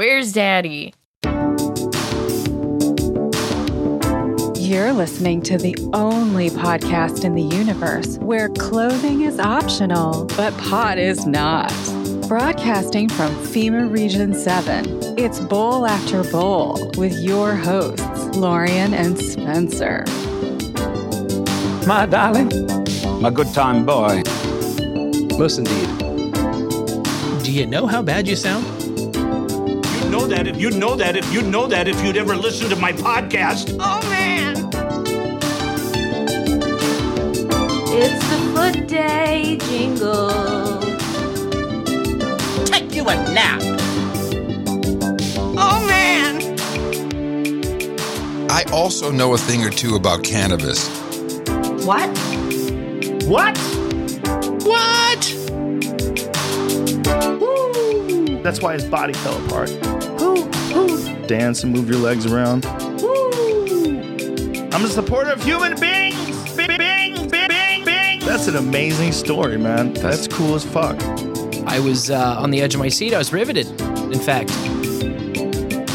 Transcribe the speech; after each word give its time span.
Where's 0.00 0.32
daddy? 0.32 0.94
You're 4.56 4.94
listening 4.94 5.42
to 5.42 5.58
the 5.58 5.76
only 5.92 6.48
podcast 6.48 7.22
in 7.22 7.34
the 7.34 7.42
universe 7.42 8.16
where 8.16 8.48
clothing 8.48 9.20
is 9.20 9.38
optional, 9.38 10.24
but 10.38 10.56
pot 10.56 10.96
is 10.96 11.26
not. 11.26 11.70
Broadcasting 12.28 13.10
from 13.10 13.30
FEMA 13.44 13.92
Region 13.92 14.32
7, 14.32 15.18
it's 15.18 15.38
Bowl 15.38 15.86
After 15.86 16.24
Bowl 16.24 16.90
with 16.96 17.12
your 17.18 17.54
hosts, 17.54 18.38
Lorian 18.38 18.94
and 18.94 19.18
Spencer. 19.18 20.06
My 21.86 22.06
darling, 22.06 22.48
my 23.20 23.28
good 23.28 23.52
time 23.52 23.84
boy. 23.84 24.22
Most 25.38 25.58
indeed. 25.58 25.88
Do 27.44 27.52
you 27.52 27.66
know 27.66 27.86
how 27.86 28.00
bad 28.00 28.26
you 28.26 28.36
sound? 28.36 28.79
You 30.20 30.26
know 30.26 30.36
that 30.36 30.46
if 30.46 30.60
you'd 30.60 30.76
know 30.76 30.96
that 30.96 31.16
if 31.16 31.32
you'd 31.32 31.46
know 31.46 31.66
that 31.66 31.88
if 31.88 32.04
you'd 32.04 32.18
ever 32.18 32.36
listen 32.36 32.68
to 32.68 32.76
my 32.76 32.92
podcast. 32.92 33.74
Oh 33.80 34.02
man! 34.10 34.54
It's 37.96 38.28
the 38.28 38.36
foot 38.54 38.86
day 38.86 39.56
jingle. 39.62 40.28
Take 42.66 42.94
you 42.94 43.08
a 43.08 43.14
nap. 43.32 43.62
Oh 45.56 45.86
man! 45.88 46.58
I 48.50 48.64
also 48.74 49.10
know 49.10 49.32
a 49.32 49.38
thing 49.38 49.64
or 49.64 49.70
two 49.70 49.94
about 49.94 50.22
cannabis. 50.22 50.86
What? 51.86 52.10
What? 53.24 53.56
What? 54.66 55.36
That's 58.42 58.60
why 58.60 58.74
his 58.74 58.84
body 58.84 59.14
fell 59.14 59.42
apart. 59.46 59.99
Dance 61.26 61.64
and 61.64 61.72
move 61.72 61.88
your 61.88 61.98
legs 61.98 62.26
around. 62.26 62.64
I'm 64.72 64.84
a 64.84 64.88
supporter 64.88 65.30
of 65.30 65.42
human 65.42 65.78
beings. 65.78 66.56
Bing, 66.56 66.68
bing, 66.68 67.28
bing, 67.28 67.48
bing, 67.48 67.84
bing. 67.84 68.20
That's 68.20 68.46
an 68.46 68.56
amazing 68.56 69.12
story, 69.12 69.58
man. 69.58 69.92
That's 69.94 70.28
cool 70.28 70.54
as 70.54 70.64
fuck. 70.64 71.00
I 71.66 71.80
was 71.80 72.10
uh, 72.10 72.36
on 72.38 72.50
the 72.50 72.60
edge 72.60 72.74
of 72.74 72.80
my 72.80 72.88
seat. 72.88 73.12
I 73.14 73.18
was 73.18 73.32
riveted. 73.32 73.68
In 73.80 74.18
fact, 74.18 74.50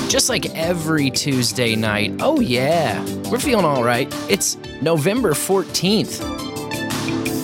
just 0.09 0.29
like 0.29 0.53
every 0.55 1.09
Tuesday 1.09 1.75
night. 1.75 2.13
Oh, 2.19 2.39
yeah. 2.39 3.03
We're 3.29 3.39
feeling 3.39 3.65
all 3.65 3.83
right. 3.83 4.07
It's 4.29 4.57
November 4.81 5.31
14th, 5.31 6.19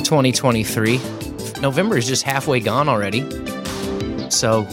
2023. 0.03 0.97
November 1.61 1.97
is 1.97 2.07
just 2.07 2.23
halfway 2.23 2.59
gone 2.59 2.87
already. 2.87 3.21
So, 4.29 4.63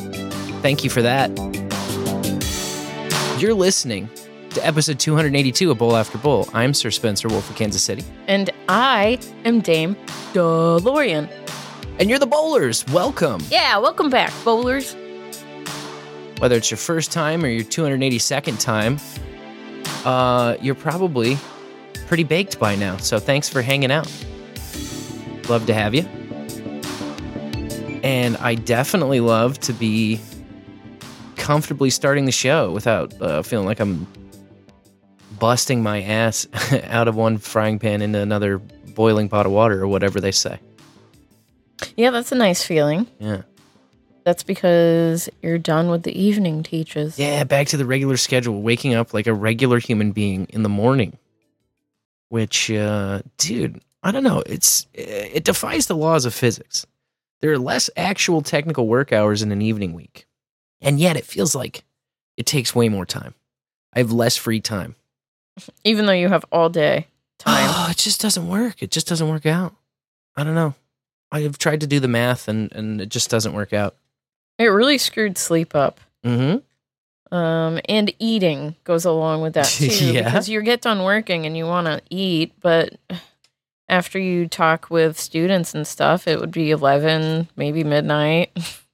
thank 0.63 0.85
you 0.85 0.91
for 0.91 1.03
that. 1.03 1.48
You're 3.39 3.55
listening 3.55 4.11
to 4.51 4.67
episode 4.67 4.99
282 4.99 5.71
of 5.71 5.79
Bowl 5.79 5.97
After 5.97 6.19
Bowl. 6.19 6.49
I'm 6.53 6.75
Sir 6.75 6.91
Spencer 6.91 7.29
Wolf 7.29 7.49
of 7.49 7.55
Kansas 7.55 7.83
City. 7.83 8.03
And 8.27 8.51
I 8.69 9.19
am 9.45 9.61
Dame 9.61 9.95
DeLorean. 10.33 11.31
And 12.01 12.11
you're 12.11 12.19
the 12.19 12.27
bowlers. 12.27 12.85
Welcome. 12.89 13.41
Yeah, 13.49 13.79
welcome 13.79 14.11
back, 14.11 14.33
bowlers. 14.45 14.97
whether 16.39 16.57
it's 16.57 16.71
your 16.71 16.79
first 16.79 17.13
time 17.13 17.45
or 17.45 17.49
your 17.49 17.65
282nd 17.65 18.61
time, 18.61 18.99
uh, 20.05 20.57
you're 20.61 20.75
probably 20.75 21.37
pretty 22.07 22.25
baked 22.25 22.59
by 22.59 22.75
now. 22.75 22.97
So 22.97 23.19
thanks 23.21 23.49
for 23.49 23.63
hanging 23.63 23.93
out. 23.93 24.11
Love 25.49 25.67
to 25.67 25.75
have 25.75 25.95
you. 25.95 26.03
And 28.03 28.37
I 28.39 28.55
definitely 28.57 29.21
love 29.21 29.59
to 29.61 29.73
be 29.73 30.21
comfortably 31.49 31.89
starting 31.89 32.27
the 32.27 32.33
show 32.33 32.71
without 32.73 33.23
uh, 33.23 33.41
feeling 33.41 33.65
like 33.65 33.81
I'm 33.81 34.07
busting 35.39 35.83
my 35.83 36.03
ass 36.03 36.47
out 36.85 37.09
of 37.09 37.17
one 37.17 37.39
frying 37.39 37.79
pan 37.79 38.03
into 38.03 38.19
another 38.19 38.59
boiling 38.59 39.31
pot 39.31 39.47
of 39.47 39.53
water 39.53 39.83
or 39.83 39.89
whatever 39.89 40.21
they 40.21 40.31
say. 40.31 40.61
Yeah, 41.97 42.11
that's 42.11 42.33
a 42.33 42.35
nice 42.35 42.63
feeling. 42.63 43.07
Yeah. 43.19 43.43
That's 44.25 44.43
because 44.43 45.31
you're 45.41 45.57
done 45.57 45.89
with 45.89 46.03
the 46.03 46.13
evening 46.13 46.65
teaches. 46.65 47.19
Yeah, 47.19 47.45
back 47.45 47.69
to 47.69 47.79
the 47.79 47.87
regular 47.87 48.19
schedule, 48.19 48.61
waking 48.61 48.93
up 48.93 49.15
like 49.15 49.27
a 49.27 49.33
regular 49.33 49.79
human 49.79 50.13
being 50.13 50.45
in 50.51 50.63
the 50.63 50.69
morning. 50.69 51.17
Which, 52.29 52.71
uh, 52.71 53.23
dude, 53.39 53.81
I 54.03 54.11
don't 54.11 54.23
know. 54.23 54.43
It's 54.45 54.87
it 54.93 55.45
defies 55.45 55.87
the 55.87 55.97
laws 55.97 56.27
of 56.27 56.35
physics. 56.35 56.85
There 57.41 57.53
are 57.53 57.59
less 57.59 57.89
actual 57.97 58.43
technical 58.43 58.87
work 58.87 59.15
hours 59.15 59.41
in 59.41 59.51
an 59.51 59.63
evening 59.63 59.95
week, 59.95 60.27
and 60.81 61.01
yet 61.01 61.17
it 61.17 61.25
feels 61.25 61.55
like 61.55 61.85
it 62.37 62.47
takes 62.47 62.75
way 62.75 62.89
more 62.89 63.07
time. 63.07 63.35
I 63.93 63.99
have 63.99 64.13
less 64.13 64.37
free 64.37 64.61
time. 64.61 64.95
Even 65.85 66.07
though 66.07 66.13
you 66.13 66.29
have 66.29 66.45
all 66.53 66.69
day 66.69 67.09
time. 67.39 67.69
Oh, 67.71 67.89
it 67.91 67.97
just 67.97 68.21
doesn't 68.21 68.49
work. 68.49 68.83
It 68.83 68.91
just 68.91 69.09
doesn't 69.09 69.29
work 69.29 69.47
out. 69.47 69.75
I 70.37 70.45
don't 70.45 70.55
know. 70.55 70.75
I 71.31 71.41
have 71.41 71.59
tried 71.59 71.81
to 71.81 71.87
do 71.87 72.01
the 72.01 72.09
math, 72.09 72.49
and 72.49 72.73
and 72.73 73.01
it 73.01 73.09
just 73.09 73.29
doesn't 73.29 73.53
work 73.53 73.73
out. 73.73 73.97
it 74.59 74.67
really 74.67 74.99
screwed 74.99 75.37
sleep 75.37 75.75
up. 75.75 76.01
Mm-hmm. 76.25 77.35
Um, 77.35 77.81
and 77.89 78.13
eating 78.19 78.77
goes 78.85 79.05
along 79.05 79.43
with 79.43 79.53
that 79.55 79.67
too. 79.67 79.87
Yeah. 79.87 80.25
Because 80.25 80.49
you 80.49 80.63
get 80.63 80.81
done 80.81 81.03
working 81.03 81.45
and 81.45 81.57
you 81.57 81.67
want 81.67 81.87
to 81.87 82.01
eat, 82.09 82.55
but 82.61 82.95
after 83.89 84.19
you 84.19 84.49
talk 84.49 84.89
with 84.91 85.19
students 85.19 85.75
and 85.75 85.87
stuff, 85.87 86.27
it 86.27 86.41
would 86.41 86.51
be 86.51 86.71
11, 86.71 87.49
maybe 87.57 87.85
midnight. 87.85 88.51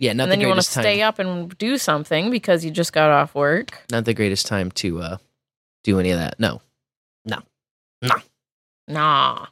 Yeah, 0.00 0.14
not 0.14 0.24
and 0.24 0.32
then 0.32 0.38
the 0.40 0.44
you 0.46 0.48
want 0.48 0.60
to 0.62 0.72
time. 0.72 0.82
stay 0.82 1.02
up 1.02 1.18
and 1.20 1.56
do 1.58 1.76
something 1.78 2.30
because 2.30 2.64
you 2.64 2.70
just 2.72 2.92
got 2.92 3.10
off 3.10 3.34
work. 3.34 3.82
Not 3.92 4.06
the 4.06 4.14
greatest 4.14 4.46
time 4.46 4.70
to 4.72 5.00
uh, 5.00 5.16
do 5.84 6.00
any 6.00 6.10
of 6.10 6.18
that. 6.18 6.40
No, 6.40 6.60
no, 7.24 7.38
no. 8.02 8.14
Nah. 8.88 9.46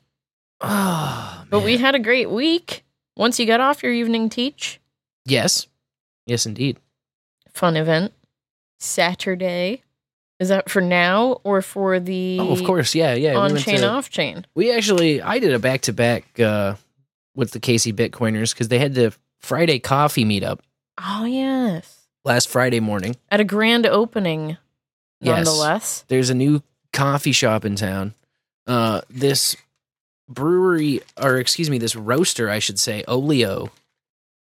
Oh, 0.60 1.44
But 1.50 1.60
we 1.62 1.76
had 1.76 1.94
a 1.94 1.98
great 2.00 2.30
week. 2.30 2.84
Once 3.16 3.38
you 3.38 3.46
got 3.46 3.60
off 3.60 3.82
your 3.82 3.92
evening 3.92 4.28
teach, 4.28 4.80
yes, 5.24 5.66
yes, 6.26 6.46
indeed. 6.46 6.78
fun 7.52 7.76
event. 7.76 8.12
Saturday. 8.80 9.82
Is 10.40 10.48
that 10.50 10.70
for 10.70 10.80
now 10.80 11.40
or 11.42 11.62
for 11.62 11.98
the 11.98 12.38
Oh, 12.40 12.52
of 12.52 12.62
course, 12.62 12.94
yeah, 12.94 13.14
yeah. 13.14 13.34
on 13.34 13.52
went 13.52 13.64
chain 13.64 13.78
to- 13.80 13.88
off 13.88 14.08
chain? 14.08 14.46
We 14.54 14.72
actually, 14.72 15.20
I 15.20 15.40
did 15.40 15.52
a 15.52 15.58
back 15.58 15.80
to 15.82 15.92
back 15.92 16.38
uh 16.40 16.76
with 17.34 17.50
the 17.50 17.60
Casey 17.60 17.92
Bitcoiners 17.92 18.52
because 18.54 18.68
they 18.68 18.78
had 18.78 18.94
the 18.94 19.12
Friday 19.40 19.78
coffee 19.78 20.24
meetup 20.24 20.60
Oh 20.98 21.24
yes. 21.24 22.06
last 22.24 22.48
Friday 22.48 22.80
morning. 22.80 23.16
At 23.30 23.40
a 23.40 23.44
grand 23.44 23.86
opening, 23.86 24.56
Yes. 25.20 25.36
nonetheless. 25.46 26.04
There's 26.08 26.30
a 26.30 26.34
new 26.34 26.62
coffee 26.92 27.32
shop 27.32 27.64
in 27.64 27.76
town. 27.76 28.14
Uh, 28.66 29.00
this 29.08 29.56
brewery, 30.28 31.00
or 31.20 31.38
excuse 31.38 31.70
me, 31.70 31.78
this 31.78 31.96
roaster, 31.96 32.50
I 32.50 32.58
should 32.58 32.78
say, 32.78 33.02
Oleo, 33.08 33.70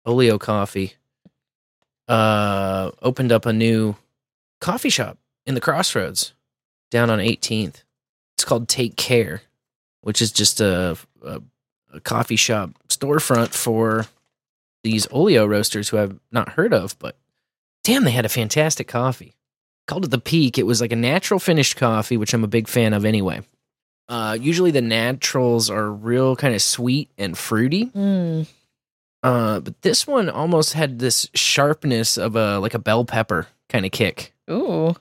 Oleo 0.06 0.38
Coffee, 0.38 0.94
uh, 2.08 2.92
opened 3.02 3.32
up 3.32 3.46
a 3.46 3.54
new 3.54 3.96
coffee 4.62 4.90
shop 4.90 5.18
in 5.46 5.56
the 5.56 5.62
Crossroads 5.62 6.34
down 6.92 7.10
on 7.10 7.20
18th. 7.20 7.84
It's 8.36 8.46
called 8.46 8.68
Take 8.68 8.96
Care, 8.96 9.42
which 10.02 10.22
is 10.22 10.32
just 10.32 10.62
a, 10.62 10.98
a, 11.24 11.42
a 11.94 12.00
coffee 12.00 12.36
shop 12.36 12.72
storefront 12.90 13.50
for 13.54 14.06
these 14.84 15.08
Oleo 15.12 15.46
roasters 15.46 15.90
who 15.90 15.98
I've 15.98 16.20
not 16.32 16.50
heard 16.50 16.74
of, 16.74 16.98
but 17.00 17.18
damn, 17.84 18.04
they 18.04 18.12
had 18.12 18.26
a 18.26 18.30
fantastic 18.30 18.88
coffee 18.88 19.34
called 19.88 20.06
it 20.06 20.12
the 20.12 20.18
peak. 20.20 20.58
It 20.58 20.66
was 20.66 20.82
like 20.82 20.92
a 20.92 20.98
natural 20.98 21.40
finished 21.40 21.76
coffee, 21.78 22.18
which 22.18 22.34
I'm 22.34 22.44
a 22.44 22.48
big 22.48 22.68
fan 22.68 22.94
of 22.94 23.06
anyway. 23.06 23.42
Uh, 24.10 24.38
usually 24.40 24.72
the 24.72 24.82
naturals 24.82 25.70
are 25.70 25.90
real 25.90 26.36
kind 26.36 26.54
of 26.54 26.62
sweet 26.62 27.10
and 27.18 27.38
fruity. 27.38 27.86
Mm. 27.88 28.48
Uh, 29.22 29.62
but 29.62 29.82
this 29.82 30.06
one 30.06 30.30
almost 30.30 30.74
had 30.74 31.00
this 31.00 31.30
sharpness 31.34 32.18
of 32.18 32.36
a 32.36 32.60
like 32.60 32.74
a 32.74 32.80
bell 32.80 33.06
pepper 33.06 33.48
kind 33.70 33.86
of 33.86 33.92
kick, 33.92 34.34
Ooh. 34.52 34.96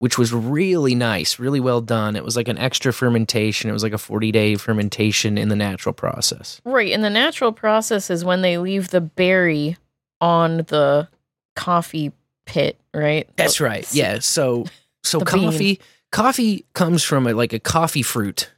Which 0.00 0.18
was 0.18 0.32
really 0.32 0.94
nice, 0.94 1.38
really 1.38 1.60
well 1.60 1.80
done. 1.80 2.16
It 2.16 2.24
was 2.24 2.34
like 2.34 2.48
an 2.48 2.58
extra 2.58 2.92
fermentation. 2.92 3.70
It 3.70 3.72
was 3.72 3.82
like 3.82 3.92
a 3.92 3.98
40 3.98 4.32
day 4.32 4.56
fermentation 4.56 5.38
in 5.38 5.48
the 5.48 5.56
natural 5.56 5.92
process. 5.92 6.60
Right. 6.64 6.92
And 6.92 7.04
the 7.04 7.10
natural 7.10 7.52
process 7.52 8.10
is 8.10 8.24
when 8.24 8.40
they 8.42 8.58
leave 8.58 8.88
the 8.88 9.00
berry 9.02 9.76
on 10.20 10.58
the 10.68 11.08
coffee 11.54 12.12
pit, 12.46 12.78
right? 12.94 13.28
That's 13.36 13.60
right. 13.60 13.86
Yeah. 13.94 14.18
So 14.20 14.64
so 15.04 15.18
The 15.20 15.24
bean. 15.26 15.44
coffee 15.50 15.80
coffee 16.12 16.64
comes 16.74 17.04
from 17.04 17.26
a, 17.26 17.32
like 17.34 17.52
a 17.52 17.60
coffee 17.60 18.02
fruit 18.02 18.50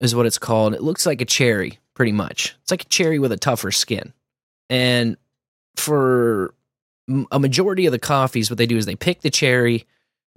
is 0.00 0.14
what 0.14 0.26
it's 0.26 0.38
called. 0.38 0.74
It 0.74 0.82
looks 0.82 1.04
like 1.06 1.20
a 1.20 1.24
cherry 1.26 1.78
pretty 1.94 2.12
much. 2.12 2.56
It's 2.62 2.70
like 2.70 2.82
a 2.82 2.88
cherry 2.88 3.18
with 3.18 3.32
a 3.32 3.36
tougher 3.36 3.70
skin. 3.72 4.12
And 4.70 5.16
for 5.76 6.54
a 7.30 7.38
majority 7.38 7.86
of 7.86 7.92
the 7.92 7.98
coffees 7.98 8.50
what 8.50 8.58
they 8.58 8.66
do 8.66 8.76
is 8.76 8.86
they 8.86 8.96
pick 8.96 9.20
the 9.20 9.30
cherry, 9.30 9.86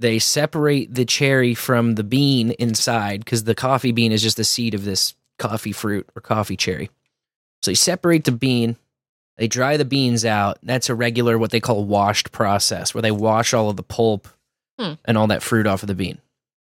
they 0.02 0.20
separate 0.20 0.94
the 0.94 1.06
cherry 1.06 1.54
from 1.54 1.96
the 1.96 2.04
bean 2.04 2.52
inside 2.52 3.26
cuz 3.26 3.44
the 3.46 3.56
coffee 3.56 3.92
bean 3.92 4.12
is 4.12 4.22
just 4.22 4.38
the 4.38 4.44
seed 4.44 4.74
of 4.74 4.84
this 4.84 5.14
coffee 5.40 5.72
fruit 5.72 6.08
or 6.16 6.22
coffee 6.22 6.58
cherry. 6.58 6.90
So 7.64 7.72
you 7.72 7.76
separate 7.76 8.26
the 8.26 8.32
bean, 8.32 8.76
They 9.38 9.48
dry 9.48 9.78
the 9.78 9.86
beans 9.86 10.24
out. 10.26 10.60
That's 10.62 10.90
a 10.90 10.94
regular 10.96 11.38
what 11.38 11.50
they 11.52 11.60
call 11.60 11.86
washed 11.86 12.32
process, 12.32 12.94
where 12.94 13.02
they 13.02 13.12
wash 13.12 13.54
all 13.54 13.70
of 13.70 13.76
the 13.78 13.84
pulp 13.84 14.28
Hmm. 14.80 14.94
and 15.06 15.18
all 15.18 15.28
that 15.28 15.42
fruit 15.44 15.66
off 15.68 15.84
of 15.84 15.88
the 15.88 15.96
bean, 15.96 16.20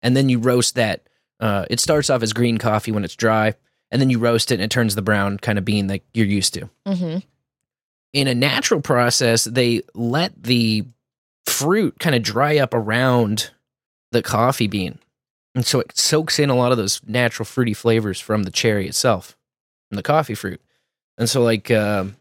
and 0.02 0.16
then 0.16 0.28
you 0.28 0.38
roast 0.38 0.74
that. 0.76 1.02
Uh, 1.40 1.64
it 1.70 1.80
starts 1.80 2.08
off 2.10 2.22
as 2.22 2.32
green 2.32 2.58
coffee 2.58 2.92
when 2.92 3.04
it's 3.04 3.16
dry, 3.16 3.54
and 3.90 4.00
then 4.00 4.10
you 4.10 4.18
roast 4.18 4.50
it 4.52 4.54
and 4.56 4.62
it 4.64 4.70
turns 4.70 4.94
the 4.94 5.02
brown 5.02 5.38
kind 5.38 5.58
of 5.58 5.64
bean 5.64 5.88
that 5.88 6.02
you're 6.14 6.26
used 6.26 6.54
to. 6.54 6.68
Mm-hmm. 6.86 7.18
In 8.12 8.28
a 8.28 8.34
natural 8.34 8.80
process, 8.80 9.44
they 9.44 9.82
let 9.94 10.40
the 10.42 10.84
fruit 11.46 11.98
kind 11.98 12.14
of 12.14 12.22
dry 12.22 12.58
up 12.58 12.74
around 12.74 13.50
the 14.10 14.22
coffee 14.22 14.66
bean, 14.66 14.98
and 15.54 15.66
so 15.66 15.80
it 15.80 15.96
soaks 15.96 16.38
in 16.38 16.50
a 16.50 16.56
lot 16.56 16.72
of 16.72 16.78
those 16.78 17.00
natural 17.06 17.46
fruity 17.46 17.74
flavors 17.74 18.20
from 18.20 18.44
the 18.44 18.50
cherry 18.50 18.86
itself, 18.86 19.36
from 19.88 19.96
the 19.96 20.02
coffee 20.02 20.34
fruit. 20.34 20.60
And 21.18 21.28
so, 21.28 21.42
like 21.42 21.70
um 21.70 22.16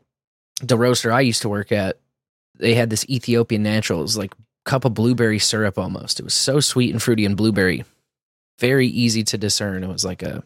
the 0.61 0.77
roaster 0.77 1.11
I 1.11 1.21
used 1.21 1.41
to 1.41 1.49
work 1.49 1.71
at, 1.71 1.97
they 2.57 2.75
had 2.75 2.89
this 2.89 3.07
Ethiopian 3.09 3.63
natural. 3.63 3.99
It 3.99 4.03
was 4.03 4.17
like 4.17 4.33
a 4.33 4.37
cup 4.69 4.85
of 4.85 4.93
blueberry 4.93 5.39
syrup 5.39 5.77
almost. 5.77 6.19
It 6.19 6.23
was 6.23 6.33
so 6.33 6.59
sweet 6.59 6.91
and 6.91 7.01
fruity 7.01 7.25
and 7.25 7.35
blueberry, 7.35 7.83
very 8.59 8.87
easy 8.87 9.23
to 9.23 9.37
discern. 9.37 9.83
It 9.83 9.87
was 9.89 10.05
like 10.05 10.21
a 10.21 10.43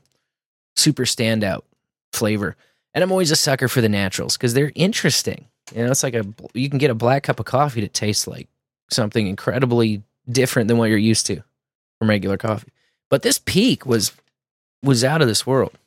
super 0.75 1.03
standout 1.03 1.63
flavor. 2.13 2.55
And 2.93 3.03
I'm 3.03 3.11
always 3.11 3.31
a 3.31 3.35
sucker 3.35 3.67
for 3.67 3.81
the 3.81 3.89
naturals 3.89 4.37
because 4.37 4.53
they're 4.53 4.71
interesting. 4.73 5.45
You 5.73 5.83
know, 5.83 5.91
it's 5.91 6.03
like 6.03 6.13
a 6.13 6.25
you 6.53 6.69
can 6.69 6.79
get 6.79 6.91
a 6.91 6.95
black 6.95 7.23
cup 7.23 7.39
of 7.39 7.45
coffee 7.45 7.81
that 7.81 7.93
tastes 7.93 8.27
like 8.27 8.47
something 8.89 9.27
incredibly 9.27 10.03
different 10.29 10.67
than 10.67 10.77
what 10.77 10.89
you're 10.89 10.97
used 10.97 11.25
to 11.27 11.41
from 11.99 12.09
regular 12.09 12.37
coffee. 12.37 12.71
But 13.09 13.21
this 13.21 13.39
peak 13.39 13.85
was 13.85 14.11
was 14.83 15.03
out 15.03 15.21
of 15.21 15.27
this 15.27 15.45
world. 15.47 15.77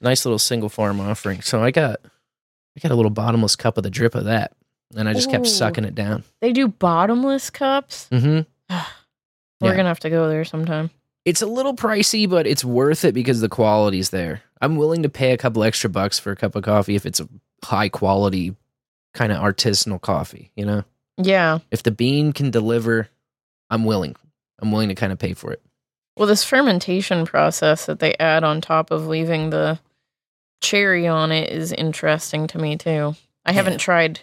Nice 0.00 0.24
little 0.24 0.38
single 0.38 0.68
farm 0.68 1.00
offering. 1.00 1.40
So 1.42 1.62
I 1.62 1.70
got 1.70 2.00
I 2.04 2.80
got 2.80 2.92
a 2.92 2.94
little 2.96 3.10
bottomless 3.10 3.56
cup 3.56 3.76
of 3.76 3.82
the 3.82 3.90
drip 3.90 4.14
of 4.14 4.24
that, 4.26 4.52
and 4.96 5.08
I 5.08 5.14
just 5.14 5.30
kept 5.30 5.46
sucking 5.46 5.84
it 5.84 5.94
down. 5.94 6.24
They 6.40 6.52
do 6.52 6.68
bottomless 6.68 7.50
cups. 7.50 8.08
Mm-hmm. 8.12 8.74
We're 9.60 9.70
Yeah. 9.70 9.76
gonna 9.76 9.88
have 9.88 10.00
to 10.00 10.10
go 10.10 10.28
there 10.28 10.44
sometime. 10.44 10.90
It's 11.24 11.42
a 11.42 11.46
little 11.46 11.74
pricey, 11.74 12.28
but 12.30 12.46
it's 12.46 12.64
worth 12.64 13.04
it 13.04 13.12
because 13.12 13.40
the 13.40 13.48
quality's 13.48 14.10
there. 14.10 14.42
I'm 14.60 14.76
willing 14.76 15.02
to 15.02 15.08
pay 15.08 15.32
a 15.32 15.36
couple 15.36 15.62
extra 15.64 15.90
bucks 15.90 16.18
for 16.18 16.30
a 16.32 16.36
cup 16.36 16.54
of 16.56 16.62
coffee 16.62 16.94
if 16.96 17.04
it's 17.04 17.20
a 17.20 17.28
high 17.64 17.88
quality 17.88 18.54
kind 19.14 19.32
of 19.32 19.38
artisanal 19.42 20.00
coffee. 20.00 20.52
You 20.56 20.64
know, 20.66 20.84
Yeah. 21.18 21.58
if 21.70 21.82
the 21.82 21.90
bean 21.90 22.32
can 22.32 22.50
deliver, 22.50 23.08
I'm 23.70 23.84
willing. 23.84 24.14
I'm 24.60 24.72
willing 24.72 24.88
to 24.88 24.94
kind 24.94 25.12
of 25.12 25.18
pay 25.18 25.34
for 25.34 25.52
it. 25.52 25.60
Well, 26.16 26.26
this 26.26 26.44
fermentation 26.44 27.26
process 27.26 27.86
that 27.86 27.98
they 28.00 28.14
add 28.18 28.42
on 28.44 28.60
top 28.60 28.90
of 28.90 29.06
leaving 29.06 29.50
the 29.50 29.78
cherry 30.60 31.06
on 31.06 31.30
it 31.30 31.50
is 31.52 31.72
interesting 31.72 32.46
to 32.48 32.58
me 32.58 32.76
too. 32.76 33.14
I 33.44 33.52
haven't 33.52 33.74
Yeah. 33.74 33.78
tried 33.78 34.20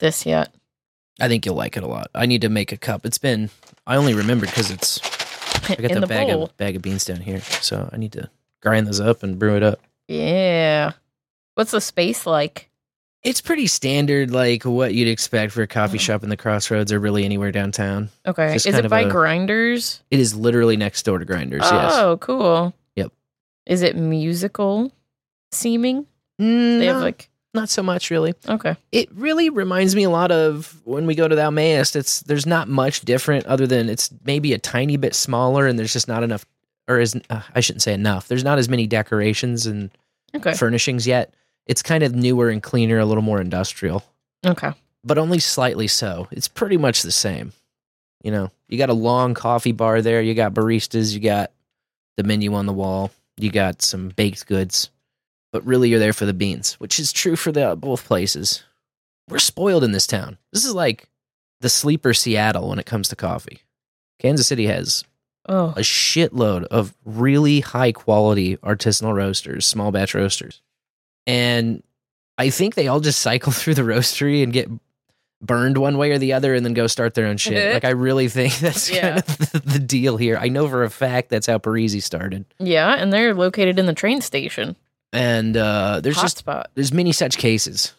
this 0.00 0.24
yet. 0.24 0.54
I 1.20 1.28
think 1.28 1.44
you'll 1.44 1.54
like 1.56 1.76
it 1.76 1.82
a 1.82 1.86
lot. 1.88 2.08
I 2.14 2.26
need 2.26 2.42
to 2.42 2.48
make 2.48 2.72
a 2.72 2.76
cup. 2.76 3.04
It's 3.04 3.18
been 3.18 3.50
I 3.86 3.96
only 3.96 4.14
remembered 4.14 4.48
because 4.50 4.70
it's 4.70 5.00
I 5.70 5.74
got 5.74 5.90
the, 5.92 6.00
the 6.00 6.06
bag 6.06 6.28
bowl. 6.28 6.44
of 6.44 6.56
bag 6.56 6.76
of 6.76 6.82
beans 6.82 7.04
down 7.04 7.20
here, 7.20 7.40
so 7.40 7.90
I 7.92 7.96
need 7.98 8.12
to 8.12 8.30
grind 8.62 8.86
those 8.86 9.00
up 9.00 9.22
and 9.22 9.38
brew 9.38 9.56
it 9.56 9.62
up. 9.62 9.80
Yeah. 10.06 10.92
What's 11.54 11.72
the 11.72 11.80
space 11.80 12.24
like? 12.26 12.67
It's 13.24 13.40
pretty 13.40 13.66
standard, 13.66 14.30
like 14.30 14.64
what 14.64 14.94
you'd 14.94 15.08
expect 15.08 15.52
for 15.52 15.62
a 15.62 15.66
coffee 15.66 15.98
Oh. 15.98 16.00
shop 16.00 16.22
in 16.22 16.28
the 16.28 16.36
crossroads 16.36 16.92
or 16.92 17.00
really 17.00 17.24
anywhere 17.24 17.50
downtown. 17.50 18.10
Okay. 18.24 18.52
Just 18.54 18.66
Is 18.66 18.72
kind 18.74 18.80
it 18.80 18.86
of 18.86 18.90
by 18.90 19.00
a- 19.02 19.10
grinders? 19.10 20.00
It 20.10 20.20
is 20.20 20.34
literally 20.36 20.76
next 20.76 21.02
door 21.04 21.18
to 21.18 21.24
Grinders. 21.24 21.62
yes. 21.64 21.92
Oh, 21.96 22.16
cool. 22.18 22.74
Yep. 22.96 23.12
Is 23.66 23.82
it 23.82 23.96
musical 23.96 24.92
seeming? 25.52 26.06
Mm, 26.40 26.78
They 26.78 26.86
no, 26.86 26.92
have 26.94 27.02
like 27.02 27.28
not 27.54 27.68
so 27.68 27.82
much 27.82 28.10
really. 28.10 28.34
okay. 28.48 28.76
It 28.92 29.08
really 29.12 29.50
reminds 29.50 29.96
me 29.96 30.04
a 30.04 30.10
lot 30.10 30.30
of 30.30 30.80
when 30.84 31.06
we 31.06 31.16
go 31.16 31.26
to 31.26 31.34
the 31.34 31.42
Almaest. 31.42 31.96
It's 31.96 32.20
there's 32.20 32.46
not 32.46 32.68
much 32.68 33.00
different 33.00 33.46
other 33.46 33.66
than 33.66 33.88
it's 33.88 34.10
maybe 34.24 34.52
a 34.52 34.58
tiny 34.58 34.96
bit 34.96 35.14
smaller 35.14 35.66
and 35.66 35.76
there's 35.76 35.92
just 35.92 36.06
not 36.06 36.22
enough, 36.22 36.46
or 36.86 37.00
is 37.00 37.16
uh, 37.30 37.40
I 37.54 37.60
shouldn't 37.60 37.82
say 37.82 37.94
enough. 37.94 38.28
There's 38.28 38.44
not 38.44 38.58
as 38.58 38.68
many 38.68 38.86
decorations 38.86 39.66
and 39.66 39.90
Okay. 40.36 40.52
furnishings 40.54 41.06
yet. 41.06 41.34
It's 41.68 41.82
kind 41.82 42.02
of 42.02 42.14
newer 42.14 42.48
and 42.50 42.62
cleaner, 42.62 42.98
a 42.98 43.04
little 43.04 43.22
more 43.22 43.40
industrial, 43.40 44.02
Okay. 44.44 44.72
but 45.04 45.18
only 45.18 45.38
slightly 45.38 45.86
so. 45.86 46.26
It's 46.32 46.48
pretty 46.48 46.76
much 46.78 47.02
the 47.02 47.12
same. 47.12 47.52
You 48.24 48.32
know, 48.32 48.50
you 48.68 48.78
got 48.78 48.88
a 48.90 48.94
long 48.94 49.34
coffee 49.34 49.72
bar 49.72 50.02
there. 50.02 50.20
You 50.22 50.34
got 50.34 50.54
baristas. 50.54 51.12
You 51.14 51.20
got 51.20 51.52
the 52.16 52.24
menu 52.24 52.54
on 52.54 52.66
the 52.66 52.72
wall. 52.72 53.10
You 53.36 53.50
got 53.52 53.82
some 53.82 54.08
baked 54.08 54.46
goods, 54.46 54.90
but 55.52 55.64
really 55.64 55.88
you're 55.90 56.00
there 56.00 56.12
for 56.12 56.26
the 56.26 56.32
beans, 56.32 56.72
which 56.80 56.98
is 56.98 57.12
true 57.12 57.36
for 57.36 57.52
the 57.52 57.70
uh, 57.70 57.74
both 57.76 58.04
places. 58.04 58.64
We're 59.28 59.38
spoiled 59.38 59.84
in 59.84 59.92
this 59.92 60.06
town. 60.06 60.38
This 60.52 60.64
is 60.64 60.74
like 60.74 61.06
the 61.60 61.68
sleeper 61.68 62.14
Seattle 62.14 62.70
when 62.70 62.78
it 62.78 62.86
comes 62.86 63.08
to 63.10 63.16
coffee. 63.16 63.60
Kansas 64.18 64.46
City 64.48 64.66
has 64.66 65.04
Oh. 65.50 65.68
a 65.76 65.80
shitload 65.80 66.64
of 66.64 66.94
really 67.04 67.60
high 67.60 67.92
quality 67.92 68.56
artisanal 68.58 69.14
roasters, 69.14 69.64
small 69.66 69.90
batch 69.92 70.14
roasters. 70.14 70.60
And 71.28 71.82
I 72.38 72.50
think 72.50 72.74
they 72.74 72.88
all 72.88 72.98
just 73.00 73.20
cycle 73.20 73.52
through 73.58 73.74
the 73.74 73.82
roastery 73.82 74.42
and 74.42 74.52
get 74.52 74.68
burned 75.40 75.78
one 75.78 75.96
way 75.98 76.10
or 76.10 76.18
the 76.18 76.32
other 76.32 76.52
and 76.54 76.64
then 76.66 76.74
go 76.74 76.88
start 76.88 77.14
their 77.14 77.26
own 77.26 77.36
shit. 77.36 77.72
like 77.72 77.84
I 77.84 77.90
really 77.90 78.26
think 78.28 78.54
that's 78.58 78.90
Yeah. 78.90 79.10
kind 79.10 79.18
of 79.18 79.38
the, 79.52 79.62
the 79.74 79.78
deal 79.78 80.16
here. 80.16 80.36
I 80.36 80.48
know 80.48 80.68
for 80.68 80.82
a 80.82 80.90
fact 80.90 81.28
that's 81.30 81.46
how 81.46 81.58
Parisi 81.58 82.02
started. 82.02 82.44
Yeah, 82.58 82.94
and 82.96 83.12
they're 83.12 83.34
located 83.34 83.78
in 83.78 83.86
the 83.86 83.92
train 83.94 84.20
station. 84.20 84.74
And 85.12 85.56
uh 85.56 86.00
there's 86.02 86.16
Hot 86.16 86.22
just 86.24 86.38
spot. 86.38 86.70
there's 86.74 86.92
many 86.92 87.12
such 87.12 87.38
cases. 87.38 87.94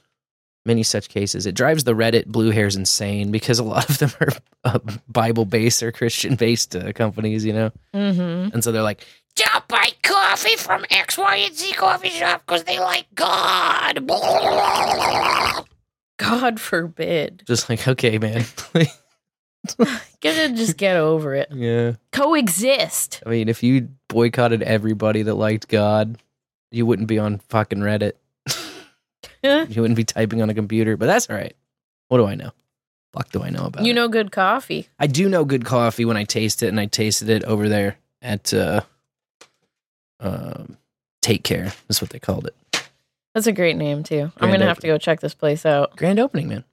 Many 0.66 0.84
such 0.84 1.08
cases. 1.08 1.46
It 1.46 1.56
drives 1.56 1.86
the 1.86 1.94
Reddit 1.96 2.26
blue 2.26 2.52
hairs 2.52 2.76
insane 2.76 3.32
because 3.32 3.58
a 3.60 3.64
lot 3.64 3.90
of 3.90 3.98
them 4.00 4.12
are 4.20 4.28
uh, 4.66 4.80
Bible 5.08 5.46
based 5.46 5.82
or 5.82 5.92
Christian 5.94 6.36
based 6.36 6.76
uh, 6.76 6.92
companies, 6.92 7.46
you 7.46 7.54
know? 7.54 7.72
Mm-hmm. 7.96 8.54
And 8.54 8.62
so 8.64 8.74
they're 8.74 8.84
like, 8.84 9.08
Don't 9.40 9.68
buy 9.70 9.90
coffee 10.04 10.58
from 10.58 10.86
X, 10.92 11.18
Y, 11.18 11.36
and 11.38 11.56
Z 11.56 11.72
coffee 11.74 12.10
shop 12.10 12.44
because 12.46 12.66
they 12.66 12.78
like 12.78 13.06
God. 13.16 14.06
God 16.18 16.60
forbid. 16.60 17.44
just 17.48 17.70
like, 17.70 17.88
okay, 17.88 18.18
man. 18.18 18.44
Gonna 20.22 20.50
just 20.56 20.76
get 20.76 20.98
over 20.98 21.36
it. 21.36 21.48
yeah. 21.54 21.94
Coexist. 22.12 23.24
I 23.26 23.30
mean, 23.30 23.48
if 23.48 23.64
you 23.64 23.88
boycotted 24.10 24.62
everybody 24.62 25.22
that 25.24 25.36
liked 25.36 25.70
God, 25.70 26.18
you 26.72 26.86
wouldn't 26.86 27.08
be 27.08 27.18
on 27.20 27.38
fucking 27.50 27.80
Reddit. 27.80 28.14
you 29.44 29.82
wouldn't 29.82 29.96
be 29.96 30.04
typing 30.04 30.42
on 30.42 30.50
a 30.50 30.54
computer, 30.54 30.98
but 30.98 31.06
that's 31.06 31.30
all 31.30 31.36
right. 31.38 31.56
What 32.10 32.18
do 32.18 32.26
I 32.26 32.36
know? 32.36 32.52
Fuck 33.14 33.32
do 33.32 33.42
I 33.42 33.50
know 33.52 33.66
about 33.68 33.86
you 33.86 33.92
it? 33.92 33.96
know 33.96 34.10
good 34.10 34.32
coffee. 34.34 34.90
I 35.00 35.08
do 35.08 35.30
know 35.30 35.46
good 35.46 35.64
coffee 35.64 36.04
when 36.04 36.18
I 36.18 36.26
taste 36.26 36.62
it, 36.62 36.68
and 36.68 36.80
I 36.80 36.88
tasted 36.88 37.30
it 37.30 37.44
over 37.46 37.70
there 37.70 37.98
at 38.22 38.54
uh, 38.54 38.82
um, 40.20 40.78
Take 41.22 41.44
Care. 41.44 41.74
That's 41.88 42.02
what 42.02 42.10
they 42.12 42.20
called 42.20 42.48
it. 42.48 42.56
That's 43.34 43.48
a 43.48 43.52
great 43.54 43.78
name 43.78 44.04
too. 44.04 44.32
I'm 44.38 44.50
gonna 44.52 44.66
have 44.66 44.80
to 44.80 44.88
go 44.88 44.98
check 44.98 45.20
this 45.20 45.34
place 45.34 45.66
out. 45.66 45.96
Grand 45.96 46.20
opening, 46.20 46.48
man. 46.50 46.64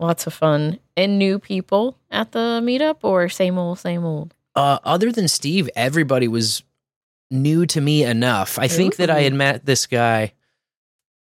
Lots 0.00 0.26
of 0.26 0.34
fun. 0.34 0.78
And 0.96 1.18
new 1.18 1.38
people 1.38 1.96
at 2.10 2.32
the 2.32 2.60
meetup 2.62 2.98
or 3.02 3.28
same 3.28 3.56
old, 3.56 3.78
same 3.78 4.04
old. 4.04 4.34
Uh, 4.54 4.78
other 4.84 5.12
than 5.12 5.28
Steve, 5.28 5.70
everybody 5.76 6.26
was 6.28 6.62
new 7.30 7.64
to 7.66 7.80
me 7.80 8.02
enough. 8.04 8.58
I 8.58 8.68
think 8.68 8.96
that 8.96 9.08
I 9.10 9.20
had 9.22 9.32
met 9.32 9.64
this 9.64 9.86
guy. 9.86 10.32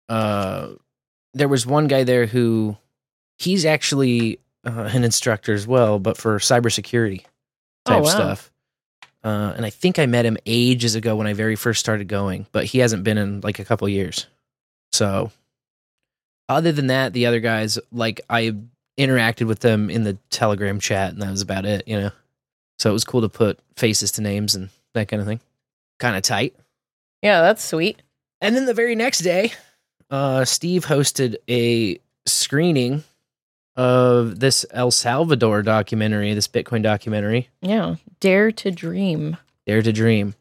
Uh, 0.10 0.70
there 1.34 1.48
was 1.48 1.66
one 1.66 1.88
guy 1.88 2.04
there 2.04 2.26
who 2.26 2.76
he's 3.38 3.66
actually 3.66 4.40
uh, 4.66 4.90
an 4.94 5.04
instructor 5.04 5.54
as 5.54 5.68
well, 5.68 6.00
but 6.00 6.18
for 6.18 6.38
cybersecurity 6.40 7.22
type 7.86 8.00
Oh, 8.00 8.02
wow. 8.02 8.10
stuff. 8.10 8.52
Uh, 9.26 9.54
and 9.58 9.66
I 9.66 9.72
think 9.72 9.98
I 9.98 10.06
met 10.06 10.26
him 10.26 10.38
ages 10.46 10.94
ago 10.94 11.16
when 11.16 11.26
I 11.26 11.34
very 11.34 11.56
first 11.56 11.80
started 11.80 12.08
going, 12.08 12.46
but 12.52 12.66
he 12.66 12.78
hasn't 12.78 13.04
been 13.04 13.18
in 13.18 13.42
like 13.42 13.58
a 13.58 13.66
couple 13.66 13.90
years. 13.90 14.28
So, 14.92 15.32
other 16.48 16.72
than 16.72 16.88
that, 16.88 17.14
the 17.14 17.26
other 17.26 17.40
guys, 17.40 17.80
like 17.92 18.22
I 18.30 18.54
interacted 19.00 19.48
with 19.48 19.62
them 19.62 19.90
in 19.90 20.04
the 20.04 20.14
Telegram 20.30 20.80
chat, 20.80 21.14
and 21.14 21.22
that 21.24 21.32
was 21.32 21.42
about 21.42 21.66
it, 21.66 21.88
you 21.88 22.00
know. 22.00 22.12
So 22.78 22.92
it 22.92 22.94
was 22.94 23.04
cool 23.04 23.22
to 23.22 23.30
put 23.30 23.60
faces 23.76 24.12
to 24.14 24.22
names 24.22 24.54
and 24.54 24.70
that 24.94 25.08
kind 25.08 25.22
of 25.22 25.28
thing. 25.28 25.40
Kind 25.98 26.16
of 26.16 26.22
tight. 26.22 26.56
Yeah, 27.24 27.42
that's 27.42 27.64
sweet. 27.64 28.04
And 28.42 28.56
then 28.56 28.66
the 28.66 28.76
very 28.76 28.94
next 28.94 29.20
day, 29.20 29.54
uh, 30.12 30.46
Steve 30.46 30.86
hosted 30.86 31.38
a 31.50 32.00
screening 32.28 33.04
of 33.76 34.40
this 34.40 34.66
El 34.72 34.92
Salvador 34.92 35.62
documentary, 35.62 36.34
this 36.34 36.48
Bitcoin 36.48 36.82
documentary, 36.82 37.50
Yeah. 37.62 37.96
Dare 38.20 38.52
to 38.52 38.72
dream. 38.72 39.38
Dare 39.68 39.82
to 39.82 39.92
Dream. 39.92 40.36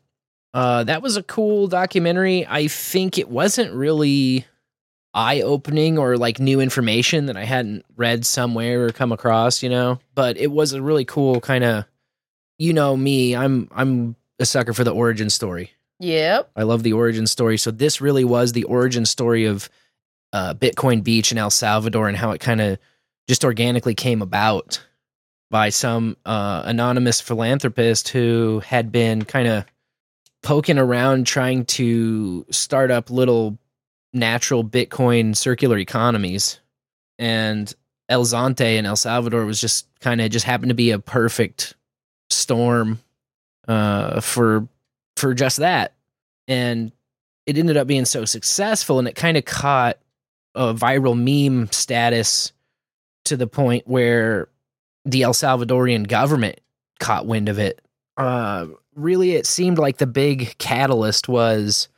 Uh, 0.52 0.84
that 0.84 1.02
was 1.02 1.16
a 1.16 1.22
cool 1.22 1.66
documentary. 1.66 2.46
I 2.46 2.68
think 2.68 3.18
it 3.18 3.28
wasn't 3.28 3.72
really 3.74 4.44
eye 5.12 5.40
opening 5.40 5.98
or 5.98 6.16
like 6.16 6.38
new 6.38 6.60
information 6.60 7.26
that 7.26 7.36
I 7.36 7.44
hadn't 7.44 7.84
read 7.96 8.24
somewhere 8.24 8.84
or 8.86 8.90
come 8.90 9.10
across, 9.12 9.62
you 9.62 9.68
know. 9.70 9.98
But 10.14 10.36
it 10.36 10.48
was 10.52 10.72
a 10.72 10.80
really 10.82 11.04
cool 11.04 11.40
kind 11.40 11.64
of, 11.64 11.84
you 12.58 12.72
know, 12.72 12.96
me. 12.96 13.34
I'm 13.34 13.68
I'm 13.72 14.14
a 14.38 14.44
sucker 14.44 14.72
for 14.72 14.84
the 14.84 14.94
origin 14.94 15.28
story. 15.30 15.72
Yep. 16.00 16.50
I 16.54 16.62
love 16.64 16.82
the 16.82 16.92
origin 16.92 17.26
story. 17.26 17.56
So 17.58 17.70
this 17.70 18.00
really 18.00 18.24
was 18.24 18.52
the 18.52 18.64
origin 18.64 19.06
story 19.06 19.46
of 19.46 19.68
uh, 20.32 20.54
Bitcoin 20.54 21.02
Beach 21.02 21.32
in 21.32 21.38
El 21.38 21.50
Salvador 21.50 22.08
and 22.08 22.16
how 22.16 22.30
it 22.32 22.40
kind 22.40 22.60
of 22.60 22.78
just 23.28 23.44
organically 23.44 23.94
came 23.94 24.22
about 24.22 24.84
by 25.50 25.70
some 25.70 26.16
uh, 26.26 26.62
anonymous 26.64 27.20
philanthropist 27.20 28.08
who 28.08 28.60
had 28.60 28.90
been 28.90 29.24
kind 29.24 29.48
of 29.48 29.64
poking 30.42 30.78
around 30.78 31.26
trying 31.26 31.64
to 31.64 32.44
start 32.50 32.90
up 32.90 33.10
little 33.10 33.58
natural 34.12 34.64
Bitcoin 34.64 35.36
circular 35.36 35.78
economies. 35.78 36.60
And 37.18 37.72
El 38.08 38.24
Zonte 38.24 38.76
in 38.76 38.86
El 38.86 38.96
Salvador 38.96 39.44
was 39.44 39.60
just 39.60 39.86
kind 40.00 40.20
of 40.20 40.30
just 40.30 40.44
happened 40.44 40.70
to 40.70 40.74
be 40.74 40.90
a 40.90 40.98
perfect 40.98 41.74
storm 42.30 43.00
uh, 43.68 44.20
for 44.20 44.68
for 45.16 45.34
just 45.34 45.58
that. 45.58 45.94
And 46.48 46.92
it 47.46 47.56
ended 47.56 47.76
up 47.76 47.86
being 47.86 48.04
so 48.04 48.24
successful 48.24 48.98
and 48.98 49.08
it 49.08 49.14
kind 49.14 49.36
of 49.36 49.44
caught 49.44 49.98
a 50.54 50.74
viral 50.74 51.16
meme 51.16 51.70
status 51.72 52.52
to 53.24 53.36
the 53.36 53.46
point 53.46 53.86
where 53.86 54.48
the 55.04 55.22
El 55.22 55.34
Salvadorian 55.34 56.06
government 56.08 56.60
caught 57.00 57.26
wind 57.26 57.48
of 57.48 57.58
it. 57.58 57.80
Uh, 58.16 58.66
really, 58.94 59.32
it 59.32 59.46
seemed 59.46 59.78
like 59.78 59.98
the 59.98 60.06
big 60.06 60.56
catalyst 60.58 61.28
was 61.28 61.88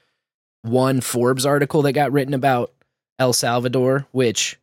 one 0.62 1.00
Forbes 1.00 1.46
article 1.46 1.82
that 1.82 1.92
got 1.92 2.12
written 2.12 2.34
about 2.34 2.72
El 3.18 3.32
Salvador, 3.32 4.06
which 4.12 4.58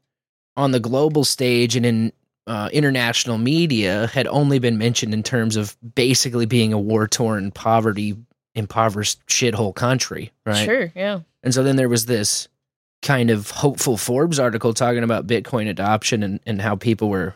on 0.55 0.71
the 0.71 0.79
global 0.79 1.23
stage 1.23 1.75
and 1.75 1.85
in 1.85 2.13
uh, 2.45 2.69
international 2.73 3.37
media 3.37 4.07
had 4.07 4.27
only 4.27 4.59
been 4.59 4.77
mentioned 4.77 5.13
in 5.13 5.23
terms 5.23 5.55
of 5.55 5.77
basically 5.95 6.45
being 6.45 6.73
a 6.73 6.79
war 6.79 7.07
torn, 7.07 7.51
poverty 7.51 8.17
impoverished 8.55 9.25
shithole 9.27 9.73
country, 9.73 10.31
right? 10.45 10.65
Sure, 10.65 10.91
yeah. 10.95 11.21
And 11.41 11.53
so 11.53 11.63
then 11.63 11.75
there 11.75 11.89
was 11.89 12.05
this 12.05 12.47
kind 13.03 13.29
of 13.29 13.51
hopeful 13.51 13.97
Forbes 13.97 14.39
article 14.39 14.73
talking 14.73 15.03
about 15.03 15.27
Bitcoin 15.27 15.69
adoption 15.69 16.23
and, 16.23 16.39
and 16.47 16.61
how 16.61 16.75
people 16.75 17.09
were 17.09 17.35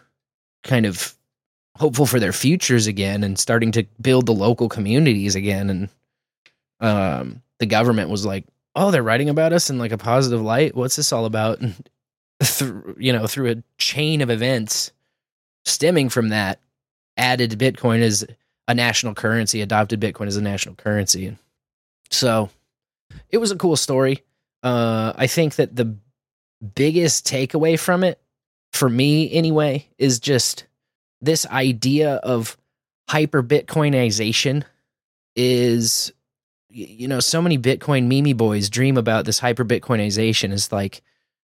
kind 0.63 0.85
of 0.85 1.13
hopeful 1.75 2.07
for 2.07 2.19
their 2.19 2.33
futures 2.33 2.87
again 2.87 3.23
and 3.23 3.37
starting 3.37 3.71
to 3.73 3.85
build 4.01 4.25
the 4.25 4.33
local 4.33 4.69
communities 4.69 5.35
again. 5.35 5.69
And 5.69 5.89
um, 6.79 7.41
the 7.59 7.67
government 7.67 8.09
was 8.09 8.25
like, 8.25 8.45
oh, 8.75 8.89
they're 8.89 9.03
writing 9.03 9.29
about 9.29 9.53
us 9.53 9.69
in 9.69 9.77
like 9.77 9.91
a 9.91 9.97
positive 9.97 10.41
light. 10.41 10.73
What's 10.73 10.95
this 10.95 11.11
all 11.11 11.25
about? 11.25 11.59
And 11.59 11.75
through, 12.43 12.95
you 12.97 13.13
know, 13.13 13.27
through 13.27 13.51
a 13.51 13.63
chain 13.77 14.21
of 14.21 14.29
events 14.29 14.91
stemming 15.65 16.09
from 16.09 16.29
that, 16.29 16.59
added 17.17 17.51
Bitcoin 17.51 18.01
as 18.01 18.25
a 18.67 18.73
national 18.73 19.15
currency, 19.15 19.61
adopted 19.61 19.99
Bitcoin 19.99 20.27
as 20.27 20.37
a 20.37 20.41
national 20.41 20.75
currency. 20.75 21.35
So 22.09 22.49
it 23.29 23.37
was 23.37 23.51
a 23.51 23.57
cool 23.57 23.75
story. 23.75 24.23
Uh, 24.67 25.13
I 25.15 25.27
think 25.27 25.55
that 25.55 25.77
the 25.77 25.95
biggest 26.75 27.25
takeaway 27.25 27.79
from 27.79 28.03
it, 28.03 28.19
for 28.73 28.89
me 28.89 29.31
anyway, 29.31 29.87
is 29.97 30.19
just 30.19 30.65
this 31.21 31.45
idea 31.45 32.15
of 32.15 32.57
hyper 33.07 33.41
Bitcoinization 33.41 34.65
is, 35.37 36.11
you 36.67 37.07
know, 37.07 37.21
so 37.21 37.41
many 37.41 37.57
Bitcoin 37.57 38.07
meme 38.07 38.35
boys 38.35 38.69
dream 38.69 38.97
about 38.97 39.23
this 39.23 39.39
hyper 39.39 39.63
Bitcoinization 39.63 40.51
is 40.51 40.69
like 40.69 41.01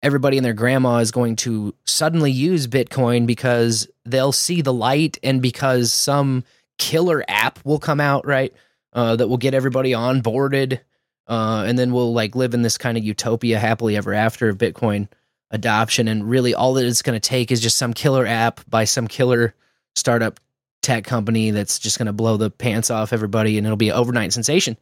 everybody 0.04 0.36
and 0.36 0.46
their 0.46 0.52
grandma 0.52 0.98
is 0.98 1.10
going 1.10 1.34
to 1.34 1.74
suddenly 1.86 2.30
use 2.30 2.68
Bitcoin 2.68 3.26
because 3.26 3.88
they'll 4.04 4.30
see 4.30 4.62
the 4.62 4.72
light 4.72 5.18
and 5.24 5.42
because 5.42 5.92
some 5.92 6.44
killer 6.78 7.24
app 7.26 7.58
will 7.64 7.80
come 7.80 7.98
out, 7.98 8.24
right? 8.24 8.54
Uh, 8.92 9.16
that 9.16 9.26
will 9.26 9.36
get 9.36 9.52
everybody 9.52 9.90
onboarded. 9.90 10.78
Uh, 11.26 11.64
and 11.66 11.78
then 11.78 11.92
we'll 11.92 12.12
like 12.12 12.34
live 12.34 12.54
in 12.54 12.62
this 12.62 12.76
kind 12.78 12.98
of 12.98 13.04
utopia 13.04 13.58
happily 13.58 13.96
ever 13.96 14.12
after 14.12 14.48
of 14.48 14.58
Bitcoin 14.58 15.08
adoption. 15.50 16.08
And 16.08 16.28
really, 16.28 16.54
all 16.54 16.74
that 16.74 16.84
it's 16.86 17.02
going 17.02 17.18
to 17.20 17.28
take 17.28 17.50
is 17.52 17.60
just 17.60 17.78
some 17.78 17.92
killer 17.94 18.26
app 18.26 18.60
by 18.68 18.84
some 18.84 19.06
killer 19.06 19.54
startup 19.94 20.40
tech 20.82 21.04
company 21.04 21.50
that's 21.50 21.78
just 21.78 21.98
going 21.98 22.06
to 22.06 22.12
blow 22.12 22.36
the 22.36 22.50
pants 22.50 22.90
off 22.90 23.12
everybody 23.12 23.58
and 23.58 23.66
it'll 23.66 23.76
be 23.76 23.90
an 23.90 23.96
overnight 23.96 24.32
sensation. 24.32 24.76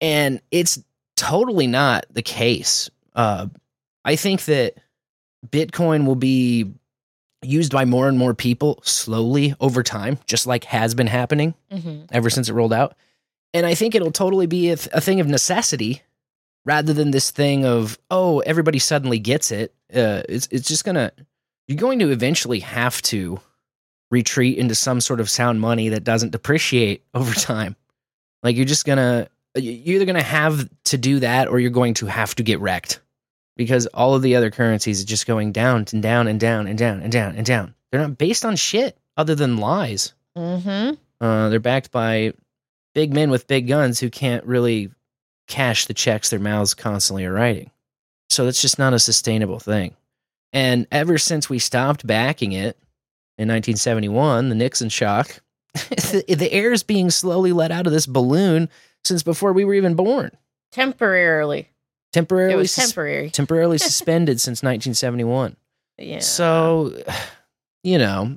And 0.00 0.40
it's 0.50 0.82
totally 1.16 1.66
not 1.68 2.06
the 2.10 2.22
case. 2.22 2.90
Uh, 3.14 3.46
I 4.04 4.16
think 4.16 4.44
that 4.46 4.74
Bitcoin 5.48 6.06
will 6.06 6.16
be 6.16 6.72
used 7.42 7.72
by 7.72 7.84
more 7.84 8.08
and 8.08 8.18
more 8.18 8.34
people 8.34 8.80
slowly 8.84 9.54
over 9.60 9.82
time, 9.82 10.18
just 10.26 10.46
like 10.46 10.64
has 10.64 10.94
been 10.94 11.06
happening 11.08 11.54
Mhm. 11.72 12.06
ever 12.10 12.30
since 12.30 12.48
it 12.48 12.52
rolled 12.54 12.72
out. 12.72 12.94
And 13.54 13.66
I 13.66 13.74
think 13.74 13.94
it'll 13.94 14.12
totally 14.12 14.46
be 14.46 14.70
a, 14.70 14.76
th- 14.76 14.88
a 14.92 15.00
thing 15.00 15.20
of 15.20 15.26
necessity 15.26 16.02
rather 16.64 16.92
than 16.92 17.10
this 17.10 17.30
thing 17.30 17.64
of, 17.64 17.98
oh, 18.10 18.40
everybody 18.40 18.78
suddenly 18.78 19.18
gets 19.18 19.50
it. 19.50 19.74
Uh, 19.94 20.22
it's, 20.28 20.48
it's 20.50 20.68
just 20.68 20.84
going 20.84 20.94
to, 20.94 21.12
you're 21.66 21.78
going 21.78 21.98
to 21.98 22.10
eventually 22.10 22.60
have 22.60 23.02
to 23.02 23.40
retreat 24.10 24.58
into 24.58 24.74
some 24.74 25.00
sort 25.00 25.20
of 25.20 25.28
sound 25.28 25.60
money 25.60 25.88
that 25.90 26.04
doesn't 26.04 26.30
depreciate 26.30 27.04
over 27.14 27.32
time. 27.32 27.76
Like 28.42 28.56
you're 28.56 28.64
just 28.64 28.86
going 28.86 28.98
to, 28.98 29.28
you're 29.54 29.96
either 29.96 30.06
going 30.06 30.16
to 30.16 30.22
have 30.22 30.68
to 30.84 30.96
do 30.96 31.20
that 31.20 31.48
or 31.48 31.60
you're 31.60 31.70
going 31.70 31.94
to 31.94 32.06
have 32.06 32.34
to 32.36 32.42
get 32.42 32.60
wrecked 32.60 33.00
because 33.56 33.86
all 33.88 34.14
of 34.14 34.22
the 34.22 34.36
other 34.36 34.50
currencies 34.50 35.02
are 35.02 35.06
just 35.06 35.26
going 35.26 35.52
down 35.52 35.84
and 35.92 36.02
down 36.02 36.26
and 36.26 36.40
down 36.40 36.66
and 36.66 36.78
down 36.78 37.00
and 37.00 37.12
down 37.12 37.36
and 37.36 37.44
down. 37.44 37.74
They're 37.90 38.00
not 38.00 38.16
based 38.16 38.44
on 38.44 38.56
shit 38.56 38.96
other 39.16 39.34
than 39.34 39.58
lies. 39.58 40.14
Mm-hmm. 40.36 40.94
Uh, 41.24 41.48
they're 41.50 41.60
backed 41.60 41.90
by 41.90 42.32
big 42.94 43.12
men 43.12 43.30
with 43.30 43.46
big 43.46 43.68
guns 43.68 43.98
who 44.00 44.10
can't 44.10 44.44
really 44.44 44.90
cash 45.48 45.86
the 45.86 45.94
checks 45.94 46.30
their 46.30 46.40
mouths 46.40 46.74
constantly 46.74 47.24
are 47.24 47.32
writing. 47.32 47.70
So 48.30 48.44
that's 48.44 48.62
just 48.62 48.78
not 48.78 48.94
a 48.94 48.98
sustainable 48.98 49.58
thing. 49.58 49.94
And 50.52 50.86
ever 50.92 51.18
since 51.18 51.48
we 51.50 51.58
stopped 51.58 52.06
backing 52.06 52.52
it 52.52 52.76
in 53.38 53.48
1971, 53.48 54.48
the 54.48 54.54
Nixon 54.54 54.88
shock, 54.88 55.40
the, 55.74 56.24
the 56.28 56.52
air 56.52 56.72
is 56.72 56.82
being 56.82 57.10
slowly 57.10 57.52
let 57.52 57.70
out 57.72 57.86
of 57.86 57.92
this 57.92 58.06
balloon 58.06 58.68
since 59.04 59.22
before 59.22 59.52
we 59.52 59.64
were 59.64 59.74
even 59.74 59.94
born. 59.94 60.30
Temporarily. 60.70 61.68
Temporarily, 62.12 62.54
It 62.54 62.56
was 62.56 62.72
sus- 62.72 62.86
temporary. 62.88 63.30
temporarily 63.32 63.78
suspended 63.78 64.40
since 64.40 64.62
1971. 64.62 65.56
Yeah. 65.98 66.18
So, 66.20 67.02
you 67.82 67.98
know, 67.98 68.36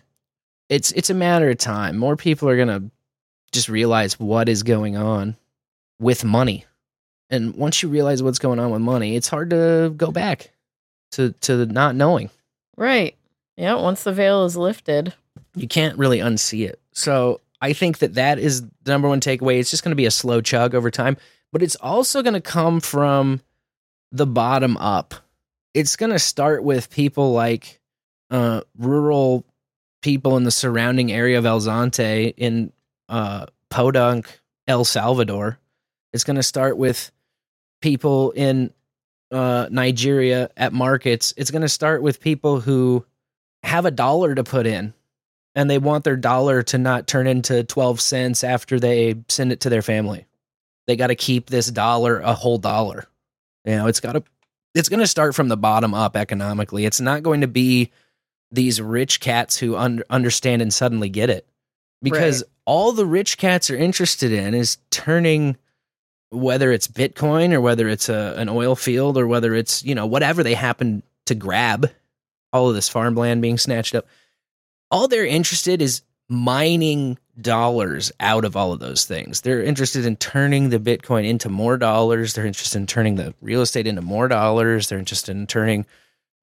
it's 0.69 0.91
it's 0.93 1.09
a 1.09 1.13
matter 1.13 1.49
of 1.49 1.57
time. 1.57 1.97
More 1.97 2.15
people 2.15 2.49
are 2.49 2.57
gonna 2.57 2.83
just 3.55 3.69
realize 3.69 4.19
what 4.19 4.47
is 4.47 4.61
going 4.61 4.95
on 4.95 5.35
with 5.99 6.23
money, 6.23 6.65
and 7.29 7.55
once 7.55 7.81
you 7.81 7.89
realize 7.89 8.21
what's 8.21 8.39
going 8.39 8.59
on 8.59 8.69
with 8.69 8.81
money, 8.81 9.15
it's 9.15 9.27
hard 9.27 9.49
to 9.49 9.93
go 9.97 10.11
back 10.11 10.51
to 11.13 11.31
to 11.41 11.65
not 11.65 11.95
knowing. 11.95 12.29
Right. 12.77 13.15
Yeah. 13.57 13.75
Once 13.75 14.03
the 14.03 14.13
veil 14.13 14.45
is 14.45 14.55
lifted. 14.55 15.13
You 15.55 15.67
can't 15.67 15.97
really 15.97 16.19
unsee 16.19 16.67
it. 16.67 16.79
So 16.91 17.39
I 17.61 17.73
think 17.73 17.99
that 17.99 18.15
that 18.15 18.37
is 18.37 18.61
the 18.61 18.91
number 18.91 19.07
one 19.07 19.21
takeaway. 19.21 19.59
It's 19.59 19.71
just 19.71 19.83
going 19.83 19.93
to 19.93 19.95
be 19.95 20.05
a 20.05 20.11
slow 20.11 20.41
chug 20.41 20.75
over 20.75 20.91
time, 20.91 21.17
but 21.51 21.63
it's 21.63 21.77
also 21.77 22.21
going 22.21 22.33
to 22.33 22.41
come 22.41 22.81
from 22.81 23.41
the 24.11 24.27
bottom 24.27 24.75
up. 24.77 25.15
It's 25.73 25.95
going 25.95 26.11
to 26.11 26.19
start 26.19 26.63
with 26.63 26.89
people 26.89 27.31
like 27.31 27.79
uh, 28.29 28.61
rural 28.77 29.45
people 30.01 30.37
in 30.37 30.43
the 30.43 30.51
surrounding 30.51 31.11
area 31.11 31.37
of 31.37 31.45
El 31.45 31.61
Zonte 31.61 32.33
in 32.37 32.71
uh, 33.09 33.47
Podunk, 33.69 34.39
El 34.67 34.85
Salvador. 34.85 35.59
It's 36.13 36.23
going 36.23 36.37
to 36.37 36.43
start 36.43 36.77
with 36.77 37.11
people 37.81 38.31
in 38.31 38.73
uh, 39.31 39.67
Nigeria 39.69 40.49
at 40.55 40.73
markets. 40.73 41.33
It's 41.37 41.51
going 41.51 41.61
to 41.61 41.69
start 41.69 42.01
with 42.01 42.19
people 42.19 42.61
who 42.61 43.05
have 43.63 43.85
a 43.85 43.91
dollar 43.91 44.35
to 44.35 44.43
put 44.43 44.67
in 44.67 44.93
and 45.55 45.69
they 45.69 45.77
want 45.77 46.03
their 46.03 46.17
dollar 46.17 46.61
to 46.63 46.77
not 46.77 47.07
turn 47.07 47.27
into 47.27 47.63
12 47.63 48.01
cents 48.01 48.43
after 48.43 48.79
they 48.79 49.15
send 49.29 49.51
it 49.51 49.61
to 49.61 49.69
their 49.69 49.81
family. 49.81 50.25
They 50.87 50.95
got 50.95 51.07
to 51.07 51.15
keep 51.15 51.49
this 51.49 51.71
dollar 51.71 52.19
a 52.19 52.33
whole 52.33 52.57
dollar. 52.57 53.07
You 53.63 53.77
know, 53.77 53.87
it's 53.87 53.99
got 53.99 54.13
to 54.13 54.23
it's 54.75 54.89
going 54.89 54.99
to 54.99 55.07
start 55.07 55.33
from 55.33 55.47
the 55.47 55.57
bottom 55.57 55.93
up 55.93 56.17
economically. 56.17 56.85
It's 56.85 56.99
not 56.99 57.23
going 57.23 57.41
to 57.41 57.47
be 57.47 57.91
these 58.51 58.81
rich 58.81 59.21
cats 59.21 59.57
who 59.57 59.77
un- 59.77 60.03
understand 60.09 60.61
and 60.61 60.73
suddenly 60.73 61.09
get 61.09 61.29
it. 61.29 61.47
Because 62.05 62.43
Right. 62.43 62.51
all 62.65 62.91
the 62.93 63.05
rich 63.05 63.37
cats 63.37 63.69
are 63.69 63.75
interested 63.75 64.31
in 64.31 64.53
is 64.53 64.77
turning 64.91 65.57
whether 66.29 66.71
it's 66.71 66.87
Bitcoin 66.87 67.53
or 67.53 67.61
whether 67.61 67.87
it's 67.87 68.09
a, 68.09 68.33
an 68.37 68.49
oil 68.49 68.75
field 68.75 69.17
or 69.17 69.27
whether 69.27 69.53
it's, 69.53 69.83
you 69.83 69.93
know, 69.95 70.05
whatever 70.05 70.43
they 70.43 70.53
happen 70.53 71.03
to 71.25 71.35
grab, 71.35 71.91
all 72.53 72.69
of 72.69 72.75
this 72.75 72.89
farmland 72.89 73.41
being 73.41 73.57
snatched 73.57 73.95
up 73.95 74.05
all 74.91 75.07
they're 75.07 75.25
interested 75.25 75.81
is 75.81 76.01
mining 76.29 77.17
dollars 77.39 78.11
out 78.19 78.45
of 78.45 78.55
all 78.55 78.71
of 78.71 78.79
those 78.79 79.05
things. 79.05 79.41
They're 79.41 79.61
interested 79.61 80.05
in 80.05 80.15
turning 80.15 80.69
the 80.69 80.79
Bitcoin 80.79 81.27
into 81.27 81.49
more 81.49 81.77
dollars. 81.77 82.33
They're 82.33 82.45
interested 82.45 82.77
in 82.79 82.87
turning 82.87 83.15
the 83.15 83.33
real 83.41 83.61
estate 83.61 83.87
into 83.87 84.01
more 84.01 84.27
dollars. 84.27 84.87
They're 84.87 84.99
interested 84.99 85.35
in 85.35 85.47
turning 85.47 85.85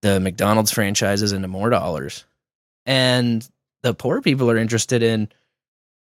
the 0.02 0.20
McDonald's 0.20 0.70
franchises 0.70 1.32
into 1.32 1.48
more 1.48 1.70
dollars. 1.70 2.24
And 2.84 3.48
the 3.82 3.94
poor 3.94 4.20
people 4.20 4.50
are 4.50 4.58
interested 4.58 5.02
in 5.02 5.28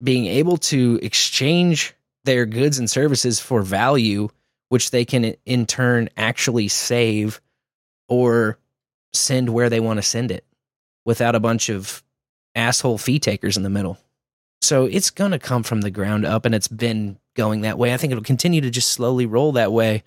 being 0.03 0.25
able 0.25 0.57
to 0.57 0.99
exchange 1.01 1.93
their 2.23 2.45
goods 2.45 2.77
and 2.77 2.89
services 2.89 3.39
for 3.39 3.61
value, 3.61 4.29
which 4.69 4.91
they 4.91 5.05
can 5.05 5.35
in 5.45 5.65
turn 5.65 6.09
actually 6.17 6.67
save 6.67 7.41
or 8.09 8.57
send 9.13 9.49
where 9.49 9.69
they 9.69 9.79
want 9.79 9.97
to 9.97 10.03
send 10.03 10.31
it 10.31 10.45
without 11.05 11.35
a 11.35 11.39
bunch 11.39 11.69
of 11.69 12.03
asshole 12.55 12.97
fee 12.97 13.19
takers 13.19 13.57
in 13.57 13.63
the 13.63 13.69
middle. 13.69 13.97
So 14.61 14.85
it's 14.85 15.11
going 15.11 15.31
to 15.31 15.39
come 15.39 15.63
from 15.63 15.81
the 15.81 15.91
ground 15.91 16.25
up 16.25 16.45
and 16.45 16.53
it's 16.53 16.67
been 16.67 17.17
going 17.35 17.61
that 17.61 17.77
way. 17.77 17.93
I 17.93 17.97
think 17.97 18.11
it'll 18.11 18.23
continue 18.23 18.61
to 18.61 18.69
just 18.69 18.89
slowly 18.89 19.25
roll 19.25 19.53
that 19.53 19.71
way. 19.71 20.03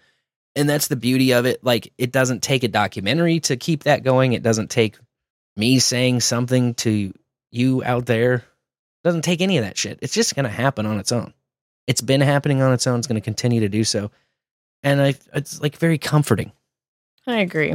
And 0.57 0.69
that's 0.69 0.89
the 0.89 0.97
beauty 0.97 1.33
of 1.33 1.47
it. 1.47 1.65
Like 1.65 1.93
it 1.97 2.13
doesn't 2.13 2.43
take 2.43 2.65
a 2.65 2.69
documentary 2.69 3.41
to 3.41 3.57
keep 3.57 3.85
that 3.85 4.03
going. 4.03 4.33
It 4.33 4.43
doesn't 4.43 4.71
take 4.71 4.99
me 5.57 5.79
saying 5.79 6.21
something 6.21 6.75
to 6.75 7.15
you 7.51 7.83
out 7.85 8.07
there. 8.07 8.45
Doesn't 9.05 9.23
take 9.23 9.41
any 9.41 9.57
of 9.59 9.65
that 9.65 9.79
shit. 9.79 9.99
It's 10.03 10.15
just 10.15 10.35
going 10.35 10.45
to 10.45 10.51
happen 10.51 10.87
on 10.87 10.99
its 10.99 11.13
own. 11.13 11.33
It's 11.87 12.01
been 12.01 12.21
happening 12.21 12.61
on 12.63 12.73
its 12.73 12.87
own. 12.87 12.99
It's 12.99 13.07
going 13.07 13.21
to 13.21 13.25
continue 13.25 13.61
to 13.61 13.69
do 13.69 13.85
so. 13.85 14.11
And 14.83 15.01
I, 15.01 15.15
it's 15.35 15.61
like 15.61 15.77
very 15.77 15.99
comforting. 15.99 16.53
I 17.27 17.39
agree. 17.39 17.75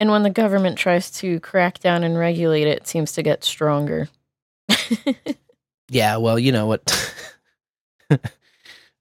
And 0.00 0.10
when 0.10 0.22
the 0.22 0.30
government 0.30 0.78
tries 0.78 1.10
to 1.12 1.40
crack 1.40 1.78
down 1.78 2.04
and 2.04 2.18
regulate 2.18 2.66
it, 2.66 2.78
it 2.78 2.86
seems 2.86 3.12
to 3.12 3.22
get 3.22 3.44
stronger. 3.44 4.08
Yeah, 5.88 6.16
well, 6.16 6.38
you 6.38 6.52
know 6.52 6.66
what? 6.66 7.22
uh, 8.10 8.16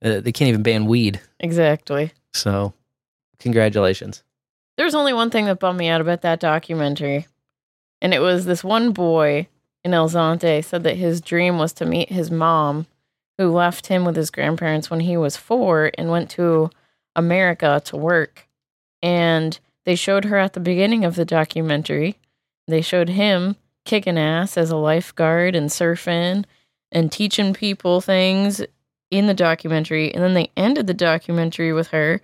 they 0.02 0.32
can't 0.32 0.50
even 0.50 0.64
ban 0.64 0.86
weed. 0.86 1.20
exactly. 1.40 2.12
So, 2.34 2.74
congratulations. 3.40 4.24
There's 4.78 4.96
only 4.96 5.14
one 5.14 5.30
thing 5.30 5.46
that 5.46 5.60
bummed 5.60 5.80
me 5.80 5.88
out 5.88 6.02
about 6.02 6.22
that 6.22 6.40
documentary. 6.40 7.28
And 8.02 8.14
it 8.14 8.20
was 8.20 8.46
this 8.46 8.64
one 8.64 8.92
boy 8.92 9.48
in 9.86 9.94
El 9.94 10.10
Zonte 10.10 10.66
said 10.66 10.84
that 10.84 10.98
his 10.98 11.22
dream 11.22 11.60
was 11.60 11.72
to 11.74 11.86
meet 11.86 12.12
his 12.12 12.32
mom, 12.32 12.88
who 13.38 13.52
left 13.52 13.88
him 13.88 14.04
with 14.04 14.16
his 14.16 14.32
grandparents 14.32 14.90
when 14.90 15.02
he 15.02 15.16
was 15.16 15.38
four 15.38 15.92
and 15.96 16.10
went 16.10 16.32
to 16.32 16.72
America 17.16 17.80
to 17.86 17.96
work. 17.96 18.48
And 19.04 19.58
they 19.86 19.96
showed 19.96 20.26
her 20.26 20.38
at 20.38 20.54
the 20.54 20.60
beginning 20.60 21.06
of 21.06 21.16
the 21.16 21.24
documentary. 21.24 22.18
They 22.68 22.82
showed 22.82 23.10
him 23.10 23.58
kicking 23.86 24.18
ass 24.18 24.58
as 24.58 24.72
a 24.72 24.76
lifeguard 24.76 25.56
and 25.56 25.70
surfing 25.70 26.46
and 26.92 27.12
teaching 27.12 27.54
people 27.54 28.02
things 28.02 28.64
in 29.12 29.28
the 29.28 29.36
documentary. 29.36 30.12
And 30.12 30.24
then 30.24 30.34
they 30.34 30.50
ended 30.58 30.88
the 30.88 30.96
documentary 30.96 31.74
with 31.74 31.90
her, 31.90 32.22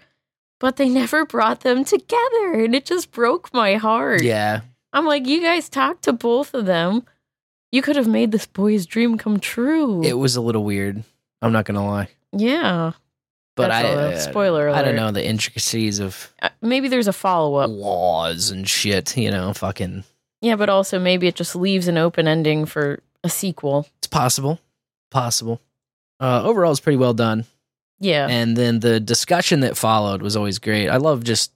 but 0.60 0.77
they 0.77 0.89
never 0.89 1.25
brought 1.25 1.60
them 1.60 1.86
together. 1.86 2.53
And 2.53 2.74
it 2.74 2.86
just 2.86 3.12
broke 3.12 3.53
my 3.53 3.75
heart. 3.75 4.24
Yeah. 4.24 4.62
I'm 4.94 5.06
like, 5.06 5.27
you 5.27 5.41
guys 5.41 5.70
talked 5.70 6.03
to 6.06 6.13
both 6.13 6.56
of 6.56 6.65
them. 6.65 7.06
You 7.71 7.81
could 7.81 7.95
have 7.95 8.07
made 8.07 8.31
this 8.31 8.45
boy's 8.45 8.85
dream 8.85 9.17
come 9.17 9.39
true. 9.39 10.03
It 10.03 10.13
was 10.17 10.35
a 10.35 10.41
little 10.41 10.63
weird. 10.63 11.03
I'm 11.41 11.51
not 11.51 11.65
going 11.65 11.75
to 11.75 11.81
lie. 11.85 12.09
yeah. 12.31 12.91
But 13.57 13.67
That's 13.67 13.85
I, 13.85 13.89
all. 13.91 13.99
uh, 14.13 14.17
Spoiler 14.19 14.69
I 14.69 14.81
don't 14.81 14.95
know 14.95 15.11
the 15.11 15.25
intricacies 15.25 15.99
of 15.99 16.33
Uh, 16.41 16.49
Maybe 16.61 16.87
there's 16.87 17.07
a 17.09 17.13
follow 17.13 17.55
up. 17.55 17.69
laws 17.69 18.49
and 18.49 18.67
shit, 18.67 19.17
you 19.17 19.29
know, 19.29 19.53
fucking. 19.53 20.05
Yeah, 20.39 20.55
but 20.55 20.69
also 20.69 20.99
maybe 20.99 21.27
it 21.27 21.35
just 21.35 21.53
leaves 21.55 21.89
an 21.89 21.97
open 21.97 22.29
ending 22.29 22.65
for 22.65 23.01
a 23.25 23.29
sequel. 23.29 23.87
It's 23.97 24.07
possible. 24.07 24.59
Possible. 25.09 25.59
Uh, 26.19 26.41
overall, 26.45 26.71
it's 26.71 26.79
pretty 26.79 26.97
well 26.97 27.13
done. 27.13 27.43
Yeah. 27.99 28.25
And 28.29 28.55
then 28.55 28.79
the 28.79 28.99
discussion 29.01 29.59
that 29.59 29.75
followed 29.77 30.21
was 30.21 30.37
always 30.37 30.57
great. 30.57 30.87
I 30.87 30.95
love 30.97 31.23
just 31.25 31.51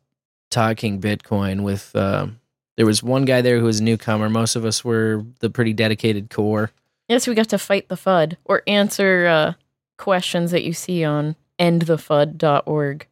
talking 0.51 0.99
Bitcoin 0.99 1.61
with. 1.63 1.95
Um, 1.95 2.39
there 2.77 2.85
was 2.85 3.01
one 3.01 3.25
guy 3.25 3.41
there 3.41 3.59
who 3.59 3.65
was 3.65 3.79
a 3.79 3.83
newcomer. 3.83 4.29
Most 4.29 4.55
of 4.55 4.65
us 4.65 4.83
were 4.83 5.23
the 5.39 5.49
pretty 5.49 5.73
dedicated 5.73 6.29
core. 6.29 6.71
yes, 7.07 7.27
we 7.27 7.35
got 7.35 7.49
to 7.49 7.57
fight 7.57 7.87
the 7.87 7.95
FUD 7.95 8.37
or 8.45 8.63
answer 8.67 9.27
uh, 9.27 9.53
questions 9.97 10.51
that 10.51 10.63
you 10.63 10.73
see 10.73 11.03
on 11.03 11.35
endthefud.org. 11.59 13.07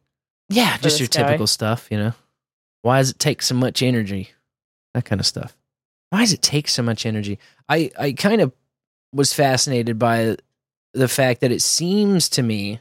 Yeah, 0.50 0.76
just 0.78 1.00
your 1.00 1.08
guy. 1.08 1.22
typical 1.22 1.46
stuff, 1.46 1.88
you 1.90 1.96
know. 1.96 2.12
Why 2.82 2.98
does 2.98 3.10
it 3.10 3.18
take 3.18 3.40
so 3.40 3.54
much 3.54 3.82
energy? 3.82 4.30
That 4.92 5.06
kind 5.06 5.20
of 5.20 5.26
stuff. 5.26 5.56
Why 6.10 6.20
does 6.20 6.32
it 6.32 6.42
take 6.42 6.68
so 6.68 6.82
much 6.82 7.06
energy? 7.06 7.38
I 7.68 7.90
I 7.98 8.12
kind 8.12 8.40
of 8.40 8.52
was 9.12 9.32
fascinated 9.32 9.98
by 9.98 10.36
the 10.92 11.08
fact 11.08 11.40
that 11.40 11.50
it 11.50 11.62
seems 11.62 12.28
to 12.30 12.42
me 12.42 12.80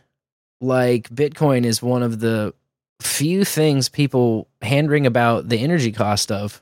like 0.59 1.09
Bitcoin 1.09 1.65
is 1.65 1.81
one 1.81 2.03
of 2.03 2.19
the 2.19 2.53
few 3.01 3.43
things 3.43 3.89
people 3.89 4.47
handing 4.61 5.05
about 5.05 5.49
the 5.49 5.59
energy 5.59 5.91
cost 5.91 6.31
of 6.31 6.61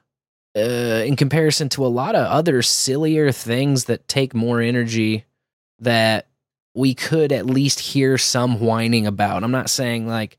uh, 0.56 1.04
in 1.06 1.16
comparison 1.16 1.70
to 1.70 1.86
a 1.86 1.88
lot 1.88 2.16
of 2.16 2.26
other 2.28 2.62
sillier 2.62 3.32
things 3.32 3.86
that 3.86 4.08
take 4.08 4.34
more 4.34 4.62
energy 4.62 5.26
that 5.80 6.28
we 6.74 6.94
could 6.94 7.32
at 7.32 7.46
least 7.46 7.80
hear 7.80 8.18
some 8.18 8.60
whining 8.60 9.08
about. 9.08 9.44
I'm 9.44 9.52
not 9.52 9.70
saying 9.70 10.08
like, 10.08 10.38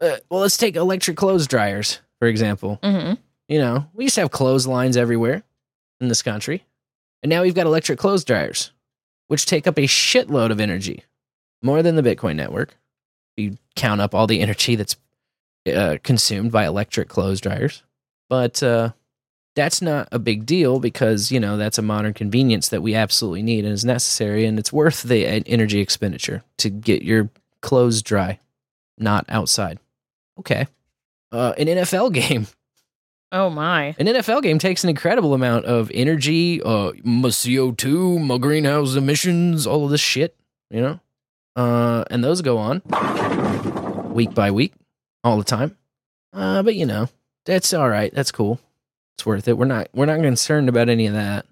uh, 0.00 0.16
well, 0.30 0.40
let's 0.40 0.56
take 0.56 0.76
electric 0.76 1.16
clothes 1.16 1.46
dryers, 1.46 2.00
for 2.18 2.28
example. 2.28 2.78
Mm-hmm. 2.82 3.14
You 3.48 3.58
know, 3.58 3.86
we 3.94 4.04
used 4.04 4.14
to 4.16 4.22
have 4.22 4.30
clotheslines 4.30 4.96
everywhere 4.96 5.42
in 6.00 6.08
this 6.08 6.22
country. 6.22 6.64
And 7.22 7.30
now 7.30 7.42
we've 7.42 7.54
got 7.54 7.66
electric 7.66 7.98
clothes 7.98 8.24
dryers, 8.24 8.70
which 9.26 9.46
take 9.46 9.66
up 9.66 9.78
a 9.78 9.82
shitload 9.82 10.50
of 10.50 10.60
energy, 10.60 11.04
more 11.62 11.82
than 11.82 11.96
the 11.96 12.02
Bitcoin 12.02 12.36
network. 12.36 12.76
You 13.36 13.56
count 13.74 14.00
up 14.00 14.14
all 14.14 14.26
the 14.26 14.40
energy 14.40 14.76
that's 14.76 14.96
uh, 15.72 15.98
consumed 16.02 16.52
by 16.52 16.66
electric 16.66 17.08
clothes 17.08 17.40
dryers. 17.40 17.82
But 18.28 18.62
uh, 18.62 18.92
that's 19.58 19.82
not 19.82 20.08
a 20.12 20.20
big 20.20 20.46
deal 20.46 20.78
because, 20.78 21.32
you 21.32 21.40
know, 21.40 21.56
that's 21.56 21.78
a 21.78 21.82
modern 21.82 22.14
convenience 22.14 22.68
that 22.68 22.80
we 22.80 22.94
absolutely 22.94 23.42
need 23.42 23.64
and 23.64 23.74
is 23.74 23.84
necessary. 23.84 24.46
And 24.46 24.56
it's 24.56 24.72
worth 24.72 25.02
the 25.02 25.38
e- 25.38 25.42
energy 25.46 25.80
expenditure 25.80 26.44
to 26.58 26.70
get 26.70 27.02
your 27.02 27.28
clothes 27.60 28.00
dry, 28.00 28.38
not 28.98 29.24
outside. 29.28 29.80
Okay. 30.38 30.68
Uh, 31.32 31.54
an 31.58 31.66
NFL 31.66 32.12
game 32.12 32.46
Oh 33.32 33.50
my. 33.50 33.96
an 33.98 34.06
NFL 34.06 34.42
game 34.42 34.60
takes 34.60 34.84
an 34.84 34.90
incredible 34.90 35.34
amount 35.34 35.64
of 35.64 35.90
energy, 35.92 36.62
uh, 36.62 36.92
my 37.02 37.28
CO2, 37.28 38.24
my 38.24 38.38
greenhouse 38.38 38.94
emissions, 38.94 39.66
all 39.66 39.84
of 39.84 39.90
this 39.90 40.00
shit, 40.00 40.36
you 40.70 40.80
know? 40.80 41.00
Uh, 41.56 42.04
and 42.10 42.22
those 42.22 42.40
go 42.42 42.58
on 42.58 42.80
week 44.14 44.32
by 44.34 44.52
week, 44.52 44.72
all 45.24 45.36
the 45.36 45.44
time. 45.44 45.76
Uh, 46.32 46.62
but 46.62 46.76
you 46.76 46.86
know, 46.86 47.08
that's 47.44 47.74
all 47.74 47.88
right. 47.88 48.14
That's 48.14 48.30
cool. 48.30 48.60
It's 49.18 49.26
worth 49.26 49.48
it. 49.48 49.58
We're 49.58 49.64
not 49.64 49.88
we're 49.92 50.06
not 50.06 50.20
concerned 50.20 50.68
about 50.68 50.88
any 50.88 51.08
of 51.08 51.14
that. 51.14 51.44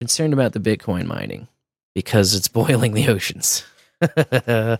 Concerned 0.00 0.32
about 0.32 0.54
the 0.54 0.60
Bitcoin 0.60 1.04
mining 1.04 1.46
because 1.94 2.34
it's 2.34 2.48
boiling 2.48 2.94
the 2.94 3.08
oceans. 3.08 3.64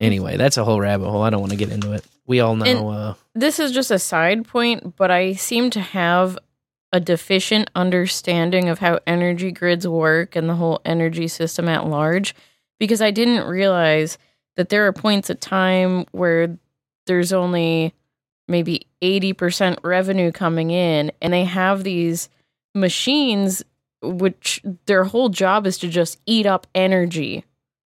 anyway, 0.00 0.36
that's 0.36 0.56
a 0.56 0.64
whole 0.64 0.80
rabbit 0.80 1.10
hole. 1.10 1.22
I 1.22 1.30
don't 1.30 1.40
want 1.40 1.50
to 1.50 1.58
get 1.58 1.72
into 1.72 1.90
it. 1.90 2.04
We 2.24 2.38
all 2.38 2.54
know 2.54 2.88
uh 2.90 3.14
This 3.34 3.58
is 3.58 3.72
just 3.72 3.90
a 3.90 3.98
side 3.98 4.46
point, 4.46 4.94
but 4.94 5.10
I 5.10 5.32
seem 5.32 5.70
to 5.70 5.80
have 5.80 6.38
a 6.92 7.00
deficient 7.00 7.68
understanding 7.74 8.68
of 8.68 8.78
how 8.78 9.00
energy 9.04 9.50
grids 9.50 9.88
work 9.88 10.36
and 10.36 10.48
the 10.48 10.54
whole 10.54 10.80
energy 10.84 11.26
system 11.26 11.68
at 11.68 11.84
large 11.84 12.32
because 12.78 13.02
I 13.02 13.10
didn't 13.10 13.44
realize 13.48 14.18
that 14.54 14.68
there 14.68 14.86
are 14.86 14.92
points 14.92 15.30
of 15.30 15.40
time 15.40 16.06
where 16.12 16.56
there's 17.06 17.32
only 17.32 17.92
maybe 18.48 18.86
80% 19.02 19.78
revenue 19.82 20.32
coming 20.32 20.70
in 20.70 21.12
and 21.20 21.32
they 21.32 21.44
have 21.44 21.82
these 21.84 22.28
machines 22.74 23.62
which 24.02 24.62
their 24.86 25.04
whole 25.04 25.28
job 25.30 25.66
is 25.66 25.78
to 25.78 25.88
just 25.88 26.20
eat 26.26 26.46
up 26.46 26.66
energy 26.74 27.44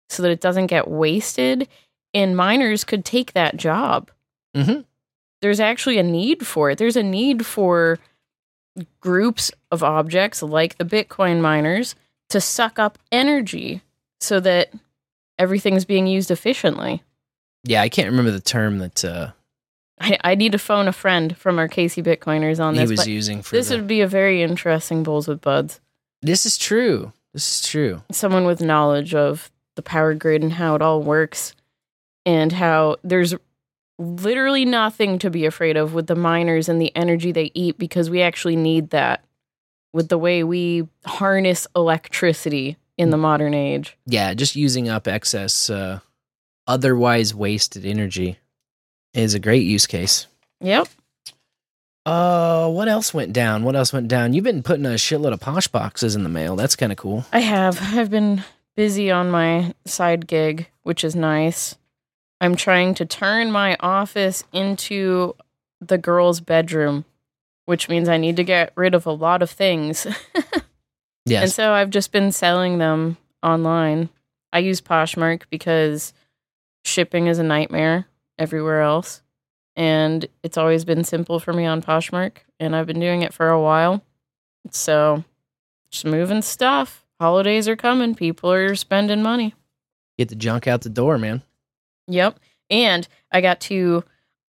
so 0.10 0.24
that 0.24 0.32
it 0.32 0.42
doesn't 0.42 0.68
get 0.68 0.88
wasted 0.88 1.68
and 2.14 2.38
miners 2.38 2.84
could 2.84 3.04
take 3.06 3.34
that 3.34 3.58
job 3.58 4.10
mhm. 4.56 4.86
there's 5.42 5.60
actually 5.60 5.98
a 5.98 6.04
need 6.04 6.48
for 6.48 6.72
it. 6.72 6.78
There's 6.78 6.96
a 6.96 7.04
need 7.04 7.46
for 7.46 8.00
groups 9.02 9.52
of 9.72 9.84
objects 9.84 10.42
like 10.42 10.78
the 10.78 10.86
Bitcoin 10.86 11.42
miners 11.42 11.96
to 12.30 12.42
suck 12.42 12.80
up 12.80 12.98
energy 13.12 13.82
so 14.20 14.40
that 14.40 14.72
everything's 15.38 15.86
being 15.86 16.08
used 16.08 16.32
efficiently. 16.32 17.04
yeah, 17.64 17.82
I 17.82 17.90
can't 17.90 18.10
remember 18.10 18.32
the 18.32 18.40
term 18.40 18.80
that 18.80 19.04
uh 19.06 19.32
I, 20.00 20.18
I 20.24 20.36
need 20.36 20.52
to 20.52 20.60
phone 20.60 20.88
a 20.88 20.94
friend 20.94 21.36
from 21.38 21.58
our 21.60 21.68
Casey 21.68 22.04
Bitcoiners 22.04 22.60
on 22.60 22.76
he 22.76 22.82
this. 22.82 22.90
was 22.92 23.00
but 23.02 23.08
using 23.08 23.42
for 23.42 23.56
this 23.56 23.70
the- 23.70 23.78
would 23.78 23.88
be 23.88 24.02
a 24.02 24.08
very 24.08 24.42
interesting 24.44 25.04
Bulls 25.04 25.28
with 25.28 25.42
Buds. 25.42 25.80
This 26.22 26.46
is 26.46 26.58
true. 26.58 27.14
This 27.34 27.62
is 27.62 27.68
true. 27.68 28.02
Someone 28.12 28.46
with 28.46 28.62
knowledge 28.62 29.14
of 29.16 29.52
the 29.76 29.82
power 29.84 30.14
grid 30.14 30.42
and 30.44 30.54
how 30.54 30.76
it 30.76 30.82
all 30.82 31.02
works 31.02 31.54
and 32.26 32.52
how 32.52 32.98
there's 33.04 33.36
literally 34.00 34.66
nothing 34.66 35.18
to 35.20 35.30
be 35.30 35.46
afraid 35.46 35.78
of 35.78 35.94
with 35.94 36.08
the 36.08 36.16
miners 36.16 36.70
and 36.70 36.82
the 36.82 36.96
energy 36.96 37.32
they 37.32 37.52
eat 37.54 37.78
because 37.78 38.10
we 38.10 38.22
actually 38.22 38.56
need 38.56 38.90
that 38.92 39.24
with 39.94 40.10
the 40.10 40.18
way 40.18 40.44
we 40.44 40.88
harness 41.06 41.66
electricity 41.76 42.78
in 42.98 43.10
the 43.10 43.18
modern 43.18 43.54
age. 43.54 43.98
Yeah, 44.06 44.34
just 44.34 44.56
using 44.56 44.90
up 44.90 45.08
excess 45.08 45.70
uh 45.70 46.00
otherwise 46.68 47.34
wasted 47.34 47.86
energy 47.86 48.38
is 49.18 49.34
a 49.34 49.40
great 49.40 49.64
use 49.64 49.88
case. 49.88 50.28
Yep. 50.62 50.88
Uh 52.06 52.70
what 52.70 52.88
else 52.88 53.14
went 53.14 53.34
down? 53.34 53.64
What 53.64 53.76
else 53.76 53.92
went 53.92 54.08
down? 54.08 54.34
You've 54.34 54.44
been 54.44 54.64
putting 54.64 54.86
a 54.86 54.90
shitload 54.90 55.34
of 55.34 55.40
posh 55.40 55.68
boxes 55.68 56.16
in 56.16 56.24
the 56.24 56.30
mail. 56.30 56.56
That's 56.56 56.76
kind 56.76 56.92
of 56.92 56.98
cool. 56.98 57.26
I 57.34 57.40
have. 57.40 57.80
I've 57.82 58.10
been 58.10 58.44
busy 58.76 59.12
on 59.12 59.30
my 59.30 59.74
side 59.86 60.28
gig, 60.28 60.68
which 60.84 61.04
is 61.04 61.16
nice. 61.16 61.76
I'm 62.40 62.56
trying 62.56 62.94
to 62.96 63.06
turn 63.06 63.52
my 63.52 63.76
office 63.80 64.44
into 64.54 65.36
the 65.82 65.98
girl's 65.98 66.40
bedroom 66.40 67.06
which 67.68 67.90
means 67.90 68.08
I 68.08 68.16
need 68.16 68.38
to 68.38 68.46
get 68.46 68.72
rid 68.76 68.96
of 68.96 69.06
a 69.06 69.12
lot 69.12 69.44
of 69.44 69.52
things. 69.52 70.08
And 71.30 71.52
so 71.52 71.74
I've 71.74 71.90
just 71.90 72.14
been 72.14 72.32
selling 72.32 72.78
them 72.78 73.18
online. 73.44 74.08
I 74.54 74.60
use 74.60 74.80
Poshmark 74.80 75.44
because 75.50 76.14
shipping 76.86 77.28
is 77.28 77.38
a 77.38 77.44
nightmare 77.44 78.08
everywhere 78.38 78.82
else. 78.82 79.22
And 79.76 80.28
it's 80.42 80.58
always 80.58 80.86
been 80.86 81.04
simple 81.04 81.40
for 81.40 81.54
me 81.54 81.66
on 81.66 81.82
Poshmark. 81.82 82.38
And 82.60 82.76
I've 82.76 82.88
been 82.88 83.00
doing 83.00 83.22
it 83.22 83.34
for 83.34 83.50
a 83.50 83.62
while. 83.62 84.04
So 84.72 85.24
just 85.92 86.06
moving 86.06 86.42
stuff. 86.42 87.06
Holidays 87.20 87.68
are 87.68 87.76
coming. 87.76 88.16
People 88.16 88.52
are 88.52 88.76
spending 88.76 89.22
money. 89.22 89.54
Get 90.18 90.30
the 90.30 90.36
junk 90.36 90.68
out 90.68 90.82
the 90.82 90.90
door, 90.90 91.18
man. 91.18 91.44
Yep. 92.08 92.40
And 92.70 93.08
I 93.32 93.42
got 93.42 93.60
to, 93.62 94.04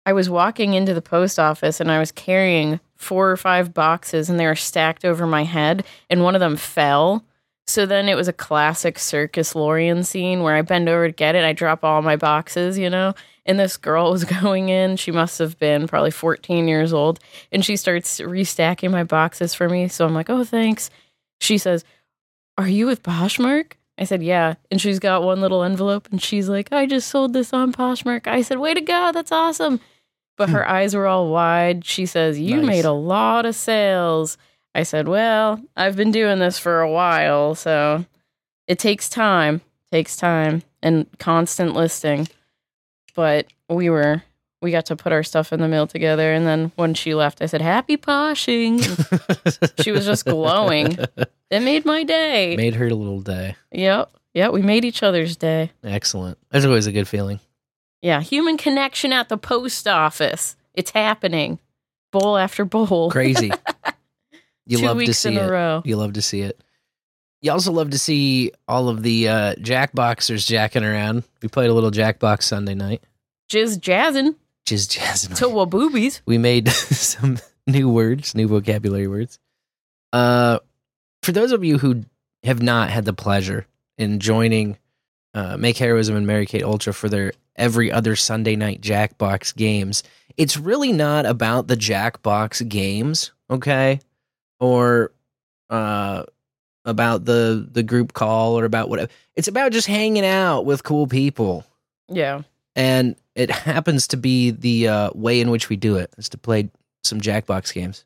I 0.04 0.12
was 0.12 0.28
walking 0.28 0.74
into 0.74 0.92
the 0.94 1.02
post 1.02 1.38
office 1.38 1.80
and 1.80 1.90
I 1.90 1.98
was 1.98 2.12
carrying 2.12 2.80
four 2.96 3.30
or 3.30 3.36
five 3.36 3.72
boxes 3.72 4.28
and 4.28 4.38
they 4.38 4.46
were 4.46 4.56
stacked 4.56 5.04
over 5.04 5.26
my 5.26 5.44
head 5.44 5.84
and 6.10 6.22
one 6.22 6.34
of 6.34 6.40
them 6.40 6.56
fell. 6.56 7.24
So 7.66 7.86
then 7.86 8.08
it 8.08 8.16
was 8.16 8.28
a 8.28 8.32
classic 8.32 8.98
Circus 8.98 9.54
Lorian 9.54 10.02
scene 10.02 10.42
where 10.42 10.54
I 10.54 10.62
bend 10.62 10.88
over 10.88 11.06
to 11.06 11.12
get 11.12 11.34
it. 11.34 11.44
I 11.44 11.52
drop 11.52 11.84
all 11.84 12.02
my 12.02 12.16
boxes, 12.16 12.76
you 12.76 12.90
know, 12.90 13.14
and 13.46 13.58
this 13.58 13.76
girl 13.76 14.10
was 14.10 14.24
going 14.42 14.68
in. 14.68 14.96
She 14.96 15.12
must 15.12 15.38
have 15.38 15.58
been 15.58 15.86
probably 15.86 16.10
14 16.10 16.66
years 16.68 16.92
old 16.92 17.20
and 17.50 17.64
she 17.64 17.76
starts 17.76 18.20
restacking 18.20 18.90
my 18.90 19.04
boxes 19.04 19.54
for 19.54 19.68
me. 19.68 19.88
So 19.88 20.04
I'm 20.04 20.14
like, 20.14 20.30
oh, 20.30 20.44
thanks. 20.44 20.90
She 21.40 21.58
says, 21.58 21.84
Are 22.58 22.68
you 22.68 22.86
with 22.86 23.02
Poshmark? 23.02 23.72
I 23.98 24.04
said, 24.04 24.22
Yeah. 24.22 24.54
And 24.70 24.80
she's 24.80 24.98
got 24.98 25.22
one 25.22 25.40
little 25.40 25.62
envelope 25.62 26.08
and 26.10 26.22
she's 26.22 26.48
like, 26.48 26.72
I 26.72 26.86
just 26.86 27.08
sold 27.08 27.32
this 27.32 27.52
on 27.52 27.72
Poshmark. 27.72 28.26
I 28.26 28.42
said, 28.42 28.58
Way 28.58 28.74
to 28.74 28.80
go. 28.80 29.10
That's 29.12 29.32
awesome. 29.32 29.80
But 30.36 30.48
hmm. 30.48 30.56
her 30.56 30.68
eyes 30.68 30.94
were 30.94 31.06
all 31.06 31.28
wide. 31.28 31.84
She 31.84 32.06
says, 32.06 32.38
You 32.38 32.58
Nice. 32.58 32.66
made 32.66 32.84
a 32.84 32.92
lot 32.92 33.46
of 33.46 33.54
sales. 33.54 34.36
I 34.74 34.82
said, 34.84 35.08
Well, 35.08 35.60
I've 35.76 35.96
been 35.96 36.10
doing 36.10 36.38
this 36.38 36.58
for 36.58 36.80
a 36.80 36.90
while. 36.90 37.54
So 37.54 38.04
it 38.66 38.78
takes 38.78 39.08
time, 39.08 39.60
takes 39.90 40.16
time 40.16 40.62
and 40.82 41.06
constant 41.18 41.74
listing. 41.74 42.28
But 43.14 43.46
we 43.68 43.90
were, 43.90 44.22
we 44.62 44.70
got 44.70 44.86
to 44.86 44.96
put 44.96 45.12
our 45.12 45.22
stuff 45.22 45.52
in 45.52 45.60
the 45.60 45.68
mail 45.68 45.86
together. 45.86 46.32
And 46.32 46.46
then 46.46 46.72
when 46.76 46.94
she 46.94 47.14
left, 47.14 47.42
I 47.42 47.46
said, 47.46 47.60
Happy 47.60 47.96
poshing. 47.96 48.80
she 49.82 49.92
was 49.92 50.06
just 50.06 50.24
glowing. 50.24 50.98
It 51.52 51.60
made 51.60 51.84
my 51.84 52.02
day. 52.02 52.56
Made 52.56 52.76
her 52.76 52.86
a 52.86 52.94
little 52.94 53.20
day. 53.20 53.56
Yep. 53.72 54.10
Yep. 54.32 54.52
We 54.52 54.62
made 54.62 54.86
each 54.86 55.02
other's 55.02 55.36
day. 55.36 55.70
Excellent. 55.84 56.38
That's 56.50 56.64
always 56.64 56.86
a 56.86 56.92
good 56.92 57.06
feeling. 57.06 57.40
Yeah. 58.00 58.22
Human 58.22 58.56
connection 58.56 59.12
at 59.12 59.28
the 59.28 59.36
post 59.36 59.86
office. 59.86 60.56
It's 60.72 60.92
happening. 60.92 61.58
Bowl 62.10 62.38
after 62.38 62.64
bowl. 62.64 63.10
Crazy. 63.10 63.52
You 64.66 64.78
Two 64.78 64.86
love 64.86 64.98
to 64.98 65.14
see 65.14 65.34
it. 65.36 65.50
row. 65.50 65.82
You 65.84 65.96
love 65.96 66.12
to 66.14 66.22
see 66.22 66.40
it. 66.42 66.62
You 67.40 67.50
also 67.50 67.72
love 67.72 67.90
to 67.90 67.98
see 67.98 68.52
all 68.68 68.88
of 68.88 69.02
the 69.02 69.28
uh, 69.28 69.54
jackboxers 69.56 70.46
jacking 70.46 70.84
around. 70.84 71.24
We 71.42 71.48
played 71.48 71.70
a 71.70 71.74
little 71.74 71.90
jackbox 71.90 72.44
Sunday 72.44 72.74
night. 72.74 73.02
Jizz 73.50 73.80
jazzing 73.80 74.36
Just 74.64 74.92
jazzing. 74.92 75.34
to 75.36 75.48
wa 75.48 75.64
boobies. 75.64 76.22
we 76.24 76.38
made 76.38 76.68
some 76.70 77.38
new 77.66 77.88
words, 77.88 78.34
new 78.36 78.46
vocabulary 78.46 79.08
words. 79.08 79.38
Uh, 80.12 80.60
for 81.22 81.32
those 81.32 81.50
of 81.52 81.64
you 81.64 81.78
who 81.78 82.04
have 82.44 82.62
not 82.62 82.90
had 82.90 83.04
the 83.04 83.12
pleasure 83.12 83.66
in 83.98 84.20
joining 84.20 84.78
uh, 85.34 85.56
Make 85.56 85.78
Heroism 85.78 86.14
and 86.16 86.26
Mary 86.26 86.46
Kate 86.46 86.62
Ultra 86.62 86.92
for 86.94 87.08
their 87.08 87.32
every 87.56 87.90
other 87.90 88.14
Sunday 88.16 88.54
night 88.56 88.80
Jackbox 88.80 89.54
games, 89.56 90.02
it's 90.36 90.56
really 90.56 90.92
not 90.92 91.26
about 91.26 91.66
the 91.66 91.76
Jackbox 91.76 92.66
games, 92.68 93.32
okay? 93.50 94.00
Or 94.62 95.10
uh, 95.70 96.22
about 96.84 97.24
the 97.24 97.66
the 97.70 97.82
group 97.82 98.12
call 98.12 98.56
or 98.58 98.64
about 98.64 98.88
whatever. 98.88 99.10
It's 99.34 99.48
about 99.48 99.72
just 99.72 99.88
hanging 99.88 100.24
out 100.24 100.64
with 100.64 100.84
cool 100.84 101.06
people 101.08 101.64
Yeah. 102.08 102.42
and 102.76 103.16
it 103.34 103.50
happens 103.50 104.06
to 104.08 104.16
be 104.16 104.50
the 104.52 104.88
uh, 104.88 105.10
way 105.14 105.40
in 105.40 105.50
which 105.50 105.68
we 105.68 105.76
do 105.76 105.96
it 105.96 106.12
is 106.18 106.28
to 106.30 106.38
play 106.38 106.70
some 107.02 107.20
Jackbox 107.20 107.72
games, 107.74 108.04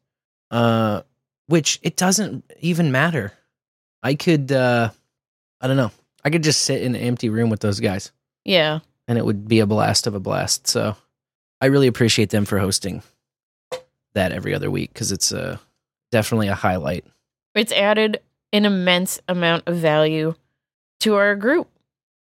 uh, 0.50 1.02
which 1.48 1.78
it 1.82 1.96
doesn't 1.96 2.44
even 2.60 2.90
matter. 2.92 3.32
I 4.02 4.14
could, 4.14 4.50
uh, 4.52 4.90
I 5.60 5.66
don't 5.66 5.76
know, 5.76 5.90
I 6.24 6.30
could 6.30 6.44
just 6.44 6.62
sit 6.62 6.80
in 6.82 6.94
an 6.94 7.00
empty 7.02 7.28
room 7.28 7.50
with 7.50 7.60
those 7.60 7.80
guys, 7.80 8.12
Yeah. 8.44 8.78
and 9.08 9.18
it 9.18 9.24
would 9.26 9.48
be 9.48 9.58
a 9.60 9.66
blast 9.66 10.06
of 10.06 10.14
a 10.14 10.20
blast. 10.20 10.66
So, 10.68 10.96
I 11.60 11.66
really 11.66 11.88
appreciate 11.88 12.30
them 12.30 12.44
for 12.44 12.58
hosting 12.58 13.02
that 14.14 14.30
every 14.32 14.54
other 14.54 14.70
week 14.70 14.92
because 14.92 15.10
it's 15.12 15.32
uh, 15.32 15.56
definitely 16.10 16.48
a 16.48 16.54
highlight. 16.54 17.04
It's 17.54 17.72
added 17.72 18.20
an 18.52 18.64
immense 18.64 19.20
amount 19.28 19.64
of 19.66 19.76
value 19.76 20.34
to 21.00 21.14
our 21.14 21.34
group. 21.36 21.68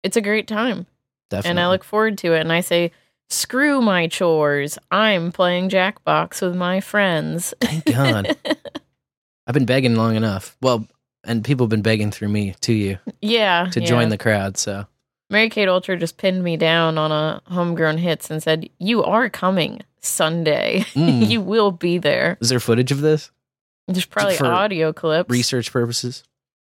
It's 0.02 0.16
a 0.16 0.20
great 0.20 0.46
time. 0.46 0.86
Definitely, 1.30 1.50
And 1.50 1.60
I 1.60 1.68
look 1.68 1.84
forward 1.84 2.18
to 2.18 2.34
it. 2.34 2.40
And 2.40 2.52
I 2.52 2.60
say, 2.60 2.92
screw 3.28 3.80
my 3.80 4.06
chores. 4.06 4.78
I'm 4.90 5.32
playing 5.32 5.70
Jackbox 5.70 6.42
with 6.42 6.54
my 6.54 6.80
friends. 6.80 7.52
Thank 7.60 7.84
God. 7.86 8.36
I've 9.46 9.54
been 9.54 9.66
begging 9.66 9.96
long 9.96 10.16
enough. 10.16 10.56
Well, 10.60 10.86
and 11.24 11.44
people 11.44 11.64
have 11.64 11.70
been 11.70 11.82
begging 11.82 12.10
through 12.10 12.28
me 12.28 12.54
to 12.60 12.72
you 12.72 12.98
yeah. 13.20 13.68
to 13.72 13.80
yeah. 13.80 13.86
join 13.86 14.08
the 14.08 14.18
crowd. 14.18 14.56
So. 14.56 14.86
Mary 15.28 15.50
Kate 15.50 15.68
Ultra 15.68 15.96
just 15.96 16.18
pinned 16.18 16.42
me 16.44 16.56
down 16.56 16.98
on 16.98 17.10
a 17.10 17.42
homegrown 17.46 17.98
hits 17.98 18.30
and 18.30 18.42
said, 18.42 18.68
You 18.78 19.02
are 19.02 19.28
coming 19.28 19.80
Sunday. 20.00 20.84
Mm. 20.94 21.28
you 21.30 21.40
will 21.40 21.72
be 21.72 21.98
there. 21.98 22.38
Is 22.40 22.48
there 22.48 22.60
footage 22.60 22.92
of 22.92 23.00
this? 23.00 23.30
There's 23.88 24.06
probably 24.06 24.38
audio 24.38 24.92
clips. 24.92 25.30
Research 25.30 25.72
purposes? 25.72 26.24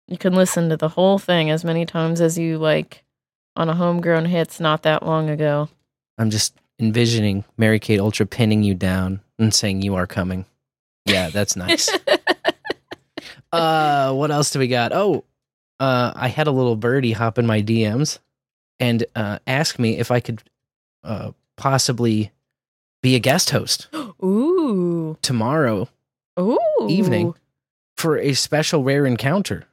You 0.07 0.17
can 0.17 0.33
listen 0.33 0.69
to 0.69 0.77
the 0.77 0.89
whole 0.89 1.17
thing 1.17 1.49
as 1.49 1.63
many 1.63 1.85
times 1.85 2.21
as 2.21 2.37
you 2.37 2.57
like 2.57 3.03
on 3.55 3.69
a 3.69 3.73
homegrown 3.73 4.25
hits 4.25 4.59
not 4.59 4.83
that 4.83 5.03
long 5.05 5.29
ago. 5.29 5.69
I'm 6.17 6.29
just 6.29 6.53
envisioning 6.79 7.45
Mary 7.57 7.79
Kate 7.79 7.99
Ultra 7.99 8.25
pinning 8.25 8.63
you 8.63 8.73
down 8.75 9.21
and 9.39 9.53
saying 9.53 9.81
you 9.81 9.95
are 9.95 10.07
coming. 10.07 10.45
Yeah, 11.05 11.29
that's 11.29 11.55
nice. 11.55 11.89
uh 13.51 14.13
what 14.13 14.31
else 14.31 14.51
do 14.51 14.59
we 14.59 14.67
got? 14.67 14.91
Oh, 14.93 15.23
uh 15.79 16.11
I 16.15 16.27
had 16.27 16.47
a 16.47 16.51
little 16.51 16.75
birdie 16.75 17.13
hop 17.13 17.37
in 17.37 17.45
my 17.45 17.61
DMs 17.61 18.19
and 18.79 19.05
uh 19.15 19.39
ask 19.47 19.79
me 19.79 19.97
if 19.97 20.11
I 20.11 20.19
could 20.19 20.43
uh 21.03 21.31
possibly 21.55 22.31
be 23.01 23.15
a 23.15 23.19
guest 23.19 23.51
host 23.51 23.87
Ooh. 24.23 25.17
tomorrow 25.21 25.87
Ooh. 26.39 26.87
evening 26.89 27.33
for 27.97 28.17
a 28.17 28.33
special 28.33 28.83
rare 28.83 29.05
encounter, 29.05 29.65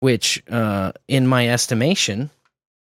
which, 0.00 0.42
uh, 0.50 0.92
in 1.08 1.26
my 1.26 1.48
estimation, 1.48 2.30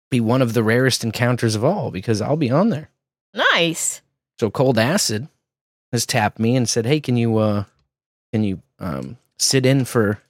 be 0.09 0.19
one 0.19 0.41
of 0.41 0.53
the 0.53 0.63
rarest 0.63 1.03
encounters 1.03 1.55
of 1.55 1.63
all 1.63 1.91
because 1.91 2.21
I'll 2.21 2.37
be 2.37 2.49
on 2.49 2.69
there. 2.69 2.89
Nice. 3.33 4.01
So 4.39 4.49
Cold 4.49 4.79
Acid 4.79 5.27
has 5.91 6.05
tapped 6.05 6.39
me 6.39 6.55
and 6.55 6.67
said, 6.67 6.85
"Hey, 6.85 6.99
can 6.99 7.17
you 7.17 7.37
uh, 7.37 7.65
can 8.33 8.43
you 8.43 8.61
um, 8.79 9.17
sit 9.37 9.65
in 9.65 9.85
for 9.85 10.21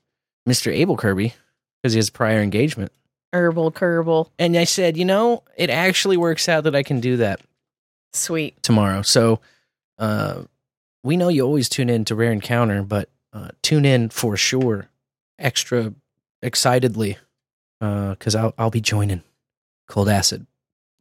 Mister 0.46 0.72
Abel 0.72 0.98
Kirby 0.98 1.34
because 1.82 1.94
he 1.94 2.00
has 2.00 2.10
prior 2.10 2.42
engagement?" 2.42 2.92
Herbal 3.32 3.72
Kerbal. 3.72 4.30
And 4.40 4.58
I 4.58 4.64
said, 4.64 4.98
"You 4.98 5.06
know, 5.06 5.44
it 5.56 5.70
actually 5.70 6.18
works 6.18 6.50
out 6.50 6.64
that 6.64 6.76
I 6.76 6.84
can 6.84 7.00
do 7.00 7.18
that 7.18 7.40
Sweet. 8.14 8.62
tomorrow." 8.64 9.04
So, 9.04 9.40
uh, 10.00 10.44
we 11.04 11.18
know 11.18 11.30
you 11.30 11.44
always 11.46 11.70
tune 11.70 11.90
in 11.90 12.06
to 12.06 12.16
Rare 12.16 12.32
Encounter, 12.32 12.84
but 12.84 13.10
uh, 13.34 13.50
tune 13.62 13.86
in 13.86 14.10
for 14.10 14.36
sure, 14.38 14.90
extra 15.38 15.94
excitedly, 16.42 17.18
because 17.80 18.36
I'll 18.36 18.54
I'll 18.58 18.70
be 18.72 18.82
joining 18.82 19.24
Cold 19.88 20.10
Acid 20.10 20.46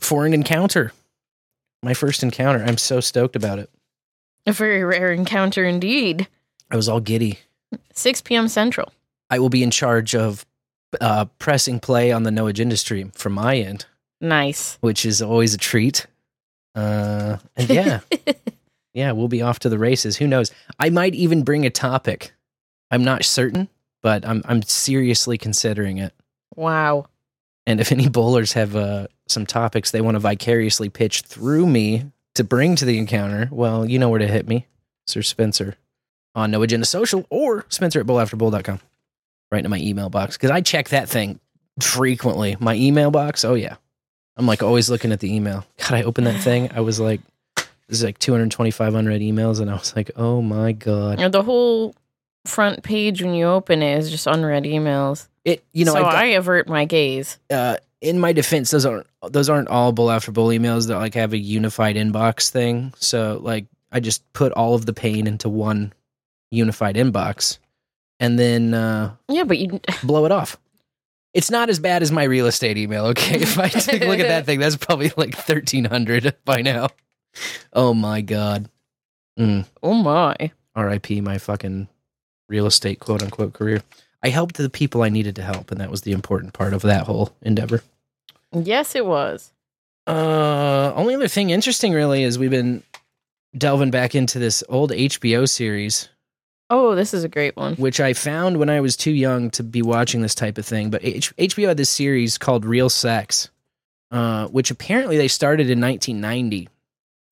for 0.01 0.27
an 0.27 0.35
encounter. 0.35 0.93
My 1.83 1.95
first 1.95 2.23
encounter. 2.25 2.63
I'm 2.65 2.77
so 2.79 2.99
stoked 3.01 3.37
about 3.37 3.59
it. 3.61 3.71
A 4.47 4.53
very 4.53 4.83
rare 4.83 5.13
encounter 5.13 5.65
indeed. 5.65 6.27
I 6.71 6.77
was 6.77 6.89
all 6.89 7.01
giddy. 7.01 7.39
6 7.93 8.23
p.m. 8.23 8.49
Central. 8.49 8.93
I 9.31 9.39
will 9.39 9.49
be 9.49 9.63
in 9.63 9.71
charge 9.71 10.15
of 10.15 10.45
uh, 11.01 11.27
pressing 11.39 11.79
play 11.81 12.11
on 12.11 12.23
the 12.25 12.31
No 12.31 12.47
Agenda 12.49 12.77
stream 12.77 13.11
from 13.13 13.35
my 13.35 13.57
end, 13.59 13.87
Nice. 14.21 14.77
which 14.81 15.05
is 15.07 15.23
always 15.23 15.55
a 15.55 15.59
treat. 15.59 16.07
Uh, 16.75 17.37
and 17.57 17.69
yeah, 17.71 18.01
yeah, 18.93 19.13
we'll 19.13 19.29
be 19.29 19.43
off 19.43 19.59
to 19.61 19.69
the 19.69 19.79
races. 19.79 20.17
Who 20.17 20.27
knows? 20.27 20.51
I 20.79 20.91
might 20.91 21.15
even 21.15 21.43
bring 21.43 21.67
a 21.67 21.71
topic. 21.71 22.33
I'm 22.91 23.05
not 23.05 23.25
certain, 23.25 23.69
but 24.03 24.27
I'm 24.27 24.43
I'm 24.47 24.63
seriously 24.63 25.39
considering 25.39 25.99
it. 25.99 26.13
wow. 26.57 27.07
And 27.67 27.81
if 27.81 27.93
any 27.93 28.09
bowlers 28.09 28.55
have 28.55 28.75
uh, 28.75 29.09
some 29.27 29.45
topics 29.45 29.91
they 29.91 30.01
want 30.01 30.15
to 30.15 30.21
vicariously 30.21 30.89
pitch 30.89 31.21
through 31.21 31.67
me 31.67 32.11
to 32.35 32.43
bring 32.43 32.77
to 32.77 32.87
the 32.87 32.97
encounter, 32.97 33.49
well, 33.53 33.85
you 33.85 33.99
know 33.99 34.09
where 34.09 34.21
to 34.21 34.27
hit 34.27 34.49
me, 34.49 34.67
Sir 35.07 35.21
Spencer, 35.21 35.75
on 36.35 36.51
No 36.51 36.63
Agenda 36.63 36.87
Social 36.87 37.27
or 37.29 37.67
Spencer 37.69 38.01
at 38.01 38.07
bowlafterbowl.com. 38.07 38.81
Right 39.53 39.59
into 39.59 39.69
my 39.69 39.79
email 39.79 40.09
box 40.09 40.37
because 40.37 40.51
I 40.51 40.61
check 40.61 40.89
that 40.91 41.09
thing 41.09 41.41
frequently. 41.81 42.57
My 42.61 42.75
email 42.75 43.11
box, 43.11 43.45
oh 43.45 43.55
yeah, 43.55 43.77
I'm 44.37 44.47
like 44.47 44.63
always 44.63 44.89
looking 44.91 45.13
at 45.13 45.21
the 45.21 45.35
email. 45.35 45.67
God, 45.79 45.93
I 45.93 46.03
opened 46.03 46.27
that 46.27 46.41
thing. 46.41 46.71
I 46.75 46.81
was 46.81 47.01
like, 47.01 47.21
This 47.89 47.99
is 47.99 48.05
like 48.05 48.19
225 48.19 48.95
unread 48.95 49.21
emails, 49.21 49.61
and 49.61 49.71
I 49.71 49.75
was 49.75 49.97
like, 49.97 50.11
oh 50.17 50.43
my 50.43 50.73
god. 50.73 51.21
And 51.21 51.33
the 51.33 51.43
whole 51.43 51.95
front 52.45 52.83
page 52.83 53.23
when 53.23 53.35
you 53.35 53.47
open 53.47 53.83
it 53.83 53.99
is 53.99 54.11
just 54.11 54.27
unread 54.27 54.65
emails. 54.65 55.29
It 55.45 55.65
you 55.73 55.85
know 55.85 55.93
so 55.95 56.01
got- 56.03 56.15
I 56.15 56.27
avert 56.27 56.69
my 56.69 56.85
gaze. 56.85 57.39
uh, 57.51 57.77
in 58.01 58.19
my 58.21 58.33
defense, 58.33 58.71
those 58.71 58.87
aren't 58.87 59.07
those 59.31 59.49
aren't 59.49 59.69
all 59.69 59.91
bowl 59.93 60.11
after 60.11 60.31
bowl 60.31 60.49
emails 60.49 60.87
that 60.89 60.97
like 60.99 61.15
have 61.15 61.33
a 61.33 61.39
unified 61.39 61.97
inbox 61.97 62.51
thing. 62.51 62.93
So 62.99 63.41
like 63.43 63.65
I 63.91 64.01
just 64.01 64.31
put 64.35 64.53
all 64.53 64.75
of 64.75 64.85
the 64.87 64.93
pain 64.93 65.27
into 65.27 65.49
one 65.49 65.93
unified 66.51 66.97
inbox, 66.97 67.59
and 68.21 68.39
then 68.39 68.75
uh, 68.75 69.15
Yeah, 69.29 69.45
but 69.45 69.59
you 69.59 69.81
blow 70.05 70.27
it 70.27 70.33
off. 70.33 70.59
It's 71.35 71.51
not 71.51 71.69
as 71.71 71.79
bad 71.79 72.03
as 72.03 72.11
my 72.13 72.25
real 72.25 72.47
estate 72.47 72.77
email. 72.77 73.07
Okay, 73.07 73.41
if 73.41 73.59
I 73.59 73.69
take 73.69 74.03
a 74.03 74.07
look 74.07 74.19
at 74.21 74.29
that 74.29 74.47
thing, 74.47 74.61
that's 74.61 74.77
probably 74.77 75.11
like 75.17 75.35
thirteen 75.37 75.85
hundred 75.87 76.37
by 76.45 76.61
now. 76.63 76.89
Oh 77.73 77.95
my 77.95 78.21
god. 78.21 78.69
Mm. 79.39 79.67
oh 79.83 79.95
my. 79.95 80.37
R.I.P. 80.75 81.21
My 81.21 81.39
fucking 81.39 81.89
real 82.49 82.67
estate 82.67 83.01
quote 83.01 83.23
unquote 83.23 83.53
career. 83.53 83.83
I 84.23 84.29
helped 84.31 84.57
the 84.57 84.69
people 84.71 85.03
I 85.03 85.09
needed 85.11 85.37
to 85.37 85.43
help, 85.43 85.71
and 85.71 85.81
that 85.81 85.91
was 85.91 86.03
the 86.03 86.13
important 86.13 86.53
part 86.53 86.73
of 86.75 86.83
that 86.83 87.05
whole 87.07 87.33
endeavor. 87.43 87.83
Yes, 88.53 88.95
it 88.95 89.07
was. 89.07 89.53
Uh, 90.07 90.93
only 90.97 91.15
other 91.15 91.29
thing 91.29 91.51
interesting 91.51 91.93
really 91.93 92.23
is 92.23 92.39
we've 92.39 92.51
been 92.51 92.83
delving 93.57 93.91
back 93.91 94.15
into 94.15 94.39
this 94.39 94.65
old 94.69 94.91
HBO 94.91 95.49
series, 95.49 96.09
Oh, 96.71 96.95
this 96.95 97.15
is 97.15 97.25
a 97.25 97.29
great 97.29 97.57
one. 97.57 97.75
which 97.77 97.99
I 98.01 98.13
found 98.13 98.59
when 98.59 98.69
I 98.71 98.81
was 98.81 98.97
too 98.97 99.11
young 99.11 99.51
to 99.53 99.63
be 99.63 99.81
watching 99.83 100.21
this 100.21 100.35
type 100.35 100.59
of 100.59 100.67
thing. 100.67 100.91
But 100.91 101.03
H- 101.05 101.35
HBO 101.37 101.69
had 101.69 101.77
this 101.79 101.89
series 101.91 102.37
called 102.39 102.65
Real 102.67 102.91
Sex, 102.91 103.49
uh, 104.11 104.49
which 104.49 104.71
apparently 104.71 105.17
they 105.17 105.29
started 105.29 105.71
in 105.71 105.81
1990. 105.81 106.69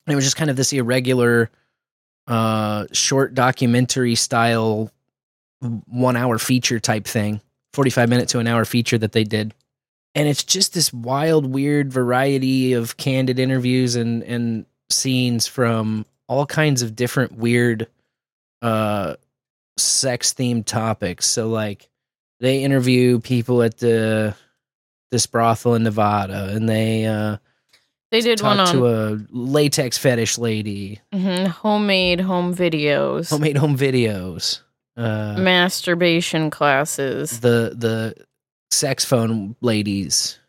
It 0.07 0.15
was 0.15 0.23
just 0.23 0.37
kind 0.37 0.49
of 0.49 0.55
this 0.55 0.73
irregular, 0.73 1.49
uh, 2.27 2.87
short 2.91 3.33
documentary 3.33 4.15
style, 4.15 4.91
one 5.59 6.15
hour 6.15 6.37
feature 6.37 6.79
type 6.79 7.05
thing, 7.05 7.41
45 7.73 8.09
minute 8.09 8.29
to 8.29 8.39
an 8.39 8.47
hour 8.47 8.65
feature 8.65 8.97
that 8.97 9.11
they 9.11 9.23
did 9.23 9.53
and 10.17 10.27
it's 10.27 10.43
just 10.43 10.73
this 10.73 10.91
wild, 10.91 11.45
weird 11.45 11.93
variety 11.93 12.73
of 12.73 12.97
candid 12.97 13.37
interviews 13.37 13.95
and 13.95 14.23
and 14.23 14.65
scenes 14.89 15.45
from 15.45 16.07
all 16.27 16.47
kinds 16.47 16.81
of 16.81 16.95
different 16.95 17.33
weird, 17.33 17.87
uh, 18.63 19.15
sex 19.77 20.33
themed 20.33 20.65
topics. 20.65 21.27
So 21.27 21.49
like, 21.49 21.87
they 22.39 22.63
interview 22.63 23.19
people 23.19 23.61
at 23.61 23.77
the 23.77 24.35
this 25.11 25.27
brothel 25.27 25.75
in 25.75 25.83
Nevada, 25.83 26.49
and 26.51 26.67
they 26.67 27.05
uh, 27.05 27.37
They 28.11 28.21
did 28.21 28.41
one 28.41 28.59
on 28.59 28.71
to 28.73 28.87
a 28.87 29.19
latex 29.31 29.97
fetish 29.97 30.37
lady, 30.37 31.01
mhm, 31.13 31.47
homemade 31.47 32.21
home 32.21 32.55
videos, 32.55 33.29
homemade 33.29 33.57
home 33.57 33.77
videos. 33.77 34.61
Uh, 34.95 35.35
masturbation 35.37 36.49
classes. 36.49 37.41
the 37.41 37.73
the 37.75 38.15
sex 38.71 39.03
phone 39.05 39.55
ladies. 39.61 40.39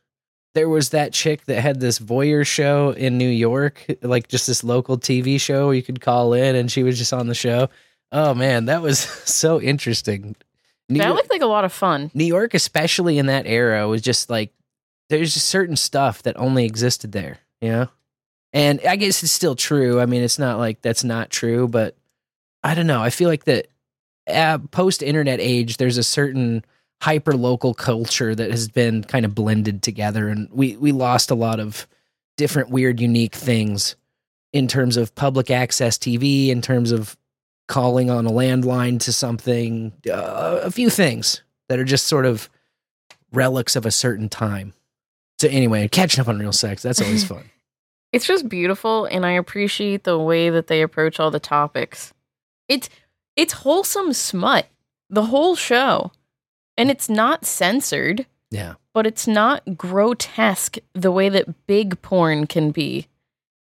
There 0.55 0.69
was 0.69 0.91
that 0.91 1.13
chick 1.13 1.45
that 1.45 1.61
had 1.61 1.79
this 1.81 1.99
voyeur 1.99 2.47
show 2.47 2.91
in 2.91 3.19
New 3.19 3.29
York, 3.29 3.85
like 4.03 4.29
just 4.29 4.47
this 4.47 4.65
local 4.65 4.97
TV 4.99 5.41
show 5.41 5.67
where 5.67 5.75
you 5.75 5.83
could 5.83 6.01
call 6.01 6.33
in 6.33 6.57
and 6.57 6.71
she 6.71 6.83
was 6.83 6.97
just 6.99 7.13
on 7.13 7.27
the 7.27 7.35
show. 7.35 7.69
Oh 8.11 8.35
man, 8.35 8.65
that 8.67 8.83
was 8.83 8.99
so 9.25 9.61
interesting. 9.61 10.35
New, 10.89 10.99
that 10.99 11.09
York, 11.09 11.17
looked 11.17 11.31
like 11.31 11.43
a 11.43 11.47
lot 11.47 11.65
of 11.65 11.73
fun. 11.73 12.11
New 12.15 12.25
York, 12.25 12.55
especially 12.55 13.19
in 13.19 13.27
that 13.27 13.47
era, 13.47 13.87
was 13.87 14.01
just 14.01 14.31
like 14.31 14.53
there's 15.11 15.35
just 15.35 15.49
certain 15.49 15.77
stuff 15.77 16.23
that 16.23 16.37
only 16.39 16.65
existed 16.65 17.13
there, 17.13 17.39
know? 17.61 17.89
And 18.53 18.81
I 18.89 18.97
guess 18.97 19.23
it's 19.23 19.33
still 19.33 19.55
true. 19.55 20.01
I 20.01 20.07
mean, 20.07 20.23
it's 20.23 20.39
not 20.39 20.59
like 20.59 20.81
that's 20.81 21.05
not 21.05 21.31
true, 21.31 21.69
but 21.69 21.97
I 22.63 22.75
don't 22.75 22.87
know. 22.87 23.03
I 23.03 23.11
feel 23.11 23.29
like 23.29 23.45
that 23.45 23.69
uh, 24.27 24.59
post 24.71 25.03
internet 25.03 25.41
age, 25.41 25.77
there's 25.77 25.99
a 25.99 26.03
certain 26.03 26.65
hyper 27.01 27.35
local 27.35 27.75
culture 27.75 28.35
that 28.35 28.51
has 28.51 28.69
been 28.69 29.05
kind 29.05 29.25
of 29.25 29.35
blended 29.35 29.83
together, 29.83 30.29
and 30.29 30.49
we 30.51 30.77
we 30.77 30.93
lost 30.93 31.31
a 31.31 31.35
lot 31.35 31.61
of 31.61 31.87
different 32.37 32.71
weird, 32.71 33.01
unique 33.01 33.35
things 33.35 33.97
in 34.53 34.67
terms 34.67 34.97
of 34.97 35.15
public 35.15 35.51
access 35.51 35.99
TV, 35.99 36.49
in 36.49 36.63
terms 36.63 36.91
of 36.91 37.17
calling 37.67 38.09
on 38.11 38.27
a 38.27 38.31
landline 38.31 38.99
to 39.01 39.13
something, 39.13 39.93
uh, 40.11 40.61
a 40.63 40.71
few 40.71 40.89
things 40.89 41.43
that 41.69 41.79
are 41.79 41.85
just 41.85 42.07
sort 42.07 42.25
of 42.25 42.49
relics 43.31 43.77
of 43.77 43.85
a 43.85 43.91
certain 43.91 44.29
time. 44.29 44.73
So 45.41 45.49
anyway, 45.49 45.89
catching 45.89 46.21
up 46.21 46.29
on 46.29 46.39
real 46.39 46.53
sex, 46.53 46.83
that's 46.83 47.01
always 47.01 47.25
fun. 47.29 47.51
It's 48.13 48.27
just 48.27 48.49
beautiful, 48.49 49.05
and 49.05 49.25
I 49.27 49.33
appreciate 49.33 50.05
the 50.05 50.19
way 50.19 50.49
that 50.51 50.67
they 50.67 50.81
approach 50.83 51.21
all 51.21 51.31
the 51.31 51.41
topics. 51.41 52.13
It's 52.69 52.89
it's 53.37 53.53
wholesome 53.53 54.13
smut, 54.15 54.67
the 55.11 55.27
whole 55.27 55.55
show, 55.55 56.11
and 56.77 56.91
it's 56.91 57.09
not 57.09 57.45
censored, 57.45 58.27
Yeah. 58.51 58.75
but 58.95 59.07
it's 59.07 59.27
not 59.29 59.77
grotesque 59.77 60.79
the 60.95 61.13
way 61.13 61.29
that 61.29 61.67
big 61.67 62.01
porn 62.03 62.47
can 62.47 62.71
be. 62.73 63.07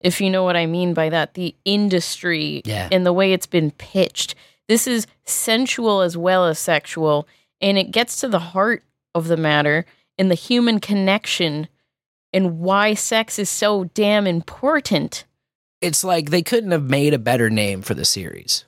If 0.00 0.20
you 0.20 0.28
know 0.28 0.42
what 0.42 0.56
I 0.56 0.66
mean 0.66 0.92
by 0.92 1.08
that, 1.08 1.34
the 1.34 1.54
industry 1.64 2.62
Yeah. 2.66 2.88
and 2.92 3.06
the 3.06 3.12
way 3.14 3.32
it's 3.32 3.46
been 3.46 3.70
pitched. 3.70 4.34
This 4.68 4.86
is 4.86 5.06
sensual 5.24 6.00
as 6.02 6.16
well 6.16 6.46
as 6.46 6.58
sexual, 6.58 7.26
and 7.60 7.78
it 7.78 7.92
gets 7.92 8.20
to 8.20 8.28
the 8.28 8.40
heart 8.40 8.82
of 9.14 9.28
the 9.28 9.36
matter 9.36 9.86
and 10.18 10.30
the 10.30 10.36
human 10.36 10.80
connection 10.80 11.68
and 12.32 12.60
why 12.60 12.94
sex 12.94 13.38
is 13.38 13.50
so 13.50 13.84
damn 13.84 14.26
important. 14.26 15.24
It's 15.80 16.04
like 16.04 16.30
they 16.30 16.42
couldn't 16.42 16.70
have 16.70 16.88
made 16.88 17.12
a 17.14 17.18
better 17.18 17.50
name 17.50 17.82
for 17.82 17.94
the 17.94 18.04
series 18.04 18.64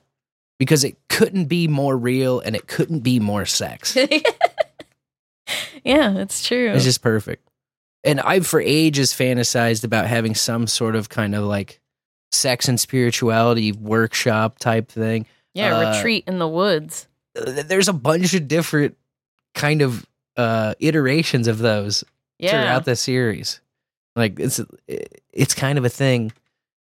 because 0.58 0.84
it 0.84 0.96
couldn't 1.08 1.46
be 1.46 1.68
more 1.68 1.96
real 1.96 2.40
and 2.40 2.56
it 2.56 2.66
couldn't 2.66 3.00
be 3.00 3.20
more 3.20 3.46
sex. 3.46 3.96
yeah, 5.84 6.18
it's 6.18 6.46
true. 6.46 6.70
It's 6.70 6.84
just 6.84 7.02
perfect. 7.02 7.48
And 8.02 8.20
I've 8.20 8.46
for 8.46 8.60
ages 8.60 9.12
fantasized 9.12 9.84
about 9.84 10.06
having 10.06 10.34
some 10.34 10.66
sort 10.66 10.96
of 10.96 11.08
kind 11.08 11.34
of 11.34 11.44
like 11.44 11.80
sex 12.32 12.68
and 12.68 12.78
spirituality 12.78 13.72
workshop 13.72 14.58
type 14.58 14.88
thing. 14.88 15.26
yeah, 15.54 15.76
uh, 15.76 15.94
retreat 15.96 16.24
in 16.26 16.38
the 16.38 16.48
woods. 16.48 17.08
There's 17.34 17.88
a 17.88 17.94
bunch 17.94 18.34
of 18.34 18.46
different 18.46 18.96
kind 19.54 19.82
of 19.82 20.06
uh 20.36 20.74
iterations 20.80 21.46
of 21.48 21.58
those 21.58 22.04
Yeah. 22.38 22.50
throughout 22.50 22.84
the 22.84 22.96
series. 22.96 23.60
Like 24.16 24.38
it's 24.38 24.60
it's 25.32 25.54
kind 25.54 25.78
of 25.78 25.84
a 25.84 25.88
thing 25.88 26.32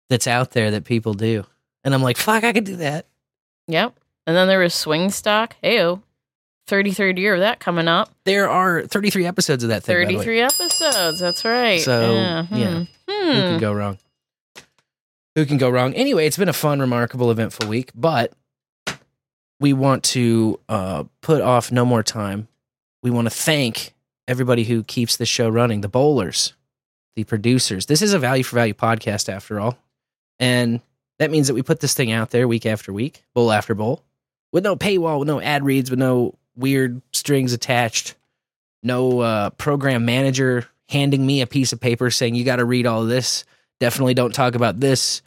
that's 0.10 0.28
out 0.28 0.52
there 0.52 0.71
that 0.71 0.86
people 0.86 1.13
do. 1.13 1.45
And 1.84 1.93
I'm 1.93 2.02
like, 2.04 2.17
fuck, 2.17 2.43
I 2.43 2.52
could 2.54 2.63
do 2.65 2.78
that. 2.78 3.06
Yep. 3.67 3.93
And 4.28 4.36
then 4.36 4.47
there 4.47 4.60
was 4.60 4.73
Swing 4.73 5.10
Stock. 5.12 5.56
Heyo. 5.63 6.02
33rd 6.67 7.17
year 7.17 7.34
of 7.34 7.39
that 7.39 7.60
coming 7.60 7.88
up. 7.88 8.12
There 8.25 8.47
are 8.49 8.86
33 8.86 9.25
episodes 9.25 9.63
of 9.63 9.69
that 9.69 9.84
thing. 9.84 9.95
by 9.95 10.12
the 10.12 10.17
way. 10.17 10.23
33 10.23 10.41
episodes. 10.41 11.19
That's 11.19 11.43
right. 11.43 11.80
So, 11.82 12.13
yeah. 12.13 12.45
yeah. 12.52 12.73
Hmm. 12.78 12.86
Who 13.08 13.34
can 13.34 13.54
Hmm. 13.54 13.60
go 13.60 13.73
wrong? 13.73 13.97
Who 15.36 15.45
can 15.45 15.58
go 15.58 15.69
wrong? 15.69 15.93
Anyway, 15.95 16.28
it's 16.28 16.38
been 16.38 16.49
a 16.49 16.54
fun, 16.54 16.80
remarkable, 16.80 17.32
eventful 17.32 17.67
week, 17.67 17.91
but 17.95 18.34
we 19.60 19.73
want 19.73 20.04
to 20.06 20.60
uh, 20.69 21.06
put 21.21 21.41
off 21.41 21.71
no 21.71 21.86
more 21.86 22.04
time. 22.04 22.47
We 23.02 23.12
want 23.12 23.28
to 23.28 23.34
thank 23.34 23.94
everybody 24.28 24.64
who 24.64 24.84
keeps 24.84 25.18
this 25.18 25.30
show 25.30 25.50
running 25.50 25.82
the 25.82 25.88
bowlers, 25.88 26.54
the 27.16 27.24
producers. 27.24 27.86
This 27.86 28.02
is 28.02 28.14
a 28.14 28.20
value 28.20 28.44
for 28.44 28.56
value 28.56 28.74
podcast, 28.74 29.30
after 29.30 29.60
all. 29.60 29.78
And 30.40 30.82
that 31.18 31.32
means 31.32 31.48
that 31.48 31.54
we 31.54 31.62
put 31.62 31.80
this 31.80 31.94
thing 31.94 32.12
out 32.12 32.32
there 32.32 32.48
week 32.48 32.66
after 32.66 32.94
week, 32.94 33.24
bowl 33.34 33.52
after 33.52 33.76
bowl, 33.76 34.04
with 34.52 34.64
no 34.64 34.76
paywall, 34.76 35.20
with 35.20 35.28
no 35.28 35.42
ad 35.42 35.64
reads, 35.64 35.90
with 35.90 36.00
no 36.00 36.36
weird 36.56 37.02
strings 37.14 37.54
attached, 37.54 38.16
no 38.84 39.20
uh, 39.20 39.50
program 39.52 40.06
manager 40.06 40.66
handing 40.90 41.26
me 41.26 41.42
a 41.42 41.48
piece 41.48 41.72
of 41.72 41.80
paper 41.80 42.10
saying 42.10 42.36
you 42.36 42.44
got 42.44 42.58
to 42.58 42.66
read 42.66 42.86
all 42.86 43.06
this. 43.06 43.46
Definitely 43.80 44.14
don't 44.16 44.34
talk 44.34 44.56
about 44.56 44.80
this, 44.80 45.22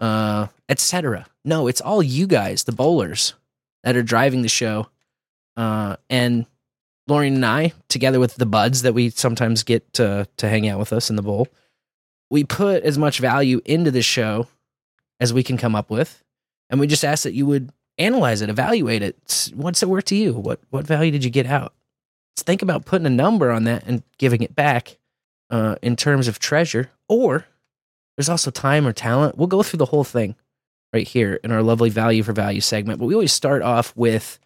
uh, 0.00 0.46
etc. 0.68 1.26
No, 1.44 1.68
it's 1.68 1.80
all 1.80 2.02
you 2.02 2.26
guys, 2.26 2.64
the 2.64 2.72
bowlers, 2.72 3.34
that 3.82 3.96
are 3.96 4.02
driving 4.02 4.42
the 4.42 4.48
show, 4.48 4.88
uh, 5.56 5.96
and 6.08 6.46
Lauren 7.06 7.34
and 7.34 7.46
I, 7.46 7.72
together 7.88 8.18
with 8.18 8.36
the 8.36 8.46
buds 8.46 8.82
that 8.82 8.94
we 8.94 9.10
sometimes 9.10 9.62
get 9.62 9.92
to 9.94 10.26
to 10.38 10.48
hang 10.48 10.68
out 10.68 10.78
with 10.78 10.92
us 10.92 11.10
in 11.10 11.16
the 11.16 11.22
bowl, 11.22 11.48
we 12.30 12.44
put 12.44 12.82
as 12.82 12.96
much 12.98 13.18
value 13.18 13.60
into 13.64 13.90
the 13.90 14.02
show 14.02 14.48
as 15.20 15.32
we 15.32 15.42
can 15.42 15.56
come 15.56 15.74
up 15.74 15.90
with, 15.90 16.22
and 16.70 16.80
we 16.80 16.86
just 16.86 17.04
ask 17.04 17.24
that 17.24 17.34
you 17.34 17.46
would 17.46 17.70
analyze 17.98 18.40
it, 18.40 18.50
evaluate 18.50 19.02
it. 19.02 19.50
What's 19.54 19.82
it 19.82 19.88
worth 19.88 20.06
to 20.06 20.16
you? 20.16 20.32
What 20.32 20.60
what 20.70 20.86
value 20.86 21.10
did 21.10 21.24
you 21.24 21.30
get 21.30 21.46
out? 21.46 21.74
Think 22.36 22.62
about 22.62 22.84
putting 22.84 23.06
a 23.06 23.10
number 23.10 23.50
on 23.50 23.64
that 23.64 23.84
and 23.86 24.02
giving 24.18 24.42
it 24.42 24.56
back 24.56 24.98
uh, 25.50 25.76
in 25.82 25.96
terms 25.96 26.26
of 26.26 26.38
treasure, 26.38 26.90
or 27.08 27.46
there's 28.16 28.28
also 28.28 28.50
time 28.50 28.86
or 28.86 28.92
talent. 28.92 29.36
We'll 29.36 29.46
go 29.46 29.62
through 29.62 29.78
the 29.78 29.86
whole 29.86 30.04
thing 30.04 30.36
right 30.92 31.06
here 31.06 31.38
in 31.44 31.52
our 31.52 31.62
lovely 31.62 31.90
value 31.90 32.22
for 32.22 32.32
value 32.32 32.60
segment, 32.60 32.98
but 32.98 33.06
we 33.06 33.14
always 33.14 33.32
start 33.32 33.62
off 33.62 33.92
with 33.96 34.38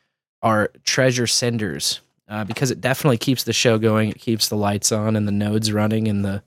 our 0.42 0.70
treasure 0.84 1.26
senders 1.26 2.00
uh, 2.28 2.44
because 2.44 2.70
it 2.70 2.80
definitely 2.80 3.18
keeps 3.18 3.44
the 3.44 3.52
show 3.52 3.78
going. 3.78 4.10
It 4.10 4.20
keeps 4.20 4.48
the 4.48 4.56
lights 4.56 4.92
on 4.92 5.16
and 5.16 5.26
the 5.26 5.32
nodes 5.32 5.72
running 5.72 6.08
and 6.08 6.24
the 6.24 6.42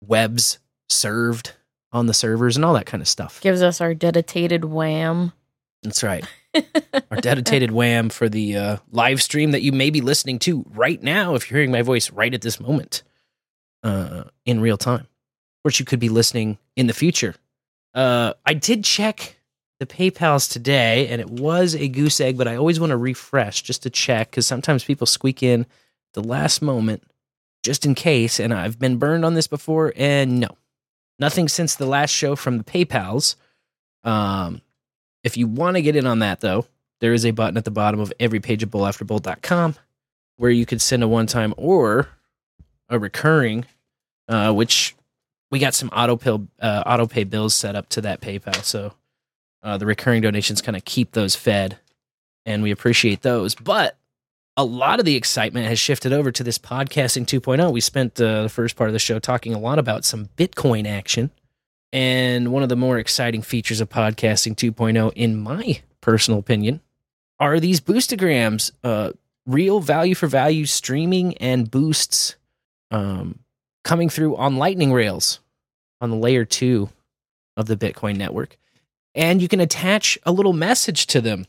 webs 0.00 0.58
served 0.88 1.52
on 1.92 2.06
the 2.06 2.14
servers 2.14 2.56
and 2.56 2.64
all 2.64 2.74
that 2.74 2.86
kind 2.86 3.00
of 3.00 3.08
stuff. 3.08 3.40
Gives 3.40 3.62
us 3.62 3.80
our 3.80 3.94
dedicated 3.94 4.64
wham. 4.64 5.32
That's 5.82 6.02
right. 6.02 6.24
Our 7.10 7.18
dedicated 7.18 7.70
wham 7.70 8.10
for 8.10 8.28
the 8.28 8.56
uh, 8.56 8.76
live 8.90 9.22
stream 9.22 9.52
that 9.52 9.62
you 9.62 9.70
may 9.72 9.88
be 9.88 10.00
listening 10.00 10.40
to 10.40 10.66
right 10.74 11.00
now 11.00 11.36
if 11.36 11.48
you're 11.48 11.58
hearing 11.58 11.70
my 11.70 11.82
voice 11.82 12.10
right 12.10 12.34
at 12.34 12.42
this 12.42 12.58
moment 12.58 13.02
uh, 13.82 14.24
in 14.44 14.60
real 14.60 14.76
time. 14.76 15.02
Of 15.02 15.62
course, 15.62 15.78
you 15.78 15.86
could 15.86 16.00
be 16.00 16.08
listening 16.08 16.58
in 16.74 16.86
the 16.86 16.92
future. 16.92 17.34
Uh, 17.94 18.34
I 18.44 18.54
did 18.54 18.84
check 18.84 19.36
the 19.80 19.86
PayPal's 19.86 20.46
today 20.46 21.08
and 21.08 21.20
it 21.20 21.30
was 21.30 21.74
a 21.74 21.88
goose 21.88 22.20
egg, 22.20 22.36
but 22.36 22.46
I 22.46 22.54
always 22.54 22.78
want 22.78 22.90
to 22.90 22.98
refresh 22.98 23.62
just 23.62 23.82
to 23.82 23.90
check 23.90 24.30
because 24.30 24.46
sometimes 24.46 24.84
people 24.84 25.06
squeak 25.06 25.42
in 25.42 25.66
the 26.12 26.22
last 26.22 26.60
moment 26.60 27.02
just 27.62 27.86
in 27.86 27.94
case. 27.94 28.38
And 28.38 28.52
I've 28.52 28.78
been 28.78 28.98
burned 28.98 29.24
on 29.24 29.34
this 29.34 29.46
before 29.46 29.94
and 29.96 30.38
no, 30.38 30.48
nothing 31.18 31.48
since 31.48 31.74
the 31.74 31.86
last 31.86 32.10
show 32.10 32.36
from 32.36 32.58
the 32.58 32.64
PayPal's. 32.64 33.36
Um, 34.04 34.60
if 35.24 35.38
you 35.38 35.46
want 35.46 35.76
to 35.76 35.82
get 35.82 35.96
in 35.96 36.06
on 36.06 36.18
that, 36.18 36.40
though, 36.40 36.66
there 37.00 37.14
is 37.14 37.24
a 37.24 37.30
button 37.30 37.56
at 37.56 37.64
the 37.64 37.70
bottom 37.70 38.00
of 38.00 38.12
every 38.20 38.40
page 38.40 38.62
of 38.62 38.68
bowlafterbowl.com 38.68 39.76
where 40.36 40.50
you 40.50 40.66
could 40.66 40.82
send 40.82 41.02
a 41.02 41.08
one 41.08 41.26
time 41.26 41.54
or 41.56 42.08
a 42.90 42.98
recurring, 42.98 43.64
uh, 44.28 44.52
which 44.52 44.94
we 45.50 45.58
got 45.58 45.72
some 45.72 45.88
auto 45.88 46.16
pay, 46.16 46.38
uh, 46.60 46.82
auto 46.84 47.06
pay 47.06 47.24
bills 47.24 47.54
set 47.54 47.74
up 47.74 47.88
to 47.88 48.02
that 48.02 48.20
PayPal. 48.20 48.62
So 48.62 48.92
uh, 49.62 49.76
the 49.76 49.86
recurring 49.86 50.22
donations 50.22 50.62
kind 50.62 50.76
of 50.76 50.84
keep 50.84 51.12
those 51.12 51.34
fed, 51.34 51.78
and 52.46 52.62
we 52.62 52.70
appreciate 52.70 53.22
those. 53.22 53.54
But 53.54 53.96
a 54.56 54.64
lot 54.64 54.98
of 54.98 55.04
the 55.04 55.16
excitement 55.16 55.66
has 55.66 55.78
shifted 55.78 56.12
over 56.12 56.30
to 56.32 56.42
this 56.42 56.58
podcasting 56.58 57.24
2.0. 57.24 57.72
We 57.72 57.80
spent 57.80 58.20
uh, 58.20 58.42
the 58.44 58.48
first 58.48 58.76
part 58.76 58.90
of 58.90 58.92
the 58.92 58.98
show 58.98 59.18
talking 59.18 59.54
a 59.54 59.58
lot 59.58 59.78
about 59.78 60.04
some 60.04 60.28
Bitcoin 60.36 60.86
action. 60.86 61.30
And 61.92 62.52
one 62.52 62.62
of 62.62 62.68
the 62.68 62.76
more 62.76 62.98
exciting 62.98 63.42
features 63.42 63.80
of 63.80 63.88
podcasting 63.88 64.54
2.0, 64.54 65.12
in 65.14 65.40
my 65.40 65.80
personal 66.00 66.38
opinion, 66.38 66.80
are 67.38 67.58
these 67.58 67.80
boostagrams, 67.80 68.70
uh, 68.84 69.12
real 69.46 69.80
value 69.80 70.14
for 70.14 70.26
value 70.26 70.66
streaming 70.66 71.36
and 71.38 71.70
boosts 71.70 72.36
um, 72.90 73.38
coming 73.82 74.08
through 74.08 74.36
on 74.36 74.56
Lightning 74.56 74.92
Rails 74.92 75.40
on 76.00 76.10
the 76.10 76.16
layer 76.16 76.44
two 76.44 76.90
of 77.56 77.66
the 77.66 77.76
Bitcoin 77.76 78.16
network. 78.16 78.56
And 79.14 79.42
you 79.42 79.48
can 79.48 79.60
attach 79.60 80.18
a 80.24 80.32
little 80.32 80.52
message 80.52 81.06
to 81.08 81.20
them. 81.20 81.46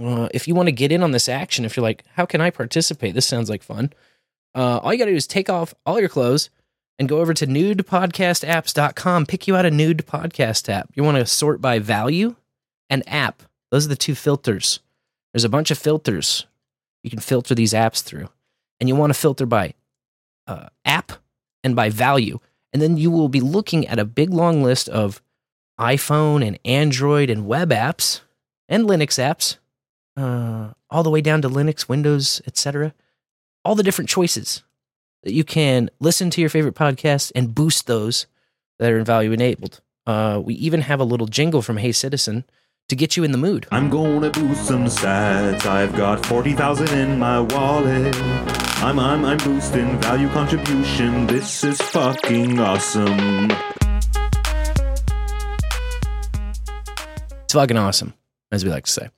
Uh, 0.00 0.28
if 0.32 0.48
you 0.48 0.54
want 0.54 0.66
to 0.66 0.72
get 0.72 0.92
in 0.92 1.02
on 1.02 1.10
this 1.10 1.28
action, 1.28 1.64
if 1.64 1.76
you're 1.76 1.82
like, 1.82 2.04
how 2.14 2.24
can 2.24 2.40
I 2.40 2.50
participate? 2.50 3.14
This 3.14 3.26
sounds 3.26 3.50
like 3.50 3.62
fun. 3.62 3.92
Uh, 4.54 4.78
all 4.78 4.92
you 4.92 4.98
got 4.98 5.06
to 5.06 5.10
do 5.10 5.16
is 5.16 5.26
take 5.26 5.48
off 5.48 5.74
all 5.86 6.00
your 6.00 6.08
clothes 6.08 6.50
and 6.98 7.08
go 7.08 7.20
over 7.20 7.32
to 7.34 7.46
nudepodcastapps.com. 7.46 9.26
Pick 9.26 9.46
you 9.46 9.56
out 9.56 9.66
a 9.66 9.70
nude 9.70 10.06
podcast 10.06 10.68
app. 10.68 10.90
You 10.94 11.02
want 11.02 11.16
to 11.16 11.26
sort 11.26 11.60
by 11.60 11.78
value 11.78 12.36
and 12.88 13.02
app. 13.06 13.42
Those 13.70 13.86
are 13.86 13.90
the 13.90 13.96
two 13.96 14.14
filters. 14.14 14.80
There's 15.32 15.44
a 15.44 15.48
bunch 15.48 15.70
of 15.70 15.78
filters 15.78 16.46
you 17.02 17.10
can 17.10 17.20
filter 17.20 17.54
these 17.54 17.72
apps 17.72 18.02
through. 18.02 18.28
And 18.78 18.88
you 18.88 18.96
want 18.96 19.12
to 19.12 19.18
filter 19.18 19.46
by 19.46 19.74
uh, 20.46 20.68
app 20.84 21.12
and 21.62 21.76
by 21.76 21.90
value. 21.90 22.40
And 22.72 22.80
then 22.80 22.96
you 22.96 23.10
will 23.10 23.28
be 23.28 23.40
looking 23.40 23.86
at 23.86 23.98
a 23.98 24.04
big 24.04 24.30
long 24.30 24.62
list 24.62 24.88
of 24.88 25.22
iPhone 25.80 26.46
and 26.46 26.58
Android 26.64 27.30
and 27.30 27.46
web 27.46 27.70
apps 27.70 28.20
and 28.68 28.84
Linux 28.88 29.18
apps, 29.18 29.56
uh, 30.16 30.72
all 30.90 31.02
the 31.02 31.10
way 31.10 31.20
down 31.20 31.42
to 31.42 31.48
Linux, 31.48 31.88
Windows, 31.88 32.42
etc. 32.46 32.94
All 33.64 33.74
the 33.74 33.82
different 33.82 34.10
choices 34.10 34.62
that 35.22 35.32
you 35.32 35.42
can 35.42 35.90
listen 35.98 36.30
to 36.30 36.40
your 36.40 36.50
favorite 36.50 36.74
podcasts 36.74 37.32
and 37.34 37.54
boost 37.54 37.86
those 37.86 38.26
that 38.78 38.92
are 38.92 38.98
in 38.98 39.04
value 39.04 39.32
enabled. 39.32 39.80
Uh, 40.06 40.40
we 40.42 40.54
even 40.54 40.82
have 40.82 41.00
a 41.00 41.04
little 41.04 41.26
jingle 41.26 41.62
from 41.62 41.78
Hey 41.78 41.92
Citizen 41.92 42.44
to 42.88 42.96
get 42.96 43.16
you 43.16 43.24
in 43.24 43.32
the 43.32 43.38
mood. 43.38 43.66
I'm 43.70 43.88
gonna 43.88 44.30
boost 44.30 44.66
some 44.66 44.86
stats. 44.86 45.64
I've 45.64 45.94
got 45.96 46.24
40,000 46.26 46.88
in 46.88 47.18
my 47.18 47.40
wallet. 47.40 48.16
I'm, 48.82 48.98
I'm, 48.98 49.24
I'm 49.24 49.38
boosting 49.38 50.00
value 50.00 50.28
contribution. 50.30 51.26
This 51.26 51.64
is 51.64 51.80
fucking 51.80 52.58
awesome. 52.58 53.50
It's 57.50 57.54
fucking 57.56 57.76
awesome, 57.76 58.14
as 58.52 58.64
we 58.64 58.70
like 58.70 58.84
to 58.84 58.90
say. 58.92 59.08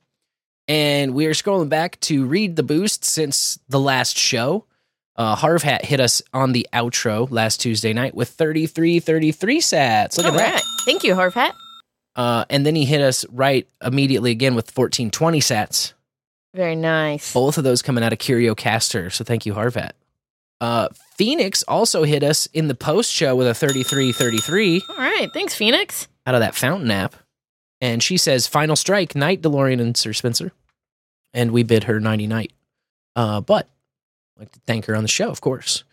And 0.67 1.13
we 1.13 1.27
are 1.27 1.33
scrolling 1.35 1.69
back 1.69 1.99
to 1.99 2.25
read 2.25 2.55
the 2.55 2.63
boost 2.63 3.05
since 3.05 3.59
the 3.69 3.79
last 3.79 4.17
show. 4.17 4.65
Uh, 5.15 5.35
Harv 5.35 5.61
Hat 5.61 5.85
hit 5.85 5.99
us 5.99 6.19
on 6.33 6.51
the 6.51 6.67
outro 6.73 7.29
last 7.29 7.61
Tuesday 7.61 7.93
night 7.93 8.15
with 8.15 8.29
33 8.29 8.99
33 9.01 9.59
sats. 9.61 10.17
Look 10.17 10.25
All 10.25 10.31
at 10.31 10.37
that. 10.37 10.53
right. 10.55 10.63
Thank 10.83 11.03
you, 11.03 11.13
Harvat. 11.13 11.51
Uh, 12.15 12.45
and 12.49 12.65
then 12.65 12.73
he 12.73 12.85
hit 12.85 13.01
us 13.01 13.23
right 13.29 13.67
immediately 13.83 14.31
again 14.31 14.55
with 14.55 14.65
1420 14.75 15.39
sats. 15.39 15.93
Very 16.55 16.75
nice. 16.75 17.31
Both 17.35 17.59
of 17.59 17.63
those 17.63 17.83
coming 17.83 18.03
out 18.03 18.13
of 18.13 18.17
Curio 18.17 18.55
Caster. 18.55 19.11
So 19.11 19.23
thank 19.23 19.45
you, 19.45 19.53
Harvat. 19.53 19.91
Uh, 20.59 20.87
Phoenix 21.17 21.61
also 21.67 22.01
hit 22.03 22.23
us 22.23 22.47
in 22.47 22.67
the 22.67 22.73
post 22.73 23.13
show 23.13 23.35
with 23.35 23.45
a 23.45 23.53
3333 23.53 24.81
All 24.89 24.95
right. 24.95 25.29
Thanks, 25.31 25.53
Phoenix. 25.53 26.07
out 26.25 26.33
of 26.33 26.41
that 26.41 26.55
fountain 26.55 26.89
app. 26.89 27.13
And 27.83 28.01
she 28.01 28.15
says, 28.15 28.47
Final 28.47 28.77
strike, 28.77 29.13
night, 29.13 29.41
DeLorean 29.41 29.81
and 29.81 29.97
Sir 29.97 30.13
Spencer. 30.13 30.53
And 31.33 31.51
we 31.51 31.63
bid 31.63 31.83
her 31.83 31.99
90 31.99 32.27
night. 32.27 32.53
Uh, 33.13 33.41
but 33.41 33.67
I'd 34.37 34.39
like 34.39 34.51
to 34.53 34.59
thank 34.65 34.85
her 34.85 34.95
on 34.95 35.03
the 35.03 35.09
show, 35.09 35.29
of 35.29 35.41
course. 35.41 35.83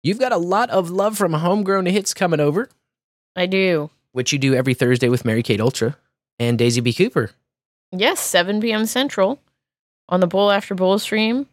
You've 0.00 0.20
got 0.20 0.30
a 0.30 0.36
lot 0.36 0.70
of 0.70 0.90
love 0.90 1.18
from 1.18 1.32
homegrown 1.32 1.86
hits 1.86 2.14
coming 2.14 2.38
over, 2.38 2.68
I 3.34 3.46
do. 3.46 3.90
which 4.12 4.32
you 4.32 4.38
do 4.38 4.54
every 4.54 4.74
Thursday 4.74 5.08
with 5.08 5.24
Mary 5.24 5.42
Kate 5.42 5.60
Ultra 5.60 5.96
and 6.38 6.56
Daisy 6.56 6.80
B. 6.80 6.92
Cooper. 6.92 7.32
Yes, 7.90 8.20
7 8.20 8.60
p.m. 8.60 8.86
Central 8.86 9.40
on 10.08 10.20
the 10.20 10.28
Bowl 10.28 10.52
After 10.52 10.76
Bowl 10.76 11.00
stream. 11.00 11.48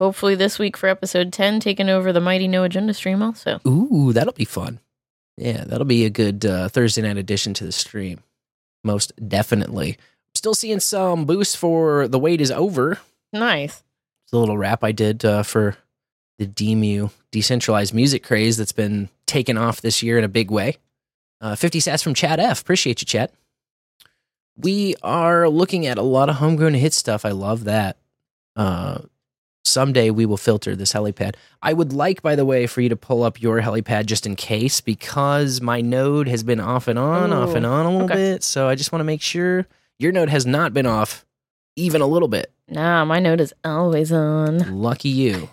Hopefully 0.00 0.34
this 0.34 0.58
week 0.58 0.76
for 0.76 0.88
episode 0.88 1.32
10, 1.32 1.60
taking 1.60 1.88
over 1.88 2.12
the 2.12 2.20
Mighty 2.20 2.48
No 2.48 2.64
Agenda 2.64 2.92
stream 2.92 3.22
also. 3.22 3.60
Ooh, 3.66 4.12
that'll 4.12 4.32
be 4.32 4.44
fun. 4.44 4.80
Yeah, 5.36 5.62
that'll 5.64 5.84
be 5.86 6.04
a 6.04 6.10
good 6.10 6.44
uh, 6.44 6.68
Thursday 6.68 7.02
night 7.02 7.16
addition 7.18 7.54
to 7.54 7.64
the 7.64 7.70
stream. 7.72 8.20
Most 8.84 9.12
definitely. 9.28 9.96
Still 10.34 10.54
seeing 10.54 10.80
some 10.80 11.24
boost 11.24 11.56
for 11.56 12.06
The 12.08 12.18
Wait 12.18 12.40
is 12.40 12.50
Over. 12.50 12.98
Nice. 13.32 13.82
It's 14.24 14.32
a 14.32 14.38
little 14.38 14.58
rap 14.58 14.84
I 14.84 14.92
did 14.92 15.24
uh, 15.24 15.42
for 15.42 15.76
the 16.38 16.46
DMU 16.46 17.10
decentralized 17.30 17.92
music 17.92 18.22
craze 18.22 18.56
that's 18.56 18.72
been 18.72 19.08
taken 19.26 19.58
off 19.58 19.80
this 19.80 20.02
year 20.02 20.18
in 20.18 20.24
a 20.24 20.28
big 20.28 20.50
way. 20.50 20.76
Uh, 21.40 21.54
50 21.54 21.80
sats 21.80 22.02
from 22.02 22.14
Chad 22.14 22.40
F. 22.40 22.60
Appreciate 22.60 23.00
you, 23.00 23.06
Chad. 23.06 23.30
We 24.56 24.96
are 25.02 25.48
looking 25.48 25.86
at 25.86 25.98
a 25.98 26.02
lot 26.02 26.28
of 26.28 26.36
homegrown 26.36 26.74
hit 26.74 26.92
stuff. 26.92 27.24
I 27.24 27.30
love 27.30 27.64
that. 27.64 27.96
Uh, 28.56 28.98
someday 29.68 30.10
we 30.10 30.26
will 30.26 30.36
filter 30.36 30.74
this 30.74 30.92
helipad. 30.92 31.34
I 31.62 31.72
would 31.72 31.92
like, 31.92 32.22
by 32.22 32.36
the 32.36 32.44
way, 32.44 32.66
for 32.66 32.80
you 32.80 32.88
to 32.88 32.96
pull 32.96 33.22
up 33.22 33.40
your 33.40 33.60
helipad 33.60 34.06
just 34.06 34.26
in 34.26 34.36
case 34.36 34.80
because 34.80 35.60
my 35.60 35.80
node 35.80 36.28
has 36.28 36.42
been 36.42 36.60
off 36.60 36.88
and 36.88 36.98
on, 36.98 37.32
off 37.32 37.54
and 37.54 37.66
on 37.66 37.86
a 37.86 37.90
little 37.90 38.04
okay. 38.06 38.14
bit. 38.14 38.42
So 38.42 38.68
I 38.68 38.74
just 38.74 38.92
want 38.92 39.00
to 39.00 39.04
make 39.04 39.22
sure 39.22 39.66
your 39.98 40.12
node 40.12 40.28
has 40.28 40.46
not 40.46 40.72
been 40.72 40.86
off 40.86 41.24
even 41.76 42.00
a 42.00 42.06
little 42.06 42.28
bit. 42.28 42.52
Nah, 42.68 43.04
my 43.04 43.18
node 43.18 43.40
is 43.40 43.54
always 43.64 44.12
on. 44.12 44.80
Lucky 44.80 45.08
you. 45.08 45.48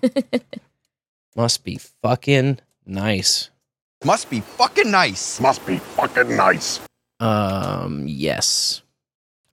Must 1.36 1.64
be 1.64 1.78
fucking 2.02 2.60
nice. 2.86 3.50
Must 4.04 4.30
be 4.30 4.42
fucking 4.42 4.92
nice. 4.92 5.40
Must 5.40 5.66
be 5.66 5.78
fucking 5.78 6.36
nice. 6.36 6.80
Um, 7.20 8.06
yes. 8.08 8.82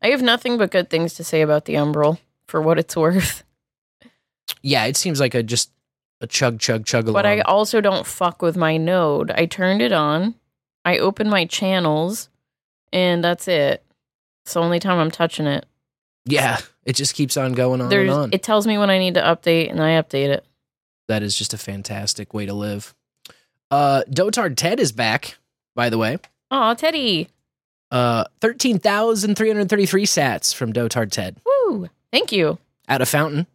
I 0.03 0.09
have 0.09 0.23
nothing 0.23 0.59
but 0.59 0.71
good 0.71 0.91
things 0.91 1.15
to 1.15 1.25
say 1.25 1.43
about 1.43 1.65
the 1.65 1.75
Umbral 1.75 2.19
for 2.47 2.61
what 2.61 2.79
it's 2.79 2.97
worth. 2.97 3.45
Yeah, 4.63 4.85
it 4.87 4.97
seems 4.97 5.21
like 5.21 5.35
a 5.35 5.43
just 5.43 5.71
a 6.21 6.27
chug 6.27 6.59
chug 6.61 6.87
chug 6.87 7.05
along. 7.05 7.15
But 7.15 7.27
I 7.27 7.41
also 7.41 7.81
don't 7.81 8.07
fuck 8.07 8.43
with 8.43 8.57
my 8.57 8.77
node. 8.77 9.31
I 9.33 9.47
turned 9.47 9.83
it 9.83 9.93
on, 9.93 10.35
I 10.85 10.99
open 10.99 11.29
my 11.29 11.45
channels, 11.47 12.29
and 12.93 13.23
that's 13.25 13.49
it. 13.49 13.85
It's 14.45 14.55
the 14.55 14.61
only 14.61 14.79
time 14.81 14.99
I'm 14.99 15.11
touching 15.11 15.47
it. 15.47 15.67
yeah, 16.25 16.59
it 16.85 16.95
just 16.97 17.15
keeps 17.15 17.37
on 17.37 17.53
going 17.53 17.81
on 17.81 17.89
There's 17.89 18.09
and 18.11 18.19
on. 18.19 18.31
it 18.33 18.43
tells 18.43 18.67
me 18.67 18.79
when 18.79 18.91
I 18.91 18.99
need 18.99 19.15
to 19.15 19.21
update 19.23 19.71
and 19.71 19.81
I 19.83 20.01
update 20.01 20.29
it. 20.29 20.45
that 21.09 21.23
is 21.23 21.37
just 21.37 21.53
a 21.55 21.59
fantastic 21.59 22.33
way 22.35 22.47
to 22.47 22.55
live. 22.55 22.95
Uh, 23.71 24.03
Dotard 24.11 24.57
Ted 24.57 24.79
is 24.81 24.93
back, 24.93 25.39
by 25.75 25.89
the 25.91 25.99
way. 25.99 26.19
Aw, 26.51 26.75
Teddy. 26.75 27.29
Uh, 27.91 28.25
thirteen 28.41 28.79
thousand 28.79 29.37
three 29.37 29.49
hundred 29.49 29.69
thirty-three 29.69 30.07
sats 30.07 30.55
from 30.55 30.73
Dotard 30.73 31.11
Ted 31.11 31.37
Woo. 31.45 31.89
Thank 32.13 32.33
you. 32.33 32.59
out 32.89 33.01
of 33.03 33.09
Fountain. 33.09 33.47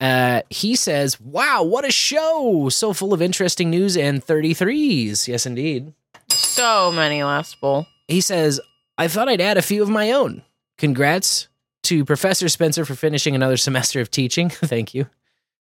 Uh, 0.00 0.42
he 0.50 0.76
says, 0.76 1.20
"Wow, 1.20 1.62
what 1.62 1.84
a 1.86 1.90
show! 1.90 2.68
So 2.68 2.92
full 2.92 3.12
of 3.12 3.22
interesting 3.22 3.70
news 3.70 3.96
and 3.96 4.22
thirty-threes. 4.22 5.28
Yes, 5.28 5.46
indeed." 5.46 5.92
So 6.28 6.90
many 6.92 7.22
last 7.22 7.60
bowl. 7.60 7.86
He 8.08 8.20
says, 8.20 8.60
I 8.98 9.08
thought 9.08 9.28
I'd 9.28 9.40
add 9.40 9.58
a 9.58 9.62
few 9.62 9.82
of 9.82 9.88
my 9.88 10.12
own. 10.12 10.42
Congrats 10.78 11.48
to 11.84 12.04
Professor 12.04 12.48
Spencer 12.48 12.84
for 12.84 12.94
finishing 12.94 13.34
another 13.34 13.56
semester 13.56 14.00
of 14.00 14.10
teaching. 14.10 14.48
Thank 14.50 14.94
you. 14.94 15.06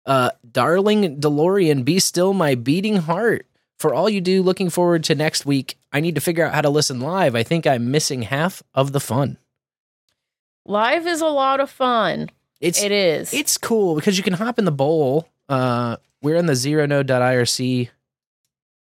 Uh, 0.04 0.30
darling 0.50 1.20
DeLorean, 1.20 1.84
be 1.84 1.98
still 1.98 2.34
my 2.34 2.54
beating 2.54 2.96
heart. 2.96 3.46
For 3.78 3.94
all 3.94 4.08
you 4.08 4.20
do, 4.20 4.42
looking 4.42 4.70
forward 4.70 5.02
to 5.04 5.14
next 5.14 5.44
week. 5.46 5.76
I 5.92 6.00
need 6.00 6.14
to 6.14 6.20
figure 6.20 6.44
out 6.44 6.54
how 6.54 6.60
to 6.60 6.70
listen 6.70 7.00
live. 7.00 7.34
I 7.34 7.42
think 7.42 7.66
I'm 7.66 7.90
missing 7.90 8.22
half 8.22 8.62
of 8.74 8.92
the 8.92 9.00
fun. 9.00 9.38
Live 10.64 11.06
is 11.06 11.20
a 11.20 11.26
lot 11.26 11.58
of 11.58 11.70
fun. 11.70 12.30
It's 12.62 12.82
It 12.82 12.92
is. 12.92 13.34
It's 13.34 13.58
cool 13.58 13.96
because 13.96 14.16
you 14.16 14.22
can 14.22 14.32
hop 14.34 14.58
in 14.58 14.64
the 14.64 14.72
bowl. 14.72 15.28
Uh, 15.48 15.96
we're 16.22 16.36
in 16.36 16.46
the 16.46 16.52
zeronode.irc 16.52 17.90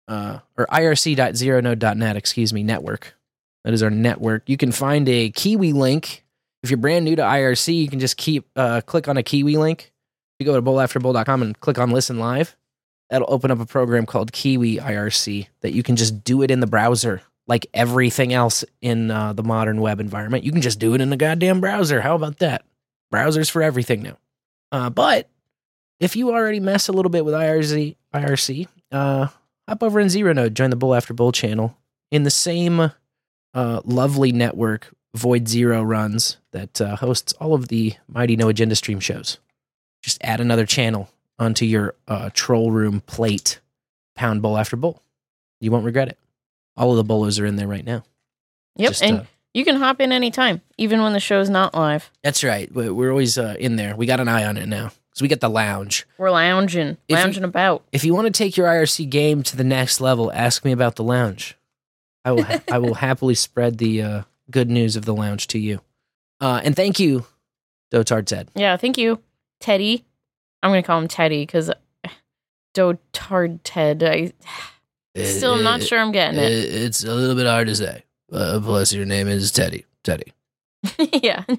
uh, 0.10 0.40
or 0.58 0.68
irc.zeronode.net, 0.68 2.18
excuse 2.18 2.52
me, 2.54 2.64
network. 2.64 3.16
That 3.64 3.74
is 3.74 3.82
our 3.82 3.90
network. 3.90 4.44
You 4.50 4.58
can 4.58 4.74
find 4.74 5.08
a 5.08 5.30
Kiwi 5.30 5.72
link. 5.72 6.26
If 6.64 6.70
you're 6.70 6.78
brand 6.78 7.06
new 7.06 7.16
to 7.16 7.22
IRC, 7.22 7.76
you 7.76 7.88
can 7.88 8.00
just 8.00 8.18
keep 8.18 8.46
uh, 8.56 8.82
click 8.82 9.08
on 9.08 9.16
a 9.16 9.24
Kiwi 9.24 9.56
link. 9.56 9.94
You 10.38 10.46
go 10.46 10.56
to 10.56 10.62
bowlafterbowl.com 10.62 11.42
and 11.42 11.60
click 11.60 11.80
on 11.80 11.92
listen 11.92 12.20
live. 12.20 12.58
That'll 13.10 13.32
open 13.34 13.52
up 13.52 13.60
a 13.60 13.66
program 13.66 14.06
called 14.06 14.34
Kiwi 14.34 14.78
IRC 14.78 15.48
that 15.62 15.74
you 15.74 15.84
can 15.84 15.96
just 15.96 16.24
do 16.24 16.42
it 16.42 16.52
in 16.52 16.60
the 16.60 16.68
browser 16.68 17.22
like 17.48 17.68
everything 17.74 18.34
else 18.34 18.66
in 18.82 19.12
uh, 19.12 19.34
the 19.34 19.44
modern 19.44 19.82
web 19.82 20.00
environment. 20.00 20.44
You 20.44 20.52
can 20.52 20.62
just 20.62 20.80
do 20.80 20.94
it 20.94 21.02
in 21.02 21.10
the 21.10 21.18
goddamn 21.18 21.62
browser. 21.62 22.02
How 22.02 22.16
about 22.16 22.40
that? 22.40 22.64
Browsers 23.12 23.50
for 23.50 23.62
everything 23.62 24.02
now. 24.02 24.18
Uh, 24.72 24.90
but 24.90 25.30
if 26.00 26.16
you 26.16 26.32
already 26.32 26.60
mess 26.60 26.88
a 26.88 26.92
little 26.94 27.10
bit 27.10 27.26
with 27.26 27.34
IRC, 27.34 27.96
IRC, 28.14 28.68
uh, 28.92 29.28
hop 29.68 29.84
over 29.84 30.00
in 30.00 30.10
Zero 30.10 30.34
Node, 30.34 30.56
join 30.56 30.70
the 30.70 30.76
Bowl 30.76 30.96
After 30.96 31.14
Bowl 31.14 31.32
channel 31.32 31.78
in 32.10 32.24
the 32.24 32.32
same 32.32 32.92
uh, 33.54 33.82
lovely 33.84 34.32
network 34.32 34.94
Void 35.14 35.48
Zero 35.48 35.84
runs 35.84 36.38
that 36.52 36.80
uh, 36.80 36.96
hosts 36.96 37.34
all 37.34 37.54
of 37.54 37.68
the 37.68 37.94
Mighty 38.08 38.38
No 38.38 38.48
Agenda 38.48 38.76
stream 38.76 39.00
shows. 39.02 39.40
Just 40.02 40.24
add 40.24 40.40
another 40.40 40.66
channel 40.66 41.10
onto 41.38 41.66
your 41.66 41.96
uh, 42.08 42.30
troll 42.34 42.72
room 42.72 43.02
plate, 43.02 43.60
pound 44.16 44.42
bowl 44.42 44.58
after 44.58 44.78
bowl. 44.78 45.02
You 45.60 45.70
won't 45.70 45.86
regret 45.86 46.08
it. 46.08 46.18
All 46.78 46.92
of 46.92 46.98
the 46.98 47.04
bolos 47.04 47.40
are 47.40 47.46
in 47.46 47.58
there 47.58 47.68
right 47.68 47.86
now. 47.86 48.04
Yep, 48.78 48.90
Just, 48.92 49.04
and 49.04 49.18
uh, 49.20 49.24
you 49.54 49.66
can 49.66 49.76
hop 49.78 50.00
in 50.02 50.12
anytime, 50.12 50.62
even 50.78 51.02
when 51.02 51.14
the 51.14 51.20
show's 51.20 51.50
not 51.50 51.74
live. 51.76 52.10
That's 52.24 52.44
right. 52.44 52.74
We- 52.74 52.90
We're 52.90 53.10
always 53.12 53.38
uh, 53.38 53.56
in 53.60 53.76
there. 53.76 53.96
We 53.96 54.06
got 54.06 54.20
an 54.20 54.28
eye 54.28 54.46
on 54.46 54.58
it 54.58 54.68
now 54.68 54.92
because 55.10 55.22
we 55.22 55.28
got 55.28 55.40
the 55.42 55.50
lounge. 55.50 56.08
We're 56.18 56.32
lounging, 56.32 56.88
If 56.90 56.98
you- 57.10 57.16
lounging 57.16 57.44
about. 57.44 57.84
If 57.92 58.04
you 58.06 58.14
want 58.14 58.28
to 58.28 58.32
take 58.32 58.56
your 58.58 58.68
IRC 58.68 59.10
game 59.10 59.44
to 59.44 59.58
the 59.58 59.64
next 59.64 60.00
level, 60.02 60.32
ask 60.32 60.64
me 60.64 60.72
about 60.72 60.96
the 60.96 61.04
lounge. 61.04 61.58
I 62.24 62.32
will. 62.34 62.46
I 62.72 62.78
will 62.78 62.94
happily 62.94 63.34
spread 63.36 63.78
the 63.80 64.02
uh, 64.04 64.22
good 64.52 64.70
news 64.70 64.96
of 64.96 65.06
the 65.06 65.14
lounge 65.14 65.48
to 65.48 65.60
you. 65.60 65.82
Uh, 66.40 66.62
and 66.64 66.76
thank 66.76 67.00
you, 67.00 67.26
Dotard 67.92 68.28
Ted. 68.28 68.50
Yeah, 68.56 68.78
thank 68.78 68.98
you, 68.98 69.20
Teddy. 69.60 70.06
I'm 70.64 70.70
gonna 70.70 70.84
call 70.84 71.00
him 71.00 71.08
Teddy 71.08 71.42
because 71.44 71.72
Dotard 72.76 73.60
Ted. 73.64 74.04
I 74.04 74.32
still 75.24 75.56
am 75.56 75.64
not 75.64 75.82
sure 75.84 76.00
I'm 76.00 76.12
getting 76.12 76.40
it. 76.40 76.52
It's 76.52 77.04
a 77.04 77.14
little 77.14 77.36
bit 77.36 77.48
hard 77.48 77.68
to 77.68 77.76
say. 77.76 78.04
Uh, 78.32 78.60
plus, 78.64 78.94
your 78.94 79.06
name 79.06 79.28
is 79.28 79.52
Teddy. 79.52 79.86
Teddy. 80.04 80.34
yeah. 81.14 81.44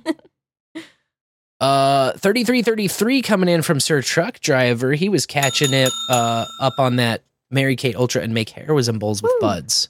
Uh, 1.60 2.10
thirty 2.14 2.42
three 2.42 2.60
thirty 2.62 2.88
three 2.88 3.22
coming 3.22 3.48
in 3.48 3.62
from 3.62 3.78
Sir 3.78 4.02
Truck 4.02 4.40
Driver. 4.40 4.94
He 4.94 5.08
was 5.08 5.26
catching 5.26 5.72
it 5.72 5.92
uh 6.10 6.44
up 6.60 6.72
on 6.80 6.96
that 6.96 7.22
Mary 7.52 7.76
Kate 7.76 7.94
Ultra 7.94 8.20
and 8.20 8.34
make 8.34 8.48
heroism 8.50 8.98
bowls 8.98 9.22
with 9.22 9.30
Woo. 9.34 9.40
buds. 9.46 9.88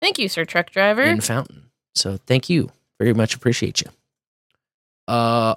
Thank 0.00 0.18
you, 0.18 0.30
Sir 0.30 0.46
Truck 0.46 0.70
Driver. 0.70 1.02
in 1.02 1.20
Fountain. 1.20 1.64
So 1.94 2.16
thank 2.26 2.48
you. 2.48 2.70
Very 2.98 3.12
much 3.12 3.34
appreciate 3.34 3.82
you. 3.82 3.90
Uh 5.06 5.56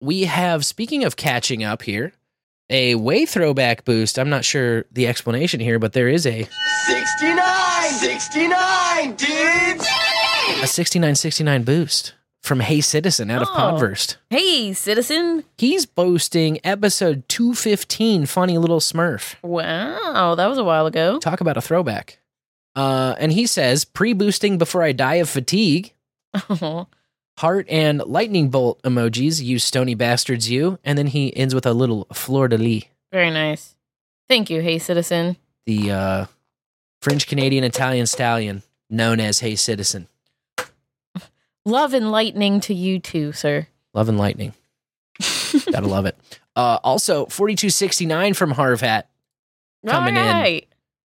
we 0.00 0.24
have 0.24 0.66
speaking 0.66 1.04
of 1.04 1.14
catching 1.14 1.62
up 1.62 1.82
here, 1.82 2.12
a 2.68 2.96
way 2.96 3.26
throwback 3.26 3.84
boost. 3.84 4.18
I'm 4.18 4.28
not 4.28 4.44
sure 4.44 4.86
the 4.90 5.06
explanation 5.06 5.60
here, 5.60 5.78
but 5.78 5.92
there 5.92 6.08
is 6.08 6.26
a 6.26 6.48
69! 6.86 7.90
69, 7.92 9.14
dudes! 9.14 9.86
A 10.62 10.66
6969 10.66 11.62
boost 11.62 12.14
from 12.42 12.60
Hey 12.60 12.80
Citizen 12.80 13.30
out 13.30 13.42
of 13.42 13.48
Oh. 13.50 13.54
Podverse. 13.56 14.16
Hey, 14.28 14.72
citizen. 14.74 15.44
He's 15.56 15.86
boasting 15.86 16.60
episode 16.64 17.24
215 17.28 18.26
funny 18.26 18.58
little 18.58 18.80
smurf. 18.80 19.36
Wow, 19.42 20.34
that 20.34 20.46
was 20.48 20.58
a 20.58 20.64
while 20.64 20.86
ago. 20.86 21.18
Talk 21.18 21.40
about 21.40 21.56
a 21.56 21.60
throwback. 21.62 22.18
Uh 22.76 23.14
and 23.18 23.32
he 23.32 23.46
says 23.46 23.84
pre-boosting 23.84 24.58
before 24.58 24.82
I 24.82 24.92
die 24.92 25.16
of 25.16 25.28
fatigue. 25.30 25.92
Oh, 26.50 26.86
heart 27.38 27.66
and 27.70 27.98
lightning 28.04 28.50
bolt 28.50 28.82
emojis. 28.82 29.42
You 29.42 29.58
stony 29.58 29.94
bastards, 29.94 30.50
you. 30.50 30.78
And 30.84 30.98
then 30.98 31.06
he 31.08 31.34
ends 31.36 31.54
with 31.54 31.66
a 31.66 31.72
little 31.72 32.06
fleur 32.12 32.48
de 32.48 32.58
lis, 32.58 32.84
very 33.10 33.30
nice. 33.30 33.74
Thank 34.28 34.50
you, 34.50 34.60
Hey 34.60 34.78
Citizen. 34.78 35.36
the 35.66 35.90
uh, 35.90 36.26
French 37.02 37.26
Canadian 37.26 37.64
Italian 37.64 38.06
stallion 38.06 38.62
known 38.90 39.20
as 39.20 39.38
Hey 39.40 39.56
Citizen. 39.56 40.06
Love 41.64 41.94
and 41.94 42.10
lightning 42.10 42.60
to 42.60 42.74
you 42.74 42.98
too, 42.98 43.32
sir. 43.32 43.66
Love 43.92 44.08
and 44.08 44.18
lightning. 44.18 44.54
Gotta 45.70 45.86
love 45.86 46.06
it. 46.06 46.16
Uh, 46.56 46.78
also, 46.82 47.26
4269 47.26 48.34
from 48.34 48.52
Harvat 48.54 49.04
Coming 49.86 50.16
in. 50.16 50.60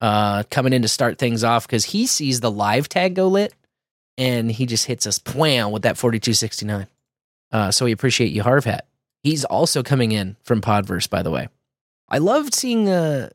Uh, 0.01 0.45
coming 0.45 0.73
in 0.73 0.83
to 0.83 0.89
start 0.89 1.19
things 1.19 1.45
off 1.45 1.67
because 1.67 1.85
he 1.85 2.07
sees 2.07 2.41
the 2.41 2.51
live 2.51 2.89
tag 2.89 3.15
go 3.15 3.29
lit 3.29 3.53
and 4.17 4.51
he 4.51 4.65
just 4.65 4.87
hits 4.87 5.07
us 5.07 5.19
pwam 5.19 5.73
with 5.73 5.83
that 5.83 5.99
4269. 5.99 6.87
Uh, 7.53 7.71
so 7.71 7.85
we 7.85 7.93
appreciate 7.93 8.33
you, 8.33 8.43
Harvat. 8.43 8.81
He's 9.23 9.45
also 9.45 9.83
coming 9.83 10.13
in 10.13 10.37
from 10.43 10.63
Podverse, 10.63 11.11
by 11.11 11.23
the 11.23 11.31
way. 11.31 11.49
I 12.09 12.19
loved 12.19 12.55
seeing 12.55 12.89
uh, 12.89 13.29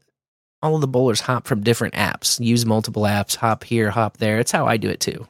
all 0.64 0.74
of 0.74 0.82
the 0.82 0.88
bowlers 0.88 1.22
hop 1.22 1.46
from 1.46 1.62
different 1.62 1.94
apps, 1.94 2.44
use 2.44 2.66
multiple 2.66 3.04
apps, 3.04 3.36
hop 3.36 3.64
here, 3.64 3.92
hop 3.92 4.18
there. 4.18 4.40
It's 4.40 4.52
how 4.52 4.66
I 4.66 4.78
do 4.78 4.90
it 4.90 5.00
too. 5.00 5.28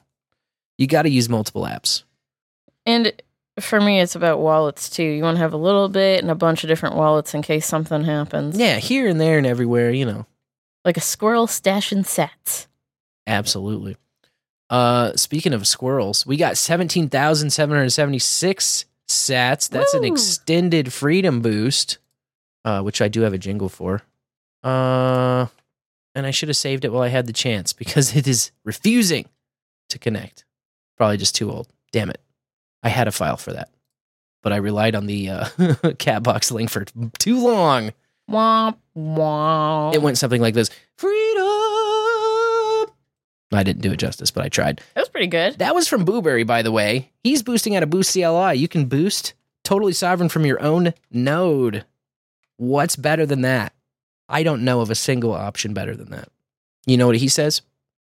You 0.78 0.88
got 0.88 1.04
to 1.04 1.10
use 1.10 1.30
multiple 1.30 1.64
apps. 1.64 2.04
And 2.86 3.14
for 3.60 3.80
me, 3.80 4.00
it's 4.00 4.16
about 4.16 4.40
wallets 4.40 4.90
too. 4.90 5.04
You 5.04 5.24
want 5.24 5.36
to 5.36 5.42
have 5.42 5.54
a 5.54 5.58
little 5.58 5.90
bit 5.90 6.22
and 6.22 6.30
a 6.30 6.36
bunch 6.36 6.64
of 6.64 6.68
different 6.68 6.96
wallets 6.96 7.34
in 7.34 7.42
case 7.42 7.66
something 7.66 8.04
happens. 8.04 8.58
Yeah, 8.58 8.78
here 8.78 9.08
and 9.08 9.20
there 9.20 9.38
and 9.38 9.48
everywhere, 9.48 9.92
you 9.92 10.06
know. 10.06 10.26
Like 10.84 10.98
a 10.98 11.02
squirrel 11.02 11.48
stashing 11.48 12.06
sets. 12.06 12.68
Absolutely. 13.26 13.98
Uh, 14.70 15.16
speaking 15.16 15.54
of 15.54 15.68
squirrels, 15.68 16.26
we 16.26 16.38
got 16.38 16.58
17,776 16.58 18.86
sats. 19.08 19.70
That's 19.70 19.94
an 19.94 20.04
extended 20.04 20.92
freedom 20.92 21.42
boost, 21.42 22.00
uh, 22.66 22.82
which 22.82 23.02
I 23.02 23.08
do 23.08 23.22
have 23.22 23.34
a 23.34 23.38
jingle 23.38 23.70
for. 23.70 24.02
Uh, 24.64 25.46
and 26.16 26.26
I 26.26 26.32
should 26.32 26.50
have 26.50 26.58
saved 26.58 26.84
it 26.86 26.92
while 26.92 27.04
I 27.04 27.10
had 27.10 27.28
the 27.28 27.34
chance 27.34 27.74
because 27.74 28.16
it 28.18 28.28
is 28.28 28.50
refusing 28.64 29.30
to 29.90 30.00
connect. 30.00 30.46
Probably 30.98 31.18
just 31.18 31.36
too 31.36 31.52
old. 31.52 31.68
Damn 31.92 32.10
it. 32.10 32.22
I 32.84 32.90
had 32.90 33.08
a 33.08 33.12
file 33.12 33.38
for 33.38 33.54
that, 33.54 33.70
but 34.44 34.54
I 34.54 34.58
relied 34.58 34.96
on 34.96 35.08
the 35.08 35.30
uh, 35.30 35.46
Catbox 35.58 36.52
link 36.52 36.70
for 36.70 36.86
too 37.18 37.40
long. 37.40 37.92
Womp 38.30 38.78
womp. 38.98 39.94
It 39.94 40.02
went 40.02 40.18
something 40.18 40.42
like 40.42 40.54
this 40.54 40.70
Freedom! 40.98 41.44
I 43.52 43.64
didn't 43.64 43.82
do 43.82 43.92
it 43.92 43.98
justice, 43.98 44.32
but 44.32 44.44
I 44.44 44.50
tried. 44.50 44.82
That 44.96 45.02
was 45.02 45.10
pretty 45.10 45.28
good. 45.28 45.60
That 45.60 45.76
was 45.76 45.88
from 45.88 46.06
Booberry, 46.06 46.46
by 46.46 46.62
the 46.62 46.72
way. 46.72 47.12
He's 47.24 47.44
boosting 47.44 47.76
out 47.76 47.84
of 47.84 47.90
Boost 47.90 48.14
CLI. 48.14 48.56
You 48.56 48.68
can 48.68 48.86
boost 48.86 49.34
totally 49.64 49.94
sovereign 49.94 50.30
from 50.30 50.46
your 50.46 50.62
own 50.62 50.94
node. 51.12 51.86
What's 52.58 52.96
better 52.96 53.26
than 53.26 53.42
that? 53.42 53.74
I 54.28 54.44
don't 54.44 54.64
know 54.64 54.82
of 54.82 54.90
a 54.90 54.96
single 54.96 55.34
option 55.34 55.74
better 55.74 55.96
than 55.96 56.10
that. 56.10 56.30
You 56.86 56.98
know 56.98 57.08
what 57.08 57.18
he 57.18 57.28
says? 57.28 57.62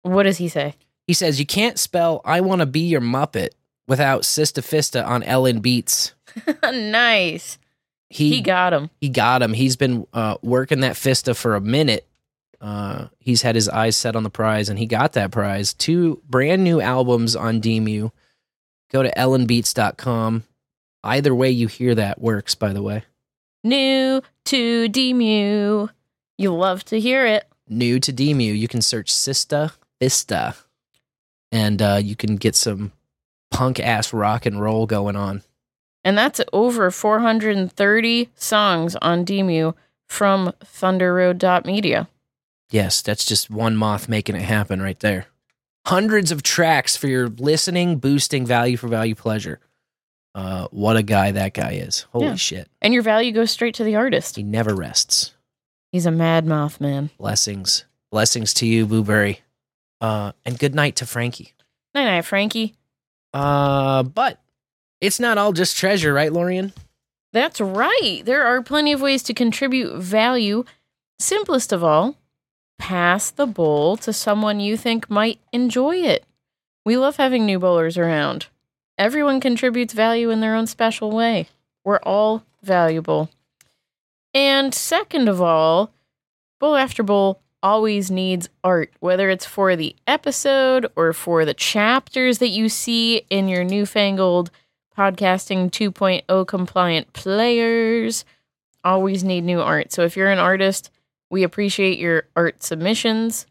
What 0.02 0.24
does 0.24 0.38
he 0.38 0.48
say? 0.48 0.76
He 1.08 1.14
says 1.14 1.40
you 1.40 1.46
can't 1.46 1.80
spell 1.80 2.22
I 2.26 2.42
want 2.42 2.60
to 2.60 2.66
be 2.66 2.82
your 2.82 3.02
Muppet 3.02 3.50
without 3.88 4.24
Sista 4.24 4.62
Fista 4.62 5.06
on 5.08 5.24
Ellen 5.24 5.60
Beats. 5.62 6.14
nice. 6.64 7.58
He, 8.10 8.30
He 8.36 8.42
got 8.42 8.74
him. 8.74 8.90
he 9.02 9.10
got 9.10 9.42
him. 9.42 9.54
He's 9.54 9.76
been 9.76 10.06
uh, 10.14 10.38
working 10.42 10.82
that 10.82 10.96
Fista 10.96 11.36
for 11.36 11.56
a 11.56 11.62
minute. 11.62 12.08
Uh, 12.60 13.08
he's 13.20 13.42
had 13.42 13.56
his 13.56 13.70
eyes 13.70 13.96
set 13.96 14.16
on 14.16 14.24
the 14.24 14.30
prize, 14.30 14.68
and 14.70 14.80
he 14.80 14.86
got 14.86 15.14
that 15.14 15.32
prize. 15.32 15.74
Two 15.74 16.22
brand 16.28 16.64
new 16.64 16.82
albums 16.82 17.36
on 17.36 17.62
DMU. 17.62 18.12
Go 18.92 19.04
to 19.04 19.12
ellenbeats.com. 19.12 20.44
Either 21.04 21.36
way 21.36 21.52
you 21.52 21.68
hear 21.68 21.94
that 21.96 22.20
works, 22.22 22.56
by 22.56 22.74
the 22.74 22.82
way. 22.82 23.04
New 23.64 24.22
to 24.46 24.90
Demu. 24.90 25.90
You'll 26.38 26.58
love 26.58 26.84
to 26.86 27.00
hear 27.00 27.26
it. 27.26 27.46
New 27.70 28.00
to 28.00 28.14
DMU, 28.14 28.58
you 28.58 28.68
can 28.68 28.82
search 28.82 29.14
Sista 29.14 29.74
Fista, 30.02 30.56
and 31.52 31.82
uh, 31.82 32.00
you 32.02 32.16
can 32.16 32.36
get 32.36 32.56
some 32.56 32.92
punk 33.52 33.80
ass 33.80 34.14
rock 34.14 34.46
and 34.46 34.62
roll 34.62 34.86
going 34.86 35.16
on. 35.16 35.44
And 36.04 36.18
that's 36.18 36.40
over 36.54 36.90
430 36.92 38.30
songs 38.36 38.96
on 39.02 39.26
Demu 39.26 39.74
from 40.08 40.54
thunderroad.media. 40.64 42.08
Yes, 42.70 43.02
that's 43.02 43.26
just 43.26 43.50
one 43.50 43.76
moth 43.76 44.10
making 44.10 44.36
it 44.36 44.42
happen 44.42 44.82
right 44.82 45.00
there. 45.00 45.28
Hundreds 45.86 46.32
of 46.32 46.44
tracks 46.44 46.96
for 46.98 47.08
your 47.08 47.30
listening, 47.30 47.98
boosting 47.98 48.46
value 48.46 48.76
for 48.78 48.88
value 48.88 49.16
pleasure. 49.16 49.60
Uh, 50.36 50.68
what 50.72 50.98
a 50.98 51.04
guy 51.04 51.32
that 51.32 51.54
guy 51.54 51.72
is. 51.74 52.02
Holy 52.12 52.26
Yeah. 52.28 52.36
shit. 52.36 52.70
And 52.82 52.94
your 52.94 53.04
value 53.04 53.32
goes 53.32 53.52
straight 53.52 53.74
to 53.76 53.84
the 53.84 53.96
artist. 53.96 54.36
He 54.36 54.44
never 54.44 54.76
rests. 54.76 55.34
He's 55.92 56.06
a 56.06 56.12
mad 56.12 56.46
mouth 56.46 56.80
man. 56.82 57.10
Blessings. 57.18 57.86
Blessings 58.12 58.54
to 58.56 58.66
you, 58.68 58.86
Blueberry. 58.86 59.42
Uh, 60.00 60.32
and 60.46 60.60
good 60.60 60.76
night 60.76 60.96
to 60.98 61.06
Frankie. 61.06 61.54
Night 61.94 62.06
night, 62.06 62.26
Frankie. 62.26 62.76
Uh, 63.34 64.04
but 64.04 64.40
it's 65.02 65.20
not 65.20 65.38
all 65.38 65.54
just 65.54 65.78
treasure, 65.78 66.14
right, 66.14 66.32
Lorian? 66.32 66.74
That's 67.34 67.60
right. 67.60 68.22
There 68.24 68.46
are 68.46 68.62
plenty 68.62 68.94
of 68.94 69.02
ways 69.02 69.24
to 69.24 69.34
contribute 69.34 70.00
value. 70.00 70.64
Simplest 71.20 71.72
of 71.72 71.84
all, 71.84 72.16
pass 72.80 73.32
the 73.32 73.48
bowl 73.48 73.98
to 73.98 74.14
someone 74.14 74.60
you 74.60 74.78
think 74.78 75.10
might 75.10 75.40
enjoy 75.52 75.98
it. 75.98 76.26
We 76.86 76.98
love 76.98 77.18
having 77.18 77.46
new 77.46 77.60
bowlers 77.60 77.98
around. 77.98 78.48
Everyone 78.98 79.40
contributes 79.40 79.94
value 79.94 80.30
in 80.30 80.40
their 80.40 80.56
own 80.56 80.68
special 80.68 81.12
way. 81.12 81.48
We're 81.84 82.00
all 82.00 82.44
valuable. 82.64 83.30
And 84.34 84.74
second 84.74 85.28
of 85.28 85.42
all, 85.42 85.92
Bowl 86.60 86.76
After 86.76 87.04
Bowl 87.04 87.42
always 87.62 88.12
needs 88.12 88.50
art, 88.64 88.92
whether 89.00 89.30
it's 89.30 89.46
for 89.46 89.76
the 89.76 89.96
episode 90.06 90.92
or 90.96 91.14
for 91.14 91.46
the 91.46 91.54
chapters 91.54 92.38
that 92.40 92.50
you 92.50 92.70
see 92.70 93.24
in 93.30 93.48
your 93.48 93.64
newfangled 93.64 94.52
podcasting 94.98 95.70
2.0 95.70 96.48
compliant 96.48 97.14
players. 97.14 98.26
Always 98.84 99.24
need 99.24 99.44
new 99.44 99.62
art. 99.62 99.92
So 99.92 100.04
if 100.04 100.16
you're 100.16 100.32
an 100.32 100.40
artist, 100.40 100.90
we 101.30 101.44
appreciate 101.44 102.00
your 102.00 102.24
art 102.36 102.64
submissions 102.64 103.46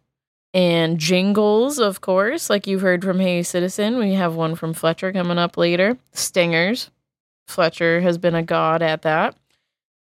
and 0.54 0.98
jingles, 0.98 1.78
of 1.78 2.00
course, 2.00 2.48
like 2.48 2.66
you've 2.66 2.80
heard 2.80 3.04
from 3.04 3.20
Hey 3.20 3.42
Citizen. 3.42 3.98
We 3.98 4.14
have 4.14 4.34
one 4.34 4.54
from 4.54 4.72
Fletcher 4.72 5.12
coming 5.12 5.38
up 5.38 5.56
later. 5.56 5.98
Stingers. 6.12 6.90
Fletcher 7.46 8.00
has 8.00 8.18
been 8.18 8.34
a 8.34 8.42
god 8.42 8.82
at 8.82 9.02
that. 9.02 9.36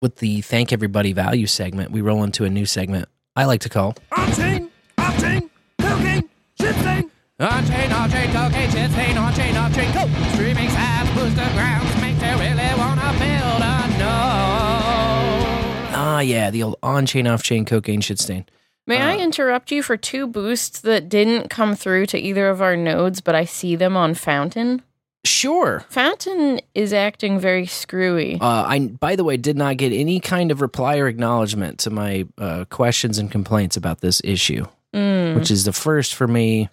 with 0.00 0.16
the 0.16 0.40
thank 0.42 0.72
everybody 0.72 1.12
value 1.12 1.46
segment, 1.46 1.90
we 1.90 2.00
roll 2.00 2.22
into 2.24 2.44
a 2.44 2.50
new 2.50 2.66
segment 2.66 3.08
I 3.36 3.44
like 3.44 3.60
to 3.62 3.68
call 3.68 3.94
On-chain, 4.12 4.70
off-chain, 4.98 5.50
cocaine, 5.80 6.28
shit-stain. 6.60 7.10
On-chain, 7.40 7.92
off-chain, 7.92 8.32
cocaine, 8.32 8.70
shit 8.70 8.90
stain, 8.90 9.16
on-chain, 9.16 9.56
off-chain, 9.56 9.92
coke. 9.92 10.10
Streaming 10.34 10.68
sites, 10.68 11.10
booster 11.14 11.48
grounds, 11.54 12.00
make 12.00 12.18
they 12.18 12.32
really 12.34 12.74
wanna 12.78 13.12
build 13.18 13.62
a 13.62 13.88
node. 13.98 15.94
ah 15.94 16.20
yeah 16.20 16.50
the 16.50 16.62
old 16.62 16.76
on 16.82 17.06
chain 17.06 17.26
off 17.26 17.42
chain 17.42 17.64
cocaine 17.64 18.00
shit 18.00 18.18
stain. 18.18 18.44
May 18.86 19.02
I 19.02 19.18
interrupt 19.18 19.70
you 19.70 19.82
for 19.82 19.98
two 19.98 20.26
boosts 20.26 20.80
that 20.80 21.10
didn't 21.10 21.50
come 21.50 21.76
through 21.76 22.06
to 22.06 22.18
either 22.18 22.48
of 22.48 22.62
our 22.62 22.74
nodes, 22.74 23.20
but 23.20 23.34
I 23.34 23.44
see 23.44 23.76
them 23.76 23.98
on 23.98 24.14
Fountain? 24.14 24.80
Sure. 25.24 25.84
Fountain 25.90 26.60
is 26.74 26.92
acting 26.92 27.38
very 27.40 27.66
screwy. 27.66 28.38
Uh, 28.40 28.46
I 28.66 28.78
by 29.00 29.16
the 29.16 29.24
way 29.24 29.36
did 29.36 29.56
not 29.56 29.76
get 29.76 29.92
any 29.92 30.20
kind 30.20 30.50
of 30.50 30.60
reply 30.60 30.98
or 30.98 31.08
acknowledgement 31.08 31.78
to 31.80 31.90
my 31.90 32.26
uh, 32.38 32.64
questions 32.70 33.18
and 33.18 33.30
complaints 33.30 33.76
about 33.76 34.00
this 34.00 34.20
issue, 34.24 34.64
Mm. 34.94 35.34
which 35.34 35.50
is 35.50 35.64
the 35.64 35.72
first 35.72 36.14
for 36.14 36.26
me 36.26 36.68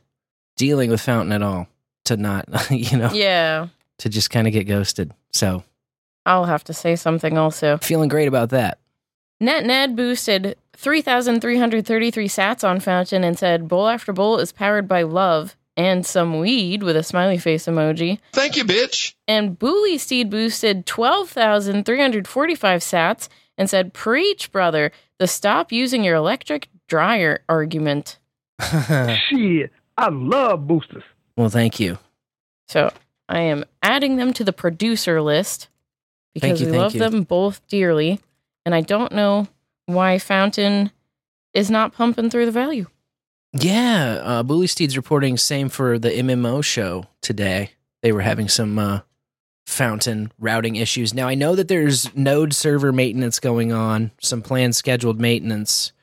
dealing 0.55 0.89
with 0.89 1.01
Fountain 1.01 1.31
at 1.33 1.41
all. 1.41 1.67
To 2.05 2.15
not, 2.17 2.45
you 2.71 2.97
know, 2.97 3.09
Yeah, 3.11 3.67
to 3.97 4.09
just 4.09 4.29
kind 4.29 4.45
of 4.47 4.53
get 4.53 4.65
ghosted. 4.65 5.11
So 5.31 5.63
I'll 6.25 6.45
have 6.45 6.63
to 6.65 6.73
say 6.73 6.95
something 6.95 7.37
also. 7.37 7.77
feeling 7.77 8.09
great 8.09 8.27
about 8.27 8.49
that. 8.51 8.77
NetNed 9.41 9.95
boosted 9.95 10.55
3,333 10.77 12.27
sats 12.29 12.63
on 12.67 12.79
Fountain 12.79 13.23
and 13.23 13.37
said, 13.37 13.67
Bowl 13.67 13.87
after 13.87 14.13
bowl 14.13 14.37
is 14.39 14.51
powered 14.51 14.87
by 14.87 15.01
love 15.01 15.55
and 15.77 16.05
some 16.05 16.39
weed 16.39 16.83
with 16.83 16.95
a 16.95 17.03
smiley 17.03 17.37
face 17.37 17.65
emoji. 17.65 18.19
Thank 18.33 18.55
you, 18.55 18.63
bitch. 18.63 19.13
And 19.27 19.57
Booley 19.59 19.99
Steed 19.99 20.29
boosted 20.29 20.85
12,345 20.85 22.81
sats 22.81 23.27
and 23.57 23.69
said, 23.69 23.93
Preach, 23.93 24.51
brother, 24.51 24.91
the 25.19 25.27
stop 25.27 25.71
using 25.71 26.03
your 26.03 26.15
electric 26.15 26.69
dryer 26.87 27.43
argument. 27.49 28.19
Shit, 28.61 29.71
I 29.97 30.09
love 30.09 30.67
boosters. 30.67 31.03
Well, 31.35 31.49
thank 31.49 31.79
you. 31.79 31.97
So 32.67 32.91
I 33.27 33.41
am 33.41 33.65
adding 33.81 34.17
them 34.17 34.33
to 34.33 34.43
the 34.43 34.53
producer 34.53 35.21
list 35.21 35.69
because 36.33 36.61
you, 36.61 36.71
we 36.71 36.77
love 36.77 36.93
you. 36.93 36.99
them 36.99 37.23
both 37.23 37.65
dearly. 37.67 38.19
And 38.65 38.73
I 38.73 38.81
don't 38.81 39.11
know 39.11 39.47
why 39.85 40.17
Fountain 40.19 40.91
is 41.53 41.69
not 41.69 41.93
pumping 41.93 42.29
through 42.29 42.45
the 42.45 42.51
value. 42.51 42.87
Yeah, 43.57 44.21
uh, 44.23 44.43
Bully 44.43 44.67
Steed's 44.67 44.97
reporting 44.97 45.37
same 45.37 45.69
for 45.69 45.97
the 45.97 46.09
MMO 46.09 46.63
show 46.63 47.05
today. 47.21 47.71
They 48.01 48.11
were 48.11 48.21
having 48.21 48.49
some 48.49 48.77
uh, 48.77 48.99
fountain 49.65 50.31
routing 50.39 50.75
issues. 50.75 51.13
Now 51.13 51.27
I 51.27 51.35
know 51.35 51.55
that 51.55 51.69
there's 51.69 52.13
node 52.15 52.53
server 52.53 52.91
maintenance 52.91 53.39
going 53.39 53.71
on, 53.71 54.11
some 54.19 54.41
planned 54.41 54.75
scheduled 54.75 55.21
maintenance, 55.21 55.93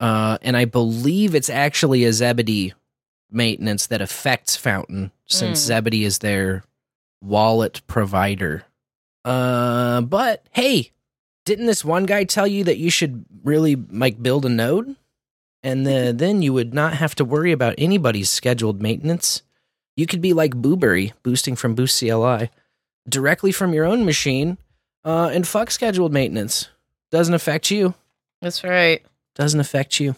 uh, 0.00 0.38
and 0.40 0.56
I 0.56 0.64
believe 0.64 1.34
it's 1.34 1.50
actually 1.50 2.04
a 2.04 2.12
Zebedee 2.12 2.72
maintenance 3.30 3.86
that 3.88 4.00
affects 4.00 4.56
Fountain 4.56 5.10
since 5.26 5.60
Mm. 5.60 5.66
Zebedee 5.66 6.04
is 6.04 6.18
their 6.18 6.64
wallet 7.22 7.82
provider. 7.86 8.64
Uh, 9.24 10.00
but 10.00 10.46
hey, 10.52 10.90
didn't 11.44 11.66
this 11.66 11.84
one 11.84 12.06
guy 12.06 12.24
tell 12.24 12.46
you 12.46 12.64
that 12.64 12.78
you 12.78 12.90
should 12.90 13.24
really 13.42 13.76
like 13.76 14.22
build 14.22 14.46
a 14.46 14.48
node? 14.48 14.96
And 15.64 15.86
the, 15.86 16.12
then 16.14 16.42
you 16.42 16.52
would 16.52 16.74
not 16.74 16.92
have 16.94 17.14
to 17.14 17.24
worry 17.24 17.50
about 17.50 17.74
anybody's 17.78 18.28
scheduled 18.28 18.82
maintenance. 18.82 19.42
You 19.96 20.06
could 20.06 20.20
be 20.20 20.34
like 20.34 20.54
Booberry, 20.54 21.14
boosting 21.22 21.56
from 21.56 21.74
Boost 21.74 21.98
CLI, 21.98 22.50
directly 23.08 23.50
from 23.50 23.72
your 23.72 23.86
own 23.86 24.04
machine, 24.04 24.58
uh, 25.04 25.30
and 25.32 25.48
fuck 25.48 25.70
scheduled 25.70 26.12
maintenance. 26.12 26.68
Doesn't 27.10 27.32
affect 27.32 27.70
you. 27.70 27.94
That's 28.42 28.62
right. 28.62 29.02
Doesn't 29.34 29.58
affect 29.58 29.98
you. 30.00 30.16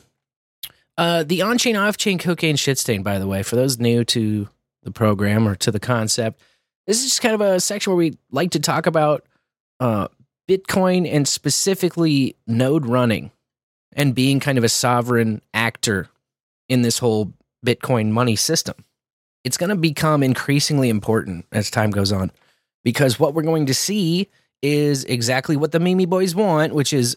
Uh, 0.99 1.23
the 1.23 1.43
on-chain, 1.43 1.77
off-chain 1.77 2.19
cocaine 2.19 2.57
shit 2.57 2.79
stain, 2.79 3.05
by 3.05 3.21
the 3.21 3.29
way, 3.29 3.45
for 3.45 3.55
those 3.55 3.79
new 3.79 4.03
to 4.05 4.49
the 4.83 4.91
program 4.91 5.47
or 5.47 5.55
to 5.55 5.71
the 5.71 5.79
concept, 5.79 6.41
this 6.89 6.99
is 6.99 7.05
just 7.05 7.23
kind 7.23 7.35
of 7.35 7.41
a 7.41 7.61
section 7.61 7.93
where 7.93 7.99
we 7.99 8.19
like 8.33 8.51
to 8.53 8.61
talk 8.61 8.87
about 8.87 9.25
uh, 9.79 10.09
Bitcoin 10.49 11.09
and 11.09 11.29
specifically 11.29 12.35
node 12.49 12.87
running 12.87 13.31
and 13.97 14.15
being 14.15 14.39
kind 14.39 14.59
of 14.59 14.63
a 14.63 14.69
sovereign 14.69 15.43
actor 15.53 16.09
in 16.69 16.83
this 16.83 16.99
whole 16.99 17.33
Bitcoin 17.65 18.11
money 18.11 18.37
system. 18.37 18.77
It's 19.43 19.57
going 19.57 19.71
to 19.71 19.77
become 19.77 20.23
increasingly 20.23 20.89
important 20.89 21.47
as 21.51 21.71
time 21.71 21.91
goes 21.91 22.13
on 22.13 22.31
because 22.85 23.19
what 23.19 23.35
we're 23.35 23.43
going 23.43 23.67
to 23.67 23.75
see 23.75 24.29
is 24.63 25.05
exactly 25.05 25.57
what 25.57 25.73
the 25.73 25.81
Mimi 25.81 26.07
boys 26.07 26.35
want, 26.35 26.75
which 26.75 26.93
is 26.93 27.17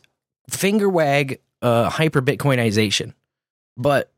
finger 0.50 0.90
wag 0.90 1.40
uh, 1.62 1.90
hyper 1.90 2.22
Bitcoinization. 2.22 3.14
But 3.78 4.12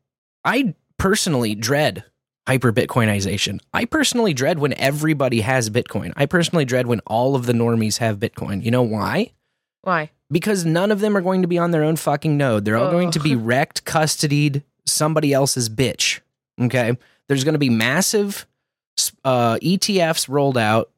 I 0.43 0.75
personally 0.97 1.55
dread 1.55 2.03
hyper 2.47 2.73
Bitcoinization. 2.73 3.59
I 3.73 3.85
personally 3.85 4.33
dread 4.33 4.59
when 4.59 4.73
everybody 4.73 5.41
has 5.41 5.69
Bitcoin. 5.69 6.11
I 6.15 6.25
personally 6.25 6.65
dread 6.65 6.87
when 6.87 6.99
all 7.01 7.35
of 7.35 7.45
the 7.45 7.53
normies 7.53 7.97
have 7.97 8.17
Bitcoin. 8.19 8.63
You 8.63 8.71
know 8.71 8.81
why? 8.81 9.31
Why? 9.81 10.11
Because 10.31 10.63
none 10.65 10.91
of 10.91 10.99
them 11.01 11.17
are 11.17 11.21
going 11.21 11.41
to 11.41 11.47
be 11.47 11.57
on 11.57 11.71
their 11.71 11.83
own 11.83 11.95
fucking 11.97 12.37
node. 12.37 12.63
They're 12.65 12.77
all 12.77 12.89
going 12.91 13.11
to 13.11 13.19
be 13.19 13.35
wrecked, 13.35 13.83
custodied, 13.85 14.63
somebody 14.85 15.33
else's 15.33 15.69
bitch. 15.69 16.21
Okay. 16.59 16.97
There's 17.27 17.43
going 17.43 17.53
to 17.53 17.59
be 17.59 17.69
massive 17.69 18.45
uh, 19.25 19.55
ETFs 19.61 20.29
rolled 20.29 20.57
out 20.57 20.89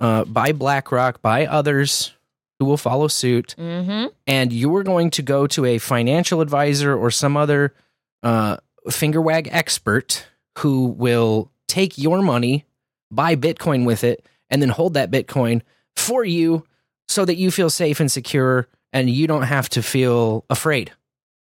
uh, 0.00 0.24
by 0.24 0.52
BlackRock, 0.52 1.22
by 1.22 1.46
others 1.46 2.12
who 2.58 2.64
will 2.64 2.76
follow 2.76 3.08
suit, 3.08 3.54
Mm-hmm. 3.58 4.06
and 4.26 4.52
you 4.52 4.74
are 4.76 4.82
going 4.84 5.10
to 5.10 5.22
go 5.22 5.46
to 5.48 5.64
a 5.64 5.78
financial 5.78 6.40
advisor 6.40 6.96
or 6.96 7.10
some 7.10 7.36
other 7.36 7.74
uh, 8.22 8.56
finger 8.90 9.20
wag 9.20 9.48
expert 9.50 10.26
who 10.58 10.86
will 10.86 11.50
take 11.66 11.98
your 11.98 12.22
money, 12.22 12.64
buy 13.10 13.34
Bitcoin 13.34 13.84
with 13.84 14.04
it, 14.04 14.24
and 14.50 14.62
then 14.62 14.68
hold 14.68 14.94
that 14.94 15.10
Bitcoin 15.10 15.62
for 15.96 16.24
you 16.24 16.64
so 17.08 17.24
that 17.24 17.36
you 17.36 17.50
feel 17.50 17.70
safe 17.70 18.00
and 18.00 18.10
secure 18.10 18.68
and 18.92 19.10
you 19.10 19.26
don't 19.26 19.42
have 19.42 19.68
to 19.70 19.82
feel 19.82 20.44
afraid. 20.48 20.92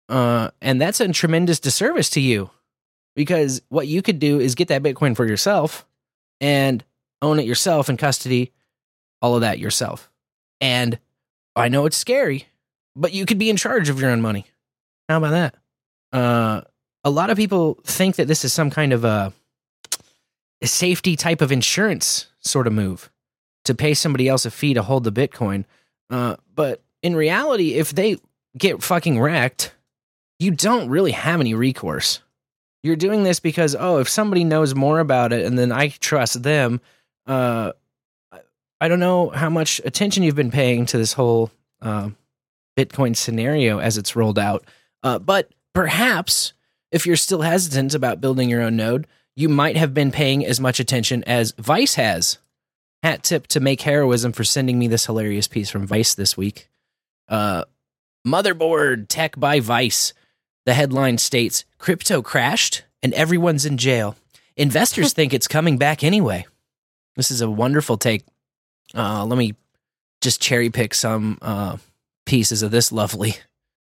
Uh, 0.10 0.50
and 0.62 0.82
that's 0.82 1.00
a 1.00 1.12
tremendous 1.14 1.60
disservice 1.60 2.10
to 2.12 2.22
you 2.22 2.50
because 3.16 3.62
what 3.70 3.88
you 3.88 4.02
could 4.02 4.20
do 4.20 4.40
is 4.40 4.56
get 4.56 4.68
that 4.68 4.84
Bitcoin 4.84 5.16
for 5.16 5.26
yourself 5.26 5.86
and 6.42 6.84
own 7.22 7.40
it 7.40 7.46
yourself 7.46 7.90
in 7.90 7.98
custody, 7.98 8.52
all 9.22 9.36
of 9.36 9.42
that 9.42 9.60
yourself. 9.60 10.12
And 10.60 11.00
I 11.56 11.70
know 11.70 11.86
it's 11.86 11.98
scary, 11.98 12.48
but 12.96 13.14
you 13.14 13.26
could 13.26 13.38
be 13.38 13.50
in 13.50 13.56
charge 13.56 13.90
of 13.90 14.00
your 14.00 14.10
own 14.10 14.22
money. 14.22 14.46
How 15.08 15.18
about 15.18 15.32
that? 15.32 15.56
Uh, 16.12 16.62
a 17.04 17.10
lot 17.10 17.30
of 17.30 17.38
people 17.38 17.80
think 17.84 18.16
that 18.16 18.28
this 18.28 18.44
is 18.44 18.54
some 18.54 18.70
kind 18.70 18.94
of 18.94 19.04
a, 19.04 19.32
a 20.62 20.68
safety 20.68 21.16
type 21.16 21.42
of 21.42 21.52
insurance 21.52 22.28
sort 22.40 22.68
of 22.68 22.74
move 22.74 23.10
to 23.66 23.74
pay 23.76 23.94
somebody 23.94 24.28
else 24.28 24.46
a 24.46 24.52
fee 24.52 24.74
to 24.74 24.82
hold 24.82 25.04
the 25.04 25.12
Bitcoin. 25.12 25.66
Uh, 26.10 26.36
but 26.54 26.82
in 27.02 27.16
reality, 27.16 27.74
if 27.74 27.94
they 27.94 28.18
get 28.58 28.84
fucking 28.84 29.20
wrecked, 29.20 29.74
you 30.40 30.52
don't 30.52 30.90
really 30.90 31.12
have 31.12 31.40
any 31.40 31.54
recourse. 31.54 32.22
You're 32.84 32.96
doing 32.98 33.24
this 33.24 33.40
because, 33.40 33.76
oh, 33.80 34.00
if 34.00 34.10
somebody 34.10 34.44
knows 34.44 34.76
more 34.76 35.00
about 35.00 35.32
it 35.32 35.46
and 35.46 35.58
then 35.58 35.72
I 35.72 35.88
trust 35.90 36.44
them, 36.44 36.82
uh, 37.26 37.72
I- 38.82 38.88
don't 38.90 39.00
know 39.00 39.30
how 39.30 39.50
much 39.50 39.80
attention 39.86 40.24
you've 40.24 40.36
been 40.36 40.52
paying 40.52 40.86
to 40.88 40.98
this 40.98 41.14
whole 41.14 41.50
uh, 41.82 42.10
Bitcoin 42.78 43.16
scenario 43.16 43.80
as 43.80 43.98
it's 43.98 44.16
rolled 44.16 44.38
out. 44.38 44.66
Uh, 45.02 45.20
but 45.20 45.50
perhaps 45.74 46.52
if 46.92 47.06
you're 47.06 47.16
still 47.16 47.42
hesitant 47.42 47.96
about 47.96 48.20
building 48.20 48.50
your 48.50 48.62
own 48.62 48.76
node, 48.76 49.08
you 49.36 49.48
might 49.48 49.78
have 49.78 49.94
been 49.94 50.12
paying 50.12 50.46
as 50.46 50.60
much 50.60 50.80
attention 50.82 51.24
as 51.24 51.54
Vice 51.58 51.96
has. 51.96 52.38
Hat 53.04 53.22
tip 53.22 53.48
to 53.48 53.60
make 53.60 53.82
heroism 53.82 54.32
for 54.32 54.46
sending 54.46 54.80
me 54.80 54.88
this 54.88 55.06
hilarious 55.06 55.48
piece 55.48 55.70
from 55.70 55.86
Vice 55.86 56.16
this 56.16 56.38
week. 56.38 56.70
Uh, 57.28 57.66
motherboard 58.26 59.08
tech 59.10 59.38
by 59.38 59.60
Vice. 59.60 60.14
The 60.66 60.74
headline 60.74 61.18
states 61.18 61.66
crypto 61.78 62.22
crashed 62.22 62.84
and 63.04 63.14
everyone's 63.14 63.66
in 63.66 63.78
jail. 63.78 64.16
Investors 64.56 65.12
think 65.14 65.34
it's 65.34 65.50
coming 65.50 65.78
back 65.78 66.04
anyway. 66.04 66.46
This 67.18 67.30
is 67.30 67.42
a 67.42 67.52
wonderful 67.52 67.98
take. 67.98 68.24
Uh, 68.96 69.26
let 69.26 69.38
me 69.38 69.56
just 70.22 70.42
cherry 70.42 70.70
pick 70.70 70.94
some 70.94 71.38
uh, 71.42 71.78
pieces 72.26 72.64
of 72.64 72.72
this 72.72 72.92
lovely, 72.92 73.36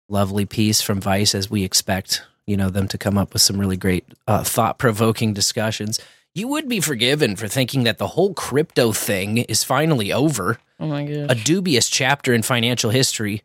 lovely 0.07 0.45
piece 0.45 0.81
from 0.81 1.01
Vice 1.01 1.35
as 1.35 1.49
we 1.49 1.63
expect, 1.65 2.23
you 2.47 2.55
know, 2.55 2.69
them 2.69 2.87
to 2.87 2.97
come 2.97 3.17
up 3.17 3.33
with 3.33 3.41
some 3.41 3.59
really 3.59 3.77
great 3.77 4.05
uh, 4.25 4.43
thought 4.43 4.79
provoking 4.79 5.33
discussions. 5.33 5.99
You 6.33 6.47
would 6.47 6.69
be 6.69 6.79
forgiven 6.79 7.35
for 7.35 7.47
thinking 7.47 7.83
that 7.83 7.97
the 7.97 8.07
whole 8.07 8.33
crypto 8.33 8.91
thing 8.93 9.39
is 9.39 9.63
finally 9.63 10.13
over. 10.13 10.59
Oh 10.79 10.87
my 10.87 11.03
gosh. 11.05 11.27
a 11.29 11.35
dubious 11.35 11.89
chapter 11.89 12.33
in 12.33 12.41
financial 12.41 12.89
history 12.89 13.43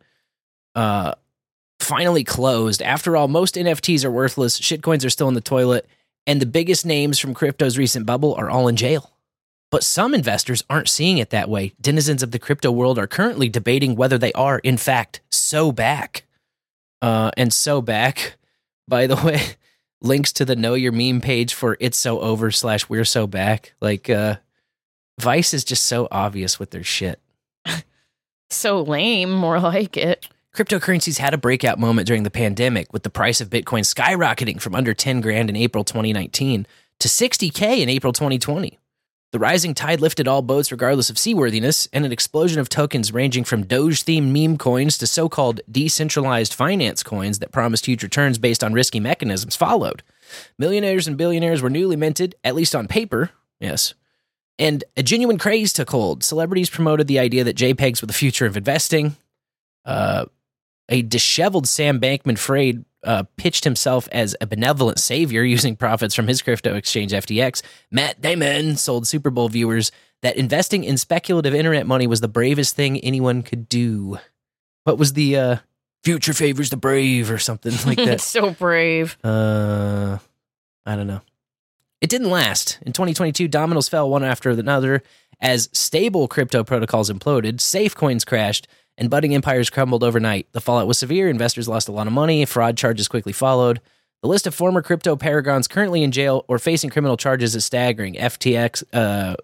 uh 0.74 1.14
finally 1.80 2.24
closed. 2.24 2.80
After 2.80 3.16
all 3.16 3.28
most 3.28 3.57
nfts 3.57 4.05
are 4.05 4.11
worthless. 4.11 4.59
Shitcoins 4.61 5.05
are 5.05 5.11
still 5.11 5.28
in 5.28 5.34
the 5.34 5.41
toilet. 5.41 5.87
And 6.26 6.41
the 6.41 6.47
biggest 6.47 6.84
names 6.87 7.18
from 7.18 7.34
crypto's 7.34 7.78
recent 7.78 8.07
bubble 8.07 8.34
are 8.34 8.51
all 8.51 8.68
in 8.68 8.76
jail. 8.76 9.12
But 9.70 9.84
some 9.84 10.14
investors 10.14 10.64
aren't 10.70 10.89
seeing 10.89 11.18
it 11.18 11.30
that 11.30 11.49
way. 11.49 11.72
Denizens 11.80 12.22
of 12.22 12.30
the 12.30 12.39
crypto 12.39 12.70
world 12.70 12.99
are 12.99 13.07
currently 13.07 13.49
debating 13.49 13.97
whether 13.97 14.16
they 14.16 14.32
are 14.32 14.59
in 14.61 14.76
fact 14.76 15.20
so 15.30 15.72
back. 15.72 16.24
Uh 17.03 17.30
and 17.37 17.53
so 17.53 17.82
back 17.82 18.37
by 18.89 19.07
the 19.07 19.16
way 19.24 19.43
links 20.01 20.32
to 20.32 20.44
the 20.44 20.57
know 20.57 20.74
your 20.74 20.92
meme 20.92 21.20
page 21.20 21.55
for 21.55 21.76
it's 21.80 21.99
so 21.99 22.20
over 22.20 22.51
slash 22.51 22.88
we're 22.88 23.05
so 23.05 23.26
back 23.26 23.74
like 23.80 24.11
uh 24.11 24.36
vice 25.18 25.55
is 25.55 25.64
just 25.64 25.84
so 25.84 26.07
obvious 26.11 26.59
with 26.59 26.70
their 26.70 26.84
shit 26.84 27.20
so 28.51 28.82
lame, 28.82 29.30
more 29.30 29.61
like 29.61 29.97
it. 29.97 30.28
Cryptocurrencies 30.55 31.18
had 31.18 31.34
a 31.34 31.38
breakout 31.38 31.78
moment 31.78 32.07
during 32.07 32.22
the 32.22 32.30
pandemic 32.30 32.92
with 32.92 33.03
the 33.03 33.11
price 33.11 33.40
of 33.40 33.51
Bitcoin 33.51 33.82
skyrocketing 33.82 34.61
from 34.61 34.74
under 34.74 34.94
10 34.94 35.20
grand 35.20 35.51
in 35.51 35.57
April 35.57 35.84
2019 35.84 36.66
to 37.01 37.09
60K 37.09 37.80
in 37.80 37.90
April 37.90 38.12
2020. 38.12 38.78
The 39.33 39.39
rising 39.39 39.74
tide 39.74 40.01
lifted 40.01 40.29
all 40.29 40.41
boats 40.41 40.70
regardless 40.70 41.11
of 41.11 41.18
seaworthiness, 41.18 41.89
and 41.93 42.05
an 42.05 42.12
explosion 42.12 42.61
of 42.61 42.68
tokens 42.68 43.12
ranging 43.12 43.45
from 43.45 43.66
Doge 43.66 44.05
themed 44.05 44.31
meme 44.31 44.57
coins 44.57 44.97
to 44.99 45.07
so 45.07 45.29
called 45.29 45.61
decentralized 45.70 46.55
finance 46.55 47.03
coins 47.03 47.41
that 47.41 47.53
promised 47.53 47.87
huge 47.87 48.03
returns 48.03 48.39
based 48.39 48.62
on 48.62 48.72
risky 48.72 49.01
mechanisms 49.01 49.57
followed. 49.57 50.03
Millionaires 50.59 51.07
and 51.07 51.16
billionaires 51.16 51.61
were 51.61 51.70
newly 51.70 51.97
minted, 51.97 52.35
at 52.45 52.55
least 52.55 52.74
on 52.74 52.89
paper, 52.89 53.31
yes. 53.61 53.95
And 54.59 54.85
a 54.97 55.03
genuine 55.03 55.39
craze 55.39 55.72
took 55.72 55.91
hold. 55.91 56.24
Celebrities 56.24 56.70
promoted 56.70 57.09
the 57.09 57.18
idea 57.18 57.45
that 57.45 57.57
JPEGs 57.57 58.01
were 58.01 58.07
the 58.07 58.12
future 58.12 58.47
of 58.47 58.57
investing. 58.57 59.16
Uh, 59.85 60.27
a 60.89 61.03
disheveled 61.03 61.68
Sam 61.68 62.01
Bankman 62.01 62.39
Fried 62.39 62.85
uh, 63.07 63.22
pitched 63.36 63.64
himself 63.64 64.09
as 64.12 64.36
a 64.40 64.46
benevolent 64.46 64.98
savior 64.98 65.42
using 65.57 65.76
profits 65.76 66.14
from 66.14 66.26
his 66.26 66.42
crypto 66.42 66.74
exchange 66.74 67.12
FTX. 67.12 67.62
Matt 67.90 68.20
Damon 68.20 68.76
sold 68.76 69.07
Super 69.07 69.30
Bowl 69.30 69.48
viewers 69.48 69.90
that 70.22 70.36
investing 70.36 70.84
in 70.84 70.96
speculative 70.96 71.54
internet 71.54 71.86
money 71.86 72.07
was 72.07 72.20
the 72.20 72.28
bravest 72.28 72.74
thing 72.74 72.98
anyone 73.00 73.42
could 73.42 73.68
do. 73.68 74.18
What 74.84 74.98
was 74.98 75.12
the 75.12 75.36
uh, 75.36 75.57
future 76.04 76.32
favors 76.32 76.70
the 76.70 76.76
brave 76.76 77.30
or 77.30 77.38
something 77.38 77.72
like 77.86 77.96
that? 78.04 78.20
so 78.20 78.50
brave. 78.50 79.16
Uh, 79.22 80.18
I 80.84 80.96
don't 80.96 81.07
know. 81.07 81.20
It 82.00 82.11
didn't 82.11 82.30
last. 82.30 82.78
In 82.82 82.92
2022, 82.92 83.48
dominoes 83.48 83.88
fell 83.88 84.09
one 84.09 84.22
after 84.22 84.50
another 84.50 85.02
as 85.40 85.68
stable 85.72 86.28
crypto 86.28 86.64
protocols 86.64 87.11
imploded, 87.11 87.61
safe 87.61 87.94
coins 87.94 88.24
crashed, 88.24 88.66
and 88.99 89.11
budding 89.11 89.34
empires 89.34 89.70
crumbled 89.70 90.03
overnight. 90.03 90.47
The 90.53 90.61
fallout 90.61 90.86
was 90.86 90.99
severe. 90.99 91.28
Investors 91.28 91.68
lost 91.68 91.88
a 91.88 91.92
lot 91.92 92.07
of 92.07 92.12
money. 92.12 92.44
Fraud 92.44 92.76
charges 92.76 93.09
quickly 93.09 93.32
followed. 93.32 93.80
The 94.22 94.28
list 94.28 94.47
of 94.47 94.55
former 94.55 94.82
crypto 94.82 95.16
paragons 95.16 95.68
currently 95.68 96.03
in 96.03 96.11
jail 96.11 96.44
or 96.49 96.59
facing 96.59 96.90
criminal 96.90 97.16
charges 97.16 97.55
is 97.55 97.64
staggering. 97.64 98.14
FTX, 98.14 98.82
uh, 98.92 99.36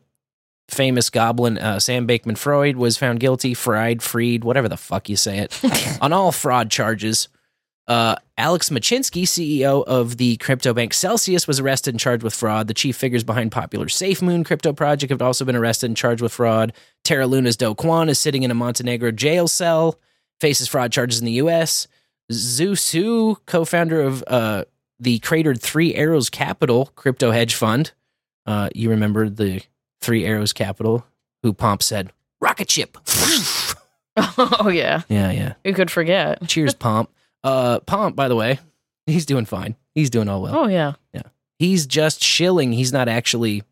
famous 0.69 1.11
goblin 1.11 1.59
uh, 1.59 1.79
Sam 1.79 2.07
Bankman 2.07 2.39
Freud 2.39 2.77
was 2.77 2.97
found 2.97 3.21
guilty. 3.21 3.55
Fried, 3.55 4.03
freed, 4.03 4.45
whatever 4.45 4.69
the 4.69 4.77
fuck 4.77 5.09
you 5.09 5.17
say 5.17 5.39
it, 5.39 5.61
on 6.01 6.13
all 6.13 6.33
fraud 6.33 6.71
charges. 6.71 7.29
Uh, 7.89 8.17
Alex 8.39 8.71
Mashinsky, 8.71 9.23
CEO 9.25 9.85
of 9.85 10.17
the 10.17 10.37
crypto 10.37 10.73
bank 10.73 10.95
Celsius, 10.95 11.49
was 11.49 11.59
arrested 11.61 11.95
and 11.95 12.01
charged 12.01 12.23
with 12.23 12.35
fraud. 12.35 12.69
The 12.69 12.75
chief 12.75 12.97
figures 12.97 13.25
behind 13.25 13.53
popular 13.53 13.87
SafeMoon 13.87 14.45
crypto 14.45 14.73
project 14.73 15.11
have 15.11 15.23
also 15.23 15.45
been 15.45 15.57
arrested 15.57 15.87
and 15.87 15.97
charged 15.97 16.23
with 16.23 16.33
fraud. 16.33 16.73
Terra 17.05 17.27
Luna's 17.27 17.57
Do 17.57 17.75
Kwon 17.75 18.09
is 18.09 18.19
sitting 18.19 18.45
in 18.45 18.51
a 18.51 18.55
Montenegro 18.55 19.11
jail 19.11 19.49
cell, 19.49 19.99
faces 20.41 20.69
fraud 20.69 20.93
charges 20.93 21.19
in 21.19 21.27
the 21.27 21.33
U.S. 21.33 21.89
Zhu 22.31 22.79
Su, 22.79 23.37
co-founder 23.47 24.01
of 24.01 24.23
uh, 24.27 24.65
the 25.01 25.19
cratered 25.19 25.61
Three 25.61 25.95
Arrows 25.95 26.31
Capital 26.31 26.87
crypto 26.95 27.33
hedge 27.33 27.55
fund, 27.55 27.93
uh, 28.47 28.71
you 28.75 28.91
remember 28.91 29.29
the 29.29 29.63
Three 30.01 30.25
Arrows 30.25 30.53
Capital, 30.53 31.05
who 31.43 31.53
Pomp 31.53 31.83
said, 31.83 32.13
"Rocket 32.41 32.71
ship." 32.71 32.97
Oh 34.17 34.69
yeah. 34.69 35.03
yeah, 35.09 35.31
yeah. 35.31 35.55
Who 35.65 35.73
could 35.73 35.91
forget? 35.91 36.47
Cheers, 36.47 36.75
Pomp. 36.75 37.11
Uh, 37.45 37.81
Pomp, 37.81 38.17
by 38.17 38.29
the 38.29 38.37
way, 38.37 38.59
he's 39.07 39.27
doing 39.27 39.45
fine. 39.45 39.77
He's 39.95 40.11
doing 40.11 40.29
all 40.29 40.43
well. 40.43 40.57
Oh 40.57 40.67
yeah. 40.69 40.95
Yeah. 41.13 41.23
He's 41.59 41.87
just 41.87 42.23
shilling. 42.23 42.73
He's 42.73 42.93
not 42.93 43.09
actually 43.09 43.63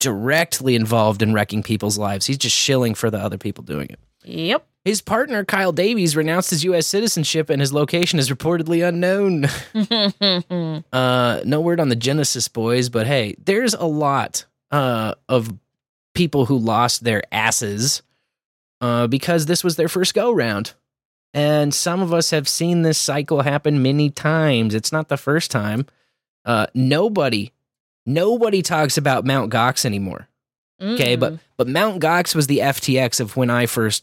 directly 0.00 0.74
involved 0.74 1.22
in 1.22 1.32
wrecking 1.32 1.62
people's 1.62 1.98
lives. 1.98 2.26
He's 2.26 2.38
just 2.38 2.56
shilling 2.56 2.94
for 2.94 3.10
the 3.10 3.18
other 3.18 3.38
people 3.38 3.62
doing 3.62 3.88
it. 3.90 4.00
Yep. 4.24 4.66
His 4.84 5.02
partner, 5.02 5.44
Kyle 5.44 5.72
Davies, 5.72 6.16
renounced 6.16 6.50
his 6.50 6.64
U.S. 6.64 6.86
citizenship 6.86 7.50
and 7.50 7.60
his 7.60 7.72
location 7.72 8.18
is 8.18 8.30
reportedly 8.30 8.86
unknown. 8.86 9.44
uh, 10.92 11.40
no 11.44 11.60
word 11.60 11.80
on 11.80 11.90
the 11.90 11.96
Genesis 11.96 12.48
boys, 12.48 12.88
but 12.88 13.06
hey, 13.06 13.34
there's 13.44 13.74
a 13.74 13.84
lot 13.84 14.46
uh, 14.70 15.14
of 15.28 15.52
people 16.14 16.46
who 16.46 16.56
lost 16.56 17.04
their 17.04 17.22
asses 17.30 18.02
uh, 18.80 19.06
because 19.06 19.44
this 19.46 19.62
was 19.62 19.76
their 19.76 19.88
first 19.88 20.14
go 20.14 20.32
round. 20.32 20.72
And 21.32 21.72
some 21.72 22.02
of 22.02 22.12
us 22.12 22.30
have 22.30 22.48
seen 22.48 22.82
this 22.82 22.98
cycle 22.98 23.42
happen 23.42 23.82
many 23.82 24.10
times. 24.10 24.74
It's 24.74 24.92
not 24.92 25.08
the 25.08 25.16
first 25.16 25.50
time. 25.50 25.86
Uh, 26.44 26.66
nobody, 26.74 27.52
nobody 28.04 28.62
talks 28.62 28.96
about 28.98 29.24
Mount 29.24 29.52
Gox 29.52 29.84
anymore. 29.84 30.28
Okay, 30.82 31.14
but 31.14 31.38
but 31.58 31.68
Mount 31.68 32.02
Gox 32.02 32.34
was 32.34 32.46
the 32.46 32.58
FTX 32.58 33.20
of 33.20 33.36
when 33.36 33.50
I 33.50 33.66
first 33.66 34.02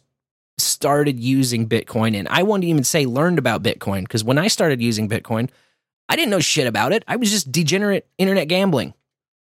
started 0.59 1.19
using 1.19 1.67
Bitcoin, 1.67 2.15
and 2.15 2.27
I 2.27 2.43
won't 2.43 2.63
even 2.63 2.83
say 2.83 3.05
learned 3.07 3.39
about 3.39 3.63
Bitcoin 3.63 4.01
because 4.01 4.23
when 4.23 4.37
I 4.37 4.47
started 4.47 4.79
using 4.79 5.09
Bitcoin, 5.09 5.49
I 6.07 6.15
didn't 6.15 6.29
know 6.29 6.39
shit 6.39 6.67
about 6.67 6.93
it. 6.93 7.03
I 7.07 7.15
was 7.15 7.31
just 7.31 7.51
degenerate 7.51 8.05
internet 8.19 8.47
gambling. 8.47 8.93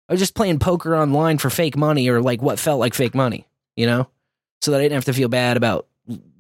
I 0.09 0.13
was 0.13 0.21
just 0.21 0.35
playing 0.35 0.59
poker 0.59 0.95
online 0.95 1.39
for 1.39 1.49
fake 1.49 1.77
money 1.77 2.09
or 2.09 2.21
like 2.21 2.43
what 2.43 2.59
felt 2.59 2.79
like 2.81 2.93
fake 2.95 3.15
money. 3.15 3.47
you 3.77 3.87
know, 3.87 4.09
so 4.61 4.71
that 4.71 4.79
I 4.81 4.83
didn't 4.83 4.95
have 4.95 5.07
to 5.07 5.15
feel 5.15 5.29
bad 5.29 5.57
about 5.57 5.87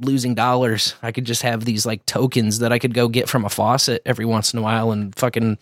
losing 0.01 0.35
dollars. 0.35 0.95
I 1.03 1.13
could 1.13 1.25
just 1.25 1.43
have 1.43 1.65
these 1.65 1.87
like 1.87 2.05
tokens 2.07 2.59
that 2.61 2.73
I 2.73 2.79
could 2.79 2.95
go 2.95 3.09
get 3.09 3.29
from 3.29 3.45
a 3.45 3.49
faucet 3.49 4.03
every 4.05 4.25
once 4.25 4.53
in 4.53 4.59
a 4.59 4.63
while 4.63 4.91
and 4.93 5.15
fucking 5.17 5.59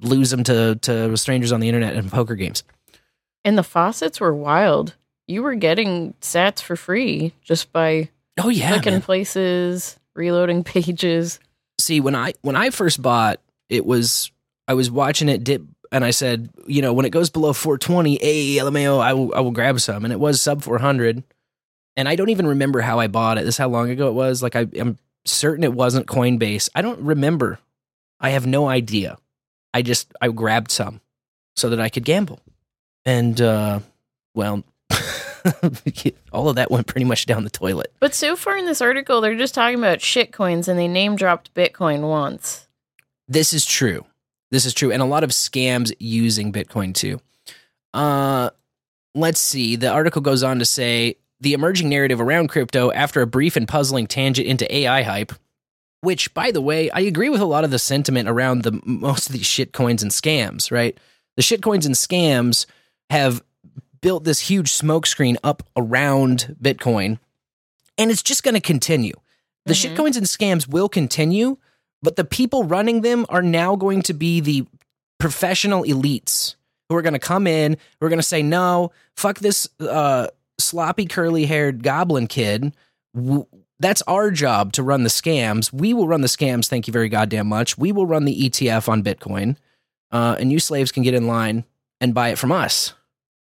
lose 0.00 0.30
them 0.30 0.44
to 0.44 0.76
to 0.82 1.16
strangers 1.16 1.52
on 1.52 1.60
the 1.60 1.68
internet 1.68 1.96
and 1.96 2.10
poker 2.10 2.34
games. 2.36 2.62
And 3.44 3.58
the 3.58 3.62
faucets 3.64 4.20
were 4.20 4.34
wild. 4.34 4.94
You 5.26 5.42
were 5.42 5.54
getting 5.54 6.14
sats 6.20 6.60
for 6.62 6.76
free 6.76 7.32
just 7.42 7.72
by 7.72 8.10
oh 8.42 8.48
yeah 8.48 8.72
clicking 8.72 8.94
man. 8.94 9.02
places, 9.02 9.98
reloading 10.14 10.62
pages. 10.74 11.40
see 11.80 12.00
when 12.00 12.14
i 12.14 12.32
when 12.42 12.54
i 12.56 12.70
first 12.70 13.02
bought 13.02 13.40
it 13.68 13.84
was 13.84 14.30
i 14.68 14.74
was 14.74 14.90
watching 14.90 15.28
it 15.28 15.42
dip 15.42 15.62
and 15.90 16.04
i 16.04 16.10
said 16.10 16.48
you 16.66 16.80
know 16.82 16.92
when 16.92 17.04
it 17.04 17.10
goes 17.10 17.30
below 17.30 17.52
420 17.52 18.18
hey 18.20 18.56
lmao 18.56 19.00
i 19.00 19.12
will 19.12 19.34
i 19.34 19.40
will 19.40 19.50
grab 19.50 19.80
some 19.80 20.04
and 20.04 20.12
it 20.12 20.20
was 20.20 20.40
sub 20.40 20.62
400 20.62 21.24
and 21.96 22.08
i 22.08 22.16
don't 22.16 22.30
even 22.30 22.46
remember 22.46 22.80
how 22.80 22.98
i 22.98 23.06
bought 23.06 23.38
it 23.38 23.44
this 23.44 23.54
is 23.54 23.58
how 23.58 23.68
long 23.68 23.90
ago 23.90 24.08
it 24.08 24.14
was 24.14 24.42
like 24.42 24.56
I, 24.56 24.66
i'm 24.78 24.98
certain 25.24 25.64
it 25.64 25.72
wasn't 25.72 26.06
coinbase 26.06 26.68
i 26.74 26.82
don't 26.82 27.00
remember 27.00 27.58
i 28.20 28.30
have 28.30 28.46
no 28.46 28.68
idea 28.68 29.16
i 29.72 29.82
just 29.82 30.12
i 30.20 30.28
grabbed 30.28 30.70
some 30.70 31.00
so 31.56 31.70
that 31.70 31.80
i 31.80 31.88
could 31.88 32.04
gamble 32.04 32.40
and 33.04 33.40
uh 33.40 33.80
well 34.34 34.64
all 36.32 36.48
of 36.48 36.56
that 36.56 36.70
went 36.70 36.86
pretty 36.86 37.04
much 37.04 37.26
down 37.26 37.44
the 37.44 37.50
toilet 37.50 37.92
But 38.00 38.14
so 38.14 38.34
far 38.36 38.56
in 38.56 38.64
this 38.64 38.80
article, 38.80 39.20
they're 39.20 39.36
just 39.36 39.54
talking 39.54 39.78
about 39.78 40.00
shit 40.00 40.32
coins 40.32 40.68
and 40.68 40.78
they 40.78 40.88
name 40.88 41.16
dropped 41.16 41.52
Bitcoin 41.54 42.08
once. 42.08 42.66
This 43.28 43.52
is 43.52 43.66
true. 43.66 44.06
This 44.50 44.64
is 44.64 44.72
true. 44.72 44.90
And 44.90 45.02
a 45.02 45.06
lot 45.06 45.22
of 45.24 45.30
scams 45.30 45.92
using 45.98 46.50
Bitcoin 46.52 46.94
too. 46.94 47.20
Uh 47.92 48.50
let's 49.14 49.40
see. 49.40 49.76
The 49.76 49.88
article 49.90 50.22
goes 50.22 50.42
on 50.42 50.58
to 50.60 50.64
say 50.64 51.16
the 51.44 51.52
emerging 51.52 51.88
narrative 51.88 52.20
around 52.20 52.48
crypto 52.48 52.90
after 52.90 53.22
a 53.22 53.26
brief 53.26 53.56
and 53.56 53.68
puzzling 53.68 54.06
tangent 54.06 54.48
into 54.48 54.74
AI 54.74 55.02
hype, 55.02 55.32
which 56.00 56.34
by 56.34 56.50
the 56.50 56.60
way, 56.60 56.90
I 56.90 57.00
agree 57.00 57.28
with 57.28 57.40
a 57.40 57.46
lot 57.46 57.64
of 57.64 57.70
the 57.70 57.78
sentiment 57.78 58.28
around 58.28 58.62
the 58.62 58.80
most 58.84 59.28
of 59.28 59.32
these 59.32 59.46
shit 59.46 59.72
coins 59.72 60.02
and 60.02 60.10
scams, 60.10 60.72
right? 60.72 60.98
The 61.36 61.42
shit 61.42 61.62
coins 61.62 61.86
and 61.86 61.94
scams 61.94 62.66
have 63.10 63.42
built 64.00 64.24
this 64.24 64.40
huge 64.40 64.72
smokescreen 64.72 65.36
up 65.44 65.62
around 65.76 66.56
Bitcoin 66.60 67.18
and 67.96 68.10
it's 68.10 68.22
just 68.22 68.42
going 68.42 68.54
to 68.54 68.60
continue. 68.60 69.14
The 69.66 69.72
shitcoins 69.72 70.16
and 70.16 70.26
scams 70.26 70.68
will 70.68 70.88
continue, 70.88 71.56
but 72.02 72.16
the 72.16 72.24
people 72.24 72.64
running 72.64 73.00
them 73.00 73.24
are 73.28 73.40
now 73.40 73.76
going 73.76 74.02
to 74.02 74.12
be 74.12 74.40
the 74.40 74.66
professional 75.18 75.84
elites 75.84 76.56
who 76.88 76.96
are 76.96 77.02
going 77.02 77.14
to 77.14 77.18
come 77.18 77.46
in, 77.46 77.78
who 77.98 78.06
are 78.06 78.10
going 78.10 78.18
to 78.18 78.22
say, 78.22 78.42
no, 78.42 78.92
fuck 79.16 79.38
this 79.38 79.68
uh, 79.80 80.28
sloppy, 80.58 81.06
curly 81.06 81.46
haired 81.46 81.82
goblin 81.82 82.26
kid. 82.26 82.74
W- 83.14 83.46
That's 83.80 84.02
our 84.02 84.30
job 84.30 84.72
to 84.74 84.82
run 84.82 85.02
the 85.02 85.08
scams. 85.10 85.72
We 85.72 85.92
will 85.94 86.08
run 86.08 86.20
the 86.20 86.28
scams, 86.28 86.66
thank 86.68 86.86
you 86.86 86.92
very 86.92 87.08
goddamn 87.08 87.46
much. 87.48 87.76
We 87.78 87.92
will 87.92 88.06
run 88.06 88.24
the 88.24 88.48
ETF 88.50 88.88
on 88.88 89.02
Bitcoin, 89.02 89.56
uh, 90.12 90.36
and 90.38 90.50
you 90.52 90.58
slaves 90.58 90.92
can 90.92 91.02
get 91.02 91.14
in 91.14 91.26
line 91.26 91.64
and 92.00 92.14
buy 92.14 92.28
it 92.30 92.38
from 92.38 92.52
us. 92.52 92.94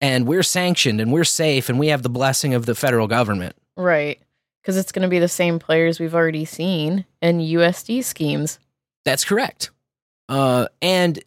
And 0.00 0.26
we're 0.26 0.42
sanctioned 0.42 1.00
and 1.00 1.10
we're 1.12 1.24
safe 1.24 1.68
and 1.70 1.78
we 1.78 1.88
have 1.88 2.02
the 2.02 2.10
blessing 2.10 2.52
of 2.52 2.66
the 2.66 2.74
federal 2.74 3.06
government. 3.06 3.56
Right. 3.76 4.20
Because 4.62 4.76
it's 4.76 4.92
going 4.92 5.04
to 5.04 5.08
be 5.08 5.18
the 5.18 5.28
same 5.28 5.58
players 5.58 5.98
we've 5.98 6.14
already 6.14 6.44
seen 6.44 7.06
in 7.22 7.38
USD 7.38 8.04
schemes. 8.04 8.58
That's 9.06 9.24
correct. 9.24 9.70
Uh, 10.28 10.66
and 10.82 11.18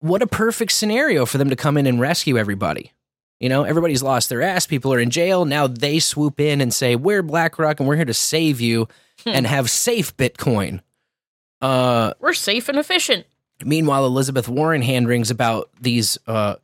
what 0.00 0.20
a 0.22 0.26
perfect 0.26 0.72
scenario 0.72 1.26
for 1.26 1.38
them 1.38 1.50
to 1.50 1.56
come 1.56 1.76
in 1.76 1.86
and 1.86 2.00
rescue 2.00 2.36
everybody. 2.38 2.92
You 3.40 3.48
know, 3.48 3.62
everybody's 3.62 4.02
lost 4.02 4.28
their 4.28 4.42
ass. 4.42 4.66
People 4.66 4.92
are 4.92 4.98
in 4.98 5.10
jail. 5.10 5.44
Now 5.44 5.66
they 5.66 6.00
swoop 6.00 6.40
in 6.40 6.60
and 6.60 6.74
say, 6.74 6.96
We're 6.96 7.22
BlackRock 7.22 7.78
and 7.78 7.88
we're 7.88 7.96
here 7.96 8.04
to 8.04 8.14
save 8.14 8.60
you 8.60 8.88
and 9.24 9.46
have 9.46 9.70
safe 9.70 10.16
Bitcoin. 10.16 10.80
Uh, 11.60 12.14
We're 12.20 12.34
safe 12.34 12.68
and 12.68 12.78
efficient. 12.78 13.26
Meanwhile, 13.64 14.06
Elizabeth 14.06 14.48
Warren 14.48 14.82
hand 14.82 15.08
wrings 15.08 15.30
about 15.30 15.70
these 15.80 16.18
uh, 16.26 16.56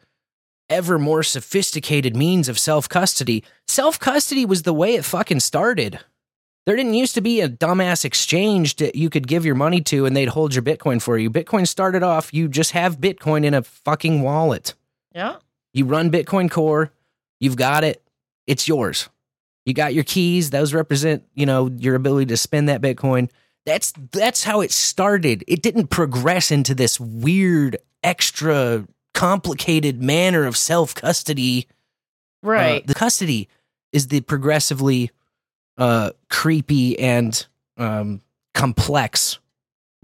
ever 0.70 0.98
more 0.98 1.22
sophisticated 1.22 2.16
means 2.16 2.48
of 2.48 2.58
self 2.58 2.88
custody. 2.88 3.44
Self 3.66 3.98
custody 3.98 4.44
was 4.44 4.62
the 4.62 4.74
way 4.74 4.94
it 4.94 5.04
fucking 5.04 5.40
started. 5.40 6.00
There 6.66 6.76
didn't 6.76 6.94
used 6.94 7.14
to 7.14 7.20
be 7.20 7.40
a 7.40 7.48
dumbass 7.48 8.04
exchange 8.04 8.76
that 8.76 8.94
you 8.94 9.10
could 9.10 9.28
give 9.28 9.44
your 9.44 9.54
money 9.54 9.82
to 9.82 10.06
and 10.06 10.16
they'd 10.16 10.28
hold 10.28 10.54
your 10.54 10.62
Bitcoin 10.62 11.02
for 11.02 11.18
you. 11.18 11.30
Bitcoin 11.30 11.68
started 11.68 12.02
off, 12.02 12.32
you 12.32 12.48
just 12.48 12.70
have 12.70 12.98
Bitcoin 13.00 13.44
in 13.44 13.52
a 13.52 13.62
fucking 13.62 14.22
wallet. 14.22 14.72
Yeah. 15.14 15.36
You 15.74 15.84
run 15.84 16.10
Bitcoin 16.10 16.50
Core, 16.50 16.92
you've 17.40 17.56
got 17.56 17.84
it, 17.84 18.02
it's 18.46 18.66
yours. 18.66 19.08
You 19.66 19.74
got 19.74 19.94
your 19.94 20.04
keys, 20.04 20.50
those 20.50 20.72
represent, 20.72 21.24
you 21.34 21.46
know, 21.46 21.70
your 21.76 21.94
ability 21.94 22.26
to 22.26 22.36
spend 22.36 22.68
that 22.68 22.80
Bitcoin. 22.80 23.30
That's 23.66 23.92
that's 24.12 24.44
how 24.44 24.60
it 24.60 24.70
started. 24.70 25.42
It 25.48 25.62
didn't 25.62 25.88
progress 25.88 26.50
into 26.50 26.74
this 26.74 27.00
weird, 27.00 27.78
extra 28.02 28.86
complicated 29.14 30.02
manner 30.02 30.44
of 30.44 30.56
self-custody. 30.56 31.66
Right. 32.42 32.82
Uh, 32.82 32.86
the 32.86 32.94
custody 32.94 33.48
is 33.92 34.08
the 34.08 34.20
progressively 34.20 35.10
uh 35.76 36.10
creepy 36.30 36.96
and 36.98 37.46
um 37.78 38.20
complex 38.52 39.38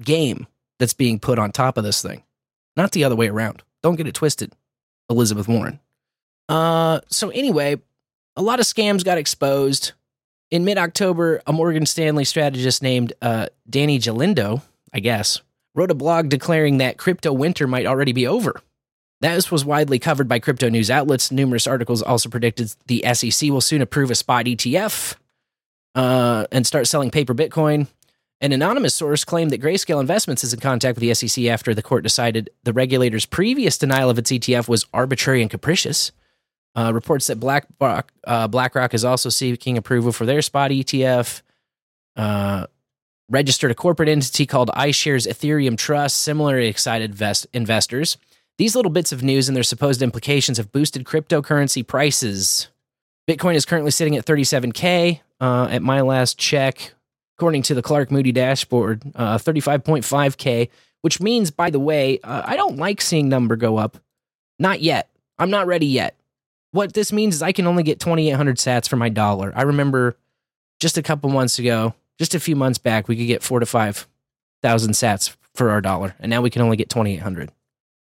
game 0.02 0.46
that's 0.78 0.94
being 0.94 1.20
put 1.20 1.38
on 1.38 1.52
top 1.52 1.76
of 1.76 1.84
this 1.84 2.00
thing. 2.02 2.24
Not 2.76 2.92
the 2.92 3.04
other 3.04 3.14
way 3.14 3.28
around. 3.28 3.62
Don't 3.82 3.96
get 3.96 4.06
it 4.06 4.14
twisted. 4.14 4.54
Elizabeth 5.10 5.48
Warren. 5.48 5.80
Uh, 6.48 7.00
so 7.08 7.30
anyway, 7.30 7.76
a 8.36 8.42
lot 8.42 8.60
of 8.60 8.66
scams 8.66 9.04
got 9.04 9.18
exposed. 9.18 9.92
In 10.50 10.64
mid 10.64 10.78
October, 10.78 11.42
a 11.46 11.52
Morgan 11.52 11.86
Stanley 11.86 12.24
strategist 12.24 12.82
named 12.82 13.12
uh, 13.20 13.46
Danny 13.68 13.98
Galindo, 13.98 14.62
I 14.92 15.00
guess, 15.00 15.42
wrote 15.74 15.90
a 15.90 15.94
blog 15.94 16.28
declaring 16.28 16.78
that 16.78 16.96
crypto 16.96 17.32
winter 17.32 17.66
might 17.68 17.86
already 17.86 18.12
be 18.12 18.26
over. 18.26 18.60
This 19.20 19.50
was 19.50 19.64
widely 19.64 19.98
covered 19.98 20.28
by 20.28 20.38
crypto 20.38 20.68
news 20.70 20.90
outlets. 20.90 21.30
Numerous 21.30 21.66
articles 21.66 22.02
also 22.02 22.28
predicted 22.28 22.74
the 22.86 23.04
SEC 23.12 23.50
will 23.50 23.60
soon 23.60 23.82
approve 23.82 24.10
a 24.10 24.14
spot 24.14 24.46
ETF 24.46 25.16
uh, 25.94 26.46
and 26.50 26.66
start 26.66 26.86
selling 26.86 27.10
paper 27.10 27.34
Bitcoin. 27.34 27.86
An 28.42 28.52
anonymous 28.52 28.94
source 28.94 29.24
claimed 29.24 29.50
that 29.50 29.60
Grayscale 29.60 30.00
Investments 30.00 30.42
is 30.42 30.54
in 30.54 30.60
contact 30.60 30.98
with 30.98 31.02
the 31.02 31.12
SEC 31.14 31.44
after 31.44 31.74
the 31.74 31.82
court 31.82 32.02
decided 32.02 32.48
the 32.64 32.72
regulator's 32.72 33.26
previous 33.26 33.76
denial 33.76 34.08
of 34.08 34.18
its 34.18 34.30
ETF 34.30 34.66
was 34.66 34.86
arbitrary 34.94 35.42
and 35.42 35.50
capricious. 35.50 36.10
Uh, 36.74 36.92
reports 36.94 37.26
that 37.26 37.40
BlackRock, 37.40 38.12
uh, 38.26 38.48
BlackRock 38.48 38.94
is 38.94 39.04
also 39.04 39.28
seeking 39.28 39.76
approval 39.76 40.12
for 40.12 40.24
their 40.24 40.40
spot 40.40 40.70
ETF. 40.70 41.42
Uh, 42.16 42.66
registered 43.28 43.70
a 43.70 43.74
corporate 43.74 44.08
entity 44.08 44.46
called 44.46 44.70
iShares 44.70 45.28
Ethereum 45.28 45.76
Trust. 45.76 46.16
Similarly 46.16 46.68
excited 46.68 47.14
vest- 47.14 47.46
investors. 47.52 48.16
These 48.56 48.74
little 48.74 48.90
bits 48.90 49.12
of 49.12 49.22
news 49.22 49.48
and 49.48 49.56
their 49.56 49.62
supposed 49.62 50.00
implications 50.00 50.58
have 50.58 50.72
boosted 50.72 51.04
cryptocurrency 51.04 51.86
prices. 51.86 52.68
Bitcoin 53.28 53.54
is 53.54 53.64
currently 53.64 53.90
sitting 53.90 54.16
at 54.16 54.26
37K 54.26 55.20
uh, 55.40 55.68
at 55.70 55.82
my 55.82 56.00
last 56.00 56.38
check, 56.38 56.94
according 57.40 57.62
to 57.62 57.74
the 57.74 57.80
Clark 57.80 58.10
Moody 58.10 58.32
dashboard, 58.32 59.02
uh, 59.14 59.38
35.5K, 59.38 60.68
which 61.00 61.22
means, 61.22 61.50
by 61.50 61.70
the 61.70 61.80
way, 61.80 62.20
uh, 62.22 62.42
I 62.44 62.54
don't 62.54 62.76
like 62.76 63.00
seeing 63.00 63.30
number 63.30 63.56
go 63.56 63.78
up. 63.78 63.96
Not 64.58 64.82
yet. 64.82 65.08
I'm 65.38 65.48
not 65.48 65.66
ready 65.66 65.86
yet. 65.86 66.16
What 66.72 66.92
this 66.92 67.14
means 67.14 67.36
is 67.36 67.42
I 67.42 67.52
can 67.52 67.66
only 67.66 67.82
get 67.82 67.98
2,800 67.98 68.58
sats 68.58 68.86
for 68.86 68.96
my 68.96 69.08
dollar. 69.08 69.54
I 69.56 69.62
remember 69.62 70.18
just 70.80 70.98
a 70.98 71.02
couple 71.02 71.30
months 71.30 71.58
ago, 71.58 71.94
just 72.18 72.34
a 72.34 72.40
few 72.40 72.56
months 72.56 72.76
back, 72.78 73.08
we 73.08 73.16
could 73.16 73.26
get 73.26 73.42
four 73.42 73.58
to 73.58 73.64
5,000 73.64 74.92
sats 74.92 75.34
for 75.54 75.70
our 75.70 75.80
dollar, 75.80 76.16
and 76.20 76.28
now 76.28 76.42
we 76.42 76.50
can 76.50 76.60
only 76.60 76.76
get 76.76 76.90
2,800. 76.90 77.50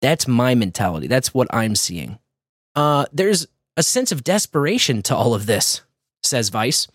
That's 0.00 0.26
my 0.26 0.54
mentality. 0.54 1.08
That's 1.08 1.34
what 1.34 1.46
I'm 1.50 1.76
seeing. 1.76 2.18
Uh, 2.74 3.04
there's 3.12 3.46
a 3.76 3.82
sense 3.82 4.12
of 4.12 4.24
desperation 4.24 5.02
to 5.02 5.14
all 5.14 5.34
of 5.34 5.44
this, 5.44 5.82
says 6.22 6.48
Vice. 6.48 6.88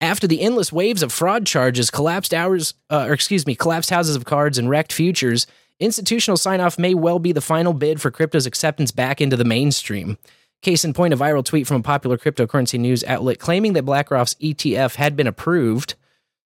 After 0.00 0.26
the 0.26 0.40
endless 0.40 0.72
waves 0.72 1.02
of 1.02 1.12
fraud 1.12 1.46
charges, 1.46 1.90
collapsed 1.90 2.32
hours, 2.32 2.72
uh, 2.88 3.06
or 3.08 3.12
excuse 3.12 3.46
me, 3.46 3.54
collapsed 3.54 3.90
houses 3.90 4.16
of 4.16 4.24
cards 4.24 4.56
and 4.56 4.70
wrecked 4.70 4.92
futures, 4.92 5.46
institutional 5.78 6.38
sign 6.38 6.60
off 6.60 6.78
may 6.78 6.94
well 6.94 7.18
be 7.18 7.32
the 7.32 7.42
final 7.42 7.74
bid 7.74 8.00
for 8.00 8.10
crypto's 8.10 8.46
acceptance 8.46 8.90
back 8.92 9.20
into 9.20 9.36
the 9.36 9.44
mainstream. 9.44 10.16
Case 10.62 10.84
in 10.84 10.94
point, 10.94 11.12
a 11.12 11.16
viral 11.16 11.44
tweet 11.44 11.66
from 11.66 11.78
a 11.78 11.82
popular 11.82 12.16
cryptocurrency 12.16 12.78
news 12.78 13.04
outlet 13.04 13.38
claiming 13.38 13.74
that 13.74 13.84
BlackRock's 13.84 14.34
ETF 14.34 14.94
had 14.94 15.16
been 15.16 15.26
approved 15.26 15.94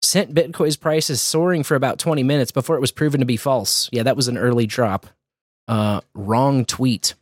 sent 0.03 0.35
Bitcoin's 0.35 0.77
prices 0.77 1.23
soaring 1.23 1.63
for 1.63 1.75
about 1.75 1.99
20 1.99 2.23
minutes 2.23 2.51
before 2.53 2.77
it 2.77 2.81
was 2.81 2.93
proven 2.93 3.21
to 3.21 3.27
be 3.27 3.37
false. 3.37 3.89
Yeah, 3.93 4.03
that 4.03 4.17
was 4.17 4.29
an 4.29 4.37
early 4.37 4.67
drop. 4.67 5.07
Uh, 5.69 6.01
wrong 6.15 6.65
tweet. 6.65 7.15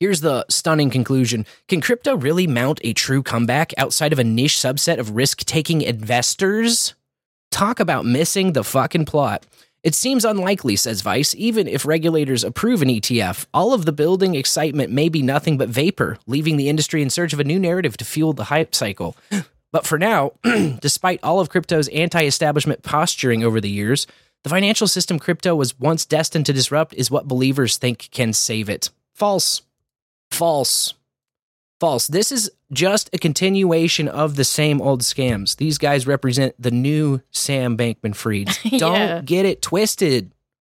Here's 0.00 0.20
the 0.20 0.46
stunning 0.48 0.90
conclusion 0.90 1.44
Can 1.66 1.80
crypto 1.80 2.16
really 2.16 2.46
mount 2.46 2.78
a 2.84 2.92
true 2.92 3.20
comeback 3.20 3.72
outside 3.76 4.12
of 4.12 4.20
a 4.20 4.24
niche 4.24 4.56
subset 4.56 4.98
of 4.98 5.16
risk 5.16 5.44
taking 5.44 5.82
investors? 5.82 6.94
Talk 7.50 7.80
about 7.80 8.04
missing 8.04 8.52
the 8.52 8.62
fucking 8.62 9.06
plot. 9.06 9.44
It 9.82 9.96
seems 9.96 10.24
unlikely, 10.24 10.76
says 10.76 11.00
Vice, 11.00 11.34
even 11.36 11.66
if 11.66 11.84
regulators 11.84 12.44
approve 12.44 12.80
an 12.80 12.88
ETF. 12.88 13.46
All 13.52 13.72
of 13.72 13.86
the 13.86 13.92
building 13.92 14.36
excitement 14.36 14.92
may 14.92 15.08
be 15.08 15.22
nothing 15.22 15.58
but 15.58 15.68
vapor, 15.68 16.18
leaving 16.26 16.56
the 16.56 16.68
industry 16.68 17.02
in 17.02 17.10
search 17.10 17.32
of 17.32 17.40
a 17.40 17.44
new 17.44 17.58
narrative 17.58 17.96
to 17.96 18.04
fuel 18.04 18.32
the 18.32 18.44
hype 18.44 18.74
cycle. 18.74 19.16
But 19.70 19.86
for 19.86 19.98
now, 19.98 20.32
despite 20.80 21.20
all 21.22 21.40
of 21.40 21.50
crypto's 21.50 21.88
anti 21.88 22.24
establishment 22.24 22.82
posturing 22.82 23.44
over 23.44 23.60
the 23.60 23.68
years, 23.68 24.06
the 24.42 24.48
financial 24.48 24.86
system 24.86 25.18
crypto 25.18 25.54
was 25.54 25.78
once 25.78 26.06
destined 26.06 26.46
to 26.46 26.54
disrupt 26.54 26.94
is 26.94 27.10
what 27.10 27.28
believers 27.28 27.76
think 27.76 28.08
can 28.10 28.32
save 28.32 28.70
it. 28.70 28.88
False. 29.12 29.60
False. 30.30 30.94
False. 31.80 32.08
This 32.08 32.32
is 32.32 32.50
just 32.72 33.08
a 33.12 33.18
continuation 33.18 34.08
of 34.08 34.36
the 34.36 34.44
same 34.44 34.80
old 34.80 35.02
scams. 35.02 35.56
These 35.56 35.78
guys 35.78 36.06
represent 36.06 36.54
the 36.60 36.70
new 36.70 37.20
Sam 37.30 37.76
Bankman 37.76 38.14
Fried. 38.14 38.48
Don't 38.78 39.24
get 39.24 39.46
it 39.46 39.62
twisted. 39.62 40.32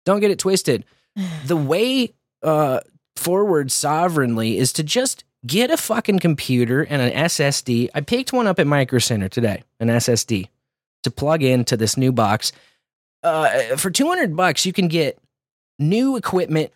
Don't 0.05 0.19
get 0.19 0.31
it 0.31 0.39
twisted. 0.39 0.85
The 1.45 1.57
way 1.57 2.13
uh, 2.43 2.79
forward 3.17 3.71
sovereignly 3.71 4.57
is 4.57 4.71
to 4.73 4.83
just 4.83 5.25
get 5.45 5.71
a 5.71 5.77
fucking 5.77 6.19
computer 6.19 6.83
and 6.83 7.01
an 7.01 7.11
SSD. 7.11 7.89
I 7.93 8.01
picked 8.01 8.31
one 8.31 8.47
up 8.47 8.59
at 8.59 8.67
Micro 8.67 8.99
Center 8.99 9.27
today, 9.27 9.63
an 9.79 9.87
SSD, 9.89 10.47
to 11.03 11.11
plug 11.11 11.43
into 11.43 11.75
this 11.75 11.97
new 11.97 12.11
box. 12.11 12.51
Uh, 13.23 13.75
for 13.75 13.89
200 13.89 14.35
bucks, 14.35 14.65
you 14.65 14.71
can 14.71 14.87
get 14.87 15.17
new 15.77 16.15
equipment 16.15 16.71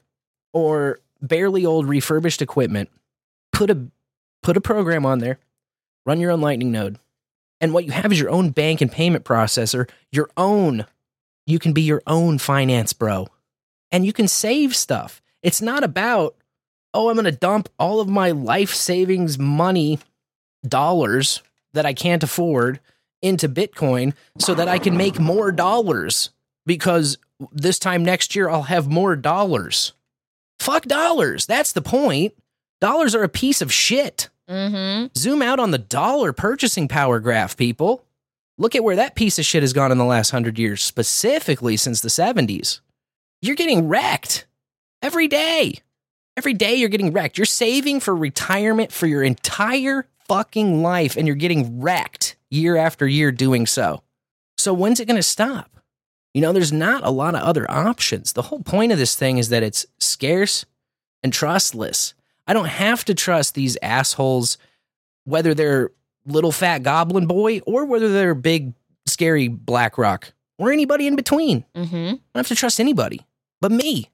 or 0.54 1.00
barely 1.28 1.66
old 1.66 1.88
refurbished 1.88 2.42
equipment. 2.42 2.90
Put 3.52 3.70
a 3.70 3.88
put 4.42 4.58
a 4.58 4.62
program 4.62 5.06
on 5.06 5.20
there, 5.20 5.40
run 6.06 6.20
your 6.20 6.32
own 6.32 6.42
Lightning 6.42 6.72
node, 6.72 7.00
and 7.62 7.74
what 7.74 7.86
you 7.86 7.92
have 7.92 8.12
is 8.12 8.20
your 8.20 8.30
own 8.30 8.50
bank 8.50 8.82
and 8.82 8.92
payment 8.92 9.24
processor, 9.26 9.90
your 10.12 10.30
own. 10.38 10.86
You 11.46 11.60
can 11.60 11.74
be 11.74 11.82
your 11.82 12.02
own 12.08 12.38
finance 12.38 12.94
bro, 12.94 13.28
and 13.92 14.06
you 14.06 14.14
can 14.14 14.28
save 14.28 14.76
stuff. 14.76 15.22
It's 15.42 15.62
not 15.62 15.84
about 15.84 16.36
oh, 16.94 17.10
I'm 17.10 17.16
going 17.16 17.26
to 17.26 17.32
dump 17.32 17.70
all 17.80 18.00
of 18.00 18.08
my 18.08 18.32
life 18.32 18.74
savings 18.74 19.40
money 19.40 20.00
dollars 20.68 21.42
that 21.74 21.86
I 21.86 21.94
can't 21.94 22.24
afford 22.24 22.80
into 23.22 23.50
Bitcoin 23.50 24.14
so 24.38 24.54
that 24.54 24.68
I 24.68 24.78
can 24.78 24.96
make 24.96 25.20
more 25.20 25.52
dollars 25.52 26.30
because 26.66 27.18
this 27.52 27.80
time 27.80 28.06
next 28.06 28.36
year 28.36 28.50
I'll 28.50 28.64
have 28.64 28.88
more 28.88 29.16
dollars. 29.16 29.94
Fuck 30.64 30.86
dollars. 30.86 31.45
That's 31.45 31.74
the 31.74 31.82
point. 31.82 32.34
Dollars 32.80 33.14
are 33.14 33.24
a 33.24 33.28
piece 33.28 33.61
of 33.61 33.74
shit. 33.74 34.30
Mm-hmm. 34.49 35.07
Zoom 35.18 35.41
out 35.41 35.59
on 35.59 35.72
the 35.72 35.78
dollar 35.78 36.32
purchasing 36.32 36.88
power 36.88 37.20
graph, 37.20 37.57
people. 37.57 38.05
Look 38.57 38.74
at 38.74 38.84
where 38.84 38.95
that 38.95 39.16
piece 39.16 39.38
of 39.38 39.43
shit 39.43 39.61
has 39.61 39.74
gone 39.74 39.91
in 39.91 39.97
the 39.97 40.05
last 40.05 40.30
hundred 40.30 40.57
years, 40.57 40.82
specifically 40.82 41.76
since 41.76 41.99
the 41.99 42.07
70s. 42.07 42.80
You're 43.41 43.57
getting 43.57 43.89
wrecked 43.89 44.45
every 45.01 45.28
day. 45.28 45.82
Every 46.38 46.53
day 46.53 46.76
you're 46.76 46.88
getting 46.88 47.11
wrecked. 47.11 47.38
You're 47.38 47.43
saving 47.43 47.99
for 47.99 48.16
retirement 48.16 48.93
for 48.93 49.05
your 49.05 49.22
entire 49.22 50.07
fucking 50.30 50.82
life, 50.82 51.18
and 51.18 51.28
you're 51.28 51.36
getting 51.36 51.82
wrecked 51.82 52.38
year 52.49 52.78
after 52.78 53.05
year 53.05 53.34
doing 53.34 53.66
so. 53.66 54.01
So, 54.57 54.74
when's 54.74 55.01
it 55.01 55.09
going 55.09 55.18
to 55.18 55.24
stop? 55.24 55.73
You 56.34 56.42
know, 56.42 56.52
there's 56.52 56.74
not 56.74 57.06
a 57.06 57.12
lot 57.12 57.36
of 57.36 57.42
other 57.42 57.70
options. 57.70 58.34
The 58.34 58.44
whole 58.44 58.62
point 58.62 58.92
of 58.92 58.98
this 58.98 59.16
thing 59.16 59.38
is 59.38 59.50
that 59.50 59.64
it's 59.64 59.86
scarce 60.00 60.66
and 61.24 61.32
trustless. 61.32 62.14
I 62.48 62.54
don't 62.54 62.66
have 62.66 63.06
to 63.06 63.14
trust 63.14 63.56
these 63.56 63.78
assholes, 63.82 64.58
whether 65.26 65.54
they're 65.54 65.92
little 66.26 66.52
fat 66.52 66.84
goblin 66.84 67.28
boy 67.28 67.60
or 67.68 67.86
whether 67.86 68.12
they're 68.12 68.34
big, 68.34 68.74
scary 69.06 69.48
BlackRock 69.48 70.34
or 70.58 70.72
anybody 70.72 71.08
in 71.08 71.16
between. 71.16 71.66
Mm-hmm. 71.76 71.96
I 71.96 72.10
don't 72.10 72.20
have 72.36 72.48
to 72.48 72.56
trust 72.56 72.80
anybody 72.80 73.22
but 73.62 73.72
me. 73.72 74.10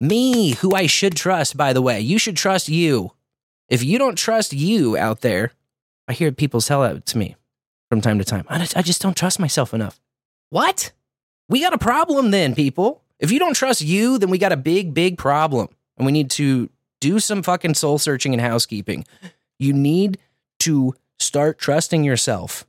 Me, 0.00 0.52
who 0.54 0.74
I 0.74 0.86
should 0.86 1.16
trust, 1.16 1.56
by 1.56 1.72
the 1.72 1.82
way. 1.82 2.00
You 2.00 2.18
should 2.18 2.36
trust 2.36 2.68
you. 2.68 3.12
If 3.68 3.82
you 3.82 3.98
don't 3.98 4.16
trust 4.16 4.52
you 4.52 4.96
out 4.96 5.20
there, 5.20 5.52
I 6.08 6.12
hear 6.12 6.32
people 6.32 6.60
tell 6.60 6.82
that 6.82 7.04
to 7.06 7.18
me 7.18 7.36
from 7.90 8.00
time 8.00 8.18
to 8.18 8.24
time. 8.24 8.46
I 8.48 8.82
just 8.82 9.02
don't 9.02 9.16
trust 9.16 9.38
myself 9.38 9.74
enough. 9.74 10.00
What? 10.50 10.92
We 11.48 11.60
got 11.60 11.72
a 11.72 11.78
problem 11.78 12.30
then, 12.30 12.54
people. 12.54 13.02
If 13.18 13.30
you 13.30 13.38
don't 13.38 13.54
trust 13.54 13.80
you, 13.80 14.18
then 14.18 14.30
we 14.30 14.38
got 14.38 14.52
a 14.52 14.56
big, 14.56 14.94
big 14.94 15.16
problem. 15.18 15.68
And 15.96 16.04
we 16.04 16.12
need 16.12 16.30
to 16.32 16.70
do 17.00 17.18
some 17.18 17.42
fucking 17.42 17.74
soul 17.74 17.98
searching 17.98 18.32
and 18.32 18.40
housekeeping. 18.40 19.04
You 19.58 19.72
need 19.72 20.18
to 20.60 20.94
start 21.18 21.58
trusting 21.58 22.04
yourself. 22.04 22.66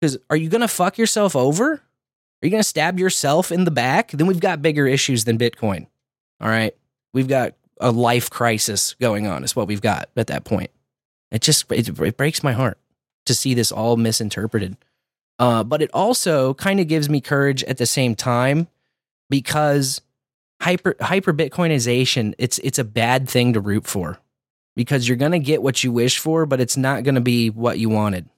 Because 0.00 0.18
are 0.30 0.36
you 0.36 0.48
going 0.48 0.60
to 0.60 0.68
fuck 0.68 0.98
yourself 0.98 1.34
over? 1.34 1.72
Are 1.72 2.46
you 2.46 2.50
going 2.50 2.62
to 2.62 2.68
stab 2.68 2.98
yourself 2.98 3.50
in 3.50 3.64
the 3.64 3.70
back? 3.70 4.12
Then 4.12 4.26
we've 4.26 4.38
got 4.38 4.62
bigger 4.62 4.86
issues 4.86 5.24
than 5.24 5.38
Bitcoin. 5.38 5.86
All 6.40 6.48
right. 6.48 6.74
We've 7.12 7.26
got 7.26 7.54
a 7.80 7.90
life 7.90 8.30
crisis 8.30 8.94
going 9.00 9.26
on, 9.26 9.42
is 9.42 9.56
what 9.56 9.66
we've 9.66 9.82
got 9.82 10.08
at 10.16 10.28
that 10.28 10.44
point. 10.44 10.70
It 11.30 11.42
just 11.42 11.70
it, 11.72 11.88
it 11.88 12.16
breaks 12.16 12.42
my 12.42 12.52
heart 12.52 12.78
to 13.26 13.34
see 13.34 13.54
this 13.54 13.72
all 13.72 13.96
misinterpreted. 13.96 14.76
Uh, 15.38 15.62
but 15.62 15.82
it 15.82 15.90
also 15.94 16.54
kind 16.54 16.80
of 16.80 16.88
gives 16.88 17.08
me 17.08 17.20
courage 17.20 17.62
at 17.64 17.78
the 17.78 17.86
same 17.86 18.14
time 18.14 18.66
because 19.30 20.00
hyper 20.60 20.96
hyper 21.00 21.32
Bitcoinization, 21.32 22.34
it's 22.38 22.58
it's 22.58 22.78
a 22.78 22.84
bad 22.84 23.28
thing 23.28 23.52
to 23.52 23.60
root 23.60 23.86
for 23.86 24.18
because 24.74 25.08
you're 25.08 25.16
gonna 25.16 25.38
get 25.38 25.62
what 25.62 25.84
you 25.84 25.92
wish 25.92 26.18
for, 26.18 26.46
but 26.46 26.60
it's 26.60 26.76
not 26.76 27.04
gonna 27.04 27.20
be 27.20 27.50
what 27.50 27.78
you 27.78 27.88
wanted. 27.88 28.28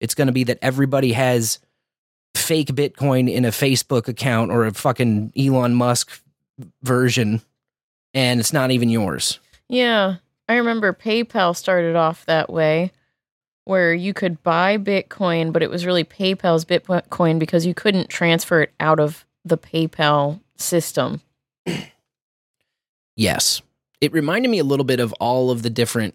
It's 0.00 0.14
gonna 0.14 0.32
be 0.32 0.44
that 0.44 0.58
everybody 0.62 1.12
has 1.12 1.58
fake 2.34 2.68
Bitcoin 2.68 3.30
in 3.30 3.44
a 3.44 3.50
Facebook 3.50 4.08
account 4.08 4.50
or 4.50 4.64
a 4.64 4.72
fucking 4.72 5.32
Elon 5.36 5.74
Musk 5.74 6.22
version, 6.82 7.42
and 8.14 8.40
it's 8.40 8.52
not 8.52 8.70
even 8.70 8.88
yours. 8.88 9.38
Yeah. 9.68 10.16
I 10.50 10.56
remember 10.56 10.94
PayPal 10.94 11.54
started 11.54 11.94
off 11.94 12.24
that 12.24 12.48
way 12.48 12.90
where 13.68 13.92
you 13.92 14.14
could 14.14 14.42
buy 14.42 14.78
Bitcoin, 14.78 15.52
but 15.52 15.62
it 15.62 15.70
was 15.70 15.84
really 15.84 16.04
PayPal's 16.04 16.64
Bitcoin 16.64 17.38
because 17.38 17.66
you 17.66 17.74
couldn't 17.74 18.08
transfer 18.08 18.62
it 18.62 18.72
out 18.80 18.98
of 18.98 19.26
the 19.44 19.58
PayPal 19.58 20.40
system. 20.56 21.20
Yes. 23.16 23.62
It 24.00 24.12
reminded 24.12 24.48
me 24.48 24.60
a 24.60 24.64
little 24.64 24.84
bit 24.84 25.00
of 25.00 25.12
all 25.14 25.50
of 25.50 25.62
the 25.64 25.70
different 25.70 26.14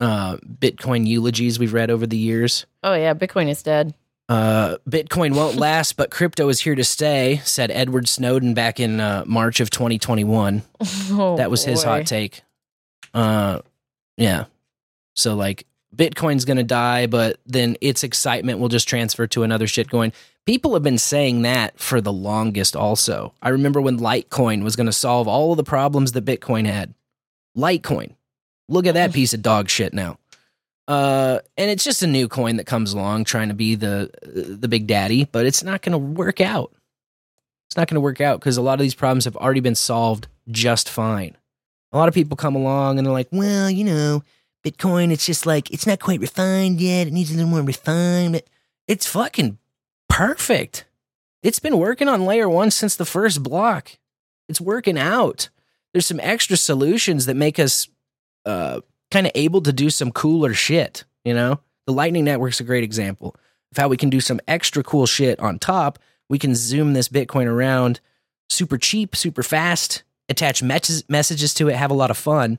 uh, 0.00 0.36
Bitcoin 0.36 1.04
eulogies 1.04 1.58
we've 1.58 1.72
read 1.72 1.90
over 1.90 2.06
the 2.06 2.16
years. 2.16 2.66
Oh, 2.84 2.94
yeah. 2.94 3.14
Bitcoin 3.14 3.48
is 3.48 3.64
dead. 3.64 3.94
Uh, 4.28 4.76
Bitcoin 4.88 5.34
won't 5.34 5.56
last, 5.58 5.96
but 5.96 6.12
crypto 6.12 6.48
is 6.48 6.60
here 6.60 6.76
to 6.76 6.84
stay, 6.84 7.40
said 7.44 7.72
Edward 7.72 8.06
Snowden 8.08 8.54
back 8.54 8.78
in 8.78 9.00
uh, 9.00 9.24
March 9.26 9.58
of 9.58 9.70
2021. 9.70 10.62
Oh, 11.10 11.36
that 11.36 11.50
was 11.50 11.64
his 11.64 11.82
boy. 11.82 11.90
hot 11.90 12.06
take. 12.06 12.42
Uh, 13.12 13.60
yeah. 14.16 14.44
So 15.14 15.34
like 15.34 15.66
Bitcoin's 15.96 16.44
gonna 16.44 16.62
die, 16.62 17.06
but 17.06 17.38
then 17.46 17.76
its 17.80 18.04
excitement 18.04 18.58
will 18.58 18.68
just 18.68 18.88
transfer 18.88 19.26
to 19.28 19.42
another 19.42 19.66
shitcoin. 19.66 20.12
People 20.44 20.74
have 20.74 20.82
been 20.82 20.98
saying 20.98 21.42
that 21.42 21.78
for 21.80 22.00
the 22.00 22.12
longest. 22.12 22.76
Also, 22.76 23.32
I 23.42 23.48
remember 23.48 23.80
when 23.80 23.98
Litecoin 23.98 24.62
was 24.62 24.76
gonna 24.76 24.92
solve 24.92 25.26
all 25.26 25.52
of 25.52 25.56
the 25.56 25.64
problems 25.64 26.12
that 26.12 26.24
Bitcoin 26.24 26.66
had. 26.66 26.94
Litecoin, 27.56 28.14
look 28.68 28.86
at 28.86 28.94
that 28.94 29.12
piece 29.12 29.32
of 29.32 29.42
dog 29.42 29.68
shit 29.68 29.94
now. 29.94 30.18
Uh, 30.86 31.40
and 31.56 31.70
it's 31.70 31.82
just 31.82 32.02
a 32.02 32.06
new 32.06 32.28
coin 32.28 32.56
that 32.56 32.64
comes 32.66 32.92
along 32.92 33.24
trying 33.24 33.48
to 33.48 33.54
be 33.54 33.74
the 33.74 34.10
the 34.22 34.68
big 34.68 34.86
daddy, 34.86 35.24
but 35.24 35.46
it's 35.46 35.62
not 35.62 35.82
gonna 35.82 35.98
work 35.98 36.40
out. 36.40 36.72
It's 37.68 37.76
not 37.76 37.88
gonna 37.88 38.00
work 38.00 38.20
out 38.20 38.38
because 38.38 38.56
a 38.56 38.62
lot 38.62 38.74
of 38.74 38.80
these 38.80 38.94
problems 38.94 39.24
have 39.24 39.36
already 39.36 39.60
been 39.60 39.74
solved 39.74 40.28
just 40.48 40.88
fine 40.88 41.36
a 41.92 41.98
lot 41.98 42.08
of 42.08 42.14
people 42.14 42.36
come 42.36 42.54
along 42.54 42.98
and 42.98 43.06
they're 43.06 43.12
like, 43.12 43.28
well, 43.32 43.70
you 43.70 43.84
know, 43.84 44.22
Bitcoin, 44.66 45.12
it's 45.12 45.26
just 45.26 45.46
like, 45.46 45.70
it's 45.70 45.86
not 45.86 46.00
quite 46.00 46.20
refined 46.20 46.80
yet. 46.80 47.06
It 47.06 47.12
needs 47.12 47.30
a 47.30 47.36
little 47.36 47.50
more 47.50 47.62
refinement. 47.62 48.44
It's 48.88 49.06
fucking 49.06 49.58
perfect. 50.08 50.86
It's 51.42 51.60
been 51.60 51.78
working 51.78 52.08
on 52.08 52.24
layer 52.24 52.48
one 52.48 52.72
since 52.72 52.96
the 52.96 53.04
first 53.04 53.42
block. 53.44 53.92
It's 54.48 54.60
working 54.60 54.98
out. 54.98 55.50
There's 55.92 56.06
some 56.06 56.20
extra 56.20 56.56
solutions 56.56 57.26
that 57.26 57.36
make 57.36 57.60
us 57.60 57.88
uh, 58.44 58.80
kind 59.12 59.26
of 59.26 59.32
able 59.36 59.60
to 59.62 59.72
do 59.72 59.88
some 59.88 60.10
cooler 60.10 60.52
shit. 60.52 61.04
You 61.24 61.34
know, 61.34 61.60
the 61.86 61.92
Lightning 61.92 62.24
Network's 62.24 62.60
a 62.60 62.64
great 62.64 62.84
example 62.84 63.36
of 63.70 63.76
how 63.76 63.88
we 63.88 63.96
can 63.96 64.10
do 64.10 64.20
some 64.20 64.40
extra 64.48 64.82
cool 64.82 65.06
shit 65.06 65.38
on 65.38 65.58
top. 65.58 65.98
We 66.28 66.38
can 66.38 66.56
zoom 66.56 66.92
this 66.92 67.08
Bitcoin 67.08 67.46
around 67.46 68.00
super 68.50 68.78
cheap, 68.78 69.14
super 69.14 69.42
fast, 69.44 70.02
attach 70.28 70.62
mes- 70.62 71.04
messages 71.08 71.54
to 71.54 71.68
it, 71.68 71.76
have 71.76 71.90
a 71.92 71.94
lot 71.94 72.10
of 72.10 72.16
fun. 72.16 72.58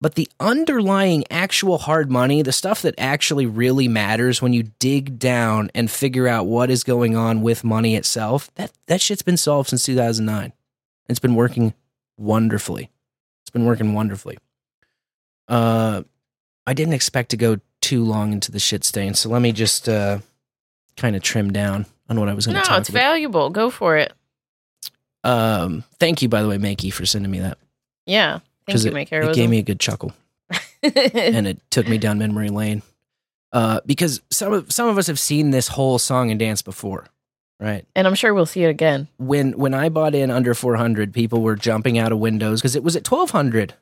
But 0.00 0.14
the 0.14 0.28
underlying 0.38 1.24
actual 1.28 1.78
hard 1.78 2.10
money, 2.10 2.42
the 2.42 2.52
stuff 2.52 2.82
that 2.82 2.94
actually 2.98 3.46
really 3.46 3.88
matters 3.88 4.40
when 4.40 4.52
you 4.52 4.64
dig 4.78 5.18
down 5.18 5.70
and 5.74 5.90
figure 5.90 6.28
out 6.28 6.46
what 6.46 6.70
is 6.70 6.84
going 6.84 7.16
on 7.16 7.42
with 7.42 7.64
money 7.64 7.96
itself, 7.96 8.52
that, 8.54 8.70
that 8.86 9.00
shit's 9.00 9.22
been 9.22 9.36
solved 9.36 9.70
since 9.70 9.84
2009. 9.84 10.52
It's 11.08 11.18
been 11.18 11.34
working 11.34 11.74
wonderfully. 12.16 12.90
It's 13.42 13.50
been 13.50 13.64
working 13.64 13.92
wonderfully. 13.92 14.38
Uh, 15.48 16.02
I 16.66 16.74
didn't 16.74 16.94
expect 16.94 17.30
to 17.30 17.36
go 17.36 17.58
too 17.80 18.04
long 18.04 18.32
into 18.32 18.52
the 18.52 18.58
shit 18.58 18.84
stain, 18.84 19.14
so 19.14 19.30
let 19.30 19.42
me 19.42 19.50
just 19.52 19.88
uh, 19.88 20.18
kind 20.96 21.16
of 21.16 21.22
trim 21.22 21.52
down 21.52 21.86
on 22.08 22.20
what 22.20 22.28
I 22.28 22.34
was 22.34 22.46
going 22.46 22.56
to 22.56 22.64
say. 22.64 22.70
No, 22.70 22.74
talk 22.74 22.80
it's 22.80 22.90
valuable. 22.90 23.50
Go 23.50 23.70
for 23.70 23.96
it. 23.96 24.12
Um, 25.24 25.84
thank 25.98 26.22
you, 26.22 26.28
by 26.28 26.42
the 26.42 26.48
way, 26.48 26.58
Makey, 26.58 26.92
for 26.92 27.06
sending 27.06 27.30
me 27.30 27.40
that. 27.40 27.58
Yeah. 28.06 28.40
Thank 28.68 28.84
you, 28.84 28.90
it, 28.96 29.30
it 29.30 29.34
gave 29.34 29.50
me 29.50 29.58
a 29.58 29.62
good 29.62 29.80
chuckle, 29.80 30.12
and 30.82 31.46
it 31.46 31.58
took 31.70 31.88
me 31.88 31.98
down 31.98 32.18
memory 32.18 32.50
lane. 32.50 32.82
Uh, 33.52 33.80
because 33.86 34.20
some 34.30 34.52
of 34.52 34.70
some 34.70 34.88
of 34.88 34.98
us 34.98 35.06
have 35.06 35.18
seen 35.18 35.50
this 35.50 35.68
whole 35.68 35.98
song 35.98 36.30
and 36.30 36.38
dance 36.38 36.60
before, 36.60 37.06
right? 37.58 37.86
and 37.96 38.06
I'm 38.06 38.14
sure 38.14 38.34
we'll 38.34 38.44
see 38.46 38.64
it 38.64 38.68
again. 38.68 39.08
When 39.16 39.52
when 39.52 39.72
I 39.72 39.88
bought 39.88 40.14
in 40.14 40.30
under 40.30 40.52
400, 40.54 41.14
people 41.14 41.40
were 41.40 41.56
jumping 41.56 41.98
out 41.98 42.12
of 42.12 42.18
windows 42.18 42.60
because 42.60 42.76
it 42.76 42.82
was 42.84 42.94
at 42.94 43.10
1200, 43.10 43.74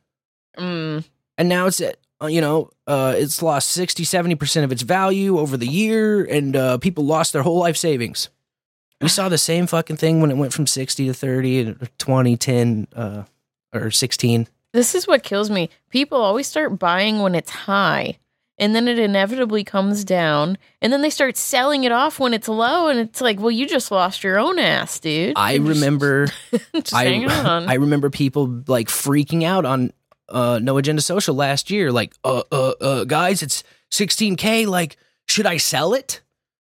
Mm, 0.57 1.05
and 1.37 1.49
now 1.49 1.66
it's 1.66 1.80
at 1.80 1.97
uh, 2.22 2.26
you 2.26 2.41
know 2.41 2.70
uh, 2.87 3.14
it's 3.16 3.43
lost 3.43 3.68
60 3.70 4.05
70 4.05 4.37
percent 4.37 4.64
of 4.64 4.70
its 4.72 4.82
value 4.82 5.39
over 5.39 5.57
the 5.57 5.66
year, 5.66 6.24
and 6.24 6.55
uh, 6.55 6.78
people 6.78 7.05
lost 7.05 7.32
their 7.32 7.43
whole 7.43 7.59
life 7.59 7.76
savings. 7.76 8.28
We 9.01 9.09
saw 9.09 9.28
the 9.28 9.37
same 9.37 9.66
fucking 9.66 9.97
thing 9.99 10.20
when 10.22 10.30
it 10.30 10.37
went 10.39 10.55
from 10.55 10.66
60 10.66 11.07
to 11.09 11.12
30 11.12 11.61
and 11.61 11.91
20, 11.99 12.37
10, 12.39 12.89
uh, 12.97 13.24
or 13.74 13.91
16. 13.91 14.49
This 14.72 14.94
is 14.94 15.06
what 15.06 15.22
kills 15.22 15.50
me. 15.50 15.70
People 15.90 16.18
always 16.20 16.46
start 16.46 16.78
buying 16.78 17.20
when 17.20 17.34
it's 17.34 17.50
high, 17.50 18.18
and 18.58 18.74
then 18.74 18.88
it 18.88 18.98
inevitably 18.98 19.64
comes 19.64 20.04
down, 20.04 20.58
and 20.80 20.92
then 20.92 21.02
they 21.02 21.10
start 21.10 21.36
selling 21.36 21.84
it 21.84 21.92
off 21.92 22.18
when 22.18 22.34
it's 22.34 22.48
low, 22.48 22.88
and 22.88 22.98
it's 22.98 23.20
like, 23.20 23.38
well, 23.40 23.50
you 23.50 23.66
just 23.66 23.90
lost 23.90 24.24
your 24.24 24.38
own 24.38 24.58
ass, 24.58 24.98
dude. 25.00 25.34
I 25.36 25.52
You're 25.54 25.64
remember 25.64 26.26
just 26.74 26.94
I, 26.94 27.04
hanging 27.04 27.30
on. 27.30 27.68
I 27.68 27.74
remember 27.74 28.10
people 28.10 28.62
like 28.66 28.88
freaking 28.88 29.44
out 29.44 29.64
on 29.64 29.92
uh 30.28 30.58
No 30.62 30.76
Agenda 30.78 31.02
Social 31.02 31.34
last 31.34 31.70
year, 31.70 31.92
like, 31.92 32.14
uh 32.24 32.42
uh 32.50 32.72
uh 32.80 33.04
guys, 33.04 33.42
it's 33.42 33.62
16K, 33.92 34.66
like, 34.66 34.96
should 35.26 35.46
I 35.46 35.56
sell 35.56 35.94
it? 35.94 36.20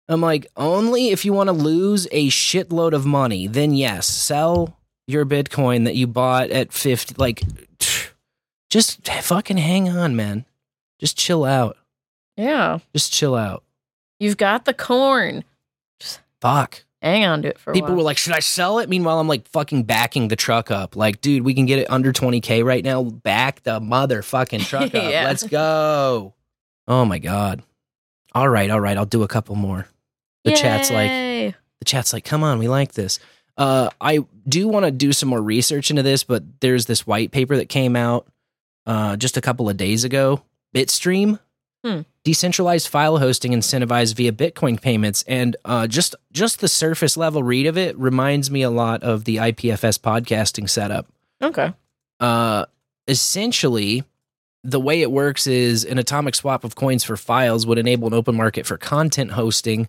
I'm 0.07 0.21
like, 0.21 0.47
only 0.57 1.09
if 1.09 1.23
you 1.23 1.33
want 1.33 1.49
to 1.49 1.53
lose 1.53 2.07
a 2.11 2.29
shitload 2.29 2.93
of 2.93 3.05
money, 3.05 3.45
then 3.45 3.73
yes, 3.73 4.07
sell 4.07 4.78
your 5.09 5.25
Bitcoin 5.25 5.85
that 5.85 5.95
you 5.95 6.07
bought 6.07 6.51
at 6.51 6.71
50. 6.71 7.15
Like, 7.17 7.41
just 8.69 9.05
fucking 9.07 9.57
hang 9.57 9.89
on, 9.89 10.15
man. 10.15 10.45
Just 10.99 11.17
chill 11.17 11.45
out. 11.45 11.77
yeah, 12.37 12.79
Just 12.93 13.13
chill 13.13 13.35
out. 13.35 13.63
you've 14.19 14.37
got 14.37 14.65
the 14.65 14.73
corn. 14.73 15.43
Just 15.99 16.19
Fuck. 16.41 16.83
Hang 17.01 17.23
on 17.23 17.43
to 17.43 17.47
it 17.49 17.57
for 17.57 17.71
a 17.71 17.73
People 17.73 17.95
were 17.95 18.01
like, 18.01 18.17
should 18.17 18.33
I 18.33 18.39
sell 18.39 18.79
it? 18.79 18.89
Meanwhile, 18.89 19.19
I'm 19.19 19.27
like 19.29 19.47
fucking 19.47 19.83
backing 19.83 20.27
the 20.27 20.35
truck 20.35 20.69
up. 20.69 20.97
Like, 20.97 21.21
dude, 21.21 21.43
we 21.43 21.53
can 21.53 21.65
get 21.65 21.79
it 21.79 21.89
under 21.89 22.11
20K 22.11 22.63
right 22.65 22.83
now. 22.83 23.03
Back 23.03 23.63
the 23.63 23.79
motherfucking 23.79 24.65
truck 24.67 24.93
up. 24.93 24.93
Yeah. 24.93 25.23
Let's 25.23 25.43
go. 25.43 26.33
Oh 26.89 27.05
my 27.05 27.19
God. 27.19 27.63
All 28.33 28.49
right, 28.49 28.69
all 28.69 28.81
right. 28.81 28.97
I'll 28.97 29.05
do 29.05 29.23
a 29.23 29.27
couple 29.29 29.55
more. 29.55 29.87
The 30.43 30.51
chat's 30.51 30.91
like, 30.91 31.09
the 31.09 31.85
chat's 31.85 32.11
like, 32.11 32.25
come 32.25 32.43
on, 32.43 32.59
we 32.59 32.67
like 32.67 32.93
this. 32.93 33.19
Uh, 33.59 33.89
I 34.01 34.25
do 34.47 34.67
want 34.67 34.85
to 34.85 34.91
do 34.91 35.11
some 35.13 35.29
more 35.29 35.41
research 35.41 35.89
into 35.91 36.01
this, 36.01 36.23
but 36.23 36.43
there's 36.61 36.85
this 36.87 37.05
white 37.05 37.29
paper 37.31 37.57
that 37.57 37.67
came 37.69 37.95
out 37.95 38.25
uh, 38.87 39.17
just 39.17 39.37
a 39.37 39.41
couple 39.41 39.69
of 39.69 39.77
days 39.77 40.03
ago. 40.03 40.41
Bitstream, 40.73 41.39
Hmm. 41.85 42.01
decentralized 42.25 42.87
file 42.89 43.19
hosting 43.19 43.51
incentivized 43.53 44.15
via 44.15 44.31
Bitcoin 44.33 44.81
payments, 44.81 45.23
and 45.27 45.55
uh, 45.63 45.87
just 45.87 46.13
just 46.31 46.59
the 46.59 46.67
surface 46.67 47.15
level 47.15 47.41
read 47.43 47.65
of 47.67 47.77
it 47.77 47.97
reminds 47.97 48.49
me 48.51 48.61
a 48.63 48.69
lot 48.69 49.01
of 49.03 49.23
the 49.25 49.37
IPFS 49.37 49.97
podcasting 49.99 50.69
setup. 50.69 51.07
Okay. 51.41 51.71
Uh, 52.19 52.65
essentially, 53.07 54.03
the 54.63 54.79
way 54.79 55.01
it 55.01 55.11
works 55.11 55.47
is 55.47 55.85
an 55.85 55.97
atomic 55.97 56.35
swap 56.35 56.63
of 56.63 56.75
coins 56.75 57.03
for 57.03 57.15
files 57.17 57.65
would 57.65 57.77
enable 57.77 58.07
an 58.07 58.13
open 58.13 58.35
market 58.35 58.65
for 58.65 58.77
content 58.77 59.31
hosting 59.31 59.87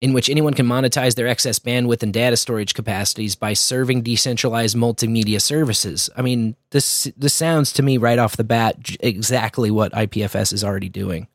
in 0.00 0.12
which 0.12 0.30
anyone 0.30 0.54
can 0.54 0.66
monetize 0.66 1.14
their 1.16 1.26
excess 1.26 1.58
bandwidth 1.58 2.02
and 2.02 2.12
data 2.12 2.36
storage 2.36 2.74
capacities 2.74 3.34
by 3.34 3.52
serving 3.52 4.02
decentralized 4.02 4.76
multimedia 4.76 5.40
services. 5.40 6.08
I 6.16 6.22
mean, 6.22 6.54
this 6.70 7.10
this 7.16 7.34
sounds 7.34 7.72
to 7.74 7.82
me 7.82 7.96
right 7.96 8.18
off 8.18 8.36
the 8.36 8.44
bat 8.44 8.76
exactly 9.00 9.70
what 9.70 9.92
IPFS 9.92 10.52
is 10.52 10.62
already 10.62 10.88
doing. 10.88 11.26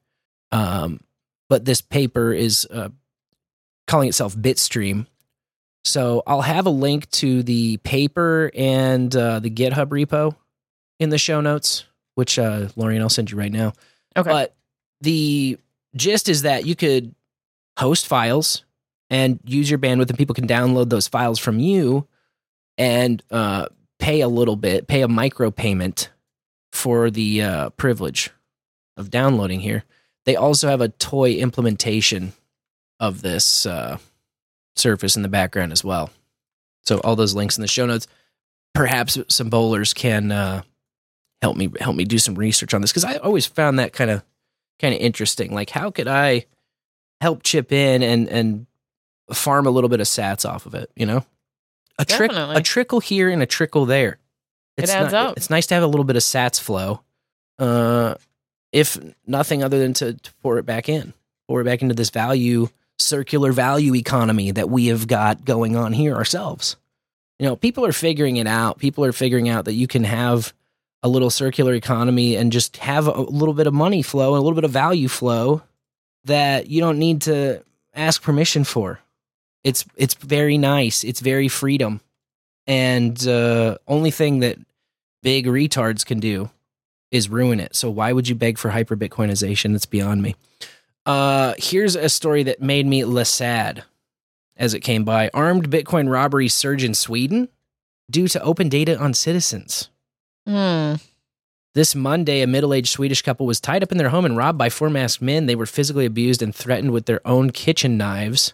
Um, 0.51 1.01
but 1.49 1.65
this 1.65 1.81
paper 1.81 2.31
is 2.31 2.65
uh, 2.71 2.89
calling 3.87 4.07
itself 4.07 4.35
Bitstream. 4.35 5.07
So 5.83 6.23
I'll 6.25 6.41
have 6.41 6.65
a 6.65 6.71
link 6.71 7.09
to 7.11 7.43
the 7.43 7.77
paper 7.77 8.49
and 8.55 9.13
uh, 9.13 9.39
the 9.39 9.49
GitHub 9.49 9.87
repo 9.87 10.35
in 10.99 11.09
the 11.09 11.17
show 11.17 11.41
notes, 11.41 11.83
which 12.15 12.39
uh, 12.39 12.69
Lorian, 12.77 13.01
I'll 13.01 13.09
send 13.09 13.29
you 13.29 13.37
right 13.37 13.51
now. 13.51 13.73
Okay. 14.15 14.29
But 14.29 14.55
the 15.01 15.57
gist 15.95 16.29
is 16.29 16.43
that 16.43 16.65
you 16.65 16.75
could 16.75 17.13
host 17.77 18.07
files 18.07 18.63
and 19.09 19.39
use 19.45 19.69
your 19.69 19.79
bandwidth, 19.79 20.09
and 20.09 20.17
people 20.17 20.35
can 20.35 20.47
download 20.47 20.89
those 20.89 21.07
files 21.07 21.39
from 21.39 21.59
you 21.59 22.07
and 22.77 23.21
uh, 23.31 23.67
pay 23.99 24.21
a 24.21 24.27
little 24.27 24.55
bit, 24.55 24.87
pay 24.87 25.01
a 25.01 25.07
micro 25.07 25.51
payment 25.51 26.09
for 26.71 27.11
the 27.11 27.41
uh, 27.41 27.69
privilege 27.71 28.31
of 28.97 29.09
downloading 29.09 29.59
here. 29.59 29.83
They 30.25 30.35
also 30.35 30.67
have 30.69 30.81
a 30.81 30.89
toy 30.89 31.33
implementation 31.33 32.33
of 32.99 33.21
this 33.21 33.65
uh, 33.65 33.97
surface 34.75 35.15
in 35.15 35.21
the 35.21 35.29
background 35.29 35.71
as 35.71 35.83
well. 35.83 36.09
So 36.83 36.99
all 36.99 37.15
those 37.15 37.35
links 37.35 37.57
in 37.57 37.61
the 37.61 37.67
show 37.67 37.85
notes. 37.85 38.07
Perhaps 38.73 39.19
some 39.29 39.49
bowlers 39.49 39.93
can 39.93 40.31
uh, 40.31 40.63
help 41.41 41.55
me 41.55 41.71
help 41.79 41.95
me 41.95 42.05
do 42.05 42.17
some 42.17 42.35
research 42.35 42.73
on 42.73 42.81
this 42.81 42.91
because 42.91 43.05
I 43.05 43.17
always 43.17 43.45
found 43.45 43.77
that 43.77 43.93
kind 43.93 44.09
of 44.09 44.23
kind 44.79 44.95
of 44.95 44.99
interesting. 44.99 45.53
Like, 45.53 45.69
how 45.69 45.91
could 45.91 46.07
I 46.07 46.45
help 47.23 47.41
chip 47.41 47.71
in 47.71 48.03
and 48.03 48.27
and 48.27 48.67
farm 49.31 49.65
a 49.65 49.71
little 49.71 49.89
bit 49.89 50.01
of 50.01 50.07
Sats 50.07 50.47
off 50.47 50.65
of 50.65 50.75
it? 50.75 50.91
You 50.95 51.05
know, 51.05 51.25
a 51.97 52.05
trick 52.05 52.31
a 52.33 52.61
trickle 52.61 52.99
here 52.99 53.29
and 53.29 53.41
a 53.41 53.45
trickle 53.45 53.85
there. 53.85 54.19
It 54.77 54.89
adds 54.89 55.13
not- 55.13 55.31
up. 55.31 55.37
It's 55.37 55.49
nice 55.49 55.67
to 55.67 55.73
have 55.73 55.83
a 55.83 55.87
little 55.87 56.03
bit 56.03 56.15
of 56.15 56.21
Sats 56.21 56.59
flow, 56.59 57.01
uh, 57.59 58.15
if 58.71 58.99
nothing 59.25 59.63
other 59.63 59.79
than 59.79 59.93
to, 59.93 60.13
to 60.13 60.33
pour 60.41 60.57
it 60.57 60.65
back 60.65 60.89
in, 60.89 61.13
pour 61.47 61.61
it 61.61 61.65
back 61.65 61.81
into 61.81 61.95
this 61.95 62.09
value 62.09 62.67
circular 62.99 63.51
value 63.51 63.95
economy 63.95 64.51
that 64.51 64.69
we 64.69 64.87
have 64.87 65.07
got 65.07 65.45
going 65.45 65.75
on 65.75 65.93
here 65.93 66.15
ourselves. 66.15 66.75
You 67.39 67.47
know, 67.47 67.55
people 67.55 67.85
are 67.85 67.91
figuring 67.91 68.37
it 68.37 68.47
out. 68.47 68.77
People 68.77 69.03
are 69.05 69.11
figuring 69.11 69.49
out 69.49 69.65
that 69.65 69.73
you 69.73 69.87
can 69.87 70.03
have 70.03 70.53
a 71.01 71.09
little 71.09 71.29
circular 71.29 71.73
economy 71.73 72.35
and 72.35 72.51
just 72.51 72.77
have 72.77 73.07
a 73.07 73.21
little 73.21 73.53
bit 73.53 73.67
of 73.67 73.73
money 73.73 74.01
flow 74.01 74.33
and 74.33 74.39
a 74.39 74.41
little 74.41 74.55
bit 74.55 74.63
of 74.63 74.71
value 74.71 75.07
flow 75.07 75.61
that 76.25 76.67
you 76.67 76.81
don't 76.81 76.99
need 76.99 77.21
to 77.23 77.63
ask 77.93 78.21
permission 78.21 78.63
for. 78.63 78.99
It's 79.63 79.85
it's 79.95 80.13
very 80.15 80.57
nice. 80.57 81.03
It's 81.03 81.19
very 81.19 81.47
freedom. 81.47 82.01
And 82.67 83.25
uh 83.27 83.77
only 83.87 84.11
thing 84.11 84.39
that 84.39 84.57
big 85.21 85.45
retards 85.45 86.05
can 86.05 86.19
do 86.19 86.49
is 87.11 87.29
ruin 87.29 87.59
it. 87.59 87.75
So 87.75 87.89
why 87.89 88.11
would 88.11 88.27
you 88.27 88.35
beg 88.35 88.57
for 88.57 88.69
hyper 88.69 88.95
bitcoinization? 88.95 89.71
That's 89.71 89.85
beyond 89.85 90.21
me. 90.21 90.35
Uh 91.05 91.53
here's 91.57 91.95
a 91.95 92.09
story 92.09 92.43
that 92.43 92.61
made 92.61 92.85
me 92.85 93.05
less 93.05 93.29
sad 93.29 93.83
as 94.57 94.73
it 94.73 94.81
came 94.81 95.03
by. 95.03 95.29
Armed 95.33 95.69
Bitcoin 95.69 96.09
robbery 96.09 96.47
surge 96.47 96.83
in 96.83 96.93
Sweden 96.93 97.49
due 98.09 98.27
to 98.27 98.41
open 98.41 98.69
data 98.69 98.97
on 98.97 99.13
citizens. 99.13 99.89
Hmm. 100.47 100.95
This 101.75 101.95
Monday, 101.95 102.41
a 102.41 102.47
middle 102.47 102.73
aged 102.73 102.89
Swedish 102.91 103.23
couple 103.23 103.45
was 103.47 103.59
tied 103.59 103.81
up 103.81 103.91
in 103.91 103.97
their 103.97 104.09
home 104.09 104.25
and 104.25 104.37
robbed 104.37 104.59
by 104.59 104.69
four 104.69 104.89
masked 104.91 105.21
men. 105.23 105.47
They 105.47 105.55
were 105.55 105.65
physically 105.65 106.05
abused 106.05 106.41
and 106.43 106.53
threatened 106.53 106.91
with 106.91 107.07
their 107.07 107.25
own 107.27 107.49
kitchen 107.49 107.97
knives. 107.97 108.53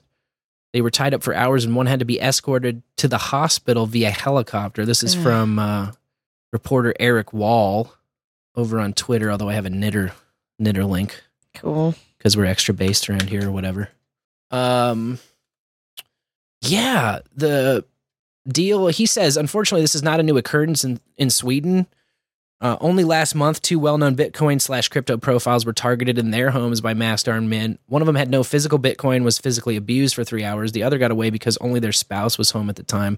They 0.71 0.81
were 0.81 0.91
tied 0.91 1.13
up 1.13 1.23
for 1.23 1.33
hours, 1.35 1.65
and 1.65 1.75
one 1.75 1.87
had 1.87 1.99
to 1.99 2.05
be 2.05 2.19
escorted 2.21 2.81
to 2.97 3.07
the 3.07 3.17
hospital 3.17 3.87
via 3.87 4.11
helicopter. 4.11 4.85
This 4.85 5.03
is 5.03 5.15
from 5.15 5.59
uh, 5.59 5.91
reporter 6.53 6.93
Eric 6.99 7.33
Wall 7.33 7.93
over 8.55 8.79
on 8.79 8.93
Twitter, 8.93 9.31
although 9.31 9.49
I 9.49 9.53
have 9.55 9.65
a 9.65 9.69
Nitter 9.69 10.11
Nitter 10.61 10.87
link 10.87 11.21
Cool. 11.55 11.95
because 12.17 12.37
we're 12.37 12.45
extra 12.45 12.73
based 12.73 13.09
around 13.09 13.29
here 13.29 13.47
or 13.47 13.51
whatever. 13.51 13.89
Um, 14.51 15.19
yeah, 16.61 17.19
the 17.35 17.83
deal. 18.47 18.87
He 18.87 19.05
says, 19.07 19.37
unfortunately, 19.37 19.81
this 19.81 19.95
is 19.95 20.03
not 20.03 20.19
a 20.19 20.23
new 20.23 20.37
occurrence 20.37 20.83
in 20.83 20.99
in 21.17 21.29
Sweden. 21.29 21.87
Uh, 22.61 22.75
only 22.81 23.05
last 23.05 23.35
month, 23.35 23.61
two 23.61 23.79
well-known 23.79 24.17
Bitcoin 24.17 24.59
slash 24.59 24.89
crypto 24.89 25.17
profiles 25.17 25.65
were 25.65 25.71
targeted 25.71 26.17
in 26.17 26.31
their 26.31 26.51
homes 26.51 26.81
by 26.81 26.93
masked 26.93 27.29
armed 27.29 27.49
men. 27.49 27.79
One 27.87 28.01
of 28.01 28.05
them 28.05 28.15
had 28.15 28.29
no 28.29 28.43
physical 28.43 28.77
Bitcoin, 28.77 29.23
was 29.23 29.37
physically 29.37 29.77
abused 29.77 30.13
for 30.15 30.25
three 30.25 30.43
hours. 30.43 30.73
The 30.73 30.83
other 30.83 30.97
got 30.97 31.11
away 31.11 31.29
because 31.29 31.57
only 31.57 31.79
their 31.79 31.93
spouse 31.93 32.37
was 32.37 32.51
home 32.51 32.69
at 32.69 32.75
the 32.75 32.83
time. 32.83 33.17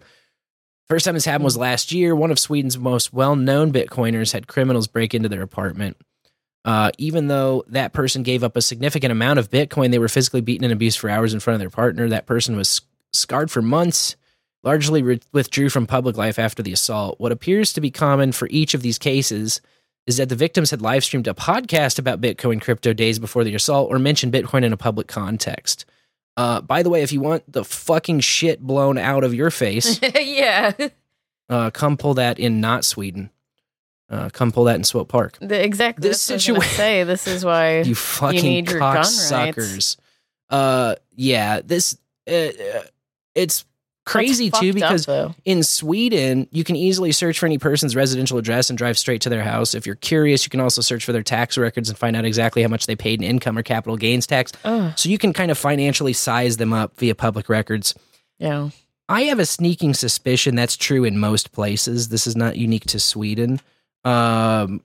First 0.87 1.05
time 1.05 1.15
this 1.15 1.25
happened 1.25 1.45
was 1.45 1.57
last 1.57 1.91
year. 1.91 2.15
One 2.15 2.29
of 2.29 2.37
Sweden's 2.37 2.77
most 2.77 3.13
well-known 3.13 3.73
Bitcoiners 3.73 4.33
had 4.33 4.47
criminals 4.47 4.87
break 4.87 5.15
into 5.15 5.29
their 5.29 5.41
apartment. 5.41 5.97
Uh, 6.63 6.91
even 6.99 7.27
though 7.27 7.63
that 7.67 7.93
person 7.93 8.21
gave 8.21 8.43
up 8.43 8.55
a 8.55 8.61
significant 8.61 9.11
amount 9.11 9.39
of 9.39 9.49
Bitcoin, 9.49 9.89
they 9.89 9.97
were 9.97 10.07
physically 10.07 10.41
beaten 10.41 10.65
and 10.65 10.73
abused 10.73 10.99
for 10.99 11.09
hours 11.09 11.33
in 11.33 11.39
front 11.39 11.55
of 11.55 11.59
their 11.59 11.71
partner. 11.71 12.07
That 12.07 12.27
person 12.27 12.55
was 12.55 12.81
scarred 13.11 13.49
for 13.49 13.63
months, 13.63 14.15
largely 14.63 15.01
re- 15.01 15.19
withdrew 15.31 15.69
from 15.69 15.87
public 15.87 16.17
life 16.17 16.37
after 16.39 16.61
the 16.61 16.73
assault. 16.73 17.19
What 17.19 17.31
appears 17.31 17.73
to 17.73 17.81
be 17.81 17.91
common 17.91 18.31
for 18.31 18.47
each 18.51 18.73
of 18.73 18.81
these 18.81 18.97
cases 18.97 19.61
is 20.07 20.17
that 20.17 20.29
the 20.29 20.35
victims 20.35 20.71
had 20.71 20.81
live 20.81 21.03
streamed 21.03 21.27
a 21.27 21.33
podcast 21.33 21.99
about 21.99 22.21
Bitcoin 22.21 22.61
crypto 22.61 22.93
days 22.93 23.19
before 23.19 23.43
the 23.43 23.55
assault 23.55 23.89
or 23.91 23.99
mentioned 23.99 24.33
Bitcoin 24.33 24.63
in 24.63 24.73
a 24.73 24.77
public 24.77 25.07
context. 25.07 25.85
Uh, 26.37 26.61
by 26.61 26.81
the 26.81 26.89
way, 26.89 27.03
if 27.03 27.11
you 27.11 27.21
want 27.21 27.43
the 27.51 27.63
fucking 27.63 28.19
shit 28.19 28.61
blown 28.61 28.97
out 28.97 29.23
of 29.23 29.33
your 29.33 29.51
face, 29.51 29.99
yeah. 30.15 30.71
Uh, 31.49 31.69
come 31.69 31.97
pull 31.97 32.13
that 32.15 32.39
in 32.39 32.61
not 32.61 32.85
Sweden. 32.85 33.29
Uh, 34.09 34.29
come 34.29 34.51
pull 34.51 34.65
that 34.65 34.75
in 34.75 34.83
Swope 34.83 35.07
Park. 35.07 35.37
The, 35.39 35.63
exactly. 35.63 36.07
This 36.07 36.25
This 36.27 36.45
situa- 36.45 36.57
situa- 36.57 36.75
say 36.75 37.03
this 37.03 37.27
is 37.27 37.45
why 37.45 37.81
You 37.81 37.95
fucking 37.95 38.41
need 38.41 38.69
your 38.69 38.79
gun 38.79 39.03
cocksuckers. 39.03 39.97
Uh, 40.49 40.95
yeah, 41.15 41.61
this 41.63 41.97
uh, 42.29 42.33
uh, 42.33 42.81
it's 43.35 43.65
crazy 44.05 44.49
too 44.49 44.73
because 44.73 45.05
though. 45.05 45.33
in 45.45 45.61
Sweden 45.63 46.47
you 46.51 46.63
can 46.63 46.75
easily 46.75 47.11
search 47.11 47.37
for 47.37 47.45
any 47.45 47.57
person's 47.57 47.95
residential 47.95 48.37
address 48.37 48.69
and 48.69 48.77
drive 48.77 48.97
straight 48.97 49.21
to 49.21 49.29
their 49.29 49.43
house. 49.43 49.75
If 49.75 49.85
you're 49.85 49.95
curious, 49.95 50.43
you 50.45 50.49
can 50.49 50.59
also 50.59 50.81
search 50.81 51.05
for 51.05 51.11
their 51.11 51.23
tax 51.23 51.57
records 51.57 51.89
and 51.89 51.97
find 51.97 52.15
out 52.15 52.25
exactly 52.25 52.61
how 52.61 52.67
much 52.67 52.87
they 52.87 52.95
paid 52.95 53.21
in 53.21 53.27
income 53.27 53.57
or 53.57 53.63
capital 53.63 53.97
gains 53.97 54.25
tax. 54.25 54.51
Ugh. 54.63 54.93
So 54.97 55.09
you 55.09 55.17
can 55.17 55.33
kind 55.33 55.51
of 55.51 55.57
financially 55.57 56.13
size 56.13 56.57
them 56.57 56.73
up 56.73 56.97
via 56.97 57.15
public 57.15 57.47
records. 57.47 57.93
Yeah. 58.39 58.69
I 59.07 59.23
have 59.23 59.39
a 59.39 59.45
sneaking 59.45 59.93
suspicion 59.93 60.55
that's 60.55 60.77
true 60.77 61.03
in 61.03 61.19
most 61.19 61.51
places. 61.51 62.09
This 62.09 62.25
is 62.27 62.35
not 62.35 62.55
unique 62.55 62.85
to 62.87 62.99
Sweden. 62.99 63.59
Um, 64.05 64.81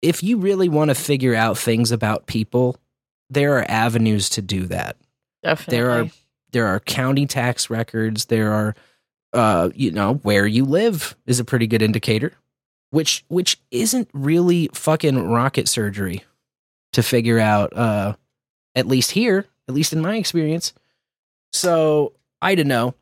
if 0.00 0.22
you 0.22 0.38
really 0.38 0.68
want 0.68 0.90
to 0.90 0.94
figure 0.94 1.34
out 1.34 1.58
things 1.58 1.90
about 1.92 2.26
people, 2.26 2.76
there 3.30 3.58
are 3.58 3.64
avenues 3.68 4.28
to 4.30 4.42
do 4.42 4.66
that. 4.66 4.96
Definitely. 5.42 5.76
There 5.76 5.90
are 5.90 6.10
there 6.54 6.66
are 6.66 6.80
county 6.80 7.26
tax 7.26 7.68
records. 7.68 8.24
There 8.26 8.50
are, 8.52 8.74
uh, 9.34 9.68
you 9.74 9.90
know, 9.90 10.14
where 10.22 10.46
you 10.46 10.64
live 10.64 11.14
is 11.26 11.38
a 11.38 11.44
pretty 11.44 11.66
good 11.66 11.82
indicator, 11.82 12.32
which 12.90 13.24
which 13.28 13.60
isn't 13.70 14.08
really 14.14 14.70
fucking 14.72 15.28
rocket 15.28 15.68
surgery 15.68 16.24
to 16.94 17.02
figure 17.02 17.38
out. 17.38 17.76
Uh, 17.76 18.14
at 18.74 18.86
least 18.86 19.12
here, 19.12 19.46
at 19.68 19.74
least 19.74 19.92
in 19.92 20.00
my 20.00 20.16
experience. 20.16 20.72
So 21.52 22.12
I 22.42 22.54
don't 22.54 22.68
know. 22.68 22.94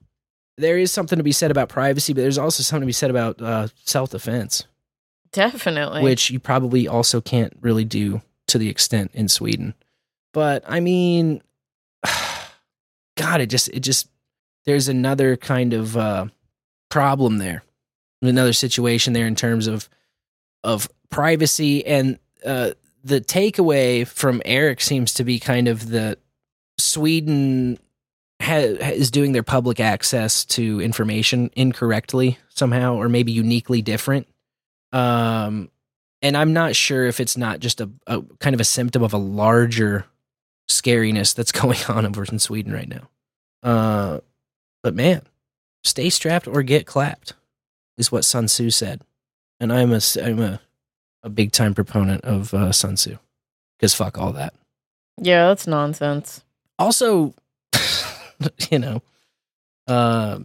There 0.58 0.78
is 0.78 0.92
something 0.92 1.16
to 1.16 1.22
be 1.22 1.32
said 1.32 1.50
about 1.50 1.68
privacy, 1.68 2.12
but 2.12 2.20
there's 2.20 2.38
also 2.38 2.62
something 2.62 2.82
to 2.82 2.86
be 2.86 2.92
said 2.92 3.10
about 3.10 3.40
uh, 3.40 3.68
self 3.84 4.10
defense, 4.10 4.64
Definitely. 5.32 6.02
which 6.02 6.30
you 6.30 6.38
probably 6.38 6.86
also 6.86 7.20
can't 7.20 7.54
really 7.60 7.84
do 7.84 8.20
to 8.48 8.58
the 8.58 8.68
extent 8.68 9.10
in 9.14 9.28
Sweden. 9.28 9.74
But 10.32 10.62
I 10.66 10.80
mean, 10.80 11.42
God, 13.16 13.40
it 13.40 13.46
just 13.46 13.68
it 13.68 13.80
just 13.80 14.08
there's 14.64 14.88
another 14.88 15.36
kind 15.36 15.72
of 15.72 15.96
uh, 15.96 16.26
problem 16.88 17.38
there, 17.38 17.62
another 18.20 18.52
situation 18.52 19.12
there 19.12 19.26
in 19.26 19.34
terms 19.34 19.66
of 19.66 19.88
of 20.64 20.88
privacy 21.10 21.84
and 21.84 22.18
uh, 22.44 22.70
the 23.04 23.20
takeaway 23.20 24.06
from 24.06 24.42
Eric 24.44 24.80
seems 24.80 25.14
to 25.14 25.24
be 25.24 25.38
kind 25.38 25.68
of 25.68 25.88
the 25.88 26.18
Sweden 26.78 27.78
ha- 28.40 28.56
is 28.56 29.10
doing 29.10 29.32
their 29.32 29.42
public 29.42 29.80
access 29.80 30.44
to 30.46 30.80
information 30.80 31.50
incorrectly 31.54 32.38
somehow, 32.48 32.94
or 32.94 33.08
maybe 33.08 33.32
uniquely 33.32 33.82
different. 33.82 34.28
Um, 34.92 35.70
and 36.20 36.36
I'm 36.36 36.52
not 36.52 36.76
sure 36.76 37.06
if 37.06 37.18
it's 37.18 37.36
not 37.36 37.60
just 37.60 37.80
a, 37.80 37.90
a 38.06 38.22
kind 38.38 38.54
of 38.54 38.60
a 38.60 38.64
symptom 38.64 39.02
of 39.02 39.12
a 39.12 39.18
larger 39.18 40.06
scariness 40.72 41.34
that's 41.34 41.52
going 41.62 41.78
on 41.88 42.06
over 42.06 42.24
in 42.24 42.38
Sweden 42.38 42.72
right 42.72 42.88
now. 42.88 43.08
Uh, 43.62 44.20
but 44.82 44.94
man, 44.94 45.22
stay 45.84 46.10
strapped 46.10 46.48
or 46.48 46.62
get 46.62 46.86
clapped 46.86 47.34
is 47.96 48.10
what 48.10 48.24
Sun 48.24 48.46
Tzu 48.46 48.70
said, 48.70 49.02
and 49.60 49.72
I'm 49.72 49.92
a 49.92 50.00
I'm 50.22 50.40
a 50.40 50.60
a 51.22 51.30
big 51.30 51.52
time 51.52 51.74
proponent 51.74 52.24
of 52.24 52.52
uh, 52.52 52.72
Sun 52.72 52.96
Tzu 52.96 53.16
because 53.78 53.94
fuck 53.94 54.18
all 54.18 54.32
that. 54.32 54.54
yeah, 55.20 55.48
that's 55.48 55.66
nonsense. 55.66 56.42
Also, 56.78 57.34
you 58.70 58.78
know, 58.78 59.02
uh, 59.86 60.40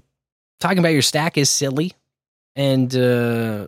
talking 0.59 0.79
about 0.79 0.89
your 0.89 1.01
stack 1.01 1.37
is 1.37 1.49
silly, 1.49 1.93
and 2.55 2.95
uh, 2.95 3.67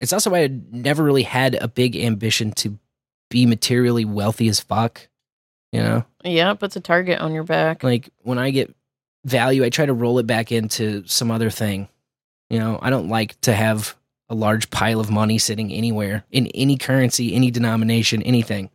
it's 0.00 0.12
also 0.12 0.30
why 0.30 0.44
I 0.44 0.48
never 0.72 1.04
really 1.04 1.22
had 1.22 1.54
a 1.54 1.68
big 1.68 1.96
ambition 1.96 2.52
to 2.52 2.78
be 3.28 3.46
materially 3.46 4.04
wealthy 4.04 4.48
as 4.48 4.58
fuck. 4.60 5.08
You 5.72 5.82
know, 5.82 6.04
Yeah, 6.24 6.50
it 6.50 6.58
puts 6.58 6.74
a 6.76 6.80
target 6.80 7.20
on 7.20 7.32
your 7.32 7.44
back. 7.44 7.84
like 7.84 8.10
when 8.22 8.38
I 8.38 8.50
get 8.50 8.74
value, 9.24 9.64
I 9.64 9.70
try 9.70 9.86
to 9.86 9.92
roll 9.94 10.18
it 10.18 10.26
back 10.26 10.50
into 10.50 11.06
some 11.06 11.30
other 11.30 11.50
thing. 11.50 11.88
You 12.48 12.58
know, 12.58 12.78
I 12.82 12.90
don't 12.90 13.08
like 13.08 13.40
to 13.42 13.52
have 13.54 13.96
a 14.28 14.34
large 14.34 14.70
pile 14.70 14.98
of 15.00 15.10
money 15.10 15.38
sitting 15.38 15.72
anywhere 15.72 16.24
in 16.30 16.48
any 16.48 16.76
currency, 16.76 17.34
any 17.34 17.50
denomination, 17.52 18.22
anything. 18.22 18.70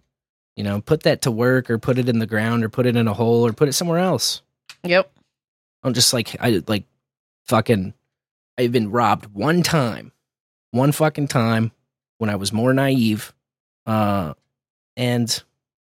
You 0.56 0.64
know, 0.64 0.80
put 0.80 1.04
that 1.04 1.24
to 1.24 1.32
work 1.32 1.70
or 1.70 1.78
put 1.78 1.98
it 1.98 2.08
in 2.08 2.20
the 2.20 2.26
ground 2.28 2.64
or 2.64 2.70
put 2.70 2.86
it 2.86 2.96
in 2.96 3.08
a 3.10 3.14
hole 3.14 3.46
or 3.46 3.52
put 3.52 3.68
it 3.68 3.74
somewhere 3.74 4.00
else. 4.00 4.42
Yep. 4.84 5.12
I'm 5.84 5.94
just 5.94 6.14
like 6.14 6.38
I 6.40 6.62
like 6.68 6.86
fucking 7.48 7.94
I've 8.58 8.72
been 8.72 8.90
robbed 8.90 9.26
one 9.34 9.64
time. 9.64 10.14
One 10.72 10.94
fucking 10.94 11.28
time 11.28 11.74
when 12.20 12.30
I 12.30 12.36
was 12.38 12.54
more 12.54 12.74
naive. 12.74 13.34
Uh 13.86 14.34
and 14.96 15.44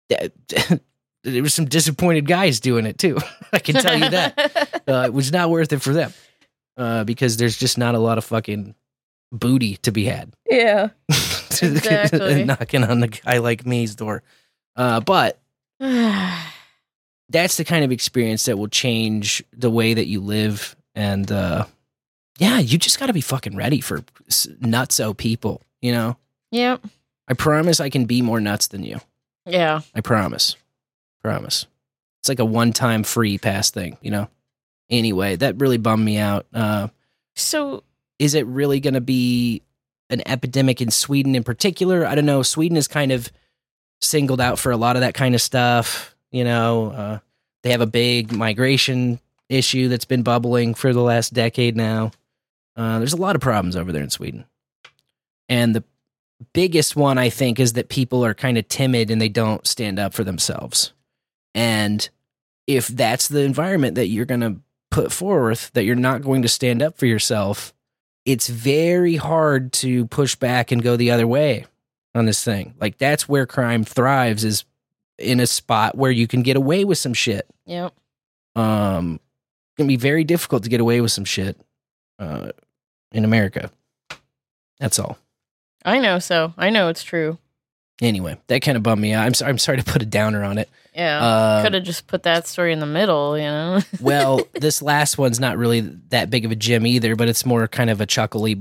there 1.24 1.44
was 1.44 1.54
some 1.54 1.66
disappointed 1.66 2.26
guys 2.28 2.60
doing 2.60 2.86
it 2.86 2.98
too. 2.98 3.18
I 3.54 3.60
can 3.60 3.76
tell 3.76 3.98
you 3.98 4.10
that. 4.10 4.82
uh, 4.88 5.04
it 5.06 5.14
was 5.14 5.32
not 5.32 5.50
worth 5.50 5.72
it 5.74 5.82
for 5.82 5.94
them. 5.94 6.14
Uh 6.78 7.04
because 7.04 7.38
there's 7.38 7.58
just 7.58 7.78
not 7.78 7.96
a 7.96 8.00
lot 8.00 8.18
of 8.18 8.24
fucking 8.24 8.76
booty 9.32 9.78
to 9.78 9.92
be 9.92 10.06
had. 10.06 10.34
Yeah. 10.50 10.90
Exactly. 11.64 12.46
knocking 12.46 12.84
on 12.84 13.02
the 13.02 13.08
guy 13.10 13.38
like 13.38 13.68
me's 13.68 13.94
door. 13.94 14.24
Uh, 14.76 15.00
but 15.02 15.40
that's 15.80 17.58
the 17.58 17.66
kind 17.66 17.84
of 17.84 17.92
experience 17.92 18.46
that 18.46 18.58
will 18.58 18.70
change 18.70 19.44
the 19.54 19.70
way 19.70 19.94
that 19.94 20.08
you 20.08 20.22
live. 20.22 20.76
And 20.96 21.32
uh, 21.32 21.66
yeah, 22.40 22.58
you 22.60 22.78
just 22.78 23.00
got 23.00 23.08
to 23.08 23.14
be 23.14 23.22
fucking 23.22 23.56
ready 23.56 23.82
for 23.82 24.00
nutso 24.30 25.16
people. 25.16 25.62
You 25.82 25.92
know, 25.92 26.18
yep. 26.52 26.84
I 27.28 27.34
promise 27.34 27.80
I 27.80 27.90
can 27.90 28.06
be 28.06 28.22
more 28.22 28.40
nuts 28.40 28.68
than 28.68 28.84
you. 28.84 29.00
Yeah. 29.46 29.82
I 29.94 30.02
promise. 30.02 30.56
Promise. 31.24 31.68
It's 32.22 32.30
like 32.30 32.40
a 32.40 32.46
one 32.46 32.74
time 32.74 33.04
free 33.04 33.38
pass 33.38 33.72
thing, 33.72 33.98
you 34.02 34.12
know? 34.12 34.30
Anyway, 34.90 35.36
that 35.38 35.60
really 35.60 35.78
bummed 35.78 36.04
me 36.04 36.18
out. 36.18 36.46
Uh, 36.54 36.90
So 37.36 37.84
is 38.20 38.36
it 38.36 38.46
really 38.46 38.80
going 38.80 38.94
to 38.94 39.02
be 39.02 39.64
an 40.10 40.22
epidemic 40.28 40.82
in 40.82 40.92
Sweden 40.92 41.36
in 41.36 41.44
particular? 41.44 42.06
I 42.06 42.16
don't 42.16 42.26
know. 42.26 42.44
Sweden 42.44 42.78
is 42.78 42.88
kind 42.88 43.12
of 43.12 43.32
singled 44.02 44.42
out 44.42 44.60
for 44.60 44.72
a 44.72 44.78
lot 44.78 44.96
of 44.96 45.02
that 45.02 45.14
kind 45.14 45.34
of 45.34 45.42
stuff. 45.42 46.16
You 46.32 46.44
know, 46.44 46.92
uh, 46.92 47.20
they 47.64 47.72
have 47.72 47.82
a 47.82 47.88
big 47.88 48.32
migration 48.32 49.20
issue 49.50 49.88
that's 49.88 50.06
been 50.06 50.24
bubbling 50.24 50.74
for 50.74 50.94
the 50.94 51.02
last 51.02 51.34
decade 51.34 51.76
now. 51.76 52.12
Uh, 52.76 53.00
there's 53.00 53.14
a 53.14 53.18
lot 53.18 53.36
of 53.36 53.42
problems 53.42 53.76
over 53.76 53.92
there 53.92 54.04
in 54.04 54.10
Sweden. 54.10 54.46
And 55.50 55.76
the 55.76 55.84
biggest 56.54 56.96
one, 56.96 57.18
I 57.18 57.30
think, 57.30 57.60
is 57.60 57.74
that 57.74 57.90
people 57.90 58.24
are 58.24 58.34
kind 58.34 58.58
of 58.58 58.68
timid 58.68 59.12
and 59.12 59.22
they 59.22 59.30
don't 59.30 59.68
stand 59.68 60.00
up 60.00 60.14
for 60.14 60.24
themselves. 60.24 60.94
And 61.54 62.08
if 62.68 62.88
that's 62.88 63.28
the 63.28 63.42
environment 63.42 63.96
that 63.96 64.08
you're 64.08 64.26
going 64.26 64.42
to 64.42 64.62
put 64.90 65.12
forth, 65.12 65.72
that 65.74 65.84
you're 65.84 65.96
not 65.96 66.22
going 66.22 66.42
to 66.44 66.48
stand 66.48 66.82
up 66.82 66.98
for 66.98 67.06
yourself, 67.06 67.74
it's 68.26 68.48
very 68.48 69.16
hard 69.16 69.74
to 69.74 70.06
push 70.08 70.36
back 70.36 70.72
and 70.72 70.84
go 70.84 70.96
the 70.96 71.12
other 71.12 71.28
way 71.28 71.66
on 72.14 72.26
this 72.26 72.44
thing. 72.44 72.76
Like 72.80 72.98
that's 72.98 73.28
where 73.28 73.46
crime 73.46 73.84
thrives 73.84 74.44
is 74.44 74.66
in 75.18 75.40
a 75.40 75.48
spot 75.48 75.98
where 75.98 76.12
you 76.12 76.28
can 76.28 76.42
get 76.42 76.58
away 76.58 76.86
with 76.86 76.98
some 76.98 77.14
shit. 77.14 77.48
Yep. 77.66 77.94
Um 78.56 79.16
it's 79.16 79.78
gonna 79.78 79.88
be 79.88 79.96
very 79.96 80.24
difficult 80.24 80.64
to 80.64 80.70
get 80.70 80.82
away 80.82 81.02
with 81.02 81.12
some 81.12 81.26
shit 81.26 81.58
uh 82.20 82.52
in 83.12 83.26
America. 83.26 83.72
That's 84.80 85.00
all. 85.00 85.18
I 85.84 86.00
know 86.00 86.20
so. 86.20 86.54
I 86.58 86.70
know 86.70 86.90
it's 86.90 87.04
true. 87.04 87.38
Anyway, 88.02 88.36
that 88.48 88.62
kind 88.64 88.76
of 88.76 88.84
bummed 88.84 89.02
me 89.02 89.14
out. 89.14 89.26
I'm 89.26 89.34
sorry 89.34 89.50
I'm 89.52 89.58
sorry 89.60 89.78
to 89.78 89.84
put 89.84 90.02
a 90.02 90.06
downer 90.06 90.44
on 90.44 90.58
it. 90.58 90.70
Yeah. 90.96 91.24
Uh, 91.24 91.64
Could 91.64 91.74
have 91.76 91.84
just 91.84 92.08
put 92.08 92.24
that 92.24 92.48
story 92.48 92.74
in 92.74 92.80
the 92.80 92.86
middle, 92.86 93.38
you 93.38 93.46
know? 93.46 93.80
well, 94.02 94.42
this 94.54 94.82
last 94.82 95.18
one's 95.18 95.40
not 95.40 95.58
really 95.58 95.82
that 96.10 96.30
big 96.30 96.44
of 96.44 96.52
a 96.52 96.56
gem 96.56 96.86
either, 96.86 97.16
but 97.16 97.30
it's 97.30 97.46
more 97.46 97.68
kind 97.68 97.90
of 97.90 98.02
a 98.02 98.06
chuckly 98.06 98.60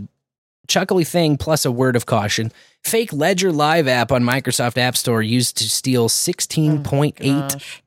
chuckly 0.69 1.03
thing 1.03 1.37
plus 1.37 1.65
a 1.65 1.73
word 1.73 1.97
of 1.97 2.07
caution. 2.07 2.53
Fake 2.85 3.13
Ledger 3.13 3.51
Live 3.51 3.89
app 3.89 4.13
on 4.13 4.23
Microsoft 4.23 4.79
App 4.79 4.97
Store 4.97 5.21
used 5.23 5.57
to 5.59 5.65
steal 5.69 6.09
16.8 6.09 7.17
Gosh. 7.51 7.83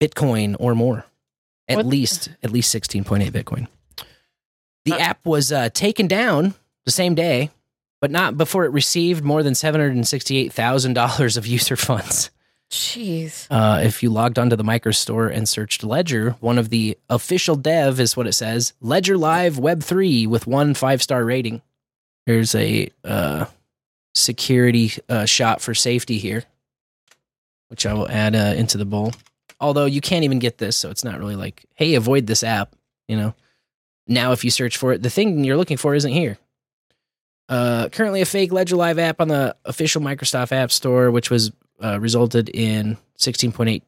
Bitcoin 0.00 0.56
or 0.58 0.74
more. 0.74 1.06
At 1.68 1.76
What- 1.78 1.86
least 1.86 2.28
at 2.42 2.50
least 2.50 2.74
16.8 2.74 3.30
Bitcoin. 3.30 3.68
The 4.84 5.00
app 5.00 5.24
was 5.24 5.50
uh, 5.50 5.68
taken 5.70 6.06
down 6.06 6.54
the 6.84 6.92
same 6.92 7.14
day, 7.16 7.50
but 8.06 8.12
not 8.12 8.38
before 8.38 8.64
it 8.64 8.70
received 8.70 9.24
more 9.24 9.42
than 9.42 9.54
$768,000 9.54 11.36
of 11.36 11.44
user 11.44 11.74
funds. 11.74 12.30
Jeez. 12.70 13.48
Uh, 13.50 13.80
if 13.82 14.00
you 14.00 14.10
logged 14.10 14.38
onto 14.38 14.54
the 14.54 14.62
Micro 14.62 14.92
Store 14.92 15.26
and 15.26 15.48
searched 15.48 15.82
Ledger, 15.82 16.36
one 16.38 16.56
of 16.56 16.70
the 16.70 16.96
official 17.10 17.56
dev 17.56 17.98
is 17.98 18.16
what 18.16 18.28
it 18.28 18.34
says 18.34 18.74
Ledger 18.80 19.18
Live 19.18 19.58
Web 19.58 19.82
3 19.82 20.28
with 20.28 20.46
one 20.46 20.72
five 20.74 21.02
star 21.02 21.24
rating. 21.24 21.62
Here's 22.26 22.54
a 22.54 22.90
uh, 23.02 23.46
security 24.14 24.92
uh, 25.08 25.24
shot 25.24 25.60
for 25.60 25.74
safety 25.74 26.18
here, 26.18 26.44
which 27.70 27.86
I 27.86 27.92
will 27.92 28.08
add 28.08 28.36
uh, 28.36 28.54
into 28.56 28.78
the 28.78 28.84
bowl. 28.84 29.14
Although 29.60 29.86
you 29.86 30.00
can't 30.00 30.22
even 30.22 30.38
get 30.38 30.58
this, 30.58 30.76
so 30.76 30.90
it's 30.90 31.02
not 31.02 31.18
really 31.18 31.34
like, 31.34 31.64
hey, 31.74 31.96
avoid 31.96 32.28
this 32.28 32.44
app. 32.44 32.76
You 33.08 33.16
know, 33.16 33.34
now 34.06 34.30
if 34.30 34.44
you 34.44 34.52
search 34.52 34.76
for 34.76 34.92
it, 34.92 35.02
the 35.02 35.10
thing 35.10 35.42
you're 35.42 35.56
looking 35.56 35.76
for 35.76 35.96
isn't 35.96 36.12
here. 36.12 36.38
Uh, 37.48 37.88
currently, 37.90 38.20
a 38.20 38.26
fake 38.26 38.52
Ledger 38.52 38.76
Live 38.76 38.98
app 38.98 39.20
on 39.20 39.28
the 39.28 39.54
official 39.64 40.02
Microsoft 40.02 40.52
App 40.52 40.72
Store, 40.72 41.10
which 41.10 41.30
was 41.30 41.52
uh, 41.82 42.00
resulted 42.00 42.48
in 42.48 42.96
16.8 43.18 43.82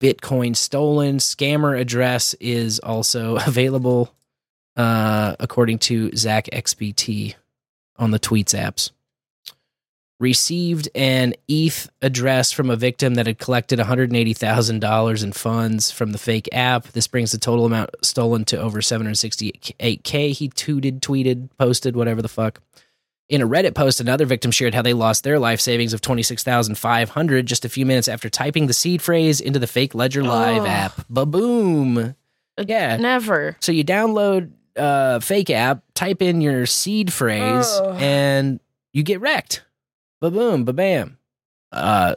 Bitcoin 0.00 0.56
stolen. 0.56 1.18
Scammer 1.18 1.78
address 1.78 2.34
is 2.34 2.78
also 2.80 3.36
available, 3.46 4.12
uh, 4.76 5.36
according 5.38 5.78
to 5.80 6.10
ZachXBT 6.10 7.34
on 7.96 8.10
the 8.10 8.18
Tweets 8.18 8.54
apps. 8.54 8.90
Received 10.18 10.88
an 10.94 11.34
ETH 11.46 11.90
address 12.00 12.50
from 12.50 12.70
a 12.70 12.76
victim 12.76 13.16
that 13.16 13.26
had 13.26 13.38
collected 13.38 13.78
$180,000 13.78 15.22
in 15.22 15.32
funds 15.32 15.90
from 15.90 16.12
the 16.12 16.18
fake 16.18 16.48
app. 16.52 16.84
This 16.88 17.06
brings 17.06 17.32
the 17.32 17.38
total 17.38 17.66
amount 17.66 17.90
stolen 18.00 18.46
to 18.46 18.58
over 18.58 18.80
768K. 18.80 20.32
He 20.32 20.48
tooted, 20.48 21.02
tweeted, 21.02 21.50
posted, 21.58 21.96
whatever 21.96 22.22
the 22.22 22.28
fuck. 22.28 22.62
In 23.28 23.42
a 23.42 23.48
Reddit 23.48 23.74
post, 23.74 24.00
another 24.00 24.24
victim 24.24 24.52
shared 24.52 24.72
how 24.72 24.82
they 24.82 24.92
lost 24.92 25.24
their 25.24 25.38
life 25.40 25.60
savings 25.60 25.92
of 25.92 26.00
26,500 26.00 27.44
just 27.46 27.64
a 27.64 27.68
few 27.68 27.84
minutes 27.84 28.06
after 28.06 28.28
typing 28.28 28.68
the 28.68 28.72
seed 28.72 29.02
phrase 29.02 29.40
into 29.40 29.58
the 29.58 29.66
fake 29.66 29.94
Ledger 29.96 30.22
Live 30.22 30.62
Oh. 30.62 30.66
app. 30.66 30.92
Ba-boom. 31.10 32.14
Yeah. 32.64 32.96
Never. 32.98 33.56
So 33.60 33.72
you 33.72 33.84
download 33.84 34.52
uh 34.76 35.20
fake 35.20 35.50
app, 35.50 35.82
type 35.94 36.20
in 36.22 36.40
your 36.40 36.66
seed 36.66 37.12
phrase, 37.12 37.66
Ugh. 37.82 37.96
and 37.98 38.60
you 38.92 39.02
get 39.02 39.20
wrecked. 39.20 39.64
Ba 40.20 40.30
boom, 40.30 40.64
ba 40.64 40.72
bam. 40.72 41.18
Uh 41.72 42.14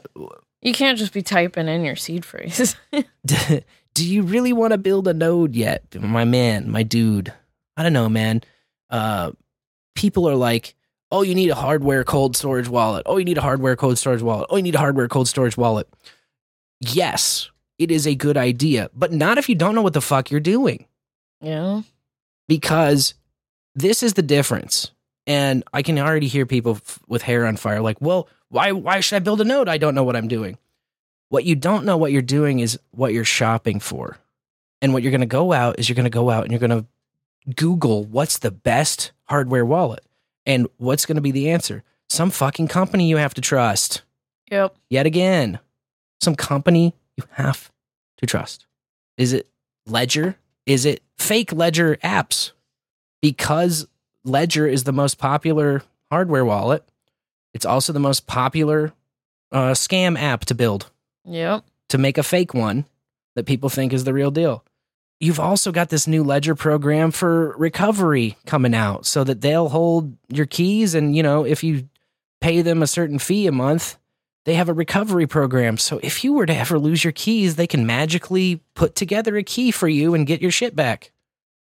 You 0.62 0.72
can't 0.72 0.96
just 0.98 1.12
be 1.12 1.22
typing 1.22 1.66
in 1.68 1.84
your 1.84 1.96
seed 1.96 2.24
phrase. 2.24 2.76
do 3.26 4.06
you 4.06 4.22
really 4.22 4.52
want 4.52 4.72
to 4.72 4.78
build 4.78 5.08
a 5.08 5.14
node 5.14 5.56
yet, 5.56 5.82
my 6.00 6.24
man, 6.24 6.70
my 6.70 6.82
dude? 6.84 7.32
I 7.76 7.82
don't 7.82 7.92
know, 7.94 8.08
man. 8.08 8.42
Uh 8.90 9.32
people 9.96 10.28
are 10.28 10.36
like, 10.36 10.74
"Oh, 11.10 11.22
you 11.22 11.34
need 11.34 11.50
a 11.50 11.54
hardware 11.54 12.04
cold 12.04 12.36
storage 12.36 12.68
wallet. 12.68 13.02
Oh, 13.06 13.16
you 13.16 13.24
need 13.24 13.38
a 13.38 13.42
hardware 13.42 13.76
cold 13.76 13.98
storage 13.98 14.22
wallet. 14.22 14.46
Oh, 14.50 14.56
you 14.56 14.62
need 14.62 14.74
a 14.74 14.78
hardware 14.78 15.08
cold 15.08 15.28
storage 15.28 15.56
wallet." 15.56 15.88
Yes, 16.80 17.50
it 17.78 17.90
is 17.90 18.06
a 18.06 18.14
good 18.14 18.36
idea, 18.36 18.90
but 18.94 19.12
not 19.12 19.38
if 19.38 19.48
you 19.48 19.54
don't 19.54 19.74
know 19.74 19.82
what 19.82 19.92
the 19.92 20.00
fuck 20.00 20.30
you're 20.30 20.40
doing. 20.40 20.86
yeah. 21.40 21.82
because 22.48 23.14
this 23.76 24.02
is 24.02 24.14
the 24.14 24.22
difference. 24.22 24.90
And 25.26 25.62
I 25.72 25.82
can 25.82 25.98
already 25.98 26.26
hear 26.26 26.44
people 26.46 26.76
f- 26.76 26.98
with 27.06 27.22
hair 27.22 27.46
on 27.46 27.56
fire 27.56 27.80
like, 27.80 28.00
"Well, 28.00 28.28
why 28.48 28.72
why 28.72 29.00
should 29.00 29.16
I 29.16 29.20
build 29.20 29.40
a 29.40 29.44
node? 29.44 29.68
I 29.68 29.78
don't 29.78 29.94
know 29.94 30.02
what 30.04 30.16
I'm 30.16 30.28
doing." 30.28 30.58
What 31.28 31.44
you 31.44 31.54
don't 31.54 31.84
know 31.84 31.96
what 31.96 32.10
you're 32.10 32.22
doing 32.22 32.58
is 32.58 32.76
what 32.90 33.12
you're 33.12 33.24
shopping 33.24 33.78
for. 33.78 34.18
And 34.82 34.92
what 34.92 35.02
you're 35.04 35.12
going 35.12 35.20
to 35.20 35.26
go 35.26 35.52
out 35.52 35.78
is 35.78 35.88
you're 35.88 35.94
going 35.94 36.04
to 36.04 36.10
go 36.10 36.28
out 36.30 36.42
and 36.42 36.50
you're 36.50 36.58
going 36.58 36.70
to 36.82 36.86
Google 37.54 38.02
what's 38.04 38.38
the 38.38 38.50
best 38.50 39.12
hardware 39.26 39.64
wallet. 39.64 40.02
And 40.50 40.66
what's 40.78 41.06
going 41.06 41.14
to 41.14 41.22
be 41.22 41.30
the 41.30 41.48
answer? 41.50 41.84
Some 42.08 42.30
fucking 42.30 42.66
company 42.66 43.08
you 43.08 43.18
have 43.18 43.34
to 43.34 43.40
trust. 43.40 44.02
Yep. 44.50 44.74
Yet 44.88 45.06
again, 45.06 45.60
some 46.20 46.34
company 46.34 46.96
you 47.16 47.22
have 47.34 47.70
to 48.16 48.26
trust. 48.26 48.66
Is 49.16 49.32
it 49.32 49.48
Ledger? 49.86 50.34
Is 50.66 50.84
it 50.84 51.04
fake 51.18 51.52
Ledger 51.52 51.96
apps? 52.02 52.50
Because 53.22 53.86
Ledger 54.24 54.66
is 54.66 54.82
the 54.82 54.92
most 54.92 55.18
popular 55.18 55.84
hardware 56.10 56.44
wallet, 56.44 56.82
it's 57.54 57.64
also 57.64 57.92
the 57.92 58.00
most 58.00 58.26
popular 58.26 58.92
uh, 59.52 59.70
scam 59.70 60.18
app 60.18 60.44
to 60.46 60.54
build 60.56 60.90
Yep. 61.24 61.64
to 61.90 61.98
make 61.98 62.18
a 62.18 62.24
fake 62.24 62.54
one 62.54 62.86
that 63.36 63.46
people 63.46 63.68
think 63.68 63.92
is 63.92 64.02
the 64.02 64.12
real 64.12 64.32
deal. 64.32 64.64
You've 65.20 65.38
also 65.40 65.70
got 65.70 65.90
this 65.90 66.06
new 66.06 66.24
ledger 66.24 66.54
program 66.54 67.10
for 67.10 67.54
recovery 67.58 68.38
coming 68.46 68.74
out 68.74 69.04
so 69.04 69.22
that 69.24 69.42
they'll 69.42 69.68
hold 69.68 70.16
your 70.28 70.46
keys 70.46 70.94
and 70.94 71.14
you 71.14 71.22
know 71.22 71.44
if 71.44 71.62
you 71.62 71.88
pay 72.40 72.62
them 72.62 72.82
a 72.82 72.86
certain 72.86 73.18
fee 73.18 73.46
a 73.46 73.52
month 73.52 73.96
they 74.46 74.54
have 74.54 74.70
a 74.70 74.72
recovery 74.72 75.26
program. 75.26 75.76
So 75.76 76.00
if 76.02 76.24
you 76.24 76.32
were 76.32 76.46
to 76.46 76.56
ever 76.56 76.78
lose 76.78 77.04
your 77.04 77.12
keys 77.12 77.56
they 77.56 77.66
can 77.66 77.86
magically 77.86 78.62
put 78.74 78.94
together 78.96 79.36
a 79.36 79.42
key 79.42 79.70
for 79.70 79.86
you 79.88 80.14
and 80.14 80.26
get 80.26 80.40
your 80.40 80.50
shit 80.50 80.74
back. 80.74 81.12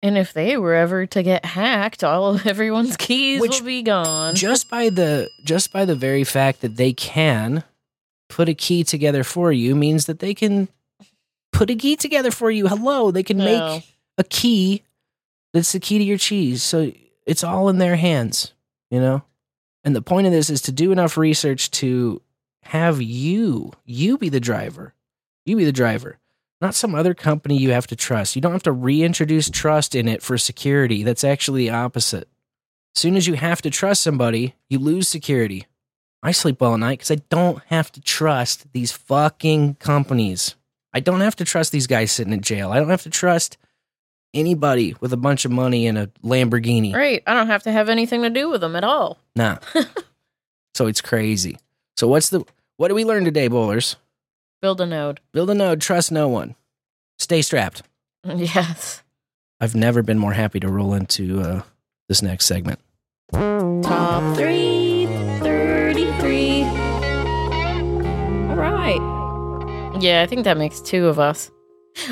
And 0.03 0.17
if 0.17 0.33
they 0.33 0.57
were 0.57 0.75
ever 0.75 1.05
to 1.07 1.23
get 1.23 1.43
hacked, 1.45 2.03
all 2.03 2.35
of 2.35 2.45
everyone's 2.45 2.97
keys 2.97 3.39
Which- 3.39 3.61
will 3.61 3.65
be 3.65 3.81
gone. 3.81 4.35
just 4.35 4.69
by 4.69 4.89
the 4.89 5.29
just 5.45 5.71
by 5.71 5.85
the 5.85 5.95
very 5.95 6.25
fact 6.25 6.59
that 6.61 6.75
they 6.75 6.91
can 6.91 7.63
put 8.29 8.49
a 8.49 8.53
key 8.53 8.83
together 8.83 9.23
for 9.23 9.53
you 9.53 9.73
means 9.73 10.05
that 10.07 10.19
they 10.19 10.33
can 10.33 10.67
put 11.51 11.69
a 11.69 11.75
key 11.75 11.95
together 11.95 12.31
for 12.31 12.51
you. 12.51 12.67
Hello 12.67 13.11
they 13.11 13.23
can 13.23 13.37
No. 13.37 13.45
make 13.45 13.83
a 14.17 14.23
key 14.23 14.83
that's 15.53 15.71
the 15.71 15.79
key 15.79 15.97
to 15.97 16.03
your 16.03 16.17
cheese. 16.17 16.61
So 16.63 16.91
it's 17.25 17.43
all 17.43 17.69
in 17.69 17.77
their 17.77 17.95
hands 17.95 18.53
you 18.89 19.01
know? 19.01 19.21
And 19.83 19.93
the 19.95 20.01
point 20.01 20.27
of 20.27 20.33
this 20.33 20.49
is 20.49 20.61
to 20.63 20.71
do 20.71 20.91
enough 20.93 21.17
research 21.17 21.71
to 21.71 22.21
have 22.63 23.01
you 23.01 23.73
you 23.85 24.17
be 24.17 24.29
the 24.29 24.39
driver. 24.39 24.93
You 25.45 25.55
be 25.57 25.65
the 25.65 25.71
driver 25.71 26.19
not 26.61 26.75
some 26.75 26.95
other 26.95 27.13
company 27.13 27.57
you 27.57 27.71
have 27.71 27.87
to 27.87 27.95
trust. 27.95 28.35
You 28.35 28.41
don't 28.41 28.51
have 28.53 28.63
to 28.63 28.71
reintroduce 28.71 29.49
trust 29.49 29.95
in 29.95 30.07
it 30.07 30.23
for 30.23 30.37
security. 30.37 31.03
That's 31.03 31.23
actually 31.23 31.67
the 31.67 31.75
opposite. 31.75 32.27
As 32.95 33.01
soon 33.01 33.15
as 33.15 33.27
you 33.27 33.35
have 33.35 33.61
to 33.61 33.69
trust 33.69 34.01
somebody, 34.01 34.55
you 34.69 34.79
lose 34.79 35.07
security. 35.07 35.67
I 36.23 36.31
sleep 36.31 36.59
well 36.59 36.73
at 36.73 36.79
night 36.79 36.99
because 36.99 37.11
I 37.11 37.21
don't 37.29 37.61
have 37.67 37.91
to 37.91 38.01
trust 38.01 38.73
these 38.73 38.91
fucking 38.91 39.75
companies. 39.75 40.55
I 40.97 40.99
don't 40.99 41.21
have 41.21 41.35
to 41.35 41.45
trust 41.45 41.71
these 41.71 41.85
guys 41.85 42.11
sitting 42.11 42.33
in 42.33 42.41
jail. 42.41 42.71
I 42.71 42.79
don't 42.79 42.89
have 42.89 43.03
to 43.03 43.11
trust 43.11 43.59
anybody 44.33 44.95
with 44.99 45.13
a 45.13 45.17
bunch 45.17 45.45
of 45.45 45.51
money 45.51 45.85
and 45.85 45.95
a 45.95 46.07
Lamborghini. 46.23 46.95
Right. 46.95 47.21
I 47.27 47.35
don't 47.35 47.45
have 47.45 47.61
to 47.63 47.71
have 47.71 47.87
anything 47.87 48.23
to 48.23 48.31
do 48.31 48.49
with 48.49 48.61
them 48.61 48.75
at 48.75 48.83
all. 48.83 49.19
Nah. 49.35 49.59
so 50.73 50.87
it's 50.87 50.99
crazy. 50.99 51.59
So 51.97 52.07
what's 52.07 52.29
the 52.29 52.43
what 52.77 52.87
do 52.87 52.95
we 52.95 53.05
learn 53.05 53.25
today, 53.25 53.47
bowlers? 53.47 53.95
Build 54.59 54.81
a 54.81 54.87
node. 54.87 55.19
Build 55.33 55.51
a 55.51 55.53
node, 55.53 55.81
trust 55.81 56.11
no 56.11 56.27
one. 56.27 56.55
Stay 57.19 57.43
strapped. 57.43 57.83
Yes. 58.35 59.03
I've 59.61 59.75
never 59.75 60.01
been 60.01 60.17
more 60.17 60.33
happy 60.33 60.59
to 60.61 60.67
roll 60.67 60.95
into 60.95 61.41
uh, 61.41 61.61
this 62.09 62.23
next 62.23 62.45
segment. 62.47 62.79
Top 63.31 64.35
three, 64.35 65.05
33. 65.41 66.63
All 68.49 68.55
right. 68.55 69.16
Yeah, 69.99 70.21
I 70.21 70.27
think 70.27 70.43
that 70.43 70.57
makes 70.57 70.79
two 70.79 71.07
of 71.07 71.19
us. 71.19 71.51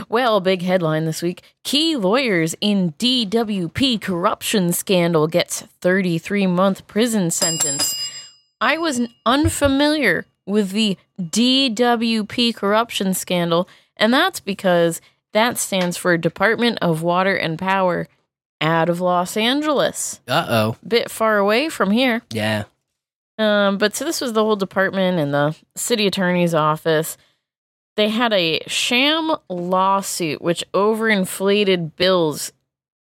Well, 0.10 0.40
big 0.42 0.64
headline 0.64 1.06
this 1.06 1.22
week. 1.22 1.44
Key 1.64 1.96
lawyers 1.96 2.56
in 2.60 2.94
DWP 2.94 4.02
corruption 4.02 4.74
scandal 4.74 5.28
gets 5.28 5.62
33 5.82 6.48
month 6.48 6.88
prison 6.88 7.30
sentence. 7.30 7.94
I 8.60 8.80
was 8.80 9.02
unfamiliar 9.26 10.26
with 10.48 10.72
the 10.72 10.98
DWP 11.22 12.56
corruption 12.56 13.14
scandal, 13.14 13.70
and 13.98 14.12
that's 14.12 14.40
because 14.40 15.00
that 15.34 15.58
stands 15.60 15.98
for 15.98 16.18
Department 16.18 16.80
of 16.82 17.04
Water 17.04 17.36
and 17.36 17.60
Power 17.60 18.08
out 18.62 18.90
of 18.90 19.02
Los 19.02 19.38
Angeles. 19.38 20.22
Uh 20.28 20.46
oh. 20.50 20.78
Bit 20.88 21.12
far 21.12 21.38
away 21.38 21.70
from 21.70 21.92
here. 21.92 22.24
Yeah. 22.32 22.64
Um, 23.38 23.78
but 23.78 23.96
so 23.96 24.06
this 24.06 24.22
was 24.22 24.34
the 24.34 24.44
whole 24.44 24.56
department 24.56 25.20
and 25.20 25.34
the 25.34 25.56
city 25.76 26.08
attorney's 26.08 26.56
office. 26.56 27.18
They 27.96 28.10
had 28.10 28.34
a 28.34 28.60
sham 28.68 29.36
lawsuit 29.50 30.42
which 30.42 30.64
overinflated 30.74 31.96
bills 31.96 32.52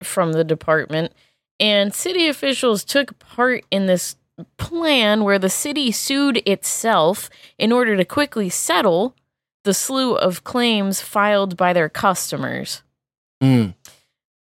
from 0.04 0.34
the 0.34 0.44
department, 0.44 1.14
and 1.60 1.94
city 1.94 2.28
officials 2.28 2.84
took 2.84 3.18
part 3.20 3.64
in 3.72 3.86
this 3.86 4.16
plan 4.58 5.24
where 5.24 5.40
the 5.40 5.50
city 5.50 5.92
sued 5.92 6.42
itself 6.46 7.30
in 7.58 7.72
order 7.72 7.96
to 7.96 8.06
quickly 8.06 8.50
settle 8.50 9.16
the 9.64 9.74
slew 9.74 10.16
of 10.16 10.44
claims 10.44 11.02
filed 11.02 11.56
by 11.56 11.74
their 11.74 11.90
customers. 11.90 12.82
Mm. 13.42 13.76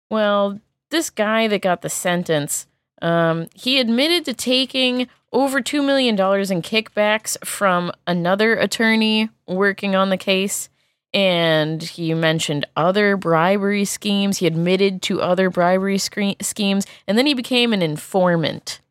Well, 0.09 0.59
this 0.89 1.09
guy 1.09 1.47
that 1.47 1.61
got 1.61 1.81
the 1.81 1.89
sentence, 1.89 2.67
um, 3.01 3.47
he 3.53 3.79
admitted 3.79 4.25
to 4.25 4.33
taking 4.33 5.07
over 5.35 5.61
$2 5.61 5.85
million 5.85 6.15
in 6.15 6.61
kickbacks 6.61 7.37
from 7.45 7.91
another 8.07 8.55
attorney 8.55 9.29
working 9.47 9.95
on 9.95 10.09
the 10.09 10.17
case. 10.17 10.69
And 11.13 11.81
he 11.83 12.13
mentioned 12.13 12.65
other 12.75 13.15
bribery 13.17 13.85
schemes. 13.85 14.37
He 14.37 14.47
admitted 14.47 15.01
to 15.03 15.21
other 15.21 15.49
bribery 15.49 15.97
scre- 15.97 16.39
schemes. 16.41 16.85
And 17.07 17.17
then 17.17 17.25
he 17.25 17.33
became 17.33 17.71
an 17.73 17.81
informant. 17.81 18.81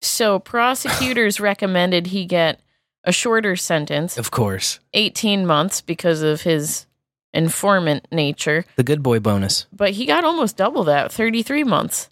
So 0.00 0.38
prosecutors 0.38 1.38
recommended 1.50 2.08
he 2.08 2.24
get 2.24 2.60
a 3.04 3.12
shorter 3.12 3.54
sentence, 3.56 4.16
Of 4.18 4.30
course. 4.30 4.80
18 4.94 5.46
months, 5.46 5.80
because 5.80 6.22
of 6.22 6.42
his 6.42 6.86
informant 7.32 8.06
nature 8.10 8.64
The 8.76 8.82
good 8.82 9.02
boy 9.02 9.20
bonus. 9.20 9.66
but 9.72 9.90
he 9.92 10.06
got 10.06 10.24
almost 10.24 10.56
double 10.56 10.84
that 10.84 11.12
33 11.12 11.62
months 11.62 12.08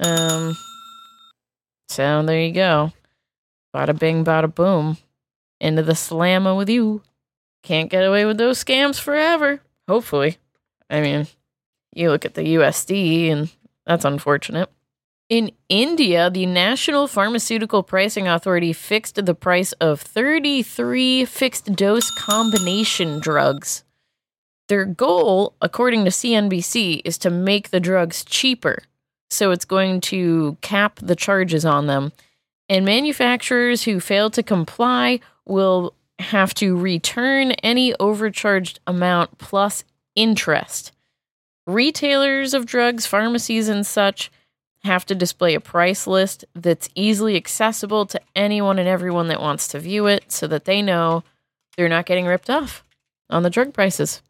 um 0.00 0.56
so 1.90 2.22
there 2.22 2.40
you 2.40 2.52
go 2.52 2.90
bada 3.78 3.98
bing 3.98 4.24
bada 4.24 4.52
boom 4.52 4.96
into 5.60 5.82
the 5.82 5.94
slammer 5.94 6.54
with 6.54 6.68
you 6.68 7.02
can't 7.62 7.90
get 7.90 8.04
away 8.04 8.24
with 8.24 8.38
those 8.38 8.62
scams 8.64 8.98
forever 8.98 9.60
hopefully 9.88 10.38
i 10.90 11.00
mean 11.00 11.26
you 11.94 12.10
look 12.10 12.24
at 12.24 12.34
the 12.34 12.54
usd 12.56 13.30
and 13.30 13.50
that's 13.86 14.04
unfortunate 14.04 14.68
In 15.30 15.52
India, 15.68 16.30
the 16.30 16.46
National 16.46 17.06
Pharmaceutical 17.06 17.82
Pricing 17.82 18.26
Authority 18.26 18.72
fixed 18.72 19.22
the 19.22 19.34
price 19.34 19.72
of 19.74 20.00
33 20.00 21.26
fixed 21.26 21.76
dose 21.76 22.10
combination 22.10 23.20
drugs. 23.20 23.84
Their 24.68 24.86
goal, 24.86 25.52
according 25.60 26.04
to 26.04 26.10
CNBC, 26.10 27.02
is 27.04 27.18
to 27.18 27.28
make 27.28 27.68
the 27.68 27.80
drugs 27.80 28.24
cheaper. 28.24 28.84
So 29.28 29.50
it's 29.50 29.66
going 29.66 30.00
to 30.12 30.56
cap 30.62 30.98
the 31.02 31.16
charges 31.16 31.66
on 31.66 31.86
them. 31.88 32.12
And 32.68 32.84
manufacturers 32.84 33.84
who 33.84 34.00
fail 34.00 34.30
to 34.30 34.42
comply 34.42 35.20
will 35.46 35.94
have 36.18 36.52
to 36.54 36.76
return 36.76 37.52
any 37.52 37.94
overcharged 37.98 38.80
amount 38.86 39.38
plus 39.38 39.84
interest. 40.14 40.92
Retailers 41.66 42.54
of 42.54 42.66
drugs, 42.66 43.06
pharmacies, 43.06 43.68
and 43.68 43.86
such 43.86 44.30
have 44.84 45.04
to 45.06 45.14
display 45.14 45.54
a 45.54 45.60
price 45.60 46.06
list 46.06 46.44
that's 46.54 46.88
easily 46.94 47.36
accessible 47.36 48.06
to 48.06 48.20
anyone 48.34 48.78
and 48.78 48.88
everyone 48.88 49.28
that 49.28 49.40
wants 49.40 49.68
to 49.68 49.78
view 49.78 50.06
it 50.06 50.30
so 50.30 50.46
that 50.46 50.64
they 50.64 50.82
know 50.82 51.24
they're 51.76 51.88
not 51.88 52.06
getting 52.06 52.26
ripped 52.26 52.50
off 52.50 52.84
on 53.30 53.42
the 53.42 53.50
drug 53.50 53.72
prices. 53.72 54.22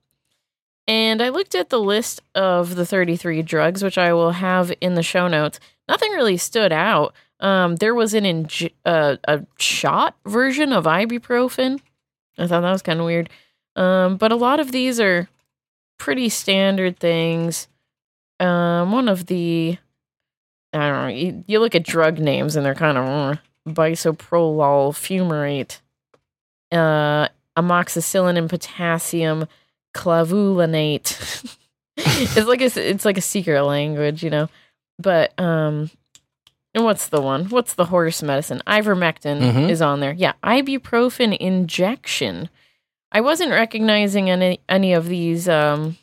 And 0.86 1.20
I 1.23 1.28
looked 1.28 1.55
at 1.55 1.69
the 1.69 1.81
list 1.81 2.23
of 2.35 2.74
the 2.74 2.86
33 2.86 3.43
drugs, 3.43 3.82
which 3.82 3.98
I 3.98 4.12
will 4.15 4.32
have 4.32 4.73
in 4.81 4.94
the 4.94 5.02
show 5.02 5.28
notes. 5.28 5.60
Nothing 5.86 6.12
really 6.12 6.39
stood 6.39 6.73
out. 6.73 7.15
Um, 7.40 7.77
there 7.77 7.94
was 7.94 8.15
an 8.15 8.24
inj- 8.24 8.73
uh, 8.85 9.16
a 9.24 9.44
shot 9.59 10.16
version 10.27 10.73
of 10.73 10.85
ibuprofen. 10.85 11.81
I 12.36 12.47
thought 12.47 12.60
that 12.60 12.73
was 12.73 12.82
kind 12.82 13.01
of 13.01 13.06
weird. 13.06 13.31
Um, 13.77 14.16
but 14.16 14.32
a 14.32 14.36
lot 14.36 14.60
of 14.60 14.73
these 14.73 14.98
are 14.98 15.28
pretty 15.98 16.28
standard 16.28 16.98
things. 16.98 17.69
Um, 18.40 18.93
one 18.93 19.09
of 19.09 19.27
the, 19.27 19.78
I 20.73 20.89
don't 20.89 21.02
know, 21.02 21.15
you, 21.15 21.44
you 21.47 21.60
look 21.60 21.74
at 21.74 21.85
drug 21.85 22.19
names 22.19 22.56
and 22.56 22.65
they're 22.65 22.74
kind 22.74 22.98
of 22.98 23.05
uh, 23.05 23.36
bisoprolol 23.69 24.93
fumarate, 24.93 25.81
uh, 26.73 27.28
amoxicillin 27.56 28.36
and 28.36 28.51
potassium 28.51 29.47
clavulanate. 29.94 31.56
it's 31.97 32.36
like 32.47 32.60
a, 32.60 32.90
it's 32.90 33.05
like 33.05 33.19
a 33.19 33.23
secret 33.23 33.62
language, 33.62 34.23
you 34.23 34.31
know. 34.31 34.48
But 35.01 35.39
um, 35.39 35.90
and 36.79 36.85
what's 36.85 37.09
the 37.09 37.21
one? 37.21 37.47
What's 37.47 37.75
the 37.75 37.87
horse 37.87 38.23
medicine? 38.23 38.63
Ivermectin 38.67 39.41
Mhm. 39.41 39.69
is 39.69 39.83
on 39.83 39.99
there. 40.01 40.13
Yeah, 40.13 40.35
ibuprofen 40.45 41.37
injection. 41.37 42.49
I 43.11 43.21
wasn't 43.21 43.51
recognizing 43.51 44.31
any 44.31 44.61
any 44.69 44.93
of 44.93 45.07
these 45.09 45.49
um 45.49 45.97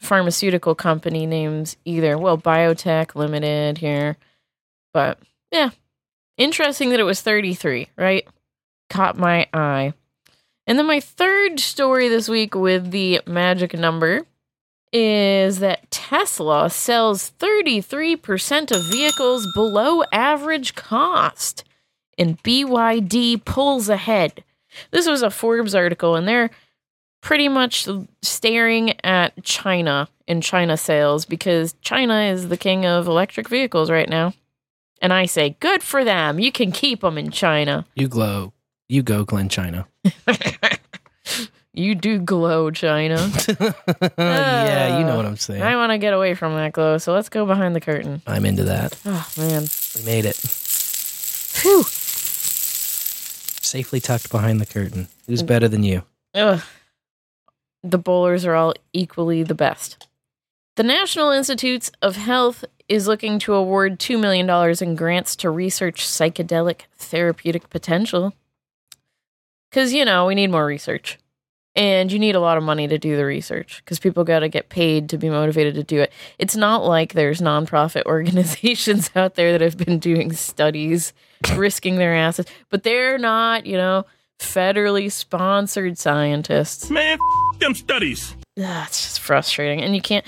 pharmaceutical 0.00 0.74
company 0.74 1.24
names 1.26 1.76
either. 1.84 2.18
Well, 2.18 2.36
Biotech 2.36 3.14
Limited 3.14 3.78
here. 3.78 4.16
But 4.92 5.18
yeah. 5.52 5.70
Interesting 6.36 6.90
that 6.90 6.98
it 7.00 7.04
was 7.04 7.20
33, 7.20 7.88
right? 7.96 8.26
Caught 8.90 9.16
my 9.18 9.46
eye. 9.52 9.92
And 10.66 10.78
then 10.78 10.86
my 10.86 10.98
third 10.98 11.60
story 11.60 12.08
this 12.08 12.28
week 12.28 12.54
with 12.54 12.90
the 12.90 13.20
magic 13.26 13.74
number 13.74 14.22
is 14.92 15.60
that 15.60 15.90
Tesla 15.90 16.68
sells 16.68 17.32
33% 17.38 18.70
of 18.70 18.84
vehicles 18.90 19.46
below 19.54 20.02
average 20.12 20.74
cost 20.74 21.64
and 22.18 22.42
BYD 22.42 23.44
pulls 23.44 23.88
ahead. 23.88 24.44
This 24.90 25.08
was 25.08 25.22
a 25.22 25.30
Forbes 25.30 25.74
article 25.74 26.14
and 26.14 26.28
they're 26.28 26.50
pretty 27.22 27.48
much 27.48 27.88
staring 28.20 28.92
at 29.04 29.42
China 29.42 30.08
and 30.28 30.42
China 30.42 30.76
sales 30.76 31.24
because 31.24 31.74
China 31.80 32.20
is 32.22 32.48
the 32.48 32.56
king 32.56 32.84
of 32.84 33.06
electric 33.06 33.48
vehicles 33.48 33.90
right 33.90 34.08
now. 34.08 34.34
And 35.00 35.12
I 35.12 35.26
say, 35.26 35.56
good 35.60 35.82
for 35.82 36.04
them. 36.04 36.38
You 36.38 36.52
can 36.52 36.70
keep 36.70 37.00
them 37.00 37.18
in 37.18 37.30
China. 37.30 37.86
You 37.94 38.08
glow. 38.08 38.52
You 38.88 39.02
go, 39.02 39.24
Glen 39.24 39.48
China. 39.48 39.88
You 41.74 41.94
do 41.94 42.18
glow, 42.18 42.70
China. 42.70 43.30
yeah, 44.18 44.98
you 44.98 45.06
know 45.06 45.16
what 45.16 45.24
I'm 45.24 45.38
saying. 45.38 45.62
I 45.62 45.76
want 45.76 45.90
to 45.92 45.98
get 45.98 46.12
away 46.12 46.34
from 46.34 46.54
that 46.56 46.72
glow, 46.72 46.98
so 46.98 47.14
let's 47.14 47.30
go 47.30 47.46
behind 47.46 47.74
the 47.74 47.80
curtain. 47.80 48.20
I'm 48.26 48.44
into 48.44 48.64
that. 48.64 48.98
Oh, 49.06 49.26
man. 49.38 49.64
We 49.96 50.04
made 50.04 50.26
it. 50.26 50.36
Phew. 50.36 51.82
Safely 53.62 54.00
tucked 54.00 54.30
behind 54.30 54.60
the 54.60 54.66
curtain. 54.66 55.08
Who's 55.26 55.42
mm. 55.42 55.46
better 55.46 55.66
than 55.66 55.82
you? 55.82 56.02
Ugh. 56.34 56.60
The 57.82 57.98
bowlers 57.98 58.44
are 58.44 58.54
all 58.54 58.74
equally 58.92 59.42
the 59.42 59.54
best. 59.54 60.06
The 60.76 60.82
National 60.82 61.30
Institutes 61.30 61.90
of 62.02 62.16
Health 62.16 62.66
is 62.86 63.06
looking 63.06 63.38
to 63.40 63.54
award 63.54 63.98
$2 63.98 64.20
million 64.20 64.48
in 64.82 64.94
grants 64.94 65.36
to 65.36 65.48
research 65.48 66.06
psychedelic 66.06 66.82
therapeutic 66.96 67.70
potential. 67.70 68.34
Because, 69.70 69.94
you 69.94 70.04
know, 70.04 70.26
we 70.26 70.34
need 70.34 70.50
more 70.50 70.66
research. 70.66 71.18
And 71.74 72.12
you 72.12 72.18
need 72.18 72.34
a 72.34 72.40
lot 72.40 72.58
of 72.58 72.62
money 72.62 72.86
to 72.86 72.98
do 72.98 73.16
the 73.16 73.24
research 73.24 73.80
because 73.82 73.98
people 73.98 74.24
got 74.24 74.40
to 74.40 74.48
get 74.48 74.68
paid 74.68 75.08
to 75.08 75.16
be 75.16 75.30
motivated 75.30 75.74
to 75.76 75.82
do 75.82 76.00
it. 76.00 76.12
It's 76.38 76.54
not 76.54 76.84
like 76.84 77.14
there's 77.14 77.40
nonprofit 77.40 78.04
organizations 78.06 79.10
out 79.16 79.36
there 79.36 79.52
that 79.52 79.62
have 79.62 79.78
been 79.78 79.98
doing 79.98 80.32
studies, 80.32 81.14
risking 81.54 81.96
their 81.96 82.14
assets, 82.14 82.50
but 82.68 82.82
they're 82.82 83.16
not, 83.16 83.64
you 83.64 83.76
know, 83.76 84.04
federally 84.38 85.10
sponsored 85.10 85.96
scientists. 85.96 86.90
Man, 86.90 87.18
f- 87.54 87.58
them 87.60 87.74
studies. 87.74 88.36
Ugh, 88.58 88.86
it's 88.86 89.02
just 89.02 89.20
frustrating. 89.20 89.80
And 89.80 89.94
you 89.94 90.02
can't, 90.02 90.26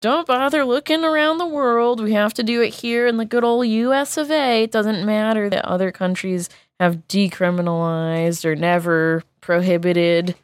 don't 0.00 0.26
bother 0.26 0.64
looking 0.64 1.04
around 1.04 1.36
the 1.36 1.46
world. 1.46 2.02
We 2.02 2.12
have 2.12 2.32
to 2.34 2.42
do 2.42 2.62
it 2.62 2.70
here 2.72 3.06
in 3.06 3.18
the 3.18 3.26
good 3.26 3.44
old 3.44 3.66
US 3.66 4.16
of 4.16 4.30
A. 4.30 4.62
It 4.62 4.72
doesn't 4.72 5.04
matter 5.04 5.50
that 5.50 5.66
other 5.66 5.92
countries 5.92 6.48
have 6.78 7.06
decriminalized 7.08 8.46
or 8.46 8.56
never 8.56 9.22
prohibited 9.42 10.36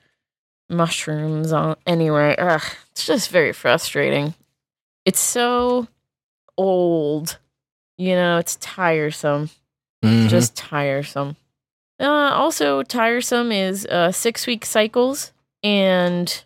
mushrooms 0.68 1.52
on 1.52 1.76
anywhere. 1.86 2.34
Ugh, 2.38 2.62
it's 2.90 3.06
just 3.06 3.30
very 3.30 3.52
frustrating. 3.52 4.34
It's 5.04 5.20
so 5.20 5.86
old. 6.56 7.38
You 7.98 8.14
know, 8.14 8.38
it's 8.38 8.56
tiresome. 8.56 9.50
Mhm. 10.04 10.28
Just 10.28 10.56
tiresome. 10.56 11.36
Uh, 11.98 12.04
also, 12.04 12.82
tiresome 12.82 13.50
is 13.52 13.86
uh, 13.86 14.12
six 14.12 14.46
week 14.46 14.66
cycles 14.66 15.32
and 15.62 16.42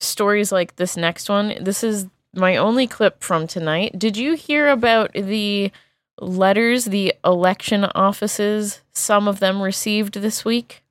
stories 0.00 0.50
like 0.52 0.76
this 0.76 0.96
next 0.96 1.28
one. 1.28 1.54
This 1.60 1.84
is 1.84 2.06
my 2.34 2.56
only 2.56 2.86
clip 2.86 3.22
from 3.22 3.46
tonight. 3.46 3.98
Did 3.98 4.16
you 4.16 4.34
hear 4.34 4.68
about 4.68 5.12
the 5.12 5.70
letters 6.18 6.86
the 6.86 7.14
election 7.24 7.84
offices, 7.94 8.80
some 8.92 9.28
of 9.28 9.38
them 9.38 9.60
received 9.60 10.14
this 10.14 10.44
week? 10.44 10.82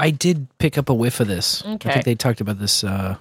I 0.00 0.10
did 0.10 0.48
pick 0.58 0.78
up 0.78 0.88
a 0.88 0.94
whiff 0.94 1.20
of 1.20 1.28
this. 1.28 1.62
I 1.64 1.76
think 1.76 2.04
they 2.04 2.14
talked 2.14 2.40
about 2.40 2.58
this 2.58 2.82
uh, 2.82 3.16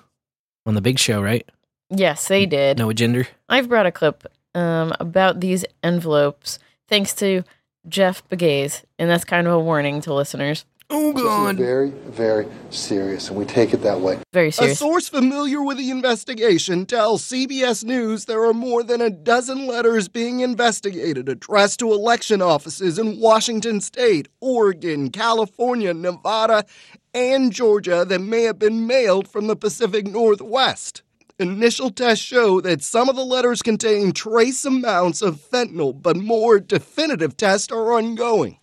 on 0.65 0.75
the 0.75 0.81
big 0.81 0.97
show, 0.97 1.21
right? 1.21 1.45
Yes, 1.89 2.27
they 2.29 2.45
did. 2.45 2.77
No 2.77 2.89
agenda. 2.89 3.25
I've 3.49 3.67
brought 3.67 3.85
a 3.85 3.91
clip 3.91 4.25
um, 4.55 4.93
about 4.99 5.41
these 5.41 5.65
envelopes 5.83 6.57
thanks 6.87 7.13
to 7.15 7.43
Jeff 7.87 8.27
Begaze, 8.29 8.83
and 8.97 9.09
that's 9.09 9.25
kind 9.25 9.45
of 9.45 9.53
a 9.53 9.59
warning 9.59 9.99
to 10.01 10.13
listeners. 10.13 10.65
This 11.13 11.23
is 11.23 11.57
very, 11.57 11.89
very 12.07 12.47
serious, 12.69 13.29
and 13.29 13.37
we 13.37 13.45
take 13.45 13.73
it 13.73 13.81
that 13.83 13.99
way. 13.99 14.19
Very 14.33 14.51
serious. 14.51 14.57
A 14.57 14.61
serious. 14.75 14.79
source 14.79 15.09
familiar 15.09 15.61
with 15.61 15.77
the 15.77 15.91
investigation 15.91 16.85
tells 16.85 17.23
CBS 17.23 17.83
News 17.83 18.25
there 18.25 18.43
are 18.43 18.53
more 18.53 18.83
than 18.83 19.01
a 19.01 19.09
dozen 19.09 19.67
letters 19.67 20.07
being 20.07 20.39
investigated 20.39 21.29
addressed 21.29 21.79
to 21.79 21.93
election 21.93 22.41
offices 22.41 22.97
in 22.97 23.19
Washington 23.19 23.81
state, 23.81 24.29
Oregon, 24.39 25.09
California, 25.09 25.93
Nevada, 25.93 26.65
and 27.13 27.51
Georgia 27.51 28.05
that 28.05 28.19
may 28.19 28.43
have 28.43 28.59
been 28.59 28.87
mailed 28.87 29.27
from 29.27 29.47
the 29.47 29.55
Pacific 29.55 30.07
Northwest. 30.07 31.03
Initial 31.39 31.89
tests 31.89 32.25
show 32.25 32.59
that 32.59 32.83
some 32.83 33.07
of 33.07 33.15
the 33.15 33.23
letters 33.23 33.61
contain 33.61 34.11
trace 34.11 34.65
amounts 34.65 35.21
of 35.21 35.39
fentanyl, 35.39 35.93
but 35.93 36.17
more 36.17 36.59
definitive 36.59 37.37
tests 37.37 37.71
are 37.71 37.93
ongoing. 37.93 38.57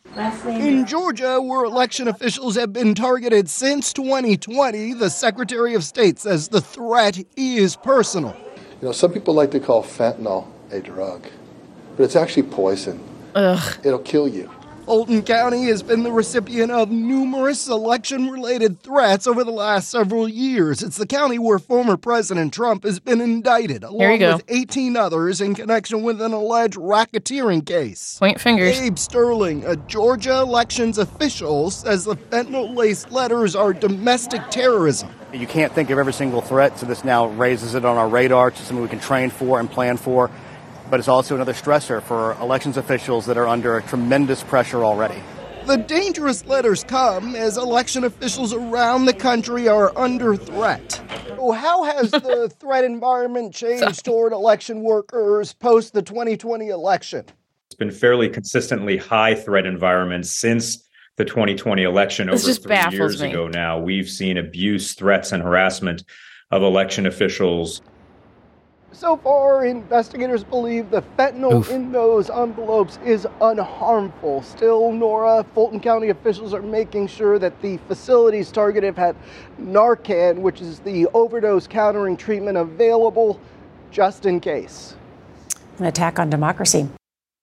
In 0.44 0.84
Georgia, 0.84 1.40
where 1.40 1.64
election 1.64 2.06
officials 2.06 2.54
have 2.56 2.74
been 2.74 2.94
targeted 2.94 3.48
since 3.48 3.94
2020, 3.94 4.92
the 4.92 5.08
Secretary 5.08 5.74
of 5.74 5.84
State 5.84 6.18
says 6.18 6.48
the 6.48 6.60
threat 6.60 7.18
is 7.34 7.76
personal. 7.76 8.36
You 8.82 8.88
know, 8.88 8.92
some 8.92 9.10
people 9.10 9.32
like 9.32 9.52
to 9.52 9.60
call 9.60 9.82
fentanyl 9.82 10.46
a 10.70 10.80
drug, 10.80 11.26
but 11.96 12.02
it's 12.02 12.16
actually 12.16 12.42
poison. 12.42 13.00
Ugh. 13.34 13.78
It'll 13.84 13.98
kill 14.00 14.28
you. 14.28 14.50
Fulton 14.86 15.24
County 15.24 15.64
has 15.64 15.82
been 15.82 16.04
the 16.04 16.12
recipient 16.12 16.70
of 16.70 16.92
numerous 16.92 17.66
election 17.66 18.28
related 18.30 18.80
threats 18.80 19.26
over 19.26 19.42
the 19.42 19.50
last 19.50 19.90
several 19.90 20.28
years. 20.28 20.80
It's 20.80 20.96
the 20.96 21.08
county 21.08 21.40
where 21.40 21.58
former 21.58 21.96
President 21.96 22.54
Trump 22.54 22.84
has 22.84 23.00
been 23.00 23.20
indicted, 23.20 23.82
along 23.82 24.20
with 24.20 24.44
18 24.46 24.96
others 24.96 25.40
in 25.40 25.56
connection 25.56 26.04
with 26.04 26.22
an 26.22 26.32
alleged 26.32 26.76
racketeering 26.76 27.66
case. 27.66 28.16
Point 28.20 28.40
fingers. 28.40 28.78
Gabe 28.78 28.96
Sterling, 28.96 29.64
a 29.66 29.74
Georgia 29.74 30.38
elections 30.38 30.98
official, 30.98 31.72
says 31.72 32.04
the 32.04 32.14
fentanyl 32.14 32.76
laced 32.76 33.10
letters 33.10 33.56
are 33.56 33.72
domestic 33.72 34.40
terrorism. 34.50 35.10
You 35.32 35.48
can't 35.48 35.72
think 35.72 35.90
of 35.90 35.98
every 35.98 36.12
single 36.12 36.42
threat, 36.42 36.78
so 36.78 36.86
this 36.86 37.02
now 37.02 37.26
raises 37.26 37.74
it 37.74 37.84
on 37.84 37.96
our 37.96 38.08
radar 38.08 38.52
to 38.52 38.56
something 38.62 38.82
we 38.82 38.88
can 38.88 39.00
train 39.00 39.30
for 39.30 39.58
and 39.58 39.68
plan 39.68 39.96
for. 39.96 40.30
But 40.90 41.00
it's 41.00 41.08
also 41.08 41.34
another 41.34 41.52
stressor 41.52 42.02
for 42.02 42.32
elections 42.34 42.76
officials 42.76 43.26
that 43.26 43.36
are 43.36 43.48
under 43.48 43.80
tremendous 43.82 44.42
pressure 44.42 44.84
already. 44.84 45.20
The 45.66 45.78
dangerous 45.78 46.46
letters 46.46 46.84
come 46.84 47.34
as 47.34 47.56
election 47.56 48.04
officials 48.04 48.52
around 48.52 49.06
the 49.06 49.12
country 49.12 49.66
are 49.66 49.96
under 49.98 50.36
threat. 50.36 51.02
How 51.38 51.82
has 51.82 52.12
the 52.12 52.52
threat 52.60 52.84
environment 52.84 53.52
changed 53.52 54.04
toward 54.04 54.32
election 54.32 54.82
workers 54.82 55.52
post 55.52 55.92
the 55.92 56.02
2020 56.02 56.68
election? 56.68 57.24
It's 57.66 57.74
been 57.74 57.90
fairly 57.90 58.28
consistently 58.28 58.96
high 58.96 59.34
threat 59.34 59.66
environment 59.66 60.26
since 60.26 60.86
the 61.16 61.24
2020 61.24 61.82
election 61.82 62.28
This 62.28 62.44
over 62.44 62.52
just 62.52 62.62
three 62.62 62.96
years 62.96 63.20
me. 63.20 63.30
ago 63.30 63.48
now. 63.48 63.78
We've 63.80 64.08
seen 64.08 64.36
abuse, 64.36 64.94
threats, 64.94 65.32
and 65.32 65.42
harassment 65.42 66.04
of 66.52 66.62
election 66.62 67.06
officials 67.06 67.82
So 68.92 69.16
far, 69.18 69.66
investigators 69.66 70.42
believe 70.42 70.90
the 70.90 71.02
fentanyl 71.18 71.52
Oof. 71.54 71.70
in 71.70 71.92
those 71.92 72.30
envelopes 72.30 72.98
is 73.04 73.26
unharmful. 73.40 74.42
Still, 74.42 74.90
Nora, 74.92 75.44
Fulton 75.54 75.80
County 75.80 76.08
officials 76.08 76.54
are 76.54 76.62
making 76.62 77.08
sure 77.08 77.38
that 77.38 77.60
the 77.60 77.76
facilities 77.88 78.50
targeted 78.50 78.96
had 78.96 79.14
Narcan, 79.60 80.38
which 80.38 80.62
is 80.62 80.78
the 80.80 81.06
overdose 81.08 81.66
countering 81.66 82.16
treatment, 82.16 82.56
available 82.56 83.38
just 83.90 84.24
in 84.24 84.40
case. 84.40 84.94
An 85.78 85.84
attack 85.84 86.18
on 86.18 86.30
democracy. 86.30 86.88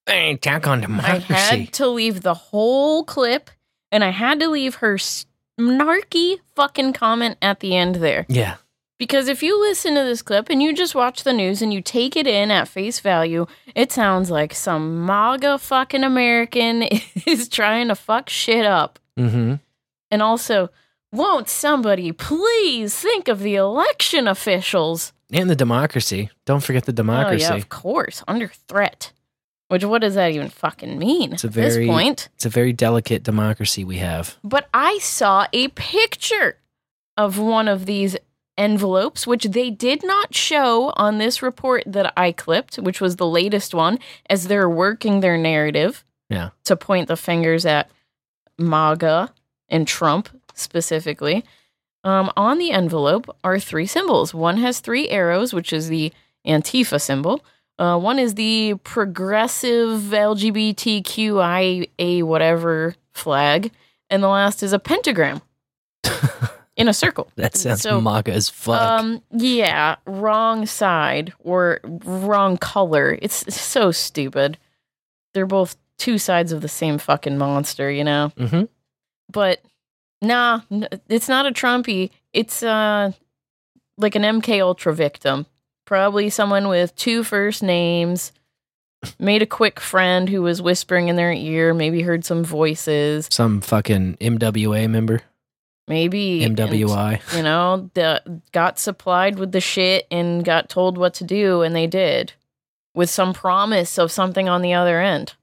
An 0.07 0.35
Attack 0.35 0.67
on 0.67 0.81
democracy. 0.81 1.33
I 1.33 1.37
had 1.37 1.73
to 1.73 1.87
leave 1.87 2.21
the 2.21 2.33
whole 2.33 3.03
clip 3.03 3.49
and 3.91 4.03
I 4.03 4.09
had 4.09 4.39
to 4.39 4.47
leave 4.47 4.75
her 4.75 4.95
snarky 4.95 6.39
fucking 6.55 6.93
comment 6.93 7.37
at 7.41 7.59
the 7.59 7.75
end 7.75 7.95
there. 7.95 8.25
Yeah. 8.27 8.55
Because 9.03 9.27
if 9.27 9.43
you 9.43 9.59
listen 9.59 9.95
to 9.95 10.03
this 10.05 10.21
clip 10.21 10.49
and 10.49 10.63
you 10.63 10.73
just 10.73 10.95
watch 10.95 11.25
the 11.25 11.33
news 11.33 11.61
and 11.61 11.73
you 11.73 11.81
take 11.81 12.15
it 12.15 12.25
in 12.25 12.51
at 12.51 12.69
face 12.69 13.01
value, 13.01 13.45
it 13.75 13.91
sounds 13.91 14.31
like 14.31 14.53
some 14.53 15.05
MAGA 15.05 15.57
fucking 15.57 16.05
American 16.05 16.83
is 17.27 17.49
trying 17.49 17.89
to 17.89 17.95
fuck 17.95 18.29
shit 18.29 18.65
up. 18.65 18.99
Mm-hmm. 19.19 19.55
And 20.09 20.21
also, 20.21 20.69
won't 21.11 21.49
somebody 21.49 22.13
please 22.13 22.97
think 22.97 23.27
of 23.27 23.41
the 23.41 23.55
election 23.55 24.25
officials? 24.25 25.11
And 25.33 25.49
the 25.49 25.55
democracy. 25.57 26.29
Don't 26.45 26.63
forget 26.63 26.85
the 26.85 26.93
democracy. 26.93 27.43
Oh, 27.43 27.49
yeah, 27.49 27.57
of 27.57 27.67
course, 27.67 28.23
under 28.25 28.47
threat. 28.69 29.11
Which, 29.67 29.83
what 29.83 29.99
does 29.99 30.15
that 30.15 30.31
even 30.31 30.47
fucking 30.47 30.97
mean 30.97 31.33
It's 31.33 31.43
a 31.43 31.47
at 31.47 31.53
this 31.53 31.75
point? 31.75 32.29
it's 32.35 32.45
a 32.45 32.49
very 32.49 32.71
delicate 32.71 33.23
democracy 33.23 33.83
we 33.83 33.97
have. 33.97 34.37
But 34.45 34.69
I 34.73 34.99
saw 34.99 35.45
a 35.51 35.67
picture 35.67 36.55
of 37.17 37.37
one 37.37 37.67
of 37.67 37.85
these 37.85 38.15
envelopes, 38.57 39.25
which 39.25 39.45
they 39.45 39.69
did 39.69 40.03
not 40.03 40.35
show 40.35 40.93
on 40.95 41.17
this 41.17 41.41
report 41.41 41.83
that 41.87 42.13
I 42.15 42.31
clipped, 42.31 42.75
which 42.77 43.01
was 43.01 43.15
the 43.15 43.27
latest 43.27 43.73
one, 43.73 43.99
as 44.29 44.47
they're 44.47 44.69
working 44.69 45.19
their 45.19 45.37
narrative 45.37 46.03
Yeah. 46.29 46.49
to 46.65 46.75
point 46.75 47.07
the 47.07 47.17
fingers 47.17 47.65
at 47.65 47.89
MAGA 48.57 49.33
and 49.69 49.87
Trump 49.87 50.29
specifically. 50.53 51.43
Um, 52.03 52.31
on 52.37 52.57
the 52.57 52.71
envelope 52.71 53.35
are 53.43 53.59
three 53.59 53.87
symbols. 53.87 54.33
One 54.33 54.57
has 54.57 54.79
three 54.81 55.09
arrows, 55.09 55.53
which 55.53 55.73
is 55.73 55.87
the 55.87 56.11
Antifa 56.45 57.01
symbol. 57.01 57.43
Uh, 57.79 57.97
one 57.97 58.19
is 58.19 58.35
the 58.35 58.75
progressive 58.83 60.01
LGBTQIA 60.11 61.87
whatever 62.23 62.95
flag, 63.13 63.71
and 64.09 64.21
the 64.21 64.27
last 64.27 64.61
is 64.61 64.73
a 64.73 64.79
pentagram 64.79 65.41
in 66.75 66.87
a 66.87 66.93
circle. 66.93 67.29
That 67.35 67.55
sounds 67.55 67.81
So, 67.81 68.01
MAGA 68.01 68.33
as 68.33 68.49
fuck. 68.49 68.81
Um, 68.81 69.21
yeah, 69.31 69.97
wrong 70.05 70.65
side 70.65 71.33
or 71.39 71.79
wrong 71.83 72.57
color. 72.57 73.17
It's 73.21 73.55
so 73.55 73.91
stupid. 73.91 74.57
They're 75.33 75.45
both 75.45 75.75
two 75.97 76.17
sides 76.17 76.51
of 76.51 76.61
the 76.61 76.67
same 76.67 76.97
fucking 76.97 77.37
monster, 77.37 77.91
you 77.91 78.03
know. 78.03 78.31
mm-hmm. 78.37 78.63
But 79.31 79.61
nah, 80.21 80.61
it's 81.09 81.29
not 81.29 81.45
a 81.45 81.51
Trumpy. 81.51 82.11
It's 82.33 82.63
uh 82.63 83.11
like 83.97 84.15
an 84.15 84.23
MK 84.23 84.61
Ultra 84.61 84.93
victim. 84.93 85.45
Probably 85.85 86.29
someone 86.29 86.67
with 86.67 86.95
two 86.95 87.23
first 87.23 87.61
names. 87.61 88.31
Made 89.19 89.41
a 89.41 89.45
quick 89.45 89.81
friend 89.81 90.29
who 90.29 90.41
was 90.41 90.61
whispering 90.61 91.09
in 91.09 91.17
their 91.17 91.33
ear. 91.33 91.73
Maybe 91.73 92.01
heard 92.01 92.23
some 92.23 92.43
voices. 92.43 93.27
Some 93.29 93.59
fucking 93.59 94.15
MWA 94.21 94.89
member. 94.89 95.23
Maybe 95.87 96.43
and, 96.45 96.55
MWI. 96.57 97.19
you 97.35 97.43
know, 97.43 97.89
the, 97.93 98.41
got 98.53 98.79
supplied 98.79 99.37
with 99.37 99.51
the 99.51 99.59
shit 99.59 100.07
and 100.09 100.45
got 100.45 100.69
told 100.69 100.97
what 100.97 101.13
to 101.15 101.23
do, 101.25 101.61
and 101.61 101.75
they 101.75 101.87
did, 101.87 102.31
with 102.95 103.09
some 103.09 103.33
promise 103.33 103.97
of 103.97 104.11
something 104.11 104.47
on 104.47 104.61
the 104.61 104.73
other 104.73 105.01
end. 105.01 105.33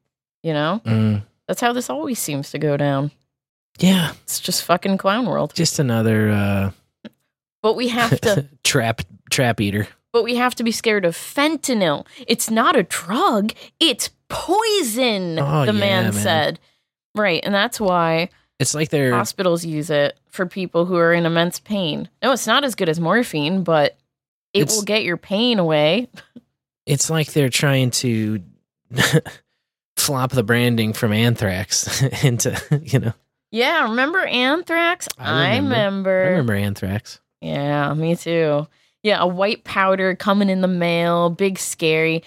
You 0.43 0.55
know, 0.55 0.81
Mm. 0.87 1.23
that's 1.47 1.61
how 1.61 1.75
this 1.75 1.91
always 1.91 2.19
seems 2.19 2.51
to 2.53 2.59
go 2.59 2.79
down. 2.79 3.11
Yeah. 3.79 4.13
It's 4.25 4.41
just 4.41 4.65
fucking 4.65 4.97
clown 4.99 5.27
world. 5.27 5.53
Just 5.55 5.79
another 5.79 6.31
uh 6.31 6.71
But 7.63 7.75
we 7.77 7.89
have 7.89 8.19
to 8.23 8.47
trap 8.65 9.03
trap 9.31 9.61
eater. 9.61 9.89
but 10.13 10.23
we 10.25 10.37
have 10.37 10.55
to 10.55 10.63
be 10.65 10.73
scared 10.73 11.05
of 11.05 11.15
fentanyl. 11.15 12.07
It's 12.27 12.51
not 12.51 12.77
a 12.77 12.83
drug, 12.85 13.53
it's 13.79 14.09
poison, 14.31 15.39
Oh, 15.39 15.67
the 15.67 15.73
yeah, 15.75 15.79
man, 15.79 16.05
man. 16.05 16.13
said. 16.15 16.59
Right, 17.15 17.41
and 17.45 17.55
that's 17.55 17.79
why 17.79 18.31
It's 18.59 18.75
like 18.75 18.89
they're 18.89 19.13
hospitals 19.15 19.65
use 19.65 19.91
it 19.91 20.17
for 20.31 20.47
people 20.47 20.87
who 20.87 20.97
are 20.97 21.13
in 21.13 21.27
immense 21.27 21.59
pain. 21.61 22.09
No, 22.23 22.33
it's 22.33 22.47
not 22.47 22.65
as 22.65 22.75
good 22.75 22.89
as 22.89 23.01
morphine, 23.01 23.63
but 23.65 23.97
it 24.53 24.63
It's- 24.63 24.77
will 24.77 24.85
get 24.85 25.03
your 25.05 25.17
pain 25.17 25.59
away. 25.59 26.09
it's 26.87 27.09
like 27.11 27.33
they're 27.33 27.49
trying 27.49 27.91
to 27.93 28.43
flop 29.97 30.33
the 30.33 30.43
branding 30.43 30.93
from 30.93 31.13
anthrax 31.13 32.03
into 32.25 32.61
you 32.83 32.99
know 32.99 33.13
Yeah, 33.51 33.83
remember 33.85 34.21
anthrax? 34.25 35.09
I 35.19 35.57
remember. 35.57 36.25
I 36.25 36.29
remember 36.31 36.55
anthrax. 36.55 37.21
Yeah, 37.41 37.93
me 37.95 38.17
too. 38.17 38.67
Yeah, 39.03 39.21
a 39.21 39.27
white 39.27 39.65
powder 39.65 40.15
coming 40.15 40.51
in 40.51 40.61
the 40.61 40.69
mail, 40.69 41.31
big 41.31 41.59
scary. 41.59 42.23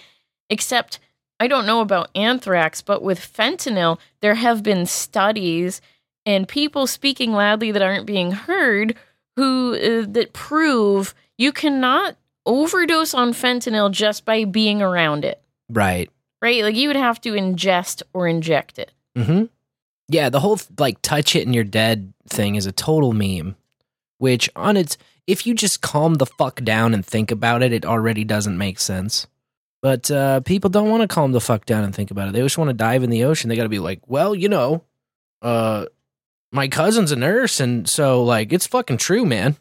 Except 0.50 0.98
I 1.40 1.46
don't 1.46 1.66
know 1.66 1.80
about 1.80 2.10
anthrax, 2.14 2.80
but 2.82 3.02
with 3.02 3.18
fentanyl, 3.20 3.98
there 4.20 4.34
have 4.36 4.62
been 4.62 4.86
studies 4.86 5.80
and 6.26 6.48
people 6.48 6.86
speaking 6.86 7.32
loudly 7.32 7.72
that 7.72 7.82
aren't 7.82 8.06
being 8.06 8.32
heard 8.32 8.96
who 9.36 9.74
uh, 9.74 10.06
that 10.08 10.32
prove 10.32 11.14
you 11.36 11.52
cannot 11.52 12.16
overdose 12.46 13.14
on 13.14 13.32
fentanyl 13.32 13.90
just 13.90 14.24
by 14.24 14.44
being 14.44 14.82
around 14.82 15.24
it. 15.24 15.40
Right. 15.68 16.10
Right? 16.42 16.62
Like 16.62 16.76
you 16.76 16.88
would 16.88 16.96
have 16.96 17.20
to 17.22 17.32
ingest 17.32 18.02
or 18.12 18.28
inject 18.28 18.78
it. 18.78 18.92
Mm-hmm. 19.16 19.44
Yeah, 20.08 20.28
the 20.28 20.40
whole 20.40 20.60
like 20.78 21.00
touch 21.02 21.34
it 21.34 21.46
and 21.46 21.54
you're 21.54 21.64
dead 21.64 22.12
thing 22.28 22.56
is 22.56 22.66
a 22.66 22.72
total 22.72 23.12
meme. 23.12 23.56
Which 24.18 24.48
on 24.54 24.76
its 24.76 24.96
if 25.26 25.46
you 25.46 25.54
just 25.54 25.80
calm 25.80 26.14
the 26.14 26.26
fuck 26.26 26.62
down 26.62 26.94
and 26.94 27.04
think 27.04 27.30
about 27.30 27.62
it, 27.62 27.72
it 27.72 27.84
already 27.84 28.24
doesn't 28.24 28.58
make 28.58 28.78
sense. 28.78 29.26
But 29.82 30.10
uh, 30.10 30.40
people 30.40 30.70
don't 30.70 30.88
want 30.88 31.02
to 31.02 31.08
calm 31.08 31.32
the 31.32 31.40
fuck 31.40 31.66
down 31.66 31.84
and 31.84 31.94
think 31.94 32.10
about 32.10 32.28
it. 32.28 32.32
They 32.32 32.40
just 32.40 32.56
want 32.56 32.68
to 32.68 32.74
dive 32.74 33.02
in 33.02 33.10
the 33.10 33.24
ocean. 33.24 33.48
They 33.48 33.56
got 33.56 33.64
to 33.64 33.68
be 33.68 33.78
like, 33.78 34.00
well, 34.06 34.34
you 34.34 34.48
know, 34.48 34.82
uh, 35.42 35.86
my 36.54 36.68
cousin's 36.68 37.10
a 37.10 37.16
nurse, 37.16 37.58
and 37.58 37.88
so 37.88 38.22
like 38.22 38.52
it's 38.52 38.66
fucking 38.66 38.98
true, 38.98 39.26
man. 39.26 39.56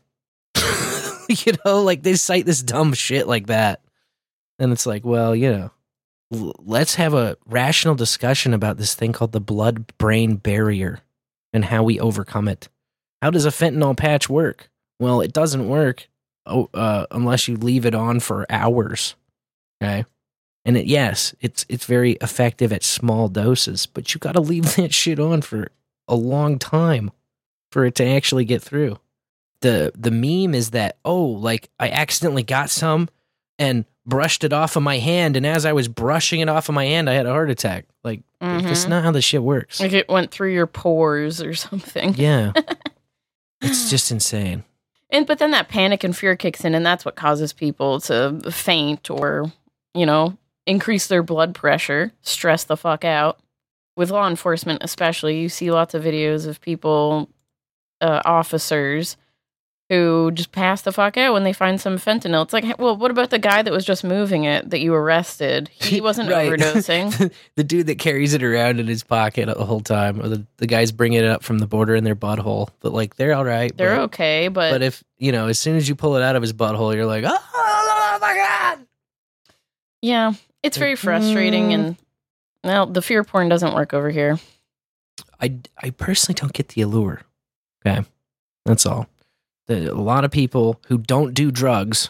you 1.27 1.53
know, 1.65 1.81
like 1.81 2.03
they 2.03 2.13
cite 2.13 2.45
this 2.45 2.61
dumb 2.61 2.93
shit 2.93 3.27
like 3.27 3.47
that, 3.47 3.81
and 4.59 4.71
it's 4.71 4.85
like, 4.85 5.03
well, 5.03 5.35
you 5.35 5.51
know, 5.51 5.71
let's 6.31 6.95
have 6.95 7.15
a 7.15 7.35
rational 7.45 7.95
discussion 7.95 8.53
about 8.53 8.77
this 8.77 8.93
thing 8.93 9.11
called 9.11 9.31
the 9.31 9.41
blood 9.41 9.91
brain 9.97 10.35
barrier 10.35 10.99
and 11.51 11.65
how 11.65 11.83
we 11.83 11.99
overcome 11.99 12.47
it. 12.47 12.69
How 13.21 13.31
does 13.31 13.45
a 13.45 13.49
fentanyl 13.49 13.97
patch 13.97 14.29
work? 14.29 14.69
Well, 14.99 15.21
it 15.21 15.33
doesn't 15.33 15.67
work 15.67 16.07
oh, 16.45 16.69
uh, 16.73 17.07
unless 17.09 17.47
you 17.47 17.57
leave 17.57 17.85
it 17.85 17.95
on 17.95 18.19
for 18.19 18.45
hours. 18.51 19.15
Okay. 19.81 20.05
And 20.65 20.77
it, 20.77 20.85
yes, 20.85 21.33
it's 21.41 21.65
it's 21.67 21.85
very 21.85 22.13
effective 22.13 22.71
at 22.71 22.83
small 22.83 23.27
doses, 23.29 23.85
but 23.85 24.13
you 24.13 24.19
got 24.19 24.33
to 24.33 24.41
leave 24.41 24.75
that 24.75 24.93
shit 24.93 25.19
on 25.19 25.41
for 25.41 25.69
a 26.07 26.15
long 26.15 26.59
time 26.59 27.11
for 27.71 27.85
it 27.85 27.95
to 27.95 28.05
actually 28.05 28.45
get 28.45 28.61
through. 28.61 28.97
The 29.61 29.91
the 29.95 30.11
meme 30.11 30.53
is 30.53 30.71
that 30.71 30.97
oh, 31.05 31.23
like 31.23 31.69
I 31.79 31.89
accidentally 31.89 32.43
got 32.43 32.69
some 32.69 33.09
and 33.57 33.85
brushed 34.05 34.43
it 34.43 34.51
off 34.51 34.75
of 34.75 34.83
my 34.83 34.97
hand, 34.97 35.37
and 35.37 35.45
as 35.45 35.65
I 35.65 35.71
was 35.71 35.87
brushing 35.87 36.41
it 36.41 36.49
off 36.49 36.67
of 36.67 36.75
my 36.75 36.85
hand, 36.85 37.09
I 37.09 37.13
had 37.13 37.25
a 37.25 37.29
heart 37.31 37.49
attack. 37.49 37.85
Like 38.03 38.21
that's 38.41 38.85
Mhm. 38.85 38.89
not 38.89 39.03
how 39.05 39.11
this 39.11 39.23
shit 39.23 39.41
works. 39.41 39.79
Like 39.79 39.93
it 39.93 40.09
went 40.09 40.31
through 40.31 40.51
your 40.53 40.67
pores 40.67 41.41
or 41.41 41.53
something. 41.53 42.13
Yeah, 42.15 42.51
it's 43.61 43.89
just 43.89 44.11
insane. 44.11 44.63
And 45.09 45.25
but 45.25 45.39
then 45.39 45.51
that 45.51 45.69
panic 45.69 46.03
and 46.03 46.15
fear 46.15 46.35
kicks 46.35 46.65
in, 46.65 46.75
and 46.75 46.85
that's 46.85 47.05
what 47.05 47.15
causes 47.15 47.53
people 47.53 47.99
to 48.01 48.39
faint 48.51 49.09
or, 49.09 49.51
you 49.93 50.05
know, 50.05 50.37
increase 50.65 51.07
their 51.07 51.23
blood 51.23 51.53
pressure, 51.55 52.11
stress 52.23 52.63
the 52.65 52.75
fuck 52.75 53.05
out. 53.05 53.39
With 53.95 54.09
law 54.09 54.27
enforcement, 54.27 54.79
especially, 54.83 55.39
you 55.39 55.49
see 55.49 55.69
lots 55.71 55.93
of 55.93 56.03
videos 56.03 56.47
of 56.47 56.59
people, 56.61 57.29
uh, 58.01 58.21
officers, 58.25 59.17
who 59.89 60.31
just 60.33 60.51
pass 60.51 60.81
the 60.81 60.91
fuck 60.91 61.17
out 61.17 61.33
when 61.33 61.43
they 61.43 61.53
find 61.53 61.79
some 61.79 61.97
fentanyl. 61.97 62.41
It's 62.43 62.53
like, 62.53 62.79
well, 62.79 62.97
what 62.97 63.11
about 63.11 63.29
the 63.29 63.37
guy 63.37 63.61
that 63.61 63.71
was 63.71 63.85
just 63.85 64.03
moving 64.03 64.45
it 64.45 64.69
that 64.71 64.79
you 64.79 64.93
arrested? 64.95 65.69
He 65.73 66.01
wasn't 66.07 66.31
Right. 66.31 66.49
overdosing. 66.59 67.31
the 67.55 67.63
dude 67.63 67.85
that 67.87 67.99
carries 67.99 68.33
it 68.33 68.41
around 68.41 68.79
in 68.79 68.87
his 68.87 69.03
pocket 69.03 69.45
the 69.45 69.65
whole 69.65 69.81
time, 69.81 70.19
or 70.21 70.29
the, 70.29 70.45
the 70.57 70.65
guys 70.65 70.91
bringing 70.91 71.19
it 71.19 71.25
up 71.25 71.43
from 71.43 71.59
the 71.59 71.67
border 71.67 71.93
in 71.93 72.03
their 72.03 72.15
butthole. 72.15 72.69
But 72.79 72.93
like 72.93 73.15
they're 73.17 73.33
all 73.35 73.45
right. 73.45 73.75
They're 73.77 73.97
but, 73.97 74.01
okay, 74.05 74.47
but, 74.47 74.71
But 74.71 74.81
if 74.81 75.03
you 75.19 75.31
know, 75.31 75.47
as 75.49 75.59
soon 75.59 75.75
as 75.75 75.87
you 75.87 75.93
pull 75.95 76.15
it 76.15 76.23
out 76.23 76.35
of 76.35 76.41
his 76.41 76.53
butthole, 76.53 76.95
you're 76.95 77.05
like, 77.05 77.25
oh, 77.27 78.17
my 78.21 78.33
god. 78.33 78.79
yeah, 80.01 80.33
it's 80.63 80.77
very 80.77 80.95
frustrating. 80.95 81.69
Mm. 81.69 81.73
And 81.73 81.97
well, 82.63 82.85
the 82.85 83.01
fear 83.01 83.23
porn 83.23 83.49
doesn't 83.49 83.73
work 83.73 83.93
over 83.93 84.09
here. 84.09 84.39
I 85.41 85.55
I 85.81 85.89
personally 85.91 86.37
don't 86.39 86.53
get 86.53 86.69
the 86.69 86.81
allure. 86.81 87.21
Okay, 87.85 88.07
that's 88.65 88.85
all. 88.85 89.07
The, 89.67 89.91
a 89.91 89.95
lot 89.95 90.25
of 90.25 90.31
people 90.31 90.81
who 90.87 90.97
don't 90.97 91.33
do 91.33 91.51
drugs 91.51 92.09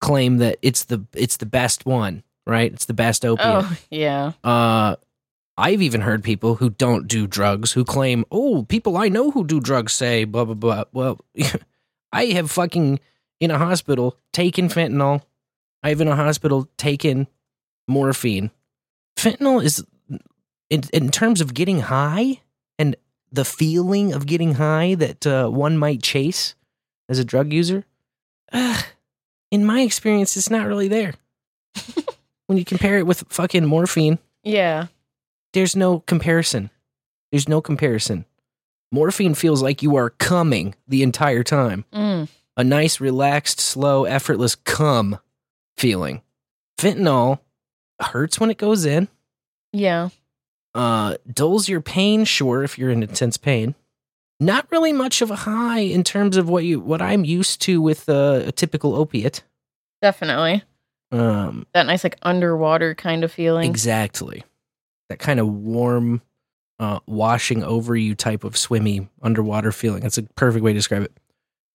claim 0.00 0.38
that 0.38 0.58
it's 0.62 0.84
the 0.84 1.04
it's 1.14 1.36
the 1.38 1.46
best 1.46 1.86
one, 1.86 2.22
right? 2.46 2.72
It's 2.72 2.86
the 2.86 2.94
best 2.94 3.24
opiate. 3.24 3.64
Oh, 3.64 3.76
yeah. 3.90 4.32
Uh, 4.42 4.96
I've 5.56 5.82
even 5.82 6.00
heard 6.00 6.24
people 6.24 6.56
who 6.56 6.70
don't 6.70 7.06
do 7.06 7.26
drugs 7.26 7.72
who 7.72 7.84
claim, 7.84 8.24
"Oh, 8.30 8.64
people 8.68 8.96
I 8.96 9.08
know 9.08 9.30
who 9.30 9.46
do 9.46 9.60
drugs 9.60 9.92
say 9.92 10.24
blah 10.24 10.44
blah 10.44 10.54
blah." 10.54 10.84
Well, 10.92 11.20
I 12.12 12.26
have 12.26 12.50
fucking 12.50 13.00
in 13.40 13.50
a 13.50 13.58
hospital 13.58 14.16
taken 14.32 14.68
fentanyl. 14.68 15.22
I 15.82 15.90
have 15.90 16.00
in 16.00 16.08
a 16.08 16.16
hospital 16.16 16.68
taken 16.76 17.26
morphine. 17.88 18.50
Fentanyl 19.16 19.62
is 19.62 19.84
in 20.70 20.82
in 20.92 21.10
terms 21.10 21.40
of 21.40 21.54
getting 21.54 21.80
high 21.80 22.40
and 22.78 22.96
the 23.30 23.44
feeling 23.44 24.12
of 24.12 24.26
getting 24.26 24.54
high 24.54 24.94
that 24.94 25.26
uh, 25.26 25.48
one 25.48 25.78
might 25.78 26.02
chase 26.02 26.54
as 27.08 27.18
a 27.18 27.24
drug 27.24 27.52
user. 27.52 27.84
Uh, 28.52 28.82
in 29.50 29.64
my 29.64 29.80
experience, 29.80 30.36
it's 30.36 30.50
not 30.50 30.66
really 30.66 30.88
there. 30.88 31.14
when 32.46 32.58
you 32.58 32.64
compare 32.64 32.98
it 32.98 33.06
with 33.06 33.24
fucking 33.28 33.64
morphine, 33.64 34.18
Yeah. 34.42 34.86
there's 35.54 35.74
no 35.76 36.00
comparison. 36.00 36.70
There's 37.30 37.48
no 37.48 37.60
comparison. 37.62 38.26
Morphine 38.90 39.32
feels 39.34 39.62
like 39.62 39.82
you 39.82 39.96
are 39.96 40.10
coming 40.10 40.74
the 40.86 41.02
entire 41.02 41.42
time. 41.42 41.86
Mm. 41.94 42.28
A 42.58 42.64
nice, 42.64 43.00
relaxed, 43.00 43.58
slow, 43.58 44.04
effortless 44.04 44.54
come 44.54 45.18
feeling. 45.78 46.20
Fentanyl 46.78 47.38
hurts 48.04 48.38
when 48.40 48.50
it 48.50 48.58
goes 48.58 48.84
in. 48.84 49.08
Yeah. 49.72 50.10
Uh, 50.74 51.16
dulls 51.32 51.68
your 51.68 51.80
pain, 51.80 52.24
sure, 52.24 52.62
if 52.64 52.78
you're 52.78 52.90
in 52.90 53.02
intense 53.02 53.36
pain. 53.36 53.74
Not 54.40 54.66
really 54.70 54.92
much 54.92 55.22
of 55.22 55.30
a 55.30 55.36
high 55.36 55.80
in 55.80 56.02
terms 56.02 56.36
of 56.36 56.48
what 56.48 56.64
you 56.64 56.80
what 56.80 57.00
I'm 57.00 57.24
used 57.24 57.60
to 57.62 57.80
with 57.80 58.08
uh, 58.08 58.42
a 58.46 58.52
typical 58.52 58.94
opiate. 58.94 59.44
Definitely. 60.00 60.64
Um, 61.12 61.66
That 61.74 61.86
nice, 61.86 62.02
like, 62.02 62.16
underwater 62.22 62.94
kind 62.94 63.22
of 63.22 63.30
feeling. 63.30 63.70
Exactly. 63.70 64.44
That 65.10 65.18
kind 65.18 65.38
of 65.38 65.46
warm, 65.46 66.22
uh, 66.80 67.00
washing 67.06 67.62
over 67.62 67.94
you 67.94 68.14
type 68.14 68.44
of 68.44 68.56
swimmy 68.56 69.08
underwater 69.20 69.72
feeling. 69.72 70.00
That's 70.00 70.18
a 70.18 70.22
perfect 70.22 70.64
way 70.64 70.72
to 70.72 70.78
describe 70.78 71.02
it. 71.02 71.12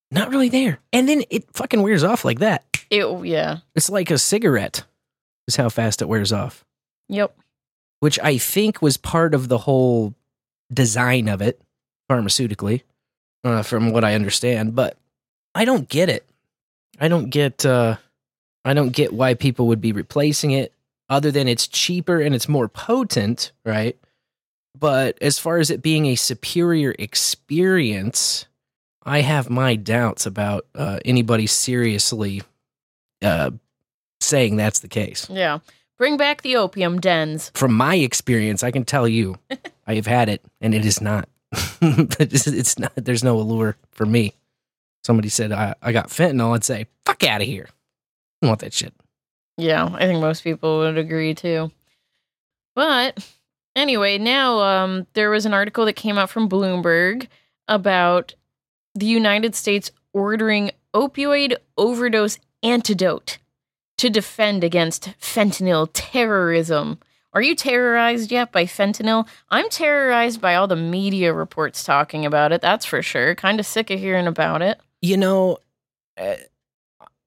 Not 0.10 0.30
really 0.30 0.50
there. 0.50 0.80
And 0.92 1.08
then 1.08 1.24
it 1.30 1.46
fucking 1.54 1.84
wears 1.84 2.04
off 2.04 2.26
like 2.26 2.40
that. 2.40 2.66
Ew, 2.90 3.24
yeah. 3.24 3.58
It's 3.76 3.90
like 3.90 4.10
a 4.10 4.18
cigarette, 4.18 4.84
is 5.48 5.56
how 5.56 5.70
fast 5.70 6.02
it 6.02 6.08
wears 6.10 6.32
off, 6.34 6.66
Yep. 7.10 7.38
which 8.00 8.20
I 8.22 8.38
think 8.38 8.82
was 8.82 8.98
part 8.98 9.34
of 9.34 9.48
the 9.48 9.58
whole 9.60 10.14
design 10.74 11.28
of 11.30 11.42
it 11.42 11.62
pharmaceutically, 12.10 12.82
uh, 13.44 13.64
from 13.64 13.92
what 13.92 14.04
I 14.04 14.14
understand. 14.16 14.76
But 14.76 14.98
I 15.56 15.66
don't 15.66 15.88
get 15.90 16.10
it. 16.10 16.28
I 17.00 17.08
don't 17.08 17.30
get. 17.30 17.66
Uh, 17.66 17.98
I 18.66 18.74
don't 18.74 18.90
get 18.90 19.14
why 19.14 19.34
people 19.34 19.68
would 19.68 19.80
be 19.82 19.92
replacing 19.94 20.52
it, 20.52 20.74
other 21.10 21.32
than 21.32 21.48
it's 21.48 21.68
cheaper 21.68 22.20
and 22.20 22.36
it's 22.36 22.50
more 22.50 22.68
potent, 22.68 23.52
right? 23.66 23.98
But 24.78 25.18
as 25.22 25.40
far 25.40 25.58
as 25.60 25.70
it 25.70 25.82
being 25.82 26.06
a 26.08 26.16
superior 26.16 26.94
experience, 27.00 28.46
I 29.04 29.22
have 29.22 29.50
my 29.50 29.76
doubts 29.76 30.26
about 30.26 30.66
uh, 30.76 31.00
anybody 31.06 31.48
seriously 31.48 32.42
uh, 33.22 33.52
saying 34.20 34.56
that's 34.56 34.80
the 34.80 34.88
case. 34.88 35.30
Yeah. 35.30 35.60
Bring 35.98 36.18
back 36.18 36.44
the 36.44 36.56
opium 36.56 37.00
dens. 37.00 37.52
From 37.56 37.74
my 37.74 37.96
experience, 37.96 38.64
I 38.64 38.72
can 38.72 38.86
tell 38.86 39.08
you, 39.08 39.36
I 39.88 39.96
have 39.96 40.06
had 40.06 40.30
it, 40.30 40.44
and 40.62 40.76
it 40.76 40.86
is 40.86 41.02
not. 41.02 41.28
it's, 41.82 42.78
not. 42.78 42.92
There's 42.96 43.24
no 43.24 43.40
allure 43.40 43.78
for 43.92 44.06
me. 44.06 44.34
Somebody 45.04 45.30
said 45.30 45.52
I, 45.52 45.74
I 45.82 45.92
got 45.92 46.10
fentanyl, 46.10 46.54
I'd 46.54 46.64
say, 46.64 46.88
"Fuck 47.06 47.24
out 47.24 47.42
of 47.42 47.48
here." 47.48 47.68
I 47.70 48.46
don't 48.46 48.50
want 48.50 48.62
that 48.62 48.74
shit. 48.74 48.94
Yeah, 49.58 49.90
I 49.92 50.06
think 50.06 50.20
most 50.20 50.44
people 50.44 50.80
would 50.80 50.98
agree 50.98 51.34
too. 51.34 51.72
But 52.76 53.28
anyway, 53.76 54.18
now 54.20 54.60
um, 54.60 55.08
there 55.14 55.32
was 55.32 55.46
an 55.46 55.54
article 55.54 55.86
that 55.86 55.94
came 55.94 56.18
out 56.18 56.30
from 56.30 56.50
Bloomberg 56.50 57.28
about 57.68 58.36
the 58.94 59.08
United 59.08 59.56
States 59.56 59.92
ordering 60.14 60.72
opioid 60.94 61.56
overdose 61.78 62.38
antidote 62.62 63.38
to 63.98 64.10
defend 64.10 64.64
against 64.64 65.14
fentanyl 65.20 65.90
terrorism. 65.94 67.00
Are 67.34 67.42
you 67.42 67.56
terrorized 67.56 68.32
yet 68.32 68.52
by 68.52 68.66
fentanyl? 68.66 69.28
I'm 69.50 69.70
terrorized 69.70 70.42
by 70.42 70.56
all 70.56 70.68
the 70.68 70.76
media 70.76 71.34
reports 71.34 71.84
talking 71.84 72.26
about 72.26 72.52
it, 72.52 72.62
that's 72.62 72.86
for 72.86 73.02
sure. 73.02 73.36
Kind 73.36 73.60
of 73.60 73.66
sick 73.66 73.90
of 73.90 74.00
hearing 74.00 74.28
about 74.28 74.62
it. 74.62 74.80
You 75.02 75.18
know, 75.18 75.58
uh, 76.18 76.36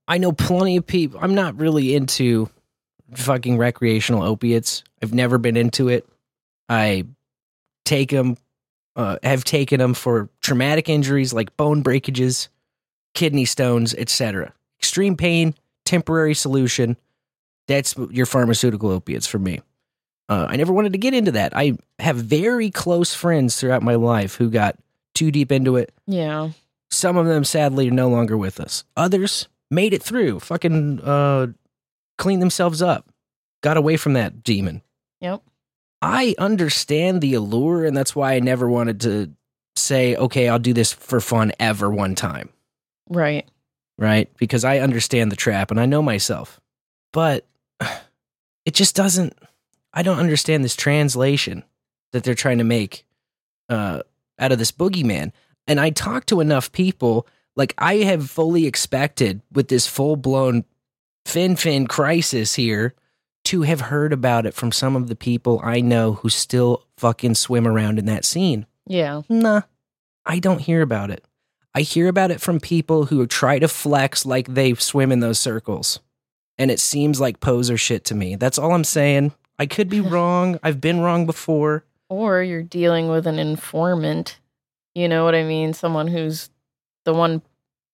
I 0.09 0.19
know 0.19 0.33
plenty 0.33 0.77
of 0.77 0.87
people. 0.87 1.21
I'm 1.23 1.35
not 1.35 1.59
really 1.59 1.95
into 1.95 2.49
fucking 3.15 3.59
recreational 3.59 4.23
opiates. 4.23 4.83
I've 5.03 5.15
never 5.15 5.39
been 5.39 5.57
into 5.57 5.89
it. 5.89 6.09
I 6.69 7.05
take 7.85 8.11
them, 8.11 8.37
uh, 8.97 9.19
have 9.23 9.45
taken 9.45 9.79
them 9.79 9.95
for 9.95 10.29
traumatic 10.41 10.89
injuries 10.89 11.33
like 11.33 11.57
bone 11.57 11.83
breakages, 11.83 12.49
kidney 13.15 13.45
stones, 13.45 13.95
etc. 13.95 14.53
Extreme 14.79 15.17
pain, 15.17 15.55
temporary 15.91 16.35
solution. 16.35 16.97
That's 17.67 17.97
your 18.11 18.27
pharmaceutical 18.27 18.91
opiates 18.91 19.27
for 19.27 19.39
me. 19.39 19.61
Uh, 20.29 20.47
I 20.49 20.57
never 20.57 20.73
wanted 20.73 20.93
to 20.93 20.99
get 20.99 21.15
into 21.15 21.33
that. 21.33 21.57
I 21.57 21.77
have 21.99 22.17
very 22.17 22.71
close 22.71 23.13
friends 23.13 23.57
throughout 23.59 23.83
my 23.83 23.97
life 23.97 24.37
who 24.37 24.51
got 24.51 24.77
too 25.15 25.33
deep 25.33 25.51
into 25.51 25.77
it. 25.77 25.93
Yeah. 26.07 26.51
Some 26.91 27.17
of 27.17 27.27
them, 27.27 27.43
sadly, 27.43 27.89
are 27.89 27.93
no 27.93 28.09
longer 28.09 28.37
with 28.37 28.61
us. 28.61 28.85
Others 28.97 29.49
made 29.71 29.93
it 29.93 30.03
through, 30.03 30.41
fucking 30.41 31.01
uh, 31.01 31.49
cleaned 32.19 32.43
themselves 32.43 32.83
up, 32.83 33.09
got 33.63 33.77
away 33.77 33.97
from 33.97 34.13
that 34.13 34.45
demon. 34.45 34.83
Yep. 35.21 35.43
I 36.03 36.35
understand 36.39 37.21
the 37.21 37.35
allure, 37.35 37.85
and 37.85 37.97
that's 37.97 38.15
why 38.17 38.35
I 38.35 38.41
never 38.41 38.69
wanted 38.69 39.01
to 39.03 39.33
say, 39.77 40.17
okay, 40.17 40.49
I'll 40.49 40.59
do 40.59 40.73
this 40.73 40.93
for 40.93 41.21
fun 41.21 41.53
ever 41.59 41.91
one 41.91 42.15
time, 42.15 42.51
Right. 43.09 43.49
Right? 44.01 44.29
Because 44.39 44.65
I 44.65 44.79
understand 44.79 45.31
the 45.31 45.37
trap 45.37 45.71
and 45.71 45.79
I 45.79 45.87
know 45.87 46.03
myself. 46.03 46.61
But 47.13 47.47
it 48.65 48.75
just 48.75 48.97
doesn't, 48.97 49.39
I 49.93 50.03
don't 50.03 50.19
understand 50.19 50.65
this 50.65 50.75
translation 50.75 51.63
that 52.13 52.25
they're 52.25 52.35
trying 52.35 52.59
to 52.59 52.65
make 52.65 53.05
uh, 53.69 54.03
out 54.39 54.53
of 54.53 54.59
this 54.59 54.73
boogeyman. 54.73 55.31
And 55.69 55.79
I 55.79 55.91
talk 55.91 56.27
to 56.27 56.41
enough 56.41 56.73
people, 56.73 57.29
like 57.55 57.75
I 57.79 57.97
have 57.99 58.31
fully 58.31 58.67
expected 58.67 59.43
with 59.53 59.69
this 59.69 59.87
full 59.87 60.17
blown 60.17 60.65
fin 61.27 61.55
fin 61.55 61.87
crisis 61.87 62.55
here 62.55 62.95
to 63.45 63.63
have 63.63 63.83
heard 63.83 64.13
about 64.13 64.47
it 64.47 64.55
from 64.55 64.73
some 64.73 64.97
of 64.97 65.09
the 65.09 65.17
people 65.17 65.61
I 65.63 65.81
know 65.81 66.15
who 66.15 66.29
still 66.31 66.87
fucking 66.97 67.35
swim 67.35 67.67
around 67.67 67.99
in 67.99 68.07
that 68.07 68.25
scene. 68.25 68.67
Yeah. 68.87 69.23
Nah, 69.29 69.63
I 70.25 70.39
don't 70.39 70.61
hear 70.61 70.83
about 70.83 71.11
it. 71.11 71.25
I 71.75 71.83
hear 71.83 72.09
about 72.09 72.31
it 72.31 72.41
from 72.41 72.61
people 72.61 73.07
who 73.07 73.27
try 73.27 73.59
to 73.59 73.69
flex 73.69 74.27
like 74.27 74.49
they 74.49 74.75
swim 74.75 75.13
in 75.13 75.21
those 75.21 75.39
circles. 75.39 76.01
And 76.59 76.71
it 76.71 76.81
seems 76.81 77.21
like 77.21 77.41
poser 77.41 77.77
shit 77.77 78.05
to 78.07 78.15
me. 78.15 78.37
That's 78.37 78.59
all 78.59 78.75
I'm 78.75 78.85
saying. 78.85 79.33
I 79.59 79.67
could 79.67 79.89
be 79.89 80.01
wrong. 80.01 80.59
I've 80.63 80.81
been 80.81 81.01
wrong 81.01 81.27
before. 81.27 81.85
Or 82.09 82.43
you're 82.43 82.63
dealing 82.63 83.09
with 83.09 83.27
an 83.27 83.39
informant. 83.39 84.39
You 84.95 85.09
know 85.09 85.25
what 85.25 85.35
I 85.35 85.45
mean? 85.45 85.73
Someone 85.73 86.09
who's 86.09 86.51
the 87.05 87.15
one 87.15 87.43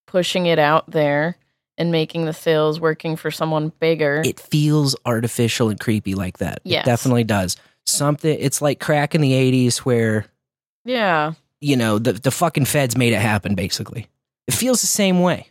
pushing 0.07 0.47
it 0.47 0.59
out 0.59 0.91
there 0.91 1.37
and 1.79 1.93
making 1.93 2.25
the 2.25 2.33
sales 2.33 2.81
working 2.81 3.17
for 3.17 3.31
someone 3.31 3.73
bigger. 3.81 4.23
It 4.25 4.41
feels 4.41 4.97
artificial 5.05 5.69
and 5.69 5.79
creepy 5.79 6.15
like 6.15 6.39
that. 6.39 6.61
Yes. 6.65 6.85
It 6.85 6.87
definitely 6.87 7.25
does. 7.25 7.57
Something 7.85 8.37
it's 8.41 8.63
like 8.63 8.81
crack 8.81 9.15
in 9.15 9.21
the 9.21 9.33
80s 9.33 9.79
where 9.79 10.27
yeah. 10.85 11.35
You 11.61 11.77
know, 11.77 11.99
the, 11.99 12.13
the 12.13 12.31
fucking 12.31 12.67
feds 12.67 12.97
made 12.97 13.13
it 13.13 13.21
happen, 13.21 13.55
basically. 13.55 14.07
It 14.47 14.55
feels 14.55 14.81
the 14.81 14.87
same 14.87 15.21
way. 15.21 15.49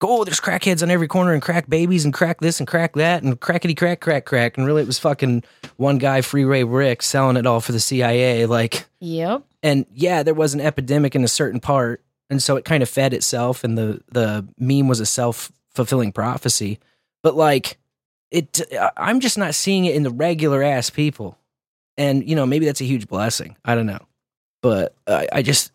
Go, 0.00 0.20
oh, 0.20 0.24
there's 0.24 0.40
crackheads 0.40 0.82
on 0.82 0.90
every 0.90 1.08
corner 1.08 1.32
and 1.32 1.42
crack 1.42 1.68
babies 1.68 2.04
and 2.04 2.14
crack 2.14 2.40
this 2.40 2.60
and 2.60 2.68
crack 2.68 2.92
that 2.94 3.22
and 3.24 3.40
crackety 3.40 3.76
crack, 3.76 4.00
crack, 4.00 4.26
crack. 4.26 4.56
And 4.56 4.64
really, 4.66 4.82
it 4.82 4.86
was 4.86 4.98
fucking 5.00 5.42
one 5.76 5.98
guy, 5.98 6.20
Freeway 6.20 6.62
Rick, 6.62 7.02
selling 7.02 7.36
it 7.36 7.46
all 7.46 7.60
for 7.60 7.72
the 7.72 7.80
CIA. 7.80 8.46
Like, 8.46 8.84
Yep. 9.00 9.42
and 9.64 9.86
yeah, 9.92 10.22
there 10.22 10.34
was 10.34 10.54
an 10.54 10.60
epidemic 10.60 11.16
in 11.16 11.24
a 11.24 11.28
certain 11.28 11.58
part, 11.58 12.04
and 12.30 12.40
so 12.40 12.54
it 12.56 12.64
kind 12.64 12.82
of 12.82 12.88
fed 12.88 13.12
itself, 13.12 13.64
and 13.64 13.76
the 13.76 14.00
the 14.12 14.46
meme 14.58 14.86
was 14.86 15.00
a 15.00 15.06
self 15.06 15.50
fulfilling 15.74 16.12
prophecy. 16.12 16.78
But 17.24 17.34
like, 17.34 17.78
it, 18.30 18.60
I'm 18.96 19.18
just 19.18 19.36
not 19.38 19.56
seeing 19.56 19.86
it 19.86 19.96
in 19.96 20.04
the 20.04 20.10
regular 20.10 20.62
ass 20.62 20.90
people, 20.90 21.36
and 21.96 22.28
you 22.28 22.36
know 22.36 22.46
maybe 22.46 22.66
that's 22.66 22.80
a 22.80 22.84
huge 22.84 23.08
blessing. 23.08 23.56
I 23.64 23.74
don't 23.74 23.86
know, 23.86 24.06
but 24.62 24.94
I, 25.06 25.28
I 25.32 25.42
just 25.42 25.74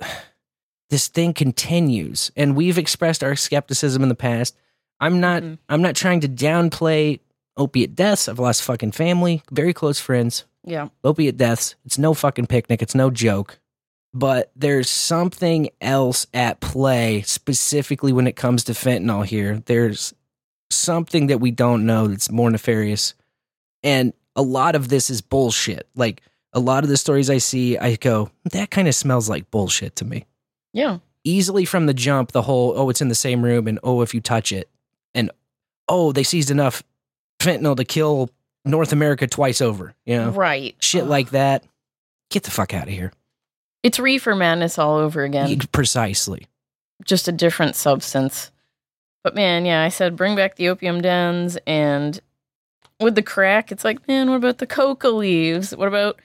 this 0.89 1.07
thing 1.07 1.33
continues, 1.33 2.31
and 2.35 2.55
we've 2.55 2.77
expressed 2.77 3.23
our 3.23 3.35
skepticism 3.35 4.03
in 4.03 4.09
the 4.09 4.15
past. 4.15 4.55
I'm 4.99 5.19
not. 5.19 5.43
Mm-hmm. 5.43 5.55
I'm 5.69 5.81
not 5.81 5.95
trying 5.95 6.21
to 6.21 6.29
downplay 6.29 7.19
opiate 7.57 7.95
deaths. 7.95 8.27
I've 8.27 8.39
lost 8.39 8.63
fucking 8.63 8.91
family, 8.91 9.43
very 9.51 9.73
close 9.73 9.99
friends. 9.99 10.45
Yeah. 10.63 10.89
Opiate 11.03 11.37
deaths. 11.37 11.75
It's 11.85 11.97
no 11.97 12.13
fucking 12.13 12.47
picnic. 12.47 12.81
It's 12.81 12.95
no 12.95 13.09
joke. 13.09 13.59
But 14.13 14.51
there's 14.55 14.89
something 14.89 15.69
else 15.81 16.27
at 16.33 16.59
play, 16.59 17.21
specifically 17.23 18.13
when 18.13 18.27
it 18.27 18.35
comes 18.35 18.63
to 18.65 18.73
fentanyl 18.73 19.25
here. 19.25 19.61
There's 19.65 20.13
something 20.69 21.27
that 21.27 21.39
we 21.39 21.51
don't 21.51 21.85
know 21.85 22.07
that's 22.07 22.31
more 22.31 22.49
nefarious. 22.49 23.15
And 23.81 24.13
a 24.35 24.41
lot 24.41 24.75
of 24.75 24.89
this 24.89 25.09
is 25.09 25.21
bullshit. 25.21 25.87
Like 25.95 26.21
a 26.53 26.59
lot 26.59 26.83
of 26.83 26.89
the 26.89 26.97
stories 26.97 27.29
I 27.29 27.39
see, 27.39 27.77
I 27.77 27.95
go, 27.95 28.29
that 28.51 28.71
kind 28.71 28.87
of 28.87 28.95
smells 28.95 29.29
like 29.29 29.49
bullshit 29.51 29.95
to 29.97 30.05
me. 30.05 30.25
Yeah. 30.73 30.99
Easily 31.23 31.65
from 31.65 31.85
the 31.85 31.93
jump, 31.93 32.31
the 32.31 32.41
whole, 32.41 32.73
oh, 32.75 32.89
it's 32.89 33.01
in 33.01 33.07
the 33.07 33.15
same 33.15 33.43
room, 33.43 33.67
and 33.67 33.79
oh, 33.83 34.01
if 34.01 34.13
you 34.13 34.21
touch 34.21 34.51
it, 34.51 34.69
and 35.13 35.31
oh, 35.87 36.11
they 36.11 36.23
seized 36.23 36.51
enough 36.51 36.83
fentanyl 37.39 37.75
to 37.77 37.85
kill 37.85 38.29
North 38.65 38.93
America 38.93 39.27
twice 39.27 39.61
over, 39.61 39.93
you 40.05 40.17
know? 40.17 40.29
Right. 40.29 40.75
Shit 40.79 41.05
like 41.05 41.31
that. 41.31 41.63
Get 42.29 42.43
the 42.43 42.51
fuck 42.51 42.73
out 42.73 42.87
of 42.87 42.93
here. 42.93 43.11
It's 43.83 43.99
reefer 43.99 44.35
madness 44.35 44.79
all 44.79 44.95
over 44.95 45.23
again. 45.23 45.59
Precisely. 45.71 46.47
Just 47.05 47.27
a 47.27 47.33
different 47.33 47.75
substance. 47.75 48.49
But 49.23 49.35
man, 49.35 49.65
yeah, 49.65 49.83
I 49.83 49.89
said 49.89 50.15
bring 50.15 50.35
back 50.35 50.55
the 50.55 50.69
opium 50.69 51.01
dens 51.01 51.57
and 51.67 52.19
with 52.99 53.15
the 53.15 53.21
crack, 53.21 53.71
it's 53.71 53.83
like, 53.83 54.07
man, 54.07 54.29
what 54.29 54.37
about 54.37 54.59
the 54.59 54.67
coca 54.67 55.09
leaves? 55.09 55.75
What 55.75 55.87
about 55.87 56.21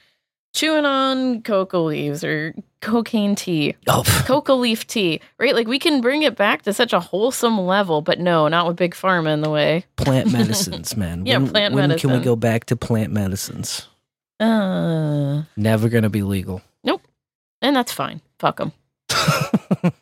chewing 0.59 0.85
on 0.85 1.43
coca 1.43 1.79
leaves 1.79 2.25
or 2.25 2.53
cocaine 2.81 3.35
tea? 3.37 3.77
Oh. 3.87 4.03
coca 4.27 4.53
leaf 4.55 4.87
tea, 4.87 5.21
right? 5.39 5.55
Like 5.55 5.69
we 5.69 5.79
can 5.79 6.01
bring 6.01 6.23
it 6.23 6.37
back 6.37 6.63
to 6.63 6.73
such 6.73 6.93
a 6.93 6.99
wholesome 7.01 7.59
level, 7.61 8.03
but 8.03 8.19
no, 8.19 8.49
not 8.49 8.67
with 8.67 8.77
big 8.77 8.95
pharma 8.95 9.33
in 9.33 9.41
the 9.41 9.51
way. 9.51 9.85
Plant 9.97 10.33
medicines, 10.33 10.97
man. 10.97 11.25
Yeah, 11.27 11.39
when, 11.39 11.51
plant 11.51 11.75
when 11.75 11.89
medicine. 11.89 12.11
can 12.11 12.19
we 12.19 12.25
go 12.25 12.35
back 12.35 12.65
to 12.67 12.77
plant 12.77 13.13
medicines? 13.13 13.87
Uh, 14.41 15.43
Never 15.57 15.89
gonna 15.89 16.11
be 16.11 16.23
legal. 16.23 16.61
Nope. 16.83 17.03
And 17.63 17.75
that's 17.77 17.93
fine. 17.93 18.21
Fuck 18.39 18.59
them. 18.59 18.73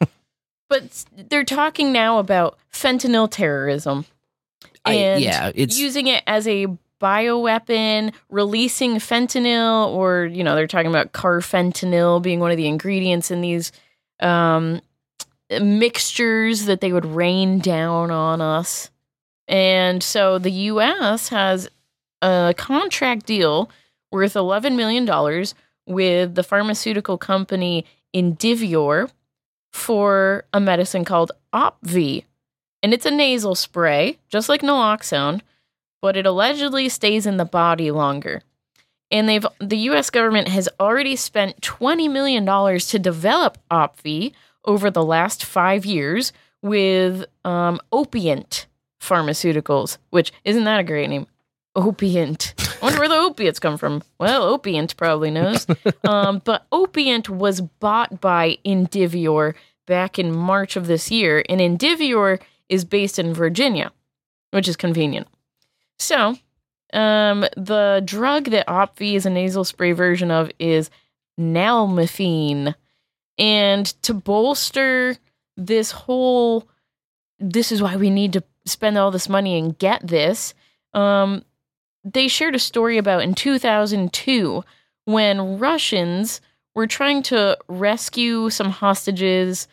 but 0.68 1.04
they're 1.28 1.44
talking 1.44 1.92
now 1.92 2.18
about 2.18 2.58
fentanyl 2.72 3.30
terrorism. 3.30 4.04
I- 4.84 4.94
And 4.94 5.22
yeah, 5.22 5.48
it's- 5.54 5.78
using 5.78 6.06
it 6.06 6.22
as 6.26 6.46
a 6.48 6.66
bioweapon, 7.00 8.12
releasing 8.30 8.96
fentanyl, 8.96 9.88
or, 9.88 10.24
you 10.26 10.42
know, 10.42 10.54
they're 10.54 10.66
talking 10.66 10.90
about 10.90 11.12
carfentanil 11.12 12.22
being 12.22 12.40
one 12.40 12.50
of 12.50 12.56
the 12.56 12.66
ingredients 12.66 13.30
in 13.30 13.40
these 13.40 13.72
um, 14.20 14.80
mixtures 15.50 16.64
that 16.64 16.80
they 16.80 16.92
would 16.92 17.06
rain 17.06 17.58
down 17.58 18.10
on 18.10 18.40
us. 18.40 18.90
And 19.48 20.02
so 20.02 20.38
the 20.38 20.50
US 20.50 21.28
has 21.28 21.68
a 22.22 22.54
contract 22.56 23.26
deal 23.26 23.70
worth 24.10 24.34
$11 24.34 24.76
million 24.76 25.06
with 25.86 26.34
the 26.34 26.42
pharmaceutical 26.42 27.18
company 27.18 27.84
Indivior 28.14 29.10
for 29.72 30.44
a 30.52 30.60
medicine 30.60 31.04
called 31.04 31.32
Opvee. 31.52 32.24
And 32.82 32.94
it's 32.94 33.06
a 33.06 33.10
nasal 33.10 33.54
spray, 33.54 34.18
just 34.28 34.48
like 34.48 34.62
naloxone, 34.62 35.42
but 36.00 36.16
it 36.16 36.26
allegedly 36.26 36.88
stays 36.88 37.26
in 37.26 37.36
the 37.36 37.44
body 37.44 37.90
longer. 37.90 38.42
And 39.10 39.28
they've 39.28 39.46
the 39.60 39.78
US 39.90 40.10
government 40.10 40.48
has 40.48 40.68
already 40.80 41.16
spent 41.16 41.62
20 41.62 42.08
million 42.08 42.44
dollars 42.44 42.88
to 42.88 42.98
develop 42.98 43.58
Opvee 43.70 44.32
over 44.64 44.90
the 44.90 45.04
last 45.04 45.44
5 45.44 45.84
years 45.86 46.32
with 46.62 47.24
um, 47.44 47.80
Opiant 47.92 48.66
Pharmaceuticals, 49.00 49.98
which 50.10 50.32
isn't 50.44 50.64
that 50.64 50.80
a 50.80 50.84
great 50.84 51.08
name? 51.08 51.26
Opiant. 51.76 52.54
I 52.58 52.84
wonder 52.86 52.98
where 52.98 53.08
the 53.08 53.16
opiates 53.16 53.60
come 53.60 53.76
from. 53.76 54.02
Well, 54.18 54.42
Opiant 54.42 54.96
probably 54.96 55.30
knows. 55.30 55.66
um, 56.08 56.40
but 56.44 56.66
Opiant 56.72 57.28
was 57.28 57.60
bought 57.60 58.20
by 58.20 58.58
Indivior 58.64 59.54
back 59.86 60.18
in 60.18 60.34
March 60.34 60.76
of 60.76 60.86
this 60.86 61.10
year, 61.10 61.44
and 61.48 61.60
Indivior 61.60 62.40
is 62.68 62.84
based 62.84 63.18
in 63.18 63.34
Virginia, 63.34 63.92
which 64.50 64.68
is 64.68 64.76
convenient. 64.76 65.28
So, 65.98 66.36
um, 66.92 67.46
the 67.56 68.02
drug 68.04 68.46
that 68.46 68.66
Opvee 68.66 69.14
is 69.14 69.26
a 69.26 69.30
nasal 69.30 69.64
spray 69.64 69.92
version 69.92 70.30
of 70.30 70.50
is 70.58 70.90
nalmefene. 71.38 72.74
And 73.38 73.86
to 74.02 74.14
bolster 74.14 75.16
this 75.56 75.90
whole, 75.90 76.68
this 77.38 77.72
is 77.72 77.82
why 77.82 77.96
we 77.96 78.10
need 78.10 78.32
to 78.34 78.44
spend 78.64 78.96
all 78.98 79.10
this 79.10 79.28
money 79.28 79.58
and 79.58 79.78
get 79.78 80.06
this. 80.06 80.54
Um, 80.94 81.44
they 82.04 82.28
shared 82.28 82.54
a 82.54 82.60
story 82.60 82.98
about 82.98 83.22
in 83.22 83.34
2002 83.34 84.64
when 85.04 85.58
Russians 85.58 86.40
were 86.74 86.86
trying 86.86 87.22
to 87.24 87.58
rescue 87.68 88.50
some 88.50 88.70
hostages 88.70 89.66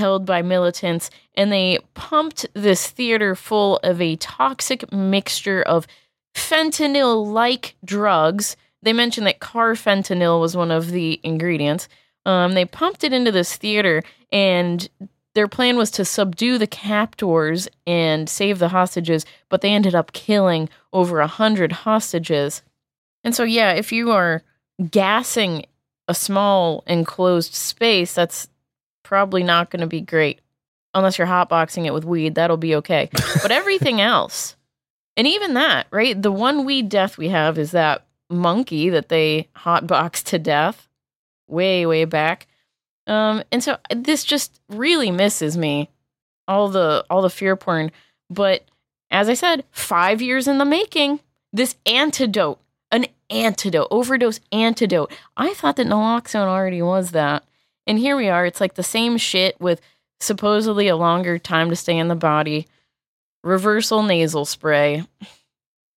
held 0.00 0.26
by 0.26 0.42
militants, 0.42 1.10
and 1.34 1.52
they 1.52 1.78
pumped 1.94 2.46
this 2.54 2.88
theater 2.88 3.36
full 3.36 3.76
of 3.84 4.00
a 4.00 4.16
toxic 4.16 4.92
mixture 4.92 5.62
of 5.62 5.86
fentanyl 6.34 7.24
like 7.24 7.76
drugs. 7.84 8.56
They 8.82 8.92
mentioned 8.92 9.26
that 9.26 9.40
carfentanil 9.40 10.40
was 10.40 10.56
one 10.56 10.70
of 10.70 10.90
the 10.90 11.20
ingredients. 11.22 11.88
Um, 12.26 12.54
they 12.54 12.64
pumped 12.64 13.04
it 13.04 13.12
into 13.12 13.30
this 13.30 13.56
theater, 13.56 14.02
and 14.32 14.88
their 15.34 15.48
plan 15.48 15.76
was 15.76 15.90
to 15.92 16.04
subdue 16.04 16.58
the 16.58 16.66
captors 16.66 17.68
and 17.86 18.28
save 18.28 18.58
the 18.58 18.68
hostages, 18.68 19.24
but 19.48 19.60
they 19.60 19.72
ended 19.72 19.94
up 19.94 20.12
killing 20.12 20.68
over 20.92 21.20
a 21.20 21.26
hundred 21.26 21.72
hostages. 21.72 22.62
And 23.22 23.34
so, 23.34 23.44
yeah, 23.44 23.72
if 23.72 23.92
you 23.92 24.10
are 24.10 24.42
gassing 24.90 25.66
a 26.08 26.14
small 26.14 26.82
enclosed 26.86 27.54
space, 27.54 28.14
that's 28.14 28.48
probably 29.10 29.42
not 29.42 29.70
going 29.70 29.80
to 29.80 29.88
be 29.88 30.00
great. 30.00 30.40
Unless 30.94 31.18
you're 31.18 31.26
hotboxing 31.26 31.84
it 31.84 31.92
with 31.92 32.04
weed, 32.04 32.36
that'll 32.36 32.56
be 32.56 32.76
okay. 32.76 33.10
But 33.42 33.50
everything 33.50 34.00
else, 34.00 34.54
and 35.16 35.26
even 35.26 35.54
that, 35.54 35.88
right? 35.90 36.20
The 36.20 36.30
one 36.30 36.64
weed 36.64 36.88
death 36.88 37.18
we 37.18 37.28
have 37.28 37.58
is 37.58 37.72
that 37.72 38.06
monkey 38.30 38.88
that 38.88 39.08
they 39.08 39.48
hotboxed 39.56 40.24
to 40.26 40.38
death 40.38 40.88
way, 41.48 41.86
way 41.86 42.04
back. 42.04 42.46
Um, 43.08 43.42
and 43.50 43.64
so 43.64 43.78
this 43.92 44.22
just 44.22 44.60
really 44.68 45.10
misses 45.10 45.56
me. 45.56 45.90
All 46.46 46.68
the 46.68 47.04
all 47.10 47.22
the 47.22 47.30
fear 47.30 47.56
porn. 47.56 47.90
But 48.28 48.64
as 49.10 49.28
I 49.28 49.34
said, 49.34 49.64
five 49.72 50.22
years 50.22 50.46
in 50.46 50.58
the 50.58 50.64
making. 50.64 51.18
This 51.52 51.74
antidote, 51.84 52.60
an 52.92 53.06
antidote, 53.28 53.88
overdose 53.90 54.38
antidote. 54.52 55.12
I 55.36 55.52
thought 55.54 55.74
that 55.76 55.88
naloxone 55.88 56.46
already 56.46 56.80
was 56.80 57.10
that. 57.10 57.44
And 57.86 57.98
here 57.98 58.16
we 58.16 58.28
are. 58.28 58.46
It's 58.46 58.60
like 58.60 58.74
the 58.74 58.82
same 58.82 59.16
shit 59.16 59.60
with 59.60 59.80
supposedly 60.20 60.88
a 60.88 60.96
longer 60.96 61.38
time 61.38 61.70
to 61.70 61.76
stay 61.76 61.96
in 61.98 62.08
the 62.08 62.14
body, 62.14 62.66
reversal 63.42 64.02
nasal 64.02 64.44
spray, 64.44 65.04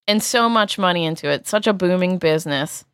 and 0.08 0.24
so 0.24 0.50
much 0.50 0.78
money 0.78 1.06
into 1.06 1.30
it. 1.30 1.48
Such 1.48 1.68
a 1.68 1.74
booming 1.74 2.18
business. 2.18 2.86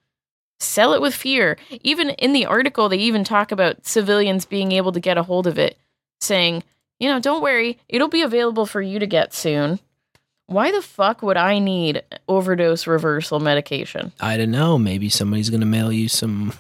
Sell 0.60 0.94
it 0.94 1.02
with 1.02 1.14
fear. 1.16 1.58
Even 1.84 2.10
in 2.12 2.34
the 2.34 2.46
article, 2.46 2.90
they 2.90 2.98
even 2.98 3.24
talk 3.24 3.52
about 3.52 3.86
civilians 3.86 4.46
being 4.46 4.72
able 4.74 4.92
to 4.92 5.00
get 5.00 5.18
a 5.18 5.24
hold 5.24 5.48
of 5.48 5.58
it, 5.58 5.78
saying, 6.20 6.64
you 7.00 7.08
know, 7.08 7.20
don't 7.20 7.42
worry, 7.42 7.78
it'll 7.88 8.10
be 8.10 8.24
available 8.24 8.66
for 8.66 8.82
you 8.82 9.00
to 9.00 9.08
get 9.08 9.34
soon. 9.34 9.80
Why 10.48 10.72
the 10.72 10.82
fuck 10.82 11.22
would 11.22 11.38
I 11.38 11.60
need 11.60 12.04
overdose 12.28 12.88
reversal 12.88 13.40
medication? 13.40 14.12
I 14.20 14.36
don't 14.36 14.52
know. 14.52 14.80
Maybe 14.80 15.08
somebody's 15.08 15.52
gonna 15.52 15.68
mail 15.68 15.92
you 15.94 16.10
some 16.10 16.54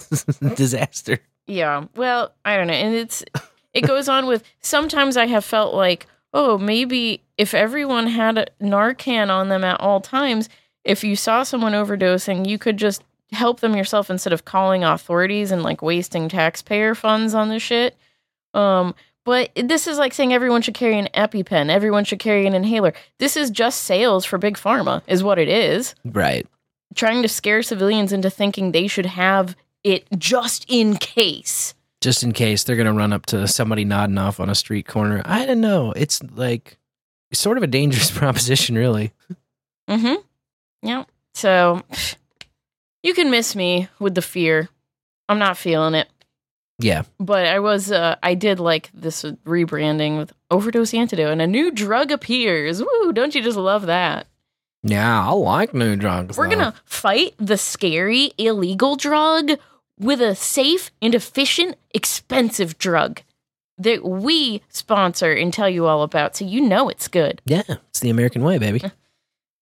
disaster. 0.54 1.18
Yeah. 1.46 1.86
Well, 1.96 2.32
I 2.44 2.56
don't 2.56 2.66
know. 2.66 2.72
And 2.74 2.94
it's 2.94 3.24
it 3.74 3.82
goes 3.82 4.08
on 4.08 4.26
with 4.26 4.44
sometimes 4.60 5.16
I 5.16 5.26
have 5.26 5.44
felt 5.44 5.74
like, 5.74 6.06
oh, 6.34 6.58
maybe 6.58 7.22
if 7.36 7.54
everyone 7.54 8.06
had 8.06 8.38
a 8.38 8.46
Narcan 8.60 9.30
on 9.30 9.48
them 9.48 9.64
at 9.64 9.80
all 9.80 10.00
times, 10.00 10.48
if 10.84 11.04
you 11.04 11.16
saw 11.16 11.42
someone 11.42 11.72
overdosing, 11.72 12.48
you 12.48 12.58
could 12.58 12.76
just 12.76 13.02
help 13.32 13.60
them 13.60 13.74
yourself 13.74 14.10
instead 14.10 14.32
of 14.32 14.44
calling 14.44 14.84
authorities 14.84 15.50
and 15.50 15.62
like 15.62 15.80
wasting 15.80 16.28
taxpayer 16.28 16.94
funds 16.94 17.34
on 17.34 17.48
this 17.48 17.62
shit. 17.62 17.96
Um 18.54 18.94
but 19.24 19.50
this 19.54 19.86
is 19.86 19.98
like 19.98 20.12
saying 20.12 20.32
everyone 20.32 20.62
should 20.62 20.74
carry 20.74 20.98
an 20.98 21.08
EpiPen, 21.14 21.70
everyone 21.70 22.04
should 22.04 22.18
carry 22.18 22.46
an 22.46 22.54
inhaler. 22.54 22.92
This 23.18 23.36
is 23.36 23.50
just 23.50 23.82
sales 23.82 24.24
for 24.24 24.36
big 24.36 24.56
pharma, 24.56 25.00
is 25.06 25.22
what 25.22 25.38
it 25.38 25.48
is. 25.48 25.94
Right. 26.04 26.46
Trying 26.94 27.22
to 27.22 27.28
scare 27.28 27.62
civilians 27.62 28.12
into 28.12 28.30
thinking 28.30 28.72
they 28.72 28.88
should 28.88 29.06
have 29.06 29.56
it 29.84 30.06
just 30.18 30.64
in 30.68 30.96
case. 30.96 31.74
Just 32.00 32.22
in 32.22 32.32
case 32.32 32.64
they're 32.64 32.76
gonna 32.76 32.92
run 32.92 33.12
up 33.12 33.26
to 33.26 33.46
somebody 33.46 33.84
nodding 33.84 34.18
off 34.18 34.40
on 34.40 34.50
a 34.50 34.54
street 34.54 34.86
corner. 34.86 35.22
I 35.24 35.46
don't 35.46 35.60
know. 35.60 35.92
It's 35.92 36.22
like 36.22 36.78
it's 37.30 37.40
sort 37.40 37.56
of 37.56 37.62
a 37.62 37.68
dangerous 37.68 38.10
proposition, 38.16 38.76
really. 38.76 39.12
Mm-hmm. 39.88 40.14
Yeah. 40.82 41.04
So 41.34 41.82
you 43.02 43.14
can 43.14 43.30
miss 43.30 43.54
me 43.54 43.88
with 43.98 44.14
the 44.14 44.22
fear. 44.22 44.68
I'm 45.28 45.38
not 45.38 45.56
feeling 45.56 45.94
it. 45.94 46.08
Yeah. 46.78 47.02
But 47.20 47.46
I 47.46 47.60
was 47.60 47.92
uh 47.92 48.16
I 48.22 48.34
did 48.34 48.58
like 48.58 48.90
this 48.92 49.22
rebranding 49.44 50.18
with 50.18 50.32
overdose 50.50 50.94
antidote 50.94 51.30
and 51.30 51.42
a 51.42 51.46
new 51.46 51.70
drug 51.70 52.10
appears. 52.10 52.82
Woo, 52.82 53.12
don't 53.12 53.34
you 53.34 53.42
just 53.42 53.56
love 53.56 53.86
that? 53.86 54.26
Yeah, 54.82 55.28
I 55.28 55.30
like 55.32 55.74
new 55.74 55.94
drugs. 55.94 56.36
We're 56.36 56.48
though. 56.48 56.56
gonna 56.56 56.74
fight 56.84 57.34
the 57.38 57.56
scary 57.56 58.32
illegal 58.36 58.96
drug 58.96 59.52
with 60.02 60.20
a 60.20 60.34
safe 60.34 60.90
and 61.00 61.14
efficient, 61.14 61.76
expensive 61.94 62.78
drug 62.78 63.22
that 63.78 64.04
we 64.04 64.62
sponsor 64.68 65.32
and 65.32 65.52
tell 65.52 65.68
you 65.68 65.86
all 65.86 66.02
about 66.02 66.36
so 66.36 66.44
you 66.44 66.60
know 66.60 66.88
it's 66.88 67.08
good. 67.08 67.40
Yeah, 67.44 67.62
it's 67.68 68.00
the 68.00 68.10
American 68.10 68.42
way, 68.42 68.58
baby. 68.58 68.82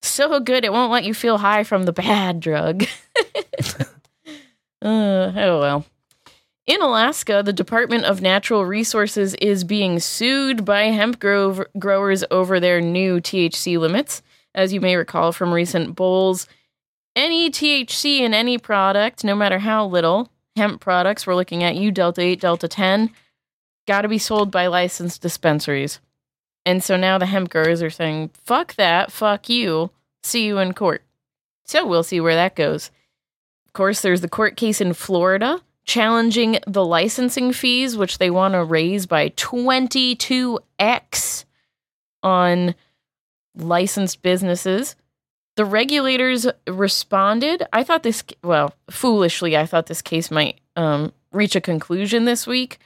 So 0.03 0.41
good 0.41 0.65
it 0.65 0.73
won't 0.73 0.91
let 0.91 1.05
you 1.05 1.13
feel 1.13 1.37
high 1.37 1.63
from 1.63 1.83
the 1.83 1.93
bad 1.93 2.41
drug. 2.41 2.85
uh, 3.79 3.85
oh 4.83 5.61
well. 5.61 5.85
In 6.67 6.81
Alaska, 6.81 7.43
the 7.45 7.53
Department 7.53 8.05
of 8.05 8.23
Natural 8.23 8.65
Resources 8.65 9.35
is 9.35 9.63
being 9.63 9.99
sued 9.99 10.65
by 10.65 10.85
hemp 10.85 11.21
grove- 11.21 11.67
growers 11.79 12.25
over 12.31 12.59
their 12.61 12.81
new 12.81 13.21
THC 13.21 13.79
limits. 13.79 14.23
As 14.55 14.73
you 14.73 14.81
may 14.81 14.97
recall 14.97 15.33
from 15.33 15.53
recent 15.53 15.97
bowls, 15.97 16.47
any 17.21 17.51
THC 17.51 18.21
in 18.21 18.33
any 18.33 18.59
product, 18.59 19.23
no 19.23 19.37
matter 19.37 19.59
how 19.59 19.87
little, 19.87 20.31
hemp 20.57 20.81
products, 20.81 21.27
we're 21.27 21.35
looking 21.35 21.63
at 21.63 21.77
U 21.77 21.93
Delta 21.93 22.23
8, 22.23 22.41
Delta 22.41 22.67
10, 22.67 23.11
got 23.87 24.03
to 24.03 24.09
be 24.09 24.19
sold 24.19 24.51
by 24.51 24.67
licensed 24.67 25.21
dispensaries. 25.21 26.01
And 26.65 26.83
so 26.83 26.97
now 26.97 27.19
the 27.19 27.27
hemp 27.27 27.51
growers 27.51 27.83
are 27.83 27.91
saying, 27.91 28.31
fuck 28.45 28.75
that, 28.77 29.13
fuck 29.13 29.49
you, 29.49 29.91
see 30.23 30.47
you 30.47 30.59
in 30.59 30.73
court. 30.73 31.03
So 31.65 31.87
we'll 31.87 32.03
see 32.03 32.21
where 32.21 32.35
that 32.35 32.57
goes. 32.57 32.91
Of 33.67 33.75
course, 33.75 34.01
there's 34.01 34.23
the 34.23 34.29
court 34.29 34.57
case 34.57 34.81
in 34.81 34.95
Florida 34.95 35.61
challenging 35.85 36.59
the 36.67 36.85
licensing 36.85 37.53
fees, 37.53 37.97
which 37.97 38.19
they 38.19 38.31
want 38.31 38.55
to 38.55 38.65
raise 38.65 39.07
by 39.07 39.29
22x 39.31 41.45
on 42.23 42.75
licensed 43.57 44.23
businesses. 44.23 44.95
The 45.61 45.67
regulators 45.67 46.47
responded. 46.67 47.67
I 47.71 47.85
thought 47.85 48.03
this, 48.03 48.25
well, 48.43 48.73
foolishly, 48.91 49.59
I 49.59 49.67
thought 49.67 49.89
this 49.89 50.01
case 50.01 50.31
might 50.31 50.59
um, 50.75 51.13
reach 51.33 51.55
a 51.55 51.61
conclusion 51.61 52.25
this 52.25 52.47
week. 52.47 52.79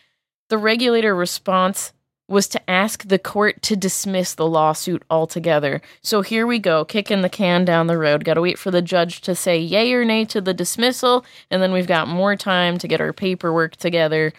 The 0.48 0.58
regulator 0.58 1.14
response 1.14 1.92
was 2.26 2.48
to 2.48 2.68
ask 2.68 3.06
the 3.06 3.20
court 3.20 3.62
to 3.62 3.76
dismiss 3.76 4.34
the 4.34 4.48
lawsuit 4.48 5.04
altogether. 5.08 5.82
So 6.02 6.22
here 6.22 6.48
we 6.48 6.58
go, 6.58 6.84
kicking 6.84 7.20
the 7.20 7.28
can 7.28 7.64
down 7.64 7.86
the 7.86 7.96
road. 7.96 8.24
Got 8.24 8.34
to 8.34 8.42
wait 8.42 8.58
for 8.58 8.72
the 8.72 8.82
judge 8.82 9.20
to 9.20 9.36
say 9.36 9.56
yay 9.56 9.92
or 9.92 10.04
nay 10.04 10.24
to 10.24 10.40
the 10.40 10.52
dismissal, 10.52 11.24
and 11.52 11.62
then 11.62 11.72
we've 11.72 11.86
got 11.86 12.08
more 12.08 12.34
time 12.34 12.78
to 12.78 12.88
get 12.88 13.00
our 13.00 13.12
paperwork 13.12 13.76
together 13.76 14.32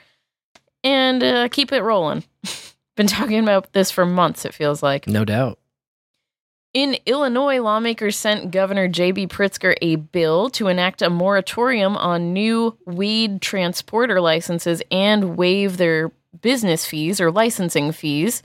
and 0.83 1.23
uh, 1.23 1.47
keep 1.47 1.71
it 1.71 1.83
rolling. 1.83 2.25
Been 2.97 3.07
talking 3.07 3.39
about 3.39 3.71
this 3.71 3.91
for 3.91 4.05
months, 4.05 4.43
it 4.43 4.53
feels 4.53 4.83
like. 4.83 5.07
No 5.07 5.23
doubt. 5.23 5.57
In 6.76 6.97
Illinois, 7.06 7.61
lawmakers 7.61 8.18
sent 8.18 8.52
Governor 8.52 8.89
J.B. 8.89 9.27
Pritzker 9.27 9.76
a 9.81 9.95
bill 9.95 10.49
to 10.49 10.68
enact 10.68 11.02
a 11.02 11.10
moratorium 11.10 11.95
on 11.95 12.34
new 12.34 12.77
weed 12.85 13.41
transporter 13.41 14.19
licenses 14.19 14.84
and 14.91 15.38
waive 15.38 15.77
their 15.77 16.11
business 16.41 16.85
fees 16.85 17.22
or 17.22 17.31
licensing 17.31 17.93
fees. 17.93 18.43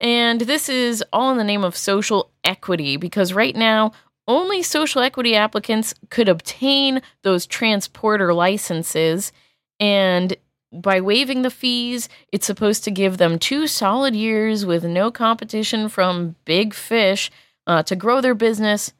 And 0.00 0.42
this 0.42 0.68
is 0.68 1.02
all 1.12 1.32
in 1.32 1.38
the 1.38 1.44
name 1.44 1.64
of 1.64 1.76
social 1.76 2.30
equity 2.44 2.96
because 2.96 3.32
right 3.32 3.56
now, 3.56 3.94
only 4.28 4.62
social 4.62 5.02
equity 5.02 5.34
applicants 5.34 5.92
could 6.08 6.28
obtain 6.28 7.02
those 7.22 7.46
transporter 7.46 8.32
licenses. 8.32 9.32
And 9.80 10.36
by 10.72 11.00
waiving 11.00 11.42
the 11.42 11.50
fees, 11.50 12.08
it's 12.32 12.46
supposed 12.46 12.84
to 12.84 12.90
give 12.90 13.18
them 13.18 13.38
two 13.38 13.66
solid 13.66 14.14
years 14.14 14.64
with 14.64 14.84
no 14.84 15.10
competition 15.10 15.88
from 15.88 16.36
big 16.44 16.74
fish 16.74 17.30
uh, 17.66 17.82
to 17.84 17.96
grow 17.96 18.20
their 18.20 18.34
business 18.34 18.92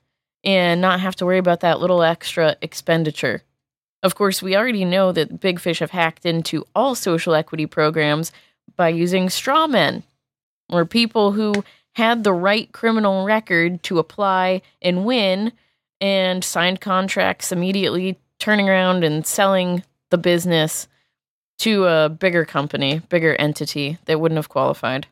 and 0.43 0.81
not 0.81 1.01
have 1.01 1.17
to 1.17 1.27
worry 1.27 1.39
about 1.39 1.61
that 1.61 1.81
little 1.81 2.03
extra 2.03 2.57
expenditure. 2.61 3.43
Of 4.03 4.15
course, 4.15 4.43
we 4.43 4.57
already 4.57 4.85
know 4.85 5.13
that 5.13 5.41
big 5.41 5.61
fish 5.61 5.81
have 5.81 5.91
hacked 5.91 6.25
into 6.25 6.67
all 6.75 6.95
social 6.95 7.35
equity 7.35 7.67
programs 7.67 8.33
by 8.77 8.89
using 8.89 9.29
straw 9.29 9.67
men, 9.67 10.03
or 10.71 10.85
people 10.87 11.33
who 11.33 11.53
had 11.95 12.25
the 12.25 12.33
right 12.33 12.73
criminal 12.73 13.25
record 13.25 13.83
to 13.83 13.99
apply 13.99 14.63
and 14.81 15.05
win 15.05 15.53
and 16.01 16.43
signed 16.43 16.81
contracts 16.81 17.53
immediately, 17.53 18.19
turning 18.39 18.71
around 18.71 19.05
and 19.05 19.27
selling 19.27 19.85
the 20.09 20.19
business 20.19 20.89
to 21.61 21.85
a 21.87 22.09
bigger 22.09 22.45
company, 22.45 23.01
bigger 23.09 23.37
entity 23.37 23.99
that 24.07 24.19
wouldn't 24.19 24.39
have 24.39 24.49
qualified. 24.49 25.07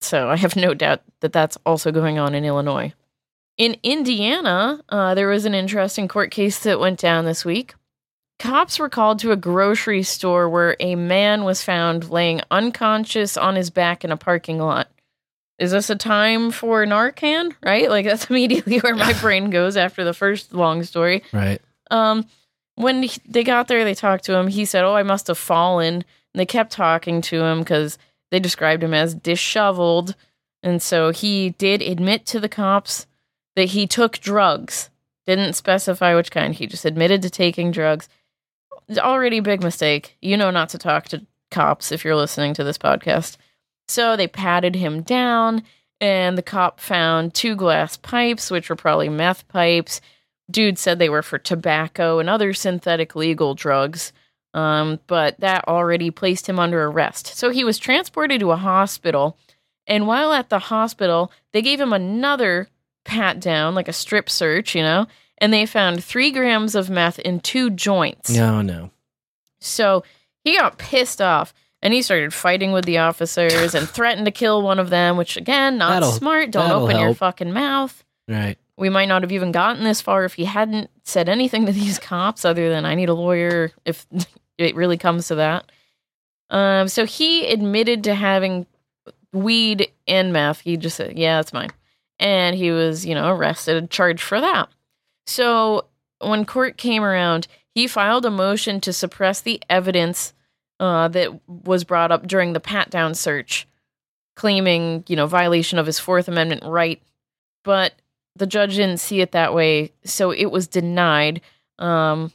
So 0.00 0.28
I 0.28 0.36
have 0.36 0.54
no 0.54 0.74
doubt 0.74 1.02
that 1.20 1.32
that's 1.32 1.56
also 1.64 1.90
going 1.90 2.18
on 2.18 2.34
in 2.34 2.44
Illinois. 2.44 2.92
In 3.56 3.76
Indiana, 3.82 4.82
uh, 4.90 5.14
there 5.14 5.28
was 5.28 5.46
an 5.46 5.54
interesting 5.54 6.08
court 6.08 6.30
case 6.30 6.58
that 6.60 6.78
went 6.78 7.00
down 7.00 7.24
this 7.24 7.44
week. 7.44 7.74
Cops 8.38 8.78
were 8.78 8.90
called 8.90 9.18
to 9.20 9.32
a 9.32 9.36
grocery 9.36 10.02
store 10.02 10.50
where 10.50 10.76
a 10.78 10.94
man 10.94 11.44
was 11.44 11.62
found 11.62 12.10
laying 12.10 12.42
unconscious 12.50 13.38
on 13.38 13.56
his 13.56 13.70
back 13.70 14.04
in 14.04 14.12
a 14.12 14.16
parking 14.18 14.58
lot. 14.58 14.88
Is 15.58 15.70
this 15.70 15.88
a 15.88 15.96
time 15.96 16.50
for 16.50 16.84
Narcan? 16.84 17.54
Right? 17.64 17.88
Like 17.88 18.04
that's 18.04 18.26
immediately 18.30 18.78
where 18.80 18.94
my 18.94 19.12
brain 19.20 19.48
goes 19.48 19.78
after 19.78 20.04
the 20.04 20.12
first 20.12 20.52
long 20.52 20.82
story. 20.82 21.22
Right. 21.32 21.62
Um, 21.90 22.26
when 22.76 23.02
he, 23.02 23.20
they 23.26 23.42
got 23.42 23.68
there, 23.68 23.84
they 23.84 23.94
talked 23.94 24.24
to 24.24 24.36
him. 24.36 24.48
He 24.48 24.64
said, 24.64 24.84
"Oh, 24.84 24.94
I 24.94 25.02
must 25.02 25.26
have 25.26 25.38
fallen." 25.38 25.94
And 25.94 26.04
they 26.34 26.46
kept 26.46 26.72
talking 26.72 27.20
to 27.22 27.42
him 27.42 27.60
because 27.60 27.98
they 28.30 28.38
described 28.38 28.82
him 28.82 28.94
as 28.94 29.14
disheveled, 29.14 30.14
and 30.62 30.80
so 30.80 31.10
he 31.10 31.50
did 31.50 31.82
admit 31.82 32.26
to 32.26 32.40
the 32.40 32.48
cops 32.48 33.06
that 33.56 33.70
he 33.70 33.86
took 33.86 34.18
drugs. 34.18 34.90
Didn't 35.26 35.54
specify 35.54 36.14
which 36.14 36.30
kind. 36.30 36.54
He 36.54 36.66
just 36.66 36.84
admitted 36.84 37.22
to 37.22 37.30
taking 37.30 37.72
drugs. 37.72 38.08
Already 38.96 39.38
a 39.38 39.42
big 39.42 39.62
mistake. 39.62 40.16
You 40.20 40.36
know 40.36 40.50
not 40.50 40.68
to 40.70 40.78
talk 40.78 41.06
to 41.06 41.26
cops 41.50 41.90
if 41.90 42.04
you're 42.04 42.14
listening 42.14 42.54
to 42.54 42.64
this 42.64 42.78
podcast. 42.78 43.36
So 43.88 44.16
they 44.16 44.28
patted 44.28 44.74
him 44.74 45.02
down, 45.02 45.62
and 46.00 46.36
the 46.36 46.42
cop 46.42 46.80
found 46.80 47.32
two 47.32 47.56
glass 47.56 47.96
pipes, 47.96 48.50
which 48.50 48.68
were 48.68 48.76
probably 48.76 49.08
meth 49.08 49.48
pipes. 49.48 50.00
Dude 50.50 50.78
said 50.78 50.98
they 50.98 51.08
were 51.08 51.22
for 51.22 51.38
tobacco 51.38 52.18
and 52.18 52.30
other 52.30 52.54
synthetic 52.54 53.16
legal 53.16 53.54
drugs, 53.54 54.12
um, 54.54 55.00
but 55.06 55.38
that 55.40 55.66
already 55.66 56.10
placed 56.10 56.48
him 56.48 56.58
under 56.58 56.84
arrest. 56.84 57.26
So 57.36 57.50
he 57.50 57.64
was 57.64 57.78
transported 57.78 58.40
to 58.40 58.52
a 58.52 58.56
hospital, 58.56 59.36
and 59.86 60.06
while 60.06 60.32
at 60.32 60.48
the 60.48 60.58
hospital, 60.58 61.32
they 61.52 61.62
gave 61.62 61.80
him 61.80 61.92
another 61.92 62.68
pat 63.04 63.40
down, 63.40 63.74
like 63.74 63.88
a 63.88 63.92
strip 63.92 64.30
search, 64.30 64.74
you 64.74 64.82
know, 64.82 65.06
and 65.38 65.52
they 65.52 65.66
found 65.66 66.02
three 66.02 66.30
grams 66.30 66.74
of 66.74 66.90
meth 66.90 67.18
in 67.18 67.40
two 67.40 67.70
joints. 67.70 68.30
No, 68.30 68.62
no. 68.62 68.90
So 69.60 70.04
he 70.44 70.56
got 70.56 70.78
pissed 70.78 71.20
off 71.20 71.52
and 71.82 71.92
he 71.92 72.02
started 72.02 72.32
fighting 72.32 72.72
with 72.72 72.84
the 72.84 72.98
officers 72.98 73.74
and 73.74 73.88
threatened 73.88 74.26
to 74.26 74.32
kill 74.32 74.62
one 74.62 74.78
of 74.78 74.90
them, 74.90 75.16
which 75.16 75.36
again, 75.36 75.78
not 75.78 75.90
That'll- 75.90 76.12
smart. 76.12 76.50
Don't 76.50 76.70
open 76.70 76.98
your 76.98 77.14
fucking 77.14 77.52
mouth. 77.52 78.04
Right. 78.28 78.58
We 78.78 78.90
might 78.90 79.08
not 79.08 79.22
have 79.22 79.32
even 79.32 79.52
gotten 79.52 79.84
this 79.84 80.00
far 80.00 80.24
if 80.24 80.34
he 80.34 80.44
hadn't 80.44 80.90
said 81.02 81.28
anything 81.28 81.66
to 81.66 81.72
these 81.72 81.98
cops 81.98 82.44
other 82.44 82.68
than 82.68 82.84
I 82.84 82.94
need 82.94 83.08
a 83.08 83.14
lawyer 83.14 83.72
if 83.84 84.06
it 84.58 84.74
really 84.74 84.98
comes 84.98 85.28
to 85.28 85.36
that. 85.36 85.70
Um, 86.50 86.88
so 86.88 87.04
he 87.06 87.46
admitted 87.48 88.04
to 88.04 88.14
having 88.14 88.66
weed 89.32 89.90
and 90.06 90.32
meth. 90.32 90.60
He 90.60 90.76
just 90.76 90.96
said, 90.96 91.18
"Yeah, 91.18 91.38
that's 91.38 91.52
mine," 91.52 91.70
and 92.18 92.54
he 92.54 92.70
was, 92.70 93.04
you 93.04 93.14
know, 93.14 93.28
arrested 93.28 93.76
and 93.76 93.90
charged 93.90 94.22
for 94.22 94.40
that. 94.40 94.68
So 95.26 95.86
when 96.20 96.44
court 96.44 96.76
came 96.76 97.02
around, 97.02 97.48
he 97.74 97.86
filed 97.86 98.24
a 98.24 98.30
motion 98.30 98.80
to 98.82 98.92
suppress 98.92 99.40
the 99.40 99.60
evidence 99.68 100.32
uh, 100.80 101.08
that 101.08 101.40
was 101.48 101.84
brought 101.84 102.12
up 102.12 102.26
during 102.26 102.52
the 102.52 102.60
pat 102.60 102.90
down 102.90 103.14
search, 103.14 103.66
claiming, 104.34 105.04
you 105.08 105.16
know, 105.16 105.26
violation 105.26 105.78
of 105.78 105.86
his 105.86 105.98
Fourth 105.98 106.28
Amendment 106.28 106.62
right. 106.64 107.02
But 107.64 107.94
the 108.36 108.46
judge 108.46 108.76
didn't 108.76 109.00
see 109.00 109.20
it 109.20 109.32
that 109.32 109.54
way, 109.54 109.92
so 110.04 110.30
it 110.30 110.46
was 110.46 110.66
denied. 110.66 111.40
Um, 111.78 112.32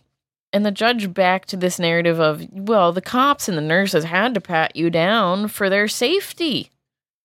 and 0.53 0.65
the 0.65 0.71
judge 0.71 1.13
backed 1.13 1.57
this 1.59 1.79
narrative 1.79 2.19
of, 2.19 2.45
well, 2.51 2.91
the 2.91 3.01
cops 3.01 3.47
and 3.47 3.57
the 3.57 3.61
nurses 3.61 4.03
had 4.03 4.33
to 4.33 4.41
pat 4.41 4.75
you 4.75 4.89
down 4.89 5.47
for 5.47 5.69
their 5.69 5.87
safety. 5.87 6.69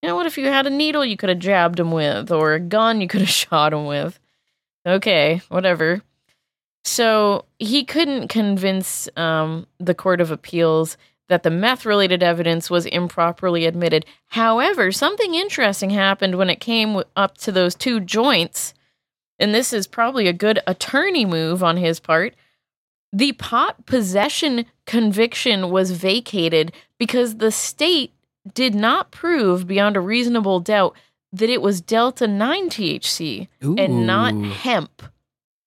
You 0.03 0.09
know, 0.09 0.17
what 0.17 0.27
if 0.27 0.39
you 0.39 0.47
had 0.47 0.67
a 0.67 0.71
needle 0.71 1.05
you 1.05 1.17
could 1.17 1.29
have 1.29 1.39
jabbed 1.39 1.81
him 1.81 1.91
with, 1.91 2.31
or 2.31 2.55
a 2.55 2.61
gun 2.61 3.01
you 3.01 3.09
could 3.09 3.23
have 3.23 3.29
shot 3.51 3.73
him 3.73 3.87
with? 3.87 4.21
Okay, 4.87 5.41
whatever. 5.49 6.03
So 6.85 7.47
he 7.59 7.85
couldn't 7.85 8.29
convince 8.29 9.09
um, 9.17 9.67
the 9.79 9.95
Court 9.95 10.21
of 10.21 10.31
Appeals 10.31 10.97
that 11.29 11.43
the 11.43 11.51
meth 11.51 11.85
related 11.85 12.23
evidence 12.23 12.71
was 12.71 12.87
improperly 12.87 13.67
admitted. 13.67 14.07
However, 14.29 14.93
something 14.93 15.35
interesting 15.35 15.91
happened 15.91 16.37
when 16.37 16.51
it 16.51 16.61
came 16.61 17.03
up 17.17 17.37
to 17.39 17.53
those 17.53 17.75
two 17.75 18.01
joints, 18.01 18.75
and 19.39 19.55
this 19.55 19.73
is 19.73 19.87
probably 19.87 20.29
a 20.29 20.33
good 20.33 20.61
attorney 20.67 21.25
move 21.25 21.63
on 21.63 21.77
his 21.77 21.99
part. 22.01 22.35
The 23.13 23.33
pot 23.33 23.87
possession 23.87 24.67
conviction 24.87 25.71
was 25.71 25.91
vacated 25.93 26.73
because 26.99 27.37
the 27.37 27.51
state 27.51 28.13
did 28.55 28.75
not 28.75 29.11
prove 29.11 29.67
beyond 29.67 29.97
a 29.97 30.01
reasonable 30.01 30.61
doubt 30.61 30.95
that 31.33 31.51
it 31.51 31.61
was 31.61 31.81
Delta 31.81 32.27
9 32.27 32.71
THC 32.71 33.49
and 33.61 34.07
not 34.07 34.35
hemp. 34.35 35.03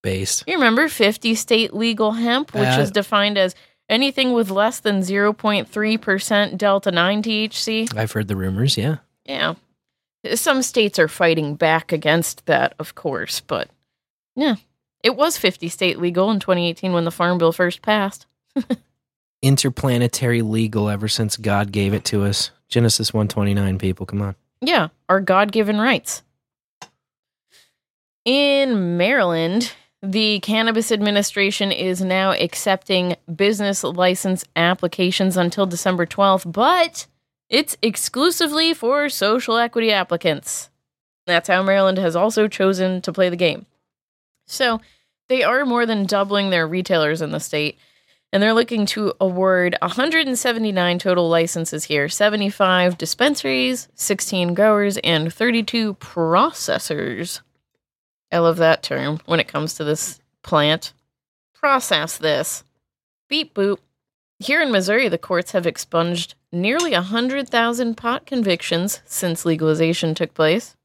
Based. 0.02 0.46
You 0.48 0.54
remember 0.56 0.88
50 0.88 1.36
state 1.36 1.74
legal 1.74 2.14
hemp, 2.14 2.54
which 2.54 2.64
Uh, 2.64 2.80
is 2.82 2.92
defined 2.92 3.38
as 3.38 3.54
anything 3.90 4.34
with 4.34 4.50
less 4.50 4.80
than 4.80 5.02
0.3% 5.02 6.58
Delta 6.58 6.92
9 6.92 7.24
THC? 7.24 7.98
I've 7.98 8.12
heard 8.12 8.28
the 8.28 8.36
rumors. 8.36 8.78
Yeah. 8.78 8.98
Yeah. 9.26 9.56
Some 10.36 10.62
states 10.62 11.00
are 11.00 11.08
fighting 11.08 11.56
back 11.56 11.92
against 11.92 12.46
that, 12.46 12.74
of 12.80 12.96
course, 12.96 13.40
but 13.40 13.70
yeah. 14.36 14.56
It 15.02 15.16
was 15.16 15.38
50 15.38 15.70
state 15.70 15.98
legal 15.98 16.30
in 16.30 16.40
2018 16.40 16.92
when 16.92 17.06
the 17.06 17.12
Farm 17.12 17.38
Bill 17.38 17.54
first 17.54 17.82
passed. 17.82 18.26
Interplanetary 19.42 20.42
legal 20.42 20.90
ever 20.90 21.08
since 21.08 21.38
God 21.38 21.72
gave 21.72 21.94
it 21.94 22.04
to 22.06 22.26
us. 22.26 22.52
Genesis 22.68 23.14
129, 23.14 23.78
people. 23.80 24.06
Come 24.06 24.22
on. 24.22 24.36
Yeah, 24.62 24.90
our 25.08 25.22
God 25.22 25.54
given 25.54 25.80
rights. 25.80 26.22
In 28.26 28.98
Maryland, 28.98 29.72
the 30.02 30.40
Cannabis 30.40 30.92
Administration 30.92 31.72
is 31.72 32.02
now 32.02 32.32
accepting 32.32 33.16
business 33.34 33.84
license 33.84 34.46
applications 34.56 35.36
until 35.36 35.66
December 35.66 36.06
12th, 36.06 36.52
but 36.52 37.06
it's 37.50 37.76
exclusively 37.82 38.74
for 38.74 39.10
social 39.10 39.58
equity 39.58 39.92
applicants. 39.92 40.70
That's 41.28 41.50
how 41.50 41.64
Maryland 41.64 41.98
has 41.98 42.16
also 42.16 42.48
chosen 42.48 43.02
to 43.02 43.12
play 43.12 43.30
the 43.30 43.36
game. 43.36 43.66
So 44.48 44.80
they 45.28 45.44
are 45.44 45.66
more 45.66 45.86
than 45.86 46.06
doubling 46.06 46.50
their 46.50 46.68
retailers 46.68 47.22
in 47.22 47.32
the 47.32 47.40
state, 47.40 47.78
and 48.32 48.42
they're 48.42 48.54
looking 48.54 48.86
to 48.88 49.14
award 49.20 49.76
179 49.82 51.00
total 51.00 51.28
licenses 51.30 51.84
here 51.84 52.08
75 52.08 52.98
dispensaries, 52.98 53.90
16 53.96 54.54
growers, 54.54 54.98
and 55.00 55.34
32 55.34 55.96
processors. 55.96 57.42
I 58.32 58.40
love 58.40 58.58
that 58.58 58.84
term 58.84 59.20
when 59.26 59.40
it 59.40 59.48
comes 59.48 59.74
to 59.76 59.84
this 59.84 60.20
plant. 60.44 60.94
Process 61.54 62.18
this. 62.18 62.64
Beep 63.28 63.54
boop. 63.54 63.78
Here 64.40 64.62
in 64.62 64.72
Missouri, 64.72 65.10
the 65.10 65.18
courts 65.18 65.52
have 65.52 65.68
expunged 65.68 66.36
nearly 66.52 66.94
100,000 66.94 67.96
pot 67.96 68.26
convictions 68.26 69.02
since 69.06 69.46
legalization 69.46 70.16
took 70.16 70.34
place. 70.34 70.76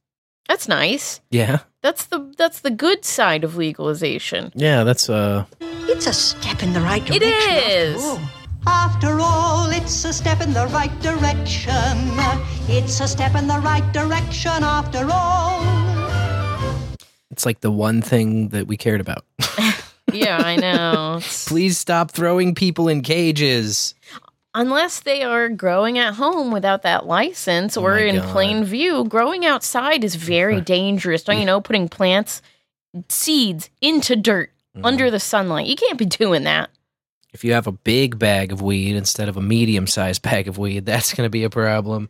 That's 0.47 0.67
nice. 0.67 1.21
Yeah. 1.31 1.59
That's 1.81 2.05
the 2.05 2.33
that's 2.37 2.59
the 2.59 2.69
good 2.71 3.05
side 3.05 3.43
of 3.43 3.55
legalization. 3.57 4.51
Yeah, 4.55 4.83
that's 4.83 5.09
uh 5.09 5.45
It's 5.61 6.05
a 6.07 6.13
step 6.13 6.61
in 6.63 6.73
the 6.73 6.81
right 6.81 7.01
It 7.09 7.19
direction. 7.19 7.95
is. 7.95 8.17
After 8.67 9.19
all, 9.19 9.69
it's 9.69 10.03
a 10.05 10.11
step 10.13 10.41
in 10.41 10.51
the 10.53 10.67
right 10.67 10.91
direction. 11.01 11.71
It's 12.67 12.99
a 12.99 13.07
step 13.07 13.35
in 13.35 13.47
the 13.47 13.59
right 13.59 13.85
direction 13.93 14.63
after 14.63 15.07
all. 15.11 15.61
It's 17.35 17.45
like 17.45 17.59
the 17.59 17.69
one 17.71 18.01
thing 18.01 18.49
that 18.49 18.65
we 18.65 18.77
cared 18.77 19.01
about. 19.01 19.25
Yeah, 20.13 20.37
I 20.37 20.55
know. 20.55 21.19
Please 21.47 21.77
stop 21.77 22.11
throwing 22.11 22.55
people 22.55 22.87
in 22.87 23.01
cages. 23.01 23.95
Unless 24.53 25.01
they 25.01 25.23
are 25.23 25.49
growing 25.49 25.97
at 25.97 26.13
home 26.13 26.51
without 26.53 26.83
that 26.83 27.05
license 27.05 27.75
or 27.75 27.95
my 27.95 28.01
in 28.03 28.15
God. 28.17 28.29
plain 28.29 28.63
view, 28.63 29.03
growing 29.05 29.45
outside 29.45 30.03
is 30.05 30.15
very 30.15 30.61
dangerous. 30.61 31.23
Don't 31.23 31.39
you 31.39 31.45
know? 31.45 31.59
Putting 31.59 31.89
plants, 31.89 32.41
seeds 33.09 33.69
into 33.81 34.15
dirt 34.15 34.51
Mm-hmm. 34.75 34.85
under 34.85 35.09
the 35.09 35.19
sunlight. 35.21 35.67
You 35.67 35.75
can't 35.77 35.97
be 35.97 36.05
doing 36.05 36.43
that. 36.43 36.69
If 37.33 37.43
you 37.45 37.53
have 37.53 37.65
a 37.65 37.71
big 37.71 38.19
bag 38.19 38.51
of 38.51 38.61
weed 38.61 38.95
instead 38.97 39.27
of 39.29 39.37
a 39.37 39.41
medium 39.41 39.87
sized 39.87 40.21
bag 40.29 40.47
of 40.49 40.57
weed, 40.57 40.85
that's 40.85 41.13
going 41.13 41.25
to 41.25 41.29
be 41.31 41.43
a 41.45 41.49
problem. 41.49 42.09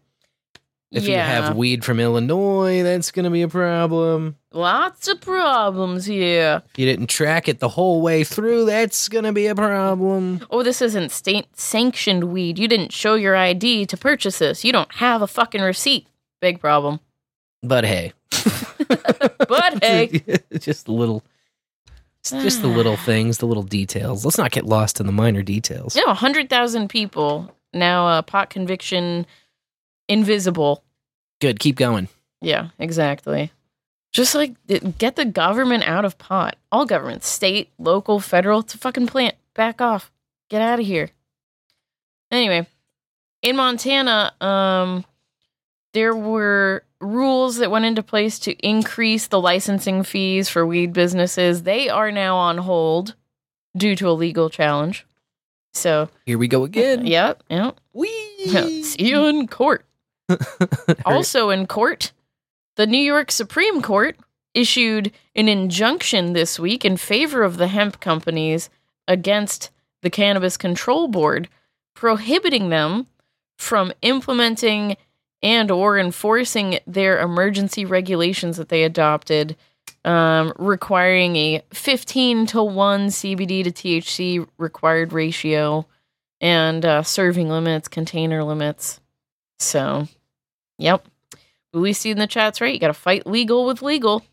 If 0.95 1.07
you 1.07 1.15
have 1.15 1.55
weed 1.55 1.83
from 1.83 1.99
Illinois, 1.99 2.83
that's 2.83 3.11
going 3.11 3.25
to 3.25 3.29
be 3.29 3.41
a 3.41 3.47
problem. 3.47 4.37
Lots 4.51 5.07
of 5.07 5.19
problems 5.21 6.05
here. 6.05 6.63
If 6.73 6.79
you 6.79 6.85
didn't 6.85 7.07
track 7.07 7.47
it 7.47 7.59
the 7.59 7.69
whole 7.69 8.01
way 8.01 8.23
through, 8.23 8.65
that's 8.65 9.09
going 9.09 9.25
to 9.25 9.33
be 9.33 9.47
a 9.47 9.55
problem. 9.55 10.45
Oh, 10.49 10.63
this 10.63 10.81
isn't 10.81 11.11
state 11.11 11.47
sanctioned 11.57 12.25
weed. 12.25 12.57
You 12.57 12.67
didn't 12.67 12.93
show 12.93 13.15
your 13.15 13.35
ID 13.35 13.85
to 13.87 13.97
purchase 13.97 14.39
this. 14.39 14.63
You 14.63 14.71
don't 14.71 14.91
have 14.95 15.21
a 15.21 15.27
fucking 15.27 15.61
receipt. 15.61 16.07
Big 16.39 16.59
problem. 16.59 16.99
But 17.61 17.83
hey, 17.83 18.13
But 19.47 19.83
hey, 19.83 20.21
just 20.59 20.85
the 20.85 20.91
little, 20.91 21.23
it's 22.19 22.31
just 22.31 22.61
the 22.61 22.67
little 22.67 22.97
things, 23.05 23.39
the 23.39 23.47
little 23.47 23.63
details. 23.63 24.25
Let's 24.25 24.37
not 24.37 24.51
get 24.51 24.65
lost 24.65 24.99
in 24.99 25.05
the 25.05 25.11
minor 25.11 25.43
details. 25.43 25.95
know, 25.95 26.05
100,000 26.07 26.89
people 26.89 27.51
now 27.73 28.07
uh, 28.07 28.21
pot 28.21 28.49
conviction 28.49 29.25
invisible. 30.07 30.83
Good, 31.45 31.59
keep 31.59 31.75
going. 31.75 32.07
Yeah, 32.41 32.69
exactly. 32.79 33.51
Just 34.11 34.33
like 34.33 34.55
get 34.97 35.15
the 35.15 35.25
government 35.25 35.87
out 35.87 36.03
of 36.03 36.17
pot. 36.17 36.55
All 36.71 36.87
governments, 36.87 37.27
state, 37.27 37.69
local, 37.77 38.19
federal, 38.19 38.63
to 38.63 38.79
fucking 38.79 39.05
plant. 39.05 39.35
Back 39.53 39.79
off. 39.79 40.11
Get 40.49 40.63
out 40.63 40.79
of 40.79 40.87
here. 40.87 41.11
Anyway, 42.31 42.65
in 43.43 43.55
Montana, 43.57 44.33
um, 44.41 45.05
there 45.93 46.15
were 46.15 46.83
rules 46.99 47.57
that 47.57 47.69
went 47.69 47.85
into 47.85 48.01
place 48.01 48.39
to 48.39 48.53
increase 48.67 49.27
the 49.27 49.39
licensing 49.39 50.01
fees 50.01 50.49
for 50.49 50.65
weed 50.65 50.93
businesses. 50.93 51.61
They 51.61 51.89
are 51.89 52.11
now 52.11 52.37
on 52.37 52.57
hold 52.57 53.13
due 53.77 53.95
to 53.97 54.09
a 54.09 54.13
legal 54.13 54.49
challenge. 54.49 55.05
So, 55.73 56.09
Here 56.25 56.39
we 56.39 56.47
go 56.47 56.63
again. 56.63 57.05
yep, 57.05 57.43
yep. 57.51 57.79
We 57.93 58.09
See 58.81 59.05
you 59.09 59.27
in 59.27 59.45
court. 59.45 59.85
also 61.05 61.49
in 61.49 61.67
court, 61.67 62.11
the 62.75 62.87
New 62.87 63.01
York 63.01 63.31
Supreme 63.31 63.81
Court 63.81 64.17
issued 64.53 65.11
an 65.35 65.47
injunction 65.47 66.33
this 66.33 66.59
week 66.59 66.85
in 66.85 66.97
favor 66.97 67.43
of 67.43 67.57
the 67.57 67.67
hemp 67.67 67.99
companies 67.99 68.69
against 69.07 69.69
the 70.01 70.09
Cannabis 70.09 70.57
Control 70.57 71.07
Board, 71.07 71.49
prohibiting 71.93 72.69
them 72.69 73.07
from 73.57 73.91
implementing 74.01 74.97
and 75.41 75.69
or 75.69 75.97
enforcing 75.99 76.79
their 76.87 77.19
emergency 77.19 77.85
regulations 77.85 78.57
that 78.57 78.69
they 78.69 78.83
adopted 78.83 79.55
um, 80.03 80.53
requiring 80.57 81.35
a 81.35 81.63
15 81.73 82.47
to 82.47 82.63
1 82.63 83.07
CBD 83.07 83.63
to 83.63 83.71
THC 83.71 84.47
required 84.57 85.13
ratio 85.13 85.85
and 86.41 86.85
uh, 86.85 87.03
serving 87.03 87.49
limits, 87.49 87.87
container 87.87 88.43
limits. 88.43 88.99
So, 89.59 90.07
yep. 90.77 91.07
We 91.73 91.93
see 91.93 92.11
in 92.11 92.19
the 92.19 92.27
chats, 92.27 92.61
right? 92.61 92.73
You 92.73 92.79
got 92.79 92.87
to 92.87 92.93
fight 92.93 93.27
legal 93.27 93.65
with 93.65 93.81
legal. 93.81 94.23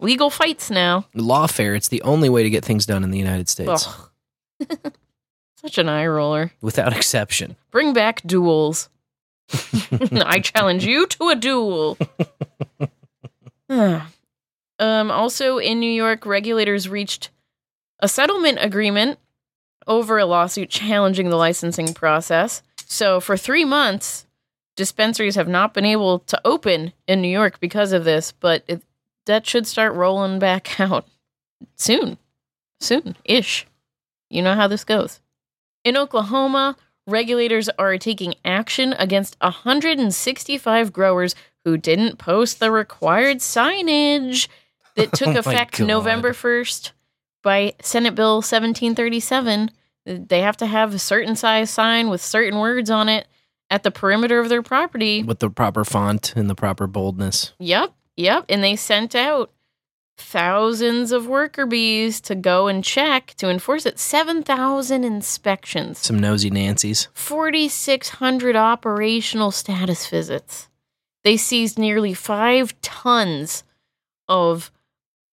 Legal 0.00 0.30
fights 0.30 0.68
now. 0.70 1.06
Lawfare, 1.14 1.76
it's 1.76 1.88
the 1.88 2.02
only 2.02 2.28
way 2.28 2.42
to 2.42 2.50
get 2.50 2.64
things 2.64 2.86
done 2.86 3.04
in 3.04 3.12
the 3.12 3.18
United 3.18 3.48
States. 3.48 3.88
Such 5.56 5.78
an 5.78 5.88
eye 5.88 6.06
roller. 6.06 6.52
Without 6.60 6.94
exception. 6.96 7.56
Bring 7.70 7.92
back 7.92 8.20
duels. 8.22 8.88
I 10.12 10.40
challenge 10.40 10.84
you 10.84 11.06
to 11.06 11.28
a 11.28 11.36
duel. 11.36 11.98
um, 13.68 14.02
also 14.80 15.58
in 15.58 15.78
New 15.78 15.90
York, 15.90 16.26
regulators 16.26 16.88
reached 16.88 17.30
a 18.00 18.08
settlement 18.08 18.58
agreement 18.60 19.20
over 19.86 20.18
a 20.18 20.26
lawsuit 20.26 20.68
challenging 20.68 21.30
the 21.30 21.36
licensing 21.36 21.94
process. 21.94 22.62
So 22.86 23.20
for 23.20 23.36
three 23.36 23.64
months, 23.64 24.26
dispensaries 24.76 25.34
have 25.34 25.48
not 25.48 25.74
been 25.74 25.84
able 25.84 26.20
to 26.20 26.40
open 26.44 26.92
in 27.06 27.20
New 27.20 27.28
York 27.28 27.60
because 27.60 27.92
of 27.92 28.04
this, 28.04 28.32
but 28.32 28.64
it, 28.66 28.82
that 29.26 29.46
should 29.46 29.66
start 29.66 29.94
rolling 29.94 30.38
back 30.38 30.80
out 30.80 31.06
soon. 31.76 32.18
Soon 32.80 33.16
ish. 33.24 33.66
You 34.28 34.42
know 34.42 34.54
how 34.54 34.66
this 34.66 34.84
goes. 34.84 35.20
In 35.84 35.96
Oklahoma, 35.96 36.76
regulators 37.06 37.68
are 37.78 37.98
taking 37.98 38.34
action 38.44 38.94
against 38.94 39.36
165 39.40 40.92
growers 40.92 41.34
who 41.64 41.76
didn't 41.76 42.18
post 42.18 42.58
the 42.58 42.70
required 42.70 43.38
signage 43.38 44.48
that 44.96 45.12
took 45.14 45.28
Oh 45.28 45.38
effect 45.38 45.78
God. 45.78 45.86
November 45.86 46.32
1st 46.32 46.92
by 47.42 47.74
Senate 47.82 48.14
Bill 48.14 48.36
1737. 48.36 49.70
They 50.04 50.40
have 50.40 50.56
to 50.56 50.66
have 50.66 50.94
a 50.94 50.98
certain 50.98 51.36
size 51.36 51.70
sign 51.70 52.08
with 52.08 52.20
certain 52.20 52.58
words 52.58 52.90
on 52.90 53.08
it 53.08 53.26
at 53.72 53.84
the 53.84 53.90
perimeter 53.90 54.38
of 54.38 54.50
their 54.50 54.62
property. 54.62 55.22
With 55.22 55.38
the 55.38 55.48
proper 55.48 55.82
font 55.82 56.36
and 56.36 56.48
the 56.48 56.54
proper 56.54 56.86
boldness. 56.86 57.54
Yep, 57.58 57.94
yep. 58.16 58.44
And 58.50 58.62
they 58.62 58.76
sent 58.76 59.14
out 59.14 59.50
thousands 60.18 61.10
of 61.10 61.26
worker 61.26 61.64
bees 61.64 62.20
to 62.20 62.34
go 62.34 62.68
and 62.68 62.84
check 62.84 63.32
to 63.38 63.48
enforce 63.48 63.86
it. 63.86 63.98
7,000 63.98 65.04
inspections, 65.04 65.98
Some 65.98 66.18
nosy 66.18 66.50
Nancy's. 66.50 67.08
4,600 67.14 68.54
operational 68.54 69.50
status 69.50 70.06
visits. 70.06 70.68
They 71.24 71.38
seized 71.38 71.78
nearly 71.78 72.12
five 72.12 72.78
tons 72.82 73.64
of 74.28 74.70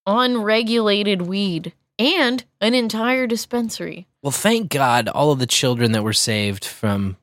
unregulated 0.06 1.24
weed 1.24 1.74
and 2.00 2.46
an 2.62 2.74
entire 2.74 3.28
dispensary. 3.28 4.08
Well, 4.22 4.32
thank 4.32 4.70
God 4.70 5.10
all 5.10 5.34
of 5.34 5.40
the 5.40 5.46
children 5.46 5.92
that 5.92 6.04
were 6.04 6.14
saved 6.14 6.64
from 6.64 7.18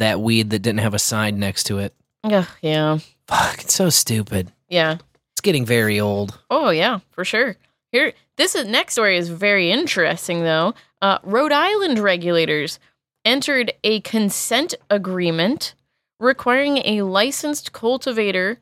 that 0.00 0.20
weed 0.20 0.50
that 0.50 0.58
didn't 0.58 0.80
have 0.80 0.94
a 0.94 0.98
sign 0.98 1.38
next 1.38 1.64
to 1.64 1.78
it. 1.78 1.94
Ugh, 2.24 2.46
yeah. 2.60 2.98
Fuck, 3.26 3.62
it's 3.62 3.74
so 3.74 3.88
stupid. 3.88 4.52
Yeah. 4.68 4.98
It's 5.32 5.40
getting 5.40 5.64
very 5.64 6.00
old. 6.00 6.38
Oh 6.50 6.68
yeah, 6.70 6.98
for 7.10 7.24
sure. 7.24 7.56
Here, 7.92 8.12
this 8.36 8.54
is, 8.54 8.66
next 8.66 8.92
story 8.92 9.16
is 9.16 9.28
very 9.28 9.70
interesting 9.70 10.42
though. 10.42 10.74
Uh, 11.00 11.18
Rhode 11.22 11.52
Island 11.52 11.98
regulators 11.98 12.78
entered 13.24 13.72
a 13.84 14.00
consent 14.00 14.74
agreement 14.90 15.74
requiring 16.18 16.78
a 16.78 17.02
licensed 17.02 17.72
cultivator 17.72 18.58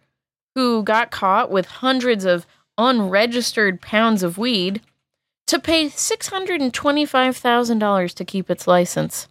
who 0.55 0.82
got 0.82 1.10
caught 1.10 1.51
with 1.51 1.66
hundreds 1.66 2.24
of 2.24 2.47
unregistered 2.77 3.81
pounds 3.81 4.23
of 4.23 4.39
weed 4.39 4.81
to 5.47 5.59
pay 5.59 5.89
six 5.89 6.28
hundred 6.28 6.60
and 6.60 6.73
twenty-five 6.73 7.36
thousand 7.36 7.78
dollars 7.81 8.15
to 8.15 8.24
keep 8.24 8.51
its 8.51 8.66
license. 8.66 9.27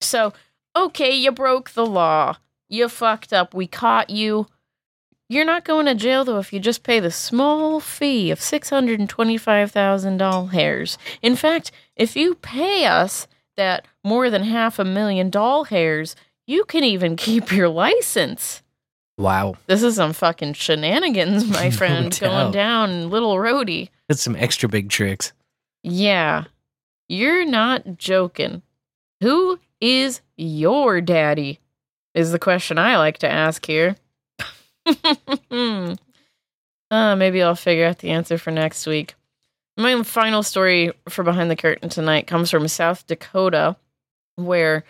So, 0.00 0.32
okay, 0.86 1.14
you 1.14 1.32
broke 1.32 1.70
the 1.70 1.86
law. 1.86 2.36
You 2.68 2.88
fucked 2.88 3.32
up. 3.32 3.54
We 3.54 3.66
caught 3.66 4.10
you. 4.10 4.46
You're 5.30 5.44
not 5.44 5.64
going 5.64 5.86
to 5.86 5.94
jail 5.94 6.24
though 6.24 6.38
if 6.38 6.52
you 6.52 6.60
just 6.60 6.82
pay 6.82 7.00
the 7.00 7.10
small 7.10 7.80
fee 7.80 8.30
of 8.30 8.40
six 8.40 8.70
hundred 8.70 8.98
and 8.98 9.08
twenty-five 9.08 9.70
thousand 9.70 10.16
dollars. 10.16 10.52
Hairs. 10.52 10.98
In 11.20 11.36
fact, 11.36 11.70
if 11.96 12.16
you 12.16 12.34
pay 12.36 12.86
us 12.86 13.26
that 13.56 13.86
more 14.02 14.30
than 14.30 14.42
half 14.44 14.78
a 14.78 14.84
million 14.84 15.28
doll 15.28 15.64
hairs, 15.64 16.16
you 16.46 16.64
can 16.64 16.84
even 16.84 17.16
keep 17.26 17.52
your 17.52 17.68
license. 17.68 18.62
Wow. 19.18 19.56
This 19.66 19.82
is 19.82 19.96
some 19.96 20.12
fucking 20.12 20.54
shenanigans, 20.54 21.44
my 21.46 21.70
friend, 21.78 22.16
going 22.18 22.52
down 22.52 23.10
Little 23.10 23.38
Rhody. 23.38 23.90
That's 24.08 24.22
some 24.22 24.36
extra 24.36 24.68
big 24.68 24.88
tricks. 24.88 25.32
Yeah, 25.82 26.44
you're 27.08 27.44
not 27.44 27.98
joking. 27.98 28.62
Who 29.20 29.58
is 29.80 30.20
your 30.36 31.00
daddy? 31.00 31.60
Is 32.14 32.32
the 32.32 32.38
question 32.38 32.78
I 32.78 32.96
like 32.96 33.18
to 33.18 33.30
ask 33.30 33.64
here. 33.64 33.96
uh, 35.50 35.96
maybe 36.90 37.42
I'll 37.42 37.54
figure 37.54 37.86
out 37.86 37.98
the 37.98 38.10
answer 38.10 38.38
for 38.38 38.50
next 38.50 38.86
week. 38.86 39.14
My 39.76 40.02
final 40.02 40.42
story 40.42 40.90
for 41.08 41.22
Behind 41.22 41.50
the 41.50 41.56
Curtain 41.56 41.88
tonight 41.88 42.26
comes 42.26 42.50
from 42.50 42.66
South 42.66 43.06
Dakota, 43.06 43.76
where 44.34 44.84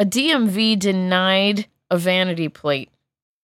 a 0.00 0.04
DMV 0.04 0.78
denied 0.78 1.66
a 1.90 1.98
vanity 1.98 2.48
plate, 2.48 2.90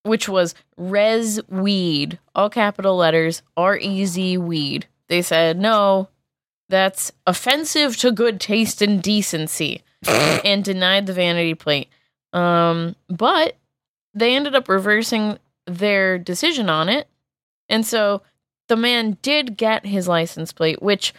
which 0.02 0.28
was 0.28 0.54
Res 0.76 1.40
Weed, 1.48 2.18
all 2.34 2.50
capital 2.50 2.96
letters, 2.96 3.42
R 3.56 3.76
E 3.76 4.06
Z 4.06 4.38
Weed. 4.38 4.86
They 5.08 5.22
said, 5.22 5.58
no, 5.58 6.08
that's 6.68 7.12
offensive 7.26 7.96
to 7.98 8.10
good 8.10 8.40
taste 8.40 8.82
and 8.82 9.00
decency, 9.00 9.82
and 10.08 10.64
denied 10.64 11.06
the 11.06 11.12
vanity 11.12 11.54
plate. 11.54 11.88
Um, 12.32 12.96
but 13.08 13.56
they 14.14 14.34
ended 14.34 14.54
up 14.54 14.68
reversing 14.68 15.38
their 15.66 16.18
decision 16.18 16.68
on 16.68 16.88
it. 16.88 17.08
And 17.68 17.84
so 17.84 18.22
the 18.68 18.76
man 18.76 19.18
did 19.22 19.56
get 19.56 19.86
his 19.86 20.08
license 20.08 20.52
plate, 20.52 20.82
which, 20.82 21.14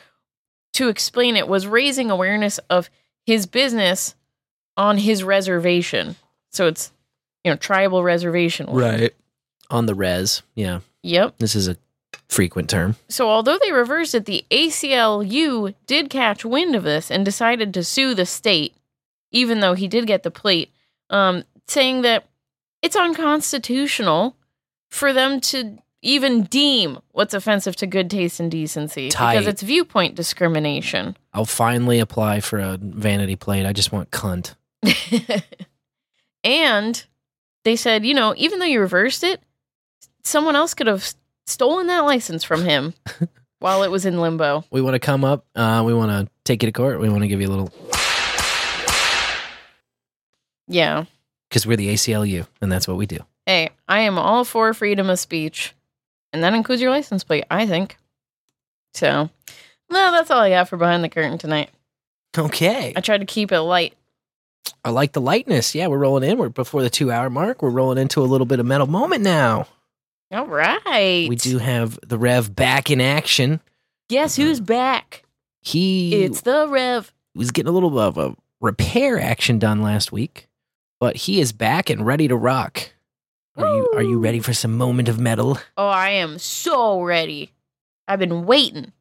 to 0.73 0.89
explain 0.89 1.35
it, 1.35 1.47
was 1.47 1.68
raising 1.68 2.11
awareness 2.11 2.57
of 2.69 2.89
his 3.26 3.45
business 3.45 4.15
on 4.76 4.97
his 4.97 5.23
reservation. 5.23 6.15
So 6.51 6.68
it's, 6.68 6.91
you 7.43 7.51
know, 7.51 7.57
tribal 7.57 8.03
reservation. 8.03 8.68
Right. 8.68 9.14
On 9.69 9.85
the 9.85 9.95
res. 9.95 10.43
Yeah. 10.55 10.80
Yep. 11.03 11.38
This 11.38 11.55
is 11.55 11.68
a 11.68 11.77
frequent 12.27 12.69
term. 12.69 12.95
So 13.07 13.30
although 13.30 13.57
they 13.61 13.72
reversed 13.72 14.15
it, 14.15 14.26
the 14.26 14.45
ACLU 14.52 15.73
did 15.85 16.10
catch 16.10 16.44
wind 16.45 16.76
of 16.76 16.84
this 16.84 17.10
and 17.11 17.23
decided 17.23 17.73
to 17.73 17.84
sue 17.84 18.14
the 18.14 18.26
state, 18.26 18.73
even 19.31 19.60
though 19.60 19.73
he 19.73 19.88
did 19.88 20.07
get 20.07 20.23
the 20.23 20.31
plate, 20.31 20.72
um, 21.10 21.44
saying 21.68 22.02
that 22.02 22.26
it's 22.81 22.95
unconstitutional 22.95 24.35
for 24.89 25.14
them 25.14 25.39
to 25.41 25.77
even 26.02 26.44
deem 26.44 26.99
what's 27.11 27.34
offensive 27.34 27.76
to 27.76 27.88
good 27.88 28.10
taste 28.10 28.39
and 28.39 28.52
decency 28.52 29.10
Tight. 29.10 29.34
because 29.34 29.48
it's 29.48 29.61
viewpoint 29.61 30.15
discrimination. 30.15 31.18
I'll 31.34 31.45
finally 31.45 31.99
apply 31.99 32.39
for 32.39 32.60
a 32.60 32.77
vanity 32.80 33.35
plate. 33.35 33.65
I 33.65 33.73
just 33.73 33.91
want 33.91 34.11
cunt. 34.11 34.56
and 36.44 37.03
they 37.64 37.76
said, 37.76 38.06
you 38.06 38.14
know, 38.14 38.34
even 38.38 38.60
though 38.60 38.65
you 38.65 38.80
reversed 38.80 39.23
it, 39.23 39.41
someone 40.23 40.56
else 40.56 40.73
could 40.73 40.88
have 40.88 41.14
stolen 41.48 41.88
that 41.88 42.02
license 42.02 42.44
from 42.44 42.64
him 42.64 42.94
while 43.60 43.82
it 43.84 43.90
was 43.90 44.06
in 44.06 44.22
limbo. 44.22 44.64
We 44.69 44.82
want 44.82 44.94
to 44.94 44.99
come 44.99 45.24
up. 45.24 45.45
Uh, 45.56 45.82
we 45.86 45.94
want 45.94 46.11
to 46.11 46.32
take 46.44 46.61
you 46.61 46.68
to 46.68 46.72
court. 46.72 46.99
We 46.99 47.10
want 47.10 47.24
to 47.24 47.28
give 47.28 47.41
you 47.41 47.48
a 47.48 47.53
little 47.56 47.72
Yeah. 50.68 51.06
because 51.49 51.65
we're 51.65 51.78
the 51.78 51.90
ACLU, 51.94 52.45
and 52.61 52.72
that's 52.72 52.88
what 52.88 52.98
we 52.98 53.06
do. 53.06 53.19
Hey, 53.45 53.69
I 53.88 54.02
am 54.02 54.18
all 54.19 54.44
for 54.44 54.74
freedom 54.74 55.10
of 55.10 55.19
speech. 55.19 55.74
And 56.34 56.44
that 56.44 56.53
includes 56.53 56.82
your 56.82 56.91
license 56.91 57.24
plate, 57.24 57.45
I 57.49 57.65
think. 57.65 57.95
So, 58.94 59.30
well, 59.90 60.11
that's 60.11 60.30
all 60.30 60.41
I 60.41 60.49
got 60.49 60.68
for 60.68 60.76
Behind 60.76 61.02
the 61.03 61.10
Curtain 61.10 61.38
tonight. 61.38 61.69
Okay. 62.38 62.91
I 62.95 62.99
tried 63.02 63.19
to 63.19 63.26
keep 63.26 63.52
it 63.53 63.61
light. 63.61 63.94
I 64.84 64.90
like 64.90 65.14
the 65.14 65.22
lightness. 65.22 65.74
Yeah, 65.74 65.88
we're 65.88 65.98
rolling 65.98 66.30
in. 66.30 66.38
We're 66.38 66.49
before 66.49 66.82
the 66.84 66.90
two 66.90 67.10
hour 67.11 67.30
mark. 67.30 67.61
We're 67.61 67.69
rolling 67.69 67.98
into 67.98 68.22
a 68.22 68.26
little 68.28 68.45
bit 68.45 68.60
of 68.60 68.65
metal 68.65 68.88
moment 68.88 69.24
now. 69.24 69.68
All 70.32 70.48
right. 70.48 71.28
We 71.30 71.36
do 71.36 71.58
have 71.58 71.98
the 72.06 72.18
Rev 72.18 72.54
back 72.54 72.91
in 72.91 72.99
action. 72.99 73.62
Guess 74.10 74.36
who's 74.36 74.60
uh, 74.60 74.64
back? 74.64 75.24
He 75.62 76.24
It's 76.24 76.41
the 76.41 76.68
Rev. 76.68 77.14
was 77.36 77.52
getting 77.52 77.70
a 77.70 77.74
little 77.74 77.98
of 77.99 78.18
a 78.18 78.36
repair 78.60 79.20
action 79.20 79.60
done 79.60 79.82
last 79.82 80.12
week, 80.12 80.48
but 80.99 81.16
he 81.16 81.40
is 81.40 81.52
back 81.52 81.90
and 81.90 82.06
ready 82.06 82.28
to 82.28 82.36
rock. 82.36 82.91
Are 83.56 83.66
you 83.66 83.90
are 83.95 84.04
you 84.04 84.20
ready 84.20 84.40
for 84.40 84.54
some 84.54 84.78
moment 84.78 85.10
of 85.10 85.20
metal? 85.20 85.58
Oh, 85.78 85.88
I 85.88 86.12
am 86.12 86.38
so 86.38 87.02
ready. 87.02 87.54
I've 88.08 88.20
been 88.20 88.45
waiting. 88.45 88.94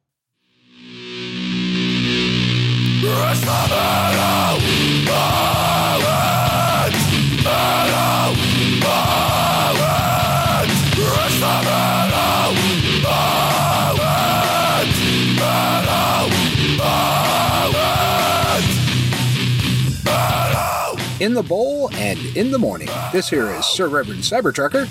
In 21.27 21.33
the 21.33 21.43
bowl 21.43 21.93
and 21.95 22.17
in 22.37 22.51
the 22.51 22.57
morning. 22.57 22.87
This 23.11 23.29
here 23.29 23.47
is 23.47 23.65
Sir 23.65 23.89
Reverend 23.89 24.21
Cybertrucker 24.21 24.87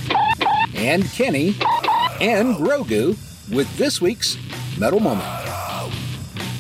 and 0.75 1.03
Kenny 1.13 1.57
and 2.21 2.57
Grogu 2.57 3.17
with 3.51 3.75
this 3.79 4.03
week's 4.03 4.37
Metal 4.79 5.01
Moment. 5.01 5.27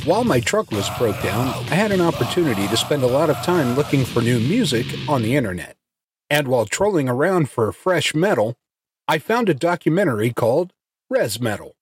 While 0.06 0.24
my 0.24 0.40
truck 0.40 0.70
was 0.70 0.88
broke 0.96 1.22
down, 1.22 1.48
I 1.48 1.74
had 1.74 1.92
an 1.92 2.00
opportunity 2.00 2.66
to 2.68 2.76
spend 2.78 3.02
a 3.02 3.06
lot 3.06 3.28
of 3.28 3.36
time 3.42 3.76
looking 3.76 4.06
for 4.06 4.22
new 4.22 4.40
music 4.40 4.86
on 5.10 5.20
the 5.20 5.36
internet. 5.36 5.76
And 6.30 6.48
while 6.48 6.64
trolling 6.64 7.10
around 7.10 7.50
for 7.50 7.70
fresh 7.70 8.14
metal, 8.14 8.56
I 9.06 9.18
found 9.18 9.50
a 9.50 9.54
documentary 9.54 10.32
called 10.32 10.72
Res 11.10 11.38
Metal, 11.38 11.76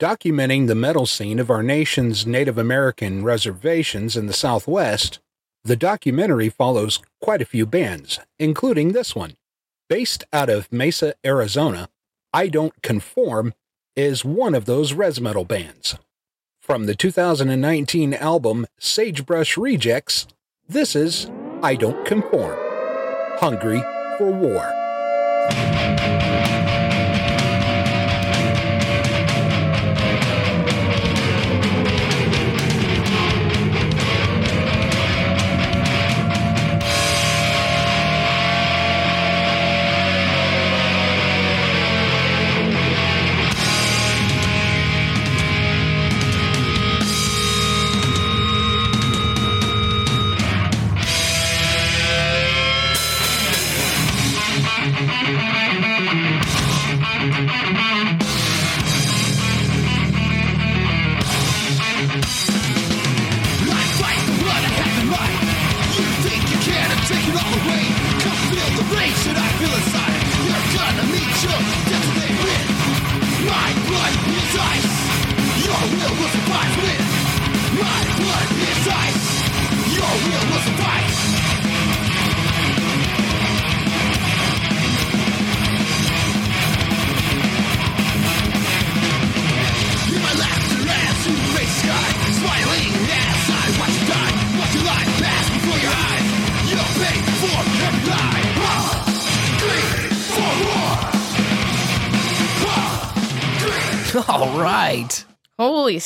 documenting 0.00 0.66
the 0.66 0.74
metal 0.74 1.06
scene 1.06 1.38
of 1.38 1.48
our 1.48 1.62
nation's 1.62 2.26
Native 2.26 2.58
American 2.58 3.22
reservations 3.22 4.16
in 4.16 4.26
the 4.26 4.32
Southwest. 4.32 5.20
The 5.66 5.74
documentary 5.74 6.48
follows 6.48 7.00
quite 7.20 7.42
a 7.42 7.44
few 7.44 7.66
bands, 7.66 8.20
including 8.38 8.92
this 8.92 9.16
one. 9.16 9.32
Based 9.88 10.22
out 10.32 10.48
of 10.48 10.72
Mesa, 10.72 11.14
Arizona, 11.24 11.88
I 12.32 12.46
Don't 12.46 12.80
Konform 12.82 13.52
is 13.96 14.24
one 14.24 14.54
of 14.54 14.66
those 14.66 14.92
res 14.92 15.20
metal 15.20 15.44
bands. 15.44 15.96
From 16.60 16.86
the 16.86 16.94
2019 16.94 18.14
album 18.14 18.68
Sagebrush 18.78 19.56
Rejects, 19.56 20.28
this 20.68 20.94
is 20.94 21.28
I 21.64 21.74
Don't 21.74 22.06
Konform 22.06 22.56
Hungry 23.40 23.82
for 24.18 24.30
War. 24.30 24.72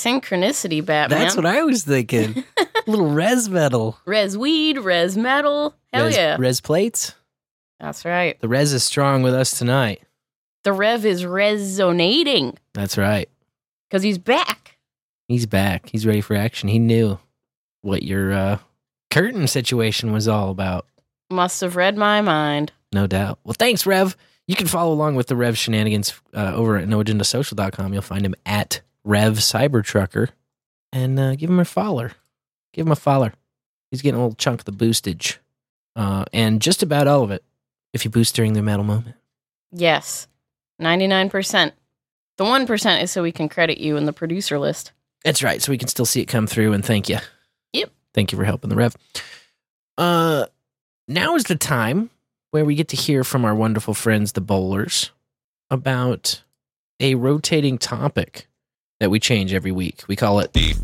Synchronicity, 0.04 0.84
Batman. 0.84 1.18
That's 1.20 1.36
what 1.36 1.46
I 1.46 1.62
was 1.62 1.84
thinking. 1.84 2.44
little 2.86 3.10
res 3.10 3.48
metal. 3.48 3.98
Res 4.06 4.36
weed, 4.36 4.78
res 4.78 5.16
metal. 5.16 5.74
Hell 5.92 6.06
res, 6.06 6.16
yeah. 6.16 6.36
Res 6.38 6.60
plates. 6.60 7.14
That's 7.78 8.04
right. 8.04 8.40
The 8.40 8.48
res 8.48 8.72
is 8.72 8.82
strong 8.82 9.22
with 9.22 9.34
us 9.34 9.58
tonight. 9.58 10.02
The 10.64 10.72
rev 10.74 11.06
is 11.06 11.24
resonating 11.24 12.58
That's 12.74 12.98
right. 12.98 13.30
because 13.88 14.02
he's 14.02 14.18
back. 14.18 14.76
He's 15.26 15.46
back. 15.46 15.88
He's 15.88 16.06
ready 16.06 16.20
for 16.20 16.34
action. 16.34 16.68
He 16.68 16.78
knew 16.78 17.18
what 17.80 18.02
your 18.02 18.32
uh, 18.32 18.58
curtain 19.10 19.46
situation 19.46 20.12
was 20.12 20.28
all 20.28 20.50
about. 20.50 20.86
Must 21.30 21.62
have 21.62 21.76
read 21.76 21.96
my 21.96 22.20
mind. 22.20 22.72
No 22.92 23.06
doubt. 23.06 23.38
Well, 23.44 23.54
thanks, 23.58 23.86
Rev. 23.86 24.14
You 24.46 24.56
can 24.56 24.66
follow 24.66 24.92
along 24.92 25.14
with 25.14 25.28
the 25.28 25.36
Rev 25.36 25.56
shenanigans 25.56 26.12
uh, 26.34 26.52
over 26.54 26.76
at 26.76 26.88
noagendasocial.com. 26.88 27.92
You'll 27.94 28.02
find 28.02 28.26
him 28.26 28.34
at 28.44 28.80
Rev 29.04 29.34
Cybertrucker 29.34 30.30
and 30.92 31.18
uh, 31.18 31.34
give 31.36 31.50
him 31.50 31.60
a 31.60 31.64
follower. 31.64 32.12
Give 32.72 32.86
him 32.86 32.92
a 32.92 32.96
follower. 32.96 33.32
He's 33.90 34.02
getting 34.02 34.18
a 34.18 34.22
little 34.22 34.36
chunk 34.36 34.60
of 34.60 34.64
the 34.66 34.72
boostage 34.72 35.38
uh, 35.96 36.24
and 36.32 36.62
just 36.62 36.82
about 36.82 37.08
all 37.08 37.22
of 37.22 37.30
it 37.30 37.44
if 37.92 38.04
you 38.04 38.10
boost 38.10 38.34
during 38.34 38.52
the 38.52 38.62
metal 38.62 38.84
moment. 38.84 39.16
Yes. 39.72 40.28
99%. 40.80 41.72
The 42.38 42.44
1% 42.44 43.02
is 43.02 43.10
so 43.10 43.22
we 43.22 43.32
can 43.32 43.48
credit 43.48 43.78
you 43.78 43.96
in 43.96 44.06
the 44.06 44.12
producer 44.12 44.58
list. 44.58 44.92
That's 45.24 45.42
right. 45.42 45.60
So 45.60 45.72
we 45.72 45.78
can 45.78 45.88
still 45.88 46.06
see 46.06 46.20
it 46.20 46.26
come 46.26 46.46
through 46.46 46.72
and 46.72 46.84
thank 46.84 47.08
you. 47.08 47.18
Yep. 47.72 47.90
Thank 48.14 48.32
you 48.32 48.38
for 48.38 48.44
helping 48.44 48.70
the 48.70 48.76
Rev. 48.76 48.96
Uh, 49.98 50.46
now 51.06 51.34
is 51.36 51.44
the 51.44 51.56
time 51.56 52.10
where 52.50 52.64
we 52.64 52.74
get 52.74 52.88
to 52.88 52.96
hear 52.96 53.22
from 53.22 53.44
our 53.44 53.54
wonderful 53.54 53.94
friends, 53.94 54.32
the 54.32 54.40
bowlers, 54.40 55.10
about 55.68 56.42
a 56.98 57.14
rotating 57.14 57.78
topic 57.78 58.48
that 59.00 59.10
we 59.10 59.18
change 59.18 59.52
every 59.52 59.72
week. 59.72 60.04
We 60.06 60.14
call 60.16 60.40
it 60.40 60.52
The 60.52 60.74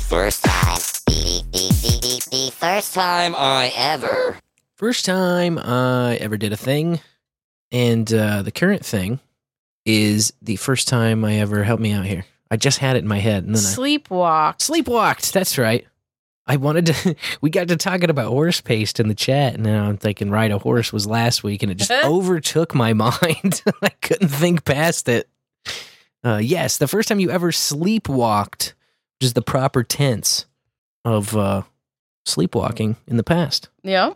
first 0.00 0.44
time. 0.44 0.78
The, 1.06 1.42
the, 1.50 1.68
the, 1.82 2.28
the, 2.28 2.28
the 2.30 2.50
first 2.50 2.94
time 2.94 3.34
I 3.36 3.72
ever. 3.74 4.38
First 4.76 5.04
time 5.04 5.58
I 5.58 6.16
ever 6.16 6.36
did 6.36 6.52
a 6.52 6.56
thing. 6.56 7.00
And 7.72 8.12
uh, 8.12 8.42
the 8.42 8.52
current 8.52 8.84
thing 8.84 9.20
is 9.86 10.32
the 10.42 10.56
first 10.56 10.88
time 10.88 11.24
I 11.24 11.36
ever 11.36 11.62
helped 11.64 11.82
me 11.82 11.92
out 11.92 12.04
here. 12.04 12.24
I 12.50 12.56
just 12.56 12.78
had 12.78 12.96
it 12.96 13.00
in 13.00 13.08
my 13.08 13.18
head. 13.18 13.44
And 13.44 13.54
then 13.54 13.62
I 13.64 13.66
Sleepwalk. 13.66 14.58
sleepwalked. 14.58 15.32
That's 15.32 15.56
right. 15.56 15.86
I 16.46 16.56
wanted 16.56 16.86
to. 16.86 17.14
We 17.40 17.50
got 17.50 17.68
to 17.68 17.76
talking 17.76 18.10
about 18.10 18.28
horse 18.28 18.60
paste 18.60 18.98
in 18.98 19.06
the 19.08 19.14
chat, 19.14 19.54
and 19.54 19.62
now 19.62 19.84
I'm 19.84 19.96
thinking 19.96 20.30
ride 20.30 20.50
a 20.50 20.58
horse 20.58 20.92
was 20.92 21.06
last 21.06 21.44
week, 21.44 21.62
and 21.62 21.70
it 21.70 21.76
just 21.76 21.90
overtook 22.04 22.74
my 22.74 22.92
mind. 22.94 23.62
I 23.80 23.90
couldn't 24.02 24.28
think 24.28 24.64
past 24.64 25.08
it. 25.08 25.28
Uh, 26.22 26.40
yes, 26.42 26.76
the 26.76 26.88
first 26.88 27.08
time 27.08 27.20
you 27.20 27.30
ever 27.30 27.50
sleepwalked, 27.50 28.74
which 29.18 29.26
is 29.26 29.32
the 29.32 29.42
proper 29.42 29.82
tense 29.82 30.46
of 31.04 31.36
uh, 31.36 31.62
sleepwalking 32.26 32.96
in 33.06 33.16
the 33.16 33.22
past. 33.22 33.68
Yeah. 33.82 34.14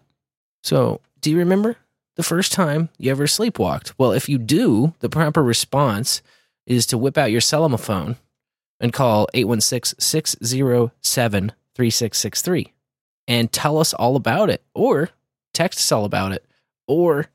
So, 0.62 1.00
do 1.20 1.30
you 1.30 1.38
remember 1.38 1.76
the 2.16 2.22
first 2.22 2.52
time 2.52 2.90
you 2.98 3.10
ever 3.10 3.24
sleepwalked? 3.24 3.94
Well, 3.98 4.12
if 4.12 4.28
you 4.28 4.38
do, 4.38 4.94
the 5.00 5.08
proper 5.08 5.42
response 5.42 6.22
is 6.66 6.86
to 6.86 6.98
whip 6.98 7.18
out 7.18 7.30
your 7.30 7.40
Celloma 7.40 8.16
and 8.80 8.92
call 8.92 9.28
816 9.34 9.98
607 9.98 11.52
3663 11.74 12.72
and 13.26 13.52
tell 13.52 13.78
us 13.78 13.94
all 13.94 14.16
about 14.16 14.50
it, 14.50 14.62
or 14.74 15.10
text 15.52 15.78
us 15.78 15.92
all 15.92 16.04
about 16.04 16.32
it, 16.32 16.44
or 16.86 17.26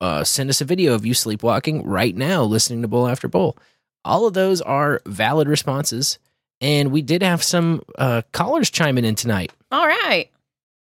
uh, 0.00 0.24
send 0.24 0.50
us 0.50 0.60
a 0.60 0.66
video 0.66 0.94
of 0.94 1.06
you 1.06 1.14
sleepwalking 1.14 1.84
right 1.84 2.16
now, 2.16 2.42
listening 2.42 2.82
to 2.82 2.88
Bowl 2.88 3.08
After 3.08 3.28
Bowl. 3.28 3.56
All 4.04 4.26
of 4.26 4.34
those 4.34 4.60
are 4.60 5.00
valid 5.06 5.48
responses. 5.48 6.18
And 6.60 6.92
we 6.92 7.02
did 7.02 7.22
have 7.22 7.42
some 7.42 7.82
uh, 7.96 8.22
callers 8.32 8.70
chiming 8.70 9.04
in 9.04 9.14
tonight. 9.14 9.52
All 9.72 9.86
right. 9.86 10.30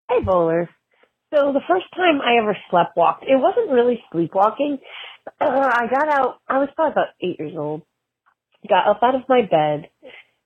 Hey, 0.09 0.23
bowlers. 0.25 0.67
So 1.33 1.53
the 1.53 1.61
first 1.67 1.85
time 1.95 2.21
I 2.21 2.37
ever 2.41 2.57
sleptwalked, 2.71 3.23
it 3.23 3.39
wasn't 3.39 3.71
really 3.71 4.03
sleepwalking. 4.11 4.79
Uh, 5.39 5.69
I 5.71 5.85
got 5.87 6.09
out, 6.09 6.39
I 6.47 6.57
was 6.57 6.69
probably 6.75 6.93
about 6.93 7.07
eight 7.21 7.39
years 7.39 7.53
old, 7.55 7.83
got 8.67 8.87
up 8.87 8.99
out 9.03 9.15
of 9.15 9.21
my 9.29 9.41
bed 9.41 9.89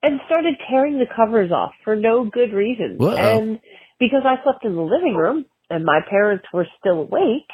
and 0.03 0.19
started 0.25 0.55
tearing 0.69 0.99
the 0.99 1.05
covers 1.15 1.51
off 1.51 1.71
for 1.85 1.95
no 1.95 2.25
good 2.25 2.51
reason. 2.53 2.97
Whoa. 2.97 3.15
And 3.15 3.59
because 3.97 4.23
I 4.25 4.43
slept 4.43 4.65
in 4.65 4.75
the 4.75 4.81
living 4.81 5.15
room 5.15 5.45
and 5.69 5.85
my 5.85 6.01
parents 6.07 6.45
were 6.53 6.67
still 6.79 6.99
awake, 6.99 7.47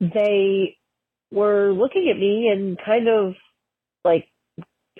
they 0.00 0.76
were 1.30 1.72
looking 1.72 2.10
at 2.12 2.18
me 2.18 2.50
and 2.52 2.76
kind 2.84 3.08
of 3.08 3.34
like 4.04 4.26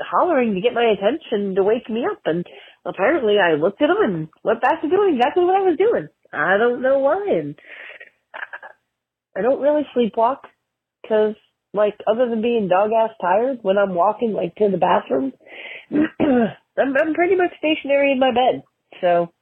hollering 0.01 0.55
to 0.55 0.61
get 0.61 0.75
my 0.75 0.85
attention 0.85 1.55
to 1.55 1.63
wake 1.63 1.89
me 1.89 2.05
up. 2.11 2.21
And 2.25 2.45
apparently 2.85 3.37
I 3.39 3.55
looked 3.55 3.83
at 3.83 3.91
him 3.91 3.97
and 4.03 4.29
went 4.43 4.61
back 4.61 4.83
to 4.83 4.89
doing 4.89 5.17
exactly 5.17 5.45
what 5.45 5.57
I 5.57 5.69
was 5.69 5.79
doing. 5.79 6.09
I 6.33 6.59
don't 6.59 6.83
know 6.83 6.99
why. 6.99 7.27
And 7.31 7.55
I 9.37 9.43
don't 9.43 9.61
really 9.61 9.87
sleepwalk 9.97 10.39
because, 11.03 11.35
like, 11.73 11.95
other 12.07 12.29
than 12.29 12.43
being 12.43 12.69
dog 12.69 12.91
ass 12.93 13.11
tired 13.21 13.59
when 13.63 13.79
I'm 13.79 13.95
walking, 13.95 14.33
like, 14.33 14.55
to 14.57 14.69
the 14.71 14.79
bathroom, 14.79 15.33
I'm, 15.91 16.97
I'm 16.97 17.15
pretty 17.15 17.37
much 17.37 17.51
stationary 17.59 18.13
in 18.13 18.19
my 18.19 18.31
bed. 18.31 18.63
So, 19.01 19.33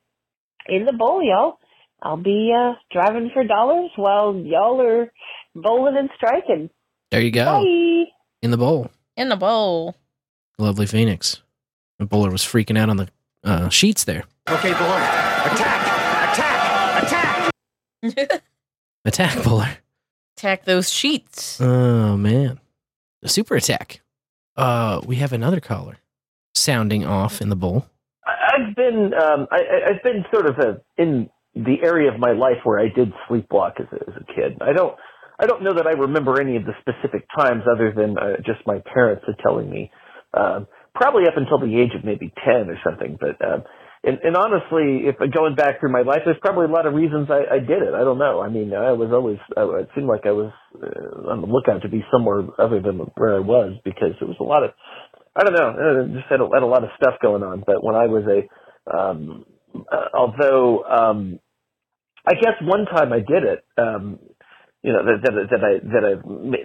in 0.66 0.84
the 0.84 0.92
bowl, 0.92 1.22
y'all, 1.22 1.58
I'll 2.02 2.16
be 2.16 2.52
uh, 2.56 2.72
driving 2.90 3.30
for 3.32 3.44
dollars 3.44 3.90
while 3.96 4.34
y'all 4.34 4.80
are 4.80 5.12
bowling 5.54 5.96
and 5.96 6.10
striking. 6.16 6.70
There 7.10 7.20
you 7.20 7.30
go. 7.30 7.44
Bye. 7.44 8.10
In 8.42 8.50
the 8.50 8.56
bowl. 8.56 8.90
In 9.16 9.28
the 9.28 9.36
bowl. 9.36 9.94
Lovely 10.58 10.86
Phoenix. 10.86 11.42
The 11.98 12.06
bowler 12.06 12.30
was 12.30 12.42
freaking 12.42 12.78
out 12.78 12.88
on 12.90 12.96
the 12.96 13.08
uh, 13.44 13.68
sheets 13.68 14.04
there. 14.04 14.24
Okay, 14.48 14.72
boy. 14.72 14.78
Attack! 15.48 16.32
Attack! 16.32 17.52
Attack! 18.02 18.42
Attack 19.04 19.44
bowler. 19.44 19.68
Attack 20.36 20.64
those 20.64 20.90
sheets. 20.92 21.60
Oh 21.60 22.16
man. 22.16 22.58
The 23.20 23.28
super 23.28 23.54
attack. 23.56 24.00
Uh 24.56 25.00
we 25.06 25.16
have 25.16 25.32
another 25.32 25.60
caller 25.60 25.98
sounding 26.54 27.04
off 27.04 27.40
in 27.40 27.48
the 27.48 27.56
bowl. 27.56 27.86
I've 28.26 28.74
been 28.76 29.12
um, 29.14 29.46
I, 29.50 29.56
I- 29.56 29.90
I've 29.90 30.02
been 30.02 30.24
sort 30.32 30.46
of 30.46 30.58
a, 30.58 30.80
in 31.02 31.30
the 31.54 31.76
area 31.82 32.12
of 32.12 32.18
my 32.18 32.32
life 32.32 32.58
where 32.64 32.78
I 32.80 32.88
did 32.88 33.12
sleepwalk 33.28 33.80
as 33.80 33.86
a, 33.92 34.10
as 34.10 34.16
a 34.20 34.24
kid. 34.32 34.58
I 34.60 34.72
don't 34.72 34.94
I 35.38 35.46
don't 35.46 35.62
know 35.62 35.74
that 35.74 35.86
I 35.86 35.90
remember 35.92 36.40
any 36.40 36.56
of 36.56 36.64
the 36.64 36.72
specific 36.80 37.26
times 37.36 37.62
other 37.72 37.92
than 37.96 38.16
uh, 38.18 38.36
just 38.44 38.66
my 38.66 38.80
parents 38.92 39.24
are 39.28 39.34
telling 39.42 39.68
me. 39.70 39.90
Um, 40.34 40.68
probably 40.94 41.24
up 41.28 41.36
until 41.36 41.58
the 41.60 41.80
age 41.80 41.94
of 41.96 42.04
maybe 42.04 42.32
ten 42.44 42.70
or 42.70 42.78
something. 42.84 43.18
But 43.20 43.40
um, 43.44 43.64
and, 44.04 44.18
and 44.24 44.36
honestly, 44.36 45.08
if 45.08 45.16
going 45.32 45.56
back 45.56 45.80
through 45.80 45.92
my 45.92 46.02
life, 46.02 46.22
there's 46.24 46.38
probably 46.42 46.66
a 46.66 46.72
lot 46.74 46.86
of 46.86 46.94
reasons 46.94 47.28
I, 47.30 47.56
I 47.56 47.58
did 47.60 47.82
it. 47.82 47.94
I 47.94 48.04
don't 48.04 48.18
know. 48.18 48.40
I 48.42 48.48
mean, 48.50 48.74
I 48.74 48.92
was 48.92 49.10
always 49.12 49.38
uh, 49.56 49.70
it 49.76 49.88
seemed 49.94 50.08
like 50.08 50.26
I 50.26 50.32
was 50.32 50.52
uh, 50.76 51.30
on 51.30 51.40
the 51.42 51.48
lookout 51.48 51.82
to 51.82 51.88
be 51.90 52.04
somewhere 52.12 52.44
other 52.58 52.80
than 52.82 52.98
where 53.16 53.36
I 53.36 53.40
was 53.40 53.74
because 53.84 54.14
it 54.20 54.24
was 54.28 54.36
a 54.40 54.44
lot 54.44 54.64
of 54.64 54.70
I 55.36 55.44
don't 55.44 55.54
know. 55.54 55.68
uh, 55.70 56.06
Just 56.16 56.28
had 56.30 56.40
a, 56.40 56.48
had 56.52 56.62
a 56.62 56.66
lot 56.66 56.84
of 56.84 56.90
stuff 56.96 57.14
going 57.22 57.42
on. 57.42 57.64
But 57.66 57.84
when 57.84 57.96
I 57.96 58.06
was 58.06 58.24
a, 58.28 58.96
um, 58.96 59.44
uh, 59.76 60.08
although 60.14 60.84
um, 60.84 61.40
I 62.26 62.34
guess 62.34 62.54
one 62.62 62.86
time 62.86 63.12
I 63.12 63.18
did 63.20 63.44
it, 63.44 63.64
um, 63.78 64.18
you 64.82 64.92
know 64.92 65.02
that 65.06 65.22
that, 65.22 65.34
that 65.50 65.62
I 65.62 65.72
that 65.94 66.04
I 66.04 66.14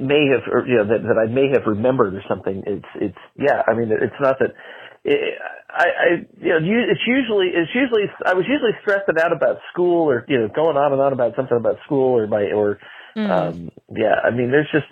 may- 0.02 0.30
have, 0.34 0.46
or, 0.52 0.66
you 0.66 0.78
know 0.78 0.88
that, 0.90 1.02
that 1.06 1.18
I 1.18 1.30
may 1.30 1.50
have 1.54 1.66
remembered 1.66 2.14
or 2.16 2.24
something. 2.28 2.64
It's 2.66 2.92
it's 2.96 3.22
yeah. 3.38 3.62
I 3.68 3.74
mean, 3.74 3.90
it's 3.92 4.20
not 4.20 4.38
that. 4.40 4.58
It, 5.06 5.38
I, 5.70 5.86
I 5.86 6.10
you 6.42 6.50
know 6.50 6.60
it's 6.62 7.06
usually 7.06 7.54
it's 7.54 7.72
usually 7.76 8.10
I 8.26 8.34
was 8.34 8.46
usually 8.50 8.74
stressed 8.82 9.10
out 9.22 9.32
about 9.32 9.58
school 9.72 10.10
or 10.10 10.26
you 10.28 10.40
know 10.40 10.50
going 10.50 10.78
on 10.78 10.94
and 10.94 11.02
on 11.02 11.14
about 11.14 11.36
something 11.36 11.58
about 11.58 11.78
school 11.86 12.18
or 12.18 12.28
my 12.28 12.52
or 12.52 12.80
um 13.18 13.72
yeah 13.98 14.22
i 14.24 14.30
mean 14.30 14.52
there's 14.52 14.70
just 14.72 14.86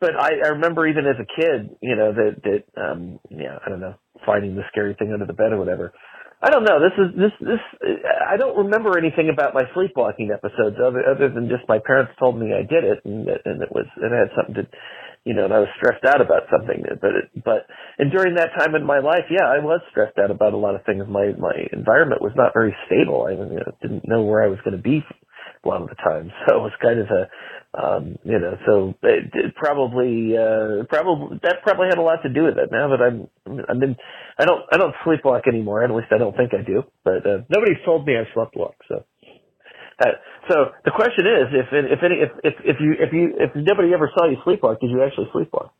but 0.00 0.10
i 0.18 0.30
i 0.42 0.48
remember 0.56 0.86
even 0.88 1.04
as 1.04 1.16
a 1.20 1.28
kid 1.28 1.68
you 1.82 1.94
know 1.94 2.12
that 2.12 2.40
that 2.42 2.80
um 2.80 3.20
yeah 3.28 3.58
i 3.64 3.68
don't 3.68 3.80
know 3.80 3.94
finding 4.24 4.56
the 4.56 4.62
scary 4.72 4.94
thing 4.94 5.12
under 5.12 5.26
the 5.26 5.34
bed 5.34 5.52
or 5.52 5.58
whatever 5.58 5.92
i 6.42 6.50
don't 6.50 6.64
know. 6.64 6.78
This 6.80 6.96
is 6.98 7.08
this 7.16 7.34
this 7.40 7.62
i 8.28 8.36
don't 8.36 8.56
remember 8.56 8.98
anything 8.98 9.30
about 9.32 9.54
my 9.54 9.64
sleepwalking 9.74 10.30
episodes 10.32 10.76
other 10.82 11.02
other 11.04 11.28
than 11.28 11.48
just 11.48 11.68
my 11.68 11.78
parents 11.84 12.12
told 12.18 12.38
me 12.38 12.52
i 12.52 12.62
did 12.62 12.84
it 12.84 13.00
and 13.04 13.28
and 13.28 13.62
it 13.62 13.72
was 13.72 13.86
and 13.96 14.12
it 14.12 14.18
had 14.18 14.32
something 14.36 14.54
to 14.56 14.64
you 15.24 15.34
know 15.34 15.44
and 15.46 15.54
i 15.54 15.60
was 15.60 15.68
stressed 15.76 16.04
out 16.04 16.20
about 16.20 16.44
something 16.52 16.84
but 17.00 17.12
it 17.16 17.26
but 17.44 17.66
and 17.98 18.12
during 18.12 18.34
that 18.36 18.50
time 18.58 18.74
in 18.74 18.84
my 18.84 18.98
life 19.00 19.26
yeah 19.30 19.46
i 19.48 19.58
was 19.58 19.80
stressed 19.90 20.18
out 20.18 20.30
about 20.30 20.52
a 20.52 20.56
lot 20.56 20.74
of 20.74 20.84
things. 20.84 21.04
My 21.08 21.32
my 21.38 21.54
environment 21.72 22.22
was 22.22 22.32
not 22.36 22.52
very 22.54 22.76
stable. 22.86 23.26
I 23.28 23.32
you 23.32 23.60
know, 23.60 23.72
didn't 23.82 24.08
know 24.08 24.22
where 24.22 24.42
i 24.42 24.48
was 24.48 24.58
going 24.64 24.76
to 24.76 24.82
be 24.82 25.02
a 25.64 25.68
lot 25.68 25.82
of 25.82 25.88
the 25.88 25.96
time. 25.96 26.30
So 26.48 26.56
it 26.56 26.62
was 26.62 26.72
kind 26.82 27.00
of 27.00 27.06
a, 27.10 27.28
um, 27.76 28.16
you 28.24 28.38
know, 28.38 28.56
so 28.66 28.94
it, 29.02 29.30
it 29.34 29.54
probably, 29.54 30.36
uh, 30.36 30.84
probably 30.88 31.38
that 31.42 31.62
probably 31.62 31.88
had 31.88 31.98
a 31.98 32.02
lot 32.02 32.22
to 32.22 32.28
do 32.28 32.44
with 32.44 32.56
it. 32.56 32.70
Now 32.72 32.88
that 32.88 33.02
I'm, 33.02 33.28
I've 33.68 33.78
been, 33.78 33.96
I 34.38 34.44
don't, 34.44 34.62
I 34.72 34.78
don't 34.78 34.94
sleepwalk 35.04 35.46
anymore. 35.46 35.84
At 35.84 35.90
least 35.90 36.08
I 36.10 36.18
don't 36.18 36.36
think 36.36 36.52
I 36.54 36.62
do. 36.62 36.84
But 37.04 37.26
uh, 37.26 37.38
nobody's 37.48 37.84
told 37.84 38.06
me 38.06 38.14
I 38.16 38.24
sleptwalk. 38.36 38.74
So, 38.88 39.04
uh, 40.00 40.12
so 40.48 40.56
the 40.84 40.90
question 40.90 41.26
is, 41.26 41.46
if 41.52 41.66
if 41.72 42.02
any, 42.02 42.14
if 42.16 42.30
if 42.44 42.54
if 42.64 42.76
you 42.80 42.92
if 42.98 43.12
you 43.12 43.34
if 43.38 43.50
nobody 43.54 43.92
ever 43.92 44.10
saw 44.16 44.26
you 44.28 44.36
sleepwalk, 44.46 44.80
did 44.80 44.90
you 44.90 45.02
actually 45.02 45.28
sleepwalk? 45.34 45.70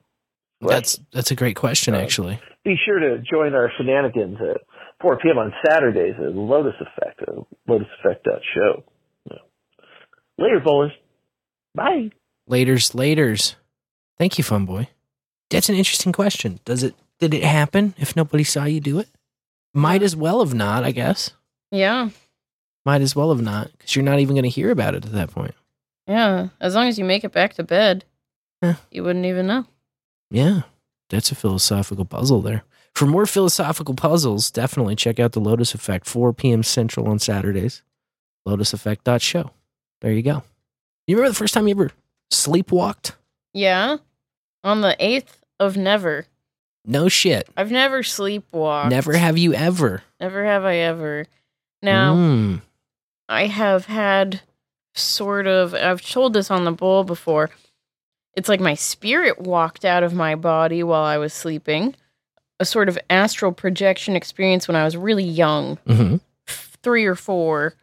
That's 0.61 0.99
that's 1.13 1.31
a 1.31 1.37
great 1.37 1.57
question, 1.57 1.95
actually. 1.95 2.41
Be 2.65 2.77
sure 2.85 2.99
to 2.99 3.19
join 3.19 3.55
our 3.55 3.71
shenanigans 3.77 4.39
at 4.41 4.63
4 5.01 5.19
p.m. 5.19 5.39
on 5.39 5.53
Saturdays 5.65 6.15
at 6.19 6.35
Lotus 6.35 6.75
Effect, 6.81 7.23
at 7.23 7.35
lotuseffect.show. 7.69 8.85
Yeah. 9.31 9.37
Later, 10.39 10.61
bowlers. 10.65 10.93
Bye. 11.77 12.11
Laters, 12.51 12.93
laters. 12.95 13.55
Thank 14.19 14.39
you, 14.39 14.45
fun 14.45 14.65
boy. 14.65 14.89
That's 15.51 15.69
an 15.69 15.77
interesting 15.77 16.13
question. 16.13 16.59
Does 16.65 16.83
it 16.83 16.95
did 17.19 17.33
it 17.35 17.45
happen 17.45 17.95
if 17.99 18.17
nobody 18.17 18.45
saw 18.45 18.65
you 18.65 18.81
do 18.81 18.99
it? 18.99 19.09
Might 19.75 20.03
as 20.03 20.17
well 20.17 20.41
have 20.41 20.55
not, 20.55 20.85
I 20.85 20.91
guess. 20.91 21.31
Yeah. 21.71 22.11
Might 22.85 23.01
as 23.01 23.15
well 23.15 23.31
have 23.31 23.43
not, 23.43 23.71
because 23.73 23.95
you're 23.95 24.05
not 24.05 24.19
even 24.21 24.35
going 24.35 24.45
to 24.45 24.49
hear 24.49 24.71
about 24.71 24.95
it 24.95 25.05
at 25.05 25.13
that 25.13 25.31
point. 25.31 25.55
Yeah. 26.07 26.49
As 26.61 26.75
long 26.75 26.89
as 26.89 26.99
you 26.99 27.05
make 27.05 27.25
it 27.25 27.33
back 27.33 27.55
to 27.55 27.63
bed, 27.63 28.05
you 28.91 29.03
wouldn't 29.03 29.27
even 29.27 29.47
know. 29.47 29.67
Yeah, 30.31 30.63
that's 31.11 31.31
a 31.31 31.35
philosophical 31.35 32.05
puzzle 32.05 32.43
there. 32.43 32.65
For 32.95 33.07
more 33.07 33.27
philosophical 33.27 33.95
puzzles, 33.95 34.51
definitely 34.51 34.97
check 34.97 35.21
out 35.21 35.33
the 35.33 35.41
Lotus 35.41 35.75
Effect, 35.75 36.07
4 36.07 36.33
p.m. 36.33 36.63
Central 36.63 37.09
on 37.09 37.19
Saturdays. 37.19 37.83
LotusEffect.show. 38.49 39.51
There 40.01 40.13
you 40.13 40.23
go. 40.23 40.43
You 41.07 41.17
remember 41.17 41.31
the 41.31 41.37
first 41.39 41.55
time 41.55 41.69
you 41.69 41.75
ever 41.75 41.91
sleepwalked? 42.33 43.13
Yeah. 43.53 43.99
On 44.65 44.81
the 44.81 44.97
8th 45.01 45.39
of 45.61 45.77
never. 45.77 46.27
No 46.85 47.09
shit. 47.09 47.49
I've 47.57 47.71
never 47.71 48.03
sleepwalked. 48.03 48.91
Never 48.91 49.17
have 49.17 49.39
you 49.39 49.55
ever. 49.55 50.03
Never 50.21 50.45
have 50.45 50.65
I 50.65 50.77
ever. 50.77 51.27
Now, 51.83 52.15
Mm. 52.15 52.63
I 53.29 53.47
have 53.47 53.87
had 53.87 54.41
sort 54.95 55.47
of, 55.47 55.75
I've 55.75 56.01
told 56.03 56.33
this 56.33 56.51
on 56.51 56.65
the 56.65 56.73
bowl 56.73 57.05
before. 57.05 57.51
It's 58.35 58.49
like 58.49 58.61
my 58.61 58.75
spirit 58.75 59.41
walked 59.41 59.85
out 59.85 60.03
of 60.03 60.15
my 60.15 60.35
body 60.35 60.83
while 60.83 61.03
I 61.05 61.19
was 61.19 61.33
sleeping. 61.33 61.95
A 62.61 62.65
sort 62.65 62.89
of 62.89 62.99
astral 63.11 63.53
projection 63.53 64.17
experience 64.17 64.67
when 64.69 64.77
I 64.77 64.85
was 64.85 64.97
really 64.97 65.25
young, 65.25 65.77
Mhm. 65.87 66.21
three 66.47 67.05
or 67.05 67.15
four. 67.15 67.75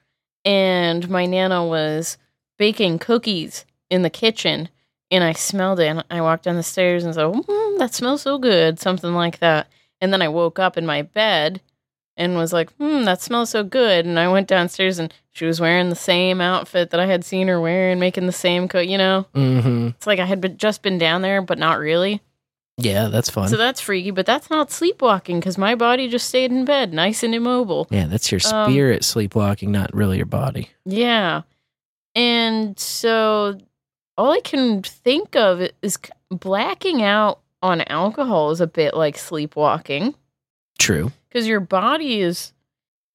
And 0.45 1.09
my 1.09 1.25
nana 1.25 1.65
was 1.65 2.17
baking 2.57 2.99
cookies 2.99 3.65
in 3.89 4.01
the 4.01 4.09
kitchen. 4.09 4.69
And 5.11 5.23
I 5.23 5.33
smelled 5.33 5.79
it. 5.79 5.87
And 5.87 6.03
I 6.09 6.21
walked 6.21 6.43
down 6.45 6.55
the 6.55 6.63
stairs 6.63 7.03
and 7.03 7.13
said, 7.13 7.25
mm, 7.27 7.77
That 7.77 7.93
smells 7.93 8.21
so 8.23 8.37
good. 8.37 8.79
Something 8.79 9.13
like 9.13 9.39
that. 9.39 9.67
And 10.01 10.11
then 10.11 10.21
I 10.21 10.27
woke 10.27 10.59
up 10.59 10.77
in 10.77 10.85
my 10.85 11.01
bed 11.03 11.61
and 12.17 12.35
was 12.35 12.53
like, 12.53 12.71
hmm, 12.73 13.03
that 13.03 13.21
smells 13.21 13.49
so 13.51 13.63
good. 13.63 14.05
And 14.05 14.19
I 14.19 14.27
went 14.27 14.47
downstairs 14.47 14.99
and 14.99 15.11
she 15.31 15.45
was 15.45 15.59
wearing 15.59 15.89
the 15.89 15.95
same 15.95 16.41
outfit 16.41 16.89
that 16.91 16.99
I 16.99 17.05
had 17.07 17.25
seen 17.25 17.47
her 17.47 17.59
wearing, 17.59 17.99
making 17.99 18.25
the 18.27 18.31
same 18.31 18.67
coat, 18.67 18.87
you 18.87 18.97
know? 18.99 19.25
Mm-hmm. 19.33 19.87
It's 19.89 20.05
like 20.05 20.19
I 20.19 20.25
had 20.25 20.39
been, 20.41 20.57
just 20.57 20.81
been 20.83 20.97
down 20.99 21.21
there, 21.23 21.41
but 21.41 21.57
not 21.57 21.79
really. 21.79 22.21
Yeah, 22.77 23.07
that's 23.07 23.29
fun. 23.29 23.47
So 23.49 23.57
that's 23.57 23.81
freaky, 23.81 24.11
but 24.11 24.25
that's 24.25 24.49
not 24.49 24.71
sleepwalking 24.71 25.39
because 25.39 25.57
my 25.57 25.73
body 25.75 26.07
just 26.07 26.27
stayed 26.27 26.51
in 26.51 26.65
bed, 26.65 26.91
nice 26.93 27.23
and 27.23 27.33
immobile. 27.33 27.87
yeah, 27.89 28.05
that's 28.07 28.31
your 28.31 28.41
Um, 28.51 28.71
spirit 28.71 29.03
sleepwalking, 29.03 29.71
not 29.71 29.93
really 29.93 30.17
your 30.17 30.25
body. 30.27 30.69
Yeah. 30.85 31.43
And 32.15 32.77
so 32.79 33.57
all 34.17 34.31
I 34.31 34.41
can 34.41 34.81
think 34.83 35.35
of 35.35 35.61
is 35.81 35.97
blacking 36.29 37.01
out 37.01 37.39
on 37.61 37.81
alcohol 37.87 38.51
is 38.51 38.61
a 38.61 38.67
bit 38.67 38.93
like 38.93 39.17
sleepwalking. 39.17 40.13
True. 40.79 41.11
because 41.29 41.47
your 41.47 41.61
body 41.61 42.19
is 42.19 42.51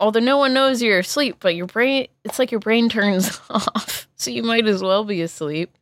although 0.00 0.20
no 0.20 0.38
one 0.38 0.54
knows 0.54 0.80
you're 0.80 1.00
asleep 1.00 1.36
but 1.40 1.54
your 1.54 1.66
brain 1.66 2.06
it's 2.24 2.38
like 2.38 2.50
your 2.50 2.60
brain 2.60 2.88
turns 2.88 3.38
off 3.50 4.08
so 4.16 4.30
you 4.30 4.42
might 4.42 4.66
as 4.66 4.80
well 4.80 5.04
be 5.04 5.20
asleep 5.20 5.76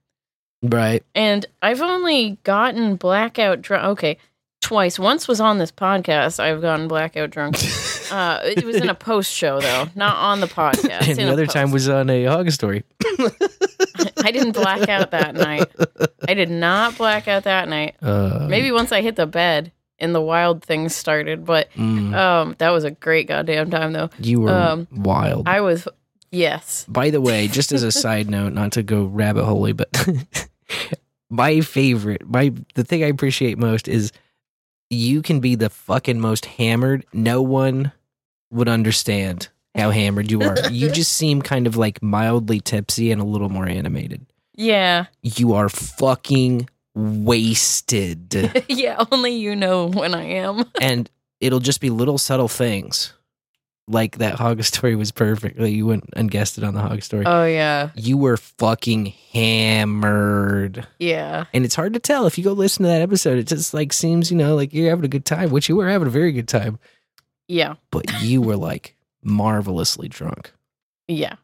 Right. 0.62 1.04
and 1.14 1.46
i've 1.62 1.82
only 1.82 2.38
gotten 2.42 2.96
blackout 2.96 3.62
drunk 3.62 3.84
okay 3.84 4.16
twice 4.62 4.98
once 4.98 5.28
was 5.28 5.40
on 5.40 5.58
this 5.58 5.70
podcast 5.70 6.40
i've 6.40 6.62
gotten 6.62 6.88
blackout 6.88 7.30
drunk 7.30 7.56
uh 8.10 8.40
it 8.44 8.64
was 8.64 8.76
in 8.76 8.88
a 8.88 8.94
post 9.08 9.32
show 9.32 9.60
though 9.60 9.86
not 9.94 10.16
on 10.16 10.40
the 10.40 10.46
podcast 10.46 11.08
and 11.08 11.16
the 11.18 11.30
other 11.32 11.46
post. 11.46 11.54
time 11.56 11.70
was 11.70 11.88
on 11.88 12.08
a 12.10 12.24
hog 12.24 12.50
story. 12.50 12.84
i 14.24 14.30
didn't 14.30 14.52
black 14.52 14.88
out 14.88 15.10
that 15.10 15.34
night 15.34 15.66
i 16.28 16.34
did 16.34 16.50
not 16.50 16.96
black 16.98 17.28
out 17.28 17.44
that 17.44 17.68
night 17.68 17.94
Uh, 18.02 18.46
maybe 18.48 18.70
once 18.72 18.92
i 18.92 19.00
hit 19.00 19.16
the 19.16 19.26
bed 19.26 19.72
and 19.98 20.14
the 20.14 20.20
wild 20.20 20.62
things 20.62 20.94
started 20.94 21.44
but 21.44 21.70
Mm. 21.72 22.14
um 22.14 22.54
that 22.58 22.70
was 22.70 22.84
a 22.84 22.90
great 22.90 23.26
goddamn 23.28 23.70
time 23.70 23.92
though 23.92 24.10
You 24.18 24.40
were 24.40 24.52
um 24.52 24.86
wild. 24.92 25.48
I 25.48 25.60
was, 25.62 25.88
yes. 26.30 26.84
By 26.88 27.10
the 27.10 27.20
way, 27.20 27.48
just 27.48 27.72
as 27.72 27.82
a 27.82 27.90
side 27.92 28.28
note, 28.28 28.52
not 28.52 28.72
to 28.72 28.82
go 28.82 29.04
rabbit 29.04 29.44
holey, 29.44 29.74
but 29.74 29.88
my 31.30 31.60
favorite, 31.60 32.28
my 32.28 32.52
the 32.74 32.84
thing 32.84 33.02
I 33.02 33.06
appreciate 33.08 33.58
most 33.58 33.88
is 33.88 34.12
you 34.90 35.22
can 35.22 35.40
be 35.40 35.54
the 35.54 35.70
fucking 35.70 36.20
most 36.20 36.46
hammered. 36.46 37.04
No 37.12 37.42
one 37.42 37.92
would 38.50 38.68
understand 38.68 39.48
how 39.74 39.90
hammered 39.90 40.30
you 40.30 40.42
are. 40.42 40.56
you 40.70 40.90
just 40.90 41.12
seem 41.16 41.42
kind 41.42 41.66
of 41.66 41.76
like 41.76 42.02
mildly 42.02 42.60
tipsy 42.60 43.10
and 43.10 43.20
a 43.20 43.24
little 43.24 43.48
more 43.48 43.66
animated. 43.66 44.26
Yeah. 44.54 45.06
You 45.22 45.54
are 45.54 45.68
fucking 45.68 46.68
wasted. 46.94 48.64
yeah, 48.68 49.04
only 49.12 49.34
you 49.34 49.54
know 49.54 49.88
when 49.88 50.14
I 50.14 50.24
am. 50.24 50.64
and 50.80 51.10
it'll 51.40 51.60
just 51.60 51.80
be 51.80 51.90
little 51.90 52.18
subtle 52.18 52.48
things. 52.48 53.12
Like 53.88 54.18
that 54.18 54.34
hog 54.34 54.62
story 54.64 54.96
was 54.96 55.12
perfect. 55.12 55.60
Like 55.60 55.72
you 55.72 55.86
went 55.86 56.04
and 56.14 56.28
guessed 56.30 56.58
it 56.58 56.64
on 56.64 56.74
the 56.74 56.80
hog 56.80 57.02
story. 57.02 57.24
Oh, 57.24 57.44
yeah. 57.44 57.90
You 57.94 58.16
were 58.18 58.36
fucking 58.36 59.12
hammered. 59.32 60.86
Yeah. 60.98 61.44
And 61.52 61.64
it's 61.64 61.74
hard 61.74 61.92
to 61.94 62.00
tell 62.00 62.26
if 62.26 62.36
you 62.38 62.44
go 62.44 62.52
listen 62.52 62.82
to 62.82 62.88
that 62.88 63.00
episode. 63.02 63.38
It 63.38 63.46
just 63.46 63.74
like 63.74 63.92
seems, 63.92 64.30
you 64.30 64.36
know, 64.36 64.56
like 64.56 64.72
you're 64.72 64.90
having 64.90 65.04
a 65.04 65.08
good 65.08 65.24
time, 65.24 65.50
which 65.50 65.68
you 65.68 65.76
were 65.76 65.88
having 65.88 66.08
a 66.08 66.10
very 66.10 66.32
good 66.32 66.48
time. 66.48 66.78
Yeah. 67.48 67.74
But 67.90 68.22
you 68.22 68.42
were 68.42 68.56
like 68.56 68.96
marvelously 69.22 70.08
drunk, 70.08 70.52
Yeah. 71.06 71.36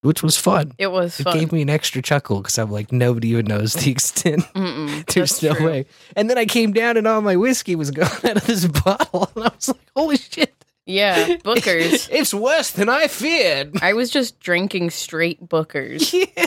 which 0.00 0.22
was 0.22 0.38
fun. 0.38 0.72
It 0.78 0.90
was 0.90 1.20
It 1.20 1.26
gave 1.32 1.52
me 1.52 1.60
an 1.60 1.68
extra 1.70 2.00
chuckle 2.00 2.38
because 2.40 2.56
I'm 2.58 2.70
like, 2.70 2.90
nobody 2.90 3.28
even 3.28 3.44
knows 3.46 3.74
the 3.74 3.90
extent. 3.90 4.44
There's 5.14 5.42
no 5.42 5.54
true. 5.54 5.66
way. 5.66 5.86
And 6.16 6.30
then 6.30 6.38
I 6.38 6.46
came 6.46 6.72
down 6.72 6.96
and 6.96 7.06
all 7.06 7.20
my 7.20 7.36
whiskey 7.36 7.74
was 7.76 7.90
going 7.92 8.08
out 8.24 8.36
of 8.38 8.46
this 8.46 8.66
bottle. 8.66 9.30
And 9.36 9.44
I 9.44 9.52
was 9.54 9.68
like, 9.68 9.90
holy 9.94 10.16
shit. 10.16 10.54
Yeah, 10.86 11.36
Booker's. 11.44 12.08
it's 12.10 12.34
worse 12.34 12.70
than 12.72 12.88
I 12.88 13.06
feared. 13.08 13.82
I 13.82 13.92
was 13.92 14.10
just 14.10 14.40
drinking 14.40 14.90
straight 14.90 15.40
Booker's. 15.48 16.12
Yeah. 16.36 16.46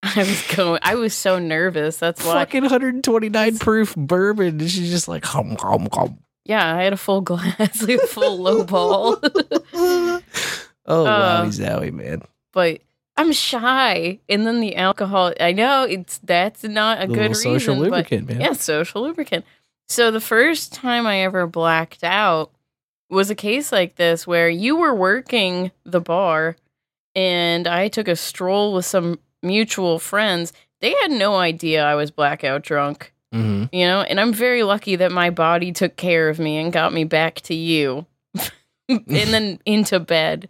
I 0.00 0.20
was 0.20 0.56
going, 0.56 0.78
I 0.82 0.94
was 0.94 1.12
so 1.12 1.38
nervous. 1.40 1.96
That's 1.98 2.24
why. 2.24 2.32
Fucking 2.34 2.62
129 2.62 3.58
proof 3.58 3.94
bourbon. 3.96 4.60
And 4.60 4.70
she's 4.70 4.90
just 4.90 5.08
like, 5.08 5.24
hum, 5.24 5.56
hum, 5.60 5.88
hum. 5.92 6.18
Yeah, 6.44 6.74
I 6.76 6.82
had 6.84 6.92
a 6.92 6.96
full 6.96 7.20
glass, 7.20 7.82
like 7.86 8.00
a 8.00 8.06
full 8.06 8.38
low 8.38 8.64
ball. 8.64 9.18
Oh, 9.74 10.22
Uh, 10.86 11.44
wowie 11.44 11.48
zowie, 11.48 11.92
man. 11.92 12.22
but 12.52 12.80
I'm 13.16 13.32
shy. 13.32 14.20
And 14.28 14.46
then 14.46 14.60
the 14.60 14.76
alcohol, 14.76 15.34
I 15.40 15.52
know 15.52 15.82
it's 15.82 16.18
that's 16.18 16.62
not 16.64 17.02
a, 17.02 17.06
good 17.08 17.30
reason. 17.30 17.34
social 17.58 17.74
but- 17.74 17.82
lubricant, 17.82 18.28
man. 18.28 18.40
Yeah, 18.40 18.52
social 18.52 19.02
lubricant. 19.02 19.44
So 19.88 20.10
the 20.10 20.20
first 20.20 20.72
time 20.72 21.06
I 21.06 21.18
ever 21.22 21.46
blacked 21.46 22.04
out 22.04 22.52
was 23.10 23.30
a 23.30 23.34
case 23.34 23.72
like 23.72 23.96
this 23.96 24.26
where 24.26 24.48
you 24.48 24.76
were 24.76 24.94
working 24.94 25.70
the 25.84 26.00
bar 26.00 26.56
and 27.14 27.66
I 27.66 27.88
took 27.88 28.06
a 28.08 28.16
stroll 28.16 28.74
with 28.74 28.84
some 28.84 29.18
mutual 29.42 29.98
friends. 29.98 30.52
They 30.80 30.94
had 31.02 31.10
no 31.10 31.36
idea 31.36 31.84
I 31.84 31.94
was 31.94 32.10
blackout 32.10 32.62
drunk, 32.62 33.12
Mm-hmm. 33.34 33.74
you 33.76 33.84
know, 33.86 34.00
and 34.00 34.18
I'm 34.18 34.32
very 34.32 34.62
lucky 34.62 34.96
that 34.96 35.12
my 35.12 35.28
body 35.28 35.70
took 35.70 35.96
care 35.96 36.30
of 36.30 36.38
me 36.38 36.56
and 36.56 36.72
got 36.72 36.94
me 36.94 37.04
back 37.04 37.42
to 37.42 37.54
you 37.54 38.06
and 38.88 39.04
then 39.06 39.58
into 39.66 40.00
bed. 40.00 40.48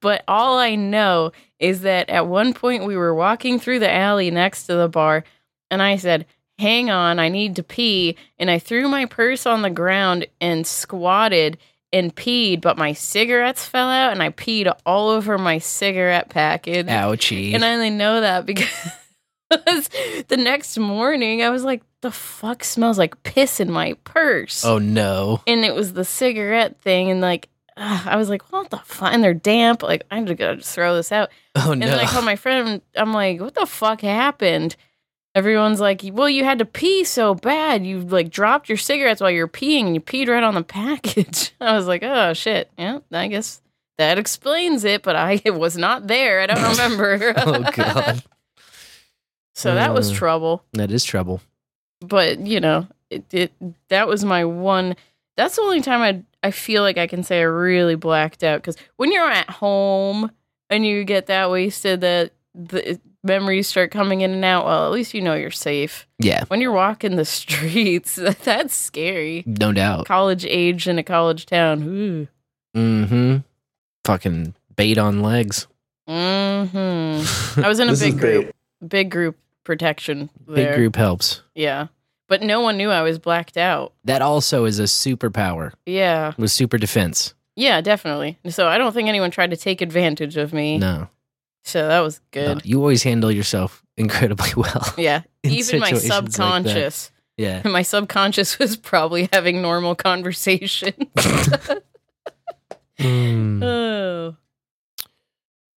But 0.00 0.22
all 0.28 0.56
I 0.56 0.76
know 0.76 1.32
is 1.58 1.80
that 1.80 2.08
at 2.08 2.28
one 2.28 2.54
point 2.54 2.86
we 2.86 2.96
were 2.96 3.12
walking 3.14 3.58
through 3.58 3.80
the 3.80 3.90
alley 3.92 4.30
next 4.30 4.66
to 4.66 4.74
the 4.74 4.88
bar, 4.88 5.24
and 5.68 5.82
I 5.82 5.96
said, 5.96 6.26
Hang 6.58 6.90
on, 6.90 7.18
I 7.18 7.28
need 7.28 7.56
to 7.56 7.64
pee. 7.64 8.16
And 8.38 8.48
I 8.48 8.60
threw 8.60 8.86
my 8.86 9.06
purse 9.06 9.44
on 9.44 9.62
the 9.62 9.70
ground 9.70 10.26
and 10.40 10.64
squatted 10.64 11.58
and 11.92 12.14
peed, 12.14 12.60
but 12.60 12.78
my 12.78 12.92
cigarettes 12.92 13.64
fell 13.66 13.88
out 13.88 14.12
and 14.12 14.22
I 14.22 14.30
peed 14.30 14.72
all 14.86 15.08
over 15.10 15.36
my 15.38 15.58
cigarette 15.58 16.28
package. 16.30 16.86
Ouchie. 16.86 17.54
And 17.54 17.64
I 17.64 17.74
only 17.74 17.90
know 17.90 18.20
that 18.20 18.46
because 19.52 19.88
the 20.28 20.36
next 20.38 20.78
morning 20.78 21.42
I 21.42 21.50
was 21.50 21.64
like, 21.64 21.82
the 22.00 22.10
fuck 22.10 22.64
smells 22.64 22.98
like 22.98 23.22
piss 23.22 23.60
in 23.60 23.70
my 23.70 23.92
purse 24.02 24.64
oh, 24.64 24.78
no. 24.78 25.40
and 25.46 25.64
it 25.64 25.72
was 25.72 25.92
the 25.92 26.04
cigarette 26.04 26.80
thing 26.80 27.12
and 27.12 27.20
like 27.20 27.48
ugh, 27.76 28.06
i 28.08 28.16
was 28.16 28.28
like 28.28 28.42
what 28.52 28.70
the 28.70 28.78
fuck 28.78 29.12
and 29.14 29.22
they're 29.22 29.32
damp 29.32 29.84
like 29.84 30.02
i'm 30.10 30.26
just 30.26 30.36
gonna 30.36 30.56
just 30.56 30.74
throw 30.74 30.96
this 30.96 31.12
out 31.12 31.28
Oh, 31.54 31.70
and 31.70 31.80
no. 31.80 31.86
then 31.86 32.00
i 32.00 32.04
called 32.06 32.24
my 32.24 32.34
friend 32.34 32.82
i'm 32.96 33.12
like 33.14 33.40
what 33.40 33.54
the 33.54 33.66
fuck 33.66 34.00
happened 34.00 34.74
everyone's 35.34 35.80
like 35.80 36.02
well 36.12 36.28
you 36.28 36.44
had 36.44 36.58
to 36.58 36.64
pee 36.64 37.04
so 37.04 37.34
bad 37.34 37.86
you 37.86 38.00
like 38.00 38.30
dropped 38.30 38.68
your 38.68 38.76
cigarettes 38.78 39.20
while 39.20 39.30
you're 39.30 39.48
peeing 39.48 39.86
and 39.86 39.94
you 39.94 40.00
peed 40.00 40.28
right 40.28 40.42
on 40.42 40.54
the 40.54 40.62
package 40.80 41.52
i 41.60 41.74
was 41.76 41.86
like 41.86 42.02
oh 42.02 42.32
shit 42.34 42.70
yeah 42.78 42.98
i 43.12 43.26
guess 43.28 43.60
that 43.98 44.18
explains 44.18 44.84
it 44.84 45.02
but 45.02 45.16
i 45.16 45.40
was 45.46 45.76
not 45.78 46.06
there 46.06 46.40
i 46.40 46.46
don't 46.46 46.62
remember 46.70 47.32
oh, 47.36 47.62
God. 47.72 48.22
so 49.54 49.74
that 49.74 49.94
was 49.94 50.10
Uh, 50.10 50.14
trouble 50.14 50.64
That 50.74 50.90
is 50.90 51.04
trouble. 51.04 51.40
but 52.00 52.40
you 52.40 52.60
know, 52.60 52.86
it, 53.10 53.24
it 53.32 53.52
that 53.88 54.08
was 54.08 54.24
my 54.24 54.44
one. 54.44 54.96
That's 55.36 55.56
the 55.56 55.62
only 55.62 55.80
time 55.82 56.00
I 56.02 56.22
I 56.46 56.50
feel 56.50 56.82
like 56.82 56.98
I 56.98 57.06
can 57.06 57.22
say 57.22 57.38
I 57.40 57.42
really 57.44 57.94
blacked 57.94 58.42
out 58.42 58.58
because 58.60 58.76
when 58.96 59.12
you're 59.12 59.30
at 59.30 59.48
home 59.50 60.30
and 60.70 60.84
you 60.86 61.04
get 61.04 61.26
that 61.26 61.50
wasted, 61.50 62.00
that 62.00 62.32
the 62.54 63.00
memories 63.24 63.66
start 63.68 63.90
coming 63.90 64.20
in 64.20 64.30
and 64.32 64.44
out. 64.44 64.64
Well, 64.66 64.84
at 64.86 64.92
least 64.92 65.14
you 65.14 65.20
know 65.20 65.34
you're 65.34 65.50
safe. 65.50 66.06
Yeah. 66.18 66.44
When 66.48 66.60
you're 66.60 66.72
walking 66.72 67.16
the 67.16 67.24
streets, 67.40 68.16
that's 68.44 68.74
scary. 68.74 69.42
No 69.46 69.72
doubt. 69.72 70.06
College 70.06 70.44
age 70.44 70.86
in 70.88 70.98
a 70.98 71.02
college 71.02 71.46
town. 71.46 71.82
Ooh. 71.82 72.28
Mm-hmm. 72.76 73.36
Fucking 74.04 74.54
bait 74.76 74.98
on 74.98 75.22
legs. 75.22 75.66
Mm-hmm. 76.08 77.60
I 77.64 77.68
was 77.68 77.78
in 77.80 77.88
a 77.88 77.96
big 77.96 78.18
group. 78.18 78.54
Big 78.86 79.10
group 79.10 79.36
protection. 79.64 80.30
Big 80.52 80.74
group 80.74 80.96
helps. 80.96 81.42
Yeah. 81.54 81.86
But 82.28 82.42
no 82.42 82.60
one 82.60 82.76
knew 82.76 82.90
I 82.90 83.02
was 83.02 83.18
blacked 83.18 83.56
out. 83.56 83.92
That 84.04 84.22
also 84.22 84.64
is 84.64 84.78
a 84.78 84.84
superpower 84.84 85.72
Yeah. 85.86 86.32
with 86.38 86.50
super 86.50 86.78
defense. 86.78 87.34
Yeah, 87.56 87.80
definitely. 87.82 88.38
So 88.48 88.66
I 88.68 88.78
don't 88.78 88.92
think 88.92 89.08
anyone 89.08 89.30
tried 89.30 89.50
to 89.50 89.56
take 89.56 89.82
advantage 89.82 90.36
of 90.38 90.52
me. 90.54 90.78
No. 90.78 91.08
So 91.64 91.86
that 91.86 92.00
was 92.00 92.20
no. 92.34 92.54
good. 92.54 92.66
You 92.66 92.78
always 92.78 93.02
handle 93.02 93.30
yourself 93.30 93.82
incredibly 93.96 94.50
well. 94.56 94.94
Yeah. 94.98 95.22
in 95.42 95.50
Even 95.52 95.80
my 95.80 95.90
situations 95.92 96.08
like 96.10 96.24
subconscious. 96.24 97.10
Yeah. 97.38 97.62
My 97.66 97.80
subconscious 97.82 98.58
was 98.58 98.76
probably 98.76 99.28
having 99.32 99.62
normal 99.62 99.94
conversation. 99.94 100.92
Mm. 102.98 103.62
oh. 103.64 104.36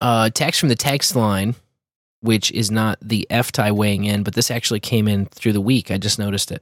Uh, 0.01 0.29
text 0.29 0.59
from 0.59 0.69
the 0.69 0.75
text 0.75 1.15
line, 1.15 1.55
which 2.21 2.51
is 2.51 2.69
not 2.69 2.99
the 3.01 3.25
F 3.31 3.51
tie 3.51 3.71
weighing 3.71 4.03
in, 4.03 4.21
but 4.21 4.35
this 4.35 4.51
actually 4.51 4.79
came 4.81 5.07
in 5.07 5.25
through 5.27 5.53
the 5.53 5.61
week. 5.61 5.89
I 5.89 5.97
just 5.97 6.19
noticed 6.19 6.51
it. 6.51 6.61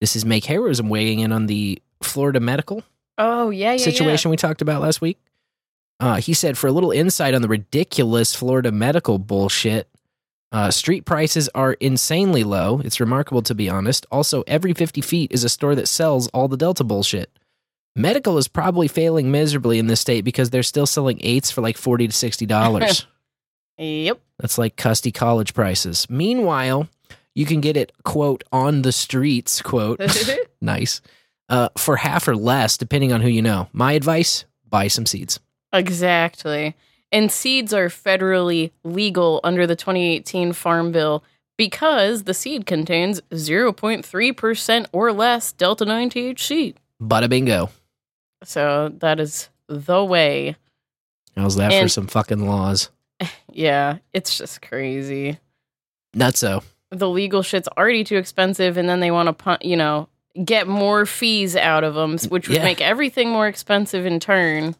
This 0.00 0.16
is 0.16 0.24
Make 0.24 0.44
Heroism 0.46 0.88
weighing 0.88 1.18
in 1.18 1.32
on 1.32 1.46
the 1.46 1.82
Florida 2.02 2.40
medical 2.40 2.82
Oh, 3.18 3.50
yeah, 3.50 3.72
yeah. 3.72 3.84
situation 3.84 4.30
we 4.30 4.36
talked 4.36 4.62
about 4.62 4.80
last 4.80 5.00
week. 5.00 5.18
Uh, 6.02 6.16
he 6.16 6.34
said, 6.34 6.58
for 6.58 6.66
a 6.66 6.72
little 6.72 6.90
insight 6.90 7.32
on 7.32 7.42
the 7.42 7.48
ridiculous 7.48 8.34
Florida 8.34 8.72
medical 8.72 9.20
bullshit, 9.20 9.88
uh, 10.50 10.68
street 10.68 11.04
prices 11.04 11.48
are 11.54 11.74
insanely 11.74 12.42
low. 12.42 12.80
It's 12.84 12.98
remarkable, 12.98 13.40
to 13.42 13.54
be 13.54 13.70
honest. 13.70 14.04
Also, 14.10 14.42
every 14.48 14.72
50 14.74 15.00
feet 15.00 15.30
is 15.32 15.44
a 15.44 15.48
store 15.48 15.76
that 15.76 15.86
sells 15.86 16.26
all 16.28 16.48
the 16.48 16.56
Delta 16.56 16.82
bullshit. 16.82 17.30
Medical 17.94 18.36
is 18.36 18.48
probably 18.48 18.88
failing 18.88 19.30
miserably 19.30 19.78
in 19.78 19.86
this 19.86 20.00
state 20.00 20.24
because 20.24 20.50
they're 20.50 20.64
still 20.64 20.86
selling 20.86 21.18
eights 21.20 21.52
for 21.52 21.60
like 21.60 21.76
40 21.76 22.08
to 22.08 22.12
$60. 22.12 23.06
Yep. 23.78 24.20
That's 24.38 24.58
like 24.58 24.76
custy 24.76 25.12
college 25.12 25.54
prices. 25.54 26.08
Meanwhile, 26.10 26.88
you 27.34 27.46
can 27.46 27.60
get 27.60 27.76
it, 27.76 27.90
quote, 28.04 28.44
on 28.52 28.82
the 28.82 28.92
streets, 28.92 29.62
quote, 29.62 30.00
nice, 30.60 31.00
uh, 31.48 31.68
for 31.76 31.96
half 31.96 32.28
or 32.28 32.36
less, 32.36 32.76
depending 32.76 33.12
on 33.12 33.22
who 33.22 33.28
you 33.28 33.42
know. 33.42 33.68
My 33.72 33.92
advice 33.92 34.44
buy 34.68 34.88
some 34.88 35.06
seeds. 35.06 35.40
Exactly. 35.72 36.74
And 37.10 37.30
seeds 37.30 37.72
are 37.74 37.88
federally 37.88 38.70
legal 38.84 39.40
under 39.44 39.66
the 39.66 39.76
2018 39.76 40.52
Farm 40.52 40.92
Bill 40.92 41.22
because 41.58 42.24
the 42.24 42.34
seed 42.34 42.64
contains 42.66 43.20
0.3% 43.30 44.86
or 44.92 45.12
less 45.12 45.52
Delta 45.52 45.84
9 45.84 46.10
THC. 46.10 46.74
Bada 47.00 47.28
bingo. 47.28 47.70
So 48.44 48.92
that 48.98 49.20
is 49.20 49.48
the 49.68 50.04
way. 50.04 50.56
How's 51.36 51.56
that 51.56 51.80
for 51.80 51.88
some 51.88 52.06
fucking 52.06 52.46
laws? 52.46 52.90
Yeah, 53.54 53.98
it's 54.12 54.36
just 54.38 54.62
crazy. 54.62 55.38
Nutso. 56.16 56.64
The 56.90 57.08
legal 57.08 57.42
shit's 57.42 57.68
already 57.76 58.02
too 58.02 58.16
expensive, 58.16 58.76
and 58.76 58.88
then 58.88 58.98
they 59.00 59.10
want 59.12 59.38
to, 59.38 59.58
you 59.60 59.76
know, 59.76 60.08
get 60.44 60.66
more 60.66 61.06
fees 61.06 61.54
out 61.54 61.84
of 61.84 61.94
them, 61.94 62.18
which 62.30 62.48
would 62.48 62.56
Yeah. 62.56 62.64
make 62.64 62.80
everything 62.80 63.28
more 63.30 63.46
expensive 63.46 64.06
in 64.06 64.18
turn. 64.18 64.74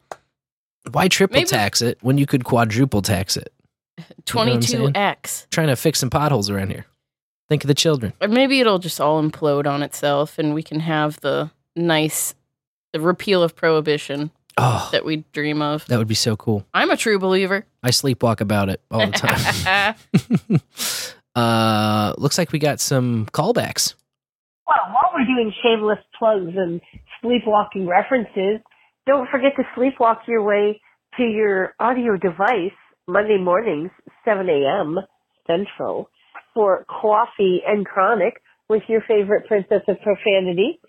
Why 0.90 1.09
triple 1.09 1.36
Maybe- 1.36 1.46
tax 1.48 1.80
it 1.82 1.98
when 2.02 2.18
you 2.18 2.26
could 2.26 2.44
quadruple 2.44 3.02
tax 3.02 3.36
it? 3.36 3.52
You 3.98 4.04
know 4.34 4.44
what 4.46 4.48
I'm 4.54 4.62
saying? 4.62 4.92
22x. 4.94 5.46
Trying 5.50 5.68
to 5.68 5.76
fix 5.76 5.98
some 6.00 6.10
potholes 6.10 6.50
around 6.50 6.70
here. 6.70 6.86
Think 7.48 7.62
of 7.64 7.68
the 7.68 7.74
children. 7.74 8.14
Or 8.20 8.28
maybe 8.28 8.60
it'll 8.60 8.78
just 8.78 9.00
all 9.00 9.22
implode 9.22 9.66
on 9.66 9.82
itself, 9.82 10.38
and 10.38 10.54
we 10.54 10.62
can 10.62 10.80
have 10.80 11.20
the 11.20 11.50
nice 11.76 12.34
the 12.92 13.00
repeal 13.00 13.42
of 13.42 13.54
prohibition 13.56 14.30
Oh, 14.59 14.88
that 14.92 15.04
we 15.04 15.24
dream 15.32 15.62
of. 15.62 15.86
that 15.86 15.98
would 15.98 16.09
be 16.09 16.14
so 16.14 16.36
cool. 16.36 16.66
I'm 16.74 16.90
a 16.90 16.96
true 16.96 17.18
believer. 17.18 17.64
I 17.82 17.90
sleepwalk 17.90 18.40
about 18.40 18.68
it 18.68 18.80
all 18.90 19.06
the 19.06 19.12
time. 19.12 19.94
uh, 21.34 22.14
looks 22.18 22.38
like 22.38 22.52
we 22.52 22.59
got 22.59 22.80
some 22.80 23.26
callbacks. 23.32 23.94
Well, 24.66 24.76
while 24.92 25.10
we're 25.14 25.24
doing 25.26 25.52
shameless 25.62 25.98
plugs 26.18 26.52
and 26.56 26.80
sleepwalking 27.20 27.86
references, 27.86 28.60
don't 29.06 29.28
forget 29.30 29.52
to 29.56 29.62
sleepwalk 29.76 30.18
your 30.28 30.42
way 30.42 30.80
to 31.16 31.22
your 31.22 31.74
audio 31.80 32.16
device 32.16 32.76
Monday 33.06 33.38
mornings, 33.38 33.90
7 34.24 34.48
a.m. 34.48 34.98
Central, 35.46 36.08
for 36.54 36.84
Coffee 36.88 37.60
and 37.66 37.84
Chronic 37.84 38.34
with 38.68 38.82
your 38.88 39.02
favorite 39.06 39.46
Princess 39.48 39.82
of 39.88 39.96
Profanity 40.02 40.80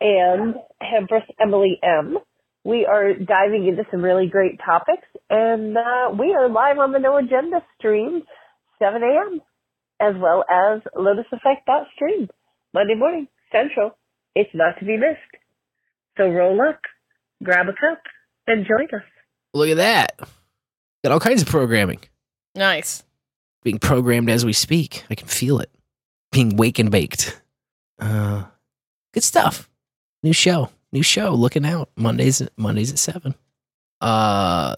and 0.00 0.54
Empress 0.80 1.24
Emily 1.40 1.78
M. 1.82 2.18
We 2.64 2.86
are 2.86 3.14
diving 3.14 3.66
into 3.68 3.84
some 3.90 4.02
really 4.02 4.28
great 4.28 4.58
topics, 4.64 5.06
and 5.30 5.76
uh, 5.76 6.10
we 6.18 6.34
are 6.34 6.48
live 6.48 6.78
on 6.78 6.92
the 6.92 6.98
No 6.98 7.16
Agenda 7.16 7.60
stream, 7.78 8.22
7 8.78 9.02
a.m., 9.02 9.40
as 10.00 10.14
well 10.20 10.44
as 10.50 10.80
Lotus 10.96 11.26
Effect 11.32 11.66
dot 11.66 11.86
stream. 11.94 12.28
Monday 12.74 12.94
morning, 12.94 13.28
Central. 13.52 13.96
It's 14.34 14.50
not 14.54 14.78
to 14.78 14.84
be 14.84 14.96
missed. 14.96 15.42
So 16.16 16.28
roll 16.28 16.60
up, 16.60 16.80
grab 17.42 17.66
a 17.68 17.72
cup, 17.72 18.02
and 18.46 18.66
join 18.66 18.86
us. 18.98 19.04
Look 19.54 19.68
at 19.70 19.76
that. 19.78 20.18
Got 21.04 21.12
all 21.12 21.20
kinds 21.20 21.42
of 21.42 21.48
programming 21.48 22.00
Nice. 22.54 23.02
being 23.62 23.78
programmed 23.78 24.30
as 24.30 24.44
we 24.44 24.52
speak. 24.52 25.04
I 25.10 25.14
can 25.14 25.28
feel 25.28 25.60
it 25.60 25.70
being 26.32 26.56
wake 26.56 26.78
and 26.78 26.90
baked. 26.90 27.40
Uh, 27.98 28.44
good 29.14 29.22
stuff. 29.24 29.68
New 30.22 30.32
show. 30.32 30.70
New 30.92 31.02
show. 31.02 31.34
Looking 31.34 31.64
out. 31.64 31.88
Mondays. 31.96 32.42
Mondays 32.56 32.90
at 32.92 32.98
seven. 32.98 33.34
Uh, 34.00 34.74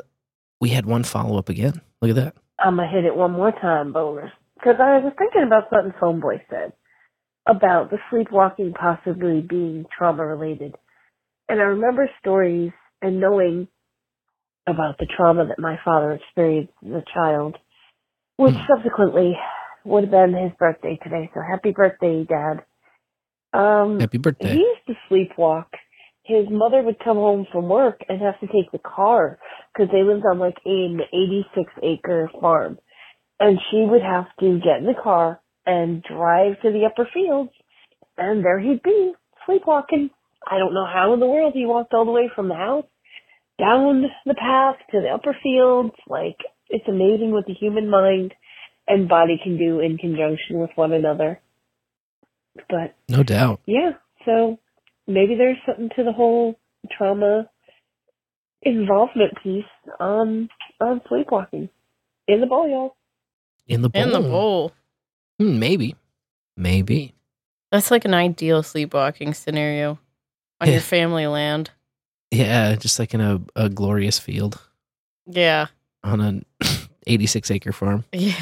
we 0.61 0.69
had 0.71 0.87
one 0.87 1.03
follow 1.05 1.39
up 1.39 1.49
again. 1.49 1.81
Look 2.01 2.11
at 2.11 2.17
that. 2.17 2.35
I'm 2.59 2.77
gonna 2.77 2.89
hit 2.89 3.05
it 3.05 3.17
one 3.17 3.33
more 3.33 3.53
time, 3.53 3.93
Bowler, 3.93 4.33
because 4.55 4.77
I 4.79 4.99
was 4.99 5.13
thinking 5.19 5.43
about 5.43 5.71
something 5.71 5.93
Phoneboy 6.01 6.41
said 6.51 6.73
about 7.47 7.91
the 7.91 7.99
sleepwalking 8.11 8.75
possibly 8.75 9.41
being 9.41 9.87
trauma 9.97 10.27
related, 10.27 10.77
and 11.51 11.61
I 11.61 11.65
remember 11.65 12.09
stories 12.21 12.71
and 13.03 13.21
knowing 13.21 13.67
about 14.69 14.99
the 14.99 15.07
trauma 15.17 15.47
that 15.49 15.59
my 15.59 15.79
father 15.85 16.13
experienced 16.13 16.73
as 16.87 16.93
a 16.93 17.05
child, 17.13 17.57
which 18.37 18.55
subsequently 18.69 19.37
would 19.85 20.05
have 20.05 20.13
been 20.13 20.33
his 20.33 20.53
birthday 20.59 20.99
today. 21.03 21.29
So 21.35 21.41
happy 21.41 21.73
birthday, 21.73 22.25
Dad. 22.25 22.63
Um, 23.53 23.99
Happy 23.99 24.19
birthday. 24.19 24.53
He 24.53 24.59
used 24.59 24.87
to 24.87 24.95
sleepwalk. 25.11 25.67
His 26.23 26.47
mother 26.49 26.83
would 26.83 27.01
come 27.03 27.17
home 27.17 27.47
from 27.51 27.69
work 27.69 28.01
and 28.09 28.21
have 28.21 28.39
to 28.41 28.47
take 28.47 28.71
the 28.71 28.79
car 28.79 29.41
because 29.75 29.91
they 29.91 30.05
lived 30.05 30.23
on 30.31 30.39
like 30.39 30.59
an 30.65 31.01
86 31.13 31.73
acre 31.83 32.31
farm. 32.41 32.79
And 33.41 33.59
she 33.71 33.79
would 33.79 34.03
have 34.03 34.27
to 34.39 34.61
get 34.61 34.79
in 34.79 34.87
the 34.87 35.03
car 35.03 35.41
and 35.67 36.05
drive 36.05 36.61
to 36.63 36.71
the 36.71 36.85
upper 36.87 37.09
fields. 37.13 37.51
And 38.17 38.45
there 38.45 38.61
he'd 38.61 38.83
be, 38.85 39.15
sleepwalking. 39.47 40.11
I 40.49 40.59
don't 40.59 40.75
know 40.75 40.87
how 40.87 41.13
in 41.15 41.21
the 41.21 41.27
world 41.27 41.53
he 41.55 41.67
walked 41.67 41.93
all 41.95 42.05
the 42.05 42.11
way 42.11 42.31
from 42.35 42.49
the 42.49 42.55
house 42.55 42.85
down 43.59 44.05
the 44.25 44.35
path 44.35 44.77
to 44.91 45.01
the 45.01 45.09
upper 45.09 45.37
fields. 45.43 45.95
Like, 46.09 46.37
it's 46.69 46.89
amazing 46.89 47.31
what 47.33 47.47
the 47.47 47.53
human 47.55 47.89
mind 47.91 48.33
and 48.89 49.09
body 49.09 49.39
can 49.43 49.59
do 49.59 49.81
in 49.81 49.99
conjunction 49.99 50.59
with 50.59 50.71
one 50.75 50.93
another. 50.93 51.41
But 52.69 52.95
No 53.09 53.23
doubt. 53.23 53.61
yeah, 53.67 53.93
so 54.25 54.59
maybe 55.07 55.37
there's 55.37 55.59
something 55.67 55.91
to 55.97 56.05
the 56.05 56.13
whole 56.13 56.59
trauma 56.97 57.49
involvement 58.63 59.35
piece 59.43 59.65
on 59.99 60.49
on 60.81 61.01
sleepwalking 61.09 61.69
in 62.27 62.41
the 62.41 62.47
bowl, 62.47 62.69
y'all. 62.69 62.97
In 63.69 63.83
the 63.83 63.89
bowl. 63.89 64.03
In 64.03 64.11
the 64.11 64.21
bowl. 64.21 64.73
Hmm, 65.39 65.59
maybe. 65.59 65.95
Maybe. 66.57 67.15
That's 67.71 67.91
like 67.91 68.05
an 68.05 68.15
ideal 68.15 68.63
sleepwalking 68.63 69.33
scenario 69.35 69.99
on 70.61 70.71
your 70.71 70.81
family 70.81 71.27
land. 71.27 71.71
Yeah, 72.31 72.75
just 72.77 72.99
like 72.99 73.15
in 73.15 73.21
a, 73.21 73.41
a 73.57 73.69
glorious 73.69 74.19
field 74.19 74.61
Yeah. 75.27 75.67
on 76.05 76.21
an 76.21 76.45
86 77.07 77.51
acre 77.51 77.73
farm. 77.73 78.05
Yeah. 78.13 78.35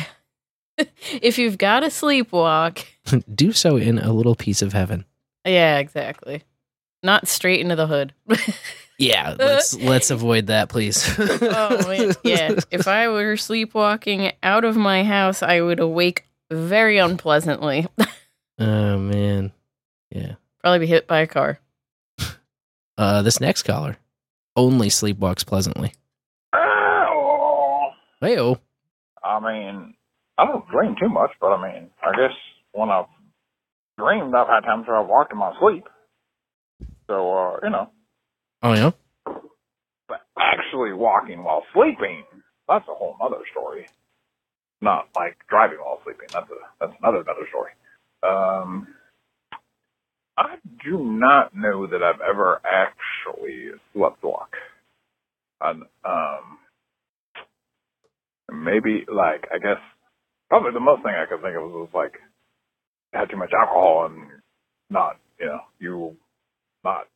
if 1.22 1.38
you've 1.38 1.58
got 1.58 1.80
to 1.80 1.86
sleepwalk, 1.86 2.84
Do 3.34 3.52
so 3.52 3.76
in 3.76 3.98
a 3.98 4.12
little 4.12 4.34
piece 4.34 4.60
of 4.62 4.72
heaven. 4.72 5.04
yeah, 5.46 5.78
exactly. 5.78 6.42
Not 7.02 7.28
straight 7.28 7.60
into 7.60 7.76
the 7.76 7.86
hood. 7.86 8.12
Yeah, 8.98 9.36
let's 9.38 9.74
let's 9.76 10.10
avoid 10.10 10.48
that, 10.48 10.68
please. 10.68 11.08
oh 11.18 11.86
man, 11.88 12.12
yeah. 12.24 12.56
If 12.72 12.88
I 12.88 13.06
were 13.08 13.36
sleepwalking 13.36 14.32
out 14.42 14.64
of 14.64 14.76
my 14.76 15.04
house, 15.04 15.40
I 15.40 15.60
would 15.60 15.78
awake 15.78 16.24
very 16.50 16.98
unpleasantly. 16.98 17.86
Oh 18.58 18.98
man. 18.98 19.52
Yeah. 20.10 20.34
Probably 20.60 20.80
be 20.80 20.86
hit 20.88 21.06
by 21.06 21.20
a 21.20 21.26
car. 21.28 21.60
Uh 22.98 23.22
this 23.22 23.40
next 23.40 23.62
caller 23.62 23.96
only 24.56 24.88
sleepwalks 24.88 25.46
pleasantly. 25.46 25.94
Oh, 26.52 27.90
Heyo. 28.20 28.58
I 29.22 29.38
mean, 29.40 29.94
I 30.36 30.44
don't 30.46 30.68
dream 30.68 30.96
too 31.00 31.08
much, 31.08 31.30
but 31.40 31.48
I 31.52 31.62
mean, 31.72 31.90
I 32.02 32.10
guess 32.16 32.36
when 32.72 32.90
I've 32.90 33.06
dreamed, 33.98 34.34
I've 34.34 34.48
had 34.48 34.60
times 34.66 34.86
where 34.88 34.96
I've 34.96 35.08
walked 35.08 35.32
in 35.32 35.38
my 35.38 35.52
sleep. 35.60 35.84
So, 37.08 37.32
uh, 37.32 37.56
you 37.62 37.70
know, 37.70 37.90
Oh 38.62 38.72
yeah? 38.74 38.90
but 40.08 40.20
actually 40.38 40.92
walking 40.92 41.44
while 41.44 41.62
sleeping, 41.72 42.24
that's 42.68 42.88
a 42.88 42.94
whole 42.94 43.16
other 43.22 43.42
story. 43.52 43.86
Not 44.80 45.08
like 45.16 45.36
driving 45.48 45.78
while 45.78 46.00
sleeping. 46.04 46.28
That's 46.32 46.50
a 46.50 46.54
that's 46.80 46.92
another 47.00 47.18
another 47.20 47.46
story. 47.50 47.72
Um, 48.22 48.88
I 50.38 50.54
do 50.84 51.02
not 51.02 51.54
know 51.54 51.88
that 51.88 52.02
I've 52.02 52.20
ever 52.20 52.60
actually 52.64 53.70
slept 53.92 54.22
walk. 54.22 54.52
And, 55.60 55.82
um, 56.04 56.58
maybe 58.50 59.04
like 59.12 59.46
I 59.52 59.58
guess 59.58 59.80
probably 60.48 60.72
the 60.72 60.80
most 60.80 61.02
thing 61.02 61.12
I 61.14 61.26
could 61.26 61.42
think 61.42 61.56
of 61.56 61.70
was 61.70 61.88
like 61.94 62.14
had 63.12 63.30
too 63.30 63.36
much 63.36 63.52
alcohol 63.52 64.06
and 64.10 64.26
not 64.90 65.16
you 65.38 65.46
know 65.46 65.60
you 65.78 66.16
not 66.84 67.08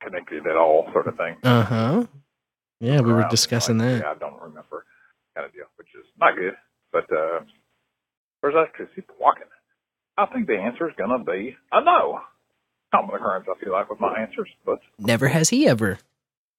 connected 0.00 0.46
at 0.46 0.56
all 0.56 0.88
sort 0.92 1.08
of 1.08 1.16
thing. 1.16 1.36
Uh-huh. 1.42 2.06
Yeah, 2.80 3.00
we 3.00 3.12
were 3.12 3.26
discussing 3.30 3.78
like, 3.78 3.88
that. 3.88 4.00
Yeah, 4.02 4.10
I 4.10 4.18
don't 4.18 4.40
remember 4.40 4.84
kind 5.34 5.46
of 5.46 5.52
deal, 5.52 5.64
which 5.76 5.88
is 5.98 6.06
not 6.20 6.36
good. 6.36 6.54
But 6.92 7.04
uh, 7.10 7.40
where's 8.40 8.54
actually 8.56 8.94
people 8.94 9.14
walking? 9.20 9.48
I 10.18 10.26
think 10.26 10.46
the 10.46 10.58
answer 10.58 10.88
is 10.88 10.94
gonna 10.96 11.24
be 11.24 11.56
a 11.72 11.82
no. 11.82 12.20
Common 12.94 13.14
occurrence, 13.16 13.46
I 13.50 13.62
feel 13.62 13.72
like, 13.72 13.90
with 13.90 14.00
my 14.00 14.14
answers, 14.20 14.48
but 14.64 14.78
Never 14.98 15.28
has 15.28 15.48
he 15.50 15.66
ever. 15.68 15.98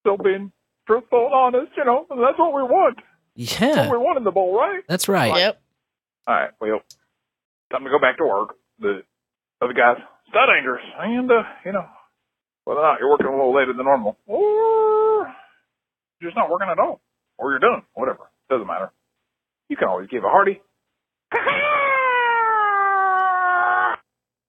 still 0.01 0.17
being 0.17 0.51
truthful 0.85 1.25
and 1.25 1.33
honest. 1.33 1.71
You 1.77 1.85
know, 1.85 2.05
that's 2.09 2.37
what 2.37 2.53
we 2.53 2.63
want. 2.63 2.97
That's 3.35 3.59
Yeah. 3.61 3.87
what 3.87 3.91
we 3.91 3.97
want 4.05 4.17
in 4.17 4.23
the 4.23 4.31
bowl, 4.31 4.55
right? 4.57 4.83
That's 4.87 5.07
right. 5.07 5.33
Yep. 5.35 5.61
All 6.27 6.35
right, 6.35 6.49
well, 6.59 6.81
time 7.71 7.83
to 7.85 7.89
go 7.89 7.99
back 7.99 8.17
to 8.17 8.25
work. 8.25 8.55
The 8.79 9.03
other 9.61 9.73
guys, 9.73 9.97
still 10.29 10.45
dangerous, 10.53 10.83
and 10.99 11.31
uh, 11.31 11.43
you 11.65 11.71
know, 11.71 11.85
whether 12.65 12.81
or 12.81 12.83
not 12.83 12.99
you're 12.99 13.09
working 13.09 13.27
a 13.27 13.31
little 13.31 13.55
later 13.55 13.73
than 13.73 13.85
normal, 13.85 14.17
or 14.27 15.33
just 16.21 16.35
not 16.35 16.49
working 16.49 16.67
at 16.69 16.77
all, 16.79 16.99
or 17.37 17.51
you're 17.51 17.59
done, 17.59 17.83
whatever, 17.93 18.29
doesn't 18.49 18.67
matter. 18.67 18.91
You 19.69 19.77
can 19.77 19.87
always 19.87 20.09
give 20.09 20.23
a 20.25 20.29
hearty. 20.29 20.61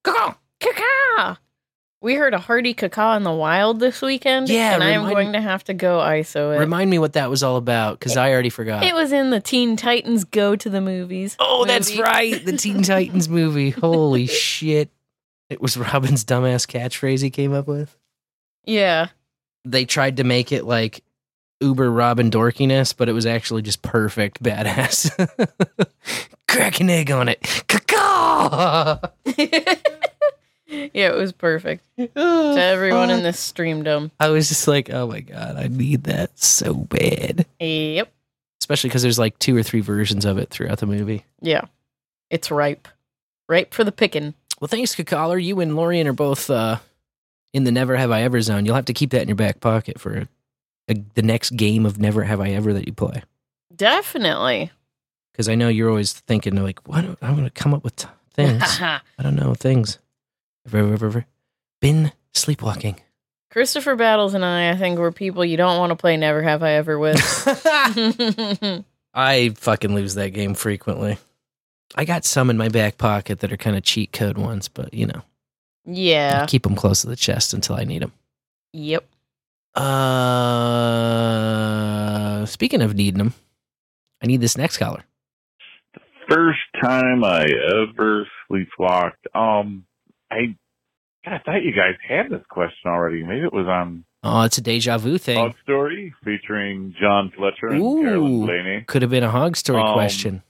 Caca! 0.04 1.38
We 2.00 2.14
heard 2.14 2.32
a 2.32 2.38
hearty 2.38 2.74
caca 2.74 3.16
in 3.16 3.24
the 3.24 3.32
wild 3.32 3.80
this 3.80 4.00
weekend. 4.00 4.48
Yeah, 4.48 4.74
and 4.74 4.84
I 4.84 4.90
am 4.90 5.08
going 5.10 5.32
to 5.32 5.40
have 5.40 5.64
to 5.64 5.74
go 5.74 5.98
ISO 5.98 6.54
it. 6.54 6.60
Remind 6.60 6.88
me 6.90 6.98
what 7.00 7.14
that 7.14 7.28
was 7.28 7.42
all 7.42 7.56
about, 7.56 7.98
because 7.98 8.16
I 8.16 8.30
already 8.32 8.50
forgot. 8.50 8.84
it 8.84 8.94
was 8.94 9.10
in 9.10 9.30
the 9.30 9.40
Teen 9.40 9.76
Titans 9.76 10.22
Go 10.22 10.54
to 10.54 10.70
the 10.70 10.80
Movies. 10.80 11.36
Oh, 11.40 11.64
that's 11.64 11.98
right. 11.98 12.44
The 12.44 12.56
Teen 12.56 12.82
Titans 12.82 13.28
movie. 13.30 13.70
Holy 13.70 14.26
shit. 14.26 14.90
It 15.50 15.60
was 15.60 15.76
Robin's 15.76 16.24
dumbass 16.24 16.66
catchphrase 16.68 17.20
he 17.22 17.30
came 17.30 17.52
up 17.52 17.66
with. 17.66 17.96
Yeah. 18.64 19.08
They 19.64 19.84
tried 19.84 20.18
to 20.18 20.24
make 20.24 20.52
it 20.52 20.64
like 20.64 21.02
uber 21.60 21.90
Robin 21.90 22.30
dorkiness, 22.30 22.94
but 22.96 23.08
it 23.08 23.12
was 23.12 23.26
actually 23.26 23.62
just 23.62 23.82
perfect 23.82 24.40
badass. 24.40 25.10
Crack 26.48 26.80
an 26.80 26.90
egg 26.90 27.10
on 27.10 27.28
it. 27.28 27.40
Caca! 27.42 29.10
Yeah, 30.68 31.08
it 31.08 31.14
was 31.16 31.32
perfect. 31.32 31.82
to 31.96 32.10
everyone 32.16 33.10
in 33.10 33.22
this 33.22 33.40
stream 33.40 33.82
dome. 33.82 34.10
I 34.20 34.28
was 34.28 34.48
just 34.48 34.68
like, 34.68 34.90
oh 34.90 35.06
my 35.06 35.20
god, 35.20 35.56
I 35.56 35.68
need 35.68 36.04
that 36.04 36.38
so 36.38 36.74
bad. 36.74 37.46
Yep. 37.58 38.12
Especially 38.60 38.90
because 38.90 39.02
there's 39.02 39.18
like 39.18 39.38
two 39.38 39.56
or 39.56 39.62
three 39.62 39.80
versions 39.80 40.24
of 40.24 40.36
it 40.36 40.50
throughout 40.50 40.78
the 40.78 40.86
movie. 40.86 41.24
Yeah. 41.40 41.62
It's 42.30 42.50
ripe. 42.50 42.86
Ripe 43.48 43.72
for 43.72 43.82
the 43.82 43.92
picking. 43.92 44.34
Well, 44.60 44.68
thanks, 44.68 44.94
Cacaller. 44.94 45.42
You 45.42 45.60
and 45.60 45.74
Lorian 45.74 46.06
are 46.06 46.12
both 46.12 46.50
uh, 46.50 46.78
in 47.54 47.64
the 47.64 47.72
Never 47.72 47.96
Have 47.96 48.10
I 48.10 48.22
Ever 48.22 48.42
zone. 48.42 48.66
You'll 48.66 48.74
have 48.74 48.84
to 48.86 48.92
keep 48.94 49.10
that 49.10 49.22
in 49.22 49.28
your 49.28 49.36
back 49.36 49.60
pocket 49.60 49.98
for 49.98 50.28
a, 50.88 50.94
the 51.14 51.22
next 51.22 51.50
game 51.50 51.86
of 51.86 51.98
Never 51.98 52.24
Have 52.24 52.40
I 52.40 52.50
Ever 52.50 52.74
that 52.74 52.86
you 52.86 52.92
play. 52.92 53.22
Definitely. 53.74 54.70
Because 55.32 55.48
I 55.48 55.54
know 55.54 55.68
you're 55.68 55.88
always 55.88 56.12
thinking, 56.12 56.56
like, 56.56 56.86
what? 56.86 57.04
I'm 57.22 57.36
going 57.36 57.44
to 57.44 57.50
come 57.50 57.72
up 57.72 57.84
with 57.84 57.96
t- 57.96 58.08
things. 58.34 58.62
I 58.82 59.00
don't 59.22 59.36
know, 59.36 59.54
things. 59.54 59.98
Been 61.80 62.12
sleepwalking? 62.32 63.00
Christopher 63.50 63.96
Battles 63.96 64.34
and 64.34 64.44
I, 64.44 64.70
I 64.70 64.76
think, 64.76 64.98
were 64.98 65.12
people 65.12 65.44
you 65.44 65.56
don't 65.56 65.78
want 65.78 65.90
to 65.90 65.96
play 65.96 66.16
Never 66.16 66.42
Have 66.42 66.62
I 66.62 66.72
Ever 66.72 66.98
with. 66.98 67.16
I 69.14 69.50
fucking 69.56 69.94
lose 69.94 70.14
that 70.14 70.30
game 70.30 70.54
frequently. 70.54 71.18
I 71.96 72.04
got 72.04 72.24
some 72.24 72.50
in 72.50 72.58
my 72.58 72.68
back 72.68 72.98
pocket 72.98 73.40
that 73.40 73.52
are 73.52 73.56
kind 73.56 73.76
of 73.76 73.82
cheat 73.82 74.12
code 74.12 74.36
ones, 74.36 74.68
but 74.68 74.92
you 74.92 75.06
know, 75.06 75.22
yeah. 75.86 76.42
I 76.42 76.46
keep 76.46 76.64
them 76.64 76.76
close 76.76 77.00
to 77.00 77.06
the 77.08 77.16
chest 77.16 77.54
until 77.54 77.76
I 77.76 77.84
need 77.84 78.02
them. 78.02 78.12
Yep. 78.74 79.04
Uh, 79.74 79.84
speaking 82.46 82.82
of 82.82 82.94
needing 82.94 83.18
them, 83.18 83.32
I 84.22 84.26
need 84.26 84.40
this 84.42 84.58
next 84.58 84.76
caller. 84.78 85.04
First 86.28 86.60
time 86.82 87.24
I 87.24 87.44
ever 87.44 88.28
sleepwalked. 88.50 89.34
Um, 89.34 89.86
I, 90.30 90.56
I 91.26 91.38
thought 91.44 91.62
you 91.62 91.72
guys 91.72 91.94
had 92.06 92.30
this 92.30 92.44
question 92.48 92.86
already. 92.90 93.22
Maybe 93.22 93.44
it 93.44 93.52
was 93.52 93.66
on 93.66 94.04
Oh, 94.24 94.42
it's 94.42 94.58
a 94.58 94.60
deja 94.60 94.98
vu 94.98 95.16
thing. 95.16 95.38
Hog 95.38 95.54
Story 95.62 96.12
featuring 96.24 96.92
John 97.00 97.32
Fletcher 97.36 97.68
and 97.68 97.80
Carolyn 98.02 98.32
Ooh, 98.42 98.46
Blaney. 98.46 98.84
could 98.86 99.02
have 99.02 99.10
been 99.12 99.22
a 99.22 99.30
hog 99.30 99.56
story 99.56 99.80
Um, 99.82 99.94
question. 99.94 100.42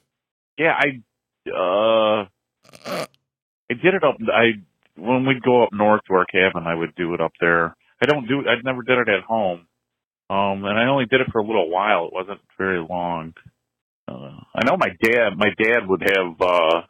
Yeah, 0.56 0.74
I, 0.76 1.02
uh, 1.50 2.26
I 2.86 3.74
did 3.74 3.94
it 3.94 4.02
up. 4.04 4.16
I 4.34 4.52
when 4.96 5.26
we'd 5.26 5.42
go 5.42 5.62
up 5.62 5.68
north 5.72 6.00
to 6.08 6.14
our 6.14 6.24
cabin, 6.26 6.66
I 6.66 6.74
would 6.74 6.94
do 6.96 7.14
it 7.14 7.20
up 7.20 7.32
there. 7.40 7.76
I 8.02 8.06
don't 8.06 8.26
do. 8.26 8.40
I 8.48 8.54
never 8.64 8.82
did 8.82 8.98
it 8.98 9.08
at 9.08 9.22
home. 9.24 9.66
Um, 10.30 10.64
and 10.64 10.78
I 10.78 10.86
only 10.88 11.06
did 11.06 11.20
it 11.20 11.28
for 11.30 11.38
a 11.40 11.46
little 11.46 11.70
while. 11.70 12.06
It 12.06 12.12
wasn't 12.12 12.40
very 12.58 12.80
long. 12.80 13.34
Uh, 14.08 14.40
I 14.54 14.64
know 14.64 14.76
my 14.76 14.88
dad. 15.02 15.36
My 15.36 15.50
dad 15.62 15.86
would 15.86 16.02
have. 16.02 16.40
uh 16.40 16.82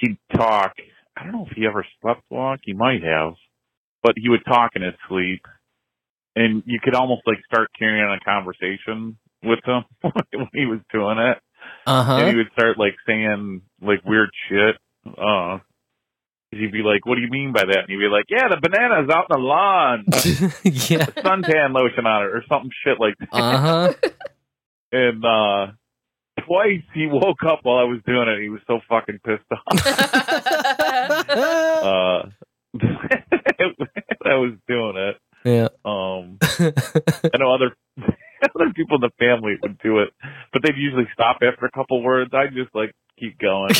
He'd 0.00 0.16
talk. 0.34 0.72
I 1.16 1.24
don't 1.24 1.32
know 1.32 1.46
if 1.50 1.56
he 1.56 1.66
ever 1.66 1.84
slept 2.00 2.22
walk. 2.30 2.60
He 2.64 2.72
might 2.72 3.02
have, 3.02 3.34
but 4.02 4.14
he 4.16 4.28
would 4.28 4.44
talk 4.44 4.72
in 4.74 4.82
his 4.82 4.94
sleep, 5.08 5.42
and 6.34 6.62
you 6.66 6.78
could 6.82 6.94
almost 6.94 7.22
like 7.26 7.38
start 7.46 7.68
carrying 7.78 8.04
on 8.04 8.18
a 8.18 8.20
conversation 8.20 9.18
with 9.42 9.60
him 9.64 9.84
when 10.32 10.48
he 10.52 10.66
was 10.66 10.80
doing 10.92 11.18
it. 11.18 11.38
Uh-huh. 11.86 12.16
And 12.16 12.28
he 12.30 12.36
would 12.36 12.50
start 12.52 12.78
like 12.78 12.94
saying 13.06 13.62
like 13.80 14.04
weird 14.04 14.30
shit. 14.48 14.76
Uh, 15.06 15.58
he'd 16.50 16.72
be 16.72 16.82
like, 16.82 17.06
"What 17.06 17.16
do 17.16 17.22
you 17.22 17.30
mean 17.30 17.52
by 17.52 17.64
that?" 17.64 17.78
And 17.80 17.88
he'd 17.88 17.98
be 17.98 18.08
like, 18.10 18.26
"Yeah, 18.28 18.48
the 18.48 18.56
banana's 18.56 19.10
out 19.10 19.26
in 19.30 19.36
the 19.36 19.38
lawn. 19.38 20.04
yeah, 20.64 21.06
suntan 21.22 21.74
lotion 21.74 22.06
on 22.06 22.24
it, 22.24 22.30
or 22.30 22.44
something 22.48 22.70
shit 22.84 22.98
like 23.00 23.14
that." 23.18 23.28
Uh 23.32 23.58
huh. 23.58 23.92
and 24.92 25.24
uh 25.24 25.72
twice 26.46 26.82
he 26.94 27.06
woke 27.06 27.42
up 27.46 27.60
while 27.62 27.78
I 27.78 27.84
was 27.84 28.00
doing 28.06 28.28
it. 28.28 28.42
He 28.42 28.48
was 28.48 28.60
so 28.66 28.80
fucking 28.88 29.20
pissed 29.24 29.44
off. 29.50 30.78
uh, 31.28 32.28
I 34.24 34.34
was 34.34 34.52
doing 34.68 34.96
it. 34.96 35.16
Yeah. 35.44 35.68
Um, 35.84 36.38
I 36.42 37.38
know 37.38 37.52
other 37.52 37.76
other 38.54 38.72
people 38.74 38.96
in 38.96 39.00
the 39.00 39.10
family 39.18 39.56
would 39.62 39.78
do 39.78 39.98
it, 40.00 40.10
but 40.52 40.62
they'd 40.62 40.76
usually 40.76 41.08
stop 41.12 41.38
after 41.42 41.66
a 41.66 41.70
couple 41.70 42.02
words. 42.02 42.30
I 42.32 42.44
would 42.44 42.54
just 42.54 42.74
like 42.74 42.94
keep 43.18 43.38
going 43.38 43.70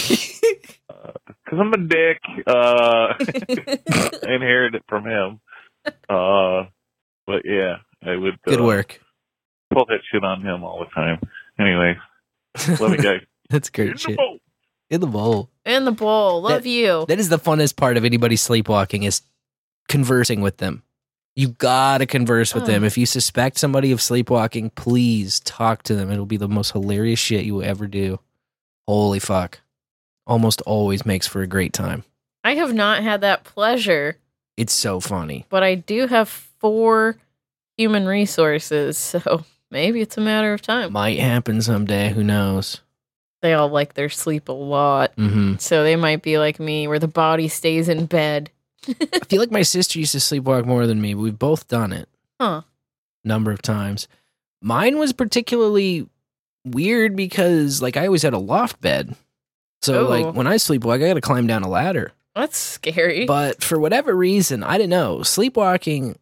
because 1.44 1.58
I'm 1.58 1.72
a 1.72 1.78
dick. 1.78 2.18
Uh, 2.46 3.14
I 4.26 4.34
inherited 4.34 4.76
it 4.76 4.84
from 4.88 5.04
him. 5.06 5.40
Uh, 6.08 6.64
but 7.26 7.42
yeah, 7.44 7.76
I 8.04 8.16
would. 8.16 8.40
Good 8.42 8.60
uh, 8.60 8.64
work. 8.64 9.00
Pull 9.72 9.86
that 9.86 10.00
shit 10.10 10.24
on 10.24 10.42
him 10.42 10.64
all 10.64 10.80
the 10.80 10.90
time. 10.94 11.20
Anyway, 11.58 11.96
let 12.80 12.90
me 12.90 12.96
go. 12.98 13.18
That's 13.50 13.70
great 13.70 13.98
shit. 13.98 14.18
In 14.92 15.00
the 15.00 15.06
bowl. 15.06 15.48
In 15.64 15.84
the 15.86 15.90
bowl. 15.92 16.42
Love 16.42 16.62
That- 16.64 16.68
you. 16.68 17.06
That 17.08 17.18
is 17.18 17.28
the 17.30 17.38
funnest 17.38 17.76
part 17.76 17.96
of 17.96 18.04
anybody 18.04 18.36
sleepwalking 18.36 19.04
is 19.04 19.22
conversing 19.88 20.40
with 20.42 20.58
them. 20.58 20.82
You 21.34 21.48
gotta 21.48 22.04
converse 22.04 22.54
with 22.54 22.66
them. 22.66 22.84
Oh. 22.84 22.86
If 22.86 22.98
you 22.98 23.06
suspect 23.06 23.58
somebody 23.58 23.90
of 23.90 24.02
sleepwalking, 24.02 24.68
please 24.70 25.40
talk 25.40 25.82
to 25.84 25.94
them. 25.94 26.10
It'll 26.10 26.26
be 26.26 26.36
the 26.36 26.46
most 26.46 26.72
hilarious 26.72 27.18
shit 27.18 27.46
you 27.46 27.54
will 27.54 27.64
ever 27.64 27.86
do. 27.86 28.20
Holy 28.86 29.18
fuck. 29.18 29.60
Almost 30.26 30.60
always 30.66 31.06
makes 31.06 31.26
for 31.26 31.40
a 31.40 31.46
great 31.46 31.72
time. 31.72 32.04
I 32.44 32.54
have 32.56 32.74
not 32.74 33.02
had 33.02 33.22
that 33.22 33.44
pleasure, 33.44 34.18
It's 34.58 34.74
so 34.74 35.00
funny. 35.00 35.46
but 35.48 35.62
I 35.62 35.74
do 35.76 36.06
have 36.06 36.28
four 36.28 37.16
human 37.78 38.04
resources, 38.06 38.98
so 38.98 39.44
maybe 39.70 40.02
it's 40.02 40.18
a 40.18 40.20
matter 40.20 40.52
of 40.52 40.60
time. 40.60 40.92
Might 40.92 41.18
happen 41.18 41.62
someday. 41.62 42.10
Who 42.10 42.22
knows? 42.22 42.82
They 43.42 43.52
all 43.54 43.68
like 43.68 43.94
their 43.94 44.08
sleep 44.08 44.48
a 44.48 44.52
lot. 44.52 45.14
Mhm. 45.16 45.60
So 45.60 45.82
they 45.82 45.96
might 45.96 46.22
be 46.22 46.38
like 46.38 46.58
me, 46.58 46.86
where 46.88 46.98
the 46.98 47.08
body 47.08 47.48
stays 47.48 47.88
in 47.88 48.06
bed. 48.06 48.50
I 48.88 49.18
feel 49.28 49.40
like 49.40 49.50
my 49.50 49.62
sister 49.62 49.98
used 49.98 50.12
to 50.12 50.18
sleepwalk 50.18 50.64
more 50.64 50.86
than 50.86 51.00
me, 51.00 51.14
we've 51.14 51.38
both 51.38 51.68
done 51.68 51.92
it 51.92 52.08
Huh. 52.40 52.62
number 53.24 53.50
of 53.52 53.62
times. 53.62 54.08
Mine 54.60 54.98
was 54.98 55.12
particularly 55.12 56.08
weird 56.64 57.14
because 57.16 57.82
like 57.82 57.96
I 57.96 58.06
always 58.06 58.22
had 58.22 58.32
a 58.34 58.38
loft 58.38 58.80
bed. 58.80 59.14
So 59.82 60.06
Oh. 60.06 60.08
like 60.08 60.34
when 60.34 60.46
I 60.46 60.56
sleepwalk, 60.56 61.02
I 61.04 61.08
got 61.08 61.14
to 61.14 61.20
climb 61.20 61.46
down 61.46 61.62
a 61.64 61.68
ladder. 61.68 62.12
That's 62.34 62.56
scary. 62.56 63.26
But 63.26 63.62
for 63.62 63.78
whatever 63.78 64.14
reason, 64.16 64.62
I 64.62 64.78
don't 64.78 64.88
know, 64.88 65.22
sleepwalking 65.22 66.16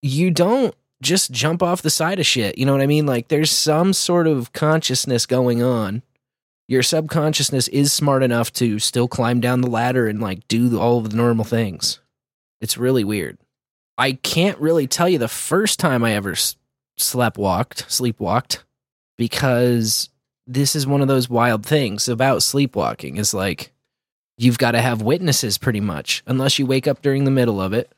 you 0.00 0.30
don't 0.30 0.74
just 1.00 1.30
jump 1.32 1.62
off 1.62 1.82
the 1.82 1.90
side 1.90 2.18
of 2.20 2.26
shit. 2.26 2.58
You 2.58 2.64
know 2.66 2.72
what 2.72 2.80
I 2.80 2.86
mean? 2.86 3.06
Like 3.06 3.28
there's 3.28 3.50
some 3.50 3.92
sort 3.92 4.26
of 4.26 4.52
consciousness 4.52 5.26
going 5.26 5.62
on. 5.62 6.02
Your 6.68 6.82
subconsciousness 6.82 7.68
is 7.68 7.92
smart 7.92 8.22
enough 8.22 8.52
to 8.54 8.78
still 8.78 9.08
climb 9.08 9.40
down 9.40 9.60
the 9.60 9.70
ladder 9.70 10.06
and 10.06 10.20
like 10.20 10.46
do 10.48 10.78
all 10.78 10.98
of 10.98 11.10
the 11.10 11.16
normal 11.16 11.44
things. 11.44 12.00
It's 12.60 12.78
really 12.78 13.04
weird. 13.04 13.38
I 13.98 14.12
can't 14.12 14.58
really 14.58 14.86
tell 14.86 15.08
you 15.08 15.18
the 15.18 15.28
first 15.28 15.78
time 15.78 16.04
I 16.04 16.12
ever 16.12 16.34
slept 16.96 17.36
walked, 17.36 17.88
sleepwalked, 17.88 18.58
because 19.18 20.08
this 20.46 20.74
is 20.74 20.86
one 20.86 21.02
of 21.02 21.08
those 21.08 21.28
wild 21.28 21.66
things 21.66 22.08
about 22.08 22.42
sleepwalking. 22.42 23.16
Is 23.16 23.34
like 23.34 23.72
you've 24.38 24.58
got 24.58 24.72
to 24.72 24.80
have 24.80 25.02
witnesses 25.02 25.58
pretty 25.58 25.80
much, 25.80 26.22
unless 26.26 26.58
you 26.58 26.66
wake 26.66 26.86
up 26.86 27.02
during 27.02 27.24
the 27.24 27.30
middle 27.30 27.60
of 27.60 27.72
it. 27.72 27.92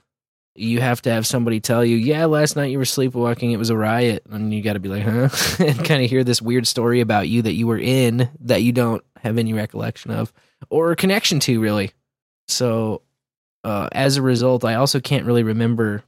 You 0.56 0.81
have 0.81 1.02
to 1.02 1.10
have 1.10 1.26
somebody 1.26 1.59
tell 1.60 1.85
you, 1.85 1.97
"Yeah, 1.97 2.26
last 2.26 2.55
night 2.55 2.70
you 2.70 2.78
were 2.78 2.85
sleepwalking. 2.85 3.51
It 3.51 3.56
was 3.59 3.70
a 3.70 3.76
riot," 3.76 4.22
and 4.31 4.55
you 4.55 4.62
got 4.62 4.74
to 4.74 4.81
be 4.81 4.89
like, 4.89 5.02
"Huh?" 5.02 5.28
and 5.64 5.85
kind 5.85 6.02
of 6.05 6.09
hear 6.09 6.22
this 6.22 6.40
weird 6.40 6.66
story 6.68 7.01
about 7.01 7.28
you 7.28 7.43
that 7.43 7.55
you 7.55 7.66
were 7.66 7.78
in 7.78 8.28
that 8.40 8.62
you 8.62 8.70
don't 8.72 9.02
have 9.22 9.36
any 9.36 9.52
recollection 9.52 10.10
of 10.12 10.32
or 10.70 10.94
connection 10.94 11.40
to, 11.40 11.60
really. 11.60 11.90
So, 12.47 13.02
uh, 13.64 13.89
as 13.93 14.16
a 14.16 14.22
result, 14.22 14.64
I 14.64 14.74
also 14.74 15.01
can't 15.01 15.26
really 15.26 15.43
remember 15.43 16.05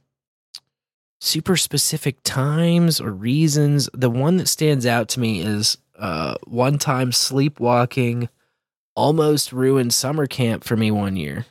super 1.19 1.57
specific 1.57 2.17
times 2.23 3.01
or 3.01 3.11
reasons. 3.11 3.89
The 3.93 4.09
one 4.09 4.37
that 4.37 4.47
stands 4.47 4.85
out 4.85 5.09
to 5.09 5.19
me 5.19 5.41
is 5.41 5.77
uh, 5.99 6.35
one 6.45 6.77
time 6.77 7.11
sleepwalking 7.11 8.29
almost 8.95 9.51
ruined 9.51 9.93
summer 9.93 10.25
camp 10.27 10.63
for 10.63 10.77
me 10.77 10.89
one 10.91 11.15
year, 11.17 11.45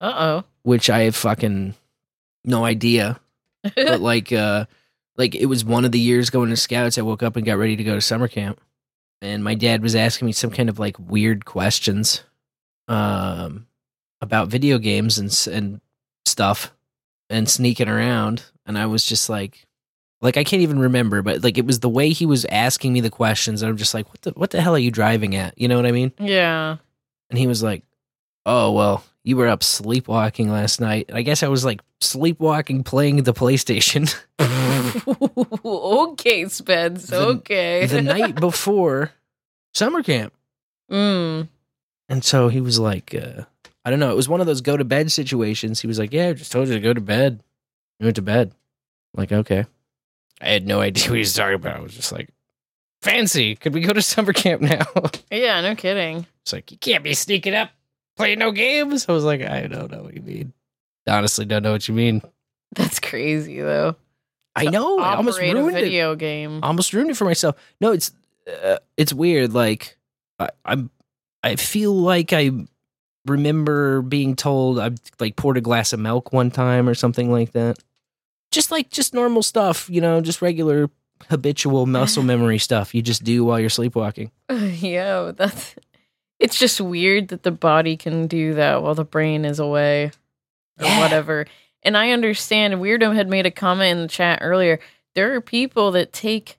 Uh 0.00 0.14
oh. 0.16 0.44
which 0.62 0.90
I 0.90 1.10
fucking 1.10 1.74
no 2.44 2.64
idea. 2.64 3.18
but 3.74 4.00
like, 4.00 4.32
uh, 4.32 4.66
like 5.16 5.34
it 5.34 5.46
was 5.46 5.64
one 5.64 5.84
of 5.84 5.92
the 5.92 6.00
years 6.00 6.30
going 6.30 6.50
to 6.50 6.56
scouts. 6.56 6.98
I 6.98 7.02
woke 7.02 7.22
up 7.22 7.36
and 7.36 7.46
got 7.46 7.58
ready 7.58 7.76
to 7.76 7.84
go 7.84 7.94
to 7.94 8.00
summer 8.00 8.28
camp, 8.28 8.60
and 9.22 9.44
my 9.44 9.54
dad 9.54 9.82
was 9.82 9.94
asking 9.94 10.26
me 10.26 10.32
some 10.32 10.50
kind 10.50 10.68
of 10.68 10.78
like 10.78 10.98
weird 10.98 11.44
questions, 11.44 12.22
um, 12.88 13.66
about 14.20 14.48
video 14.48 14.78
games 14.78 15.18
and 15.18 15.54
and 15.54 15.80
stuff, 16.24 16.72
and 17.30 17.48
sneaking 17.48 17.88
around. 17.88 18.44
And 18.66 18.78
I 18.78 18.86
was 18.86 19.04
just 19.04 19.28
like, 19.28 19.66
like 20.20 20.36
I 20.36 20.44
can't 20.44 20.62
even 20.62 20.78
remember, 20.78 21.22
but 21.22 21.44
like 21.44 21.58
it 21.58 21.66
was 21.66 21.80
the 21.80 21.88
way 21.88 22.10
he 22.10 22.26
was 22.26 22.44
asking 22.46 22.92
me 22.92 23.00
the 23.00 23.10
questions. 23.10 23.62
And 23.62 23.70
I'm 23.70 23.76
just 23.76 23.94
like, 23.94 24.08
what 24.08 24.22
the 24.22 24.30
what 24.32 24.50
the 24.50 24.60
hell 24.60 24.74
are 24.74 24.78
you 24.78 24.90
driving 24.90 25.36
at? 25.36 25.58
You 25.58 25.68
know 25.68 25.76
what 25.76 25.86
I 25.86 25.92
mean? 25.92 26.12
Yeah. 26.18 26.78
And 27.30 27.38
he 27.38 27.46
was 27.46 27.62
like, 27.62 27.82
"Oh 28.46 28.72
well, 28.72 29.04
you 29.24 29.36
were 29.36 29.48
up 29.48 29.62
sleepwalking 29.62 30.50
last 30.50 30.80
night." 30.80 31.10
I 31.12 31.22
guess 31.22 31.42
I 31.42 31.48
was 31.48 31.64
like 31.64 31.80
sleepwalking, 32.00 32.84
playing 32.84 33.22
the 33.24 33.34
PlayStation 33.34 34.14
okay, 35.64 36.46
Spence. 36.48 37.06
The- 37.06 37.26
okay. 37.26 37.86
the 37.86 38.02
night 38.02 38.34
before 38.40 39.12
summer 39.72 40.02
camp. 40.02 40.32
Mm. 40.90 41.48
And 42.08 42.24
so 42.24 42.48
he 42.48 42.60
was 42.60 42.78
like, 42.78 43.14
uh, 43.14 43.42
I 43.84 43.90
don't 43.90 43.98
know. 43.98 44.10
It 44.10 44.16
was 44.16 44.28
one 44.28 44.40
of 44.40 44.46
those 44.46 44.60
go 44.60 44.76
to 44.76 44.84
bed 44.84 45.10
situations. 45.10 45.80
He 45.80 45.86
was 45.86 45.98
like, 45.98 46.12
Yeah, 46.12 46.28
I 46.28 46.32
just 46.34 46.52
told 46.52 46.68
you 46.68 46.74
to 46.74 46.80
go 46.80 46.92
to 46.92 47.00
bed. 47.00 47.42
You 47.98 48.04
went 48.04 48.16
to 48.16 48.22
bed. 48.22 48.52
I'm 49.14 49.20
like, 49.20 49.32
okay. 49.32 49.66
I 50.40 50.48
had 50.48 50.66
no 50.66 50.80
idea 50.80 51.04
what 51.04 51.14
he 51.14 51.20
was 51.20 51.32
talking 51.32 51.54
about. 51.54 51.76
I 51.76 51.80
was 51.80 51.94
just 51.94 52.12
like, 52.12 52.28
fancy. 53.02 53.54
Could 53.54 53.72
we 53.72 53.80
go 53.80 53.92
to 53.92 54.02
summer 54.02 54.32
camp 54.32 54.62
now? 54.62 54.86
Yeah, 55.30 55.60
no 55.60 55.74
kidding. 55.74 56.26
It's 56.42 56.52
like, 56.52 56.70
you 56.70 56.78
can't 56.78 57.02
be 57.02 57.14
sneaking 57.14 57.54
up, 57.54 57.70
playing 58.16 58.38
no 58.38 58.52
games. 58.52 59.06
I 59.08 59.12
was 59.12 59.24
like, 59.24 59.42
I 59.42 59.66
don't 59.66 59.90
know 59.90 60.02
what 60.02 60.14
you 60.14 60.22
mean. 60.22 60.52
Honestly, 61.06 61.44
don't 61.44 61.62
know 61.62 61.72
what 61.72 61.86
you 61.88 61.94
mean. 61.94 62.22
That's 62.74 62.98
crazy 63.00 63.60
though. 63.60 63.96
I 64.56 64.66
know. 64.66 64.98
I 64.98 65.16
almost 65.16 65.38
Operate 65.38 65.52
a 65.52 65.56
ruined 65.56 65.76
it. 65.78 65.84
video 65.84 66.14
game. 66.14 66.60
almost 66.62 66.92
ruined 66.92 67.10
it 67.10 67.16
for 67.16 67.24
myself. 67.24 67.56
No, 67.80 67.92
it's 67.92 68.12
uh, 68.62 68.78
it's 68.96 69.12
weird. 69.12 69.52
Like 69.52 69.98
I, 70.38 70.50
I'm, 70.64 70.90
I 71.42 71.56
feel 71.56 71.92
like 71.94 72.32
I 72.32 72.50
remember 73.26 74.02
being 74.02 74.36
told 74.36 74.78
I 74.78 74.90
like 75.18 75.36
poured 75.36 75.56
a 75.56 75.60
glass 75.60 75.92
of 75.92 76.00
milk 76.00 76.32
one 76.32 76.50
time 76.50 76.88
or 76.88 76.94
something 76.94 77.30
like 77.30 77.52
that. 77.52 77.78
Just 78.50 78.70
like 78.70 78.90
just 78.90 79.14
normal 79.14 79.42
stuff, 79.42 79.90
you 79.90 80.00
know, 80.00 80.20
just 80.20 80.40
regular 80.40 80.90
habitual 81.28 81.86
muscle 81.86 82.22
memory 82.22 82.58
stuff 82.60 82.94
you 82.94 83.02
just 83.02 83.24
do 83.24 83.44
while 83.44 83.58
you're 83.58 83.70
sleepwalking. 83.70 84.30
yeah, 84.50 85.32
that's 85.34 85.74
it's 86.38 86.58
just 86.58 86.80
weird 86.80 87.28
that 87.28 87.42
the 87.42 87.50
body 87.50 87.96
can 87.96 88.26
do 88.26 88.54
that 88.54 88.82
while 88.82 88.94
the 88.94 89.04
brain 89.04 89.44
is 89.44 89.58
away 89.58 90.10
or 90.80 90.88
whatever. 90.98 91.46
And 91.82 91.96
I 91.96 92.10
understand 92.10 92.74
Weirdo 92.74 93.14
had 93.14 93.28
made 93.28 93.46
a 93.46 93.50
comment 93.50 93.96
in 93.96 94.02
the 94.02 94.08
chat 94.08 94.38
earlier. 94.42 94.80
There 95.14 95.34
are 95.34 95.40
people 95.40 95.90
that 95.92 96.12
take, 96.12 96.58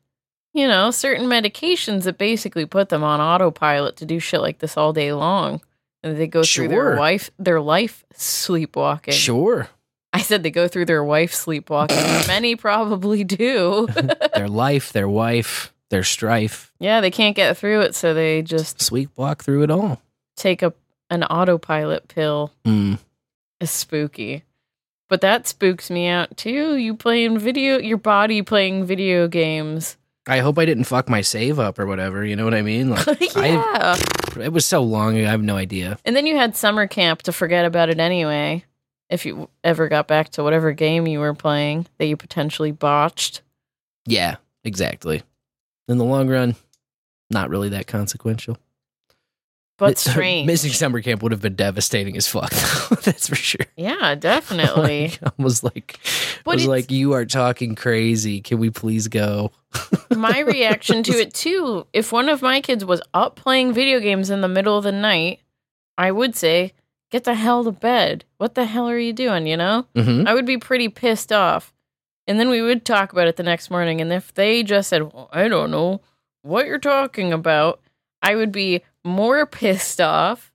you 0.53 0.68
know, 0.68 0.91
certain 0.91 1.26
medications 1.26 2.03
that 2.03 2.18
basically 2.18 2.65
put 2.65 2.89
them 2.89 3.03
on 3.03 3.19
autopilot 3.19 3.97
to 3.97 4.06
do 4.06 4.19
shit 4.19 4.41
like 4.41 4.60
this 4.60 4.77
all 4.77 4.93
day 4.93 5.11
long. 5.14 5.61
And 6.03 6.18
they 6.18 6.27
go 6.27 6.43
through 6.43 6.68
their 6.68 6.95
wife 6.95 7.31
their 7.39 7.60
life 7.60 8.06
sleepwalking. 8.14 9.15
Sure, 9.15 9.69
I 10.14 10.22
said 10.22 10.43
they 10.43 10.52
go 10.52 10.68
through 10.68 10.85
their 10.85 11.03
wife 11.03 11.34
sleepwalking. 11.34 11.97
Many 12.27 12.56
probably 12.56 13.23
do. 13.23 13.88
their 14.35 14.47
life, 14.47 14.93
their 14.93 15.10
wife, 15.10 15.73
their 15.90 16.03
strife, 16.03 16.74
yeah, 16.80 17.02
they 17.02 17.12
can't 17.12 17.36
get 17.36 17.57
through 17.57 17.82
it, 17.82 17.95
so 17.95 18.14
they 18.14 18.41
just 18.41 18.80
sleepwalk 18.80 19.40
through 19.41 19.64
it 19.64 19.72
all. 19.72 20.02
take 20.36 20.62
a 20.62 20.74
an 21.10 21.24
autopilot 21.24 22.07
pill. 22.07 22.52
Mm. 22.66 22.98
It's 23.62 23.72
spooky. 23.72 24.44
But 25.07 25.22
that 25.22 25.48
spooks 25.48 25.91
me 25.91 26.07
out 26.07 26.36
too. 26.36 26.76
You 26.78 26.95
playing 26.95 27.38
video 27.38 27.78
your 27.78 27.98
body 27.98 28.41
playing 28.41 28.86
video 28.86 29.28
games. 29.28 29.98
I 30.28 30.40
hope 30.40 30.57
I 30.57 30.66
didn't 30.66 30.86
fuck 30.86 31.07
my 31.07 31.22
save 31.22 31.60
up 31.60 31.78
or 31.78 31.86
whatever. 31.86 32.26
You 32.26 32.36
know 32.36 32.44
what 32.45 32.56
I 32.56 32.64
mean? 32.64 32.90
Like, 32.90 33.06
yeah. 33.36 33.95
I, 33.95 34.40
it 34.40 34.52
was 34.52 34.66
so 34.66 34.82
long. 34.82 35.16
I 35.16 35.30
have 35.30 35.44
no 35.44 35.56
idea. 35.56 35.99
and 36.03 36.16
then 36.16 36.26
you 36.26 36.36
had 36.36 36.56
summer 36.56 36.88
camp 36.88 37.22
to 37.24 37.32
forget 37.32 37.66
about 37.66 37.90
it 37.90 37.99
anyway. 37.99 38.66
If 39.07 39.28
you 39.28 39.49
ever 39.64 39.88
got 39.88 40.07
back 40.07 40.30
to 40.30 40.44
whatever 40.44 40.72
game 40.72 41.06
you 41.06 41.20
were 41.20 41.36
playing 41.36 41.86
that 41.99 42.07
you 42.07 42.18
potentially 42.18 42.72
botched. 42.72 43.44
Yeah, 44.07 44.38
exactly. 44.64 45.22
In 45.88 45.98
the 45.98 46.06
long 46.06 46.28
run, 46.30 46.56
not 47.30 47.49
really 47.49 47.70
that 47.70 47.88
consequential. 47.88 48.57
But 49.78 49.98
strange. 49.99 50.48
Missing 50.48 50.72
summer 50.72 51.02
camp 51.02 51.22
would 51.22 51.32
have 51.32 51.41
been 51.41 51.56
devastating 51.56 52.16
as 52.18 52.28
fuck. 52.28 52.49
That's 53.03 53.28
for 53.28 53.36
sure. 53.36 53.66
Yeah, 53.76 54.16
definitely. 54.20 55.14
I 55.24 55.32
was 55.38 55.64
like, 55.64 55.99
But 56.45 56.52
I 56.52 56.56
was 56.56 56.68
like, 56.68 56.91
you 56.91 57.14
are 57.14 57.26
talking 57.26 57.76
crazy. 57.76 58.41
Can 58.41 58.57
we 58.60 58.70
please 58.70 59.07
go? 59.07 59.52
my 60.16 60.40
reaction 60.40 61.03
to 61.03 61.12
it 61.12 61.34
too 61.34 61.86
if 61.91 62.14
one 62.14 62.30
of 62.30 62.41
my 62.41 62.62
kids 62.62 62.86
was 62.86 63.02
up 63.14 63.36
playing 63.36 63.74
video 63.74 63.99
games 63.99 64.30
in 64.30 64.40
the 64.40 64.48
middle 64.48 64.78
of 64.78 64.86
the 64.86 64.91
night 64.94 65.41
i 65.98 66.10
would 66.10 66.34
say 66.34 66.72
get 67.12 67.26
the 67.26 67.34
hell 67.34 67.66
to 67.66 67.72
bed 67.74 68.24
what 68.38 68.56
the 68.56 68.64
hell 68.64 68.88
are 68.90 68.98
you 68.98 69.12
doing 69.12 69.45
you 69.45 69.57
know 69.57 69.86
Mhm. 69.94 70.26
i 70.26 70.34
would 70.34 70.45
be 70.45 70.57
pretty 70.57 70.88
pissed 70.88 71.34
off 71.34 71.74
and 72.27 72.39
then 72.39 72.49
we 72.49 72.61
would 72.61 72.85
talk 72.85 73.11
about 73.11 73.27
it 73.27 73.35
the 73.35 73.43
next 73.43 73.69
morning 73.69 74.02
and 74.02 74.11
if 74.11 74.34
they 74.34 74.64
just 74.64 74.89
said 74.89 75.14
well, 75.14 75.30
i 75.31 75.47
don't 75.47 75.72
know 75.72 76.02
what 76.41 76.65
you're 76.65 76.80
talking 76.80 77.34
about 77.34 77.80
i 78.22 78.35
would 78.35 78.52
be 78.52 78.81
more 79.03 79.45
pissed 79.45 80.02
off 80.02 80.52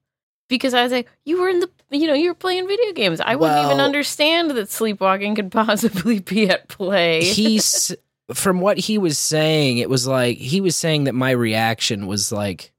because 0.49 0.75
i 0.75 0.83
was 0.83 0.93
like 0.93 1.09
you 1.25 1.41
were 1.41 1.49
in 1.49 1.61
the 1.61 1.71
you 1.91 2.07
know 2.07 2.15
you 2.15 2.29
were 2.29 2.35
playing 2.35 2.67
video 2.69 2.93
games 2.93 3.21
i 3.21 3.35
wouldn't 3.35 3.65
even 3.65 3.81
understand 3.81 4.51
that 4.51 4.71
sleepwalking 4.71 5.35
could 5.35 5.51
possibly 5.53 6.21
be 6.21 6.49
at 6.49 6.69
play 6.69 7.23
He's 7.25 7.95
from 8.35 8.61
what 8.61 8.79
he 8.79 8.97
was 8.97 9.19
saying, 9.19 9.79
it 9.79 9.91
was 9.91 10.07
like 10.07 10.39
he 10.39 10.61
was 10.61 10.77
saying 10.77 11.05
that 11.05 11.15
my 11.15 11.33
reaction 11.33 12.07
was 12.07 12.31
like 12.31 12.73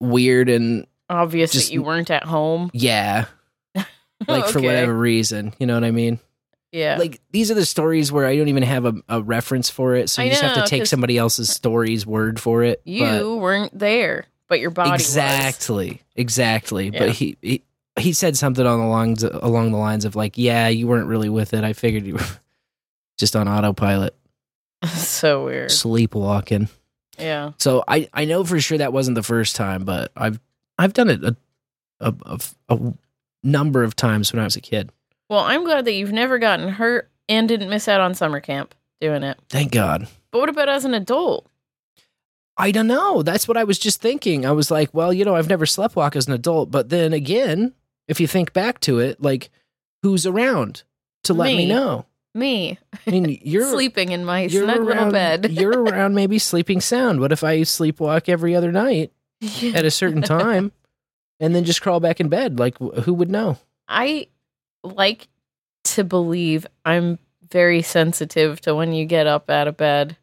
weird 0.00 0.48
and 0.48 0.86
obvious 1.08 1.52
just- 1.52 1.68
that 1.68 1.74
you 1.74 1.82
weren't 1.82 2.10
at 2.10 2.24
home 2.24 2.70
yeah, 2.72 3.26
like 4.26 4.46
for 4.46 4.60
whatever 4.60 4.92
reason. 4.92 5.54
You 5.58 5.66
know 5.66 5.74
what 5.74 5.84
I 5.84 5.90
mean? 5.92 6.18
Yeah. 6.72 6.96
Like 6.98 7.20
these 7.30 7.50
are 7.50 7.54
the 7.54 7.64
stories 7.66 8.10
where 8.12 8.26
I 8.26 8.36
don't 8.36 8.48
even 8.48 8.62
have 8.64 8.84
a, 8.84 8.94
a 9.08 9.22
reference 9.22 9.70
for 9.70 9.94
it, 9.94 10.10
so 10.10 10.20
I 10.22 10.26
you 10.26 10.30
just 10.32 10.42
have 10.42 10.56
know, 10.56 10.62
to 10.64 10.68
take 10.68 10.82
'cause- 10.82 10.90
somebody 10.90 11.16
else's 11.18 11.48
story's 11.50 12.06
word 12.06 12.38
for 12.40 12.62
it. 12.62 12.82
you 12.84 13.04
but- 13.04 13.36
weren't 13.38 13.78
there, 13.78 14.26
but 14.48 14.60
your 14.60 14.70
body 14.70 14.90
was. 14.90 15.00
exactly, 15.02 16.02
exactly. 16.16 16.90
Yeah. 16.90 16.98
But 16.98 17.10
he, 17.10 17.36
he 17.40 17.62
he 17.98 18.12
said 18.12 18.36
something 18.36 18.66
on 18.66 18.78
the 18.80 18.86
lines 18.86 19.22
along 19.22 19.70
the 19.72 19.78
lines 19.78 20.04
of 20.04 20.16
like, 20.16 20.36
"Yeah, 20.36 20.68
you 20.68 20.86
weren't 20.86 21.06
really 21.08 21.28
with 21.30 21.54
it. 21.54 21.64
I 21.64 21.72
figured 21.72 22.04
you 22.04 22.14
were 22.14 22.26
just 23.18 23.34
on 23.36 23.48
autopilot, 23.48 24.14
so 24.84 25.46
weird. 25.46 25.70
sleepwalking." 25.70 26.68
Yeah. 27.18 27.52
So 27.58 27.82
I 27.88 28.08
I 28.12 28.26
know 28.26 28.44
for 28.44 28.60
sure 28.60 28.76
that 28.78 28.92
wasn't 28.92 29.14
the 29.14 29.22
first 29.22 29.56
time, 29.56 29.84
but 29.84 30.12
I've 30.16 30.38
I've 30.78 30.92
done 30.92 31.08
it 31.08 31.24
a 31.24 31.36
a, 32.00 32.14
a, 32.26 32.38
a 32.68 32.94
number 33.42 33.82
of 33.82 33.96
times 33.96 34.32
when 34.32 34.40
I 34.40 34.44
was 34.44 34.56
a 34.56 34.60
kid. 34.60 34.90
Well, 35.28 35.40
I'm 35.40 35.64
glad 35.64 35.84
that 35.84 35.92
you've 35.94 36.12
never 36.12 36.38
gotten 36.38 36.68
hurt 36.68 37.10
and 37.28 37.48
didn't 37.48 37.70
miss 37.70 37.88
out 37.88 38.00
on 38.00 38.14
summer 38.14 38.40
camp 38.40 38.74
doing 39.00 39.22
it. 39.22 39.38
Thank 39.48 39.72
God. 39.72 40.08
But 40.30 40.38
what 40.38 40.48
about 40.48 40.68
as 40.68 40.84
an 40.84 40.94
adult? 40.94 41.48
I 42.56 42.70
don't 42.70 42.86
know. 42.86 43.22
That's 43.22 43.46
what 43.46 43.56
I 43.56 43.64
was 43.64 43.78
just 43.78 44.00
thinking. 44.00 44.46
I 44.46 44.52
was 44.52 44.70
like, 44.70 44.92
well, 44.94 45.12
you 45.12 45.24
know, 45.24 45.36
I've 45.36 45.48
never 45.48 45.66
sleptwalk 45.66 46.16
as 46.16 46.26
an 46.26 46.32
adult, 46.32 46.70
but 46.70 46.88
then 46.88 47.12
again, 47.12 47.74
if 48.08 48.20
you 48.20 48.26
think 48.26 48.52
back 48.52 48.80
to 48.80 48.98
it, 48.98 49.20
like 49.20 49.50
who's 50.02 50.26
around 50.26 50.84
to 51.24 51.34
let 51.34 51.46
me, 51.48 51.56
Me. 51.58 51.68
know? 51.68 52.06
Me 52.34 52.78
I 53.06 53.10
mean, 53.10 53.38
you're 53.42 53.70
sleeping 53.70 54.12
in 54.12 54.24
my 54.24 54.46
snug 54.46 54.80
little 54.84 55.10
bed. 55.10 55.50
you're 55.50 55.82
around 55.82 56.14
maybe 56.14 56.38
sleeping 56.38 56.80
sound. 56.80 57.20
What 57.20 57.32
if 57.32 57.42
I 57.44 57.60
sleepwalk 57.60 58.28
every 58.28 58.54
other 58.54 58.72
night 58.72 59.12
at 59.74 59.84
a 59.84 59.90
certain 59.90 60.22
time 60.22 60.72
and 61.40 61.54
then 61.54 61.64
just 61.64 61.82
crawl 61.82 62.00
back 62.00 62.20
in 62.20 62.28
bed? 62.28 62.58
Like 62.58 62.78
who 62.78 63.12
would 63.12 63.30
know? 63.30 63.58
I 63.88 64.28
like 64.82 65.28
to 65.84 66.04
believe 66.04 66.66
I'm 66.84 67.18
very 67.50 67.82
sensitive 67.82 68.60
to 68.62 68.74
when 68.74 68.92
you 68.92 69.04
get 69.04 69.26
up 69.26 69.48
out 69.50 69.68
of 69.68 69.76
bed. 69.76 70.16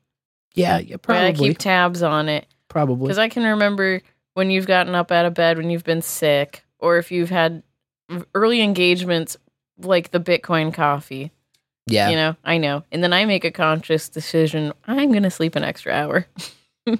Yeah, 0.56 0.78
yeah, 0.80 0.96
I 0.96 0.98
probably. 0.98 1.50
keep 1.50 1.58
tabs 1.58 2.04
on 2.04 2.30
it 2.30 2.46
Probably. 2.68 3.08
because 3.08 3.18
I 3.18 3.30
can 3.30 3.44
remember 3.44 4.02
when 4.36 4.50
you've 4.52 4.68
gotten 4.68 4.94
up 4.94 5.12
out 5.12 5.26
of 5.26 5.34
bed 5.34 5.58
when 5.58 5.70
you've 5.70 5.84
been 5.84 6.02
sick 6.02 6.64
or 6.80 6.98
if 6.98 7.12
you've 7.12 7.30
had 7.30 7.64
early 8.36 8.62
engagements 8.62 9.38
like 9.80 10.12
the 10.12 10.20
Bitcoin 10.20 10.74
coffee. 10.74 11.32
Yeah. 11.88 12.10
You 12.10 12.16
know, 12.16 12.36
I 12.44 12.60
know. 12.60 12.84
And 12.92 13.04
then 13.04 13.14
I 13.14 13.26
make 13.26 13.46
a 13.46 13.52
conscious 13.52 14.10
decision 14.10 14.74
I'm 14.86 15.12
going 15.12 15.24
to 15.24 15.32
sleep 15.32 15.56
an 15.56 15.64
extra 15.64 15.94
hour. 15.94 16.28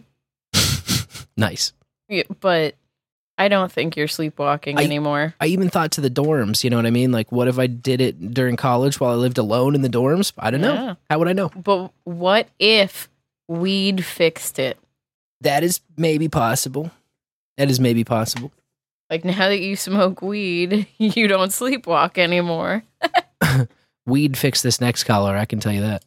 Nice. 1.36 1.74
Yeah, 2.10 2.24
but 2.40 2.76
I 3.38 3.48
don't 3.48 3.72
think 3.72 3.96
you're 3.98 4.08
sleepwalking 4.08 4.78
I- 4.80 4.84
anymore. 4.84 5.34
I 5.42 5.48
even 5.48 5.70
thought 5.70 5.92
to 5.94 6.02
the 6.02 6.10
dorms, 6.10 6.64
you 6.64 6.70
know 6.70 6.78
what 6.78 6.86
I 6.86 6.92
mean? 6.92 7.12
Like, 7.12 7.32
what 7.32 7.48
if 7.48 7.58
I 7.58 7.68
did 7.68 8.00
it 8.02 8.34
during 8.34 8.56
college 8.56 9.00
while 9.00 9.12
I 9.12 9.16
lived 9.16 9.38
alone 9.38 9.74
in 9.76 9.82
the 9.82 9.90
dorms? 9.90 10.34
I 10.38 10.52
don't 10.52 10.62
Yeah. 10.62 10.74
know. 10.74 10.98
How 11.10 11.20
would 11.20 11.28
I 11.28 11.34
know? 11.34 11.50
But 11.50 11.92
what 12.04 12.48
if 12.60 13.10
weed 13.48 14.06
fixed 14.06 14.60
it? 14.60 14.78
That 15.42 15.64
is 15.64 15.82
maybe 15.98 16.30
possible. 16.30 16.92
That 17.58 17.70
is 17.70 17.80
maybe 17.80 18.04
possible. 18.04 18.52
Like 19.10 19.26
now 19.26 19.50
that 19.50 19.60
you 19.60 19.76
smoke 19.76 20.22
weed, 20.22 20.88
you 20.98 21.28
don't 21.28 21.50
sleepwalk 21.50 22.18
anymore. 22.18 22.84
Weed 24.06 24.38
fixed 24.38 24.64
this 24.64 24.82
next 24.82 25.04
collar, 25.06 25.36
I 25.36 25.46
can 25.46 25.60
tell 25.60 25.72
you 25.72 25.82
that. 25.82 26.04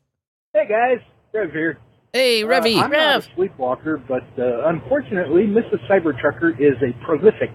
Hey 0.52 0.66
guys, 0.68 1.00
Rev 1.32 1.50
here. 1.52 1.78
Hey, 2.16 2.44
Uh, 2.44 2.46
Revy. 2.46 2.82
I'm 2.82 2.90
not 2.90 3.18
a 3.18 3.28
sleepwalker, 3.34 3.98
but 4.08 4.24
uh, 4.38 4.68
unfortunately, 4.68 5.42
Mrs. 5.42 5.86
Cybertrucker 5.86 6.58
is 6.58 6.72
a 6.80 7.04
prolific 7.04 7.50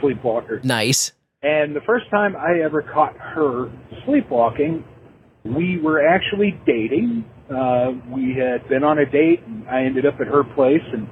sleepwalker. 0.00 0.64
Nice. 0.64 1.12
And 1.42 1.76
the 1.76 1.82
first 1.82 2.08
time 2.10 2.34
I 2.34 2.60
ever 2.64 2.80
caught 2.80 3.14
her 3.18 3.70
sleepwalking, 4.06 4.84
we 5.44 5.78
were 5.78 6.02
actually 6.02 6.58
dating. 6.64 7.26
Uh, 7.54 7.92
we 8.08 8.34
had 8.34 8.66
been 8.70 8.84
on 8.84 8.98
a 9.00 9.04
date, 9.04 9.42
and 9.46 9.68
I 9.68 9.82
ended 9.84 10.06
up 10.06 10.14
at 10.18 10.28
her 10.28 10.44
place, 10.44 10.80
and 10.94 11.06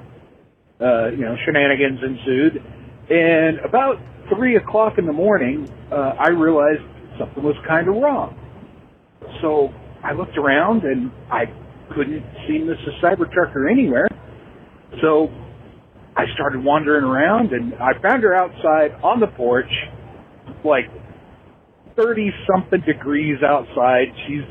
uh, 0.81 1.09
you 1.11 1.25
know, 1.25 1.35
shenanigans 1.45 1.99
ensued. 2.01 2.63
And 3.11 3.59
about 3.59 3.97
three 4.35 4.55
o'clock 4.55 4.97
in 4.97 5.05
the 5.05 5.13
morning, 5.13 5.69
uh, 5.91 6.15
I 6.17 6.29
realized 6.29 6.81
something 7.19 7.43
was 7.43 7.55
kind 7.67 7.87
of 7.87 7.97
wrong. 7.97 8.35
So 9.41 9.71
I 10.03 10.13
looked 10.13 10.37
around, 10.39 10.85
and 10.85 11.11
I 11.29 11.45
couldn't 11.95 12.23
see 12.47 12.59
Mrs. 12.59 13.01
Cybertrucker 13.01 13.69
anywhere. 13.69 14.07
So 15.01 15.29
I 16.15 16.25
started 16.33 16.63
wandering 16.63 17.05
around, 17.05 17.53
and 17.53 17.73
I 17.75 17.99
found 18.01 18.23
her 18.23 18.35
outside 18.35 18.91
on 19.03 19.19
the 19.19 19.27
porch, 19.27 19.71
like 20.63 20.85
30 21.95 22.31
something 22.51 22.81
degrees 22.81 23.37
outside. 23.43 24.07
She's 24.27 24.43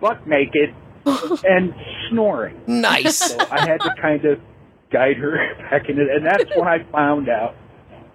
buck 0.00 0.26
naked 0.26 0.74
and 1.44 1.74
snoring. 2.10 2.60
Nice. 2.66 3.16
So 3.16 3.38
I 3.50 3.60
had 3.66 3.80
to 3.80 3.94
kind 4.00 4.24
of 4.24 4.38
guide 4.92 5.16
her 5.16 5.36
back 5.70 5.88
in 5.88 5.98
it. 5.98 6.08
And 6.10 6.24
that's 6.24 6.50
when 6.56 6.68
I 6.68 6.78
found 6.92 7.28
out 7.28 7.54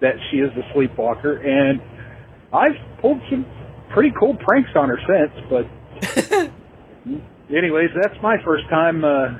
that 0.00 0.14
she 0.30 0.38
is 0.38 0.50
a 0.56 0.72
sleepwalker. 0.72 1.36
And 1.36 1.80
I've 2.52 2.76
pulled 3.00 3.20
some 3.30 3.44
pretty 3.92 4.12
cool 4.18 4.36
pranks 4.36 4.70
on 4.76 4.88
her 4.88 4.98
since. 5.06 5.32
But, 5.50 6.50
anyways, 7.56 7.90
that's 8.00 8.20
my 8.22 8.42
first 8.44 8.68
time 8.68 9.04
uh, 9.04 9.38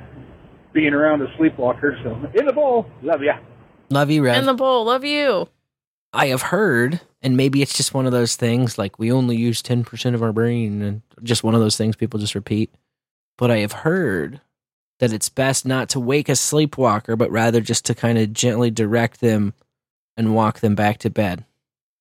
being 0.73 0.95
around 0.95 1.23
a 1.23 1.37
sleepwalker. 1.37 1.99
So, 2.03 2.31
in 2.39 2.47
the 2.47 2.53
bowl. 2.53 2.87
Love 3.03 3.23
ya. 3.23 3.39
Love 3.91 4.11
you, 4.11 4.23
Rev. 4.23 4.37
In 4.37 4.47
the 4.47 4.55
bowl, 4.55 4.85
love 4.85 5.05
you. 5.05 5.49
I 6.13 6.27
have 6.27 6.43
heard, 6.43 7.01
and 7.23 7.37
maybe 7.37 7.63
it's 7.63 7.77
just 7.77 7.95
one 7.95 8.07
of 8.07 8.13
those 8.13 8.37
things 8.37 8.79
like 8.79 8.99
we 8.99 9.13
only 9.13 9.37
use 9.37 9.63
10% 9.63 10.15
of 10.15 10.23
our 10.23 10.33
brain, 10.33 10.83
and 10.83 11.03
just 11.23 11.45
one 11.45 11.55
of 11.55 11.61
those 11.61 11.77
things 11.77 11.97
people 11.97 12.21
just 12.21 12.35
repeat. 12.35 12.75
But 13.37 13.51
I 13.51 13.59
have 13.59 13.73
heard 13.73 14.41
that 14.99 15.13
it's 15.13 15.29
best 15.29 15.65
not 15.65 15.89
to 15.91 16.01
wake 16.01 16.29
a 16.29 16.37
sleepwalker, 16.37 17.17
but 17.17 17.31
rather 17.31 17.61
just 17.61 17.85
to 17.87 17.95
kind 17.95 18.19
of 18.19 18.33
gently 18.33 18.71
direct 18.71 19.21
them 19.21 19.55
and 20.17 20.35
walk 20.35 20.61
them 20.61 20.75
back 20.75 20.99
to 20.99 21.11
bed. 21.11 21.45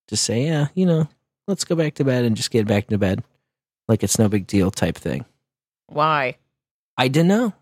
To 0.08 0.18
say, 0.18 0.46
yeah, 0.46 0.68
you 0.74 0.86
know, 0.86 1.10
let's 1.48 1.66
go 1.66 1.76
back 1.76 1.96
to 1.96 2.06
bed 2.06 2.24
and 2.24 2.38
just 2.38 2.50
get 2.50 2.66
back 2.66 2.88
to 2.88 2.98
bed. 2.98 3.24
Like 3.88 4.04
it's 4.04 4.18
no 4.18 4.30
big 4.30 4.48
deal 4.48 4.72
type 4.72 4.96
thing. 4.96 5.26
Why? 5.88 6.38
I 6.98 7.08
don't 7.08 7.28
know. 7.28 7.54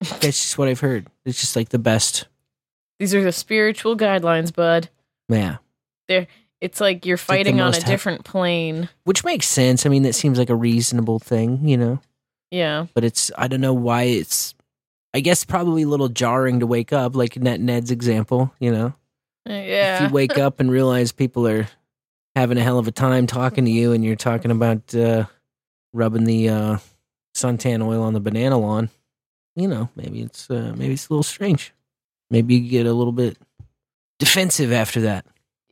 That's 0.00 0.20
just 0.42 0.58
what 0.58 0.68
I've 0.68 0.80
heard. 0.80 1.06
It's 1.24 1.40
just 1.40 1.56
like 1.56 1.68
the 1.70 1.78
best. 1.78 2.26
These 2.98 3.14
are 3.14 3.22
the 3.22 3.32
spiritual 3.32 3.96
guidelines, 3.96 4.54
bud. 4.54 4.88
Yeah. 5.28 5.56
They're 6.08 6.26
it's 6.60 6.80
like 6.80 7.04
you're 7.06 7.16
like 7.16 7.20
fighting 7.24 7.60
on 7.60 7.72
a 7.72 7.76
hap- 7.76 7.86
different 7.86 8.24
plane. 8.24 8.88
Which 9.04 9.24
makes 9.24 9.48
sense. 9.48 9.84
I 9.84 9.88
mean, 9.88 10.04
that 10.04 10.14
seems 10.14 10.38
like 10.38 10.50
a 10.50 10.54
reasonable 10.54 11.18
thing, 11.18 11.66
you 11.68 11.76
know? 11.76 12.00
Yeah. 12.50 12.86
but 12.94 13.02
it's 13.02 13.30
I 13.38 13.48
don't 13.48 13.60
know 13.62 13.72
why 13.74 14.02
it's 14.04 14.54
I 15.14 15.20
guess 15.20 15.44
probably 15.44 15.82
a 15.82 15.88
little 15.88 16.08
jarring 16.08 16.60
to 16.60 16.66
wake 16.66 16.92
up, 16.92 17.16
like 17.16 17.34
NetNed's 17.34 17.90
example, 17.90 18.52
you 18.60 18.70
know. 18.72 18.86
Uh, 19.48 19.52
Yeah. 19.54 19.96
If 20.04 20.10
you 20.10 20.14
wake 20.14 20.38
up 20.38 20.60
and 20.60 20.70
realize 20.70 21.12
people 21.12 21.46
are 21.48 21.68
having 22.36 22.58
a 22.58 22.62
hell 22.62 22.78
of 22.78 22.86
a 22.88 22.92
time 22.92 23.26
talking 23.26 23.64
to 23.64 23.70
you 23.70 23.92
and 23.92 24.04
you're 24.04 24.16
talking 24.16 24.50
about 24.50 24.94
uh 24.94 25.24
rubbing 25.92 26.24
the 26.24 26.48
uh 26.48 26.78
suntan 27.34 27.82
oil 27.84 28.02
on 28.02 28.12
the 28.14 28.20
banana 28.20 28.58
lawn, 28.58 28.90
you 29.56 29.68
know, 29.68 29.88
maybe 29.96 30.22
it's 30.22 30.50
uh 30.50 30.72
maybe 30.76 30.94
it's 30.94 31.08
a 31.08 31.12
little 31.12 31.22
strange. 31.22 31.72
Maybe 32.30 32.54
you 32.54 32.70
get 32.70 32.86
a 32.86 32.92
little 32.92 33.12
bit 33.12 33.36
defensive 34.18 34.72
after 34.72 35.02
that. 35.02 35.26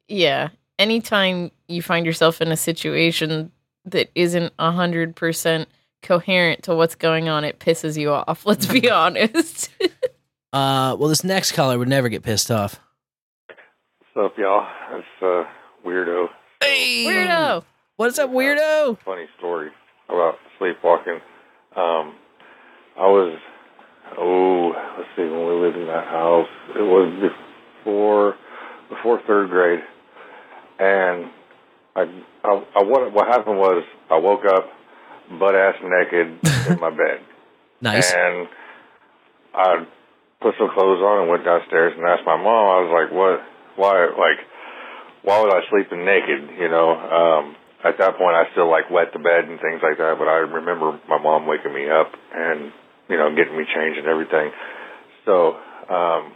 Yeah. 0.09 0.49
Anytime 0.79 1.51
you 1.69 1.83
find 1.83 2.07
yourself 2.07 2.41
in 2.41 2.51
a 2.53 2.57
situation 2.57 3.53
that 3.85 4.11
isn't 4.15 4.53
a 4.59 4.73
hundred 4.73 5.17
percent 5.17 5.69
coherent 6.03 6.63
to 6.65 6.75
what's 6.75 6.95
going 6.95 7.29
on, 7.29 7.45
it 7.45 7.59
pisses 7.59 7.99
you 7.99 8.11
off. 8.11 8.45
Let's 8.47 8.67
be 8.67 8.91
honest. 8.91 9.71
Uh 10.53 10.97
well 10.99 11.09
this 11.09 11.23
next 11.23 11.53
caller 11.53 11.79
would 11.79 11.87
never 11.87 12.09
get 12.09 12.25
pissed 12.25 12.51
off. 12.51 12.81
What's 14.13 14.33
up, 14.33 14.37
y'all? 14.37 14.67
It's 14.99 15.07
uh, 15.23 15.45
weirdo. 15.87 16.27
Hey, 16.61 17.05
weirdo. 17.07 17.63
What's 17.97 18.19
up, 18.19 18.31
weirdo? 18.31 18.99
Funny 19.05 19.27
story 19.39 19.71
about 20.09 20.35
sleepwalking. 20.59 21.21
Um, 21.77 22.15
I 22.99 23.07
was, 23.07 23.39
oh, 24.19 24.73
let's 24.99 25.09
see, 25.17 25.23
when 25.23 25.47
we 25.47 25.67
lived 25.67 25.77
in 25.77 25.87
that 25.87 26.07
house, 26.07 26.49
it 26.75 26.83
was 26.83 27.31
before 27.85 28.35
before 28.89 29.21
third 29.27 29.49
grade, 29.51 29.81
and 30.81 31.31
I, 31.95 32.03
I, 32.43 32.65
I 32.75 32.83
what 32.83 33.13
what 33.13 33.29
happened 33.29 33.57
was 33.59 33.85
I 34.11 34.19
woke 34.19 34.45
up 34.45 34.67
butt 35.39 35.55
ass 35.55 35.77
naked 35.83 36.39
in 36.71 36.81
my 36.81 36.91
bed. 36.91 37.21
Nice. 37.83 38.13
And 38.13 38.47
I 39.55 39.87
put 40.43 40.53
some 40.59 40.69
clothes 40.75 41.01
on 41.01 41.23
and 41.23 41.31
went 41.31 41.47
downstairs 41.47 41.95
and 41.97 42.05
asked 42.05 42.27
my 42.27 42.37
mom. 42.37 42.45
I 42.45 42.79
was 42.85 42.93
like, 42.93 43.11
"What? 43.11 43.41
Why? 43.77 44.05
Like, 44.05 44.45
why 45.23 45.41
was 45.41 45.49
I 45.49 45.65
sleeping 45.71 46.05
naked?" 46.05 46.61
You 46.61 46.69
know. 46.69 46.91
Um, 46.93 47.57
at 47.85 47.97
that 47.99 48.19
point, 48.19 48.37
I 48.37 48.45
still 48.53 48.71
like 48.71 48.91
wet 48.91 49.13
the 49.13 49.19
bed 49.19 49.49
and 49.49 49.61
things 49.61 49.81
like 49.83 49.97
that. 49.99 50.17
But 50.19 50.29
I 50.29 50.45
remember 50.45 51.01
my 51.09 51.19
mom 51.19 51.47
waking 51.47 51.73
me 51.73 51.89
up 51.89 52.13
and 52.35 52.73
you 53.09 53.17
know 53.17 53.35
getting 53.35 53.57
me 53.57 53.65
changed 53.65 53.99
and 53.99 54.09
everything. 54.09 54.53
So, 55.25 55.57
um, 55.89 56.33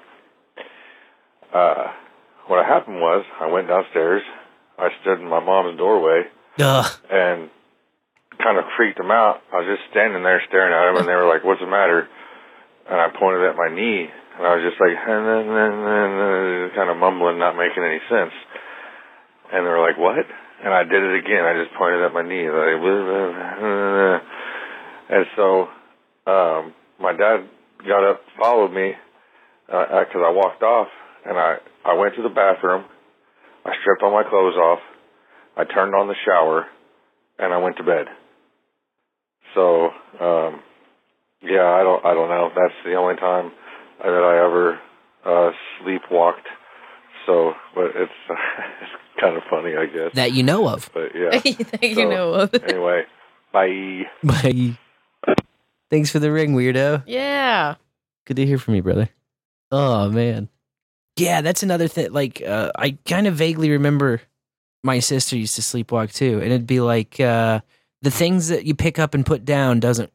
uh, 1.52 1.92
what 2.46 2.64
happened 2.64 3.00
was 3.00 3.24
I 3.40 3.50
went 3.50 3.68
downstairs. 3.68 4.22
I 4.78 4.88
stood 5.02 5.20
in 5.20 5.28
my 5.28 5.40
mom's 5.40 5.78
doorway 5.78 6.22
Ugh. 6.58 6.86
and 7.10 7.50
kind 8.42 8.58
of 8.58 8.64
freaked 8.76 8.98
them 8.98 9.10
out. 9.10 9.40
I 9.52 9.62
was 9.62 9.68
just 9.78 9.88
standing 9.90 10.22
there 10.22 10.42
staring 10.48 10.74
at 10.74 10.90
them, 10.90 10.96
and 11.00 11.08
they 11.08 11.14
were 11.14 11.28
like, 11.28 11.44
"What's 11.44 11.60
the 11.60 11.70
matter?" 11.70 12.08
And 12.88 13.00
I 13.00 13.08
pointed 13.08 13.48
at 13.48 13.56
my 13.56 13.68
knee, 13.68 14.08
and 14.10 14.42
I 14.44 14.56
was 14.56 14.64
just 14.64 14.80
like, 14.80 14.92
and 14.92 15.24
then, 15.24 15.44
and 15.48 15.80
then, 15.86 16.10
uh, 16.20 16.74
kind 16.74 16.90
of 16.90 16.96
mumbling, 16.96 17.38
not 17.38 17.56
making 17.56 17.84
any 17.84 18.00
sense. 18.10 18.34
And 19.52 19.64
they 19.64 19.70
were 19.70 19.80
like, 19.80 19.96
"What?" 19.96 20.26
And 20.64 20.72
I 20.72 20.82
did 20.84 21.02
it 21.02 21.18
again. 21.20 21.44
I 21.44 21.62
just 21.62 21.76
pointed 21.76 22.02
at 22.02 22.14
my 22.14 22.22
knee, 22.22 22.48
like, 22.48 22.80
and 25.10 25.26
so 25.36 25.68
um, 26.26 26.72
my 26.98 27.12
dad 27.12 27.48
got 27.86 28.10
up, 28.10 28.20
followed 28.40 28.72
me, 28.72 28.92
because 29.66 30.22
I 30.24 30.30
walked 30.30 30.62
off 30.62 30.88
and 31.26 31.36
I 31.38 31.56
I 31.84 31.94
went 31.94 32.14
to 32.16 32.22
the 32.22 32.30
bathroom. 32.30 32.84
I 33.64 33.72
stripped 33.80 34.02
all 34.02 34.12
my 34.12 34.28
clothes 34.28 34.56
off. 34.56 34.78
I 35.56 35.64
turned 35.64 35.94
on 35.94 36.08
the 36.08 36.14
shower, 36.24 36.66
and 37.38 37.52
I 37.52 37.58
went 37.58 37.76
to 37.76 37.84
bed. 37.84 38.06
So, 39.54 39.90
um, 40.20 40.60
yeah, 41.42 41.64
I 41.64 41.82
don't 41.82 42.04
I 42.04 42.14
don't 42.14 42.28
know. 42.28 42.48
That's 42.54 42.74
the 42.84 42.94
only 42.94 43.16
time 43.16 43.52
that 43.98 44.08
I 44.08 44.38
ever 44.44 44.80
uh, 45.24 45.50
sleepwalked. 45.82 46.48
So, 47.26 47.52
but 47.74 47.86
it's 47.94 48.12
it's 48.28 48.92
kind 49.20 49.36
of 49.36 49.42
funny, 49.72 49.76
I 49.76 49.86
guess. 49.86 50.14
That 50.14 50.32
you 50.32 50.42
know 50.42 50.68
of. 50.68 50.90
But 50.92 51.12
yeah, 51.14 51.30
that 51.38 51.82
you 51.82 51.94
So, 51.94 52.08
know 52.10 52.34
of. 52.34 52.54
anyway, 52.68 53.04
bye. 53.52 54.04
Bye. 54.22 54.78
Thanks 55.90 56.10
for 56.10 56.18
the 56.18 56.32
ring, 56.32 56.54
weirdo. 56.54 57.04
Yeah. 57.06 57.76
Good 58.26 58.36
to 58.36 58.46
hear 58.46 58.58
from 58.58 58.74
you, 58.74 58.82
brother. 58.82 59.08
Oh 59.70 60.08
man. 60.10 60.48
Yeah, 61.16 61.42
that's 61.42 61.62
another 61.62 61.86
thing. 61.88 62.12
Like, 62.12 62.42
uh, 62.42 62.72
I 62.74 62.98
kind 63.06 63.26
of 63.26 63.34
vaguely 63.34 63.70
remember 63.70 64.20
my 64.82 64.98
sister 64.98 65.36
used 65.36 65.54
to 65.56 65.62
sleepwalk 65.62 66.12
too, 66.12 66.40
and 66.42 66.46
it'd 66.46 66.66
be 66.66 66.80
like 66.80 67.20
uh, 67.20 67.60
the 68.02 68.10
things 68.10 68.48
that 68.48 68.64
you 68.64 68.74
pick 68.74 68.98
up 68.98 69.14
and 69.14 69.24
put 69.24 69.44
down 69.44 69.80
doesn't. 69.80 70.12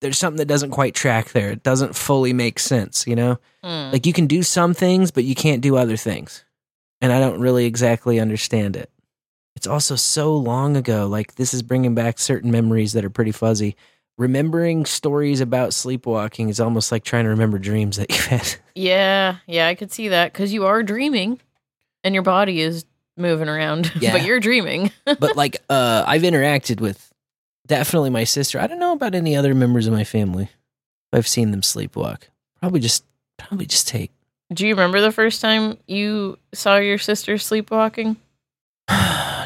There's 0.00 0.18
something 0.18 0.38
that 0.38 0.46
doesn't 0.48 0.70
quite 0.72 0.94
track 0.96 1.30
there. 1.30 1.50
It 1.52 1.62
doesn't 1.62 1.94
fully 1.94 2.32
make 2.32 2.58
sense, 2.58 3.06
you 3.06 3.14
know. 3.14 3.38
Mm. 3.64 3.92
Like 3.92 4.04
you 4.04 4.12
can 4.12 4.26
do 4.26 4.42
some 4.42 4.74
things, 4.74 5.12
but 5.12 5.22
you 5.22 5.36
can't 5.36 5.60
do 5.62 5.76
other 5.76 5.96
things, 5.96 6.44
and 7.02 7.12
I 7.12 7.20
don't 7.20 7.38
really 7.40 7.66
exactly 7.66 8.18
understand 8.18 8.76
it. 8.76 8.90
It's 9.56 9.66
also 9.66 9.96
so 9.96 10.34
long 10.34 10.76
ago. 10.78 11.06
Like 11.06 11.34
this 11.34 11.52
is 11.52 11.62
bringing 11.62 11.94
back 11.94 12.18
certain 12.18 12.50
memories 12.50 12.94
that 12.94 13.04
are 13.04 13.10
pretty 13.10 13.32
fuzzy. 13.32 13.76
Remembering 14.16 14.86
stories 14.86 15.40
about 15.40 15.70
sleepwalking 15.74 16.48
is 16.48 16.60
almost 16.60 16.90
like 16.92 17.04
trying 17.04 17.24
to 17.24 17.30
remember 17.30 17.58
dreams 17.58 17.96
that 17.98 18.10
you've 18.10 18.26
had. 18.26 18.54
Yeah, 18.74 19.36
yeah, 19.46 19.66
I 19.68 19.74
could 19.74 19.92
see 19.92 20.08
that 20.08 20.32
because 20.32 20.50
you 20.54 20.64
are 20.64 20.82
dreaming, 20.82 21.38
and 22.04 22.14
your 22.14 22.22
body 22.22 22.62
is 22.62 22.86
moving 23.18 23.46
around, 23.46 23.92
Yeah. 24.00 24.12
but 24.12 24.24
you're 24.24 24.40
dreaming. 24.40 24.90
but 25.04 25.36
like 25.36 25.58
uh 25.68 26.04
I've 26.06 26.22
interacted 26.22 26.80
with 26.80 27.12
definitely 27.66 28.08
my 28.08 28.24
sister. 28.24 28.58
I 28.58 28.66
don't 28.66 28.78
know 28.78 28.92
about 28.94 29.14
any 29.14 29.36
other 29.36 29.54
members 29.54 29.86
of 29.86 29.92
my 29.92 30.04
family. 30.04 30.48
I've 31.12 31.28
seen 31.28 31.50
them 31.50 31.60
sleepwalk. 31.60 32.22
Probably 32.60 32.80
just 32.80 33.04
probably 33.38 33.66
just 33.66 33.86
take. 33.86 34.10
Do 34.52 34.66
you 34.66 34.74
remember 34.74 35.00
the 35.00 35.12
first 35.12 35.40
time 35.40 35.78
you 35.86 36.38
saw 36.52 36.76
your 36.76 36.98
sister 36.98 37.38
sleepwalking? 37.38 38.16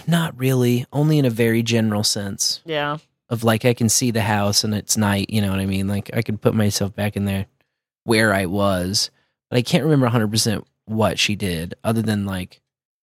Not 0.09 0.39
really, 0.39 0.86
only 0.93 1.18
in 1.18 1.25
a 1.25 1.31
very 1.31 1.62
general 1.62 2.02
sense 2.05 2.60
Yeah. 2.65 2.99
of 3.28 3.44
like 3.44 3.65
I 3.65 3.75
can 3.75 3.89
see 3.89 4.10
the 4.10 4.23
house 4.23 4.65
and 4.65 4.75
it's 4.75 4.97
night, 4.97 5.31
you 5.31 5.41
know 5.41 5.51
what 5.51 5.60
I 5.60 5.67
mean? 5.67 5.89
Like 5.89 6.10
I 6.15 6.23
could 6.23 6.41
put 6.41 6.55
myself 6.55 6.94
back 6.94 7.17
in 7.17 7.25
there 7.25 7.47
where 8.05 8.33
I 8.33 8.47
was, 8.47 9.10
but 9.51 9.59
I 9.59 9.62
can't 9.62 9.85
remember 9.85 10.09
100% 10.09 10.65
what 10.86 11.18
she 11.18 11.35
did 11.35 11.75
other 11.83 12.02
than 12.02 12.25
like 12.25 12.60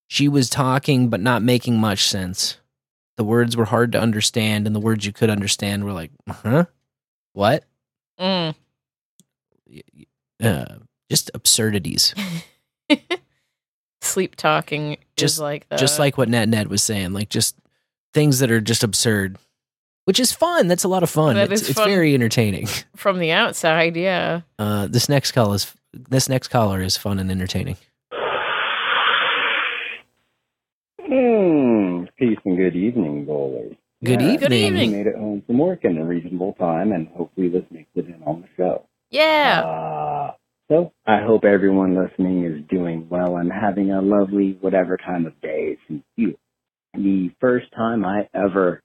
she 0.07 0.27
was 0.30 0.49
talking 0.49 1.09
but 1.09 1.19
not 1.19 1.41
making 1.41 1.77
much 1.77 2.07
sense. 2.07 2.57
The 3.17 3.23
words 3.23 3.56
were 3.57 3.65
hard 3.65 3.91
to 3.91 3.99
understand 4.01 4.65
and 4.65 4.75
the 4.75 4.80
words 4.80 5.06
you 5.06 5.11
could 5.14 5.30
understand 5.30 5.83
were 5.83 5.91
like, 5.93 6.11
"Huh? 6.27 6.65
What?" 7.33 7.64
Mm. 8.19 8.56
uh, 10.41 10.65
just 11.09 11.32
absurdities. 11.33 12.14
Sleep 14.01 14.35
talking 14.35 14.98
Just 15.15 15.35
is 15.35 15.40
like 15.40 15.67
that. 15.69 15.80
just 15.80 15.98
like 15.98 16.17
what 16.17 16.27
NetNed 16.30 16.67
was 16.67 16.83
saying, 16.83 17.14
like 17.14 17.30
just 17.30 17.56
things 18.14 18.40
that 18.40 18.51
are 18.51 18.59
just 18.61 18.83
absurd, 18.83 19.38
which 20.06 20.19
is 20.19 20.32
fun. 20.33 20.67
That's 20.67 20.83
a 20.83 20.90
lot 20.90 21.03
of 21.03 21.09
fun. 21.09 21.35
That 21.35 21.51
it's 21.51 21.61
is 21.64 21.69
it's 21.69 21.80
fun. 21.80 21.88
very 21.88 22.14
entertaining. 22.14 22.67
from 22.98 23.19
the 23.19 23.32
outside, 23.32 23.95
yeah. 23.95 24.41
Uh, 24.59 24.88
this 24.88 25.07
next 25.07 25.32
call 25.32 25.53
is 25.53 25.73
this 25.93 26.27
next 26.27 26.49
caller 26.49 26.82
is 26.82 26.98
fun 26.98 27.17
and 27.17 27.32
entertaining. 27.32 27.77
Hmm. 31.01 32.06
Peace 32.17 32.38
and 32.45 32.57
good 32.57 32.75
evening, 32.75 33.25
bowlers. 33.25 33.75
Good 34.03 34.22
Yeah, 34.22 34.35
Good 34.38 34.53
evening. 34.53 34.91
you 34.91 34.98
Made 34.98 35.07
it 35.07 35.15
home 35.15 35.43
from 35.48 35.57
work 35.57 35.85
in 35.85 35.98
a 35.98 36.03
reasonable 36.06 36.53
time, 36.53 36.91
and 36.91 37.07
hopefully 37.09 37.49
this 37.49 37.64
makes 37.72 37.90
it 37.95 38.06
in 38.07 38.22
on 38.25 38.41
the 38.41 38.48
show. 38.57 38.85
Yeah. 39.09 39.61
Uh, 39.64 40.32
so 40.69 40.93
I 41.06 41.19
hope 41.25 41.43
everyone 41.45 41.95
listening 41.95 42.45
is 42.45 42.64
doing 42.69 43.08
well 43.09 43.38
and 43.38 43.51
having 43.51 43.92
a 43.92 44.01
lovely 44.01 44.58
whatever 44.61 44.98
time 44.98 45.25
of 45.25 45.40
day 45.42 45.77
since 45.88 46.03
you. 46.16 46.38
The 46.93 47.32
first 47.42 47.67
time 47.75 48.06
I 48.06 48.27
ever, 48.33 48.82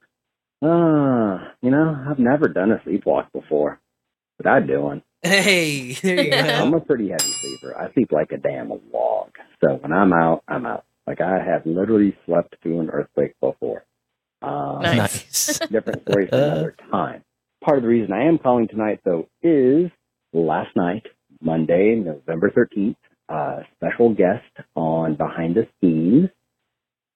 uh, 0.61 1.49
you 1.61 1.69
know, 1.71 2.05
I've 2.09 2.19
never 2.19 2.47
done 2.47 2.71
a 2.71 2.77
sleepwalk 2.87 3.31
before, 3.33 3.79
but 4.37 4.47
I 4.47 4.59
do 4.61 4.81
one. 4.81 5.03
Hey, 5.21 5.93
there 5.93 6.21
you 6.23 6.31
go. 6.31 6.37
I'm 6.37 6.73
a 6.73 6.79
pretty 6.79 7.09
heavy 7.09 7.23
sleeper. 7.23 7.77
I 7.77 7.91
sleep 7.93 8.11
like 8.11 8.31
a 8.31 8.37
damn 8.37 8.69
log. 8.69 9.31
So 9.63 9.75
when 9.75 9.91
I'm 9.91 10.13
out, 10.13 10.43
I'm 10.47 10.65
out. 10.65 10.85
Like 11.05 11.21
I 11.21 11.39
have 11.43 11.65
literally 11.65 12.15
slept 12.25 12.55
through 12.61 12.79
an 12.81 12.89
earthquake 12.89 13.35
before. 13.41 13.83
Um, 14.41 14.81
Nice. 14.81 15.59
different 15.71 16.03
story 16.03 16.27
for 16.27 16.35
another 16.35 16.75
time. 16.91 17.23
Part 17.63 17.77
of 17.77 17.83
the 17.83 17.89
reason 17.89 18.13
I 18.13 18.25
am 18.25 18.37
calling 18.37 18.67
tonight, 18.69 19.01
though, 19.03 19.27
is 19.43 19.91
last 20.33 20.75
night, 20.75 21.03
Monday, 21.41 21.95
November 21.95 22.51
13th, 22.51 22.95
uh, 23.29 23.61
special 23.75 24.13
guest 24.13 24.67
on 24.75 25.15
Behind 25.15 25.55
the 25.55 25.67
Scenes, 25.79 26.29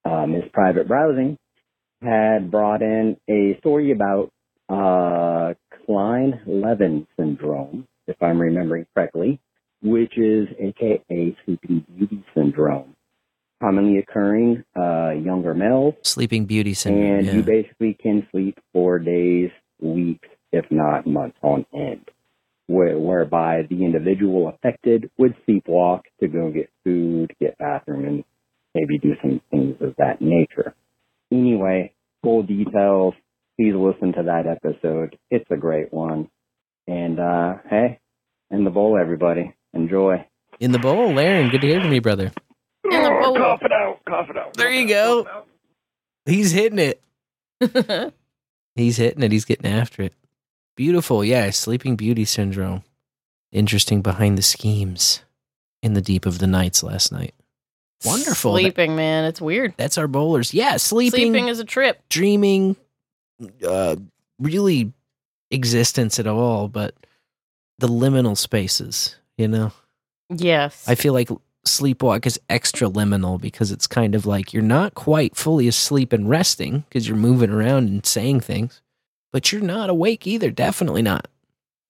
uh, 0.06 0.26
Miss 0.26 0.44
Private 0.54 0.88
Browsing, 0.88 1.38
had 2.02 2.52
brought 2.52 2.82
in 2.82 3.18
a 3.30 3.58
story 3.60 3.92
about 3.92 4.32
uh, 4.70 5.54
Kleine-Levin 5.86 7.08
syndrome, 7.18 7.88
if 8.08 8.16
I'm 8.22 8.40
remembering 8.40 8.86
correctly, 8.94 9.40
which 9.82 10.18
is 10.18 10.48
AKA 10.60 11.36
Sleeping 11.46 11.86
Beauty 11.96 12.24
syndrome, 12.34 12.96
commonly 13.62 14.00
occurring 14.00 14.64
uh, 14.78 15.12
younger 15.12 15.54
males 15.54 15.96
Sleeping 16.04 16.46
Beauty 16.46 16.74
syndrome. 16.74 17.06
and 17.06 17.26
yeah. 17.26 17.34
you 17.34 17.44
basically 17.44 17.94
can 18.02 18.28
sleep 18.32 18.58
for 18.72 19.00
days, 19.00 19.52
weeks, 19.82 20.28
if 20.52 20.66
not 20.70 21.06
months 21.06 21.38
on 21.42 21.66
end, 21.74 22.10
where, 22.68 22.98
whereby 22.98 23.64
the 23.70 23.84
individual 23.84 24.50
affected 24.50 25.10
would 25.18 25.36
sleepwalk 25.48 26.02
to 26.20 26.28
go 26.28 26.52
get 26.52 26.70
food, 26.84 27.34
get 27.40 27.58
bathroom, 27.58 28.06
and 28.06 28.24
maybe 28.74 28.98
do 28.98 29.14
some 29.22 29.42
things 29.52 29.76
of 29.82 29.96
that 29.98 30.22
nature. 30.22 30.74
Anyway, 31.32 31.94
full 32.22 32.44
details, 32.44 33.14
please 33.60 33.74
listen 33.76 34.14
to 34.14 34.24
that 34.24 34.46
episode. 34.48 35.18
It's 35.30 35.50
a 35.52 35.58
great 35.58 35.92
one. 35.94 36.30
And, 36.88 37.20
uh, 37.20 37.56
hey, 37.70 38.00
in 38.52 38.64
the 38.64 38.70
bowl, 38.70 38.98
everybody. 39.00 39.54
Enjoy. 39.74 40.26
In 40.60 40.72
the 40.72 40.80
bowl, 40.80 41.14
Laren. 41.14 41.50
Good 41.50 41.62
to 41.62 41.68
hear 41.68 41.82
from 41.82 41.94
you, 41.94 42.02
brother. 42.02 42.32
In 42.84 43.04
the 43.04 43.10
bowl. 43.10 43.36
Oh, 43.36 43.38
cough 43.38 43.62
it 43.64 43.72
out, 43.72 44.00
cough 44.08 44.30
it 44.30 44.38
out. 44.38 44.54
There 44.56 44.72
you 44.72 44.88
go. 44.88 45.28
He's 46.26 46.52
hitting 46.52 46.80
it. 46.80 47.02
He's 48.76 48.98
hitting 48.98 49.24
it. 49.24 49.32
He's 49.32 49.46
getting 49.46 49.72
after 49.72 50.04
it. 50.04 50.14
Beautiful. 50.76 51.24
Yeah, 51.24 51.50
Sleeping 51.52 51.96
Beauty 51.96 52.26
syndrome. 52.26 52.84
Interesting 53.52 54.02
behind 54.02 54.38
the 54.38 54.42
schemes 54.42 55.22
in 55.84 55.94
the 55.94 56.02
deep 56.02 56.26
of 56.26 56.40
the 56.40 56.48
nights 56.48 56.82
last 56.84 57.12
night. 57.12 57.34
Wonderful. 58.06 58.54
That- 58.54 58.62
Sleeping, 58.62 58.96
man. 58.96 59.26
It's 59.26 59.40
weird. 59.42 59.74
that's 59.78 59.98
our 59.98 60.08
bowlers. 60.08 60.54
Yeah, 60.54 60.78
sleeping, 60.78 61.20
Sleeping 61.32 61.48
is 61.48 61.60
a 61.60 61.64
trip. 61.66 62.02
dreaming, 62.10 62.76
uh, 63.68 63.96
really 64.40 64.92
existence 65.52 66.20
at 66.20 66.28
all, 66.28 66.68
but 66.68 66.96
the 67.80 67.88
liminal 67.88 68.36
spaces, 68.38 69.16
you 69.38 69.48
know? 69.48 69.72
Yes. 70.30 70.84
I 70.88 70.96
feel 70.96 71.14
like 71.14 71.30
sleepwalk 71.66 72.26
is 72.26 72.40
extra 72.50 72.90
liminal 72.90 73.40
because 73.40 73.72
it's 73.72 73.88
kind 73.88 74.16
of 74.16 74.26
like 74.26 74.52
you're 74.54 74.64
not 74.64 74.96
quite 74.96 75.36
fully 75.36 75.68
asleep 75.68 76.12
and 76.12 76.28
resting 76.30 76.80
because 76.90 77.08
you're 77.08 77.16
moving 77.18 77.52
around 77.52 77.88
and 77.88 78.06
saying 78.06 78.40
things, 78.42 78.82
but 79.34 79.52
you're 79.52 79.62
not 79.62 79.90
awake 79.90 80.26
either. 80.26 80.50
Definitely 80.50 81.02
not. 81.02 81.28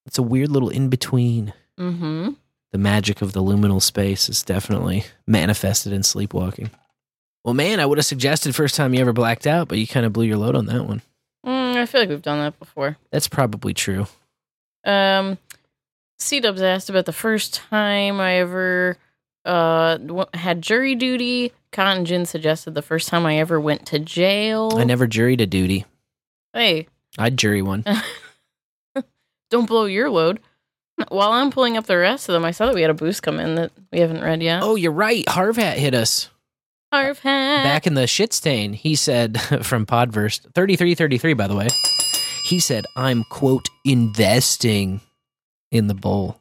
It's 0.07 0.17
a 0.17 0.23
weird 0.23 0.49
little 0.49 0.69
in 0.69 0.89
between. 0.89 1.53
mm-hmm. 1.79 2.31
The 2.71 2.77
magic 2.79 3.21
of 3.21 3.33
the 3.33 3.43
liminal 3.43 3.79
space 3.79 4.27
is 4.29 4.41
definitely 4.41 5.05
manifested 5.27 5.93
in 5.93 6.01
sleepwalking. 6.01 6.71
Well, 7.45 7.53
man, 7.53 7.79
I 7.79 7.85
would 7.85 7.99
have 7.99 8.05
suggested 8.05 8.55
first 8.55 8.73
time 8.73 8.95
you 8.95 9.01
ever 9.01 9.13
blacked 9.13 9.45
out, 9.45 9.67
but 9.67 9.77
you 9.77 9.85
kind 9.85 10.07
of 10.07 10.13
blew 10.13 10.25
your 10.25 10.37
load 10.37 10.55
on 10.55 10.65
that 10.65 10.85
one. 10.87 11.03
Mm, 11.45 11.75
I 11.75 11.85
feel 11.85 12.01
like 12.01 12.09
we've 12.09 12.21
done 12.23 12.39
that 12.39 12.57
before. 12.57 12.97
That's 13.11 13.27
probably 13.27 13.75
true. 13.75 14.07
Um, 14.85 15.37
C 16.17 16.39
Dubs 16.39 16.63
asked 16.63 16.89
about 16.89 17.05
the 17.05 17.13
first 17.13 17.53
time 17.53 18.19
I 18.19 18.39
ever 18.39 18.97
uh 19.45 20.25
had 20.33 20.61
jury 20.61 20.95
duty. 20.95 21.51
Cotton 21.71 22.05
Gin 22.05 22.25
suggested 22.25 22.73
the 22.73 22.81
first 22.81 23.07
time 23.09 23.25
I 23.25 23.37
ever 23.37 23.59
went 23.59 23.85
to 23.87 23.99
jail. 23.99 24.71
I 24.75 24.83
never 24.83 25.05
juried 25.05 25.41
a 25.41 25.45
duty. 25.45 25.85
Hey, 26.53 26.87
I'd 27.17 27.37
jury 27.37 27.61
one. 27.61 27.83
don't 29.49 29.67
blow 29.67 29.85
your 29.85 30.09
load. 30.09 30.39
While 31.09 31.31
I'm 31.31 31.51
pulling 31.51 31.77
up 31.77 31.85
the 31.85 31.97
rest 31.97 32.29
of 32.29 32.33
them, 32.33 32.45
I 32.45 32.51
saw 32.51 32.67
that 32.67 32.75
we 32.75 32.81
had 32.81 32.91
a 32.91 32.95
boost 32.95 33.23
come 33.23 33.39
in 33.39 33.55
that 33.55 33.71
we 33.91 33.99
haven't 33.99 34.21
read 34.21 34.43
yet. 34.43 34.61
Oh, 34.63 34.75
you're 34.75 34.91
right. 34.91 35.25
harvhat 35.25 35.75
hit 35.75 35.93
us. 35.93 36.29
harvhat. 36.93 37.23
back 37.23 37.87
in 37.87 37.95
the 37.95 38.07
shit 38.07 38.33
stain, 38.33 38.73
he 38.73 38.95
said 38.95 39.41
from 39.63 39.85
Podverse 39.85 40.39
3333, 40.53 41.33
by 41.33 41.47
the 41.47 41.55
way, 41.55 41.67
he 42.45 42.59
said, 42.59 42.85
I'm 42.95 43.23
quote 43.25 43.67
investing 43.85 45.01
in 45.71 45.87
the 45.87 45.95
bowl. 45.95 46.39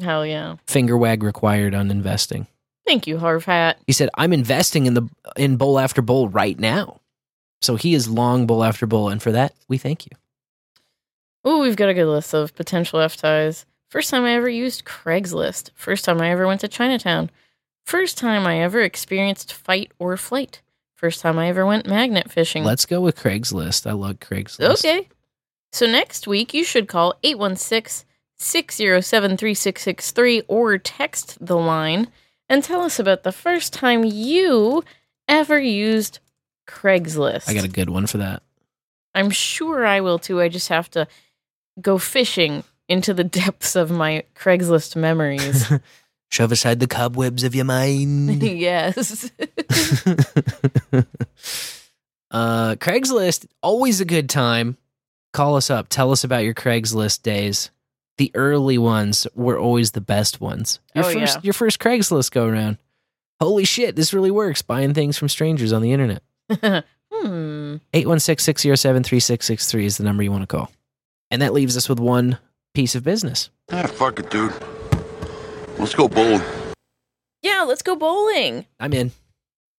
Hell 0.00 0.24
yeah. 0.26 0.56
Finger 0.66 0.96
wag 0.96 1.22
required 1.22 1.74
on 1.74 1.90
investing. 1.90 2.46
Thank 2.86 3.06
you, 3.06 3.16
harvhat. 3.16 3.76
He 3.86 3.92
said, 3.92 4.10
"I'm 4.14 4.32
investing 4.32 4.86
in 4.86 4.94
the 4.94 5.08
in 5.36 5.56
bowl 5.56 5.78
after 5.78 6.02
bowl 6.02 6.28
right 6.28 6.58
now." 6.58 7.00
So 7.62 7.76
he 7.76 7.94
is 7.94 8.08
long 8.08 8.46
bowl 8.46 8.64
after 8.64 8.86
bowl, 8.86 9.08
and 9.08 9.22
for 9.22 9.32
that 9.32 9.54
we 9.68 9.78
thank 9.78 10.06
you. 10.06 10.12
Ooh, 11.46 11.60
we've 11.60 11.76
got 11.76 11.88
a 11.88 11.94
good 11.94 12.06
list 12.06 12.34
of 12.34 12.54
potential 12.54 13.00
F 13.00 13.16
ties. 13.16 13.66
First 13.88 14.10
time 14.10 14.24
I 14.24 14.34
ever 14.34 14.48
used 14.48 14.84
Craigslist. 14.84 15.70
First 15.74 16.04
time 16.04 16.20
I 16.20 16.30
ever 16.30 16.46
went 16.46 16.60
to 16.62 16.68
Chinatown. 16.68 17.30
First 17.84 18.16
time 18.16 18.46
I 18.46 18.60
ever 18.60 18.80
experienced 18.80 19.52
fight 19.52 19.92
or 19.98 20.16
flight. 20.16 20.62
First 20.94 21.20
time 21.20 21.38
I 21.38 21.48
ever 21.48 21.66
went 21.66 21.86
magnet 21.86 22.30
fishing. 22.30 22.64
Let's 22.64 22.86
go 22.86 23.00
with 23.00 23.16
Craigslist. 23.16 23.88
I 23.88 23.92
love 23.92 24.20
Craigslist. 24.20 24.78
Okay. 24.78 25.08
So 25.72 25.86
next 25.86 26.26
week, 26.26 26.54
you 26.54 26.64
should 26.64 26.86
call 26.86 27.14
816 27.22 28.06
607 28.38 29.36
3663 29.36 30.42
or 30.48 30.78
text 30.78 31.44
the 31.44 31.56
line 31.56 32.08
and 32.48 32.62
tell 32.62 32.82
us 32.82 32.98
about 32.98 33.22
the 33.22 33.32
first 33.32 33.72
time 33.72 34.04
you 34.04 34.84
ever 35.28 35.58
used 35.58 36.18
Craigslist. 36.68 37.48
I 37.48 37.54
got 37.54 37.64
a 37.64 37.68
good 37.68 37.90
one 37.90 38.06
for 38.06 38.18
that. 38.18 38.42
I'm 39.14 39.30
sure 39.30 39.84
I 39.84 40.00
will 40.00 40.18
too. 40.18 40.40
I 40.40 40.48
just 40.48 40.68
have 40.68 40.90
to 40.92 41.06
go 41.80 41.98
fishing 41.98 42.64
into 42.88 43.12
the 43.14 43.24
depths 43.40 43.76
of 43.76 43.90
my 43.90 44.24
Craigslist 44.34 44.96
memories. 44.96 45.70
Shove 46.30 46.52
aside 46.52 46.80
the 46.80 46.86
cobwebs 46.86 47.44
of 47.44 47.54
your 47.54 47.66
mind. 47.66 48.42
yes. 48.42 49.30
uh, 52.30 52.76
Craigslist, 52.78 53.46
always 53.62 54.00
a 54.00 54.04
good 54.06 54.30
time. 54.30 54.76
Call 55.32 55.56
us 55.56 55.70
up. 55.70 55.88
Tell 55.88 56.10
us 56.10 56.24
about 56.24 56.44
your 56.44 56.54
Craigslist 56.54 57.22
days. 57.22 57.70
The 58.18 58.30
early 58.34 58.78
ones 58.78 59.26
were 59.34 59.58
always 59.58 59.92
the 59.92 60.00
best 60.00 60.40
ones. 60.40 60.78
Your 60.94 61.04
Oh, 61.04 61.12
first 61.12 61.36
yeah. 61.36 61.40
your 61.42 61.54
first 61.54 61.78
Craigslist 61.78 62.30
go 62.30 62.46
around. 62.46 62.78
Holy 63.40 63.64
shit, 63.64 63.96
this 63.96 64.12
really 64.14 64.30
works. 64.30 64.62
Buying 64.62 64.94
things 64.94 65.18
from 65.18 65.28
strangers 65.28 65.72
on 65.72 65.82
the 65.82 65.92
internet. 65.92 66.22
Hmm. 66.56 67.76
816-607-3663 67.92 69.84
is 69.84 69.96
the 69.98 70.04
number 70.04 70.22
you 70.22 70.30
want 70.30 70.42
to 70.42 70.46
call. 70.46 70.70
And 71.30 71.42
that 71.42 71.52
leaves 71.52 71.76
us 71.76 71.88
with 71.88 71.98
one 71.98 72.38
piece 72.74 72.94
of 72.94 73.04
business. 73.04 73.50
Ah, 73.70 73.86
fuck 73.86 74.18
it, 74.18 74.30
dude. 74.30 74.52
Let's 75.78 75.94
go 75.94 76.08
bowling. 76.08 76.42
Yeah, 77.42 77.62
let's 77.62 77.82
go 77.82 77.96
bowling. 77.96 78.66
I'm 78.78 78.92
in. 78.92 79.12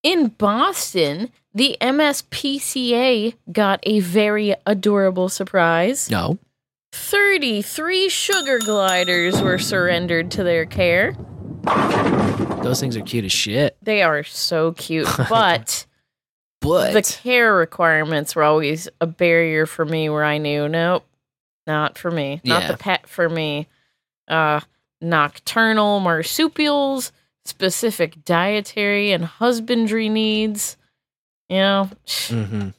In 0.03 0.27
Boston, 0.30 1.30
the 1.53 1.77
MSPCA 1.80 3.35
got 3.52 3.80
a 3.84 4.00
very 4.02 4.56
adorable 4.66 5.30
surprise. 5.30 6.10
No. 6.10 6.40
33 6.92 8.10
sugar 8.10 8.60
gliders 8.60 9.42
were 9.42 9.58
surrendered 9.58 10.30
to 10.32 10.43
their 10.43 10.66
care. 10.66 11.16
Those 12.61 12.80
things 12.80 12.98
are 12.98 13.02
cute 13.02 13.26
as 13.26 13.32
shit. 13.32 13.77
They 13.82 14.03
are 14.03 14.24
so 14.24 14.74
cute, 14.74 15.08
but 15.30 15.85
But 16.64 16.93
the 16.93 17.01
care 17.01 17.53
requirements 17.56 18.35
were 18.35 18.43
always 18.43 18.88
a 19.01 19.08
barrier 19.08 19.66
for 19.66 19.85
me 19.85 20.09
where 20.09 20.24
I 20.24 20.38
knew, 20.38 20.67
nope, 20.69 21.06
not 21.67 21.98
for 21.98 22.09
me. 22.11 22.42
Not 22.43 22.64
Yeah. 22.64 22.72
the 22.72 22.77
pet 22.77 23.08
for 23.08 23.30
me. 23.30 23.67
Uh 24.27 24.61
nocturnal 25.01 26.00
marsupials, 26.00 27.11
specific 27.45 28.24
dietary 28.24 29.11
and 29.11 29.25
husbandry 29.25 30.08
needs. 30.09 30.77
You 31.50 31.58
know, 31.58 31.90
mm-hmm. 32.08 32.69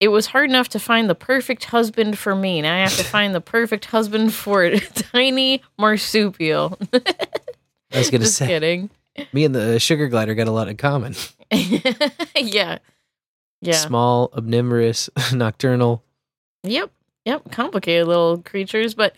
it 0.00 0.08
was 0.08 0.26
hard 0.26 0.48
enough 0.50 0.68
to 0.70 0.78
find 0.78 1.10
the 1.10 1.14
perfect 1.16 1.64
husband 1.64 2.16
for 2.18 2.34
me. 2.36 2.62
Now 2.62 2.74
I 2.74 2.78
have 2.78 2.96
to 2.96 3.04
find 3.04 3.34
the 3.34 3.40
perfect 3.40 3.86
husband 3.86 4.32
for 4.32 4.62
a 4.64 4.78
tiny 5.12 5.62
marsupial. 5.78 6.78
I 6.92 7.98
was 7.98 8.10
gonna 8.10 8.24
Just 8.24 8.36
say 8.36 8.46
kidding. 8.46 8.88
Me 9.32 9.44
and 9.44 9.54
the 9.54 9.76
uh, 9.76 9.78
sugar 9.78 10.08
glider 10.08 10.34
got 10.34 10.48
a 10.48 10.52
lot 10.52 10.68
in 10.68 10.76
common. 10.76 11.14
yeah. 12.36 12.78
Yeah. 13.60 13.72
Small, 13.76 14.30
omnivorous, 14.36 15.08
nocturnal, 15.32 16.02
Yep. 16.64 16.90
Yep. 17.24 17.50
Complicated 17.52 18.06
little 18.08 18.38
creatures, 18.38 18.94
but 18.94 19.14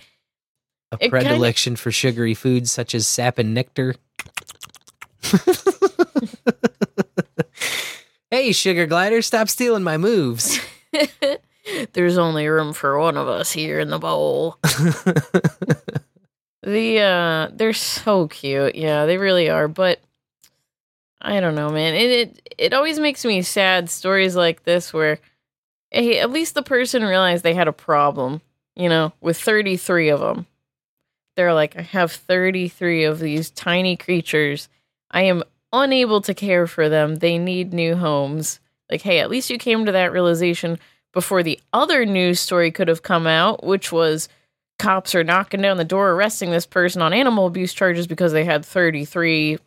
a 0.92 0.96
It 0.96 1.10
kinda- 1.10 1.10
predilection 1.10 1.76
for 1.76 1.90
sugary 1.92 2.34
foods 2.34 2.70
such 2.70 2.94
as 2.94 3.06
sap 3.06 3.38
and 3.38 3.54
nectar. 3.54 3.94
hey, 8.30 8.52
sugar 8.52 8.86
glider, 8.86 9.22
stop 9.22 9.48
stealing 9.48 9.82
my 9.82 9.96
moves. 9.96 10.58
there's 11.94 12.18
only 12.18 12.46
room 12.46 12.72
for 12.72 12.98
one 12.98 13.16
of 13.16 13.28
us 13.28 13.52
here 13.52 13.80
in 13.80 13.88
the 13.90 13.98
bowl. 13.98 14.58
The 16.64 17.00
uh 17.00 17.48
they're 17.52 17.72
so 17.72 18.28
cute. 18.28 18.74
Yeah, 18.74 19.06
they 19.06 19.18
really 19.18 19.48
are, 19.50 19.68
but 19.68 20.00
I 21.20 21.40
don't 21.40 21.54
know, 21.54 21.70
man. 21.70 21.94
It 21.94 22.10
it, 22.10 22.54
it 22.58 22.74
always 22.74 22.98
makes 22.98 23.24
me 23.24 23.42
sad 23.42 23.90
stories 23.90 24.36
like 24.36 24.64
this 24.64 24.92
where 24.92 25.18
hey, 25.90 26.18
at 26.18 26.30
least 26.30 26.54
the 26.54 26.62
person 26.62 27.04
realized 27.04 27.44
they 27.44 27.54
had 27.54 27.68
a 27.68 27.72
problem, 27.72 28.40
you 28.74 28.88
know, 28.88 29.12
with 29.20 29.40
33 29.40 30.08
of 30.08 30.20
them. 30.20 30.46
They're 31.36 31.54
like, 31.54 31.76
I 31.76 31.82
have 31.82 32.12
33 32.12 33.04
of 33.04 33.20
these 33.20 33.50
tiny 33.50 33.96
creatures. 33.96 34.68
I 35.10 35.22
am 35.22 35.44
unable 35.72 36.20
to 36.22 36.34
care 36.34 36.66
for 36.66 36.88
them. 36.88 37.16
They 37.16 37.38
need 37.38 37.72
new 37.72 37.94
homes. 37.96 38.60
Like, 38.90 39.02
hey, 39.02 39.20
at 39.20 39.30
least 39.30 39.50
you 39.50 39.58
came 39.58 39.86
to 39.86 39.92
that 39.92 40.12
realization 40.12 40.78
before 41.12 41.42
the 41.42 41.60
other 41.72 42.04
news 42.04 42.40
story 42.40 42.70
could 42.70 42.88
have 42.88 43.02
come 43.02 43.26
out, 43.26 43.64
which 43.64 43.92
was 43.92 44.28
cops 44.78 45.14
are 45.14 45.24
knocking 45.24 45.62
down 45.62 45.76
the 45.76 45.84
door, 45.84 46.10
arresting 46.10 46.50
this 46.50 46.66
person 46.66 47.00
on 47.02 47.12
animal 47.12 47.46
abuse 47.46 47.72
charges 47.72 48.06
because 48.06 48.32
they 48.32 48.44
had 48.44 48.64
33 48.64 49.58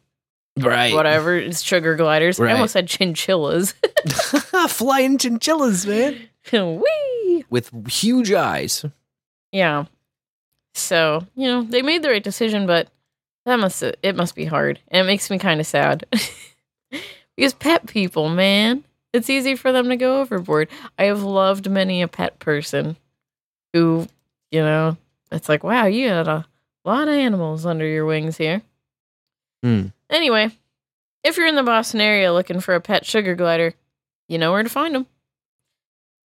Right. 0.59 0.93
whatever, 0.93 1.35
it's 1.35 1.61
sugar 1.61 1.95
gliders. 1.95 2.39
Right. 2.39 2.49
I 2.49 2.53
almost 2.53 2.73
said 2.73 2.87
chinchillas. 2.87 3.73
Flying 4.69 5.17
chinchillas, 5.19 5.85
man. 5.85 6.17
Whee! 6.51 7.45
With 7.49 7.71
huge 7.91 8.31
eyes. 8.31 8.83
Yeah. 9.51 9.85
So, 10.73 11.25
you 11.35 11.47
know, 11.47 11.61
they 11.63 11.81
made 11.81 12.01
the 12.01 12.09
right 12.09 12.23
decision, 12.23 12.65
but 12.65 12.87
that 13.45 13.57
must 13.59 13.83
it 13.83 14.15
must 14.15 14.35
be 14.35 14.45
hard. 14.45 14.79
And 14.89 15.01
it 15.01 15.05
makes 15.07 15.29
me 15.29 15.37
kind 15.37 15.59
of 15.59 15.67
sad. 15.67 16.05
because 17.35 17.53
pet 17.53 17.85
people, 17.87 18.29
man, 18.29 18.83
it's 19.13 19.29
easy 19.29 19.55
for 19.55 19.71
them 19.71 19.89
to 19.89 19.95
go 19.95 20.21
overboard. 20.21 20.69
I 20.97 21.05
have 21.05 21.23
loved 21.23 21.69
many 21.69 22.01
a 22.01 22.07
pet 22.07 22.39
person 22.39 22.97
who, 23.73 24.07
you 24.51 24.61
know, 24.61 24.97
it's 25.31 25.49
like, 25.49 25.63
wow, 25.63 25.85
you 25.85 26.09
had 26.09 26.27
a 26.27 26.45
lot 26.85 27.07
of 27.07 27.13
animals 27.13 27.65
under 27.65 27.85
your 27.85 28.05
wings 28.05 28.37
here. 28.37 28.61
Hmm. 29.63 29.87
Anyway, 30.09 30.51
if 31.23 31.37
you're 31.37 31.47
in 31.47 31.55
the 31.55 31.63
Boston 31.63 32.01
area 32.01 32.31
looking 32.31 32.59
for 32.59 32.75
a 32.75 32.81
pet 32.81 33.05
sugar 33.05 33.35
glider, 33.35 33.73
you 34.27 34.37
know 34.37 34.51
where 34.51 34.63
to 34.63 34.69
find 34.69 34.95
them. 34.95 35.07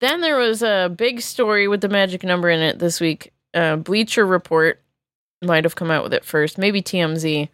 Then 0.01 0.21
there 0.21 0.37
was 0.37 0.63
a 0.63 0.93
big 0.95 1.21
story 1.21 1.69
with 1.69 1.81
the 1.81 1.89
magic 1.89 2.25
number 2.25 2.51
in 2.51 2.61
it 2.61 2.79
this 2.79 3.01
week. 3.01 3.33
Uh, 3.55 3.77
Bleacher 3.77 4.27
Report 4.27 4.83
might 5.43 5.65
have 5.65 5.77
come 5.77 5.91
out 5.91 6.03
with 6.03 6.15
it 6.15 6.25
first, 6.25 6.59
maybe 6.59 6.83
TMZ, 6.83 7.49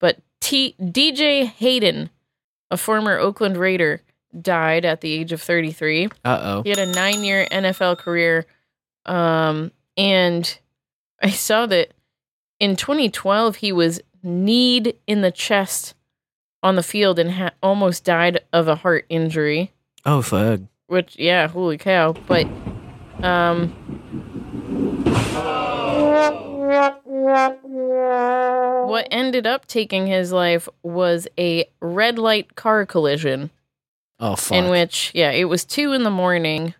but 0.00 0.18
T- 0.40 0.74
DJ 0.80 1.46
Hayden, 1.46 2.10
a 2.70 2.76
former 2.76 3.18
Oakland 3.18 3.56
Raider, 3.56 4.02
died 4.40 4.84
at 4.84 5.00
the 5.00 5.12
age 5.12 5.32
of 5.32 5.42
33. 5.42 6.06
Uh 6.06 6.08
oh. 6.24 6.62
He 6.62 6.70
had 6.70 6.78
a 6.78 6.86
nine 6.86 7.24
year 7.24 7.46
NFL 7.50 7.98
career. 7.98 8.46
Um, 9.04 9.70
and 9.96 10.58
I 11.22 11.30
saw 11.30 11.66
that 11.66 11.92
in 12.60 12.76
2012, 12.76 13.56
he 13.56 13.72
was 13.72 14.00
kneed 14.22 14.96
in 15.06 15.20
the 15.22 15.30
chest 15.30 15.94
on 16.62 16.76
the 16.76 16.82
field 16.82 17.18
and 17.18 17.32
ha- 17.32 17.50
almost 17.62 18.04
died 18.04 18.40
of 18.52 18.66
a 18.68 18.76
heart 18.76 19.06
injury. 19.08 19.72
Oh 20.04 20.22
fuck. 20.22 20.60
Which, 20.88 21.16
yeah, 21.18 21.48
holy 21.48 21.78
cow. 21.78 22.12
But, 22.26 22.46
um, 23.22 23.72
what 28.88 29.06
ended 29.10 29.46
up 29.46 29.66
taking 29.66 30.06
his 30.06 30.32
life 30.32 30.68
was 30.82 31.26
a 31.38 31.68
red 31.80 32.18
light 32.18 32.54
car 32.56 32.86
collision 32.86 33.50
Oh 34.18 34.36
fuck. 34.36 34.56
in 34.56 34.70
which 34.70 35.10
yeah 35.14 35.30
it 35.30 35.44
was 35.44 35.64
two 35.64 35.92
in 35.92 36.02
the 36.02 36.10
morning 36.10 36.74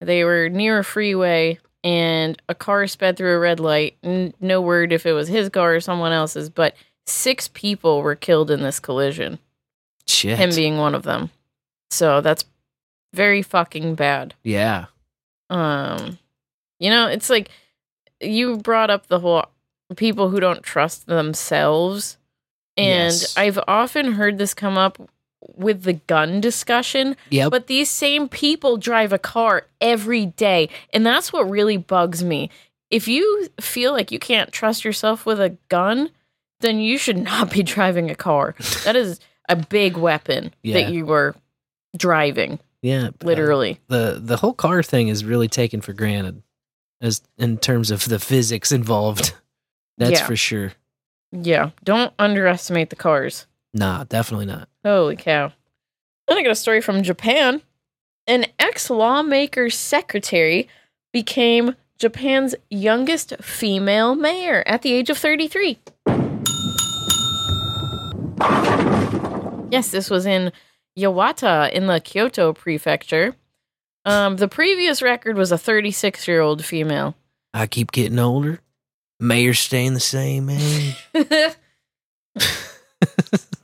they 0.00 0.24
were 0.24 0.48
near 0.48 0.78
a 0.78 0.84
freeway 0.84 1.58
and 1.82 2.40
a 2.48 2.54
car 2.54 2.86
sped 2.86 3.16
through 3.16 3.34
a 3.34 3.38
red 3.38 3.58
light 3.60 3.96
N- 4.02 4.34
no 4.40 4.60
word 4.60 4.92
if 4.92 5.06
it 5.06 5.12
was 5.12 5.28
his 5.28 5.48
car 5.48 5.74
or 5.76 5.80
someone 5.80 6.12
else's 6.12 6.50
but 6.50 6.74
six 7.06 7.48
people 7.48 8.02
were 8.02 8.14
killed 8.14 8.50
in 8.50 8.60
this 8.62 8.78
collision 8.80 9.38
Shit. 10.06 10.38
him 10.38 10.50
being 10.54 10.76
one 10.78 10.94
of 10.94 11.02
them 11.04 11.30
so 11.90 12.20
that's 12.20 12.44
very 13.14 13.42
fucking 13.42 13.94
bad 13.94 14.34
yeah. 14.44 14.86
um 15.48 16.18
you 16.78 16.90
know 16.90 17.06
it's 17.08 17.30
like 17.30 17.48
you 18.20 18.58
brought 18.58 18.90
up 18.90 19.06
the 19.06 19.18
whole 19.20 19.44
people 19.96 20.28
who 20.28 20.38
don't 20.40 20.62
trust 20.62 21.06
themselves 21.06 22.18
and 22.76 23.12
Yes. 23.12 23.36
i've 23.36 23.58
often 23.66 24.12
heard 24.12 24.38
this 24.38 24.54
come 24.54 24.76
up 24.78 24.98
with 25.56 25.82
the 25.84 25.94
gun 25.94 26.40
discussion 26.40 27.16
Yep. 27.30 27.50
but 27.50 27.66
these 27.66 27.90
same 27.90 28.28
people 28.28 28.76
drive 28.76 29.12
a 29.12 29.18
car 29.18 29.66
every 29.80 30.26
day 30.26 30.68
and 30.92 31.04
that's 31.06 31.32
what 31.32 31.48
really 31.48 31.76
bugs 31.78 32.22
me 32.22 32.50
if 32.90 33.06
you 33.08 33.48
feel 33.60 33.92
like 33.92 34.10
you 34.12 34.18
can't 34.18 34.50
trust 34.52 34.84
yourself 34.84 35.24
with 35.24 35.40
a 35.40 35.56
gun, 35.68 36.10
then 36.60 36.80
you 36.80 36.98
should 36.98 37.18
not 37.22 37.50
be 37.52 37.62
driving 37.62 38.10
a 38.10 38.16
car. 38.16 38.56
That 38.84 38.96
is 38.96 39.20
a 39.48 39.54
big 39.54 39.96
weapon 39.96 40.52
Yeah. 40.64 40.74
that 40.80 40.92
you 40.92 41.06
were 41.06 41.36
driving, 41.96 42.58
Yeah, 42.82 43.06
uh, 43.08 43.10
literally. 43.22 43.78
the 43.88 44.18
the 44.20 44.36
whole 44.38 44.52
car 44.54 44.82
thing 44.82 45.06
is 45.08 45.24
really 45.24 45.46
taken 45.48 45.80
for 45.80 45.92
granted, 45.92 46.42
as 47.00 47.22
in 47.38 47.58
terms 47.58 47.90
of 47.92 48.08
the 48.08 48.18
physics 48.18 48.72
involved. 48.72 49.34
That's 49.98 50.20
Yeah. 50.20 50.26
for 50.26 50.34
sure. 50.36 50.72
Yeah, 51.32 51.70
don't 51.84 52.12
underestimate 52.18 52.90
the 52.90 52.96
cars. 52.96 53.46
Nah, 53.72 54.04
definitely 54.04 54.46
not. 54.46 54.68
Holy 54.84 55.16
cow. 55.16 55.52
Then 56.26 56.38
I 56.38 56.42
got 56.42 56.50
a 56.52 56.56
story 56.56 56.80
from 56.80 57.02
Japan. 57.02 57.62
An 58.26 58.46
ex 58.58 58.90
lawmaker's 58.90 59.76
secretary 59.76 60.68
became 61.12 61.74
Japan's 61.98 62.54
youngest 62.70 63.34
female 63.42 64.14
mayor 64.14 64.62
at 64.66 64.82
the 64.82 64.92
age 64.92 65.10
of 65.10 65.18
33. 65.18 65.78
Yes, 69.70 69.90
this 69.90 70.10
was 70.10 70.26
in 70.26 70.52
Yawata 70.98 71.70
in 71.70 71.86
the 71.86 72.00
Kyoto 72.00 72.52
prefecture. 72.52 73.34
Um, 74.04 74.36
the 74.36 74.48
previous 74.48 75.02
record 75.02 75.36
was 75.36 75.52
a 75.52 75.58
36 75.58 76.26
year 76.26 76.40
old 76.40 76.64
female. 76.64 77.14
I 77.52 77.66
keep 77.66 77.92
getting 77.92 78.18
older. 78.18 78.60
Mayor's 79.18 79.58
staying 79.58 79.94
the 79.94 80.00
same 80.00 80.48
age. 80.50 80.96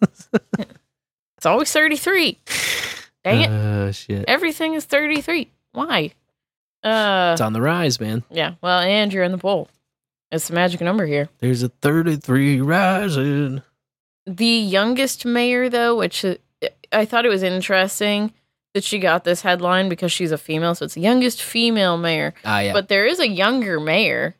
It's 1.36 1.44
always 1.46 1.70
33. 1.70 2.38
Dang 3.24 3.40
it. 3.42 3.50
Oh 3.50 3.90
shit! 3.92 4.24
Everything 4.26 4.74
is 4.74 4.84
33. 4.86 5.50
Why? 5.72 6.12
Uh, 6.82 7.30
It's 7.32 7.40
on 7.42 7.52
the 7.52 7.60
rise, 7.60 8.00
man. 8.00 8.22
yeah. 8.30 8.54
Well, 8.62 8.80
and 8.80 9.12
you're 9.12 9.24
in 9.24 9.32
the 9.32 9.38
bowl. 9.38 9.68
It's 10.32 10.48
the 10.48 10.54
magic 10.54 10.80
number 10.80 11.04
here. 11.06 11.28
There's 11.38 11.62
a 11.62 11.68
33 11.68 12.60
rising. 12.60 13.62
The 14.26 14.46
youngest 14.46 15.24
mayor, 15.26 15.68
though, 15.68 15.96
which 15.96 16.24
uh, 16.24 16.36
I 16.92 17.04
thought 17.04 17.26
it 17.26 17.30
was 17.30 17.42
interesting 17.42 18.32
that 18.74 18.82
she 18.84 18.98
got 18.98 19.24
this 19.24 19.42
headline 19.42 19.88
because 19.88 20.12
she's 20.12 20.32
a 20.32 20.38
female. 20.38 20.74
So 20.74 20.84
it's 20.86 20.94
the 20.94 21.00
youngest 21.00 21.42
female 21.42 21.96
mayor. 21.98 22.34
Ah, 22.44 22.60
yeah. 22.60 22.72
But 22.72 22.88
there 22.88 23.06
is 23.06 23.20
a 23.20 23.28
younger 23.28 23.78
mayor, 23.78 24.34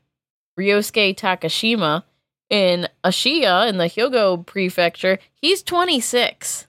Ryosuke 0.59 1.17
Takashima, 1.17 2.02
in 2.50 2.89
Ashiya 3.05 3.68
in 3.68 3.78
the 3.78 3.84
Hyogo 3.84 4.44
prefecture. 4.44 5.18
He's 5.34 5.62
26. 5.62 6.66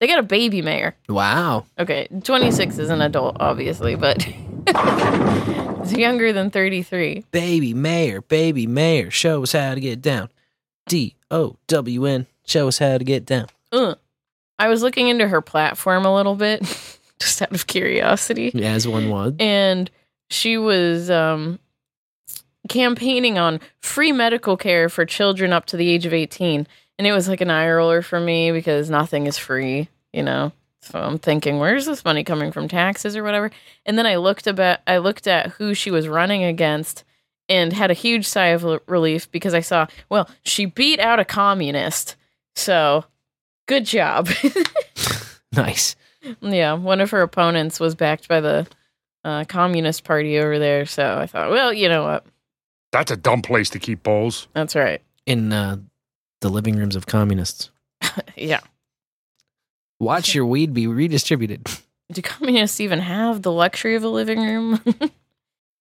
They 0.00 0.06
got 0.08 0.18
a 0.18 0.24
baby 0.24 0.62
mayor. 0.62 0.96
Wow. 1.08 1.66
Okay, 1.78 2.08
26 2.24 2.78
is 2.78 2.90
an 2.90 3.00
adult, 3.00 3.36
obviously, 3.38 3.94
but 3.94 4.26
it's 4.66 5.92
younger 5.92 6.32
than 6.32 6.50
33. 6.50 7.24
Baby 7.30 7.72
mayor, 7.72 8.20
baby 8.20 8.66
mayor, 8.66 9.10
show 9.10 9.44
us 9.44 9.52
how 9.52 9.74
to 9.74 9.80
get 9.80 10.02
down. 10.02 10.28
D 10.88 11.14
O 11.30 11.56
W 11.68 12.06
N, 12.06 12.26
show 12.44 12.66
us 12.66 12.78
how 12.78 12.98
to 12.98 13.04
get 13.04 13.24
down. 13.24 13.46
Ugh. 13.70 13.96
I 14.58 14.68
was 14.68 14.82
looking 14.82 15.08
into 15.08 15.28
her 15.28 15.40
platform 15.40 16.04
a 16.04 16.14
little 16.14 16.34
bit, 16.34 16.62
just 17.20 17.40
out 17.40 17.52
of 17.52 17.66
curiosity. 17.68 18.52
As 18.62 18.86
one 18.88 19.08
would. 19.10 19.40
And 19.40 19.88
she 20.30 20.58
was 20.58 21.10
um, 21.10 21.60
campaigning 22.72 23.38
on 23.38 23.60
free 23.80 24.12
medical 24.12 24.56
care 24.56 24.88
for 24.88 25.04
children 25.04 25.52
up 25.52 25.66
to 25.66 25.76
the 25.76 25.88
age 25.88 26.06
of 26.06 26.12
18. 26.12 26.66
And 26.98 27.06
it 27.06 27.12
was 27.12 27.28
like 27.28 27.40
an 27.40 27.50
eye 27.50 27.70
roller 27.70 28.02
for 28.02 28.18
me 28.20 28.52
because 28.52 28.90
nothing 28.90 29.26
is 29.26 29.38
free, 29.38 29.88
you 30.12 30.22
know? 30.22 30.52
So 30.80 30.98
I'm 30.98 31.18
thinking, 31.18 31.58
where's 31.58 31.86
this 31.86 32.04
money 32.04 32.24
coming 32.24 32.50
from? 32.50 32.68
Taxes 32.68 33.16
or 33.16 33.22
whatever? 33.22 33.50
And 33.86 33.96
then 33.96 34.06
I 34.06 34.16
looked 34.16 34.46
about, 34.46 34.80
I 34.86 34.98
looked 34.98 35.26
at 35.26 35.48
who 35.50 35.74
she 35.74 35.90
was 35.90 36.08
running 36.08 36.42
against 36.42 37.04
and 37.48 37.72
had 37.72 37.90
a 37.90 37.94
huge 37.94 38.26
sigh 38.26 38.46
of 38.48 38.64
l- 38.64 38.80
relief 38.86 39.30
because 39.30 39.54
I 39.54 39.60
saw, 39.60 39.86
well, 40.08 40.28
she 40.42 40.64
beat 40.64 40.98
out 40.98 41.20
a 41.20 41.24
communist. 41.24 42.16
So 42.56 43.04
good 43.66 43.84
job. 43.84 44.28
Nice. 45.52 45.96
Yeah, 46.40 46.74
one 46.74 47.00
of 47.00 47.10
her 47.10 47.20
opponents 47.22 47.78
was 47.78 47.94
backed 47.94 48.28
by 48.28 48.40
the 48.40 48.66
uh, 49.24 49.44
Communist 49.44 50.04
Party 50.04 50.38
over 50.38 50.58
there. 50.58 50.86
So 50.86 51.18
I 51.18 51.26
thought, 51.26 51.50
well, 51.50 51.72
you 51.72 51.88
know 51.88 52.04
what? 52.04 52.26
That's 52.92 53.10
a 53.10 53.16
dumb 53.16 53.42
place 53.42 53.70
to 53.70 53.78
keep 53.78 54.02
bowls. 54.02 54.48
That's 54.52 54.76
right. 54.76 55.00
In 55.26 55.52
uh, 55.52 55.78
the 56.42 56.48
living 56.50 56.76
rooms 56.76 56.96
of 56.96 57.06
communists. 57.06 57.70
Yeah. 58.36 58.60
Watch 60.00 60.34
your 60.34 60.44
weed 60.44 60.74
be 60.74 60.88
redistributed. 60.88 61.68
Do 62.12 62.20
communists 62.20 62.80
even 62.80 62.98
have 62.98 63.42
the 63.42 63.52
luxury 63.52 63.94
of 63.94 64.02
a 64.02 64.08
living 64.08 64.40
room? 64.40 64.80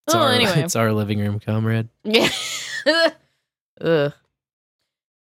It's, 0.07 0.15
oh, 0.15 0.19
our, 0.19 0.31
anyway. 0.31 0.63
it's 0.63 0.75
our 0.75 0.91
living 0.93 1.19
room, 1.19 1.39
comrade. 1.39 1.87
Yeah. 2.03 2.27
Ugh. 3.79 4.13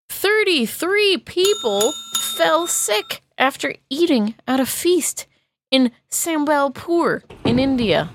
33 0.09 1.17
people 1.17 1.91
fell 2.37 2.67
sick 2.67 3.23
after 3.37 3.73
eating 3.89 4.35
at 4.47 4.59
a 4.59 4.67
feast 4.67 5.25
in 5.71 5.91
Sambalpur 6.11 7.23
in 7.43 7.57
India. 7.57 8.11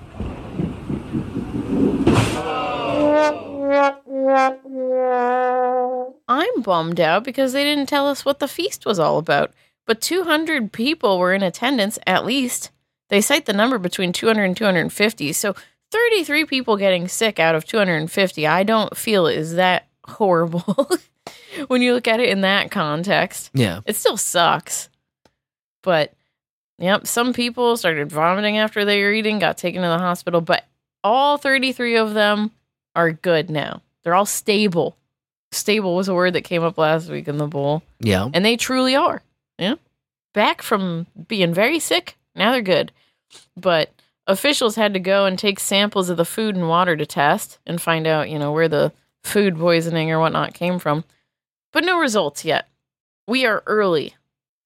I'm 6.27 6.61
bummed 6.61 6.99
out 6.99 7.23
because 7.23 7.53
they 7.53 7.63
didn't 7.63 7.87
tell 7.87 8.07
us 8.07 8.25
what 8.25 8.39
the 8.39 8.47
feast 8.47 8.85
was 8.85 8.99
all 8.99 9.17
about. 9.17 9.53
But 9.85 10.01
200 10.01 10.71
people 10.71 11.19
were 11.19 11.33
in 11.33 11.43
attendance 11.43 11.99
at 12.07 12.25
least. 12.25 12.71
They 13.09 13.21
cite 13.21 13.45
the 13.45 13.53
number 13.53 13.77
between 13.77 14.11
200 14.13 14.43
and 14.43 14.57
250. 14.57 15.33
So 15.33 15.55
33 15.91 16.45
people 16.45 16.77
getting 16.77 17.07
sick 17.07 17.39
out 17.39 17.55
of 17.55 17.65
250, 17.65 18.47
I 18.47 18.63
don't 18.63 18.97
feel 18.97 19.27
is 19.27 19.55
that 19.55 19.87
horrible 20.05 20.89
when 21.67 21.81
you 21.81 21.93
look 21.93 22.07
at 22.07 22.19
it 22.19 22.29
in 22.29 22.41
that 22.41 22.71
context. 22.71 23.51
Yeah. 23.53 23.81
It 23.85 23.95
still 23.95 24.17
sucks. 24.17 24.89
But 25.83 26.13
yep, 26.79 27.05
some 27.05 27.31
people 27.31 27.77
started 27.77 28.11
vomiting 28.11 28.57
after 28.57 28.85
they 28.85 29.01
were 29.03 29.11
eating, 29.11 29.37
got 29.39 29.57
taken 29.57 29.83
to 29.83 29.87
the 29.87 29.99
hospital, 29.99 30.41
but 30.41 30.65
all 31.03 31.37
33 31.37 31.97
of 31.97 32.15
them 32.15 32.51
are 32.95 33.11
good 33.11 33.49
now. 33.49 33.81
They're 34.03 34.15
all 34.15 34.25
stable. 34.25 34.97
Stable 35.51 35.95
was 35.95 36.07
a 36.07 36.13
word 36.13 36.33
that 36.33 36.43
came 36.43 36.63
up 36.63 36.77
last 36.77 37.09
week 37.09 37.27
in 37.27 37.37
the 37.37 37.47
bowl. 37.47 37.83
Yeah. 37.99 38.29
And 38.33 38.43
they 38.43 38.57
truly 38.57 38.95
are. 38.95 39.21
Yeah. 39.57 39.75
Back 40.33 40.61
from 40.61 41.07
being 41.27 41.53
very 41.53 41.79
sick, 41.79 42.17
now 42.35 42.51
they're 42.51 42.61
good. 42.61 42.91
But 43.55 43.91
officials 44.27 44.75
had 44.75 44.93
to 44.93 44.99
go 44.99 45.25
and 45.25 45.39
take 45.39 45.59
samples 45.59 46.09
of 46.09 46.17
the 46.17 46.25
food 46.25 46.55
and 46.55 46.67
water 46.67 46.95
to 46.95 47.05
test 47.05 47.59
and 47.65 47.81
find 47.81 48.05
out, 48.05 48.29
you 48.29 48.37
know, 48.37 48.51
where 48.51 48.67
the 48.67 48.91
food 49.23 49.57
poisoning 49.57 50.11
or 50.11 50.19
whatnot 50.19 50.53
came 50.53 50.77
from. 50.77 51.03
But 51.71 51.83
no 51.83 51.99
results 51.99 52.45
yet. 52.45 52.67
We 53.27 53.45
are 53.45 53.63
early 53.65 54.15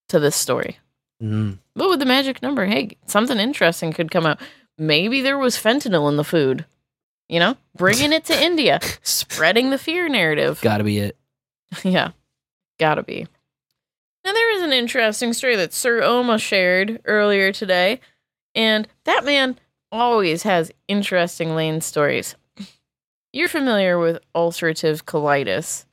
to 0.10 0.20
this 0.20 0.36
story. 0.36 0.80
Mm. 1.22 1.60
But 1.76 1.90
with 1.90 2.00
the 2.00 2.06
magic 2.06 2.42
number, 2.42 2.66
hey, 2.66 2.98
something 3.06 3.38
interesting 3.38 3.94
could 3.94 4.12
come 4.12 4.26
out. 4.26 4.40
Maybe 4.78 5.22
there 5.22 5.38
was 5.38 5.58
fentanyl 5.58 6.10
in 6.10 6.18
the 6.18 6.24
food. 6.24 6.66
You 7.30 7.40
know, 7.40 7.58
bringing 7.78 8.12
it 8.12 8.26
to 8.26 8.44
India, 8.44 8.80
spreading 9.04 9.70
the 9.70 9.78
fear 9.78 10.10
narrative. 10.10 10.60
Gotta 10.64 10.84
be 10.84 10.98
it. 10.98 11.16
Yeah, 11.84 12.12
gotta 12.80 13.04
be. 13.04 13.28
Now, 14.26 14.34
there 14.34 14.56
is 14.58 14.64
an 14.64 14.74
interesting 14.74 15.34
story 15.34 15.56
that 15.56 15.72
Sir 15.72 16.02
Oma 16.02 16.40
shared 16.40 17.00
earlier 17.06 17.52
today, 17.52 18.00
and 18.56 18.88
that 19.06 19.24
man 19.24 19.60
always 19.92 20.42
has 20.44 20.72
interesting 20.88 21.56
lane 21.56 21.82
stories. 21.82 22.36
You're 23.32 23.48
familiar 23.50 24.00
with 24.00 24.18
ulcerative 24.36 25.04
colitis, 25.04 25.86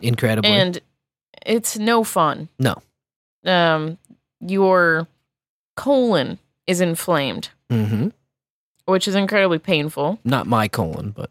Incredibly. 0.00 0.48
and 0.52 0.80
it's 1.44 1.76
no 1.76 2.04
fun. 2.04 2.48
no. 2.60 2.76
Um, 3.44 3.98
your 4.40 5.08
colon 5.76 6.38
is 6.68 6.80
inflamed, 6.80 7.48
Mm-hmm. 7.70 8.08
Which 8.88 9.06
is 9.06 9.14
incredibly 9.14 9.58
painful. 9.58 10.18
Not 10.24 10.46
my 10.46 10.66
colon, 10.66 11.10
but 11.10 11.30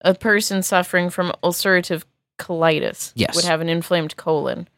a 0.00 0.14
person 0.14 0.62
suffering 0.62 1.10
from 1.10 1.32
ulcerative 1.42 2.04
colitis 2.38 3.12
Yes. 3.14 3.34
would 3.36 3.44
have 3.44 3.60
an 3.60 3.68
inflamed 3.68 4.16
colon. 4.16 4.68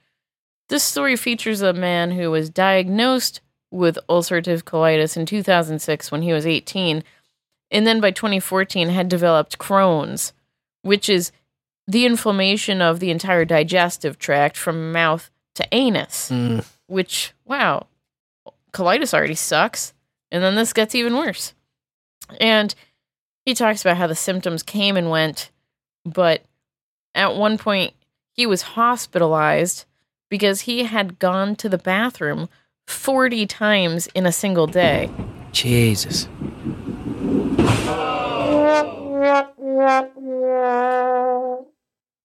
This 0.68 0.82
story 0.82 1.14
features 1.16 1.60
a 1.62 1.72
man 1.72 2.12
who 2.12 2.30
was 2.30 2.50
diagnosed 2.50 3.40
with 3.70 3.98
ulcerative 4.08 4.62
colitis 4.64 5.16
in 5.16 5.26
2006 5.26 6.10
when 6.10 6.22
he 6.22 6.32
was 6.32 6.46
18, 6.46 7.04
and 7.70 7.86
then 7.86 8.00
by 8.00 8.10
2014 8.10 8.88
had 8.88 9.08
developed 9.08 9.58
Crohn's, 9.58 10.32
which 10.82 11.08
is 11.08 11.30
the 11.86 12.06
inflammation 12.06 12.80
of 12.82 12.98
the 12.98 13.10
entire 13.10 13.44
digestive 13.44 14.18
tract 14.18 14.56
from 14.56 14.90
mouth 14.90 15.30
to 15.54 15.66
anus. 15.70 16.30
Mm. 16.30 16.64
Which, 16.86 17.32
wow, 17.44 17.86
colitis 18.72 19.14
already 19.14 19.34
sucks, 19.36 19.92
and 20.32 20.42
then 20.42 20.56
this 20.56 20.72
gets 20.72 20.94
even 20.96 21.16
worse. 21.16 21.54
And 22.40 22.74
he 23.44 23.54
talks 23.54 23.80
about 23.80 23.96
how 23.96 24.06
the 24.06 24.14
symptoms 24.14 24.62
came 24.62 24.96
and 24.96 25.10
went, 25.10 25.50
but 26.04 26.42
at 27.14 27.34
one 27.34 27.58
point 27.58 27.94
he 28.32 28.46
was 28.46 28.62
hospitalized 28.62 29.84
because 30.28 30.62
he 30.62 30.84
had 30.84 31.18
gone 31.18 31.56
to 31.56 31.68
the 31.68 31.78
bathroom 31.78 32.48
40 32.86 33.46
times 33.46 34.06
in 34.14 34.26
a 34.26 34.32
single 34.32 34.66
day. 34.66 35.10
Jesus. 35.52 36.28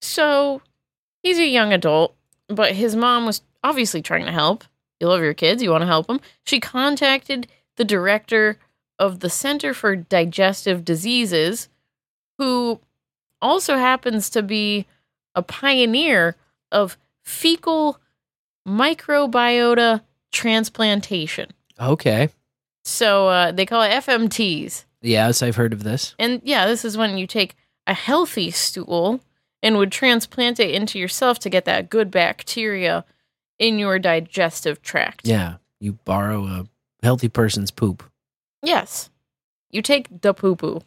So 0.01 0.61
he's 1.23 1.39
a 1.39 1.45
young 1.45 1.73
adult, 1.73 2.15
but 2.47 2.73
his 2.73 2.95
mom 2.95 3.25
was 3.25 3.41
obviously 3.63 4.01
trying 4.01 4.25
to 4.25 4.31
help. 4.31 4.63
You 4.99 5.07
love 5.07 5.21
your 5.21 5.33
kids, 5.33 5.61
you 5.61 5.71
want 5.71 5.81
to 5.81 5.87
help 5.87 6.07
them. 6.07 6.21
She 6.45 6.59
contacted 6.59 7.47
the 7.75 7.83
director 7.83 8.57
of 8.99 9.19
the 9.19 9.29
Center 9.29 9.73
for 9.73 9.95
Digestive 9.95 10.85
Diseases, 10.85 11.69
who 12.37 12.79
also 13.41 13.77
happens 13.77 14.29
to 14.31 14.41
be 14.41 14.85
a 15.33 15.41
pioneer 15.41 16.35
of 16.71 16.97
fecal 17.23 17.99
microbiota 18.67 20.01
transplantation. 20.31 21.51
Okay. 21.79 22.29
So 22.83 23.27
uh, 23.27 23.51
they 23.51 23.65
call 23.65 23.81
it 23.81 23.91
FMTs. 23.91 24.85
Yes, 25.01 25.41
I've 25.41 25.55
heard 25.55 25.73
of 25.73 25.83
this. 25.83 26.15
And 26.17 26.41
yeah, 26.43 26.65
this 26.65 26.85
is 26.85 26.97
when 26.97 27.17
you 27.17 27.27
take 27.27 27.55
a 27.87 27.93
healthy 27.93 28.51
stool 28.51 29.19
and 29.61 29.77
would 29.77 29.91
transplant 29.91 30.59
it 30.59 30.71
into 30.71 30.99
yourself 30.99 31.39
to 31.39 31.49
get 31.49 31.65
that 31.65 31.89
good 31.89 32.11
bacteria 32.11 33.05
in 33.59 33.79
your 33.79 33.99
digestive 33.99 34.81
tract. 34.81 35.27
Yeah. 35.27 35.55
You 35.79 35.93
borrow 36.05 36.45
a 36.45 36.65
healthy 37.03 37.29
person's 37.29 37.71
poop. 37.71 38.03
Yes. 38.65 39.09
You 39.71 39.81
take 39.81 40.07
the 40.21 40.33
poo 40.33 40.55
poo 40.55 40.81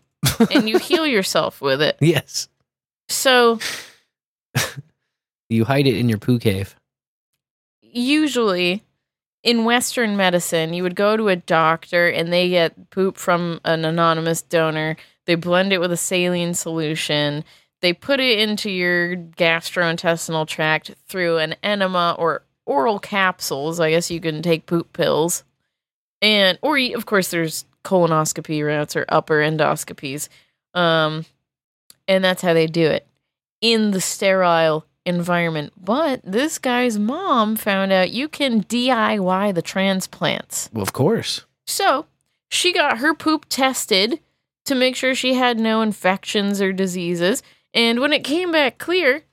and 0.50 0.68
you 0.68 0.78
heal 0.90 1.07
yourself 1.07 1.60
with 1.60 1.81
it. 1.81 1.97
Yes. 2.00 2.48
So 3.08 3.58
You 5.48 5.65
hide 5.65 5.86
it 5.86 5.97
in 5.97 6.08
your 6.08 6.18
poo 6.18 6.39
cave. 6.39 6.76
usually 7.81 8.84
in 9.42 9.65
Western 9.65 10.16
medicine, 10.16 10.74
you 10.74 10.82
would 10.82 10.97
go 10.97 11.16
to 11.16 11.28
a 11.28 11.36
doctor 11.36 12.08
and 12.08 12.32
they 12.32 12.48
get 12.50 12.90
poop 12.90 13.16
from 13.16 13.60
an 13.65 13.84
anonymous 13.84 14.42
donor. 14.42 14.97
They 15.26 15.36
blend 15.36 15.73
it 15.73 15.81
with 15.81 15.92
a 15.92 15.97
saline 15.97 16.55
solution. 16.55 17.44
They 17.81 17.92
put 17.92 18.20
it 18.20 18.40
into 18.40 18.70
your 18.70 19.16
gastrointestinal 19.16 20.47
tract 20.47 20.94
through 21.07 21.39
an 21.39 21.55
enema 21.62 22.16
or 22.18 22.42
oral 22.66 22.98
capsules. 22.98 23.81
I 23.81 23.90
guess 23.90 24.10
you 24.10 24.20
can 24.20 24.42
take 24.42 24.66
poop 24.66 24.92
pills. 24.92 25.44
And, 26.20 26.58
or 26.60 26.76
of 26.78 27.07
course, 27.07 27.31
there's 27.31 27.65
colonoscopy 27.89 28.65
routes 28.65 28.94
or 28.97 29.05
upper 29.08 29.36
endoscopies. 29.41 30.28
Um, 30.75 31.25
and 32.07 32.23
that's 32.23 32.42
how 32.42 32.52
they 32.52 32.67
do 32.67 32.86
it 32.86 33.07
in 33.60 33.91
the 33.92 34.00
sterile 34.00 34.84
environment. 35.07 35.73
But 35.83 36.20
this 36.23 36.58
guy's 36.58 36.99
mom 36.99 37.57
found 37.57 37.92
out 37.92 38.10
you 38.10 38.28
can 38.28 38.62
DIY 38.65 39.55
the 39.55 39.62
transplants. 39.62 40.68
Well, 40.73 40.83
of 40.83 40.92
course. 40.92 41.47
So 41.67 42.07
she 42.50 42.73
got 42.73 42.99
her 42.99 43.15
poop 43.15 43.47
tested 43.49 44.20
to 44.67 44.75
make 44.75 44.94
sure 44.97 45.15
she 45.15 45.34
had 45.34 45.58
no 45.58 45.81
infections 45.81 46.60
or 46.60 46.73
diseases. 46.73 47.42
And 47.73 48.00
when 48.00 48.12
it 48.12 48.23
came 48.25 48.52
back 48.52 48.76
clear, 48.78 49.25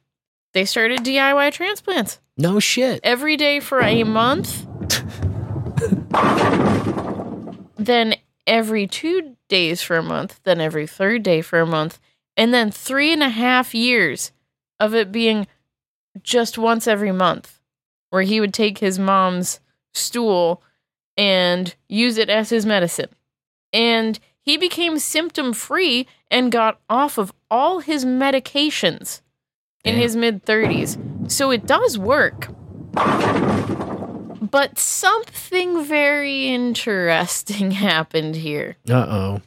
they 0.53 0.63
started 0.65 0.99
DIY 1.01 1.51
transplants 1.51 2.19
No 2.37 2.59
shit. 2.61 3.01
every 3.03 3.35
day 3.35 3.59
for 3.59 3.81
a 3.81 4.03
month. 4.05 4.65
then 7.77 8.15
every 8.47 8.87
two 8.87 9.35
days 9.47 9.81
for 9.81 9.97
a 9.97 10.03
month, 10.03 10.39
then 10.43 10.59
every 10.59 10.87
third 10.87 11.23
day 11.23 11.41
for 11.41 11.59
a 11.59 11.65
month, 11.65 11.99
and 12.37 12.53
then 12.53 12.71
three 12.71 13.11
and 13.11 13.23
a 13.23 13.29
half 13.29 13.73
years 13.73 14.31
of 14.79 14.93
it 14.93 15.11
being 15.11 15.47
just 16.21 16.57
once 16.57 16.87
every 16.87 17.11
month, 17.11 17.59
where 18.09 18.23
he 18.23 18.39
would 18.39 18.53
take 18.53 18.79
his 18.79 18.99
mom's 18.99 19.59
stool 19.93 20.61
and 21.17 21.75
use 21.87 22.17
it 22.17 22.29
as 22.29 22.49
his 22.49 22.65
medicine. 22.65 23.09
And 23.71 24.19
he 24.41 24.57
became 24.57 24.99
symptom 24.99 25.53
free 25.53 26.07
and 26.29 26.51
got 26.51 26.79
off 26.89 27.17
of 27.17 27.33
all 27.49 27.79
his 27.79 28.05
medications 28.05 29.21
in 29.83 29.95
his 29.95 30.15
mid 30.15 30.45
30s. 30.45 31.31
So 31.31 31.51
it 31.51 31.65
does 31.65 31.97
work. 31.97 32.49
But 34.55 34.79
something 34.79 35.83
very 35.83 36.47
interesting 36.47 37.71
happened 37.89 38.37
here. 38.37 38.77
Uh 38.89 38.93
oh. 38.93 39.41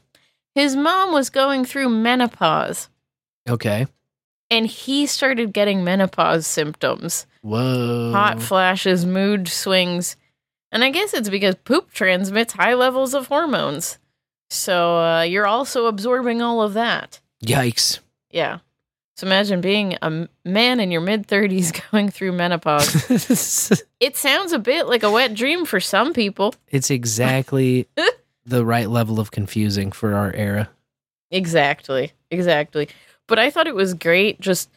His 0.55 0.77
mom 0.77 1.15
was 1.15 1.31
going 1.31 1.65
through 1.65 1.89
menopause 1.89 2.91
Okay. 3.49 3.87
and 4.51 4.67
he 4.67 5.07
started 5.07 5.55
getting 5.55 5.83
menopause 5.83 6.47
symptoms 6.47 7.27
Whoa. 7.41 8.13
hot 8.13 8.43
flashes, 8.43 9.07
mood 9.07 9.49
swings. 9.49 10.17
And 10.71 10.85
I 10.85 10.91
guess 10.91 11.15
it's 11.15 11.31
because 11.31 11.55
poop 11.55 11.91
transmits 11.91 12.53
high 12.53 12.75
levels 12.75 13.15
of 13.15 13.29
hormones. 13.29 13.99
So 14.51 14.99
uh, 14.99 15.23
you're 15.23 15.47
also 15.47 15.87
absorbing 15.87 16.43
all 16.43 16.61
of 16.61 16.75
that. 16.75 17.21
Yikes. 17.43 18.01
Yeah. 18.31 18.59
So 19.19 19.27
imagine 19.27 19.61
being 19.61 19.97
a 20.01 20.29
man 20.45 20.79
in 20.79 20.93
your 20.93 21.01
mid 21.01 21.27
30s 21.27 21.91
going 21.91 22.09
through 22.09 22.31
menopause. 22.31 23.83
it 24.01 24.17
sounds 24.17 24.53
a 24.53 24.61
bit 24.61 24.87
like 24.87 25.03
a 25.03 25.11
wet 25.11 25.35
dream 25.35 25.65
for 25.65 25.81
some 25.81 26.13
people. 26.13 26.55
It's 26.69 26.89
exactly 26.89 27.89
the 28.47 28.65
right 28.65 28.89
level 28.89 29.19
of 29.19 29.33
confusing 29.33 29.91
for 29.91 30.15
our 30.15 30.33
era. 30.33 30.71
Exactly. 31.33 32.13
Exactly. 32.31 32.89
But 33.27 33.41
I 33.41 33.51
thought 33.51 33.67
it 33.67 33.75
was 33.75 33.93
great 33.93 34.41
just 34.41 34.71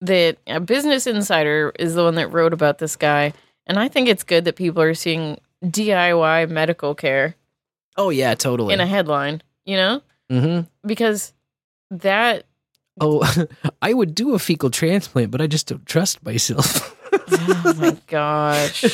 that 0.00 0.38
a 0.46 0.58
Business 0.58 1.06
Insider 1.06 1.70
is 1.78 1.94
the 1.94 2.02
one 2.02 2.14
that 2.14 2.32
wrote 2.32 2.54
about 2.54 2.78
this 2.78 2.96
guy. 2.96 3.34
And 3.66 3.78
I 3.78 3.88
think 3.88 4.08
it's 4.08 4.24
good 4.24 4.46
that 4.46 4.56
people 4.56 4.80
are 4.80 4.94
seeing 4.94 5.38
DIY 5.62 6.48
medical 6.48 6.94
care 6.94 7.34
Oh 7.98 8.08
yeah, 8.08 8.34
totally. 8.36 8.72
in 8.72 8.80
a 8.80 8.86
headline, 8.86 9.42
you 9.66 9.76
know? 9.76 10.00
mm-hmm. 10.32 10.66
Because 10.86 11.34
that 11.90 12.46
Oh, 13.00 13.46
I 13.82 13.92
would 13.92 14.14
do 14.14 14.34
a 14.34 14.38
fecal 14.38 14.70
transplant, 14.70 15.30
but 15.30 15.40
I 15.40 15.46
just 15.46 15.66
don't 15.66 15.84
trust 15.86 16.24
myself. 16.24 16.94
oh 17.12 17.74
my 17.78 17.96
gosh. 18.06 18.84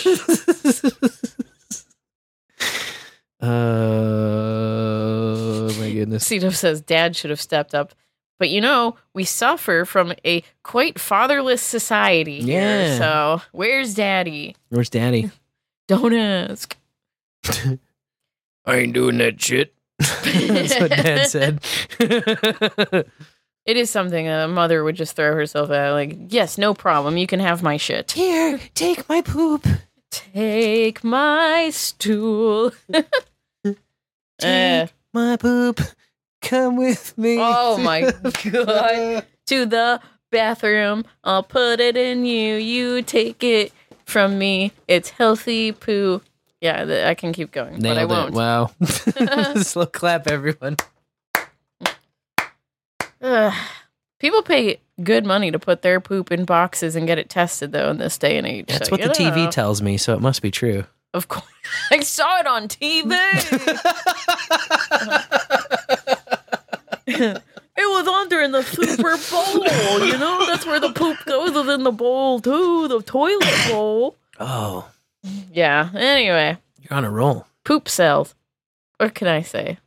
Oh 3.41 5.71
my 5.79 5.93
goodness. 5.93 6.27
Cito 6.27 6.51
says 6.51 6.81
dad 6.81 7.17
should 7.17 7.31
have 7.31 7.41
stepped 7.41 7.75
up. 7.75 7.95
But 8.39 8.51
you 8.51 8.61
know, 8.61 8.97
we 9.15 9.25
suffer 9.25 9.85
from 9.85 10.15
a 10.25 10.43
quite 10.65 10.99
fatherless 10.99 11.63
society 11.63 12.41
here. 12.41 12.61
Yeah. 12.61 12.99
So 12.99 13.43
where's 13.53 13.95
daddy? 13.95 14.57
Where's 14.69 14.91
Daddy? 14.91 15.31
Don't 15.87 16.15
ask. 16.15 16.77
I 18.65 18.77
ain't 18.77 18.95
doing 18.95 19.19
that 19.19 19.41
shit. 19.41 19.75
That's 19.99 20.81
what 20.81 20.91
Dad 20.91 21.27
said. 21.27 21.61
It 23.65 23.77
is 23.77 23.91
something 23.91 24.27
a 24.29 24.49
mother 24.49 24.83
would 24.83 24.97
just 24.97 25.15
throw 25.15 25.35
herself 25.35 25.71
at. 25.71 25.91
Like, 25.91 26.17
yes, 26.29 26.59
no 26.59 26.75
problem. 26.75 27.17
You 27.17 27.27
can 27.27 27.41
have 27.41 27.63
my 27.63 27.77
shit. 27.77 28.11
Here, 28.13 28.59
take 28.75 29.09
my 29.09 29.21
poop. 29.23 29.67
Take 30.11 31.03
my 31.05 31.71
stool. 31.73 32.73
Eh. 34.43 34.87
my 35.13 35.37
poop. 35.37 35.81
Come 36.41 36.77
with 36.77 37.17
me. 37.17 37.37
Oh 37.39 37.79
my 37.79 38.11
god. 38.51 39.25
to 39.47 39.67
the 39.67 40.01
bathroom. 40.33 41.05
I'll 41.23 41.45
put 41.45 41.79
it 41.79 41.97
in 41.97 42.25
you. 42.27 42.57
You 42.57 43.03
take 43.03 43.45
it 43.45 43.73
from 44.05 44.39
me. 44.39 44.73
It's 44.89 45.11
healthy 45.11 45.71
poo. 45.71 46.23
Yeah, 46.61 47.05
I 47.09 47.15
can 47.15 47.33
keep 47.33 47.53
going, 47.53 47.79
Nailed 47.79 47.83
but 47.83 47.99
I 47.99 48.03
it. 48.03 48.09
won't. 48.09 48.35
Wow. 48.35 48.71
Slow 49.63 49.87
clap, 49.87 50.27
everyone. 50.29 50.77
Ugh. 53.23 53.55
People 54.19 54.43
pay 54.43 54.81
good 55.03 55.25
money 55.27 55.51
to 55.51 55.59
put 55.59 55.83
their 55.83 56.01
poop 56.01 56.31
in 56.31 56.45
boxes 56.45 56.95
and 56.97 57.07
get 57.07 57.19
it 57.19 57.29
tested, 57.29 57.73
though, 57.73 57.91
in 57.91 57.99
this 57.99 58.19
day 58.19 58.37
and 58.39 58.47
age. 58.47 58.67
That's 58.69 58.89
So, 58.89 58.93
what 58.93 59.01
the 59.01 59.09
you 59.23 59.31
TV 59.31 59.51
tells 59.51 59.83
me, 59.83 59.97
so 59.97 60.15
it 60.15 60.21
must 60.21 60.43
be 60.43 60.51
true. 60.51 60.85
Of 61.15 61.29
course. 61.29 61.45
I 61.91 62.01
saw 62.01 62.39
it 62.41 62.47
on 62.47 62.69
TV. 62.69 63.13
it 67.07 67.43
was 67.77 68.09
on 68.09 68.29
during 68.29 68.53
the 68.53 68.63
Super 68.63 69.17
Bowl, 69.31 70.07
you 70.07 70.19
know? 70.19 70.47
That's 70.47 70.67
where 70.67 70.81
the 70.81 70.93
poop 70.93 71.19
goes 71.25 71.51
is 71.51 71.69
in 71.69 71.83
the 71.83 71.91
bowl, 71.93 72.41
too. 72.41 72.89
The 72.89 73.03
toilet 73.03 73.69
bowl. 73.69 74.17
Oh, 74.39 74.89
Yeah, 75.53 75.91
anyway. 75.95 76.59
you're 76.81 76.97
on 76.97 77.05
a 77.05 77.11
roll. 77.11 77.47
Poop 77.65 77.89
cells. 77.89 78.35
What 78.99 79.15
can 79.15 79.29
I 79.29 79.43
say? 79.43 79.79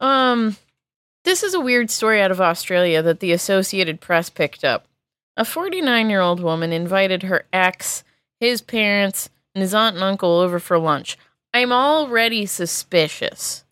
Um, 0.00 0.56
this 1.28 1.42
is 1.42 1.52
a 1.52 1.60
weird 1.60 1.90
story 1.90 2.22
out 2.22 2.30
of 2.30 2.40
Australia 2.40 3.02
that 3.02 3.20
the 3.20 3.32
Associated 3.32 4.00
Press 4.00 4.30
picked 4.30 4.64
up. 4.64 4.86
A 5.36 5.44
49 5.44 6.08
year 6.08 6.20
old 6.20 6.40
woman 6.40 6.72
invited 6.72 7.24
her 7.24 7.44
ex, 7.52 8.02
his 8.40 8.62
parents, 8.62 9.28
and 9.54 9.60
his 9.60 9.74
aunt 9.74 9.94
and 9.94 10.02
uncle 10.02 10.38
over 10.38 10.58
for 10.58 10.78
lunch. 10.78 11.18
I'm 11.52 11.70
already 11.70 12.46
suspicious. 12.46 13.64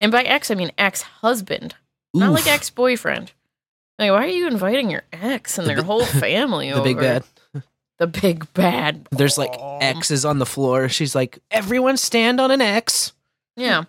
And 0.00 0.10
by 0.10 0.22
ex, 0.22 0.50
I 0.50 0.54
mean 0.54 0.72
ex 0.78 1.02
husband, 1.02 1.74
not 2.14 2.32
like 2.32 2.46
ex 2.46 2.70
boyfriend. 2.70 3.32
Like, 3.98 4.10
why 4.10 4.24
are 4.24 4.28
you 4.28 4.46
inviting 4.48 4.90
your 4.90 5.02
ex 5.12 5.58
and 5.58 5.66
their 5.66 5.82
whole 5.82 6.04
family 6.06 6.72
over? 6.72 6.82
The 6.82 6.90
over? 6.90 7.00
big 7.00 7.22
bad. 7.52 7.64
The 7.98 8.06
big 8.06 8.52
bad. 8.54 9.06
There's 9.12 9.38
like 9.38 9.54
X's 9.80 10.24
on 10.24 10.38
the 10.38 10.46
floor. 10.46 10.88
She's 10.88 11.14
like, 11.14 11.38
everyone 11.50 11.96
stand 11.96 12.40
on 12.40 12.50
an 12.50 12.60
X. 12.60 13.12
Yeah. 13.56 13.84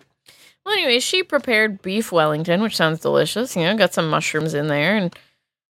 Well, 0.66 0.74
anyway, 0.74 0.98
she 0.98 1.22
prepared 1.22 1.80
beef 1.80 2.10
Wellington, 2.10 2.60
which 2.60 2.76
sounds 2.76 2.98
delicious. 2.98 3.54
You 3.54 3.62
know, 3.62 3.76
got 3.76 3.94
some 3.94 4.10
mushrooms 4.10 4.52
in 4.52 4.66
there, 4.66 4.96
and 4.96 5.16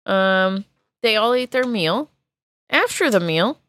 um, 0.06 0.66
they 1.02 1.16
all 1.16 1.34
ate 1.34 1.50
their 1.50 1.66
meal. 1.66 2.12
After 2.70 3.10
the 3.10 3.20
meal, 3.20 3.60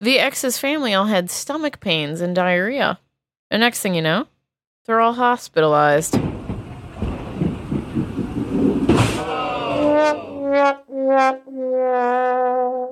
the 0.00 0.18
ex's 0.18 0.58
family 0.58 0.92
all 0.92 1.04
had 1.04 1.30
stomach 1.30 1.78
pains 1.78 2.20
and 2.20 2.34
diarrhea. 2.34 2.98
And 3.52 3.60
next 3.60 3.82
thing 3.82 3.94
you 3.94 4.02
know, 4.02 4.26
they're 4.84 5.00
all 5.00 5.12
hospitalized. 5.12 6.16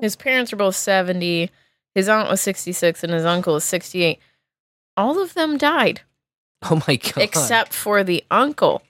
His 0.01 0.15
parents 0.15 0.53
are 0.53 0.57
both 0.57 0.77
70. 0.77 1.51
His 1.93 2.07
aunt 2.07 2.29
was 2.29 2.39
66 2.39 3.03
and 3.03 3.11
his 3.11 3.25
uncle 3.25 3.57
is 3.57 3.65
68. 3.65 4.19
All 4.95 5.21
of 5.21 5.33
them 5.33 5.57
died 5.57 5.99
Oh 6.71 6.81
my 6.87 6.95
god. 6.95 7.17
except 7.17 7.73
for 7.73 8.03
the 8.03 8.23
uncle, 8.31 8.81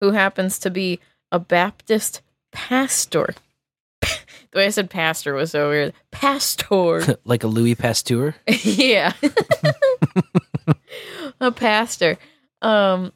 who 0.00 0.12
happens 0.12 0.58
to 0.60 0.70
be 0.70 1.00
a 1.32 1.38
Baptist 1.38 2.22
pastor. 2.52 3.34
the 4.00 4.08
way 4.54 4.66
I 4.66 4.70
said 4.70 4.90
pastor 4.90 5.34
was 5.34 5.50
so 5.52 5.68
weird. 5.70 5.92
Pastor. 6.10 7.18
like 7.24 7.44
a 7.44 7.48
Louis 7.48 7.74
Pasteur. 7.74 8.34
yeah. 8.46 9.12
a 11.40 11.52
pastor. 11.52 12.16
Um 12.62 13.12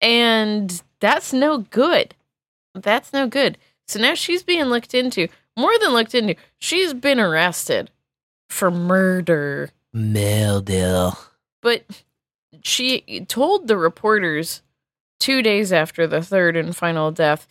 and 0.00 0.82
that's 1.00 1.32
no 1.32 1.58
good. 1.58 2.14
That's 2.74 3.12
no 3.12 3.26
good. 3.26 3.58
So 3.88 3.98
now 4.00 4.14
she's 4.14 4.42
being 4.42 4.64
looked 4.64 4.94
into. 4.94 5.28
More 5.56 5.76
than 5.80 5.92
looked 5.92 6.14
into. 6.14 6.36
She's 6.58 6.94
been 6.94 7.18
arrested 7.20 7.90
for 8.48 8.70
murder. 8.70 9.70
Murder. 9.92 11.10
But 11.62 11.84
she 12.62 13.24
told 13.28 13.66
the 13.68 13.76
reporters 13.76 14.62
2 15.20 15.42
days 15.42 15.72
after 15.72 16.06
the 16.06 16.22
third 16.22 16.56
and 16.56 16.76
final 16.76 17.10
death 17.10 17.46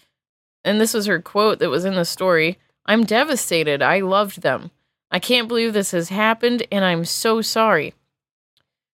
and 0.63 0.79
this 0.79 0.93
was 0.93 1.05
her 1.05 1.21
quote 1.21 1.59
that 1.59 1.69
was 1.69 1.85
in 1.85 1.95
the 1.95 2.05
story. 2.05 2.57
I'm 2.85 3.03
devastated. 3.03 3.81
I 3.81 3.99
loved 3.99 4.41
them. 4.41 4.71
I 5.11 5.19
can't 5.19 5.47
believe 5.47 5.73
this 5.73 5.91
has 5.91 6.09
happened, 6.09 6.65
and 6.71 6.85
I'm 6.85 7.05
so 7.05 7.41
sorry. 7.41 7.93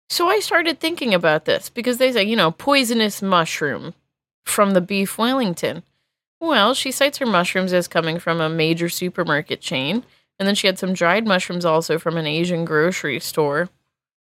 So 0.10 0.30
I 0.30 0.40
started 0.40 0.80
thinking 0.80 1.14
about 1.14 1.45
this 1.45 1.69
because 1.69 1.98
they 1.98 2.11
say, 2.11 2.24
you 2.24 2.35
know, 2.35 2.52
poisonous 2.52 3.22
mushroom 3.22 3.94
from 4.45 4.72
the 4.72 4.82
beef 4.82 5.18
Wellington. 5.18 5.84
Well, 6.40 6.74
she 6.74 6.92
cites 6.92 7.18
her 7.18 7.26
mushrooms 7.26 7.74
as 7.74 7.88
coming 7.88 8.19
from 8.19 8.40
a 8.40 8.50
major 8.50 8.88
supermarket 8.88 9.61
chain, 9.61 10.03
and 10.38 10.48
then 10.48 10.56
she 10.56 10.68
had 10.68 10.77
some 10.77 10.94
dried 10.94 11.26
mushrooms 11.26 11.66
also 11.66 11.98
from 11.98 12.18
an 12.18 12.27
Asian 12.27 12.66
grocery 12.66 13.19
store. 13.19 13.69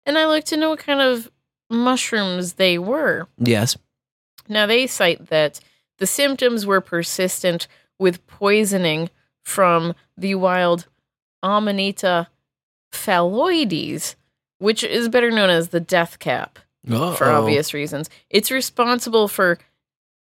And 0.06 0.18
I 0.18 0.26
looked 0.26 0.52
into 0.52 0.70
what 0.70 0.80
kind 0.80 1.02
of 1.02 1.30
mushrooms 1.70 2.54
they 2.54 2.78
were. 2.78 3.28
Yes. 3.38 3.78
Now, 4.48 4.66
they 4.66 4.88
cite 4.88 5.28
that 5.28 5.60
the 6.00 6.08
symptoms 6.08 6.66
were 6.66 6.82
persistent 6.82 7.68
with 8.00 8.26
poisoning 8.28 9.10
from 9.44 9.94
the 10.18 10.36
wild 10.36 10.88
Amanita 11.44 12.28
phalloides, 12.92 14.16
which 14.58 14.84
is 14.84 15.10
better 15.10 15.32
known 15.32 15.50
as 15.50 15.70
the 15.70 15.80
death 15.80 16.20
cap 16.20 16.60
for 16.88 16.94
Uh-oh. 16.96 17.42
obvious 17.44 17.74
reasons. 17.74 18.10
It's 18.30 18.52
responsible 18.52 19.28
for 19.28 19.58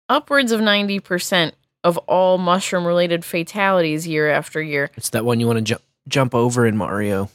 upwards 0.07 0.51
of 0.51 0.61
90% 0.61 1.51
of 1.83 1.97
all 1.99 2.37
mushroom 2.37 2.85
related 2.85 3.23
fatalities 3.23 4.07
year 4.07 4.29
after 4.29 4.61
year. 4.61 4.91
It's 4.97 5.09
that 5.11 5.25
one 5.25 5.39
you 5.39 5.47
want 5.47 5.57
to 5.57 5.63
jump 5.63 5.81
jump 6.07 6.33
over 6.33 6.65
in 6.65 6.75
Mario. 6.75 7.29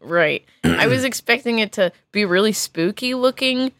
Right. 0.00 0.44
I 0.64 0.86
was 0.86 1.04
expecting 1.10 1.58
it 1.58 1.72
to 1.72 1.92
be 2.12 2.24
really 2.24 2.52
spooky 2.52 3.14
looking 3.14 3.72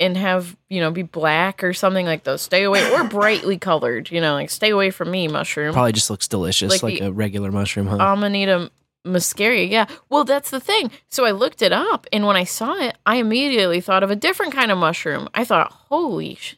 and 0.00 0.16
have, 0.16 0.56
you 0.68 0.80
know, 0.80 0.90
be 0.90 1.02
black 1.02 1.62
or 1.62 1.72
something 1.72 2.06
like 2.06 2.24
those. 2.24 2.42
Stay 2.42 2.64
away 2.64 2.90
or 2.92 3.04
brightly 3.08 3.58
colored, 3.58 4.10
you 4.10 4.20
know, 4.20 4.34
like 4.34 4.50
stay 4.50 4.70
away 4.70 4.90
from 4.90 5.10
me, 5.10 5.28
mushroom. 5.28 5.72
Probably 5.72 5.92
just 5.92 6.10
looks 6.10 6.28
delicious, 6.28 6.70
Like 6.70 6.82
like, 6.82 6.98
the- 7.00 7.06
a 7.06 7.12
regular 7.12 7.50
mushroom, 7.52 7.86
huh? 7.86 7.96
Amanita 8.00 8.70
muscaria. 9.06 9.68
Yeah. 9.68 9.86
Well, 10.08 10.24
that's 10.24 10.50
the 10.50 10.60
thing. 10.60 10.90
So 11.08 11.24
I 11.24 11.30
looked 11.32 11.62
it 11.62 11.72
up, 11.72 12.06
and 12.12 12.26
when 12.26 12.36
I 12.36 12.44
saw 12.44 12.74
it, 12.74 12.96
I 13.06 13.16
immediately 13.16 13.80
thought 13.80 14.02
of 14.02 14.10
a 14.10 14.16
different 14.16 14.52
kind 14.52 14.70
of 14.70 14.78
mushroom. 14.78 15.28
I 15.34 15.44
thought, 15.44 15.72
holy 15.72 16.34
sh- 16.36 16.56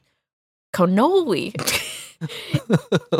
cannoli. 0.74 1.52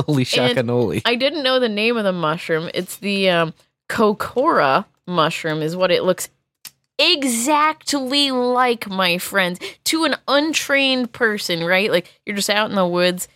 Holy 0.07 0.25
shakanoli. 0.25 1.03
I 1.05 1.15
didn't 1.15 1.43
know 1.43 1.59
the 1.61 1.69
name 1.69 1.97
of 1.99 2.05
the 2.05 2.13
mushroom. 2.13 2.71
It's 2.73 2.97
the 2.97 3.29
um, 3.29 3.55
Coccora 3.89 4.87
mushroom, 5.07 5.63
is 5.63 5.77
what 5.77 5.91
it 5.91 6.05
looks 6.05 6.29
exactly 6.99 8.31
like, 8.31 8.89
my 8.89 9.19
friends. 9.19 9.61
To 9.85 10.05
an 10.05 10.17
untrained 10.29 11.13
person, 11.13 11.65
right? 11.65 11.91
Like 11.91 12.21
you're 12.25 12.37
just 12.37 12.51
out 12.51 12.71
in 12.71 12.77
the 12.77 12.87
woods. 12.87 13.29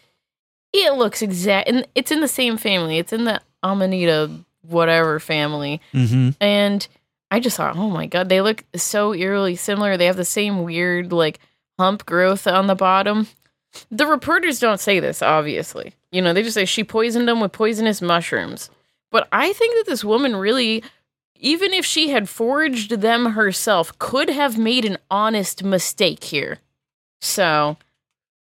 It 0.73 0.95
looks 0.95 1.23
exact, 1.23 1.69
and 1.69 1.87
it's 1.95 2.13
in 2.13 2.21
the 2.21 2.29
same 2.29 2.59
family. 2.59 2.99
It's 2.99 3.13
in 3.13 3.25
the 3.25 3.41
Amanita 3.63 4.31
whatever 4.63 5.19
family. 5.19 5.81
Mm-hmm. 5.95 6.31
And 6.41 6.87
I 7.31 7.41
just 7.41 7.57
thought, 7.57 7.77
oh 7.77 7.91
my 7.91 8.07
god, 8.07 8.29
they 8.29 8.41
look 8.41 8.65
so 8.75 9.15
eerily 9.15 9.57
similar. 9.57 9.97
They 9.97 10.07
have 10.07 10.17
the 10.17 10.25
same 10.25 10.63
weird 10.63 11.13
like 11.13 11.41
hump 11.79 12.07
growth 12.07 12.47
on 12.47 12.67
the 12.67 12.75
bottom. 12.75 13.29
The 13.91 14.07
reporters 14.07 14.61
don't 14.61 14.81
say 14.81 15.01
this, 15.01 15.23
obviously. 15.23 15.95
You 16.11 16.23
know, 16.23 16.33
they 16.33 16.43
just 16.43 16.55
say 16.55 16.65
she 16.65 16.85
poisoned 16.85 17.29
them 17.29 17.41
with 17.41 17.53
poisonous 17.53 18.01
mushrooms. 18.01 18.71
But 19.11 19.29
I 19.33 19.53
think 19.53 19.75
that 19.77 19.91
this 19.91 20.05
woman 20.05 20.37
really, 20.37 20.83
even 21.39 21.73
if 21.73 21.85
she 21.85 22.11
had 22.11 22.29
forged 22.29 23.01
them 23.01 23.33
herself, 23.33 23.99
could 23.99 24.29
have 24.31 24.59
made 24.59 24.85
an 24.85 24.99
honest 25.11 25.63
mistake 25.65 26.25
here. 26.25 26.59
So 27.21 27.77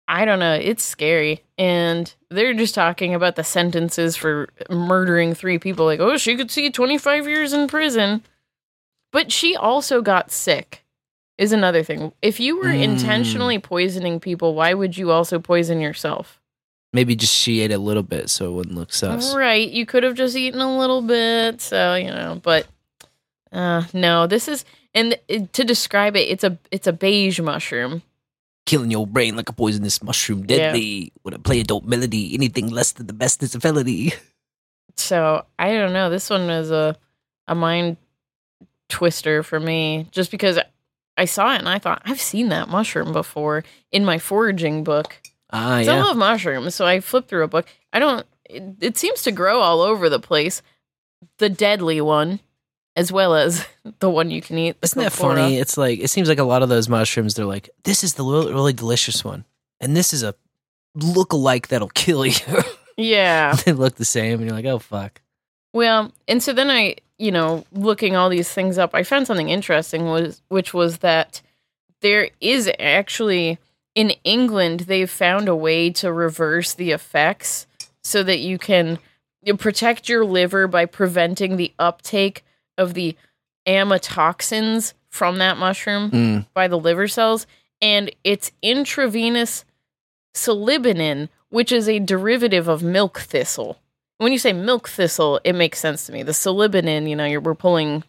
I 0.08 0.24
don't 0.24 0.38
know. 0.38 0.54
It's 0.54 0.82
scary. 0.82 1.42
And 1.58 2.12
they're 2.30 2.54
just 2.54 2.74
talking 2.74 3.14
about 3.14 3.36
the 3.36 3.44
sentences 3.44 4.16
for 4.16 4.48
murdering 4.68 5.34
three 5.34 5.58
people. 5.58 5.84
Like, 5.86 6.00
oh, 6.00 6.16
she 6.16 6.36
could 6.36 6.50
see 6.50 6.70
25 6.70 7.28
years 7.28 7.52
in 7.52 7.68
prison. 7.68 8.22
But 9.12 9.30
she 9.30 9.54
also 9.54 10.00
got 10.02 10.30
sick, 10.30 10.82
is 11.38 11.52
another 11.52 11.82
thing. 11.82 12.12
If 12.22 12.40
you 12.40 12.56
were 12.58 12.64
Mm. 12.68 12.82
intentionally 12.82 13.58
poisoning 13.58 14.20
people, 14.20 14.54
why 14.54 14.72
would 14.74 14.96
you 14.96 15.10
also 15.10 15.38
poison 15.38 15.80
yourself? 15.80 16.40
Maybe 16.94 17.14
just 17.16 17.34
she 17.34 17.60
ate 17.60 17.72
a 17.72 17.78
little 17.78 18.02
bit 18.02 18.28
so 18.28 18.46
it 18.50 18.52
wouldn't 18.52 18.74
look 18.74 18.92
sus. 18.92 19.34
Right. 19.34 19.68
You 19.70 19.86
could 19.86 20.02
have 20.02 20.14
just 20.14 20.36
eaten 20.36 20.60
a 20.60 20.78
little 20.78 21.00
bit. 21.02 21.60
So, 21.60 21.94
you 21.94 22.08
know, 22.10 22.40
but 22.42 22.66
uh 23.52 23.82
no, 23.92 24.26
this 24.26 24.48
is 24.48 24.64
and 24.94 25.18
to 25.52 25.64
describe 25.64 26.16
it, 26.16 26.28
it's 26.28 26.44
a 26.44 26.58
it's 26.70 26.86
a 26.86 26.92
beige 26.92 27.40
mushroom. 27.40 28.02
Killing 28.64 28.90
your 28.90 29.06
brain 29.06 29.34
like 29.36 29.48
a 29.48 29.52
poisonous 29.52 30.02
mushroom, 30.02 30.46
deadly. 30.46 31.12
With 31.24 31.34
a 31.34 31.38
play 31.38 31.60
adult 31.60 31.84
melody, 31.84 32.32
anything 32.34 32.70
less 32.70 32.92
than 32.92 33.06
the 33.08 33.12
best 33.12 33.42
is 33.42 33.54
a 33.54 33.60
felony. 33.60 34.12
So 34.96 35.44
I 35.58 35.72
don't 35.72 35.92
know. 35.94 36.10
This 36.10 36.28
one 36.30 36.46
was 36.46 36.70
a 36.70 36.96
a 37.48 37.54
mind 37.54 37.96
twister 38.88 39.42
for 39.42 39.58
me, 39.58 40.06
just 40.10 40.30
because 40.30 40.58
I 41.16 41.24
saw 41.24 41.54
it 41.54 41.58
and 41.58 41.68
I 41.68 41.78
thought 41.78 42.02
I've 42.04 42.20
seen 42.20 42.50
that 42.50 42.68
mushroom 42.68 43.12
before 43.12 43.64
in 43.90 44.04
my 44.04 44.18
foraging 44.18 44.84
book. 44.84 45.16
Ah, 45.50 45.82
So 45.84 45.92
I 45.94 46.00
love 46.00 46.16
mushrooms, 46.16 46.74
so 46.74 46.86
I 46.86 47.00
flipped 47.00 47.28
through 47.28 47.44
a 47.44 47.48
book. 47.48 47.66
I 47.92 47.98
don't. 47.98 48.26
It, 48.48 48.62
it 48.80 48.98
seems 48.98 49.22
to 49.22 49.32
grow 49.32 49.60
all 49.60 49.80
over 49.80 50.08
the 50.08 50.20
place. 50.20 50.62
The 51.38 51.48
deadly 51.48 52.00
one, 52.00 52.40
as 52.96 53.10
well 53.10 53.34
as 53.34 53.66
the 54.00 54.10
one 54.10 54.30
you 54.30 54.42
can 54.42 54.58
eat. 54.58 54.76
Isn't 54.82 55.02
that 55.02 55.12
funny? 55.12 55.58
It's 55.58 55.76
like 55.76 56.00
it 56.00 56.08
seems 56.08 56.28
like 56.28 56.38
a 56.38 56.44
lot 56.44 56.62
of 56.62 56.68
those 56.68 56.88
mushrooms. 56.88 57.34
They're 57.34 57.46
like, 57.46 57.70
this 57.84 58.04
is 58.04 58.14
the 58.14 58.24
really, 58.24 58.52
really 58.52 58.72
delicious 58.72 59.24
one, 59.24 59.44
and 59.80 59.96
this 59.96 60.12
is 60.12 60.22
a 60.22 60.34
look-alike 60.94 61.68
that'll 61.68 61.88
kill 61.94 62.26
you. 62.26 62.62
Yeah. 62.96 63.54
they 63.64 63.72
look 63.72 63.96
the 63.96 64.04
same, 64.04 64.34
and 64.34 64.44
you're 64.44 64.56
like, 64.56 64.66
oh 64.66 64.78
fuck. 64.78 65.20
Well, 65.72 66.12
and 66.28 66.42
so 66.42 66.52
then 66.52 66.70
I, 66.70 66.96
you 67.18 67.30
know, 67.30 67.64
looking 67.72 68.14
all 68.14 68.28
these 68.28 68.50
things 68.50 68.76
up, 68.76 68.94
I 68.94 69.04
found 69.04 69.26
something 69.26 69.48
interesting 69.48 70.04
was 70.04 70.42
which 70.48 70.74
was 70.74 70.98
that 70.98 71.40
there 72.02 72.30
is 72.40 72.70
actually 72.78 73.58
in 73.94 74.10
England 74.24 74.80
they've 74.80 75.10
found 75.10 75.48
a 75.48 75.56
way 75.56 75.90
to 75.90 76.12
reverse 76.12 76.74
the 76.74 76.90
effects 76.92 77.66
so 78.02 78.22
that 78.22 78.40
you 78.40 78.58
can 78.58 78.98
protect 79.58 80.08
your 80.08 80.24
liver 80.24 80.66
by 80.66 80.86
preventing 80.86 81.56
the 81.56 81.72
uptake 81.78 82.44
of 82.78 82.94
the 82.94 83.16
amatoxins 83.66 84.94
from 85.08 85.38
that 85.38 85.56
mushroom 85.58 86.10
Mm. 86.10 86.46
by 86.54 86.68
the 86.68 86.78
liver 86.78 87.06
cells 87.08 87.46
and 87.80 88.10
it's 88.24 88.50
intravenous 88.62 89.64
silibinin 90.34 91.28
which 91.50 91.70
is 91.70 91.88
a 91.88 91.98
derivative 91.98 92.66
of 92.68 92.82
milk 92.82 93.18
thistle 93.20 93.78
when 94.18 94.32
you 94.32 94.38
say 94.38 94.52
milk 94.52 94.88
thistle 94.88 95.40
it 95.44 95.52
makes 95.54 95.78
sense 95.78 96.06
to 96.06 96.12
me 96.12 96.22
the 96.22 96.32
silibinin 96.32 97.08
you 97.08 97.14
know 97.16 97.24
you're, 97.26 97.40
we're 97.40 97.54
pulling 97.54 98.02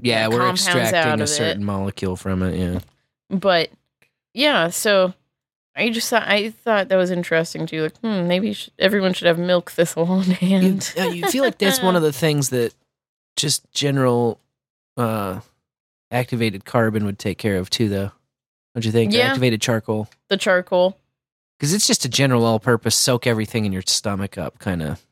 Yeah, 0.00 0.28
we're 0.28 0.48
extracting 0.50 1.20
a 1.20 1.24
it. 1.24 1.26
certain 1.28 1.64
molecule 1.64 2.16
from 2.16 2.42
it. 2.42 2.58
Yeah. 2.58 2.80
but 3.30 3.70
yeah 4.34 4.68
so 4.68 5.14
i 5.74 5.88
just 5.88 6.10
thought 6.10 6.28
i 6.28 6.50
thought 6.50 6.88
that 6.90 6.96
was 6.96 7.10
interesting 7.10 7.66
too 7.66 7.82
like 7.84 7.96
hmm 7.98 8.28
maybe 8.28 8.52
sh- 8.52 8.68
everyone 8.78 9.14
should 9.14 9.26
have 9.26 9.38
milk 9.38 9.70
thistle 9.70 10.04
on 10.06 10.22
hand 10.24 10.92
Yeah, 10.96 11.06
you 11.06 11.26
feel 11.28 11.44
like 11.44 11.58
that's 11.58 11.82
one 11.82 11.96
of 11.96 12.02
the 12.02 12.12
things 12.12 12.50
that 12.50 12.74
just 13.36 13.70
general 13.72 14.38
uh 14.96 15.40
activated 16.10 16.64
carbon 16.64 17.04
would 17.04 17.18
take 17.18 17.38
care 17.38 17.56
of 17.58 17.70
too, 17.70 17.88
though. 17.88 18.12
Don't 18.74 18.84
you 18.84 18.92
think? 18.92 19.12
Yeah. 19.12 19.28
Activated 19.28 19.60
charcoal. 19.60 20.08
the 20.28 20.36
charcoal 20.36 20.96
because 21.58 21.72
it's 21.74 21.86
just 21.86 22.04
a 22.04 22.08
general 22.08 22.44
all-purpose 22.44 22.96
soak 22.96 23.26
everything 23.26 23.64
in 23.64 23.72
your 23.72 23.82
stomach 23.86 24.36
up 24.38 24.58
kind 24.58 24.82
of 24.82 25.04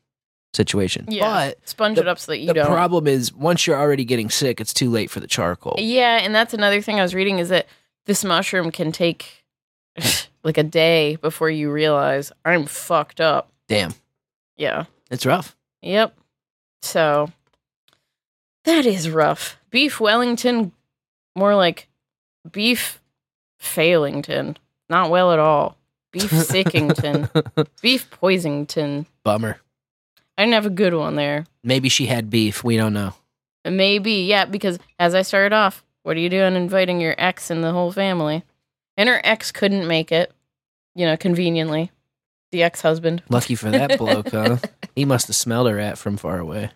situation. 0.53 1.05
Yeah, 1.07 1.49
But 1.49 1.69
sponge 1.69 1.95
the- 1.95 2.01
it 2.01 2.07
up 2.07 2.19
so 2.19 2.31
that 2.33 2.39
you 2.39 2.47
the 2.47 2.53
don't. 2.55 2.65
The 2.65 2.71
problem 2.71 3.07
is 3.07 3.33
once 3.33 3.65
you're 3.65 3.77
already 3.79 4.03
getting 4.03 4.29
sick, 4.29 4.59
it's 4.59 4.73
too 4.73 4.89
late 4.89 5.09
for 5.09 5.19
the 5.21 5.27
charcoal. 5.27 5.75
Yeah, 5.77 6.17
and 6.17 6.35
that's 6.35 6.53
another 6.53 6.81
thing 6.81 6.99
I 6.99 7.03
was 7.03 7.15
reading 7.15 7.39
is 7.39 7.49
that 7.49 7.67
this 8.05 8.25
mushroom 8.25 8.69
can 8.71 8.91
take 8.91 9.45
like 10.43 10.57
a 10.57 10.63
day 10.63 11.15
before 11.17 11.49
you 11.49 11.71
realize 11.71 12.31
I'm 12.43 12.65
fucked 12.65 13.21
up. 13.21 13.49
Damn, 13.69 13.93
Yeah. 14.57 14.85
it's 15.09 15.25
rough. 15.25 15.55
Yep. 15.83 16.17
So 16.81 17.31
that 18.65 18.85
is 18.85 19.09
rough. 19.09 19.57
Beef 19.69 19.99
Wellington, 19.99 20.71
more 21.35 21.55
like 21.55 21.87
beef 22.51 22.99
Failington. 23.59 24.57
Not 24.89 25.09
well 25.09 25.31
at 25.31 25.39
all. 25.39 25.77
Beef 26.11 26.29
Sickington. 26.45 27.29
beef 27.81 28.09
Poisington. 28.11 29.05
Bummer. 29.23 29.59
I 30.37 30.43
didn't 30.43 30.55
have 30.55 30.65
a 30.65 30.69
good 30.71 30.93
one 30.93 31.15
there. 31.15 31.45
Maybe 31.63 31.87
she 31.89 32.07
had 32.07 32.29
beef. 32.29 32.63
We 32.63 32.75
don't 32.77 32.93
know. 32.93 33.13
Maybe, 33.63 34.23
yeah, 34.23 34.45
because 34.45 34.79
as 34.99 35.13
I 35.13 35.21
started 35.21 35.53
off, 35.53 35.83
what 36.03 36.17
are 36.17 36.19
you 36.19 36.29
doing 36.29 36.55
inviting 36.55 36.99
your 36.99 37.15
ex 37.17 37.49
and 37.51 37.63
the 37.63 37.71
whole 37.71 37.91
family? 37.91 38.43
And 38.97 39.07
her 39.07 39.21
ex 39.23 39.51
couldn't 39.51 39.87
make 39.87 40.11
it, 40.11 40.31
you 40.95 41.05
know, 41.05 41.15
conveniently. 41.15 41.91
The 42.51 42.63
ex 42.63 42.81
husband. 42.81 43.23
Lucky 43.29 43.55
for 43.55 43.69
that 43.69 43.97
bloke, 43.97 44.31
huh? 44.31 44.57
He 44.95 45.05
must 45.05 45.27
have 45.27 45.35
smelled 45.37 45.69
her 45.69 45.79
at 45.79 45.97
from 45.97 46.17
far 46.17 46.39
away. 46.39 46.71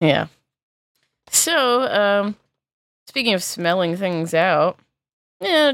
Yeah. 0.00 0.26
So, 1.30 1.82
um, 1.82 2.36
speaking 3.06 3.34
of 3.34 3.42
smelling 3.42 3.96
things 3.96 4.34
out, 4.34 4.78
yeah, 5.40 5.72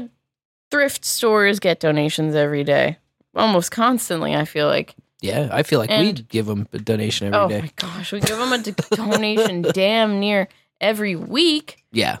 thrift 0.71 1.05
stores 1.05 1.59
get 1.59 1.79
donations 1.79 2.35
every 2.35 2.63
day, 2.63 2.97
almost 3.35 3.71
constantly. 3.71 4.35
I 4.35 4.45
feel 4.45 4.67
like. 4.67 4.95
Yeah, 5.21 5.47
I 5.51 5.63
feel 5.63 5.79
like 5.79 5.89
And- 5.89 6.05
we'd 6.05 6.27
give 6.27 6.47
them 6.47 6.67
a 6.73 6.79
donation 6.79 7.33
every 7.33 7.47
day. 7.47 7.55
oh 7.55 7.61
day. 7.61 7.61
my 7.61 7.71
gosh, 7.77 8.11
we 8.11 8.19
give 8.19 8.37
them 8.37 8.51
a 8.51 8.57
donation 8.95 9.61
damn 9.73 10.19
near 10.19 10.49
every 10.81 11.15
week 11.15 11.85
Yeah. 11.93 12.17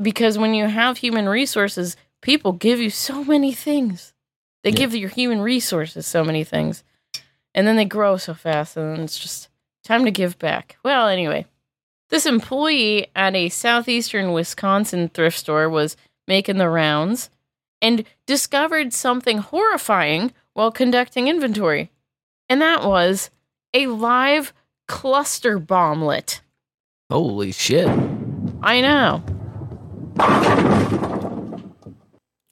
because 0.00 0.38
when 0.38 0.52
you 0.52 0.66
have 0.66 0.96
human 0.98 1.28
resources, 1.28 1.96
people 2.20 2.50
give 2.50 2.80
you 2.80 2.90
so 2.90 3.22
many 3.22 3.52
things. 3.52 4.12
They 4.64 4.70
Yeah. 4.70 4.76
give 4.76 4.94
your 4.96 5.08
human 5.10 5.40
resources 5.40 6.04
so 6.04 6.24
many 6.24 6.42
things, 6.42 6.82
and 7.54 7.64
then 7.64 7.76
they 7.76 7.84
grow 7.84 8.16
so 8.16 8.34
fast, 8.34 8.76
and 8.76 8.96
then 8.96 9.04
it's 9.04 9.20
just 9.20 9.48
time 9.84 10.04
to 10.04 10.10
give 10.10 10.36
back. 10.40 10.78
Well, 10.82 11.06
anyway, 11.06 11.46
this 12.12 12.26
employee 12.26 13.06
at 13.16 13.34
a 13.34 13.48
southeastern 13.48 14.32
Wisconsin 14.34 15.08
thrift 15.08 15.38
store 15.38 15.68
was 15.70 15.96
making 16.28 16.58
the 16.58 16.68
rounds 16.68 17.30
and 17.80 18.04
discovered 18.26 18.92
something 18.92 19.38
horrifying 19.38 20.30
while 20.52 20.70
conducting 20.70 21.26
inventory, 21.26 21.90
and 22.50 22.60
that 22.60 22.84
was 22.84 23.30
a 23.72 23.86
live 23.86 24.52
cluster 24.86 25.58
bomblet. 25.58 26.40
Holy 27.10 27.50
shit. 27.50 27.88
I 28.62 28.82
know. 28.82 29.24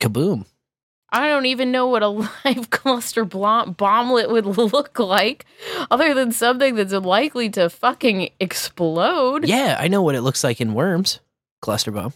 Kaboom. 0.01 0.47
I 1.13 1.29
don't 1.29 1.47
even 1.47 1.73
know 1.73 1.87
what 1.89 2.03
a 2.03 2.09
live 2.45 2.71
cluster 2.71 3.25
blom- 3.25 3.75
bomblet 3.75 4.31
would 4.31 4.47
look 4.47 4.99
like, 4.99 5.45
other 5.91 6.15
than 6.15 6.33
something 6.33 6.75
that's 6.75 6.93
likely 6.93 7.51
to 7.51 7.69
fucking 7.71 8.31
explode. 8.39 9.47
Yeah, 9.47 9.77
I 9.79 9.89
know 9.89 10.03
what 10.03 10.15
it 10.15 10.23
looks 10.23 10.45
like 10.45 10.61
in 10.61 10.75
Worms. 10.75 11.21
Cluster 11.61 11.91
bomb. 11.91 12.13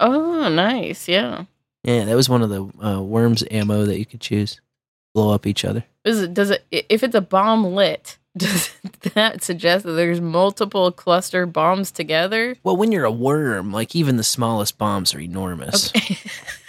Oh, 0.00 0.48
nice. 0.48 1.08
Yeah. 1.08 1.44
Yeah, 1.84 2.04
that 2.06 2.16
was 2.16 2.28
one 2.28 2.42
of 2.42 2.48
the 2.48 2.64
uh, 2.84 3.02
Worms 3.02 3.44
ammo 3.50 3.84
that 3.84 3.98
you 3.98 4.06
could 4.06 4.20
choose. 4.20 4.60
Blow 5.14 5.32
up 5.32 5.46
each 5.46 5.64
other. 5.64 5.84
Is 6.04 6.22
it? 6.22 6.34
Does 6.34 6.50
it? 6.50 6.64
If 6.72 7.04
it's 7.04 7.14
a 7.14 7.20
bomb 7.20 7.64
lit, 7.74 8.18
does 8.36 8.70
that 9.14 9.44
suggest 9.44 9.84
that 9.84 9.92
there's 9.92 10.20
multiple 10.20 10.90
cluster 10.90 11.46
bombs 11.46 11.92
together? 11.92 12.56
Well, 12.64 12.76
when 12.76 12.90
you're 12.90 13.04
a 13.04 13.12
worm, 13.12 13.70
like 13.70 13.94
even 13.94 14.16
the 14.16 14.24
smallest 14.24 14.76
bombs 14.76 15.14
are 15.14 15.20
enormous. 15.20 15.92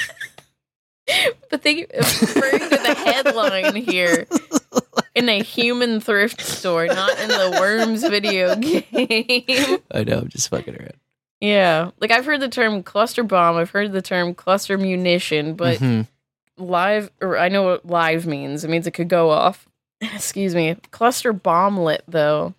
But 1.49 1.61
they 1.63 1.85
referring 1.95 2.59
to 2.59 2.69
the 2.69 2.95
headline 3.05 3.75
here 3.75 4.25
in 5.15 5.29
a 5.29 5.41
human 5.43 5.99
thrift 5.99 6.41
store, 6.41 6.87
not 6.87 7.19
in 7.19 7.27
the 7.29 7.57
Worms 7.59 8.01
video 8.03 8.55
game. 8.55 8.83
I 9.91 10.03
know, 10.03 10.19
I'm 10.19 10.29
just 10.29 10.49
fucking 10.49 10.75
around. 10.75 10.93
Yeah, 11.41 11.91
like 11.99 12.11
I've 12.11 12.25
heard 12.25 12.39
the 12.41 12.49
term 12.49 12.81
cluster 12.83 13.23
bomb. 13.23 13.57
I've 13.57 13.69
heard 13.71 13.91
the 13.91 14.01
term 14.01 14.33
cluster 14.33 14.77
munition, 14.77 15.53
but 15.55 15.79
Mhm. 15.79 16.07
live, 16.57 17.11
or 17.21 17.37
I 17.37 17.49
know 17.49 17.63
what 17.63 17.85
live 17.85 18.25
means. 18.25 18.63
It 18.63 18.69
means 18.69 18.87
it 18.87 18.91
could 18.91 19.09
go 19.09 19.29
off. 19.31 19.67
Excuse 20.01 20.55
me. 20.55 20.75
Cluster 20.91 21.33
bomblet, 21.33 22.01
though. 22.07 22.53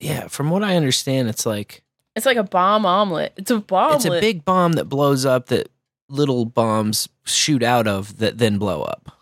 Yeah, 0.00 0.28
from 0.28 0.50
what 0.50 0.62
I 0.62 0.76
understand, 0.76 1.28
it's 1.28 1.44
like 1.46 1.82
It's 2.16 2.26
like 2.26 2.36
a 2.36 2.42
bomb 2.44 2.84
omelet. 2.84 3.32
It's 3.36 3.50
a 3.50 3.58
bomb. 3.58 3.94
it's 3.96 4.04
a 4.04 4.10
big 4.20 4.44
bomb 4.44 4.72
that 4.74 4.86
blows 4.86 5.24
up 5.24 5.46
that 5.46 5.68
little 6.08 6.44
bombs 6.44 7.08
shoot 7.24 7.62
out 7.62 7.86
of 7.86 8.18
that 8.18 8.38
then 8.38 8.58
blow 8.58 8.82
up. 8.82 9.12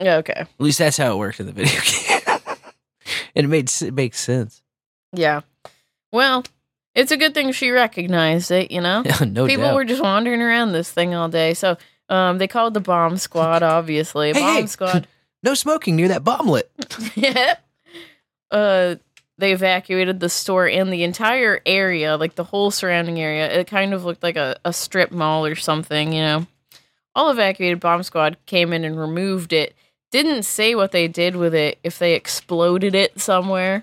Yeah, 0.00 0.16
okay. 0.16 0.32
At 0.32 0.48
least 0.58 0.78
that's 0.78 0.96
how 0.96 1.12
it 1.12 1.18
worked 1.18 1.40
in 1.40 1.46
the 1.46 1.52
video 1.52 1.80
game. 1.84 2.56
and 3.34 3.44
it 3.44 3.48
made 3.48 3.70
it 3.82 3.94
makes 3.94 4.20
sense. 4.20 4.62
Yeah. 5.12 5.42
Well, 6.12 6.44
it's 6.94 7.12
a 7.12 7.16
good 7.16 7.34
thing 7.34 7.52
she 7.52 7.70
recognized 7.70 8.50
it, 8.50 8.70
you 8.70 8.80
know? 8.80 9.02
No 9.26 9.46
People 9.46 9.64
doubt. 9.64 9.74
were 9.74 9.84
just 9.84 10.02
wandering 10.02 10.42
around 10.42 10.72
this 10.72 10.90
thing 10.90 11.14
all 11.14 11.28
day. 11.28 11.54
So 11.54 11.76
um, 12.08 12.38
they 12.38 12.48
called 12.48 12.74
the 12.74 12.80
bomb 12.80 13.16
squad, 13.16 13.62
obviously. 13.64 14.32
Hey, 14.32 14.40
bomb 14.40 14.54
hey. 14.56 14.66
squad. 14.66 15.06
No 15.42 15.54
smoking 15.54 15.96
near 15.96 16.08
that 16.08 16.24
bomblet. 16.24 16.64
yeah. 17.14 17.56
Uh, 18.50 18.96
they 19.38 19.52
evacuated 19.52 20.20
the 20.20 20.28
store 20.28 20.68
and 20.68 20.92
the 20.92 21.02
entire 21.02 21.60
area, 21.66 22.16
like 22.16 22.36
the 22.36 22.44
whole 22.44 22.70
surrounding 22.70 23.20
area. 23.20 23.50
It 23.50 23.66
kind 23.66 23.92
of 23.92 24.04
looked 24.04 24.22
like 24.22 24.36
a, 24.36 24.56
a 24.64 24.72
strip 24.72 25.10
mall 25.10 25.44
or 25.44 25.56
something, 25.56 26.12
you 26.12 26.22
know. 26.22 26.46
All 27.16 27.30
evacuated 27.30 27.80
bomb 27.80 28.02
squad 28.02 28.36
came 28.46 28.72
in 28.72 28.84
and 28.84 28.98
removed 28.98 29.52
it. 29.52 29.74
Didn't 30.10 30.44
say 30.44 30.74
what 30.74 30.92
they 30.92 31.08
did 31.08 31.36
with 31.36 31.54
it, 31.54 31.78
if 31.82 31.98
they 31.98 32.14
exploded 32.14 32.94
it 32.94 33.20
somewhere. 33.20 33.82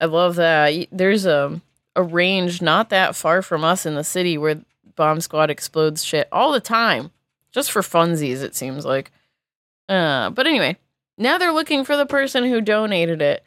I 0.00 0.06
love 0.06 0.36
that. 0.36 0.88
There's 0.90 1.26
a, 1.26 1.60
a 1.96 2.02
range 2.02 2.60
not 2.60 2.90
that 2.90 3.16
far 3.16 3.40
from 3.40 3.64
us 3.64 3.86
in 3.86 3.94
the 3.94 4.04
city 4.04 4.36
where 4.36 4.60
bomb 4.96 5.20
squad 5.20 5.48
explodes 5.50 6.04
shit 6.04 6.28
all 6.32 6.52
the 6.52 6.60
time. 6.60 7.10
Just 7.52 7.70
for 7.70 7.82
funsies, 7.82 8.42
it 8.42 8.54
seems 8.54 8.84
like. 8.84 9.10
Uh, 9.88 10.30
but 10.30 10.46
anyway, 10.46 10.76
now 11.18 11.38
they're 11.38 11.52
looking 11.52 11.84
for 11.84 11.96
the 11.96 12.06
person 12.06 12.44
who 12.44 12.60
donated 12.60 13.20
it. 13.20 13.44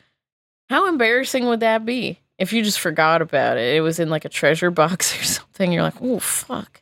How 0.69 0.87
embarrassing 0.87 1.45
would 1.47 1.59
that 1.59 1.85
be 1.85 2.19
if 2.37 2.53
you 2.53 2.63
just 2.63 2.79
forgot 2.79 3.21
about 3.21 3.57
it? 3.57 3.75
It 3.75 3.81
was 3.81 3.99
in 3.99 4.09
like 4.09 4.25
a 4.25 4.29
treasure 4.29 4.71
box 4.71 5.15
or 5.19 5.23
something. 5.23 5.71
You're 5.71 5.83
like, 5.83 6.01
oh, 6.01 6.19
fuck. 6.19 6.81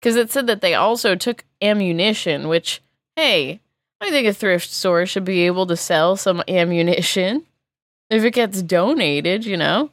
Because 0.00 0.16
it 0.16 0.30
said 0.30 0.46
that 0.46 0.60
they 0.60 0.74
also 0.74 1.14
took 1.14 1.44
ammunition, 1.60 2.48
which, 2.48 2.82
hey, 3.16 3.60
I 4.00 4.10
think 4.10 4.28
a 4.28 4.32
thrift 4.34 4.70
store 4.70 5.06
should 5.06 5.24
be 5.24 5.46
able 5.46 5.66
to 5.66 5.76
sell 5.76 6.16
some 6.16 6.42
ammunition 6.46 7.44
if 8.10 8.22
it 8.24 8.34
gets 8.34 8.62
donated, 8.62 9.44
you 9.44 9.56
know? 9.56 9.90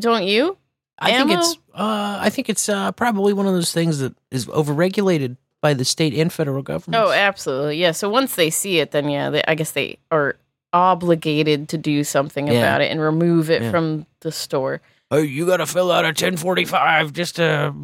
Don't 0.00 0.24
you? 0.24 0.58
I 0.98 1.10
Ammo? 1.12 1.28
think 1.28 1.40
it's 1.40 1.58
uh, 1.74 2.18
I 2.20 2.28
think 2.30 2.48
it's 2.48 2.68
uh, 2.68 2.90
probably 2.92 3.32
one 3.32 3.46
of 3.46 3.54
those 3.54 3.72
things 3.72 4.00
that 4.00 4.14
is 4.32 4.46
overregulated 4.46 5.36
by 5.60 5.74
the 5.74 5.84
state 5.84 6.12
and 6.14 6.32
federal 6.32 6.62
government. 6.62 7.02
Oh, 7.02 7.12
absolutely. 7.12 7.76
Yeah. 7.78 7.92
So 7.92 8.08
once 8.08 8.34
they 8.34 8.50
see 8.50 8.80
it, 8.80 8.90
then 8.90 9.08
yeah, 9.08 9.30
they, 9.30 9.42
I 9.46 9.54
guess 9.54 9.70
they 9.70 9.98
are 10.10 10.36
obligated 10.72 11.68
to 11.70 11.78
do 11.78 12.04
something 12.04 12.46
Yeah. 12.46 12.54
about 12.54 12.80
it 12.80 12.90
and 12.90 13.00
remove 13.00 13.50
it 13.50 13.62
Yeah. 13.62 13.70
from 13.70 14.06
the 14.20 14.32
store. 14.32 14.80
Oh, 15.10 15.18
you 15.18 15.46
got 15.46 15.58
to 15.58 15.66
fill 15.66 15.90
out 15.90 16.04
a 16.04 16.12
1045 16.12 17.12
just 17.12 17.36
to 17.36 17.74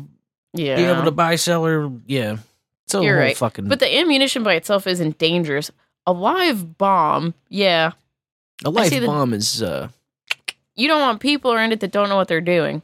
Yeah. 0.53 0.77
be 0.77 0.85
able 0.85 1.05
to 1.05 1.11
buy, 1.11 1.37
sell, 1.37 1.65
or 1.67 1.91
yeah. 2.07 2.37
It's 2.87 2.95
a 2.95 3.03
You're 3.03 3.17
right. 3.19 3.37
fucking. 3.37 3.67
But 3.69 3.81
the 3.81 3.97
ammunition 3.99 4.43
by 4.43 4.55
itself 4.55 4.87
isn't 4.87 5.17
dangerous. 5.19 5.71
A 6.07 6.13
live 6.13 6.77
bomb, 6.77 7.33
yeah. 7.49 7.93
A 8.65 8.69
live 8.71 8.89
see 8.89 8.99
the- 8.99 9.07
bomb 9.07 9.33
is 9.33 9.63
uh, 9.63 9.89
You 10.77 10.87
don't 10.89 11.01
want 11.01 11.21
people 11.21 11.53
around 11.53 11.73
it 11.73 11.81
that 11.81 11.93
don't 11.93 12.09
know 12.11 12.17
what 12.17 12.29
they're 12.29 12.41
doing, 12.43 12.83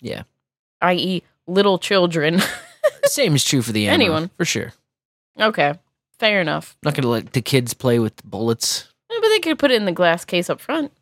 yeah. 0.00 0.22
i.e., 0.82 1.22
little 1.48 1.78
children. 1.78 2.40
Same 3.06 3.34
is 3.34 3.44
true 3.44 3.60
for 3.62 3.72
the 3.72 3.88
ammo, 3.88 3.94
Anyone. 3.94 4.30
for 4.36 4.44
sure. 4.44 4.72
okay, 5.40 5.74
fair 6.18 6.40
enough. 6.40 6.76
Not 6.84 6.94
gonna 6.94 7.08
let 7.08 7.32
the 7.32 7.42
kids 7.42 7.74
play 7.74 7.98
with 7.98 8.22
bullets. 8.24 8.89
But 9.20 9.28
they 9.28 9.38
could 9.40 9.58
put 9.58 9.70
it 9.70 9.74
in 9.76 9.84
the 9.84 9.92
glass 9.92 10.24
case 10.24 10.48
up 10.50 10.60
front, 10.60 10.92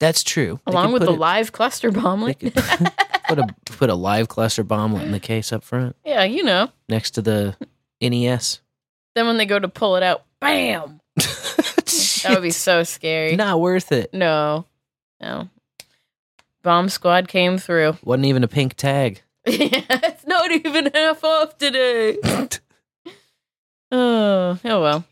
That's 0.00 0.22
true. 0.22 0.60
They 0.66 0.72
along 0.72 0.86
could 0.86 0.92
with 0.94 1.02
put 1.02 1.06
the 1.06 1.12
it- 1.14 1.18
live 1.20 1.52
cluster 1.52 1.90
bomblet. 1.90 2.38
put 3.28 3.38
a 3.38 3.46
put 3.66 3.90
a 3.90 3.94
live 3.94 4.28
cluster 4.28 4.64
bomblet 4.64 5.02
in 5.02 5.12
the 5.12 5.20
case 5.20 5.52
up 5.52 5.62
front 5.64 5.96
yeah, 6.04 6.24
you 6.24 6.42
know. 6.44 6.70
next 6.88 7.12
to 7.12 7.22
the 7.22 7.56
NES. 8.00 8.60
Then 9.14 9.26
when 9.26 9.36
they 9.38 9.46
go 9.46 9.58
to 9.58 9.68
pull 9.68 9.96
it 9.96 10.02
out, 10.02 10.24
bam! 10.40 11.00
that 11.16 12.26
would 12.30 12.42
be 12.42 12.50
so 12.50 12.84
scary. 12.84 13.34
Not 13.36 13.60
worth 13.60 13.90
it. 13.92 14.14
No, 14.14 14.64
no. 15.20 15.48
Bomb 16.62 16.88
squad 16.88 17.26
came 17.28 17.58
through. 17.58 17.96
Wasn't 18.04 18.26
even 18.26 18.44
a 18.44 18.48
pink 18.48 18.74
tag. 18.74 19.22
Yeah, 19.46 19.82
it's 19.88 20.26
not 20.26 20.50
even 20.52 20.90
half 20.94 21.24
off 21.24 21.56
today. 21.58 22.18
oh, 23.90 24.58
oh 24.64 24.80
well. 24.82 25.04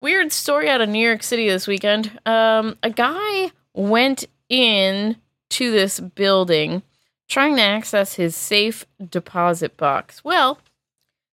Weird 0.00 0.32
story 0.32 0.68
out 0.68 0.80
of 0.80 0.88
New 0.88 1.04
York 1.04 1.24
City 1.24 1.48
this 1.48 1.66
weekend. 1.66 2.20
Um, 2.24 2.76
a 2.84 2.90
guy 2.90 3.50
went 3.74 4.26
in 4.48 5.16
to 5.50 5.72
this 5.72 5.98
building 5.98 6.82
trying 7.28 7.56
to 7.56 7.62
access 7.62 8.14
his 8.14 8.36
safe 8.36 8.86
deposit 9.10 9.76
box. 9.76 10.22
Well, 10.22 10.60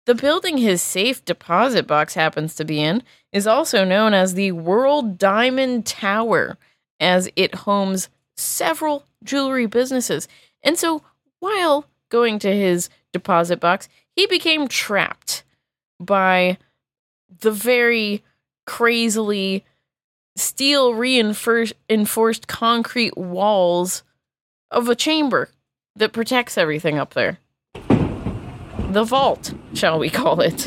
the 0.06 0.14
building 0.14 0.58
his 0.58 0.80
safe 0.80 1.24
deposit 1.24 1.88
box 1.88 2.14
happens 2.14 2.54
to 2.54 2.64
be 2.64 2.80
in 2.80 3.02
is 3.32 3.48
also 3.48 3.84
known 3.84 4.14
as 4.14 4.34
the 4.34 4.52
World 4.52 5.18
Diamond 5.18 5.84
Tower, 5.84 6.56
as 7.00 7.28
it 7.34 7.54
homes 7.54 8.08
several 8.36 9.04
jewelry 9.24 9.66
businesses. 9.66 10.28
And 10.62 10.78
so, 10.78 11.02
while 11.40 11.86
going 12.10 12.38
to 12.40 12.54
his 12.54 12.90
deposit 13.12 13.58
box, 13.58 13.88
he 14.14 14.26
became 14.26 14.68
trapped 14.68 15.42
by 15.98 16.58
the 17.40 17.50
very 17.50 18.22
crazily 18.66 19.64
steel 20.36 20.94
reinforced 20.94 22.46
concrete 22.48 23.16
walls 23.16 24.02
of 24.70 24.88
a 24.88 24.94
chamber 24.94 25.50
that 25.96 26.12
protects 26.12 26.56
everything 26.56 26.98
up 26.98 27.14
there. 27.14 27.38
The 28.90 29.04
vault, 29.04 29.54
shall 29.74 29.98
we 29.98 30.10
call 30.10 30.40
it. 30.40 30.66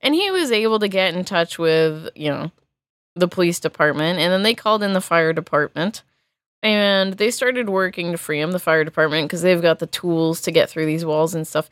And 0.00 0.14
he 0.14 0.30
was 0.30 0.52
able 0.52 0.78
to 0.78 0.88
get 0.88 1.14
in 1.14 1.24
touch 1.24 1.58
with, 1.58 2.08
you 2.14 2.30
know, 2.30 2.50
the 3.14 3.28
police 3.28 3.58
department, 3.60 4.18
and 4.18 4.32
then 4.32 4.42
they 4.42 4.54
called 4.54 4.82
in 4.82 4.92
the 4.92 5.00
fire 5.00 5.32
department. 5.32 6.02
And 6.62 7.14
they 7.14 7.30
started 7.30 7.68
working 7.68 8.10
to 8.10 8.18
free 8.18 8.40
him, 8.40 8.50
the 8.50 8.58
fire 8.58 8.82
department, 8.82 9.28
because 9.28 9.42
they've 9.42 9.62
got 9.62 9.78
the 9.78 9.86
tools 9.86 10.40
to 10.42 10.50
get 10.50 10.68
through 10.68 10.86
these 10.86 11.04
walls 11.04 11.34
and 11.34 11.46
stuff. 11.46 11.70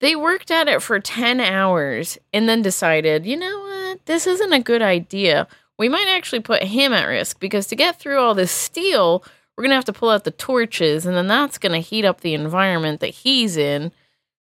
They 0.00 0.14
worked 0.14 0.50
at 0.50 0.68
it 0.68 0.82
for 0.82 1.00
10 1.00 1.40
hours 1.40 2.18
and 2.32 2.48
then 2.48 2.62
decided, 2.62 3.24
you 3.24 3.36
know 3.36 3.60
what, 3.60 4.04
this 4.06 4.26
isn't 4.26 4.52
a 4.52 4.60
good 4.60 4.82
idea. 4.82 5.48
We 5.78 5.88
might 5.88 6.08
actually 6.08 6.40
put 6.40 6.62
him 6.62 6.92
at 6.92 7.06
risk 7.06 7.40
because 7.40 7.66
to 7.68 7.76
get 7.76 7.98
through 7.98 8.18
all 8.18 8.34
this 8.34 8.50
steel, 8.50 9.24
we're 9.56 9.62
going 9.62 9.70
to 9.70 9.76
have 9.76 9.84
to 9.86 9.92
pull 9.92 10.10
out 10.10 10.24
the 10.24 10.30
torches, 10.30 11.06
and 11.06 11.16
then 11.16 11.28
that's 11.28 11.58
going 11.58 11.72
to 11.72 11.78
heat 11.78 12.04
up 12.04 12.20
the 12.20 12.34
environment 12.34 13.00
that 13.00 13.08
he's 13.08 13.56
in. 13.56 13.90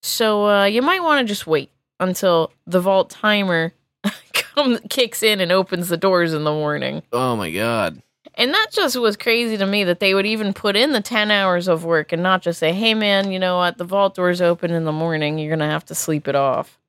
So 0.02 0.48
uh, 0.48 0.66
you 0.66 0.82
might 0.82 1.04
want 1.04 1.26
to 1.26 1.32
just 1.32 1.48
wait 1.48 1.70
until 2.00 2.52
the 2.66 2.80
vault 2.80 3.10
timer 3.10 3.74
come, 4.34 4.80
kicks 4.90 5.22
in 5.22 5.42
and 5.42 5.52
opens 5.52 5.90
the 5.90 5.98
doors 5.98 6.34
in 6.34 6.44
the 6.44 6.52
morning. 6.52 7.04
Oh 7.12 7.36
my 7.36 7.52
god. 7.52 8.02
And 8.42 8.56
that 8.56 8.70
just 8.72 8.98
was 8.98 9.16
crazy 9.18 9.56
to 9.56 9.68
me 9.68 9.84
that 9.84 10.00
they 10.00 10.16
would 10.16 10.26
even 10.26 10.52
put 10.52 10.76
in 10.76 10.94
the 10.94 11.00
10 11.00 11.30
hours 11.30 11.68
of 11.68 11.86
work 11.86 12.12
and 12.12 12.24
not 12.24 12.42
just 12.42 12.58
say, 12.58 12.74
hey, 12.74 12.96
man, 12.96 13.32
you 13.32 13.38
know 13.38 13.58
what? 13.58 13.78
The 13.78 13.84
vault 13.84 14.16
door's 14.16 14.42
open 14.42 14.72
in 14.72 14.84
the 14.84 14.92
morning. 14.92 15.38
You're 15.38 15.52
going 15.56 15.60
to 15.60 15.66
have 15.72 15.86
to 15.86 15.94
sleep 15.96 16.28
it 16.28 16.34
off. 16.36 16.80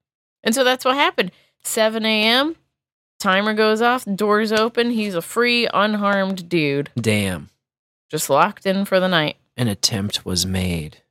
And 0.42 0.54
so 0.54 0.64
that's 0.64 0.82
what 0.82 0.94
happened. 0.94 1.30
7 1.62 2.06
a.m., 2.06 2.56
timer 3.20 3.52
goes 3.52 3.82
off, 3.82 4.06
doors 4.06 4.50
open. 4.50 4.92
He's 4.92 5.14
a 5.14 5.20
free, 5.20 5.68
unharmed 5.74 6.48
dude, 6.48 6.88
Damn. 6.98 7.50
just 8.10 8.30
locked 8.30 8.64
in 8.64 8.86
for 8.86 8.98
the 8.98 9.08
night. 9.08 9.36
An 9.54 9.68
attempt 9.68 10.24
was 10.24 10.46
made. 10.46 11.02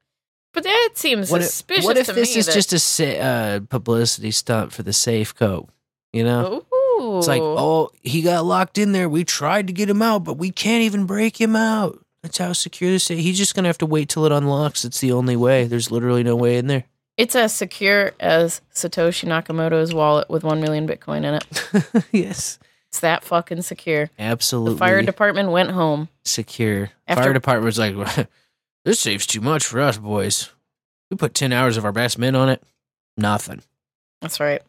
But 0.55 0.63
that 0.63 0.89
seems 0.95 1.29
What 1.29 1.41
if, 1.41 1.47
suspicious 1.49 1.85
what 1.85 1.97
if 1.97 2.07
this 2.07 2.35
is 2.35 2.47
that- 2.47 2.67
just 2.67 2.99
a 2.99 3.19
uh, 3.19 3.59
publicity 3.69 4.31
stunt 4.31 4.73
for 4.73 4.81
the 4.81 4.91
safe 4.91 5.35
code? 5.35 5.67
You 6.11 6.23
know? 6.23 6.65
Ooh. 7.01 7.17
It's 7.17 7.27
like, 7.27 7.41
oh, 7.41 7.89
he 8.01 8.21
got 8.21 8.45
locked 8.45 8.77
in 8.77 8.91
there. 8.91 9.09
We 9.09 9.23
tried 9.23 9.67
to 9.67 9.73
get 9.73 9.89
him 9.89 10.01
out, 10.01 10.23
but 10.23 10.35
we 10.37 10.51
can't 10.51 10.83
even 10.83 11.05
break 11.05 11.39
him 11.39 11.55
out. 11.55 11.99
That's 12.23 12.37
how 12.37 12.53
secure 12.53 12.91
this 12.91 13.09
is. 13.09 13.19
He's 13.19 13.37
just 13.37 13.55
gonna 13.55 13.67
have 13.69 13.79
to 13.79 13.85
wait 13.85 14.09
till 14.09 14.25
it 14.25 14.31
unlocks. 14.31 14.85
It's 14.85 14.99
the 14.99 15.11
only 15.11 15.35
way. 15.35 15.65
There's 15.65 15.89
literally 15.91 16.23
no 16.23 16.35
way 16.35 16.57
in 16.57 16.67
there. 16.67 16.83
It's 17.17 17.35
as 17.35 17.53
secure 17.53 18.13
as 18.19 18.61
Satoshi 18.73 19.27
Nakamoto's 19.27 19.93
wallet 19.93 20.29
with 20.29 20.43
1 20.43 20.61
million 20.61 20.87
Bitcoin 20.87 21.23
in 21.25 21.35
it. 21.35 22.05
yes. 22.11 22.57
It's 22.89 22.99
that 23.01 23.23
fucking 23.23 23.61
secure. 23.63 24.09
Absolutely 24.19 24.73
The 24.73 24.79
fire 24.79 25.01
department 25.01 25.49
went 25.51 25.71
home. 25.71 26.09
secure. 26.23 26.89
After- 27.07 27.39
Fire 27.39 27.61
was 27.61 27.77
like, 27.79 27.95
this 28.85 28.99
saves 28.99 29.25
too 29.25 29.41
much 29.41 29.65
for 29.65 29.79
us, 29.81 29.97
boys. 29.97 30.49
We 31.09 31.17
put 31.17 31.33
ten 31.33 31.51
hours 31.53 31.77
of 31.77 31.85
our 31.85 31.91
best 31.91 32.17
men 32.17 32.35
on 32.35 32.49
it. 32.49 32.63
Nothing. 33.17 33.61
That's 34.21 34.39
right. 34.39 34.61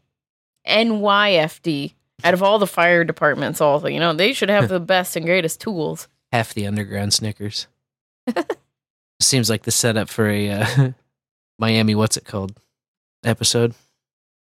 NYFD. 0.67 1.93
Out 2.25 2.35
of 2.35 2.43
all 2.43 2.59
the 2.59 2.67
fire 2.67 3.05
departments, 3.05 3.61
also, 3.61 3.89
you 3.89 4.01
know, 4.01 4.13
they 4.13 4.33
should 4.33 4.49
have 4.49 4.69
the 4.71 4.81
best 4.81 5.17
and 5.17 5.25
greatest 5.27 5.61
tools. 5.61 6.09
Half 6.33 6.55
the 6.55 6.67
underground 6.67 7.13
Snickers. 7.13 7.67
Seems 9.21 9.51
like 9.51 9.63
the 9.63 9.71
setup 9.71 10.09
for 10.09 10.29
a 10.29 10.51
uh, 10.51 10.91
Miami. 11.59 11.95
What's 11.95 12.17
it 12.17 12.25
called? 12.25 12.59
Episode. 13.25 13.75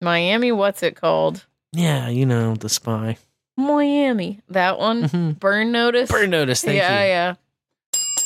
Miami, 0.01 0.51
what's 0.51 0.83
it 0.83 0.95
called? 0.95 1.45
Yeah, 1.71 2.09
you 2.09 2.25
know 2.25 2.55
the 2.55 2.69
spy. 2.69 3.17
Miami. 3.55 4.41
That 4.49 4.79
one? 4.79 5.33
Burn 5.39 5.71
notice? 5.71 6.11
Burn 6.11 6.29
notice. 6.29 6.63
Thank 6.63 6.77
yeah, 6.77 7.01
you. 7.03 7.07
yeah. 7.09 7.35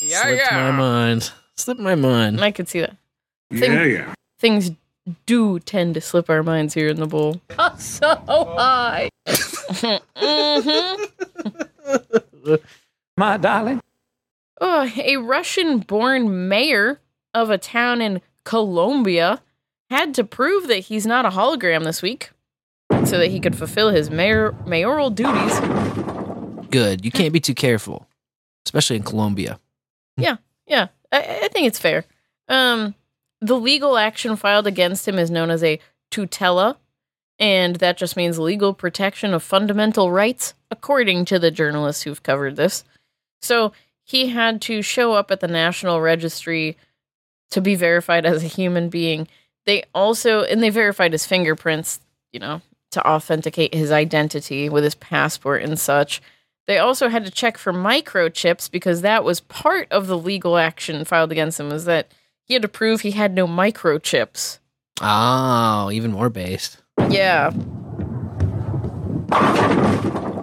Yeah, 0.02 0.22
Slipped 0.22 0.44
yeah. 0.52 0.72
my 0.72 0.72
mind. 0.72 1.32
Slipped 1.56 1.82
my 1.82 1.96
mind. 1.96 2.42
I 2.42 2.52
could 2.52 2.70
see 2.70 2.82
that. 2.82 2.96
Thing- 3.52 3.74
yeah, 3.74 3.84
yeah. 3.84 4.14
Things 4.40 4.72
do 5.26 5.60
tend 5.60 5.94
to 5.96 6.02
slip 6.02 6.30
our 6.30 6.44
minds 6.44 6.74
here 6.74 6.88
in 6.88 6.98
the 6.98 7.08
bowl. 7.08 7.42
so 7.78 8.16
high. 8.26 9.10
mm-hmm. 10.16 11.04
My 13.18 13.38
darling. 13.38 13.82
Oh, 14.60 14.92
a 14.98 15.18
Russian 15.18 15.80
born 15.80 16.48
mayor 16.48 17.00
of 17.34 17.50
a 17.50 17.58
town 17.58 18.02
in 18.02 18.22
Colombia 18.44 19.42
had 19.90 20.14
to 20.16 20.24
prove 20.24 20.68
that 20.68 20.80
he's 20.80 21.06
not 21.06 21.26
a 21.26 21.30
hologram 21.30 21.84
this 21.84 22.02
week 22.02 22.32
so 23.06 23.18
that 23.18 23.28
he 23.28 23.40
could 23.40 23.56
fulfill 23.56 23.90
his 23.90 24.10
mayor 24.10 24.56
mayoral 24.66 25.10
duties. 25.10 25.60
Good. 26.70 27.06
You 27.06 27.12
can't 27.12 27.34
be 27.34 27.40
too 27.40 27.54
careful, 27.54 28.08
especially 28.66 28.98
in 28.98 29.04
Colombia. 29.04 29.60
Yeah, 30.18 30.38
yeah. 30.66 30.88
I, 31.12 31.20
I 31.44 31.48
think 31.50 31.68
it's 31.68 31.80
fair. 31.80 32.06
Um, 32.50 32.96
the 33.42 33.60
legal 33.60 33.98
action 33.98 34.36
filed 34.36 34.68
against 34.68 35.08
him 35.08 35.18
is 35.20 35.32
known 35.32 35.50
as 35.50 35.64
a 35.64 35.80
tutela, 36.12 36.78
and 37.40 37.76
that 37.78 37.98
just 37.98 38.18
means 38.18 38.40
legal 38.40 38.74
protection 38.74 39.34
of 39.34 39.44
fundamental 39.44 40.12
rights, 40.12 40.54
according 40.72 41.26
to 41.26 41.38
the 41.40 41.52
journalists 41.52 42.04
who've 42.04 42.24
covered 42.24 42.56
this. 42.56 42.84
So 43.42 43.74
he 44.04 44.30
had 44.30 44.62
to 44.64 44.82
show 44.82 45.14
up 45.14 45.32
at 45.32 45.42
the 45.42 45.48
National 45.48 46.02
Registry 46.02 46.78
to 47.52 47.62
be 47.62 47.76
verified 47.76 48.26
as 48.26 48.44
a 48.44 48.48
human 48.48 48.90
being. 48.90 49.28
They 49.66 49.84
also, 49.94 50.44
and 50.44 50.64
they 50.64 50.70
verified 50.70 51.12
his 51.12 51.26
fingerprints, 51.26 52.00
you 52.32 52.40
know, 52.40 52.62
to 52.92 53.08
authenticate 53.08 53.74
his 53.74 53.92
identity 53.92 54.70
with 54.70 54.84
his 54.84 54.96
passport 54.96 55.62
and 55.62 55.80
such. 55.80 56.22
They 56.68 56.80
also 56.80 57.10
had 57.10 57.26
to 57.26 57.32
check 57.32 57.58
for 57.58 57.72
microchips 57.72 58.72
because 58.72 59.02
that 59.02 59.24
was 59.24 59.42
part 59.42 59.90
of 59.92 60.08
the 60.08 60.18
legal 60.18 60.58
action 60.58 61.06
filed 61.06 61.32
against 61.32 61.60
him. 61.60 61.70
Was 61.70 61.86
that 61.86 62.12
he 62.48 62.54
had 62.54 62.62
to 62.62 62.70
prove 62.70 63.02
he 63.02 63.12
had 63.12 63.34
no 63.34 63.46
microchips. 63.46 64.60
Oh, 65.02 65.92
even 65.92 66.12
more 66.12 66.30
based. 66.30 66.82
Yeah. 67.10 67.52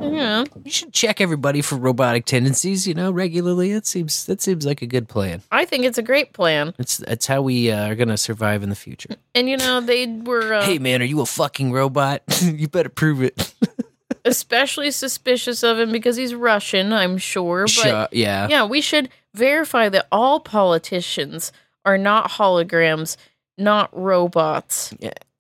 Yeah. 0.03 0.45
You 0.63 0.71
should 0.71 0.93
check 0.93 1.21
everybody 1.21 1.61
for 1.61 1.77
robotic 1.77 2.27
tendencies, 2.27 2.87
you 2.87 2.95
know, 2.95 3.11
regularly. 3.11 3.73
That 3.73 3.87
seems 3.87 4.27
that 4.27 4.41
seems 4.41 4.65
like 4.65 4.83
a 4.83 4.87
good 4.87 5.09
plan. 5.09 5.43
I 5.51 5.65
think 5.65 5.85
it's 5.85 5.99
a 5.99 6.03
great 6.03 6.33
plan. 6.33 6.75
It's 6.79 6.99
that's 6.99 7.27
how 7.27 7.43
we 7.43 7.73
uh, 7.73 7.89
are 7.89 7.95
gonna 7.95 8.19
survive 8.19 8.63
in 8.63 8.69
the 8.69 8.77
future. 8.77 9.17
And 9.35 9.49
you 9.49 9.57
know, 9.57 9.81
they 9.81 10.07
were 10.07 10.55
uh, 10.55 10.63
Hey 10.63 10.79
man, 10.79 11.03
are 11.03 11.07
you 11.07 11.21
a 11.21 11.27
fucking 11.27 11.73
robot? 11.73 12.23
you 12.43 12.69
better 12.69 12.91
prove 12.91 13.23
it. 13.23 13.55
especially 14.25 14.91
suspicious 14.91 15.63
of 15.63 15.79
him 15.79 15.91
because 15.91 16.17
he's 16.17 16.35
Russian, 16.35 16.93
I'm 16.93 17.19
sure. 17.19 17.65
But 17.65 17.71
Sure, 17.71 18.09
yeah. 18.13 18.49
Yeah, 18.49 18.65
we 18.67 18.81
should 18.81 19.09
verify 19.35 19.89
that 19.89 20.07
all 20.13 20.41
politicians 20.41 21.53
are 21.85 21.99
not 21.99 22.31
holograms, 22.31 23.17
not 23.59 23.91
robots, 23.93 24.93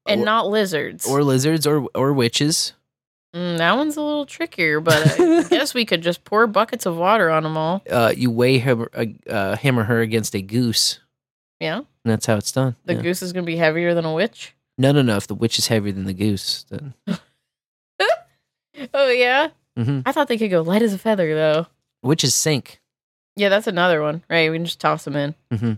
and 0.07 0.21
Or- 0.21 0.25
not 0.25 0.47
lizards. 0.49 1.07
or 1.07 1.23
lizards 1.25 1.67
or 1.67 1.87
or 1.95 2.13
witches. 2.13 2.73
Mm, 3.35 3.59
that 3.59 3.77
one's 3.77 3.97
a 3.97 4.01
little 4.03 4.27
trickier, 4.27 4.79
but 4.81 5.19
I 5.21 5.43
guess 5.51 5.75
we 5.75 5.85
could 5.85 6.03
just 6.03 6.23
pour 6.25 6.47
buckets 6.47 6.87
of 6.87 6.97
water 6.97 7.31
on 7.31 7.43
them 7.43 7.57
all. 7.57 7.83
Uh, 7.91 8.13
you 8.17 8.31
weigh 8.31 8.59
him, 8.59 8.87
uh, 8.95 9.07
uh, 9.29 9.57
him 9.57 9.77
or 9.79 9.83
her 9.85 10.01
against 10.01 10.37
a 10.37 10.41
goose, 10.43 11.01
Yeah, 11.59 11.79
and 11.79 11.87
that's 12.05 12.27
how 12.27 12.37
it's 12.37 12.53
done. 12.53 12.77
the 12.85 12.95
Yeah. 12.95 13.03
goose 13.03 13.23
is 13.23 13.33
going 13.33 13.45
to 13.45 13.51
be 13.51 13.57
heavier 13.57 13.93
than 13.93 14.05
a 14.05 14.13
witch. 14.15 14.55
No, 14.79 14.93
no, 14.93 15.03
no. 15.03 15.17
If 15.17 15.27
the 15.27 15.35
witch 15.35 15.59
is 15.59 15.67
heavier 15.67 15.91
than 15.93 16.05
the 16.05 16.13
goose, 16.15 16.65
then 16.71 16.95
Oh 18.93 19.09
yeah, 19.11 19.49
Mhm. 19.79 20.03
I 20.07 20.13
thought 20.13 20.29
they 20.29 20.39
could 20.39 20.51
go 20.51 20.63
light 20.63 20.83
as 20.83 20.93
a 20.93 20.99
feather 20.99 21.35
though. 21.35 21.67
witches 22.03 22.35
sink. 22.35 22.81
Yeah, 23.37 23.49
that's 23.49 23.67
another 23.67 24.01
one, 24.03 24.23
right? 24.31 24.51
We 24.51 24.57
can 24.59 24.65
just 24.65 24.81
toss 24.81 25.05
them 25.05 25.17
in. 25.17 25.35
hmm 25.53 25.73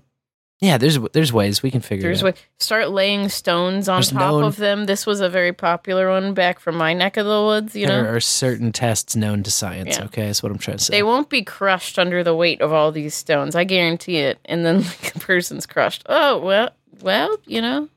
Yeah, 0.61 0.79
there's 0.79 0.99
there's 1.13 1.35
ways 1.35 1.63
we 1.63 1.71
can 1.71 1.83
figure 1.83 2.05
There's 2.09 2.23
it 2.23 2.25
way 2.25 2.31
out. 2.31 2.47
start 2.59 2.89
laying 2.91 3.29
stones 3.29 3.91
on 3.91 3.97
There's 3.97 4.11
top 4.11 4.21
known- 4.21 4.45
of 4.45 4.57
them. 4.57 4.87
This 4.87 5.05
was 5.05 5.21
a 5.21 5.29
very 5.29 5.53
popular 5.53 6.09
one 6.09 6.33
back 6.33 6.61
from 6.61 6.77
my 6.77 6.95
neck 6.95 7.19
of 7.19 7.27
the 7.27 7.43
woods. 7.43 7.77
You 7.77 7.87
know, 7.87 8.03
there 8.03 8.17
are 8.17 8.21
certain 8.21 8.73
tests 8.73 9.15
known 9.15 9.43
to 9.43 9.51
science. 9.51 9.99
Yeah. 9.99 10.07
Okay, 10.07 10.25
that's 10.27 10.43
what 10.43 10.51
I'm 10.51 10.57
trying 10.59 10.79
to 10.79 10.85
say. 10.85 10.93
They 10.93 11.03
won't 11.03 11.29
be 11.29 11.43
crushed 11.43 11.99
under 11.99 12.25
the 12.25 12.35
weight 12.35 12.63
of 12.63 12.73
all 12.73 12.91
these 12.91 13.15
stones. 13.15 13.55
I 13.55 13.65
guarantee 13.65 14.17
it. 14.17 14.39
And 14.47 14.65
then 14.65 14.77
like, 14.83 15.13
the 15.13 15.21
person's 15.21 15.67
crushed. 15.67 16.05
Oh 16.09 16.39
well, 16.39 16.71
well, 17.03 17.37
you 17.45 17.61
know, 17.61 17.91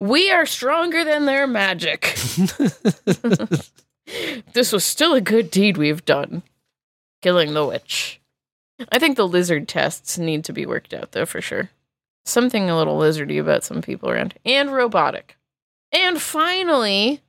We 0.00 0.30
are 0.30 0.46
stronger 0.46 1.02
than 1.04 1.26
their 1.26 1.48
magic. 1.48 2.14
this 4.52 4.70
was 4.72 4.84
still 4.84 5.14
a 5.14 5.20
good 5.20 5.50
deed 5.50 5.76
we've 5.76 6.04
done. 6.04 6.42
Killing 7.22 7.54
the 7.54 7.66
witch. 7.66 8.20
I 8.90 8.98
think 8.98 9.16
the 9.16 9.28
lizard 9.28 9.68
tests 9.68 10.18
need 10.18 10.44
to 10.44 10.52
be 10.52 10.66
worked 10.66 10.94
out, 10.94 11.12
though, 11.12 11.26
for 11.26 11.40
sure. 11.40 11.70
Something 12.24 12.70
a 12.70 12.76
little 12.76 12.98
lizardy 12.98 13.40
about 13.40 13.64
some 13.64 13.82
people 13.82 14.08
around. 14.10 14.34
And 14.44 14.72
robotic. 14.72 15.36
And 15.92 16.20
finally, 16.20 17.20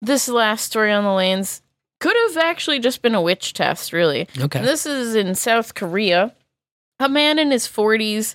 this 0.00 0.28
last 0.28 0.66
story 0.66 0.92
on 0.92 1.04
the 1.04 1.12
lanes 1.12 1.62
could 2.00 2.16
have 2.28 2.36
actually 2.36 2.80
just 2.80 3.00
been 3.00 3.14
a 3.14 3.22
witch 3.22 3.52
test, 3.54 3.92
really. 3.92 4.28
Okay. 4.38 4.58
And 4.58 4.68
this 4.68 4.84
is 4.86 5.14
in 5.14 5.34
South 5.34 5.74
Korea. 5.74 6.34
A 6.98 7.08
man 7.08 7.38
in 7.38 7.50
his 7.50 7.66
40s, 7.66 8.34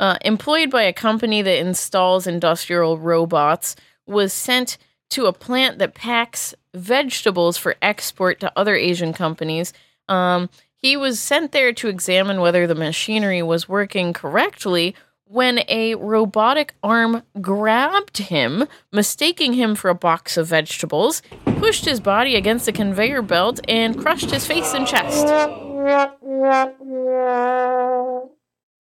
uh, 0.00 0.16
employed 0.22 0.70
by 0.70 0.82
a 0.82 0.92
company 0.92 1.42
that 1.42 1.58
installs 1.58 2.26
industrial 2.26 2.96
robots, 2.98 3.74
was 4.06 4.32
sent 4.32 4.78
to 5.10 5.26
a 5.26 5.32
plant 5.32 5.78
that 5.78 5.94
packs 5.94 6.54
vegetables 6.74 7.56
for 7.56 7.76
export 7.82 8.40
to 8.40 8.52
other 8.56 8.76
Asian 8.76 9.12
companies. 9.12 9.72
Um, 10.08 10.48
he 10.80 10.96
was 10.96 11.18
sent 11.20 11.52
there 11.52 11.72
to 11.74 11.88
examine 11.88 12.40
whether 12.40 12.66
the 12.66 12.74
machinery 12.74 13.42
was 13.42 13.68
working 13.68 14.12
correctly 14.12 14.94
when 15.24 15.60
a 15.68 15.94
robotic 15.96 16.72
arm 16.82 17.22
grabbed 17.40 18.16
him, 18.16 18.64
mistaking 18.90 19.52
him 19.52 19.74
for 19.74 19.90
a 19.90 19.94
box 19.94 20.36
of 20.38 20.46
vegetables, 20.46 21.20
pushed 21.58 21.84
his 21.84 22.00
body 22.00 22.34
against 22.34 22.64
the 22.64 22.72
conveyor 22.72 23.20
belt, 23.20 23.60
and 23.68 24.00
crushed 24.00 24.30
his 24.30 24.46
face 24.46 24.72
and 24.72 24.86
chest. 24.86 25.26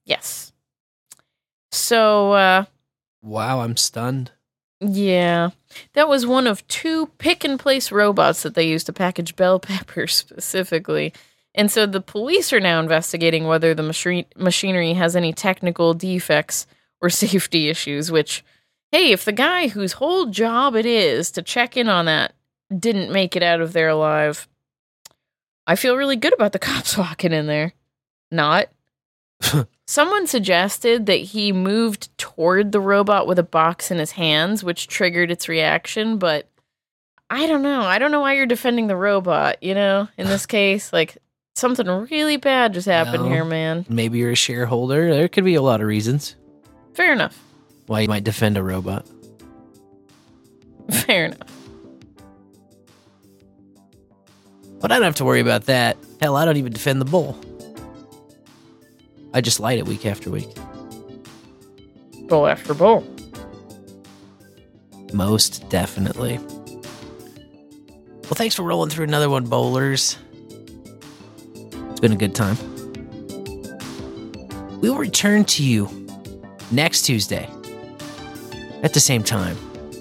Yes. 0.05 0.53
So, 1.73 2.33
uh, 2.33 2.65
Wow, 3.23 3.61
I'm 3.61 3.77
stunned. 3.77 4.31
yeah, 4.81 5.51
that 5.95 6.09
was 6.09 6.25
one 6.25 6.47
of 6.47 6.67
two 6.69 7.07
pick 7.19 7.43
and 7.45 7.59
place 7.59 7.91
robots 7.91 8.43
that 8.45 8.55
they 8.55 8.69
used 8.69 8.87
to 8.87 8.93
package 8.93 9.35
bell 9.37 9.59
peppers 9.61 10.15
specifically. 10.15 11.13
And 11.59 11.73
so 11.73 11.87
the 11.87 12.01
police 12.01 12.53
are 12.53 12.61
now 12.61 12.79
investigating 12.79 13.49
whether 13.49 13.75
the 13.75 13.83
machi- 13.83 14.29
machinery 14.37 14.93
has 14.93 15.17
any 15.17 15.33
technical 15.33 15.93
defects 15.93 16.69
or 17.01 17.11
safety 17.11 17.69
issues, 17.69 18.13
which, 18.13 18.45
hey, 18.93 19.11
if 19.11 19.25
the 19.25 19.33
guy 19.33 19.67
whose 19.67 19.95
whole 19.95 20.27
job 20.27 20.77
it 20.77 20.87
is 20.87 21.33
to 21.33 21.43
check 21.43 21.77
in 21.77 21.89
on 21.89 22.05
that 22.05 22.33
didn't 22.75 23.13
make 23.13 23.35
it 23.35 23.43
out 23.43 23.61
of 23.61 23.73
there 23.73 23.89
alive, 23.89 24.47
I 25.67 25.75
feel 25.75 25.97
really 25.97 26.15
good 26.15 26.33
about 26.33 26.53
the 26.53 26.59
cops 26.61 26.97
walking 26.97 27.33
in 27.33 27.49
there. 27.49 27.75
Not. 28.31 28.69
Someone 29.89 30.29
suggested 30.29 31.07
that 31.07 31.17
he 31.17 31.51
moved 31.51 32.17
toward 32.19 32.71
the 32.71 32.81
robot 32.81 33.27
with 33.27 33.39
a 33.39 33.43
box 33.43 33.91
in 33.91 33.99
his 33.99 34.13
hands, 34.13 34.63
which 34.63 34.87
triggered 34.87 35.31
its 35.31 35.49
reaction, 35.49 36.19
but 36.19 36.49
I 37.31 37.49
don't 37.49 37.63
know. 37.63 37.81
I 37.81 37.99
don't 37.99 38.13
know 38.13 38.21
why 38.21 38.35
you're 38.35 38.47
defending 38.47 38.87
the 38.87 38.97
robot, 38.97 39.61
you 39.61 39.75
know, 39.75 40.07
in 40.17 40.29
this 40.29 40.47
case. 40.47 40.93
Like, 40.93 41.19
something 41.59 41.87
really 41.87 42.37
bad 42.37 42.73
just 42.75 42.87
happened 42.87 43.25
Well, 43.25 43.33
here, 43.33 43.45
man. 43.45 43.85
Maybe 43.89 44.19
you're 44.19 44.31
a 44.31 44.37
shareholder. 44.37 45.11
There 45.15 45.29
could 45.29 45.45
be 45.45 45.55
a 45.57 45.63
lot 45.63 45.81
of 45.81 45.87
reasons 45.87 46.37
Fair 46.95 47.13
enough. 47.13 47.39
why 47.87 48.01
you 48.01 48.09
might 48.09 48.25
defend 48.25 48.57
a 48.57 48.63
robot. 48.63 49.07
Fair 50.91 51.27
enough. 51.27 51.55
But 54.81 54.93
I 54.93 54.95
don't 54.97 55.05
have 55.05 55.17
to 55.17 55.25
worry 55.25 55.41
about 55.41 55.65
that. 55.65 55.97
Hell, 56.21 56.37
I 56.37 56.45
don't 56.45 56.57
even 56.57 56.73
defend 56.73 57.01
the 57.01 57.05
bull. 57.05 57.39
I 59.35 59.41
just 59.41 59.59
light 59.61 59.79
it 59.79 59.87
week 59.87 60.07
after 60.07 60.31
week. 60.31 60.49
Bowl 62.29 62.47
after 62.47 62.75
bowl. 62.75 63.05
Most 65.13 65.69
definitely. 65.69 66.39
Well, 68.25 68.35
thanks 68.37 68.55
for 68.55 68.63
rolling 68.63 68.91
through 68.91 69.05
another 69.05 69.29
one, 69.31 69.47
bowlers. 69.47 70.17
It's 71.99 72.01
been 72.01 72.13
a 72.13 72.17
good 72.17 72.37
time. 72.37 72.57
We 74.81 74.89
will 74.89 74.99
return 74.99 75.45
to 75.47 75.65
you 75.65 75.91
next 76.71 77.03
Tuesday 77.03 77.51
at 78.85 78.95
the 78.95 79.01
same 79.01 79.25
time. 79.25 79.57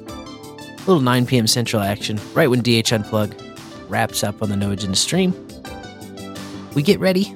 A 0.05 0.85
little 0.85 0.99
9 0.99 1.25
p.m. 1.25 1.47
Central 1.47 1.81
action, 1.81 2.19
right 2.35 2.51
when 2.51 2.59
DH 2.59 2.93
Unplug 2.93 3.33
wraps 3.89 4.23
up 4.23 4.43
on 4.43 4.49
the 4.49 4.55
No 4.55 4.69
Agenda 4.69 4.95
stream. 4.95 5.33
We 6.75 6.83
get 6.83 6.99
ready 6.99 7.29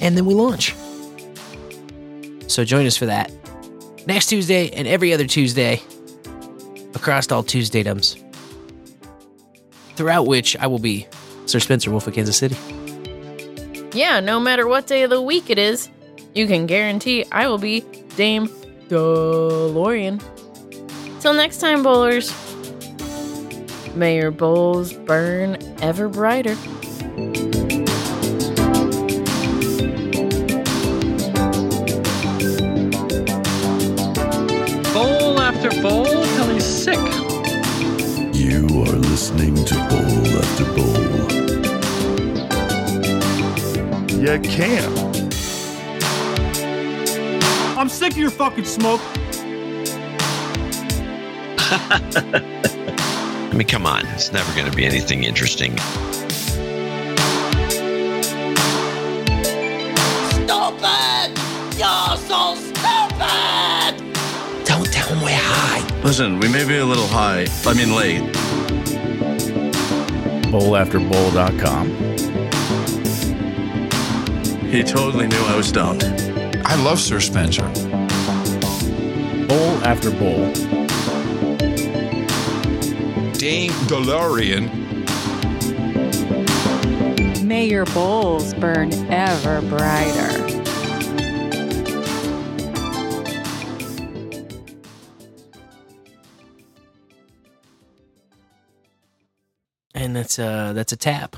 and 0.00 0.16
then 0.16 0.26
we 0.26 0.34
launch. 0.34 0.74
So 2.48 2.64
join 2.64 2.86
us 2.86 2.96
for 2.96 3.06
that 3.06 3.30
next 4.08 4.26
Tuesday 4.26 4.68
and 4.70 4.88
every 4.88 5.14
other 5.14 5.28
Tuesday 5.28 5.80
across 6.92 7.30
all 7.30 7.44
Tuesdaydums. 7.44 8.20
Throughout 9.94 10.26
which 10.26 10.56
I 10.56 10.66
will 10.66 10.80
be 10.80 11.06
Sir 11.46 11.60
Spencer 11.60 11.92
Wolf 11.92 12.08
of 12.08 12.14
Kansas 12.14 12.36
City. 12.36 12.56
Yeah, 13.92 14.20
no 14.20 14.38
matter 14.38 14.66
what 14.66 14.86
day 14.86 15.02
of 15.02 15.10
the 15.10 15.22
week 15.22 15.50
it 15.50 15.58
is, 15.58 15.88
you 16.34 16.46
can 16.46 16.66
guarantee 16.66 17.24
I 17.32 17.48
will 17.48 17.58
be 17.58 17.80
Dame 18.16 18.48
DeLorean. 18.88 20.22
Till 21.20 21.32
next 21.34 21.58
time, 21.58 21.82
bowlers. 21.82 22.32
May 23.94 24.16
your 24.16 24.30
bowls 24.30 24.92
burn 24.92 25.56
ever 25.80 26.08
brighter. 26.08 26.56
You 44.28 44.38
can't. 44.40 44.98
I'm 47.78 47.88
sick 47.88 48.12
of 48.12 48.18
your 48.18 48.30
fucking 48.30 48.66
smoke. 48.66 49.00
I 51.70 53.50
mean, 53.54 53.66
come 53.66 53.86
on. 53.86 54.04
It's 54.08 54.30
never 54.30 54.54
going 54.54 54.70
to 54.70 54.76
be 54.76 54.84
anything 54.84 55.24
interesting. 55.24 55.78
Stupid! 60.28 61.32
You're 61.78 62.18
so 62.28 62.54
stupid! 62.54 63.96
Don't 64.66 64.92
tell 64.92 65.08
him 65.08 65.22
we're 65.22 65.40
high. 65.40 66.02
Listen, 66.02 66.38
we 66.38 66.48
may 66.52 66.68
be 66.68 66.76
a 66.76 66.84
little 66.84 67.06
high. 67.06 67.46
I 67.64 67.72
mean, 67.72 67.94
late. 67.96 68.20
bowlafterbowl.com. 70.52 72.17
He 74.70 74.82
totally 74.82 75.26
knew 75.26 75.42
I 75.46 75.56
was 75.56 75.68
stoned. 75.68 76.04
I 76.66 76.74
love 76.84 77.00
Sir 77.00 77.20
Spencer. 77.20 77.62
Bowl 79.48 79.82
after 79.82 80.10
bowl. 80.10 80.52
Dame 83.32 83.72
DeLorean. 83.88 84.68
May 87.42 87.66
your 87.66 87.86
bowls 87.86 88.52
burn 88.52 88.92
ever 89.10 89.62
brighter. 89.62 90.58
And 99.94 100.14
that's 100.14 100.38
uh 100.38 100.74
that's 100.74 100.92
a 100.92 100.96
tap. 100.96 101.36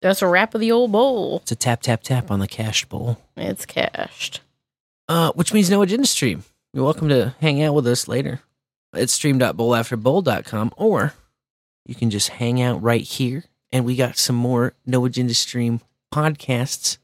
That's 0.00 0.22
a 0.22 0.28
wrap 0.28 0.54
of 0.54 0.60
the 0.60 0.70
old 0.72 0.92
bowl. 0.92 1.38
It's 1.42 1.52
a 1.52 1.56
tap 1.56 1.82
tap 1.82 2.02
tap 2.02 2.30
on 2.30 2.38
the 2.40 2.46
cached 2.48 2.88
bowl. 2.88 3.18
It's 3.36 3.66
cached. 3.66 4.40
Uh, 5.08 5.32
which 5.32 5.52
means 5.52 5.70
no 5.70 5.82
agenda 5.82 6.06
stream. 6.06 6.44
You're 6.72 6.84
welcome 6.84 7.08
to 7.08 7.34
hang 7.40 7.62
out 7.62 7.74
with 7.74 7.86
us 7.86 8.06
later. 8.08 8.40
It's 8.92 9.12
stream.bowlafterbowl.com 9.12 10.72
or 10.76 11.14
you 11.86 11.94
can 11.94 12.10
just 12.10 12.28
hang 12.28 12.60
out 12.62 12.82
right 12.82 13.00
here 13.02 13.44
and 13.72 13.84
we 13.84 13.96
got 13.96 14.16
some 14.18 14.36
more 14.36 14.74
no 14.86 15.04
agenda 15.04 15.34
stream 15.34 15.80
podcasts 16.14 16.98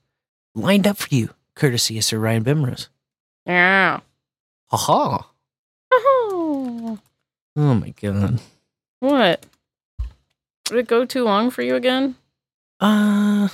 lined 0.54 0.86
up 0.86 0.96
for 0.98 1.14
you, 1.14 1.30
courtesy 1.56 1.98
of 1.98 2.04
Sir 2.04 2.18
Ryan 2.18 2.44
Bimrose. 2.44 2.88
Yeah. 3.46 4.00
Ha 4.70 4.76
ha. 4.76 5.30
Oh, 5.92 6.98
Oh 7.56 7.74
my 7.74 7.90
god. 8.00 8.40
what? 9.00 9.44
Did 10.64 10.78
it 10.78 10.86
go 10.88 11.04
too 11.04 11.24
long 11.24 11.50
for 11.50 11.62
you 11.62 11.74
again? 11.74 12.14
Uh 12.84 13.48